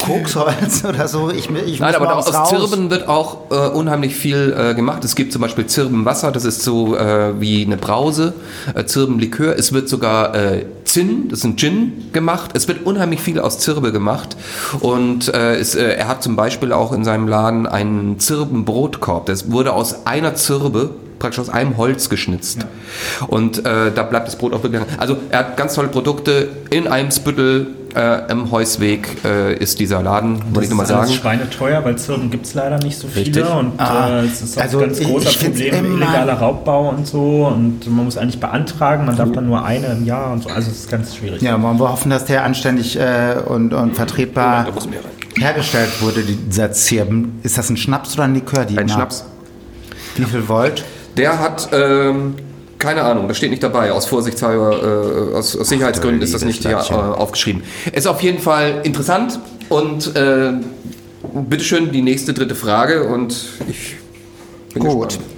Koksholz 0.00 0.84
oder 0.84 1.08
so? 1.08 1.30
Ich, 1.30 1.48
ich 1.48 1.80
Nein, 1.80 1.94
aber 1.94 2.14
aus 2.14 2.34
raus. 2.34 2.50
Zirben 2.50 2.90
wird 2.90 3.08
auch 3.08 3.50
äh, 3.50 3.68
unheimlich 3.70 4.14
viel 4.14 4.54
äh, 4.54 4.74
gemacht. 4.74 5.02
Es 5.02 5.14
gibt 5.14 5.32
zum 5.32 5.40
Beispiel 5.40 5.66
Zirbenwasser, 5.66 6.30
das 6.30 6.44
ist 6.44 6.62
so 6.62 6.94
äh, 6.94 7.40
wie 7.40 7.64
eine 7.64 7.78
Brause, 7.78 8.34
äh, 8.74 8.84
Zirbenlikör. 8.84 9.56
Es 9.58 9.72
wird 9.72 9.88
sogar 9.88 10.34
äh, 10.34 10.66
Zinn, 10.84 11.30
das 11.30 11.38
ist 11.38 11.46
ein 11.46 11.56
Gin, 11.56 12.10
gemacht. 12.12 12.50
Es 12.52 12.68
wird 12.68 12.84
unheimlich 12.84 13.20
viel 13.20 13.40
aus 13.40 13.58
Zirbe 13.58 13.90
gemacht. 13.90 14.36
Und 14.80 15.32
äh, 15.32 15.56
es, 15.56 15.74
er 15.74 16.06
hat 16.06 16.22
zum 16.22 16.36
Beispiel 16.36 16.74
auch 16.74 16.92
in 16.92 17.02
seinem 17.02 17.28
Laden 17.28 17.66
einen 17.66 18.18
Zirbenbrotkorb. 18.18 19.24
Das 19.24 19.50
wurde 19.50 19.72
aus 19.72 20.04
einer 20.04 20.34
Zirbe 20.34 20.90
praktisch 21.18 21.40
aus 21.40 21.48
einem 21.48 21.76
Holz 21.76 22.08
geschnitzt. 22.08 22.60
Ja. 22.60 23.26
Und 23.26 23.64
äh, 23.64 23.92
da 23.92 24.02
bleibt 24.02 24.26
das 24.26 24.36
Brot 24.36 24.52
auch 24.54 24.62
wirklich. 24.62 24.82
Also 24.98 25.16
er 25.30 25.40
hat 25.40 25.56
ganz 25.56 25.74
tolle 25.74 25.88
Produkte 25.88 26.48
in 26.70 26.86
einem 26.86 27.10
Spüttel 27.10 27.68
äh, 27.94 28.30
im 28.30 28.50
Heusweg 28.50 29.24
äh, 29.24 29.54
ist 29.54 29.80
dieser 29.80 30.02
Laden, 30.02 30.42
wollte 30.54 30.64
ich 30.64 30.68
nur 30.68 30.78
mal 30.78 30.86
sagen. 30.86 31.02
Das 31.02 31.10
ist 31.10 31.16
schweineteuer, 31.16 31.84
weil 31.84 31.96
Zirben 31.96 32.30
gibt 32.30 32.46
es 32.46 32.54
leider 32.54 32.78
nicht 32.78 32.98
so 32.98 33.08
viele 33.08 33.26
Richtig. 33.26 33.44
und 33.44 33.72
ah, 33.78 34.20
äh, 34.20 34.26
es 34.26 34.42
ist 34.42 34.58
auch 34.58 34.62
also 34.62 34.78
ein 34.78 34.86
ganz 34.86 35.00
großer 35.00 35.44
Problem, 35.44 35.84
illegaler 35.84 36.34
Raubbau 36.34 36.90
und 36.90 37.06
so 37.06 37.46
und 37.46 37.86
man 37.86 38.04
muss 38.04 38.16
eigentlich 38.16 38.40
beantragen, 38.40 39.06
man 39.06 39.16
darf 39.16 39.32
dann 39.32 39.46
nur 39.46 39.64
eine 39.64 39.86
im 39.88 40.04
Jahr 40.04 40.32
und 40.32 40.42
so, 40.42 40.50
also 40.50 40.70
es 40.70 40.80
ist 40.80 40.90
ganz 40.90 41.16
schwierig. 41.16 41.42
Ja, 41.42 41.60
wollen 41.60 41.78
wir 41.78 41.90
hoffen, 41.90 42.10
dass 42.10 42.24
der 42.26 42.44
anständig 42.44 42.98
äh, 42.98 43.36
und, 43.46 43.72
und 43.72 43.94
vertretbar 43.94 44.66
hergestellt 45.36 46.02
wurde, 46.02 46.22
dieser 46.22 46.72
Zirben. 46.72 47.38
Ist 47.42 47.58
das 47.58 47.70
ein 47.70 47.76
Schnaps 47.76 48.14
oder 48.14 48.24
ein 48.24 48.34
Likör? 48.34 48.64
Die 48.64 48.76
ein 48.76 48.88
Schnaps. 48.88 49.24
Wie 50.16 50.24
viel 50.24 50.48
Volt? 50.48 50.84
Der 51.18 51.38
hat... 51.38 51.68
Ähm, 51.72 52.34
keine 52.78 53.02
Ahnung, 53.02 53.26
das 53.26 53.36
steht 53.36 53.50
nicht 53.50 53.62
dabei. 53.62 53.90
Aus 53.90 54.06
Vorsichtshalber, 54.06 55.32
äh, 55.32 55.34
aus, 55.34 55.56
aus, 55.56 55.68
Sicherheitsgründen 55.68 56.22
ist 56.22 56.32
das 56.32 56.44
nicht 56.44 56.62
hier 56.62 56.78
äh, 56.78 56.94
aufgeschrieben. 56.94 57.64
Ist 57.92 58.06
auf 58.06 58.22
jeden 58.22 58.38
Fall 58.38 58.82
interessant 58.84 59.40
und 59.68 60.14
äh, 60.14 60.52
bitteschön 61.34 61.90
die 61.90 62.02
nächste 62.02 62.32
dritte 62.34 62.54
Frage 62.54 63.08
und 63.08 63.34
ich 63.68 63.96
bin 64.72 64.84
Gut. 64.84 65.08
Gespannt. 65.08 65.28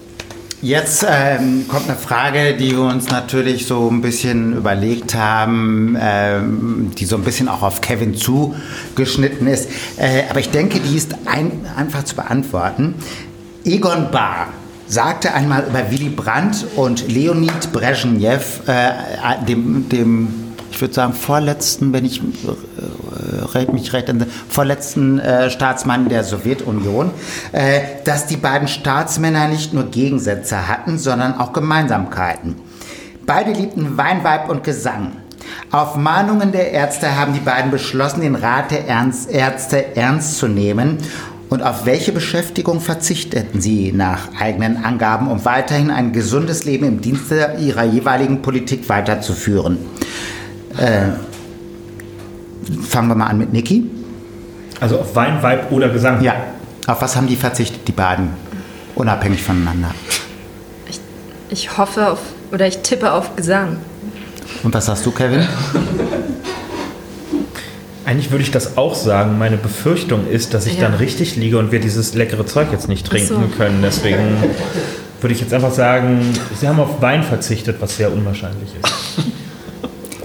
Jetzt 0.62 1.06
ähm, 1.08 1.64
kommt 1.68 1.88
eine 1.88 1.96
Frage, 1.96 2.54
die 2.54 2.72
wir 2.72 2.82
uns 2.82 3.08
natürlich 3.08 3.66
so 3.66 3.88
ein 3.88 4.02
bisschen 4.02 4.58
überlegt 4.58 5.14
haben, 5.14 5.96
ähm, 5.98 6.90
die 6.98 7.06
so 7.06 7.16
ein 7.16 7.22
bisschen 7.22 7.48
auch 7.48 7.62
auf 7.62 7.80
Kevin 7.80 8.14
zugeschnitten 8.14 9.46
ist. 9.46 9.70
Äh, 9.96 10.24
aber 10.28 10.40
ich 10.40 10.50
denke, 10.50 10.78
die 10.80 10.94
ist 10.94 11.14
ein, 11.24 11.64
einfach 11.74 12.04
zu 12.04 12.14
beantworten. 12.14 12.94
Egon 13.64 14.10
Barr 14.10 14.48
sagte 14.90 15.32
einmal 15.32 15.66
über 15.68 15.90
Willy 15.90 16.08
Brandt 16.08 16.66
und 16.74 17.06
Leonid 17.08 17.72
Brezhnev, 17.72 18.60
äh, 18.66 18.90
dem, 19.46 19.88
dem, 19.88 20.28
ich 20.72 20.80
würde 20.80 20.92
sagen, 20.92 21.12
vorletzten, 21.12 21.92
wenn 21.92 22.04
ich 22.04 22.20
äh, 22.20 23.72
mich 23.72 23.92
recht 23.92 24.08
erinnere, 24.08 24.28
vorletzten 24.48 25.20
äh, 25.20 25.48
Staatsmann 25.48 26.08
der 26.08 26.24
Sowjetunion, 26.24 27.12
äh, 27.52 27.80
dass 28.04 28.26
die 28.26 28.36
beiden 28.36 28.66
Staatsmänner 28.66 29.46
nicht 29.46 29.72
nur 29.72 29.84
Gegensätze 29.84 30.66
hatten, 30.66 30.98
sondern 30.98 31.38
auch 31.38 31.52
Gemeinsamkeiten. 31.52 32.56
Beide 33.24 33.52
liebten 33.52 33.96
Wein, 33.96 34.24
Weib 34.24 34.48
und 34.50 34.64
Gesang. 34.64 35.12
Auf 35.70 35.96
Mahnungen 35.96 36.50
der 36.50 36.72
Ärzte 36.72 37.16
haben 37.16 37.32
die 37.32 37.40
beiden 37.40 37.70
beschlossen, 37.70 38.22
den 38.22 38.34
Rat 38.34 38.72
der 38.72 38.86
Ärzte 38.86 39.96
ernst 39.96 40.38
zu 40.38 40.48
nehmen 40.48 40.98
und 41.50 41.62
auf 41.64 41.84
welche 41.84 42.12
Beschäftigung 42.12 42.80
verzichteten 42.80 43.60
Sie 43.60 43.92
nach 43.92 44.28
eigenen 44.38 44.84
Angaben, 44.84 45.28
um 45.28 45.44
weiterhin 45.44 45.90
ein 45.90 46.12
gesundes 46.12 46.64
Leben 46.64 46.86
im 46.86 47.00
Dienste 47.00 47.56
Ihrer 47.58 47.84
jeweiligen 47.84 48.40
Politik 48.40 48.88
weiterzuführen? 48.88 49.78
Äh, 50.78 51.08
fangen 52.82 53.08
wir 53.08 53.16
mal 53.16 53.26
an 53.26 53.38
mit 53.38 53.52
Niki. 53.52 53.90
Also 54.80 55.00
auf 55.00 55.14
Wein, 55.16 55.42
Weib 55.42 55.72
oder 55.72 55.88
Gesang? 55.88 56.22
Ja. 56.22 56.36
Auf 56.86 57.02
was 57.02 57.16
haben 57.16 57.26
die 57.26 57.36
verzichtet, 57.36 57.86
die 57.86 57.92
beiden? 57.92 58.30
Unabhängig 58.94 59.42
voneinander. 59.42 59.92
Ich, 60.88 61.00
ich 61.50 61.76
hoffe 61.76 62.12
auf, 62.12 62.20
oder 62.52 62.66
ich 62.68 62.78
tippe 62.78 63.12
auf 63.12 63.34
Gesang. 63.34 63.78
Und 64.62 64.72
was 64.72 64.86
sagst 64.86 65.04
du, 65.04 65.10
Kevin? 65.10 65.46
Eigentlich 68.10 68.32
würde 68.32 68.42
ich 68.42 68.50
das 68.50 68.76
auch 68.76 68.96
sagen. 68.96 69.38
Meine 69.38 69.56
Befürchtung 69.56 70.26
ist, 70.28 70.52
dass 70.52 70.66
ich 70.66 70.74
ja. 70.74 70.80
dann 70.80 70.94
richtig 70.94 71.36
liege 71.36 71.58
und 71.58 71.70
wir 71.70 71.78
dieses 71.78 72.12
leckere 72.12 72.44
Zeug 72.44 72.72
jetzt 72.72 72.88
nicht 72.88 73.06
trinken 73.06 73.28
so. 73.28 73.56
können. 73.56 73.82
Deswegen 73.84 74.36
würde 75.20 75.32
ich 75.32 75.40
jetzt 75.40 75.54
einfach 75.54 75.70
sagen, 75.70 76.20
Sie 76.58 76.66
haben 76.66 76.80
auf 76.80 77.00
Wein 77.00 77.22
verzichtet, 77.22 77.76
was 77.78 77.96
sehr 77.96 78.12
unwahrscheinlich 78.12 78.70
ist. 78.82 78.92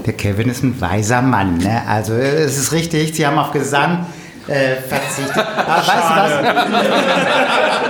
Der 0.04 0.14
Kevin 0.14 0.50
ist 0.50 0.64
ein 0.64 0.82
weiser 0.82 1.22
Mann. 1.22 1.60
Ne? 1.60 1.84
Also 1.88 2.14
es 2.14 2.58
ist 2.58 2.72
richtig, 2.72 3.14
Sie 3.14 3.28
haben 3.28 3.38
auf 3.38 3.52
Gesang 3.52 4.08
äh, 4.48 4.76
verzichtet. 4.76 5.38
Aber 5.38 5.78
weißt 5.78 6.10
du 6.10 6.16
was? 6.16 6.32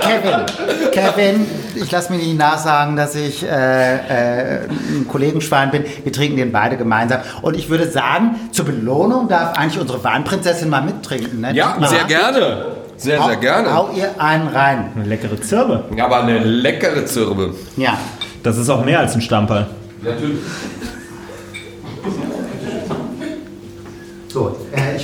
Kevin, 0.00 0.90
Kevin, 0.92 1.46
ich 1.74 1.90
lasse 1.90 2.12
mir 2.12 2.18
nicht 2.18 2.38
nachsagen, 2.38 2.96
dass 2.96 3.14
ich 3.14 3.42
äh, 3.42 3.48
äh, 3.48 4.60
ein 4.68 5.06
Kollegenschwein 5.08 5.70
bin. 5.70 5.84
Wir 6.02 6.12
trinken 6.12 6.36
den 6.36 6.52
beide 6.52 6.76
gemeinsam. 6.76 7.20
Und 7.42 7.56
ich 7.56 7.68
würde 7.68 7.90
sagen, 7.90 8.36
zur 8.52 8.64
Belohnung 8.64 9.28
darf 9.28 9.56
eigentlich 9.58 9.80
unsere 9.80 10.02
Weinprinzessin 10.02 10.70
mal 10.70 10.82
mittrinken. 10.82 11.40
Ne? 11.40 11.52
Ja, 11.54 11.76
sehr 11.86 12.04
gerne. 12.04 12.76
Sehr, 12.96 13.22
sehr 13.22 13.36
gerne. 13.36 13.74
Hau 13.74 13.90
ihr 13.94 14.18
einen 14.18 14.48
rein. 14.48 14.92
Eine 14.94 15.04
leckere 15.04 15.38
Zirbe. 15.40 15.84
Ja, 15.94 16.06
aber 16.06 16.22
eine 16.22 16.38
leckere 16.38 17.04
Zirbe. 17.04 17.54
Ja. 17.76 17.98
Das 18.42 18.56
ist 18.56 18.70
auch 18.70 18.84
mehr 18.84 19.00
als 19.00 19.14
ein 19.14 19.20
Stamperl. 19.20 19.66
Natürlich. 20.02 20.38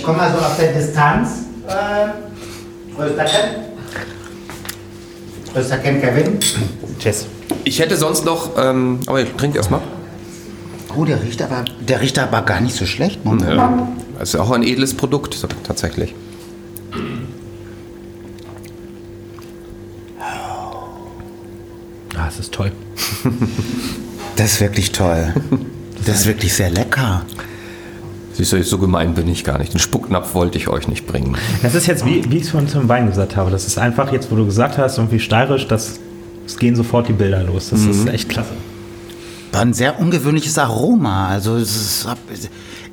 Ich 0.03 0.07
komme 0.07 0.19
mal 0.19 0.33
so 0.33 0.39
auf 0.39 0.57
der 0.57 0.73
Distanz. 0.73 1.45
Äh, 1.69 3.01
Rösterken. 3.01 3.51
Rösterken 5.55 6.01
Kevin. 6.01 6.41
Tschüss. 6.99 7.27
Ich 7.62 7.79
hätte 7.79 7.97
sonst 7.97 8.24
noch, 8.24 8.51
ähm, 8.59 8.99
aber 9.07 9.20
ich 9.23 9.31
trinke 9.35 9.59
erstmal. 9.59 9.81
Oh, 10.97 11.05
der 11.05 11.23
riecht 11.23 11.41
aber, 11.41 11.65
der 11.79 12.01
riecht 12.01 12.19
aber 12.19 12.43
gar 12.43 12.61
nicht 12.61 12.74
so 12.74 12.85
schlecht. 12.85 13.24
Ne? 13.24 13.55
Ja, 13.55 13.87
das 14.19 14.31
ist 14.31 14.41
auch 14.41 14.51
ein 14.51 14.65
edles 14.65 14.93
Produkt, 14.93 15.37
tatsächlich. 15.62 16.16
Ah, 22.16 22.27
es 22.27 22.41
ist 22.41 22.51
toll. 22.53 22.73
das 24.35 24.55
ist 24.55 24.61
wirklich 24.61 24.91
toll. 24.91 25.33
Das 26.05 26.23
ist 26.23 26.27
wirklich 26.27 26.53
sehr 26.55 26.70
lecker. 26.70 27.24
Siehst 28.35 28.53
du, 28.53 28.63
so 28.63 28.79
gemein 28.79 29.15
bin 29.15 29.29
ich 29.29 29.45
gar 29.45 29.59
nicht. 29.59 29.75
Den 29.75 29.79
Spucknapf 29.79 30.35
wollte 30.35 30.57
ich 30.57 30.69
euch 30.69 30.89
nicht 30.89 31.07
bringen. 31.07 31.37
Das 31.63 31.75
ist 31.75 31.87
jetzt, 31.87 32.07
wie, 32.07 32.31
wie 32.31 32.39
ich 32.39 32.45
es 32.45 32.51
vorhin 32.51 32.69
zum 32.69 32.89
Wein 32.89 33.07
gesagt 33.07 33.37
habe, 33.37 33.51
das 33.51 33.67
ist 33.67 33.79
einfach 33.79 34.13
jetzt, 34.13 34.31
wo 34.31 34.37
du 34.37 34.47
gesagt 34.47 34.79
hast, 34.79 34.99
irgendwie 34.99 35.21
steirisch, 35.21 35.69
das, 35.69 36.01
es 36.47 36.57
gehen 36.57 36.75
sofort 36.75 37.09
die 37.09 37.13
Bilder 37.13 37.43
los. 37.43 37.71
Das 37.71 37.81
mhm. 37.81 37.91
ist 37.91 38.09
echt 38.09 38.29
klasse. 38.29 38.53
War 39.53 39.61
ein 39.61 39.75
sehr 39.75 40.01
ungewöhnliches 40.01 40.57
Aroma. 40.59 41.29
Also 41.29 41.57
ist, 41.57 42.09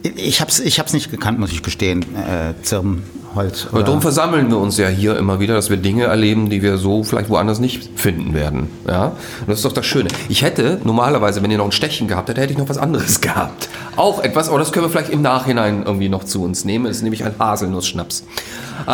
ich 0.03 0.41
habe 0.41 0.51
es 0.51 0.59
ich 0.59 0.79
hab's 0.79 0.93
nicht 0.93 1.11
gekannt, 1.11 1.39
muss 1.39 1.51
ich 1.51 1.63
gestehen, 1.63 2.03
äh, 2.15 2.53
Zirben. 2.63 3.03
Holz. 3.35 3.67
Aber 3.71 3.83
darum 3.83 4.01
versammeln 4.01 4.49
wir 4.49 4.57
uns 4.57 4.77
ja 4.77 4.87
hier 4.87 5.17
immer 5.17 5.39
wieder, 5.39 5.53
dass 5.53 5.69
wir 5.69 5.77
Dinge 5.77 6.05
erleben, 6.05 6.49
die 6.49 6.61
wir 6.61 6.77
so 6.77 7.03
vielleicht 7.03 7.29
woanders 7.29 7.59
nicht 7.59 7.89
finden 7.99 8.33
werden. 8.33 8.69
Ja? 8.87 9.07
Und 9.41 9.47
das 9.47 9.59
ist 9.59 9.65
doch 9.65 9.71
das 9.71 9.85
Schöne. 9.85 10.09
Ich 10.29 10.41
hätte 10.41 10.79
normalerweise, 10.83 11.43
wenn 11.43 11.51
ihr 11.51 11.57
noch 11.57 11.65
ein 11.65 11.71
Stechen 11.71 12.07
gehabt 12.07 12.29
hättet, 12.29 12.43
hätte 12.43 12.53
ich 12.53 12.59
noch 12.59 12.69
was 12.69 12.77
anderes 12.77 13.21
gehabt. 13.21 13.69
Auch 13.95 14.23
etwas, 14.23 14.49
aber 14.49 14.59
das 14.59 14.71
können 14.71 14.85
wir 14.85 14.89
vielleicht 14.89 15.11
im 15.11 15.21
Nachhinein 15.21 15.83
irgendwie 15.83 16.09
noch 16.09 16.23
zu 16.23 16.41
uns 16.41 16.65
nehmen. 16.65 16.85
Das 16.85 16.97
ist 16.97 17.03
nämlich 17.03 17.23
ein 17.23 17.35
Haselnuss-Schnaps. 17.37 18.23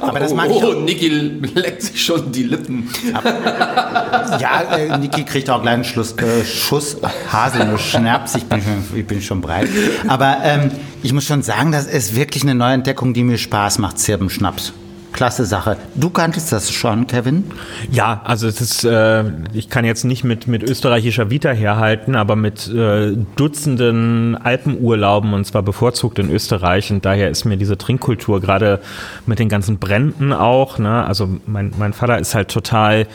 aber 0.00 0.20
das 0.20 0.32
mag 0.32 0.48
ich 0.50 0.64
oh. 0.64 0.72
Niki 0.72 1.08
leckt 1.08 1.82
sich 1.82 2.02
schon 2.02 2.32
die 2.32 2.44
Lippen. 2.44 2.88
ja, 4.40 4.62
äh, 4.74 4.98
Niki 4.98 5.24
kriegt 5.24 5.50
auch 5.50 5.60
gleich 5.60 5.74
einen 5.74 5.84
Schluss, 5.84 6.12
äh, 6.12 6.44
Schuss 6.44 6.96
Haselnuss-Schnaps. 7.30 8.36
Ich 8.36 8.44
bin, 8.44 8.62
schon, 8.62 8.98
ich 8.98 9.06
bin 9.06 9.20
schon 9.20 9.41
breit. 9.42 9.68
Aber 10.08 10.38
ähm, 10.42 10.70
ich 11.02 11.12
muss 11.12 11.24
schon 11.24 11.42
sagen, 11.42 11.72
das 11.72 11.86
ist 11.86 12.16
wirklich 12.16 12.42
eine 12.44 12.54
neue 12.54 12.72
Entdeckung, 12.74 13.12
die 13.12 13.24
mir 13.24 13.36
Spaß 13.36 13.78
macht, 13.78 13.98
Zirbenschnaps. 13.98 14.72
Klasse 15.12 15.44
Sache. 15.44 15.76
Du 15.94 16.08
kanntest 16.08 16.52
das 16.52 16.72
schon, 16.72 17.06
Kevin? 17.06 17.44
Ja, 17.90 18.22
also 18.24 18.48
es 18.48 18.60
ist, 18.60 18.84
äh, 18.84 19.24
ich 19.52 19.68
kann 19.68 19.84
jetzt 19.84 20.04
nicht 20.04 20.24
mit, 20.24 20.46
mit 20.48 20.62
österreichischer 20.62 21.28
Vita 21.28 21.50
herhalten, 21.50 22.16
aber 22.16 22.34
mit 22.34 22.66
äh, 22.68 23.12
Dutzenden 23.36 24.36
Alpenurlauben 24.36 25.34
und 25.34 25.44
zwar 25.44 25.62
bevorzugt 25.62 26.18
in 26.18 26.30
Österreich 26.30 26.90
und 26.90 27.04
daher 27.04 27.28
ist 27.28 27.44
mir 27.44 27.58
diese 27.58 27.76
Trinkkultur 27.76 28.40
gerade 28.40 28.80
mit 29.26 29.38
den 29.38 29.50
ganzen 29.50 29.78
Bränden 29.78 30.32
auch, 30.32 30.78
ne, 30.78 31.04
also 31.04 31.28
mein, 31.46 31.72
mein 31.78 31.92
Vater 31.92 32.18
ist 32.18 32.34
halt 32.34 32.48
total 32.48 33.06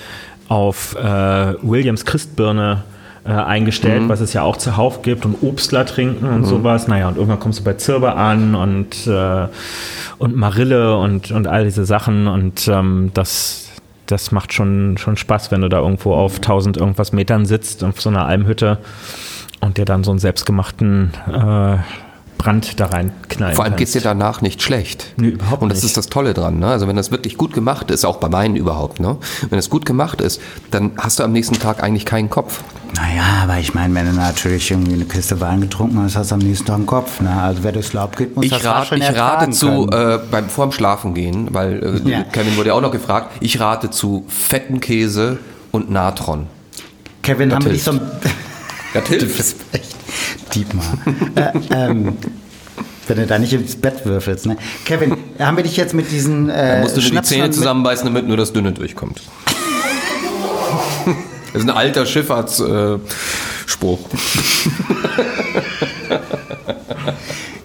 auf 0.50 0.96
äh, 0.96 1.56
Williams 1.64 2.06
Christbirne 2.06 2.84
äh, 2.84 2.97
eingestellt, 3.32 4.04
mhm. 4.04 4.10
was 4.10 4.22
es 4.22 4.34
ja 4.34 4.44
auch 4.44 4.58
zuhauf 4.58 5.02
gibt 5.02 5.26
und 5.26 5.42
Obstler 5.42 5.86
trinken 5.86 6.28
und 6.28 6.42
mhm. 6.42 6.46
sowas. 6.46 6.88
Naja, 6.88 7.08
und 7.08 7.18
irgendwann 7.18 7.40
kommst 7.40 7.60
du 7.60 7.64
bei 7.64 7.74
Zirbe 7.74 8.16
an 8.16 8.56
und, 8.56 9.08
äh, 9.08 9.48
und 10.18 10.36
Marille 10.36 10.98
und, 10.98 11.32
und 11.32 11.48
all 11.48 11.64
diese 11.66 11.86
Sachen 11.86 12.28
und 12.28 12.68
ähm, 12.68 13.12
das, 13.14 13.70
das 14.06 14.32
macht 14.32 14.54
schon, 14.54 14.98
schon 14.98 15.18
Spaß, 15.18 15.52
wenn 15.52 15.62
du 15.62 15.70
da 15.70 15.80
irgendwo 15.80 16.14
auf 16.14 16.38
1000 16.38 16.78
irgendwas 16.78 17.14
Metern 17.14 17.46
sitzt 17.46 17.84
auf 17.84 18.02
so 18.02 18.10
einer 18.10 18.26
Almhütte 18.26 18.78
und 19.62 19.78
dir 19.78 19.86
dann 19.86 20.04
so 20.04 20.12
einen 20.12 20.20
selbstgemachten 20.20 21.12
äh, 21.28 21.78
Brand 22.38 22.80
da 22.80 22.86
reinknallen 22.88 23.56
Vor 23.56 23.64
allem 23.66 23.72
kannst. 23.74 23.78
geht's 23.80 23.92
dir 23.94 24.02
danach 24.02 24.42
nicht 24.42 24.62
schlecht. 24.62 25.08
Nee, 25.18 25.30
überhaupt 25.30 25.62
Und 25.64 25.70
das 25.70 25.78
nicht. 25.80 25.86
ist 25.86 25.98
das 25.98 26.08
Tolle 26.08 26.34
dran. 26.34 26.60
Ne? 26.60 26.68
Also 26.68 26.88
wenn 26.88 26.96
das 26.96 27.12
wirklich 27.12 27.38
gut 27.38 27.54
gemacht 27.54 27.90
ist, 27.92 28.06
auch 28.06 28.18
bei 28.18 28.32
Wein 28.32 28.56
überhaupt, 28.56 29.00
ne? 29.00 29.18
wenn 29.50 29.58
es 29.60 29.70
gut 29.70 29.86
gemacht 29.86 30.22
ist, 30.22 30.40
dann 30.72 30.92
hast 30.98 31.20
du 31.20 31.24
am 31.24 31.32
nächsten 31.32 31.60
Tag 31.60 31.82
eigentlich 31.84 32.06
keinen 32.06 32.30
Kopf. 32.30 32.62
Naja, 32.96 33.24
aber 33.44 33.58
ich 33.58 33.74
meine, 33.74 33.94
wenn 33.96 34.06
du 34.06 34.14
natürlich 34.14 34.72
irgendwie 34.72 34.94
eine 34.94 35.06
Kiste 35.06 35.42
Wein 35.42 35.62
getrunken 35.62 36.02
hast, 36.02 36.16
hast 36.16 36.32
du 36.32 36.36
am 36.36 36.42
nächsten 36.42 36.66
Tag 36.66 36.78
im 36.78 36.86
Kopf. 36.86 37.20
Ne? 37.22 37.30
Also 37.42 37.64
wer 37.64 37.72
durchs 37.72 37.94
Laub 37.94 38.16
geht, 38.16 38.36
muss 38.36 38.46
Ich, 38.46 38.52
das 38.52 38.64
rat, 38.66 38.76
Rascheln 38.84 39.02
ich 39.02 39.16
rate 39.18 39.52
zu, 39.52 39.90
äh, 39.90 40.20
beim 40.32 40.48
vorm 40.48 40.72
Schlafen 40.72 41.14
gehen, 41.14 41.50
weil 41.52 42.02
äh, 42.06 42.10
Ja. 42.10 42.24
Kevin 42.24 42.56
wurde 42.56 42.70
ja 42.70 42.76
auch 42.76 42.82
noch 42.82 42.92
gefragt, 42.92 43.32
ich 43.42 43.60
rate 43.60 43.90
zu 43.90 44.24
fetten 44.28 44.80
Käse 44.80 45.40
und 45.72 45.92
Natron. 45.92 46.48
Kevin, 47.24 47.54
haben 47.54 47.66
wir 47.66 47.74
dich 47.74 47.84
so 47.84 47.92
ein... 47.92 48.02
Das 48.94 49.04
Du 49.04 49.10
hilft. 49.16 49.36
bist 49.38 49.58
echt 49.74 49.97
Dietmar. 50.54 50.98
äh, 51.36 51.52
ähm, 51.72 52.18
wenn 53.08 53.18
du 53.18 53.26
da 53.26 53.40
nicht 53.40 53.54
ins 53.54 53.76
Bett 53.76 54.06
würfelst. 54.06 54.46
Ne? 54.46 54.58
Kevin, 54.86 55.16
haben 55.40 55.58
wir 55.58 55.64
dich 55.64 55.78
jetzt 55.78 55.94
mit 55.94 56.12
diesen 56.12 56.50
äh, 56.50 56.82
musst 56.82 56.98
du 56.98 57.02
nur 57.02 57.12
die 57.12 57.22
Zähne 57.22 57.52
zusammenbeißen, 57.52 58.06
damit 58.06 58.28
nur 58.28 58.38
das 58.38 58.54
Dünne 58.54 58.72
durchkommt. 58.72 59.22
Das 61.54 61.64
ist 61.64 61.70
ein 61.70 61.76
alter 61.76 62.06
Schifffahrtsspruch. 62.06 63.00
Äh. 63.80 63.98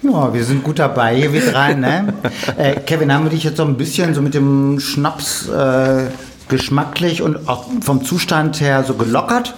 Ja, 0.01 0.33
wir 0.33 0.43
sind 0.43 0.63
gut 0.63 0.79
dabei 0.79 1.15
hier, 1.15 1.33
wir 1.33 1.51
drei, 1.51 1.73
ne? 1.73 2.13
äh, 2.57 2.79
Kevin, 2.79 3.13
haben 3.13 3.25
wir 3.25 3.31
dich 3.31 3.43
jetzt 3.43 3.57
so 3.57 3.63
ein 3.63 3.77
bisschen 3.77 4.13
so 4.13 4.21
mit 4.21 4.33
dem 4.33 4.79
Schnaps 4.79 5.47
äh, 5.49 6.05
geschmacklich 6.49 7.21
und 7.21 7.47
auch 7.47 7.65
vom 7.81 8.03
Zustand 8.03 8.59
her 8.61 8.83
so 8.83 8.95
gelockert? 8.95 9.53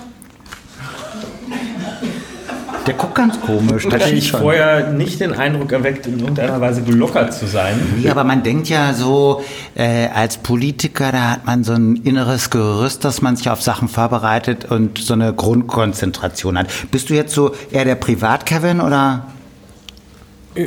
Der 2.86 2.94
guckt 2.94 3.16
ganz 3.16 3.40
komisch. 3.42 3.84
Stimmt 3.84 4.06
ich 4.12 4.28
schon. 4.28 4.42
vorher 4.42 4.92
nicht 4.92 5.20
den 5.20 5.34
Eindruck 5.34 5.72
erweckt, 5.72 6.06
in 6.06 6.20
irgendeiner 6.20 6.62
Weise 6.62 6.84
gelockert 6.84 7.34
zu 7.34 7.48
sein. 7.48 7.80
Ja, 8.02 8.12
aber 8.12 8.24
man 8.24 8.44
denkt 8.44 8.70
ja 8.70 8.94
so, 8.94 9.44
äh, 9.74 10.08
als 10.14 10.38
Politiker, 10.38 11.12
da 11.12 11.32
hat 11.32 11.46
man 11.46 11.64
so 11.64 11.74
ein 11.74 11.96
inneres 11.98 12.52
Gerüst, 12.52 13.04
dass 13.04 13.22
man 13.22 13.36
sich 13.36 13.50
auf 13.50 13.62
Sachen 13.62 13.88
vorbereitet 13.88 14.66
und 14.66 15.00
so 15.00 15.14
eine 15.14 15.34
Grundkonzentration 15.34 16.58
hat. 16.58 16.68
Bist 16.92 17.10
du 17.10 17.16
jetzt 17.16 17.34
so 17.34 17.54
eher 17.72 17.86
der 17.86 17.96
Privat-Kevin 17.96 18.82
oder? 18.82 19.26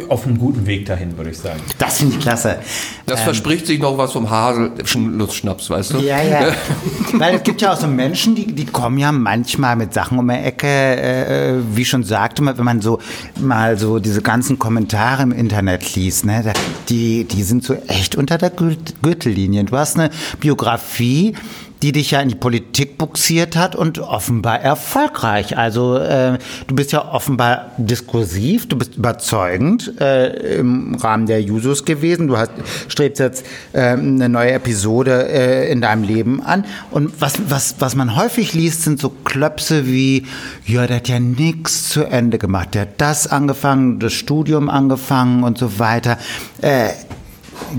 Auf 0.09 0.27
einem 0.27 0.39
guten 0.39 0.67
Weg 0.67 0.85
dahin, 0.87 1.17
würde 1.17 1.31
ich 1.31 1.39
sagen. 1.39 1.61
Das 1.79 1.99
finde 1.99 2.17
ich 2.17 2.21
klasse. 2.21 2.59
Das 3.07 3.23
verspricht 3.23 3.67
sich 3.67 3.79
noch 3.81 3.97
was 3.97 4.13
vom 4.13 4.29
Haselnussschnaps, 4.29 5.71
weißt 5.71 5.95
du? 5.95 5.99
Ja, 6.01 6.23
ja. 6.23 6.53
Weil 7.15 7.37
es 7.37 7.43
gibt 7.43 7.63
ja 7.63 7.73
auch 7.73 7.77
so 7.81 7.87
Menschen, 7.87 8.35
die, 8.35 8.47
die 8.53 8.67
kommen 8.67 8.99
ja 8.99 9.13
manchmal 9.13 9.77
mit 9.77 9.95
Sachen 9.95 10.19
um 10.19 10.29
die 10.29 10.35
Ecke, 10.35 10.67
äh, 10.67 11.55
wie 11.75 11.83
ich 11.83 11.89
schon 11.89 12.05
sagte, 12.05 12.45
wenn 12.45 12.65
man 12.65 12.81
so 12.83 12.99
mal 13.41 13.79
so 13.79 13.99
diese 13.99 14.21
ganzen 14.23 14.59
Kommentare 14.59 15.23
im 15.23 15.33
Internet 15.33 15.95
liest, 15.95 16.27
ne, 16.27 16.53
die, 16.89 17.25
die 17.25 17.43
sind 17.43 17.65
so 17.65 17.75
echt 17.87 18.15
unter 18.17 18.37
der 18.39 18.55
Gür- 18.55 18.77
Gürtellinie. 19.03 19.65
Du 19.65 19.77
hast 19.77 19.99
eine 19.99 20.11
Biografie, 20.41 21.35
die 21.83 21.93
dich 21.93 22.11
ja 22.11 22.21
in 22.21 22.29
die 22.29 22.35
Politik 22.35 22.99
buxiert 22.99 23.57
hat 23.57 23.77
und 23.77 23.99
offenbar 23.99 24.61
erfolgreich. 24.61 25.57
Also 25.57 25.97
äh, 25.97 26.39
du 26.67 26.75
bist 26.75 26.93
ja 26.93 27.13
offenbar 27.13 27.73
diskursiv, 27.77 28.69
du 28.69 28.77
bist 28.77 28.97
überzeugend 28.97 30.01
äh, 30.01 30.59
im 30.59 30.97
Rahmen 30.97 31.27
der 31.27 31.41
Jusos 31.43 31.85
gewesen. 31.85 32.27
Du 32.27 32.37
hast, 32.37 32.51
strebst 32.89 33.21
jetzt 33.21 33.47
äh, 33.73 33.91
eine 33.91 34.29
neue 34.29 34.53
Episode 34.53 35.29
äh, 35.29 35.71
in 35.71 35.81
deinem 35.81 36.03
Leben 36.03 36.43
an. 36.43 36.65
Und 36.91 37.21
was, 37.21 37.35
was, 37.49 37.77
was 37.79 37.95
man 37.95 38.17
häufig 38.17 38.55
liest, 38.55 38.83
sind 38.83 39.01
so 39.01 39.11
Klöpse 39.11 39.87
wie, 39.87 40.27
ja, 40.67 40.87
der 40.87 40.97
hat 40.97 41.09
ja 41.09 41.21
nichts 41.21 41.89
zu 41.89 42.05
Ende 42.05 42.39
gemacht. 42.39 42.75
Der 42.75 42.83
hat 42.83 42.95
das 43.01 43.27
angefangen, 43.27 43.99
das 44.01 44.13
Studium 44.13 44.69
angefangen 44.69 45.45
und 45.45 45.59
so 45.59 45.79
weiter. 45.79 46.19
Äh, 46.61 46.89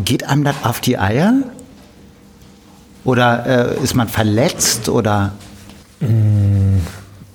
geht 0.05 0.23
einem 0.23 0.43
das 0.43 0.55
auf 0.63 0.79
die 0.79 0.97
Eier? 0.97 1.33
Oder 3.09 3.73
äh, 3.79 3.83
ist 3.83 3.95
man 3.95 4.07
verletzt 4.07 4.87
oder? 4.87 5.31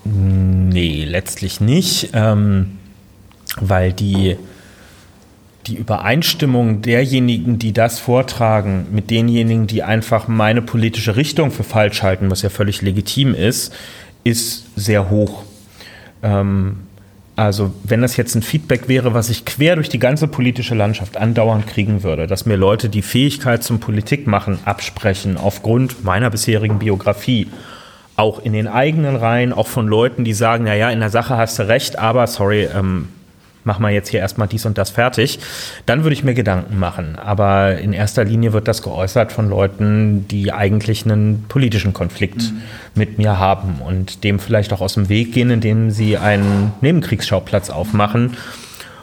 Nee, 0.05 1.05
letztlich 1.05 1.61
nicht, 1.61 2.11
ähm, 2.13 2.79
weil 3.57 3.93
die, 3.93 4.37
die 5.67 5.75
Übereinstimmung 5.75 6.81
derjenigen, 6.81 7.59
die 7.59 7.73
das 7.73 7.99
vortragen, 7.99 8.87
mit 8.93 9.11
denjenigen, 9.11 9.67
die 9.67 9.83
einfach 9.83 10.29
meine 10.29 10.63
politische 10.63 11.17
Richtung 11.17 11.51
für 11.51 11.65
falsch 11.65 12.05
halten, 12.05 12.31
was 12.31 12.43
ja 12.43 12.51
völlig 12.51 12.81
legitim 12.81 13.35
ist, 13.35 13.75
ist 14.23 14.67
sehr 14.77 15.11
hoch. 15.11 15.43
Ähm, 16.23 16.84
also 17.37 17.73
wenn 17.83 18.01
das 18.01 18.17
jetzt 18.17 18.35
ein 18.37 18.43
Feedback 18.43 18.89
wäre, 18.89 19.13
was 19.13 19.29
ich 19.29 19.45
quer 19.45 19.75
durch 19.75 19.89
die 19.89 19.99
ganze 19.99 20.29
politische 20.29 20.75
Landschaft 20.75 21.17
andauernd 21.17 21.67
kriegen 21.67 22.03
würde, 22.05 22.27
dass 22.27 22.47
mir 22.47 22.57
Leute 22.57 22.89
die 22.89 23.03
Fähigkeit 23.03 23.65
zum 23.65 23.81
Politikmachen 23.81 24.59
absprechen 24.65 25.37
aufgrund 25.37 26.05
meiner 26.05 26.31
bisherigen 26.31 26.79
Biografie, 26.79 27.49
auch 28.17 28.45
in 28.45 28.53
den 28.53 28.69
eigenen 28.69 29.17
Reihen, 29.17 29.53
auch 29.53 29.67
von 29.67 29.89
Leuten, 29.89 30.23
die 30.23 30.35
sagen, 30.35 30.65
naja, 30.65 30.91
in 30.91 31.01
der 31.01 31.11
Sache 31.11 31.37
hast 31.37 31.59
du 31.59 31.67
recht, 31.67 31.99
aber 31.99 32.29
sorry, 32.29 32.69
ähm, 32.73 33.09
mach 33.65 33.79
mal 33.79 33.93
jetzt 33.93 34.09
hier 34.09 34.21
erstmal 34.21 34.49
dies 34.49 34.67
und 34.67 34.79
das 34.79 34.91
fertig, 34.91 35.39
dann 35.87 36.05
würde 36.05 36.15
ich 36.15 36.25
mir 36.25 36.35
Gedanken 36.35 36.79
machen. 36.79 37.17
Aber 37.17 37.79
in 37.79 37.93
erster 37.93 38.25
Linie 38.25 38.53
wird 38.53 38.69
das 38.69 38.83
geäußert 38.83 39.33
von 39.33 39.49
Leuten, 39.49 40.29
die 40.29 40.53
eigentlich 40.53 41.05
einen 41.05 41.45
politischen 41.49 41.93
Konflikt 41.93 42.53
mit 42.95 43.19
mir 43.19 43.39
haben 43.39 43.81
und 43.85 44.25
dem 44.25 44.39
vielleicht 44.39 44.73
auch 44.73 44.81
aus 44.81 44.95
dem 44.95 45.09
Weg 45.09 45.33
gehen, 45.33 45.51
indem 45.51 45.91
sie 45.91 46.17
einen 46.19 46.73
Nebenkriegsschauplatz 46.81 47.71
aufmachen, 47.71 48.37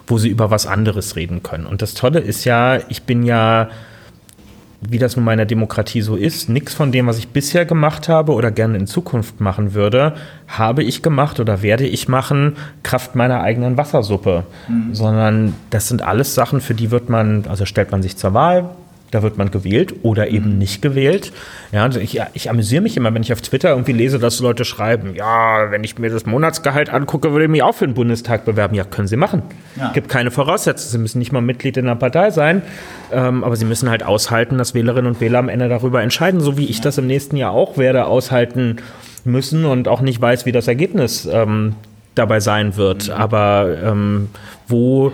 wo 0.07 0.17
sie 0.17 0.29
über 0.29 0.51
was 0.51 0.67
anderes 0.67 1.15
reden 1.15 1.43
können. 1.43 1.65
Und 1.65 1.81
das 1.81 1.93
Tolle 1.93 2.19
ist 2.19 2.45
ja, 2.45 2.79
ich 2.89 3.03
bin 3.03 3.23
ja 3.23 3.69
wie 4.81 4.97
das 4.97 5.15
nun 5.15 5.25
meiner 5.25 5.45
Demokratie 5.45 6.01
so 6.01 6.15
ist, 6.15 6.49
nichts 6.49 6.73
von 6.73 6.91
dem, 6.91 7.05
was 7.05 7.19
ich 7.19 7.27
bisher 7.29 7.65
gemacht 7.65 8.09
habe 8.09 8.33
oder 8.33 8.49
gerne 8.49 8.77
in 8.77 8.87
Zukunft 8.87 9.39
machen 9.39 9.73
würde, 9.73 10.15
habe 10.47 10.83
ich 10.83 11.03
gemacht 11.03 11.39
oder 11.39 11.61
werde 11.61 11.85
ich 11.85 12.07
machen, 12.07 12.55
Kraft 12.81 13.15
meiner 13.15 13.41
eigenen 13.41 13.77
Wassersuppe. 13.77 14.43
Sondern 14.93 15.53
das 15.69 15.87
sind 15.87 16.01
alles 16.01 16.33
Sachen, 16.33 16.61
für 16.61 16.73
die 16.73 16.89
wird 16.89 17.09
man, 17.09 17.45
also 17.47 17.65
stellt 17.65 17.91
man 17.91 18.01
sich 18.01 18.17
zur 18.17 18.33
Wahl, 18.33 18.71
da 19.11 19.21
wird 19.21 19.37
man 19.37 19.51
gewählt 19.51 19.93
oder 20.03 20.29
eben 20.29 20.57
nicht 20.57 20.81
gewählt. 20.81 21.33
Ja, 21.71 21.83
also 21.83 21.99
ich, 21.99 22.19
ich 22.33 22.49
amüsiere 22.49 22.81
mich 22.81 22.95
immer, 22.95 23.13
wenn 23.13 23.21
ich 23.21 23.33
auf 23.33 23.41
Twitter 23.41 23.69
irgendwie 23.69 23.91
lese, 23.91 24.19
dass 24.19 24.39
Leute 24.39 24.65
schreiben, 24.65 25.15
ja, 25.15 25.69
wenn 25.69 25.83
ich 25.83 25.99
mir 25.99 26.09
das 26.09 26.25
Monatsgehalt 26.25 26.89
angucke, 26.89 27.31
würde 27.31 27.45
ich 27.45 27.51
mich 27.51 27.61
auch 27.61 27.75
für 27.75 27.85
den 27.85 27.93
Bundestag 27.93 28.45
bewerben. 28.45 28.73
Ja, 28.73 28.85
können 28.85 29.07
sie 29.07 29.17
machen. 29.17 29.43
Ja. 29.75 29.91
Gibt 29.91 30.07
keine 30.09 30.31
Voraussetzungen. 30.31 30.91
Sie 30.91 30.97
müssen 30.97 31.19
nicht 31.19 31.33
mal 31.33 31.41
Mitglied 31.41 31.77
in 31.77 31.85
einer 31.85 31.97
Partei 31.97 32.31
sein, 32.31 32.61
ähm, 33.11 33.43
aber 33.43 33.57
sie 33.57 33.65
müssen 33.65 33.89
halt 33.89 34.03
aushalten, 34.03 34.57
dass 34.57 34.73
Wählerinnen 34.73 35.11
und 35.11 35.21
Wähler 35.21 35.39
am 35.39 35.49
Ende 35.49 35.67
darüber 35.67 36.01
entscheiden, 36.01 36.39
so 36.39 36.57
wie 36.57 36.65
ich 36.65 36.79
das 36.79 36.97
im 36.97 37.07
nächsten 37.07 37.35
Jahr 37.35 37.51
auch 37.51 37.77
werde 37.77 38.05
aushalten 38.05 38.77
müssen 39.25 39.65
und 39.65 39.87
auch 39.87 40.01
nicht 40.01 40.21
weiß, 40.21 40.45
wie 40.45 40.51
das 40.53 40.67
Ergebnis 40.67 41.27
ähm, 41.31 41.75
dabei 42.15 42.39
sein 42.39 42.77
wird. 42.77 43.09
Aber 43.09 43.75
ähm, 43.83 44.29
wo, 44.67 45.11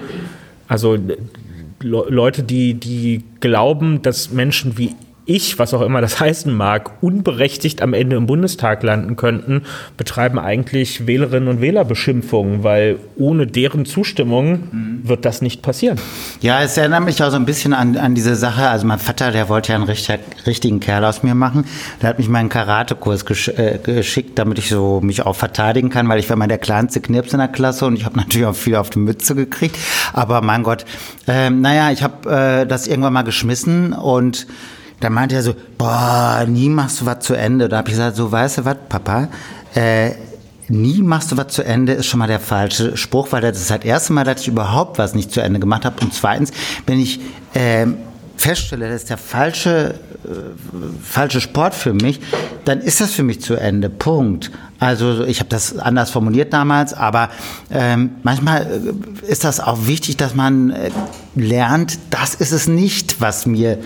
also 0.68 0.98
Leute, 1.82 2.44
die, 2.44 2.74
die 2.74 3.24
glauben, 3.40 4.02
dass 4.02 4.32
Menschen 4.32 4.78
wie 4.78 4.96
ich, 5.28 5.60
was 5.60 5.74
auch 5.74 5.82
immer 5.82 6.02
das 6.02 6.20
heißen 6.20 6.54
mag, 6.54 6.92
unberechtigt 7.02 7.82
am 7.82 7.94
Ende 7.94 8.16
im 8.16 8.26
Bundestag 8.26 8.82
landen 8.84 9.16
könnten, 9.16 9.64
betreiben 9.98 10.40
eigentlich 10.40 11.06
Wählerinnen 11.06 11.50
und 11.50 11.62
Wählerbeschimpfungen, 11.62 12.64
weil 12.64 12.98
ohne 13.18 13.46
deren 13.46 13.86
Zustimmung 13.86 15.02
wird 15.04 15.26
das 15.26 15.42
nicht 15.42 15.62
passieren. 15.62 16.00
Ja, 16.42 16.62
es 16.62 16.78
erinnert 16.78 17.04
mich 17.04 17.22
auch 17.22 17.30
so 17.30 17.36
ein 17.36 17.46
bisschen 17.46 17.74
an, 17.74 17.98
an 17.98 18.16
diese 18.16 18.36
Sache. 18.36 18.70
Also 18.70 18.88
mein 18.88 19.00
Vater, 19.00 19.32
der 19.32 19.50
wollte 19.50 19.74
ja 19.74 19.76
einen 19.76 19.86
richtig, 19.86 20.20
richtigen 20.46 20.80
Kerl 20.80 21.06
aus 21.06 21.24
mir 21.24 21.36
machen. 21.36 21.66
Der 22.02 22.10
hat 22.10 22.18
mich 22.18 22.30
mal 22.30 22.40
einen 22.40 22.50
Karatekurs 22.50 23.26
gesch 23.26 23.50
äh, 23.50 23.80
geschickt, 23.84 24.40
damit 24.40 24.60
ich 24.60 24.70
so 24.70 25.02
mich 25.02 25.26
auch 25.26 25.36
verteidigen 25.36 25.90
kann, 25.90 26.08
weil 26.10 26.20
ich 26.20 26.30
war 26.30 26.38
mal 26.38 26.48
der 26.48 26.58
kleinste 26.58 27.02
Knirps 27.02 27.34
in 27.34 27.40
der 27.40 27.48
Klasse 27.48 27.86
und 27.86 27.96
ich 27.96 28.06
habe 28.06 28.18
natürlich 28.18 28.48
auch 28.48 28.56
viel 28.56 28.76
auf 28.76 28.90
die 28.90 29.00
Mütze 29.00 29.36
gekriegt. 29.36 29.78
Aber 30.14 30.42
mein 30.42 30.64
Gott, 30.64 30.86
ähm, 31.28 31.62
naja, 31.62 31.92
ich 31.92 32.04
habe 32.04 32.30
äh, 32.30 32.66
das 32.66 32.88
irgendwann 32.88 33.14
mal 33.14 33.24
geschmissen 33.24 33.94
und 33.94 34.48
da 35.00 35.10
meinte 35.10 35.36
er 35.36 35.44
so, 35.44 35.56
boah, 35.78 36.46
nie 36.48 36.70
machst 36.70 37.02
du 37.02 37.06
was 37.06 37.20
zu 37.20 37.36
Ende. 37.36 37.70
Da 37.70 37.78
habe 37.78 37.90
ich 37.90 37.96
gesagt, 37.96 38.16
so, 38.16 38.32
weißt 38.32 38.60
du 38.60 38.66
was, 38.66 38.78
Papa, 38.90 39.28
äh, 39.76 40.12
nie 40.70 41.02
machst 41.02 41.32
du 41.32 41.38
was 41.38 41.48
zu 41.50 41.64
Ende, 41.64 41.94
ist 41.94 42.08
schon 42.08 42.20
mal 42.20 42.28
der 42.28 42.40
falsche 42.40 42.98
Spruch, 42.98 43.32
weil 43.32 43.42
das 43.42 43.58
ist 43.58 43.70
das 43.70 43.84
erste 43.84 44.14
Mal, 44.14 44.24
dass 44.24 44.42
ich 44.42 44.48
überhaupt 44.48 44.98
was 44.98 45.14
nicht 45.14 45.32
zu 45.32 45.42
Ende 45.42 45.60
gemacht 45.60 45.86
habe. 45.86 45.96
Und 46.02 46.14
zweitens, 46.14 46.52
wenn 46.86 47.00
ich 47.00 47.20
ähm, 47.54 47.98
feststelle, 48.38 48.90
das 48.90 49.02
ist 49.02 49.10
der 49.10 49.18
falsche, 49.18 49.96
äh, 50.26 50.30
falsche 51.04 51.42
Sport 51.42 51.76
für 51.76 51.94
mich, 51.94 52.20
dann 52.66 52.82
ist 52.82 53.00
das 53.00 53.12
für 53.12 53.24
mich 53.24 53.42
zu 53.42 53.56
Ende. 53.56 53.90
Punkt. 53.90 54.52
Also 54.80 55.24
ich 55.24 55.40
habe 55.40 55.50
das 55.50 55.78
anders 55.78 56.12
formuliert 56.12 56.54
damals, 56.54 56.94
aber 56.94 57.30
ähm, 57.72 58.12
manchmal 58.24 58.64
äh, 59.26 59.32
ist 59.32 59.44
das 59.44 59.60
auch 59.60 59.88
wichtig, 59.88 60.18
dass 60.18 60.36
man 60.36 60.72
äh, 60.72 60.92
lernt, 61.36 61.98
das 62.10 62.36
ist 62.36 62.52
es 62.52 62.68
nicht, 62.68 63.22
was 63.22 63.46
mir 63.46 63.74
äh, 63.74 63.78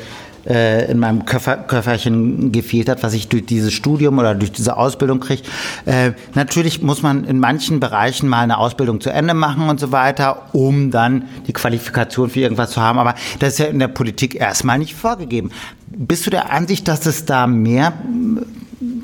in 0.46 1.00
meinem 1.00 1.26
Köffer, 1.26 1.58
Köfferchen 1.58 2.52
gefehlt 2.52 2.90
hat, 2.90 3.04
was 3.04 3.14
ich 3.14 3.28
durch 3.28 3.46
dieses 3.46 3.74
Studium 3.74 4.18
oder 4.20 4.36
durch 4.36 4.52
diese 4.52 4.78
Ausbildung 4.78 5.20
kriege. 5.20 5.44
Äh, 5.86 6.14
natürlich 6.34 6.82
muss 6.82 7.02
man 7.02 7.24
in 7.26 7.40
manchen 7.40 7.80
Bereichen 7.80 8.28
mal 8.28 8.42
eine 8.42 8.58
Ausbildung 8.58 9.02
zu 9.02 9.12
Ende 9.12 9.34
machen 9.34 9.70
und 9.70 9.80
so 9.80 9.92
weiter, 9.92 10.50
um 10.54 10.92
dann 10.92 11.26
die 11.48 11.54
Qualifikation 11.54 12.30
für 12.30 12.40
irgendwas 12.40 12.72
zu 12.72 12.82
haben. 12.82 13.00
Aber 13.00 13.16
das 13.40 13.54
ist 13.54 13.60
ja 13.60 13.66
in 13.66 13.80
der 13.80 13.88
Politik 13.88 14.36
erstmal 14.36 14.80
nicht 14.80 14.96
vorgegeben. 14.96 15.52
Bist 15.94 16.26
du 16.26 16.30
der 16.30 16.52
Ansicht, 16.52 16.88
dass 16.88 17.06
es 17.06 17.26
da 17.26 17.48
mehr 17.48 17.94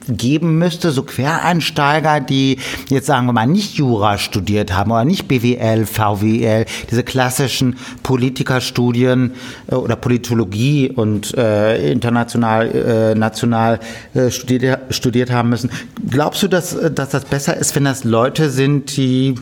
geben 0.08 0.58
müsste, 0.58 0.92
so 0.92 1.04
Quereinsteiger, 1.04 2.22
die 2.22 2.60
jetzt 2.90 3.08
sagen 3.08 3.26
wir 3.26 3.34
mal 3.34 3.46
nicht 3.46 3.76
Jura 3.76 4.18
studiert 4.18 4.74
haben 4.74 4.92
oder 4.92 5.06
nicht 5.06 5.28
BWL, 5.28 5.86
VWL, 5.86 6.66
diese 6.90 7.04
klassischen 7.04 7.78
Politikerstudien 8.04 9.32
äh, 9.70 9.76
oder 9.76 9.96
Politologie 9.96 10.90
und 10.90 11.36
äh, 11.38 11.92
international, 11.92 12.72
äh, 12.72 13.16
national 13.16 13.80
äh, 14.14 14.32
studiert, 14.32 14.94
studiert 14.94 15.30
haben 15.30 15.50
müssen. 15.50 15.70
Glaubst 16.10 16.42
du, 16.44 16.48
dass, 16.48 16.78
dass 16.94 17.10
das 17.10 17.26
besser 17.26 17.58
ist, 17.58 17.76
wenn 17.76 17.84
das 17.84 18.04
Leute 18.04 18.50
sind, 18.50 18.96
die 18.96 19.36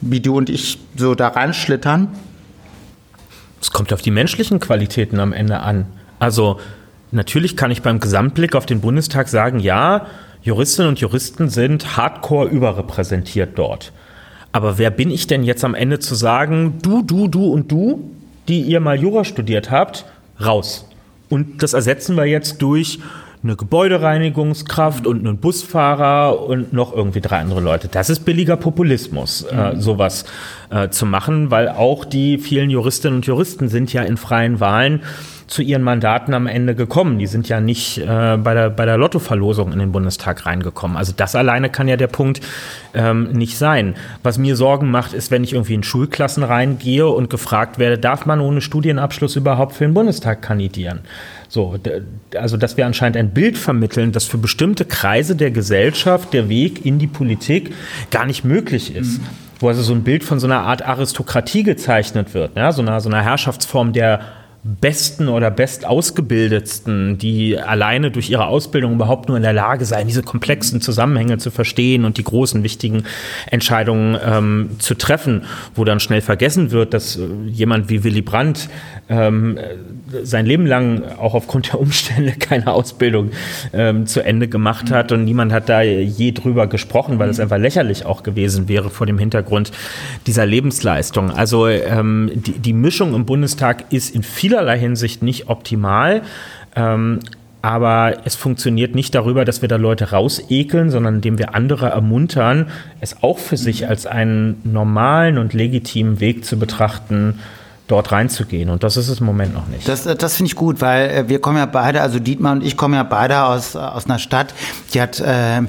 wie 0.00 0.20
du 0.20 0.36
und 0.36 0.48
ich 0.48 0.78
so 0.96 1.16
da 1.16 1.28
reinschlittern? 1.28 2.08
Es 3.60 3.72
kommt 3.72 3.92
auf 3.92 4.00
die 4.00 4.12
menschlichen 4.12 4.60
Qualitäten 4.60 5.18
am 5.18 5.32
Ende 5.32 5.58
an. 5.58 5.86
Also 6.18 6.58
Natürlich 7.10 7.56
kann 7.56 7.70
ich 7.70 7.82
beim 7.82 8.00
Gesamtblick 8.00 8.54
auf 8.54 8.66
den 8.66 8.80
Bundestag 8.80 9.28
sagen, 9.28 9.60
ja, 9.60 10.06
Juristinnen 10.42 10.90
und 10.90 11.00
Juristen 11.00 11.48
sind 11.48 11.96
hardcore 11.96 12.48
überrepräsentiert 12.48 13.58
dort. 13.58 13.92
Aber 14.52 14.78
wer 14.78 14.90
bin 14.90 15.10
ich 15.10 15.26
denn 15.26 15.42
jetzt 15.42 15.64
am 15.64 15.74
Ende 15.74 15.98
zu 15.98 16.14
sagen, 16.14 16.78
du, 16.82 17.02
du, 17.02 17.28
du 17.28 17.46
und 17.46 17.70
du, 17.72 18.10
die 18.46 18.62
ihr 18.62 18.80
mal 18.80 18.98
Jura 18.98 19.24
studiert 19.24 19.70
habt, 19.70 20.04
raus. 20.42 20.88
Und 21.28 21.62
das 21.62 21.72
ersetzen 21.72 22.16
wir 22.16 22.24
jetzt 22.24 22.62
durch 22.62 22.98
eine 23.42 23.56
Gebäudereinigungskraft 23.56 25.06
und 25.06 25.26
einen 25.26 25.38
Busfahrer 25.38 26.44
und 26.46 26.72
noch 26.72 26.92
irgendwie 26.92 27.20
drei 27.20 27.38
andere 27.38 27.60
Leute. 27.60 27.88
Das 27.88 28.10
ist 28.10 28.24
billiger 28.24 28.56
Populismus, 28.56 29.42
äh, 29.42 29.74
mhm. 29.74 29.80
sowas 29.80 30.24
äh, 30.70 30.88
zu 30.88 31.06
machen, 31.06 31.50
weil 31.50 31.68
auch 31.68 32.04
die 32.04 32.38
vielen 32.38 32.68
Juristinnen 32.68 33.16
und 33.16 33.26
Juristen 33.26 33.68
sind 33.68 33.92
ja 33.92 34.02
in 34.02 34.16
freien 34.16 34.60
Wahlen 34.60 35.02
zu 35.48 35.62
ihren 35.62 35.82
Mandaten 35.82 36.34
am 36.34 36.46
Ende 36.46 36.74
gekommen. 36.74 37.18
Die 37.18 37.26
sind 37.26 37.48
ja 37.48 37.60
nicht 37.60 37.98
äh, 37.98 38.36
bei 38.36 38.54
der, 38.54 38.70
bei 38.70 38.84
der 38.84 38.98
Lottoverlosung 38.98 39.72
in 39.72 39.78
den 39.78 39.92
Bundestag 39.92 40.46
reingekommen. 40.46 40.96
Also 40.96 41.12
das 41.16 41.34
alleine 41.34 41.70
kann 41.70 41.88
ja 41.88 41.96
der 41.96 42.06
Punkt 42.06 42.40
ähm, 42.94 43.32
nicht 43.32 43.58
sein. 43.58 43.94
Was 44.22 44.38
mir 44.38 44.56
Sorgen 44.56 44.90
macht, 44.90 45.14
ist, 45.14 45.30
wenn 45.30 45.42
ich 45.42 45.54
irgendwie 45.54 45.74
in 45.74 45.82
Schulklassen 45.82 46.42
reingehe 46.42 47.08
und 47.08 47.30
gefragt 47.30 47.78
werde, 47.78 47.98
darf 47.98 48.26
man 48.26 48.40
ohne 48.40 48.60
Studienabschluss 48.60 49.36
überhaupt 49.36 49.74
für 49.74 49.84
den 49.84 49.94
Bundestag 49.94 50.42
kandidieren? 50.42 51.00
So, 51.48 51.76
also 52.36 52.58
dass 52.58 52.76
wir 52.76 52.84
anscheinend 52.84 53.16
ein 53.16 53.30
Bild 53.30 53.56
vermitteln, 53.56 54.12
dass 54.12 54.24
für 54.24 54.36
bestimmte 54.36 54.84
Kreise 54.84 55.34
der 55.34 55.50
Gesellschaft 55.50 56.34
der 56.34 56.50
Weg 56.50 56.84
in 56.84 56.98
die 56.98 57.06
Politik 57.06 57.74
gar 58.10 58.26
nicht 58.26 58.44
möglich 58.44 58.94
ist. 58.94 59.18
Mhm. 59.18 59.26
Wo 59.60 59.68
also 59.68 59.82
so 59.82 59.92
ein 59.94 60.04
Bild 60.04 60.22
von 60.22 60.38
so 60.38 60.46
einer 60.46 60.60
Art 60.60 60.86
Aristokratie 60.86 61.64
gezeichnet 61.64 62.34
wird, 62.34 62.54
ja? 62.54 62.70
so, 62.70 62.82
einer, 62.82 63.00
so 63.00 63.08
einer 63.08 63.22
Herrschaftsform 63.22 63.92
der 63.92 64.20
besten 64.64 65.28
oder 65.28 65.50
bestausgebildetsten, 65.50 67.16
die 67.16 67.58
alleine 67.58 68.10
durch 68.10 68.28
ihre 68.28 68.46
Ausbildung 68.46 68.94
überhaupt 68.94 69.28
nur 69.28 69.36
in 69.36 69.42
der 69.42 69.52
Lage 69.52 69.84
seien, 69.84 70.08
diese 70.08 70.22
komplexen 70.22 70.80
Zusammenhänge 70.80 71.38
zu 71.38 71.50
verstehen 71.50 72.04
und 72.04 72.18
die 72.18 72.24
großen 72.24 72.62
wichtigen 72.64 73.04
Entscheidungen 73.50 74.18
ähm, 74.22 74.70
zu 74.78 74.94
treffen, 74.94 75.44
wo 75.74 75.84
dann 75.84 76.00
schnell 76.00 76.20
vergessen 76.20 76.70
wird, 76.72 76.92
dass 76.92 77.16
äh, 77.16 77.26
jemand 77.46 77.88
wie 77.88 78.02
Willy 78.02 78.20
Brandt 78.20 78.68
ähm, 79.08 79.58
sein 80.22 80.44
Leben 80.44 80.66
lang 80.66 81.02
auch 81.18 81.34
aufgrund 81.34 81.72
der 81.72 81.80
Umstände 81.80 82.32
keine 82.38 82.72
Ausbildung 82.72 83.30
ähm, 83.72 84.06
zu 84.06 84.24
Ende 84.24 84.48
gemacht 84.48 84.90
hat 84.90 85.12
und 85.12 85.24
niemand 85.24 85.52
hat 85.52 85.68
da 85.68 85.82
je 85.82 86.32
drüber 86.32 86.66
gesprochen, 86.66 87.18
weil 87.18 87.30
es 87.30 87.38
einfach 87.38 87.58
lächerlich 87.58 88.04
auch 88.04 88.24
gewesen 88.24 88.68
wäre 88.68 88.90
vor 88.90 89.06
dem 89.06 89.18
Hintergrund 89.18 89.70
dieser 90.26 90.46
Lebensleistung. 90.46 91.30
Also 91.30 91.68
ähm, 91.68 92.30
die, 92.34 92.58
die 92.58 92.72
Mischung 92.72 93.14
im 93.14 93.24
Bundestag 93.24 93.92
ist 93.92 94.14
in 94.14 94.22
vielerlei 94.48 94.78
Hinsicht 94.78 95.22
nicht 95.22 95.48
optimal. 95.48 96.22
Ähm, 96.74 97.20
aber 97.60 98.18
es 98.24 98.34
funktioniert 98.34 98.94
nicht 98.94 99.14
darüber, 99.14 99.44
dass 99.44 99.60
wir 99.60 99.68
da 99.68 99.76
Leute 99.76 100.12
rausekeln, 100.12 100.90
sondern 100.90 101.16
indem 101.16 101.38
wir 101.38 101.54
andere 101.54 101.88
ermuntern, 101.88 102.68
es 103.00 103.22
auch 103.22 103.38
für 103.38 103.56
sich 103.56 103.88
als 103.88 104.06
einen 104.06 104.60
normalen 104.64 105.38
und 105.38 105.52
legitimen 105.52 106.20
Weg 106.20 106.44
zu 106.44 106.58
betrachten, 106.58 107.40
dort 107.88 108.12
reinzugehen. 108.12 108.70
Und 108.70 108.84
das 108.84 108.96
ist 108.96 109.08
es 109.08 109.20
im 109.20 109.26
Moment 109.26 109.54
noch 109.54 109.66
nicht. 109.66 109.88
Das, 109.88 110.04
das 110.04 110.36
finde 110.36 110.48
ich 110.48 110.56
gut, 110.56 110.80
weil 110.80 111.10
äh, 111.10 111.28
wir 111.28 111.40
kommen 111.40 111.58
ja 111.58 111.66
beide, 111.66 112.00
also 112.00 112.18
Dietmar 112.18 112.52
und 112.52 112.64
ich 112.64 112.76
kommen 112.76 112.94
ja 112.94 113.02
beide 113.02 113.42
aus, 113.44 113.76
aus 113.76 114.06
einer 114.06 114.18
Stadt, 114.18 114.54
die 114.94 115.00
hat 115.02 115.20
äh, 115.20 115.58
äh, 115.58 115.64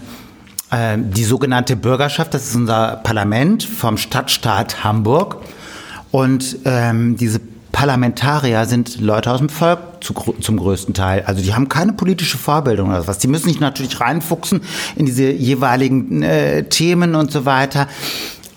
die 0.97 1.23
sogenannte 1.23 1.75
Bürgerschaft, 1.75 2.33
das 2.33 2.47
ist 2.47 2.55
unser 2.55 2.97
Parlament 3.03 3.63
vom 3.63 3.97
Stadtstaat 3.97 4.83
Hamburg. 4.83 5.37
Und 6.11 6.57
ähm, 6.65 7.17
diese 7.17 7.39
Parlamentarier 7.71 8.65
sind 8.65 8.99
Leute 8.99 9.31
aus 9.31 9.39
dem 9.39 9.49
Volk 9.49 9.79
zu, 10.01 10.13
zum 10.41 10.57
größten 10.57 10.93
Teil. 10.93 11.23
Also 11.25 11.41
die 11.41 11.53
haben 11.53 11.69
keine 11.69 11.93
politische 11.93 12.37
Vorbildung 12.37 12.89
oder 12.89 13.07
was. 13.07 13.19
Die 13.19 13.27
müssen 13.27 13.49
sich 13.49 13.59
natürlich 13.59 13.99
reinfuchsen 14.01 14.61
in 14.95 15.05
diese 15.05 15.29
jeweiligen 15.31 16.23
äh, 16.23 16.63
Themen 16.63 17.15
und 17.15 17.31
so 17.31 17.45
weiter. 17.45 17.87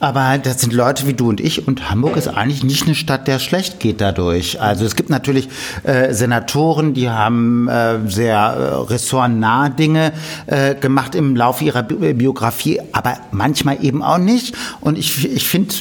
Aber 0.02 0.36
das 0.36 0.60
sind 0.60 0.72
Leute 0.72 1.06
wie 1.06 1.14
du 1.14 1.28
und 1.28 1.40
ich 1.40 1.68
und 1.68 1.88
Hamburg 1.88 2.16
ist 2.16 2.26
eigentlich 2.26 2.64
nicht 2.64 2.86
eine 2.86 2.96
Stadt, 2.96 3.28
der 3.28 3.38
schlecht 3.38 3.78
geht 3.78 4.00
dadurch. 4.00 4.60
Also 4.60 4.84
es 4.84 4.96
gibt 4.96 5.10
natürlich 5.10 5.48
äh, 5.84 6.12
Senatoren, 6.12 6.92
die 6.92 7.08
haben 7.08 7.68
äh, 7.68 8.00
sehr 8.06 8.36
äh, 8.36 8.92
ressortnah 8.92 9.68
Dinge 9.68 10.12
äh, 10.46 10.74
gemacht 10.74 11.14
im 11.14 11.36
Laufe 11.36 11.62
ihrer 11.62 11.84
Bi 11.84 12.14
Biografie, 12.14 12.80
aber 12.90 13.14
manchmal 13.30 13.84
eben 13.84 14.02
auch 14.02 14.18
nicht. 14.18 14.56
Und 14.80 14.98
ich, 14.98 15.32
ich 15.32 15.46
finde, 15.46 15.72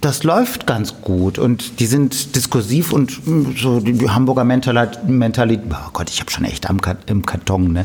das 0.00 0.24
läuft 0.24 0.66
ganz 0.66 1.02
gut 1.02 1.38
und 1.38 1.78
die 1.78 1.86
sind 1.86 2.34
diskursiv 2.34 2.92
und 2.92 3.10
hm, 3.24 3.54
so 3.56 3.80
die, 3.80 4.08
Hamburger 4.08 4.44
Mentalität, 4.44 5.64
oh 5.70 5.90
Gott, 5.92 6.08
ich 6.08 6.20
habe 6.20 6.30
schon 6.30 6.44
echt 6.44 6.70
am, 6.70 6.80
im 7.06 7.26
Karton, 7.26 7.72
ne? 7.72 7.84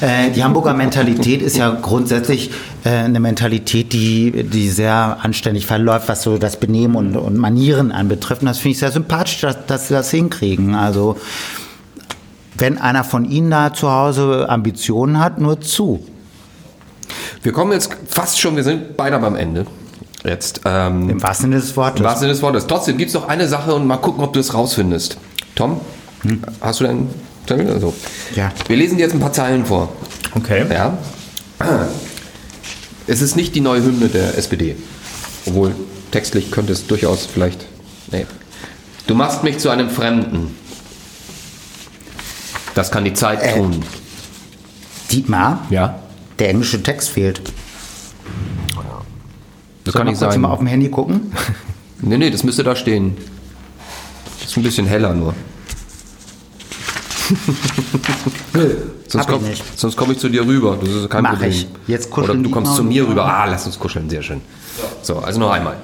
Äh, 0.00 0.30
die 0.30 0.42
Hamburger 0.42 0.74
Mentalität 0.74 1.40
ist 1.40 1.56
ja 1.56 1.70
grundsätzlich 1.70 2.50
äh, 2.84 2.90
eine 2.90 3.20
Mentalität, 3.20 3.92
die, 3.92 4.44
die 4.44 4.70
sehr 4.70 5.18
anständig 5.22 5.66
verläuft, 5.66 6.08
was 6.08 6.22
so 6.22 6.36
das 6.36 6.58
Benehmen 6.58 6.96
und, 6.96 7.16
und 7.16 7.36
Manieren 7.36 7.92
anbetrifft. 7.92 8.42
Und 8.42 8.48
das 8.48 8.58
finde 8.58 8.72
ich 8.72 8.78
sehr 8.78 8.90
sympathisch, 8.90 9.40
dass, 9.40 9.66
dass 9.66 9.88
sie 9.88 9.94
das 9.94 10.10
hinkriegen. 10.10 10.74
Also 10.74 11.16
wenn 12.56 12.78
einer 12.78 13.04
von 13.04 13.24
Ihnen 13.24 13.50
da 13.50 13.72
zu 13.72 13.90
Hause 13.90 14.48
Ambitionen 14.48 15.20
hat, 15.20 15.40
nur 15.40 15.60
zu. 15.60 16.04
Wir 17.42 17.52
kommen 17.52 17.72
jetzt 17.72 17.96
fast 18.08 18.40
schon, 18.40 18.56
wir 18.56 18.64
sind 18.64 18.96
beinahe 18.96 19.20
beim 19.20 19.36
Ende. 19.36 19.66
Jetzt, 20.24 20.60
ähm, 20.64 21.10
Im 21.10 21.22
wahrsten 21.22 21.50
Sinne 21.50 21.60
des 21.60 21.76
Wortes. 21.76 22.00
Im 22.00 22.04
wahrsten 22.04 22.20
Sinne 22.20 22.32
des 22.32 22.42
Wortes. 22.42 22.66
Trotzdem 22.66 22.96
gibt 22.96 23.08
es 23.08 23.14
noch 23.14 23.28
eine 23.28 23.48
Sache 23.48 23.74
und 23.74 23.86
mal 23.86 23.96
gucken, 23.96 24.22
ob 24.22 24.32
du 24.32 24.40
es 24.40 24.54
rausfindest. 24.54 25.16
Tom, 25.54 25.80
hm? 26.22 26.42
hast 26.60 26.80
du 26.80 26.84
deinen 26.84 27.10
Termin 27.46 27.68
oder 27.68 27.80
so? 27.80 27.94
Ja. 28.36 28.52
Wir 28.68 28.76
lesen 28.76 28.96
dir 28.96 29.04
jetzt 29.04 29.14
ein 29.14 29.20
paar 29.20 29.32
Zeilen 29.32 29.66
vor. 29.66 29.92
Okay. 30.34 30.64
Ja. 30.70 30.96
Es 33.06 33.20
ist 33.20 33.36
nicht 33.36 33.54
die 33.54 33.60
neue 33.60 33.82
Hymne 33.82 34.08
der 34.08 34.38
SPD. 34.38 34.76
Obwohl 35.46 35.74
textlich 36.12 36.50
könnte 36.50 36.72
es 36.72 36.86
durchaus 36.86 37.26
vielleicht. 37.26 37.66
Nee. 38.10 38.26
Du 39.06 39.14
machst 39.14 39.42
mich 39.42 39.58
zu 39.58 39.70
einem 39.70 39.90
Fremden. 39.90 40.56
Das 42.74 42.90
kann 42.90 43.04
die 43.04 43.14
Zeit 43.14 43.42
äh, 43.42 43.56
tun. 43.56 43.82
Dietmar? 45.10 45.66
Ja. 45.70 45.98
Der 46.38 46.50
englische 46.50 46.82
Text 46.82 47.10
fehlt. 47.10 47.42
Das 49.84 49.94
kann 49.94 50.08
ich 50.08 50.18
sagen. 50.18 50.40
mal 50.40 50.50
auf 50.50 50.58
dem 50.58 50.68
Handy 50.68 50.88
gucken? 50.88 51.32
nee, 52.00 52.18
nee, 52.18 52.30
das 52.30 52.44
müsste 52.44 52.62
da 52.62 52.76
stehen. 52.76 53.16
Das 54.40 54.50
ist 54.50 54.56
ein 54.56 54.62
bisschen 54.62 54.86
heller 54.86 55.14
nur. 55.14 55.34
sonst 59.08 59.26
komme 59.26 59.50
ich, 59.50 59.62
komm 59.96 60.10
ich 60.12 60.18
zu 60.18 60.28
dir 60.28 60.46
rüber. 60.46 60.76
Das 60.80 60.90
ist 60.90 61.08
kein 61.10 61.22
Mach 61.22 61.32
Problem. 61.32 61.50
Ich. 61.50 61.66
Jetzt 61.86 62.10
kuscheln 62.10 62.40
Oder 62.40 62.48
du 62.48 62.54
kommst 62.54 62.76
zu 62.76 62.84
mir 62.84 63.08
rüber. 63.08 63.24
Ah, 63.24 63.46
lass 63.46 63.66
uns 63.66 63.78
kuscheln, 63.78 64.10
sehr 64.10 64.22
schön. 64.22 64.40
So, 65.02 65.18
also 65.18 65.40
noch 65.40 65.50
einmal. 65.50 65.76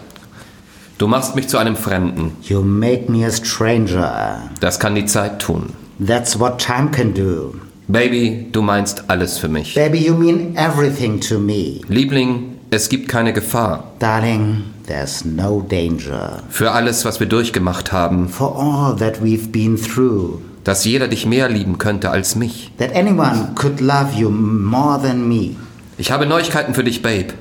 Du 0.99 1.07
machst 1.07 1.37
mich 1.37 1.49
zu 1.49 1.59
einem 1.59 1.77
Fremden. 1.77 2.33
You 2.43 2.61
make 2.61 3.11
me 3.11 3.25
a 3.25 3.31
stranger. 3.31 4.51
Das 4.61 4.81
kann 4.81 4.95
die 4.97 5.07
Zeit 5.07 5.41
tun. 5.41 5.73
That's 6.05 6.39
what 6.39 6.59
time 6.59 6.91
can 6.91 7.15
do. 7.15 7.55
Baby, 7.87 8.49
du 8.53 8.63
meinst 8.63 9.05
alles 9.09 9.39
für 9.39 9.49
mich. 9.49 9.75
Baby, 9.75 10.05
you 10.05 10.15
mean 10.15 10.57
everything 10.57 11.21
to 11.21 11.39
me. 11.39 11.81
Liebling, 11.89 12.58
es 12.71 12.89
gibt 12.89 13.09
keine 13.09 13.33
Gefahr. 13.33 13.93
Darling, 13.99 14.65
there's 14.87 15.25
no 15.25 15.61
danger. 15.61 16.43
Für 16.51 16.73
alles, 16.73 17.05
was 17.05 17.21
wir 17.21 17.27
durchgemacht 17.27 17.93
haben. 17.93 18.29
For 18.29 18.57
all 18.57 18.97
that 18.97 19.23
we've 19.23 19.49
been 19.49 19.77
through. 19.77 20.41
Dass 20.65 20.85
jeder 20.85 21.09
dich 21.09 21.25
mehr 21.25 21.49
lieben 21.49 21.79
könnte 21.79 22.11
als 22.11 22.37
mich. 22.37 22.73
That 22.79 22.95
anyone 22.95 23.53
could 23.55 23.81
love 23.81 24.13
you 24.15 24.29
more 24.29 25.01
than 25.01 25.29
me. 25.29 25.57
Ich 25.97 26.11
habe 26.11 26.27
Neuigkeiten 26.27 26.75
für 26.75 26.85
dich, 26.85 27.03
Babe. 27.03 27.33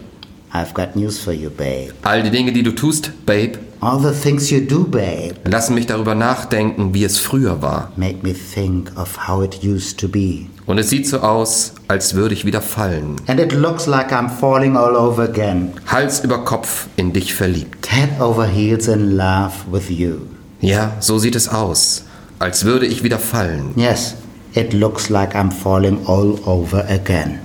I've 0.54 0.74
got 0.74 0.96
news 0.96 1.20
for 1.20 1.34
you, 1.34 1.50
babe. 1.50 1.94
All 2.04 2.24
die 2.24 2.32
Dinge, 2.32 2.52
die 2.54 2.64
du 2.64 2.72
tust, 2.72 3.12
Babe. 3.26 3.60
All 3.80 4.00
the 4.00 4.12
things 4.12 4.50
you 4.50 4.62
do, 4.62 4.86
babe, 4.86 5.36
lassen 5.46 5.76
mich 5.76 5.86
darüber 5.86 6.16
nachdenken, 6.16 6.96
wie 6.96 7.04
es 7.04 7.20
früher 7.20 7.62
war. 7.62 7.92
make 7.96 8.24
me 8.24 8.34
think 8.34 8.92
of 8.98 9.28
how 9.28 9.44
it 9.44 9.64
used 9.64 10.00
to 10.00 10.08
be. 10.08 10.48
Und 10.66 10.80
es 10.80 10.90
sieht 10.90 11.08
so 11.08 11.20
aus, 11.20 11.74
als 11.88 12.16
würde 12.16 12.34
ich 12.34 12.44
wieder 12.44 12.62
fallen. 12.62 13.16
And 13.28 13.40
it 13.40 13.54
looks 13.54 13.86
like 13.86 14.12
I'm 14.12 14.30
falling 14.30 14.76
all 14.76 14.96
over 14.96 15.24
again. 15.24 15.74
Hals 15.86 16.22
über 16.24 16.40
Kopf 16.44 16.88
in 16.96 17.14
dich 17.14 17.34
verliebt. 17.36 17.88
Head 17.92 18.20
over 18.20 18.46
heels 18.48 18.88
in 18.88 19.16
love 19.16 19.54
with 19.72 19.90
you. 19.90 20.22
Ja, 20.60 20.94
so 21.00 21.20
sieht 21.20 21.36
es 21.36 21.48
aus, 21.48 22.04
als 22.40 22.66
würde 22.66 22.88
ich 22.88 23.04
wieder 23.04 23.20
fallen. 23.20 23.74
Yes, 23.76 24.16
it 24.56 24.74
looks 24.74 25.10
like 25.10 25.36
I'm 25.36 25.52
falling 25.52 26.00
all 26.08 26.36
over 26.46 26.84
again. 26.90 27.40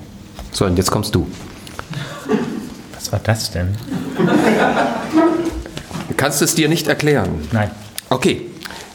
So, 0.51 0.65
und 0.65 0.78
jetzt 0.78 0.91
kommst 0.91 1.15
du. 1.15 1.27
Was 2.94 3.12
war 3.12 3.20
das 3.23 3.51
denn? 3.51 3.69
Du 6.23 6.26
kannst 6.26 6.41
es 6.41 6.55
dir 6.55 6.68
nicht 6.68 6.86
erklären. 6.86 7.49
Nein. 7.51 7.73
Okay, 8.09 8.42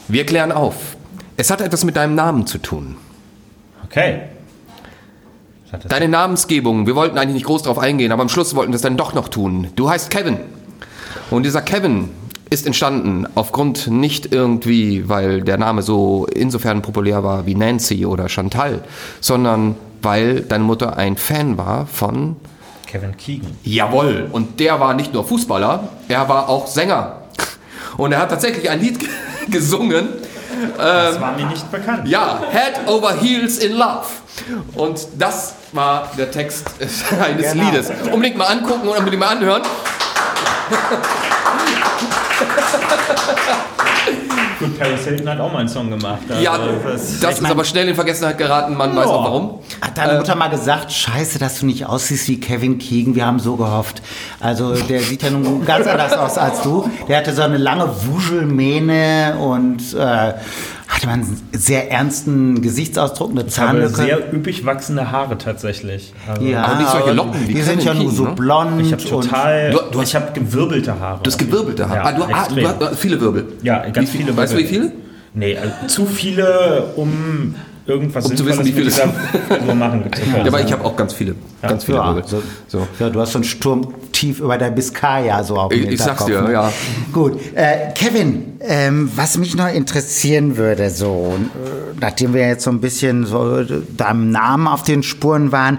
wir 0.08 0.24
klären 0.24 0.50
auf. 0.50 0.96
Es 1.36 1.50
hat 1.50 1.60
etwas 1.60 1.84
mit 1.84 1.94
deinem 1.94 2.14
Namen 2.14 2.46
zu 2.46 2.56
tun. 2.56 2.96
Okay. 3.84 4.20
Deine 5.90 6.08
Namensgebung, 6.08 6.86
wir 6.86 6.96
wollten 6.96 7.18
eigentlich 7.18 7.34
nicht 7.34 7.44
groß 7.44 7.64
drauf 7.64 7.78
eingehen, 7.78 8.12
aber 8.12 8.22
am 8.22 8.30
Schluss 8.30 8.54
wollten 8.54 8.72
wir 8.72 8.76
es 8.76 8.80
dann 8.80 8.96
doch 8.96 9.12
noch 9.12 9.28
tun. 9.28 9.68
Du 9.76 9.90
heißt 9.90 10.08
Kevin. 10.08 10.38
Und 11.30 11.42
dieser 11.42 11.60
Kevin 11.60 12.08
ist 12.48 12.64
entstanden 12.64 13.26
aufgrund 13.34 13.88
nicht 13.88 14.32
irgendwie, 14.32 15.06
weil 15.10 15.42
der 15.42 15.58
Name 15.58 15.82
so 15.82 16.24
insofern 16.34 16.80
populär 16.80 17.24
war 17.24 17.44
wie 17.44 17.54
Nancy 17.54 18.06
oder 18.06 18.30
Chantal, 18.30 18.80
sondern 19.20 19.74
weil 20.00 20.40
deine 20.40 20.64
Mutter 20.64 20.96
ein 20.96 21.18
Fan 21.18 21.58
war 21.58 21.86
von 21.88 22.36
Kevin 22.88 23.14
Keegan. 23.18 23.50
Jawohl. 23.64 24.28
Und 24.32 24.60
der 24.60 24.80
war 24.80 24.94
nicht 24.94 25.12
nur 25.12 25.22
Fußballer, 25.22 25.90
er 26.08 26.28
war 26.30 26.48
auch 26.48 26.66
Sänger. 26.66 27.17
Und 27.98 28.12
er 28.12 28.20
hat 28.20 28.30
tatsächlich 28.30 28.70
ein 28.70 28.80
Lied 28.80 28.98
gesungen. 29.48 30.08
Das 30.76 31.20
war 31.20 31.32
mir 31.36 31.46
nicht 31.46 31.70
bekannt. 31.70 32.08
Ja, 32.08 32.40
Head 32.50 32.88
over 32.88 33.12
Heels 33.14 33.58
in 33.58 33.76
Love. 33.76 34.06
Und 34.74 35.06
das 35.18 35.54
war 35.72 36.10
der 36.16 36.30
Text 36.30 36.66
eines 37.22 37.52
Genau. 37.52 37.64
Liedes. 37.64 37.90
Unbedingt 38.10 38.38
mal 38.38 38.46
angucken 38.46 38.88
und 38.88 38.96
unbedingt 38.96 39.20
mal 39.20 39.36
anhören. 39.36 39.62
Gut, 44.58 44.78
Paris 44.78 45.04
Hilton 45.04 45.28
hat 45.28 45.38
auch 45.40 45.52
mal 45.52 45.60
einen 45.60 45.68
Song 45.68 45.88
gemacht. 45.90 46.18
Also 46.28 46.42
Ja, 46.42 46.58
das- 46.58 47.20
das 47.20 47.38
ist 47.40 47.44
aber 47.50 47.64
schnell 47.64 47.88
in 47.88 47.94
Vergessenheit 47.94 48.38
geraten. 48.38 48.74
Man 48.76 48.94
weiß 48.96 49.06
auch 49.06 49.24
warum. 49.24 49.58
Hat 49.80 49.96
deine 49.96 50.18
Mutter 50.18 50.34
mal 50.34 50.48
gesagt, 50.48 50.92
scheiße, 50.92 51.38
dass 51.38 51.60
du 51.60 51.66
nicht 51.66 51.86
aussiehst 51.86 52.26
wie 52.28 52.40
Kevin 52.40 52.78
Keegan, 52.78 53.14
wir 53.14 53.24
haben 53.26 53.38
so 53.38 53.56
gehofft. 53.56 54.02
Also 54.40 54.74
der 54.74 55.00
sieht 55.00 55.22
ja 55.22 55.30
nun 55.30 55.64
ganz 55.64 55.86
anders 55.86 56.12
aus 56.14 56.38
als 56.38 56.62
du. 56.62 56.90
Der 57.08 57.18
hatte 57.18 57.32
so 57.32 57.42
eine 57.42 57.56
lange 57.58 57.88
Wuschelmähne 58.06 59.36
und 59.38 59.94
äh, 59.94 60.34
hatte 60.88 61.06
man 61.06 61.20
einen 61.20 61.40
sehr 61.52 61.90
ernsten 61.90 62.62
Gesichtsausdruck, 62.62 63.30
eine 63.30 63.40
Ich 63.46 63.58
habe 63.58 63.68
Zahnlücke. 63.78 63.94
sehr 63.94 64.32
üppig 64.34 64.64
wachsende 64.64 65.10
Haare 65.12 65.36
tatsächlich. 65.38 66.12
Also 66.26 66.42
ja, 66.46 66.62
Aber 66.64 66.76
nicht 66.80 66.90
solche 66.90 67.12
Locken 67.12 67.46
wie 67.48 67.54
die 67.54 67.62
sind 67.62 67.84
ja 67.84 67.94
nur 67.94 68.10
so 68.10 68.24
ne? 68.24 68.32
blond. 68.34 68.80
Ich 68.80 68.92
habe 68.92 69.04
total, 69.04 69.70
Du- 69.70 69.78
du 69.92 70.00
hast- 70.00 70.08
ich 70.08 70.14
habe 70.16 70.32
gewirbelte 70.32 70.98
Haare. 70.98 71.20
Du 71.22 71.30
hast 71.30 71.38
gewirbelte 71.38 71.88
Haare. 71.88 71.96
Ja, 71.98 72.04
ah, 72.04 72.12
du, 72.12 72.22
ah, 72.22 72.26
du, 72.26 72.66
hast- 72.66 72.80
du 72.80 72.86
hast 72.86 72.98
viele 72.98 73.20
Wirbel. 73.20 73.46
Ja, 73.62 73.80
ganz 73.90 73.98
wie 73.98 74.06
viel, 74.16 74.20
viele 74.26 74.36
Weißt 74.36 74.52
du, 74.54 74.58
wie 74.58 74.62
Wirbel. 74.70 74.80
viele? 74.90 74.92
Nee, 75.34 75.56
also 75.58 75.72
zu 75.86 76.06
viele, 76.06 76.84
um 76.96 77.54
irgendwas 77.88 78.26
Um 78.26 78.36
zu 78.36 78.44
wissen, 78.46 78.64
wie 78.64 78.72
dieser 78.72 79.08
Figur 79.48 79.74
machen. 79.74 80.04
Ja, 80.36 80.44
aber 80.46 80.60
ich 80.60 80.70
habe 80.72 80.84
auch 80.84 80.94
ganz 80.94 81.12
viele. 81.14 81.34
Ganz 81.62 81.84
viele 81.84 81.98
Ja, 81.98 82.14
Wirbel. 82.14 82.42
so, 82.68 82.86
ja, 83.00 83.08
du 83.10 83.20
hast 83.20 83.32
so 83.32 83.38
einen 83.38 83.44
Sturm 83.44 83.94
tief 84.12 84.40
über 84.40 84.58
der 84.58 84.70
Biskaya 84.70 85.42
so 85.42 85.56
auf 85.56 85.70
dem 85.70 85.84
Ich- 85.84 85.92
ich 85.94 86.00
sag's 86.02 86.24
dir, 86.26 86.42
ne? 86.42 86.52
ja. 86.52 86.72
Gut, 87.12 87.38
äh, 87.54 87.92
Kevin, 87.94 88.58
ähm, 88.60 89.10
was 89.16 89.38
mich 89.38 89.56
noch 89.56 89.72
interessieren 89.72 90.56
würde, 90.56 90.90
so 90.90 91.34
äh, 91.36 91.98
nachdem 92.00 92.34
wir 92.34 92.46
jetzt 92.46 92.64
so 92.64 92.70
ein 92.70 92.80
bisschen 92.80 93.24
so 93.26 93.64
deinem 93.96 94.30
Namen 94.30 94.66
auf 94.68 94.82
den 94.82 95.02
Spuren 95.02 95.50
waren, 95.50 95.78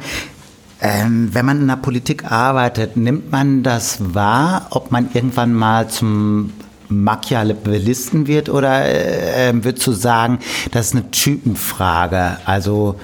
ähm, 0.82 1.30
wenn 1.34 1.46
man 1.46 1.62
in 1.62 1.68
der 1.68 1.76
Politik 1.76 2.32
arbeitet, 2.32 2.96
nimmt 2.98 3.32
man 3.32 3.64
das 3.64 3.98
wahr, 4.14 4.68
ob 4.72 4.92
man 4.92 5.10
irgendwann 5.14 5.54
mal 5.54 5.88
zum 5.90 6.52
Machiavellisten 6.90 8.28
wird 8.28 8.50
oder 8.50 8.86
äh, 8.86 9.50
äh, 9.50 9.64
würdest 9.64 9.88
du 9.88 9.92
sagen, 9.92 10.40
das 10.72 10.88
ist 10.88 10.96
eine 10.96 11.12
Typenfrage? 11.12 12.38
Also 12.46 13.00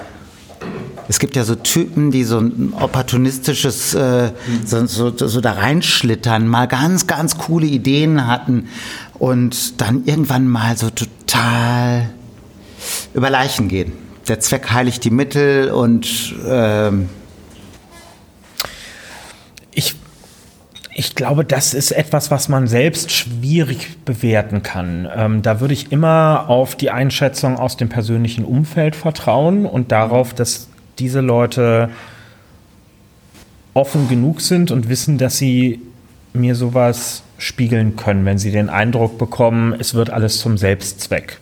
es 1.07 1.19
gibt 1.19 1.35
ja 1.35 1.43
so 1.43 1.55
Typen, 1.55 2.11
die 2.11 2.23
so 2.23 2.39
ein 2.39 2.73
opportunistisches, 2.79 3.93
äh, 3.93 4.31
so, 4.65 4.85
so, 4.87 5.11
so 5.15 5.41
da 5.41 5.53
reinschlittern, 5.53 6.47
mal 6.47 6.67
ganz, 6.67 7.07
ganz 7.07 7.37
coole 7.37 7.67
Ideen 7.67 8.27
hatten 8.27 8.67
und 9.13 9.79
dann 9.81 10.05
irgendwann 10.05 10.47
mal 10.47 10.77
so 10.77 10.89
total 10.89 12.09
über 13.13 13.29
Leichen 13.29 13.67
gehen. 13.67 13.93
Der 14.27 14.39
Zweck 14.39 14.71
heiligt 14.71 15.03
die 15.03 15.11
Mittel 15.11 15.69
und 15.69 16.35
ähm, 16.47 17.09
Ich, 19.75 19.93
ich 20.97 21.13
glaube, 21.13 21.43
das 21.43 21.73
ist 21.73 21.91
etwas, 21.91 22.31
was 22.31 22.47
man 22.47 22.67
selbst 22.67 23.11
schwierig 23.11 23.97
bewerten 24.05 24.63
kann. 24.63 25.07
Ähm, 25.13 25.41
da 25.41 25.59
würde 25.59 25.73
ich 25.73 25.91
immer 25.91 26.45
auf 26.47 26.75
die 26.77 26.89
Einschätzung 26.89 27.59
aus 27.59 27.75
dem 27.75 27.89
persönlichen 27.89 28.45
Umfeld 28.45 28.95
vertrauen 28.95 29.65
und 29.65 29.91
darauf, 29.91 30.33
dass 30.33 30.69
diese 30.97 31.19
Leute 31.19 31.89
offen 33.73 34.07
genug 34.07 34.39
sind 34.39 34.71
und 34.71 34.87
wissen, 34.87 35.17
dass 35.17 35.37
sie 35.37 35.81
mir 36.31 36.55
sowas 36.55 37.23
spiegeln 37.37 37.97
können, 37.97 38.23
wenn 38.23 38.37
sie 38.37 38.51
den 38.51 38.69
Eindruck 38.69 39.17
bekommen, 39.17 39.75
es 39.77 39.95
wird 39.95 40.11
alles 40.11 40.39
zum 40.39 40.57
Selbstzweck. 40.57 41.39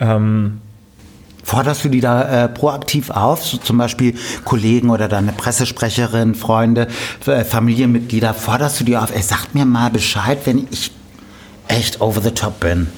Ähm, 0.00 0.62
forderst 1.46 1.84
du 1.84 1.88
die 1.88 2.00
da 2.00 2.44
äh, 2.44 2.48
proaktiv 2.48 3.10
auf, 3.10 3.44
so 3.44 3.56
zum 3.56 3.78
Beispiel 3.78 4.14
Kollegen 4.44 4.90
oder 4.90 5.06
deine 5.06 5.30
Pressesprecherin, 5.32 6.34
Freunde, 6.34 6.88
äh, 7.24 7.44
Familienmitglieder, 7.44 8.34
forderst 8.34 8.80
du 8.80 8.84
die 8.84 8.96
auf, 8.96 9.14
ey, 9.14 9.22
sagt 9.22 9.54
mir 9.54 9.64
mal 9.64 9.90
Bescheid, 9.90 10.38
wenn 10.44 10.66
ich 10.72 10.90
echt 11.68 12.00
over 12.00 12.20
the 12.20 12.32
top 12.32 12.58
bin? 12.58 12.88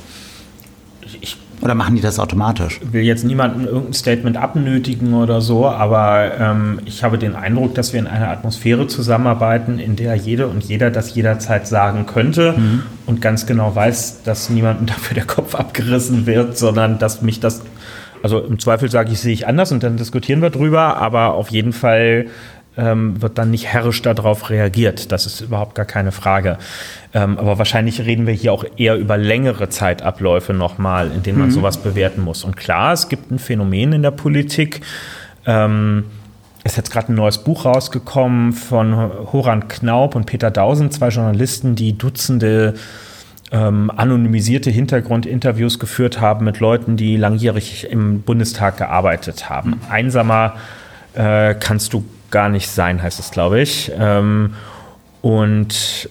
ich 1.20 1.36
Oder 1.60 1.74
machen 1.74 1.96
die 1.96 2.00
das 2.00 2.18
automatisch? 2.18 2.80
will 2.90 3.02
jetzt 3.02 3.22
niemanden 3.22 3.66
irgendein 3.66 3.92
Statement 3.92 4.38
abnötigen 4.38 5.12
oder 5.12 5.42
so, 5.42 5.66
aber 5.66 6.38
ähm, 6.40 6.80
ich 6.86 7.04
habe 7.04 7.18
den 7.18 7.36
Eindruck, 7.36 7.74
dass 7.74 7.92
wir 7.92 8.00
in 8.00 8.06
einer 8.06 8.30
Atmosphäre 8.30 8.86
zusammenarbeiten, 8.86 9.78
in 9.78 9.94
der 9.94 10.14
jede 10.14 10.48
und 10.48 10.64
jeder 10.64 10.90
das 10.90 11.14
jederzeit 11.14 11.68
sagen 11.68 12.06
könnte 12.06 12.54
und 13.04 13.20
ganz 13.20 13.44
genau 13.44 13.74
weiß, 13.74 14.22
dass 14.22 14.48
niemandem 14.48 14.86
dafür 14.94 15.16
der 15.16 15.26
Kopf 15.26 15.54
abgerissen 15.54 16.24
wird, 16.24 16.56
sondern 16.56 16.98
dass 16.98 17.20
mich 17.20 17.40
das, 17.40 17.60
also 18.22 18.40
im 18.40 18.58
Zweifel 18.58 18.90
sage 18.90 19.12
ich, 19.12 19.20
sehe 19.20 19.32
ich 19.32 19.46
anders 19.46 19.72
und 19.72 19.82
dann 19.82 19.96
diskutieren 19.96 20.42
wir 20.42 20.50
drüber, 20.50 20.96
aber 20.96 21.34
auf 21.34 21.50
jeden 21.50 21.72
Fall 21.72 22.26
ähm, 22.78 23.20
wird 23.20 23.38
dann 23.38 23.50
nicht 23.50 23.66
herrisch 23.66 24.00
darauf 24.02 24.50
reagiert. 24.50 25.10
Das 25.10 25.26
ist 25.26 25.40
überhaupt 25.40 25.74
gar 25.74 25.84
keine 25.84 26.12
Frage. 26.12 26.58
Ähm, 27.12 27.36
aber 27.36 27.58
wahrscheinlich 27.58 28.00
reden 28.00 28.26
wir 28.26 28.34
hier 28.34 28.52
auch 28.52 28.64
eher 28.76 28.96
über 28.96 29.16
längere 29.16 29.68
Zeitabläufe 29.68 30.54
nochmal, 30.54 31.10
in 31.10 31.22
denen 31.22 31.38
man 31.38 31.50
sowas 31.50 31.78
bewerten 31.78 32.22
muss. 32.22 32.44
Und 32.44 32.56
klar, 32.56 32.92
es 32.92 33.08
gibt 33.08 33.30
ein 33.30 33.38
Phänomen 33.38 33.92
in 33.92 34.02
der 34.02 34.12
Politik. 34.12 34.80
Ähm, 35.44 36.04
ist 36.64 36.76
jetzt 36.76 36.92
gerade 36.92 37.12
ein 37.12 37.16
neues 37.16 37.38
Buch 37.38 37.64
rausgekommen 37.64 38.52
von 38.52 38.94
Horan 39.32 39.68
Knaub 39.68 40.14
und 40.14 40.26
Peter 40.26 40.50
Dausen, 40.50 40.90
zwei 40.90 41.08
Journalisten, 41.08 41.74
die 41.74 41.96
Dutzende 41.96 42.74
ähm, 43.50 43.90
anonymisierte 43.94 44.70
Hintergrundinterviews 44.70 45.78
geführt 45.78 46.20
haben 46.20 46.44
mit 46.44 46.60
Leuten, 46.60 46.96
die 46.96 47.16
langjährig 47.16 47.88
im 47.90 48.22
Bundestag 48.22 48.76
gearbeitet 48.76 49.48
haben. 49.48 49.80
Einsamer 49.88 50.56
äh, 51.14 51.54
kannst 51.54 51.92
du 51.92 52.04
gar 52.30 52.48
nicht 52.48 52.68
sein, 52.68 53.02
heißt 53.02 53.18
es, 53.18 53.30
glaube 53.30 53.60
ich. 53.60 53.90
Ähm, 53.98 54.54
und 55.22 56.10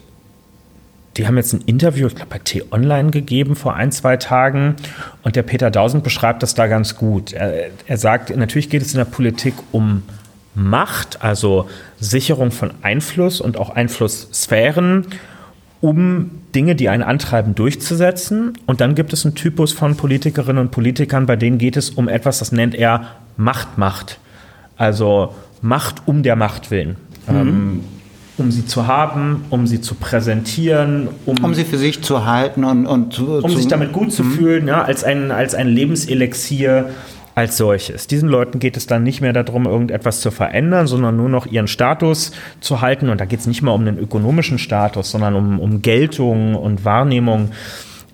die 1.18 1.26
haben 1.26 1.38
jetzt 1.38 1.54
ein 1.54 1.62
Interview, 1.62 2.08
ich 2.08 2.16
glaube, 2.16 2.30
bei 2.30 2.40
T-Online 2.40 3.10
gegeben 3.10 3.56
vor 3.56 3.76
ein, 3.76 3.92
zwei 3.92 4.18
Tagen. 4.18 4.76
Und 5.24 5.36
der 5.36 5.44
Peter 5.44 5.72
Dausend 5.72 6.04
beschreibt 6.04 6.44
das 6.44 6.54
da 6.54 6.68
ganz 6.68 6.96
gut. 6.96 7.34
Er, 7.34 7.72
er 7.86 7.98
sagt, 7.98 8.36
natürlich 8.36 8.70
geht 8.70 8.82
es 8.82 8.94
in 8.94 9.00
der 9.00 9.06
Politik 9.06 9.54
um 9.72 10.04
Macht, 10.54 11.22
also 11.24 11.70
Sicherung 12.00 12.52
von 12.52 12.72
Einfluss 12.82 13.42
und 13.42 13.58
auch 13.58 13.70
Einflusssphären, 13.70 15.06
um 15.82 16.32
Dinge, 16.56 16.76
die 16.76 16.90
einen 16.90 17.04
antreiben, 17.04 17.56
durchzusetzen. 17.56 18.54
Und 18.66 18.82
dann 18.82 18.96
gibt 18.96 19.14
es 19.14 19.26
einen 19.26 19.36
Typus 19.36 19.74
von 19.74 19.96
Politikerinnen 19.96 20.62
und 20.62 20.72
Politikern, 20.72 21.26
bei 21.26 21.36
denen 21.36 21.58
geht 21.58 21.78
es 21.78 21.92
um 21.92 22.08
etwas, 22.08 22.40
das 22.40 22.52
nennt 22.52 22.76
er 22.76 23.08
Macht, 23.38 23.78
Macht. 23.78 24.20
Also 24.78 25.34
Macht 25.62 26.04
um 26.06 26.24
der 26.24 26.36
Macht 26.36 26.72
willen. 26.72 26.96
Ähm, 27.28 27.82
um 28.38 28.52
sie 28.52 28.66
zu 28.66 28.88
haben, 28.88 29.46
um 29.50 29.66
sie 29.66 29.82
zu 29.82 29.96
präsentieren, 29.96 31.10
um, 31.26 31.44
Um 31.44 31.54
sie 31.54 31.64
für 31.64 31.78
sich 31.78 32.04
zu 32.04 32.26
halten 32.26 32.64
und, 32.64 32.86
und 32.86 33.14
zu, 33.14 33.40
um 33.40 33.56
sich 33.56 33.68
damit 33.68 33.94
gut 33.94 34.12
zu 34.12 34.24
fühlen, 34.24 34.68
ja, 34.68 34.84
als, 34.84 35.04
ein, 35.04 35.32
als 35.32 35.56
ein 35.56 35.68
Lebenselixier 35.68 36.90
als 37.38 37.56
solches. 37.56 38.08
Diesen 38.08 38.30
Leuten 38.30 38.58
geht 38.58 38.78
es 38.78 38.88
dann 38.88 39.04
nicht 39.04 39.22
mehr 39.22 39.32
darum, 39.32 39.68
irgendetwas 39.68 40.22
zu 40.22 40.32
verändern, 40.32 40.88
sondern 40.88 41.18
nur 41.18 41.30
noch 41.30 41.46
ihren 41.46 41.68
Status 41.68 42.32
zu 42.62 42.82
halten. 42.82 43.10
Und 43.10 43.22
da 43.22 43.26
geht 43.26 43.42
es 43.42 43.46
nicht 43.46 43.62
mal 43.62 43.74
um 43.74 43.86
den 43.86 44.00
ökonomischen 44.00 44.58
Status, 44.58 45.12
sondern 45.12 45.36
um, 45.36 45.60
um 45.60 45.84
Geltung 45.84 46.56
und 46.56 46.84
Wahrnehmung 46.84 47.52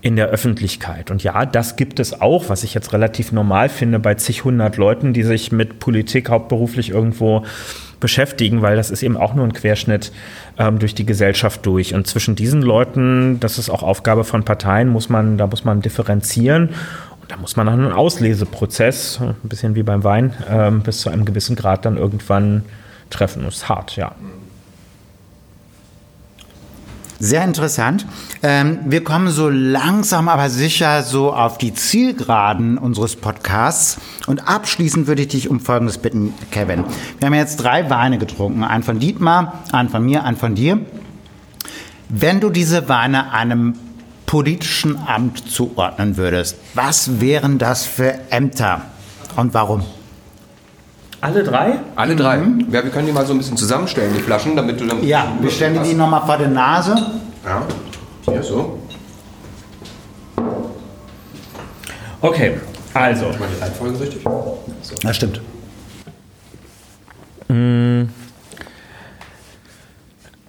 in 0.02 0.18
der 0.18 0.28
Öffentlichkeit. 0.28 1.10
Und 1.10 1.24
ja, 1.24 1.46
das 1.46 1.78
gibt 1.78 2.02
es 2.02 2.20
auch, 2.20 2.50
was 2.50 2.66
ich 2.66 2.74
jetzt 2.74 2.92
relativ 2.92 3.32
normal 3.32 3.70
finde, 3.70 3.98
bei 3.98 4.16
zig 4.16 4.44
hundert 4.44 4.76
Leuten, 4.76 5.14
die 5.14 5.24
sich 5.24 5.54
mit 5.54 5.80
Politik 5.80 6.28
hauptberuflich 6.28 6.90
irgendwo 6.90 7.46
beschäftigen, 8.02 8.62
weil 8.62 8.76
das 8.76 8.92
ist 8.92 9.02
eben 9.02 9.16
auch 9.16 9.34
nur 9.34 9.46
ein 9.46 9.54
Querschnitt 9.54 10.12
ähm, 10.60 10.80
durch 10.80 10.94
die 10.94 11.06
Gesellschaft 11.06 11.66
durch. 11.66 11.96
Und 11.96 12.06
zwischen 12.08 12.36
diesen 12.36 12.62
Leuten, 12.62 13.40
das 13.40 13.58
ist 13.58 13.70
auch 13.70 13.84
Aufgabe 13.84 14.26
von 14.26 14.44
Parteien, 14.44 14.90
muss 14.90 15.08
man, 15.08 15.38
da 15.38 15.48
muss 15.48 15.64
man 15.64 15.82
differenzieren. 15.82 16.72
Da 17.28 17.38
muss 17.38 17.56
man 17.56 17.70
einem 17.70 17.92
Ausleseprozess, 17.92 19.20
ein 19.22 19.36
bisschen 19.44 19.76
wie 19.76 19.84
beim 19.84 20.04
Wein, 20.04 20.34
ähm, 20.50 20.82
bis 20.82 21.02
zu 21.02 21.10
einem 21.10 21.26
gewissen 21.26 21.56
Grad 21.56 21.86
dann 21.86 21.98
irgendwann 21.98 22.64
treffen. 23.10 23.44
Das 23.44 23.56
ist 23.56 23.70
hart, 23.70 23.96
ja. 23.96 24.14
Sehr 27.20 27.46
interessant. 27.46 28.06
Ähm, 28.42 28.80
wir 28.86 29.02
kommen 29.02 29.30
so 29.30 29.48
langsam 29.50 30.28
aber 30.28 30.50
sicher 30.50 31.04
so 31.04 31.32
auf 31.32 31.58
die 31.58 31.74
Zielgeraden 31.74 32.78
unseres 32.78 33.16
Podcasts. 33.16 33.98
Und 34.28 34.50
abschließend 34.50 35.08
würde 35.08 35.22
ich 35.22 35.30
dich 35.30 35.50
um 35.50 35.62
Folgendes 35.62 36.00
bitten, 36.00 36.34
Kevin. 36.52 36.84
Wir 37.20 37.28
haben 37.28 37.34
jetzt 37.34 37.64
drei 37.64 37.90
Weine 37.90 38.18
getrunken. 38.18 38.66
Einen 38.66 38.84
von 38.84 39.00
Dietmar, 39.00 39.64
einen 39.72 39.88
von 39.88 40.04
mir, 40.04 40.26
einen 40.26 40.36
von 40.36 40.56
dir. 40.56 40.80
Wenn 42.10 42.42
du 42.42 42.50
diese 42.50 42.90
Weine 42.90 43.32
einem 43.32 43.76
politischen 44.34 44.98
Amt 45.06 45.48
zuordnen 45.48 46.18
würdest, 46.18 46.58
was 46.74 47.22
wären 47.22 47.60
das 47.60 47.86
für 47.86 48.16
Ämter 48.32 48.82
und 49.36 49.54
warum? 49.54 49.84
Alle 51.22 51.44
drei? 51.44 51.76
Alle 51.96 52.16
drei. 52.16 52.38
Ja, 52.72 52.84
wir 52.84 52.90
können 52.90 53.06
die 53.06 53.14
mal 53.14 53.28
so 53.28 53.34
ein 53.34 53.38
bisschen 53.38 53.58
zusammenstellen, 53.58 54.12
die 54.18 54.22
Flaschen, 54.22 54.56
damit 54.56 54.82
du 54.82 54.88
dann. 54.88 55.04
Ja, 55.04 55.28
wir 55.40 55.52
stellen 55.52 55.84
die 55.84 55.94
nochmal 55.94 56.26
vor 56.26 56.40
die 56.40 56.48
Nase. 56.48 56.96
Ja. 57.46 57.62
Hier 58.26 58.42
so. 58.42 58.80
Okay, 62.20 62.60
also. 62.96 63.26
Mal 63.26 63.50
die 63.56 63.62
Reihenfolge 63.62 64.00
richtig? 64.00 64.24
Das 65.04 65.16
stimmt. 65.16 65.42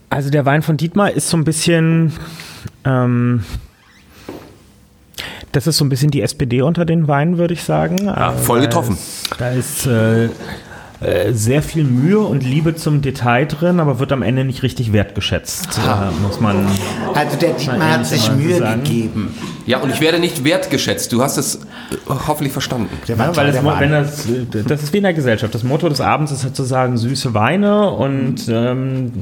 Also 0.08 0.30
der 0.30 0.46
Wein 0.46 0.62
von 0.62 0.78
Dietmar 0.78 1.10
ist 1.10 1.28
so 1.28 1.36
ein 1.36 1.44
bisschen, 1.44 2.14
ähm, 2.86 3.44
das 5.54 5.66
ist 5.66 5.76
so 5.76 5.84
ein 5.84 5.88
bisschen 5.88 6.10
die 6.10 6.20
SPD 6.20 6.62
unter 6.62 6.84
den 6.84 7.08
Weinen, 7.08 7.38
würde 7.38 7.54
ich 7.54 7.62
sagen. 7.62 8.06
Ja, 8.06 8.32
voll 8.32 8.60
getroffen. 8.60 8.98
Da 9.38 9.50
ist 9.50 9.86
äh, 9.86 10.24
äh, 11.00 11.32
sehr 11.32 11.62
viel 11.62 11.84
Mühe 11.84 12.18
und 12.18 12.42
Liebe 12.42 12.74
zum 12.74 13.02
Detail 13.02 13.46
drin, 13.46 13.78
aber 13.78 14.00
wird 14.00 14.10
am 14.12 14.22
Ende 14.22 14.44
nicht 14.44 14.62
richtig 14.62 14.92
wertgeschätzt, 14.92 15.78
äh, 15.78 16.22
muss 16.22 16.40
man. 16.40 16.66
Also 17.14 17.36
der 17.36 17.52
Dietmar 17.52 17.92
hat 17.92 18.06
sich 18.06 18.30
Mühe 18.32 18.58
sagen. 18.58 18.82
gegeben. 18.82 19.34
Ja, 19.66 19.78
und 19.78 19.90
ich 19.90 20.00
werde 20.00 20.18
nicht 20.18 20.44
wertgeschätzt. 20.44 21.12
Du 21.12 21.22
hast 21.22 21.36
es 21.36 21.56
äh, 21.56 21.58
hoffentlich 22.08 22.52
verstanden. 22.52 22.88
Ja, 23.06 23.18
weil 23.18 23.52
das, 23.52 23.64
wenn 23.80 23.90
das, 23.92 24.28
das 24.66 24.82
ist 24.82 24.92
wie 24.92 24.98
in 24.98 25.04
der 25.04 25.14
Gesellschaft. 25.14 25.54
Das 25.54 25.62
Motto 25.62 25.88
des 25.88 26.00
Abends 26.00 26.32
ist 26.32 26.42
halt 26.42 26.56
zu 26.56 26.64
sagen 26.64 26.96
süße 26.96 27.32
Weine 27.32 27.90
und 27.90 28.48
ähm, 28.48 29.12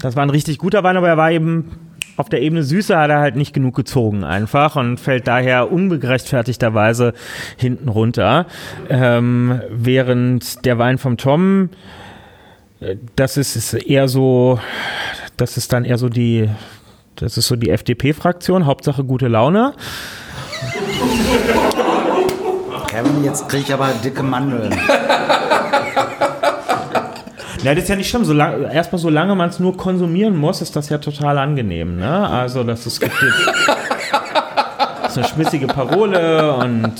das 0.00 0.16
war 0.16 0.22
ein 0.22 0.30
richtig 0.30 0.58
guter 0.58 0.82
Wein, 0.82 0.96
aber 0.96 1.08
er 1.08 1.16
war 1.16 1.30
eben 1.30 1.85
auf 2.16 2.28
der 2.28 2.40
Ebene 2.40 2.62
Süße 2.62 2.96
hat 2.96 3.10
er 3.10 3.20
halt 3.20 3.36
nicht 3.36 3.52
genug 3.52 3.76
gezogen 3.76 4.24
einfach 4.24 4.76
und 4.76 4.98
fällt 4.98 5.26
daher 5.26 5.70
ungerechtfertigterweise 5.70 7.12
hinten 7.56 7.88
runter. 7.88 8.46
Ähm, 8.88 9.60
während 9.70 10.64
der 10.64 10.78
Wein 10.78 10.98
vom 10.98 11.16
Tom, 11.16 11.70
äh, 12.80 12.96
das 13.16 13.36
ist, 13.36 13.56
ist 13.56 13.74
eher 13.74 14.08
so, 14.08 14.58
das 15.36 15.56
ist 15.56 15.72
dann 15.72 15.84
eher 15.84 15.98
so 15.98 16.08
die, 16.08 16.48
das 17.16 17.36
ist 17.36 17.48
so 17.48 17.56
die 17.56 17.70
FDP-Fraktion, 17.70 18.66
Hauptsache 18.66 19.04
gute 19.04 19.28
Laune. 19.28 19.74
Kevin, 22.88 23.24
jetzt 23.24 23.48
kriege 23.48 23.64
ich 23.64 23.74
aber 23.74 23.90
dicke 24.02 24.22
Mandeln. 24.22 24.74
Ja, 27.66 27.74
das 27.74 27.82
ist 27.82 27.90
ja 27.90 27.96
nicht 27.96 28.08
schlimm. 28.08 28.24
Solange, 28.24 28.72
erstmal, 28.72 29.00
solange 29.00 29.34
man 29.34 29.48
es 29.48 29.58
nur 29.58 29.76
konsumieren 29.76 30.36
muss, 30.36 30.62
ist 30.62 30.76
das 30.76 30.88
ja 30.88 30.98
total 30.98 31.36
angenehm. 31.36 31.96
Ne? 31.96 32.28
Also, 32.28 32.62
das 32.62 32.86
ist, 32.86 33.00
gibt 33.00 33.12
ist 35.08 35.18
eine 35.18 35.26
schmissige 35.26 35.66
Parole 35.66 36.54
und 36.54 36.92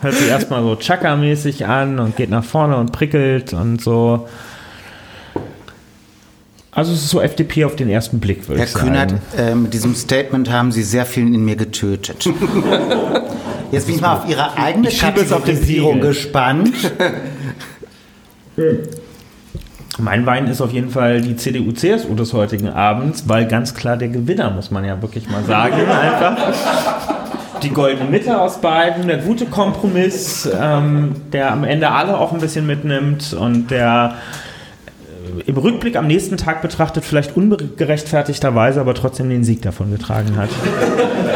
hört 0.00 0.14
sich 0.14 0.28
erstmal 0.28 0.64
so 0.64 0.74
Chaka-mäßig 0.74 1.64
an 1.66 2.00
und 2.00 2.16
geht 2.16 2.28
nach 2.28 2.42
vorne 2.42 2.76
und 2.76 2.90
prickelt 2.90 3.52
und 3.52 3.80
so. 3.80 4.26
Also, 6.72 6.92
es 6.92 7.04
ist 7.04 7.10
so 7.10 7.20
FDP 7.20 7.64
auf 7.64 7.76
den 7.76 7.88
ersten 7.88 8.18
Blick, 8.18 8.48
würde 8.48 8.58
Herr 8.58 8.66
ich 8.66 8.72
sagen. 8.72 8.86
Kühnert, 8.86 9.14
äh, 9.36 9.54
mit 9.54 9.72
diesem 9.72 9.94
Statement 9.94 10.50
haben 10.50 10.72
Sie 10.72 10.82
sehr 10.82 11.06
viel 11.06 11.32
in 11.32 11.44
mir 11.44 11.54
getötet. 11.54 12.24
Jetzt 13.70 13.86
bin 13.86 13.94
ich 13.94 14.00
mal 14.00 14.16
auf 14.16 14.28
Ihre 14.28 14.56
eigene 14.56 14.88
Ich 14.88 14.98
schiebe 14.98 15.20
es 15.20 15.30
auf 15.30 15.44
den 15.44 15.54
Kategorisierung 15.54 16.00
gespannt. 16.00 16.74
Mein 19.98 20.26
Wein 20.26 20.46
ist 20.46 20.60
auf 20.60 20.72
jeden 20.72 20.90
Fall 20.90 21.20
die 21.20 21.34
CDU-CSU 21.34 22.14
des 22.14 22.32
heutigen 22.32 22.68
Abends, 22.68 23.28
weil 23.28 23.46
ganz 23.46 23.74
klar 23.74 23.96
der 23.96 24.08
Gewinner, 24.08 24.50
muss 24.50 24.70
man 24.70 24.84
ja 24.84 25.00
wirklich 25.02 25.28
mal 25.28 25.42
sagen, 25.44 25.74
einfach. 25.90 26.36
Die 27.62 27.70
goldene 27.70 28.08
Mitte 28.08 28.40
aus 28.40 28.60
beiden, 28.60 29.08
der 29.08 29.18
gute 29.18 29.46
Kompromiss, 29.46 30.48
ähm, 30.60 31.16
der 31.32 31.50
am 31.50 31.64
Ende 31.64 31.90
alle 31.90 32.16
auch 32.16 32.32
ein 32.32 32.38
bisschen 32.38 32.68
mitnimmt 32.68 33.32
und 33.32 33.72
der 33.72 34.14
äh, 35.36 35.50
im 35.50 35.56
Rückblick 35.56 35.96
am 35.96 36.06
nächsten 36.06 36.36
Tag 36.36 36.62
betrachtet 36.62 37.04
vielleicht 37.04 37.36
ungerechtfertigterweise, 37.36 38.80
aber 38.80 38.94
trotzdem 38.94 39.28
den 39.28 39.42
Sieg 39.42 39.62
davon 39.62 39.90
getragen 39.90 40.36
hat. 40.36 40.50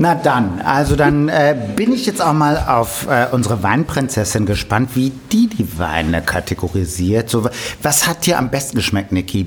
Na 0.00 0.14
dann, 0.14 0.62
also 0.62 0.96
dann 0.96 1.28
äh, 1.28 1.54
bin 1.76 1.92
ich 1.92 2.06
jetzt 2.06 2.22
auch 2.22 2.32
mal 2.32 2.56
auf 2.56 3.06
äh, 3.06 3.26
unsere 3.32 3.62
Weinprinzessin 3.62 4.46
gespannt, 4.46 4.92
wie 4.94 5.12
die 5.30 5.46
die 5.46 5.78
Weine 5.78 6.22
kategorisiert. 6.22 7.28
So, 7.28 7.46
was 7.82 8.06
hat 8.06 8.24
dir 8.24 8.38
am 8.38 8.50
besten 8.50 8.78
geschmeckt, 8.78 9.12
Niki? 9.12 9.46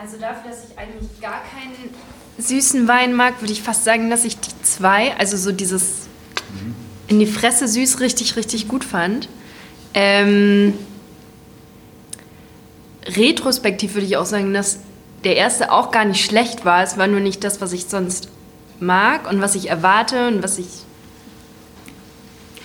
Also 0.00 0.16
dafür, 0.16 0.50
dass 0.50 0.64
ich 0.64 0.78
eigentlich 0.78 1.20
gar 1.20 1.42
keinen 1.52 1.90
süßen 2.38 2.88
Wein 2.88 3.12
mag, 3.12 3.42
würde 3.42 3.52
ich 3.52 3.60
fast 3.60 3.84
sagen, 3.84 4.08
dass 4.08 4.24
ich 4.24 4.40
die 4.40 4.52
zwei, 4.62 5.14
also 5.18 5.36
so 5.36 5.52
dieses 5.52 6.06
in 7.06 7.20
die 7.20 7.26
Fresse 7.26 7.68
süß 7.68 8.00
richtig, 8.00 8.36
richtig 8.36 8.68
gut 8.68 8.84
fand. 8.84 9.28
Ähm, 9.92 10.72
retrospektiv 13.04 13.92
würde 13.92 14.06
ich 14.06 14.16
auch 14.16 14.24
sagen, 14.24 14.54
dass 14.54 14.78
der 15.24 15.36
erste 15.36 15.72
auch 15.72 15.90
gar 15.90 16.06
nicht 16.06 16.24
schlecht 16.24 16.64
war. 16.64 16.82
Es 16.82 16.96
war 16.96 17.06
nur 17.06 17.20
nicht 17.20 17.44
das, 17.44 17.60
was 17.60 17.74
ich 17.74 17.84
sonst 17.84 18.30
mag 18.80 19.28
und 19.30 19.40
was 19.40 19.54
ich 19.54 19.68
erwarte 19.70 20.28
und 20.28 20.42
was 20.42 20.58
ich 20.58 20.66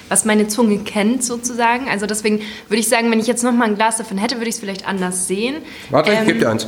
was 0.10 0.26
meine 0.26 0.50
Zunge 0.50 0.80
kennt 0.80 1.24
sozusagen. 1.24 1.88
Also 1.90 2.06
deswegen 2.06 2.42
würde 2.68 2.82
ich 2.82 2.90
sagen, 2.90 3.10
wenn 3.12 3.20
ich 3.22 3.28
jetzt 3.28 3.44
noch 3.46 3.54
mal 3.54 3.64
ein 3.70 3.76
Glas 3.76 3.96
davon 3.96 4.18
hätte, 4.18 4.36
würde 4.36 4.50
ich 4.50 4.56
es 4.56 4.60
vielleicht 4.60 4.86
anders 4.86 5.26
sehen. 5.28 5.62
Warte, 5.90 6.12
ich 6.12 6.20
Ähm, 6.20 6.26
gebe 6.26 6.40
dir 6.40 6.50
eins. 6.50 6.68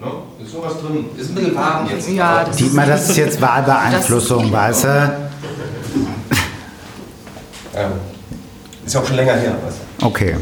No, 0.00 0.22
ist 0.42 0.54
noch 0.54 0.64
was 0.64 0.80
drin. 0.80 1.04
Ist 1.18 1.28
ein 1.30 1.34
bisschen 1.34 1.54
warm 1.54 1.86
jetzt. 1.90 2.08
Ja, 2.08 2.44
das 2.44 2.56
ist 2.56 2.60
Dietmar, 2.60 2.86
das 2.86 3.10
ist 3.10 3.16
jetzt 3.18 3.40
Wahlbeeinflussung, 3.42 4.50
weißt 4.50 4.84
du? 4.84 5.30
Ähm, 7.76 7.90
ist 8.86 8.94
ja 8.94 9.00
auch 9.00 9.06
schon 9.06 9.16
länger 9.16 9.34
her. 9.34 9.56
Weißt 9.62 9.78
du? 9.98 10.06
Okay. 10.06 10.36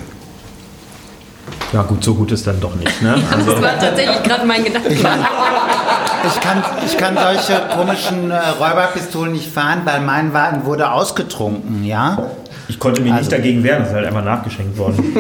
Ja 1.73 1.83
gut, 1.83 2.03
so 2.03 2.15
gut 2.15 2.33
ist 2.33 2.47
dann 2.47 2.61
doch 2.61 2.75
nicht. 2.75 3.03
Ne? 3.03 3.15
Also, 3.33 3.53
Das 3.53 3.63
war 3.63 3.79
tatsächlich 3.79 4.23
gerade 4.23 4.47
mein 4.47 4.65
Gedanke. 4.65 4.89
Ich 4.91 5.03
kann, 5.03 6.63
ich 6.85 6.97
kann 6.97 7.17
solche 7.17 7.61
komischen 7.75 8.31
äh, 8.31 8.37
Räuberpistolen 8.59 9.33
nicht 9.33 9.53
fahren, 9.53 9.83
weil 9.85 10.01
mein 10.01 10.33
Wein 10.33 10.65
wurde 10.65 10.91
ausgetrunken, 10.91 11.85
ja? 11.85 12.31
ich 12.69 12.79
konnte 12.79 13.01
mich 13.01 13.13
nicht 13.13 13.33
dagegen 13.33 13.63
wehren, 13.65 13.81
das 13.81 13.89
ist 13.89 13.95
halt 13.95 14.07
einfach 14.07 14.25
nachgeschenkt 14.25 14.77
worden. 14.77 15.15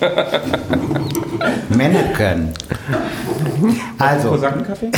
Männeken. 1.70 2.52
Also, 3.98 4.30
Kosakenkaffee? 4.30 4.90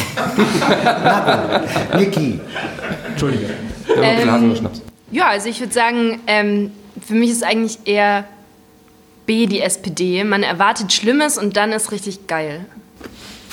Niki, 1.96 2.40
Entschuldige. 3.10 3.50
Ja, 3.88 4.02
ein 4.02 4.16
bisschen 4.50 4.64
Ähm. 4.64 4.82
Ja, 5.12 5.28
also 5.28 5.48
ich 5.48 5.60
würde 5.60 5.72
sagen, 5.72 6.20
ähm, 6.26 6.72
für 7.06 7.14
mich 7.14 7.30
ist 7.30 7.44
eigentlich 7.44 7.78
eher 7.84 8.24
B 9.26 9.46
die 9.46 9.60
SPD. 9.60 10.24
Man 10.24 10.42
erwartet 10.42 10.92
Schlimmes 10.92 11.38
und 11.38 11.56
dann 11.56 11.72
ist 11.72 11.92
richtig 11.92 12.26
geil. 12.26 12.64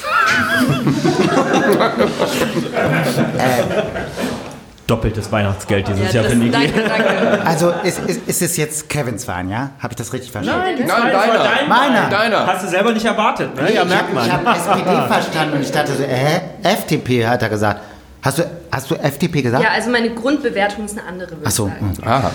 Doppeltes 4.85 5.31
Weihnachtsgeld 5.31 5.87
dieses 5.87 6.11
Ja, 6.13 6.21
Jahr, 6.21 6.29
finde 6.29 6.47
ich. 6.47 6.51
danke, 6.51 6.83
danke. 6.83 7.41
also 7.45 7.71
ist, 7.83 7.99
ist, 7.99 8.27
ist 8.27 8.41
es 8.41 8.57
jetzt 8.57 8.89
Kevins 8.89 9.25
Wein, 9.29 9.49
ja? 9.49 9.69
Habe 9.79 9.93
ich 9.93 9.95
das 9.95 10.11
richtig 10.11 10.29
verstanden? 10.31 10.85
Nein, 10.85 10.87
deiner. 10.87 11.67
Meiner. 11.69 12.09
Deiner. 12.09 12.47
Hast 12.47 12.65
du 12.65 12.67
selber 12.67 12.91
nicht 12.91 13.05
erwartet, 13.05 13.55
ne? 13.55 13.73
Ja, 13.73 13.85
merkt 13.85 14.13
man. 14.13 14.25
Ich 14.25 14.31
habe 14.33 14.49
SPD 14.49 14.83
verstanden 15.07 15.53
und 15.55 15.61
ich 15.61 15.71
dachte 15.71 15.93
so, 15.95 16.03
äh, 16.03 16.41
FDP 16.63 17.25
hat 17.25 17.41
er 17.41 17.49
gesagt. 17.49 17.79
Hast 18.23 18.37
du, 18.39 18.49
hast 18.71 18.89
du 18.89 18.95
FDP 18.95 19.41
gesagt? 19.41 19.61
Ja, 19.63 19.71
also 19.71 19.89
meine 19.89 20.13
Grundbewertung 20.13 20.85
ist 20.85 20.97
eine 20.97 21.05
andere. 21.05 21.31
würde 21.31 21.41
Ach 21.43 21.51
so. 21.51 21.67
ich 21.91 21.97
sagen. 21.97 22.09
Aha. 22.09 22.31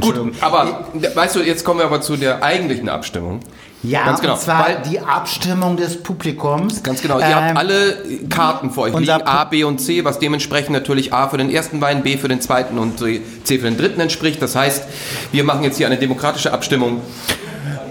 Gut, 0.00 0.32
aber 0.40 0.88
weißt 1.14 1.36
du, 1.36 1.40
jetzt 1.40 1.64
kommen 1.64 1.78
wir 1.78 1.86
aber 1.86 2.00
zu 2.00 2.16
der 2.16 2.42
eigentlichen 2.42 2.88
Abstimmung. 2.88 3.38
Ja, 3.84 4.04
Ganz 4.04 4.20
genau, 4.20 4.32
und 4.34 4.40
zwar 4.40 4.66
weil- 4.66 4.82
die 4.90 4.98
Abstimmung 4.98 5.76
des 5.76 6.02
Publikums. 6.02 6.82
Ganz 6.82 7.00
genau. 7.00 7.20
Ihr 7.20 7.26
Ähm, 7.26 7.32
habt 7.34 7.56
alle 7.58 7.96
Karten 8.28 8.72
vor 8.72 8.84
euch 8.84 8.98
liegen, 8.98 9.08
A, 9.22 9.44
B 9.44 9.62
und 9.62 9.78
C, 9.80 10.04
was 10.04 10.18
dementsprechend 10.18 10.70
natürlich 10.72 11.12
A 11.12 11.28
für 11.28 11.36
den 11.38 11.48
ersten 11.48 11.80
Wein, 11.80 12.02
B 12.02 12.16
für 12.16 12.26
den 12.26 12.40
zweiten 12.40 12.76
und 12.76 12.98
C 12.98 13.20
für 13.44 13.58
den 13.58 13.76
dritten 13.76 14.00
entspricht. 14.00 14.42
Das 14.42 14.56
heißt, 14.56 14.82
wir 15.30 15.44
machen 15.44 15.62
jetzt 15.62 15.76
hier 15.76 15.86
eine 15.86 15.98
demokratische 15.98 16.52
Abstimmung 16.52 17.00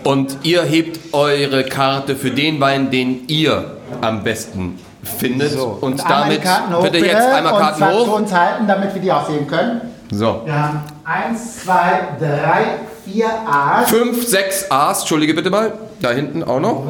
und 0.03 0.39
ihr 0.43 0.63
hebt 0.63 0.99
eure 1.13 1.63
Karte 1.63 2.17
für 2.17 2.31
den 2.31 2.59
Wein, 2.59 2.91
den 2.91 3.25
ihr 3.29 3.77
am 4.01 4.25
besten 4.25 4.77
findet. 5.07 5.55
Und 5.57 5.99
einmal 6.05 6.21
damit 6.23 6.37
die 6.41 6.45
Karten 6.45 6.75
hoch, 6.75 6.81
bitte 6.83 6.97
jetzt 6.99 7.15
einmal 7.27 7.53
und 7.53 7.59
Karten 7.59 7.79
zu 7.83 7.89
hoch. 7.89 8.15
uns 8.19 8.33
halten, 8.33 8.67
damit 8.67 8.93
wir 8.93 9.01
die 9.01 9.11
auch 9.11 9.27
sehen 9.27 9.47
können. 9.47 9.81
So. 10.11 10.41
Wir 10.45 10.53
haben 10.53 10.81
eins, 11.03 11.63
zwei, 11.63 11.99
drei, 12.19 12.65
vier 13.05 13.27
A's. 13.49 13.89
Fünf, 13.89 14.25
sechs 14.27 14.69
A's, 14.71 14.99
entschuldige 14.99 15.33
bitte 15.33 15.49
mal. 15.49 15.73
Da 16.01 16.11
hinten 16.11 16.43
auch 16.43 16.59
noch. 16.59 16.83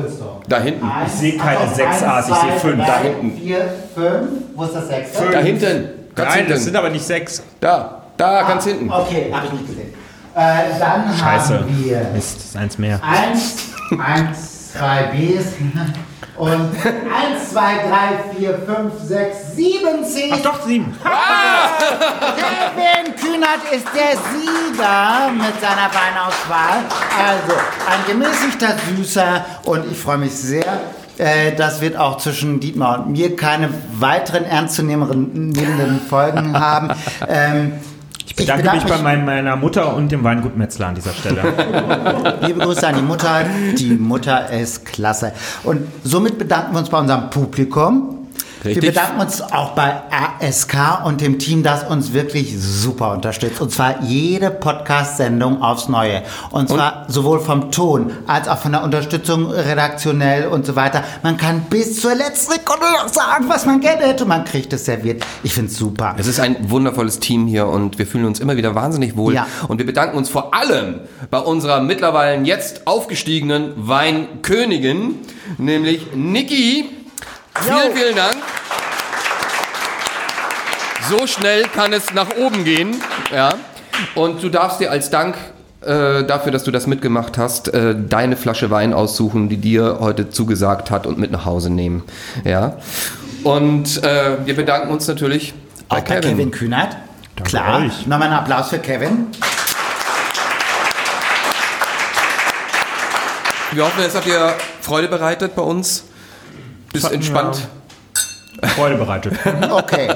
Da 0.50 0.60
hinten. 0.60 0.88
Eins, 0.90 1.20
sehe 1.20 1.38
keine 1.38 1.60
also 1.60 1.76
sechs 1.76 2.04
eins, 2.04 2.04
A's, 2.04 2.30
ich 2.30 2.36
sehe 2.36 2.50
zwei, 2.52 2.60
fünf. 2.60 2.78
drei, 2.78 2.86
Da 2.86 3.00
hinten. 3.00 3.38
Vier, 3.38 3.74
fünf. 3.96 4.28
Wo 4.56 4.64
ist 4.66 4.76
das 4.76 4.88
sechste? 4.88 5.30
Da 5.32 5.40
hinten. 5.40 5.90
Ganz 6.14 6.30
Nein, 6.30 6.38
hinten. 6.40 6.52
das 6.52 6.64
sind 6.64 6.76
aber 6.76 6.90
nicht 6.90 7.06
sechs. 7.06 7.42
da, 7.60 8.02
da, 8.18 8.42
ganz 8.44 8.66
hinten. 8.66 8.92
Okay, 8.92 9.32
habe 9.34 9.46
ich 9.48 9.52
nicht 9.54 9.68
gesehen. 9.68 9.94
Äh, 10.36 10.80
dann 10.80 11.06
Scheiße. 11.18 11.60
haben 11.60 11.84
wir 11.84 12.02
Mist, 12.14 12.38
ist 12.40 12.56
eins 12.58 12.78
mehr. 12.78 13.00
eins, 13.04 13.56
eins, 13.98 14.74
zwei 14.74 15.04
B's 15.12 15.46
und 16.38 16.52
eins, 16.52 17.52
zwei, 17.52 17.78
drei, 17.88 18.36
vier, 18.36 18.60
fünf, 18.60 18.94
sechs, 19.04 19.56
sieben 19.56 20.06
C's. 20.06 20.32
Ach 20.34 20.42
doch, 20.42 20.62
sieben. 20.66 20.96
Kevin 22.36 23.16
Kühnert 23.16 23.62
ist 23.72 23.88
der 23.96 24.12
Sieger 24.12 25.32
mit 25.34 25.60
seiner 25.60 25.90
Weinauswahl. 25.90 26.86
Also 27.18 27.54
ein 27.90 28.06
gemäßigter 28.08 28.76
Süßer 28.96 29.46
und 29.66 29.92
ich 29.92 29.98
freue 29.98 30.20
mich 30.20 30.34
sehr. 30.34 30.80
Äh, 31.18 31.56
das 31.56 31.82
wird 31.82 31.98
auch 31.98 32.18
zwischen 32.18 32.60
Dietmar 32.60 33.00
und 33.00 33.12
mir 33.14 33.36
keine 33.36 33.70
weiteren 33.94 34.46
ernstzunehmenden 34.46 36.02
Folgen 36.08 36.60
haben. 36.60 36.92
Ähm, 37.28 37.74
ich 38.28 38.36
Bedanke 38.36 38.64
bedanke 38.64 38.84
mich 38.84 38.94
bei 38.94 39.02
mein, 39.02 39.26
meiner 39.26 39.56
Mutter 39.56 39.96
und 39.96 40.12
dem 40.12 40.22
Weingut 40.26 40.58
Metzler 40.58 40.88
an 40.88 40.96
dieser 40.96 41.14
Stelle. 41.14 41.42
Liebe 42.42 42.60
Grüße 42.60 42.86
an 42.86 42.96
die 42.98 43.02
Mutter. 43.02 43.46
Die 43.78 43.96
Mutter 43.96 44.50
ist 44.50 44.86
klasse. 44.86 45.32
Und 45.64 45.88
somit 46.04 46.38
bedanken 46.38 46.74
wir 46.74 46.80
uns 46.80 46.90
bei 46.90 47.00
unserem 47.00 47.30
Publikum. 47.30 48.17
Richtig. 48.64 48.84
Wir 48.84 48.90
bedanken 48.92 49.22
uns 49.22 49.42
auch 49.42 49.72
bei 49.72 50.02
ASK 50.40 51.06
und 51.06 51.22
dem 51.22 51.40
Team, 51.40 51.64
das 51.64 51.84
uns 51.84 52.14
wirklich 52.14 52.56
super 52.60 53.12
unterstützt. 53.12 53.62
Und 53.62 53.72
zwar 53.72 54.02
jede 54.04 54.50
Podcast-Sendung 54.50 55.62
aufs 55.62 55.88
Neue. 55.88 56.24
Und 56.52 56.70
zwar 56.70 57.06
sowohl 57.08 57.40
vom 57.40 57.72
Ton 57.72 58.12
als 58.26 58.48
auch 58.48 58.58
von 58.58 58.72
der 58.72 58.84
Unterstützung 58.84 59.52
redaktionell 59.52 60.48
und 60.48 60.66
so 60.66 60.76
weiter. 60.76 61.04
Man 61.24 61.38
kann 61.38 61.62
bis 61.70 62.02
zur 62.02 62.16
letzten 62.16 62.54
Sekunde 62.54 62.86
noch 63.02 63.10
sagen, 63.10 63.46
was 63.48 63.66
man 63.66 63.80
gerne 63.80 64.04
hätte. 64.04 64.26
Man 64.26 64.46
kriegt 64.46 64.74
es 64.74 64.86
serviert. 64.86 65.24
Ich 65.44 65.54
finde 65.54 65.72
es 65.72 65.78
super. 65.78 66.16
Es 66.18 66.28
ist 66.28 66.40
ein 66.40 66.70
wundervolles 66.70 67.20
Team 67.20 67.48
hier 67.48 67.68
und 67.68 68.00
wir 68.00 68.08
fühlen 68.08 68.26
uns 68.26 68.40
immer 68.40 68.58
wieder 68.58 68.76
wahnsinnig 68.76 69.16
wohl. 69.16 69.34
Ja. 69.34 69.48
Und 69.68 69.78
wir 69.78 69.86
bedanken 69.86 70.18
uns 70.18 70.30
vor 70.30 70.54
allem 70.54 71.02
bei 71.30 71.40
unserer 71.40 71.82
mittlerweile 71.82 72.44
jetzt 72.44 72.88
aufgestiegenen 72.88 73.74
Weinkönigin, 73.76 75.16
nämlich 75.58 76.08
Niki. 76.16 76.97
Vielen, 77.62 77.96
vielen 77.96 78.16
Dank. 78.16 78.38
So 81.10 81.26
schnell 81.26 81.64
kann 81.64 81.94
es 81.94 82.14
nach 82.14 82.36
oben 82.38 82.64
gehen. 82.66 83.02
Ja. 83.34 83.54
Und 84.16 84.44
du 84.44 84.50
darfst 84.50 84.80
dir 84.80 84.92
als 84.92 85.10
Dank 85.10 85.36
äh, 85.82 86.24
dafür, 86.24 86.52
dass 86.52 86.64
du 86.64 86.72
das 86.72 86.88
mitgemacht 86.88 87.38
hast, 87.38 87.74
äh, 87.74 87.96
deine 87.98 88.36
Flasche 88.36 88.70
Wein 88.70 88.94
aussuchen, 88.94 89.48
die 89.48 89.58
dir 89.58 89.98
heute 90.00 90.30
zugesagt 90.30 90.92
hat 90.92 91.06
und 91.08 91.18
mit 91.18 91.32
nach 91.32 91.46
Hause 91.46 91.70
nehmen. 91.70 92.04
Ja. 92.44 92.78
Und 93.44 94.04
äh, 94.04 94.46
wir 94.46 94.56
bedanken 94.56 94.90
uns 94.90 95.08
natürlich 95.08 95.54
Auch 95.88 95.96
bei 95.96 96.02
Kevin, 96.02 96.52
Kühnert. 96.52 96.98
Klar. 97.44 97.80
euch. 97.80 98.08
Nochmal 98.08 98.24
einen 98.28 98.34
Applaus 98.34 98.70
für 98.70 98.80
Kevin. 98.80 99.28
Wir 103.72 103.86
hoffen, 103.86 104.04
es 104.04 104.16
hat 104.16 104.26
dir 104.26 104.56
Freude 104.82 105.08
bereitet 105.08 105.56
bei 105.56 105.62
uns. 105.62 106.04
Bist 107.02 107.12
entspannt. 107.12 107.68
Freude 108.76 108.96
bereitet. 108.98 109.34
Okay. 109.70 110.08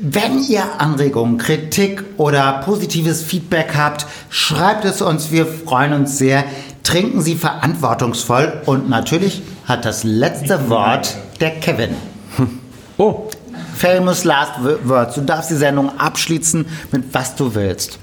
wenn 0.05 0.43
ihr 0.43 0.81
Anregungen, 0.81 1.37
Kritik 1.37 2.03
oder 2.17 2.61
positives 2.65 3.21
Feedback 3.23 3.73
habt, 3.73 4.05
schreibt 4.29 4.83
es 4.83 5.01
uns. 5.01 5.31
Wir 5.31 5.45
freuen 5.45 5.93
uns 5.93 6.17
sehr. 6.17 6.43
Trinken 6.83 7.21
Sie 7.21 7.35
verantwortungsvoll 7.35 8.61
und 8.65 8.89
natürlich 8.89 9.41
hat 9.65 9.85
das 9.85 10.03
letzte 10.03 10.69
Wort 10.69 11.15
der 11.39 11.51
Kevin. 11.51 11.95
Oh, 12.97 13.27
Famous 13.75 14.23
Last 14.23 14.51
Words. 14.83 15.15
Du 15.15 15.21
darfst 15.21 15.49
die 15.49 15.55
Sendung 15.55 15.97
abschließen 15.97 16.63
mit 16.91 17.05
was 17.11 17.35
du 17.35 17.55
willst. 17.55 17.97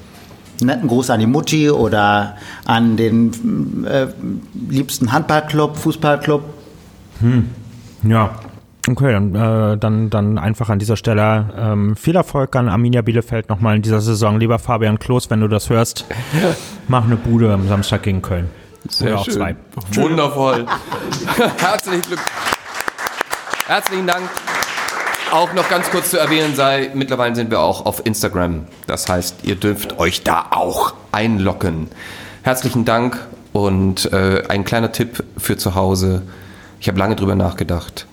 Netten 0.61 0.89
Gruß 0.89 1.11
an 1.11 1.21
die 1.21 1.29
Mutti 1.29 1.71
oder 1.71 2.37
an 2.65 2.97
den 2.97 3.85
äh, 3.87 4.09
liebsten 4.69 5.13
Handballclub, 5.13 5.77
Fußballclub. 5.77 6.43
ja. 8.03 8.31
Okay, 8.91 9.13
dann, 9.13 9.35
äh, 9.35 9.79
dann, 9.79 10.11
dann 10.11 10.37
einfach 10.37 10.69
an 10.69 10.81
dieser 10.81 10.97
Stelle 10.97 11.49
ähm, 11.57 11.95
viel 11.95 12.17
Erfolg 12.17 12.57
an 12.57 12.69
Arminia 12.69 13.03
Bielefeld 13.03 13.49
nochmal 13.49 13.77
in 13.77 13.83
dieser 13.83 14.01
Saison. 14.01 14.41
Lieber 14.41 14.59
Fabian 14.59 14.99
Klos, 14.99 15.31
wenn 15.31 15.41
du 15.41 15.47
das 15.47 15.71
hörst, 15.71 16.07
mach 16.89 17.05
eine 17.05 17.15
Bude 17.15 17.53
am 17.53 17.69
Samstag 17.69 18.03
gegen 18.03 18.21
Köln. 18.21 18.51
Oder 19.01 19.21
auch 19.21 19.29
zwei. 19.29 19.55
Wundervoll. 19.93 20.67
Herzlichen 21.59 22.03
Glück. 22.03 22.19
Herzlichen 23.69 24.07
Dank. 24.09 24.29
Auch 25.31 25.53
noch 25.53 25.69
ganz 25.69 25.89
kurz 25.91 26.11
zu 26.11 26.19
erwähnen 26.19 26.57
sei, 26.57 26.91
mittlerweile 26.95 27.37
sind 27.37 27.53
wir 27.53 27.61
auch 27.61 27.87
auf 27.87 28.05
Instagram. 28.05 28.67
Das 28.89 29.09
heißt, 29.09 29.45
ihr 29.45 29.55
dürft 29.55 30.01
euch 30.01 30.25
da 30.25 30.47
auch 30.51 30.95
einloggen. 31.13 31.89
Herzlichen 32.43 32.85
Dank 32.85 33.21
und 33.53 34.13
äh, 34.13 34.43
ein 34.49 34.65
kleiner 34.65 34.91
Tipp 34.91 35.23
für 35.39 35.57
zu 35.57 35.77
Hause. 35.77 36.23
Ich 36.81 36.89
habe 36.89 36.99
lange 36.99 37.15
drüber 37.15 37.37
nachgedacht. 37.37 38.07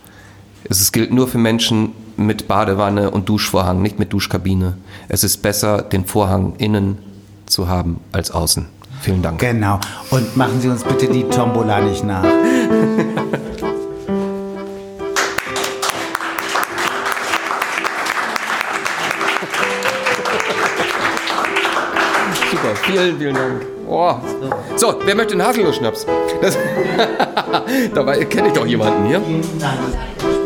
Es 0.70 0.92
gilt 0.92 1.14
nur 1.14 1.28
für 1.28 1.38
Menschen 1.38 1.94
mit 2.18 2.48
Badewanne 2.48 3.12
und 3.12 3.30
Duschvorhang, 3.30 3.82
nicht 3.82 4.00
mit 4.00 4.12
Duschkabine. 4.12 4.78
Es 5.08 5.24
ist 5.24 5.42
besser, 5.42 5.82
den 5.82 6.06
Vorhang 6.06 6.54
innen 6.58 6.98
zu 7.46 7.68
haben 7.68 8.02
als 8.12 8.32
außen. 8.32 8.66
Vielen 9.02 9.22
Dank. 9.22 9.40
Genau. 9.40 9.80
Und 10.10 10.36
machen 10.36 10.60
Sie 10.60 10.68
uns 10.70 10.84
bitte 10.84 11.08
die 11.08 11.24
Tombola 11.24 11.80
nicht 11.82 12.04
nach. 12.04 12.24
Super, 22.52 22.76
vielen, 22.84 23.18
vielen 23.18 23.36
Dank. 23.36 23.66
Oh. 23.88 24.16
So, 24.76 24.96
wer 25.06 25.16
möchte 25.16 25.34
einen 25.34 25.44
Haselnuss-Schnaps? 25.44 26.06
Dabei 27.94 28.26
kenne 28.26 28.48
ich 28.48 28.54
doch 28.54 28.66
jemanden 28.66 29.06
hier. 29.06 29.22
Vielen 29.22 29.60
Dank. 29.60 30.37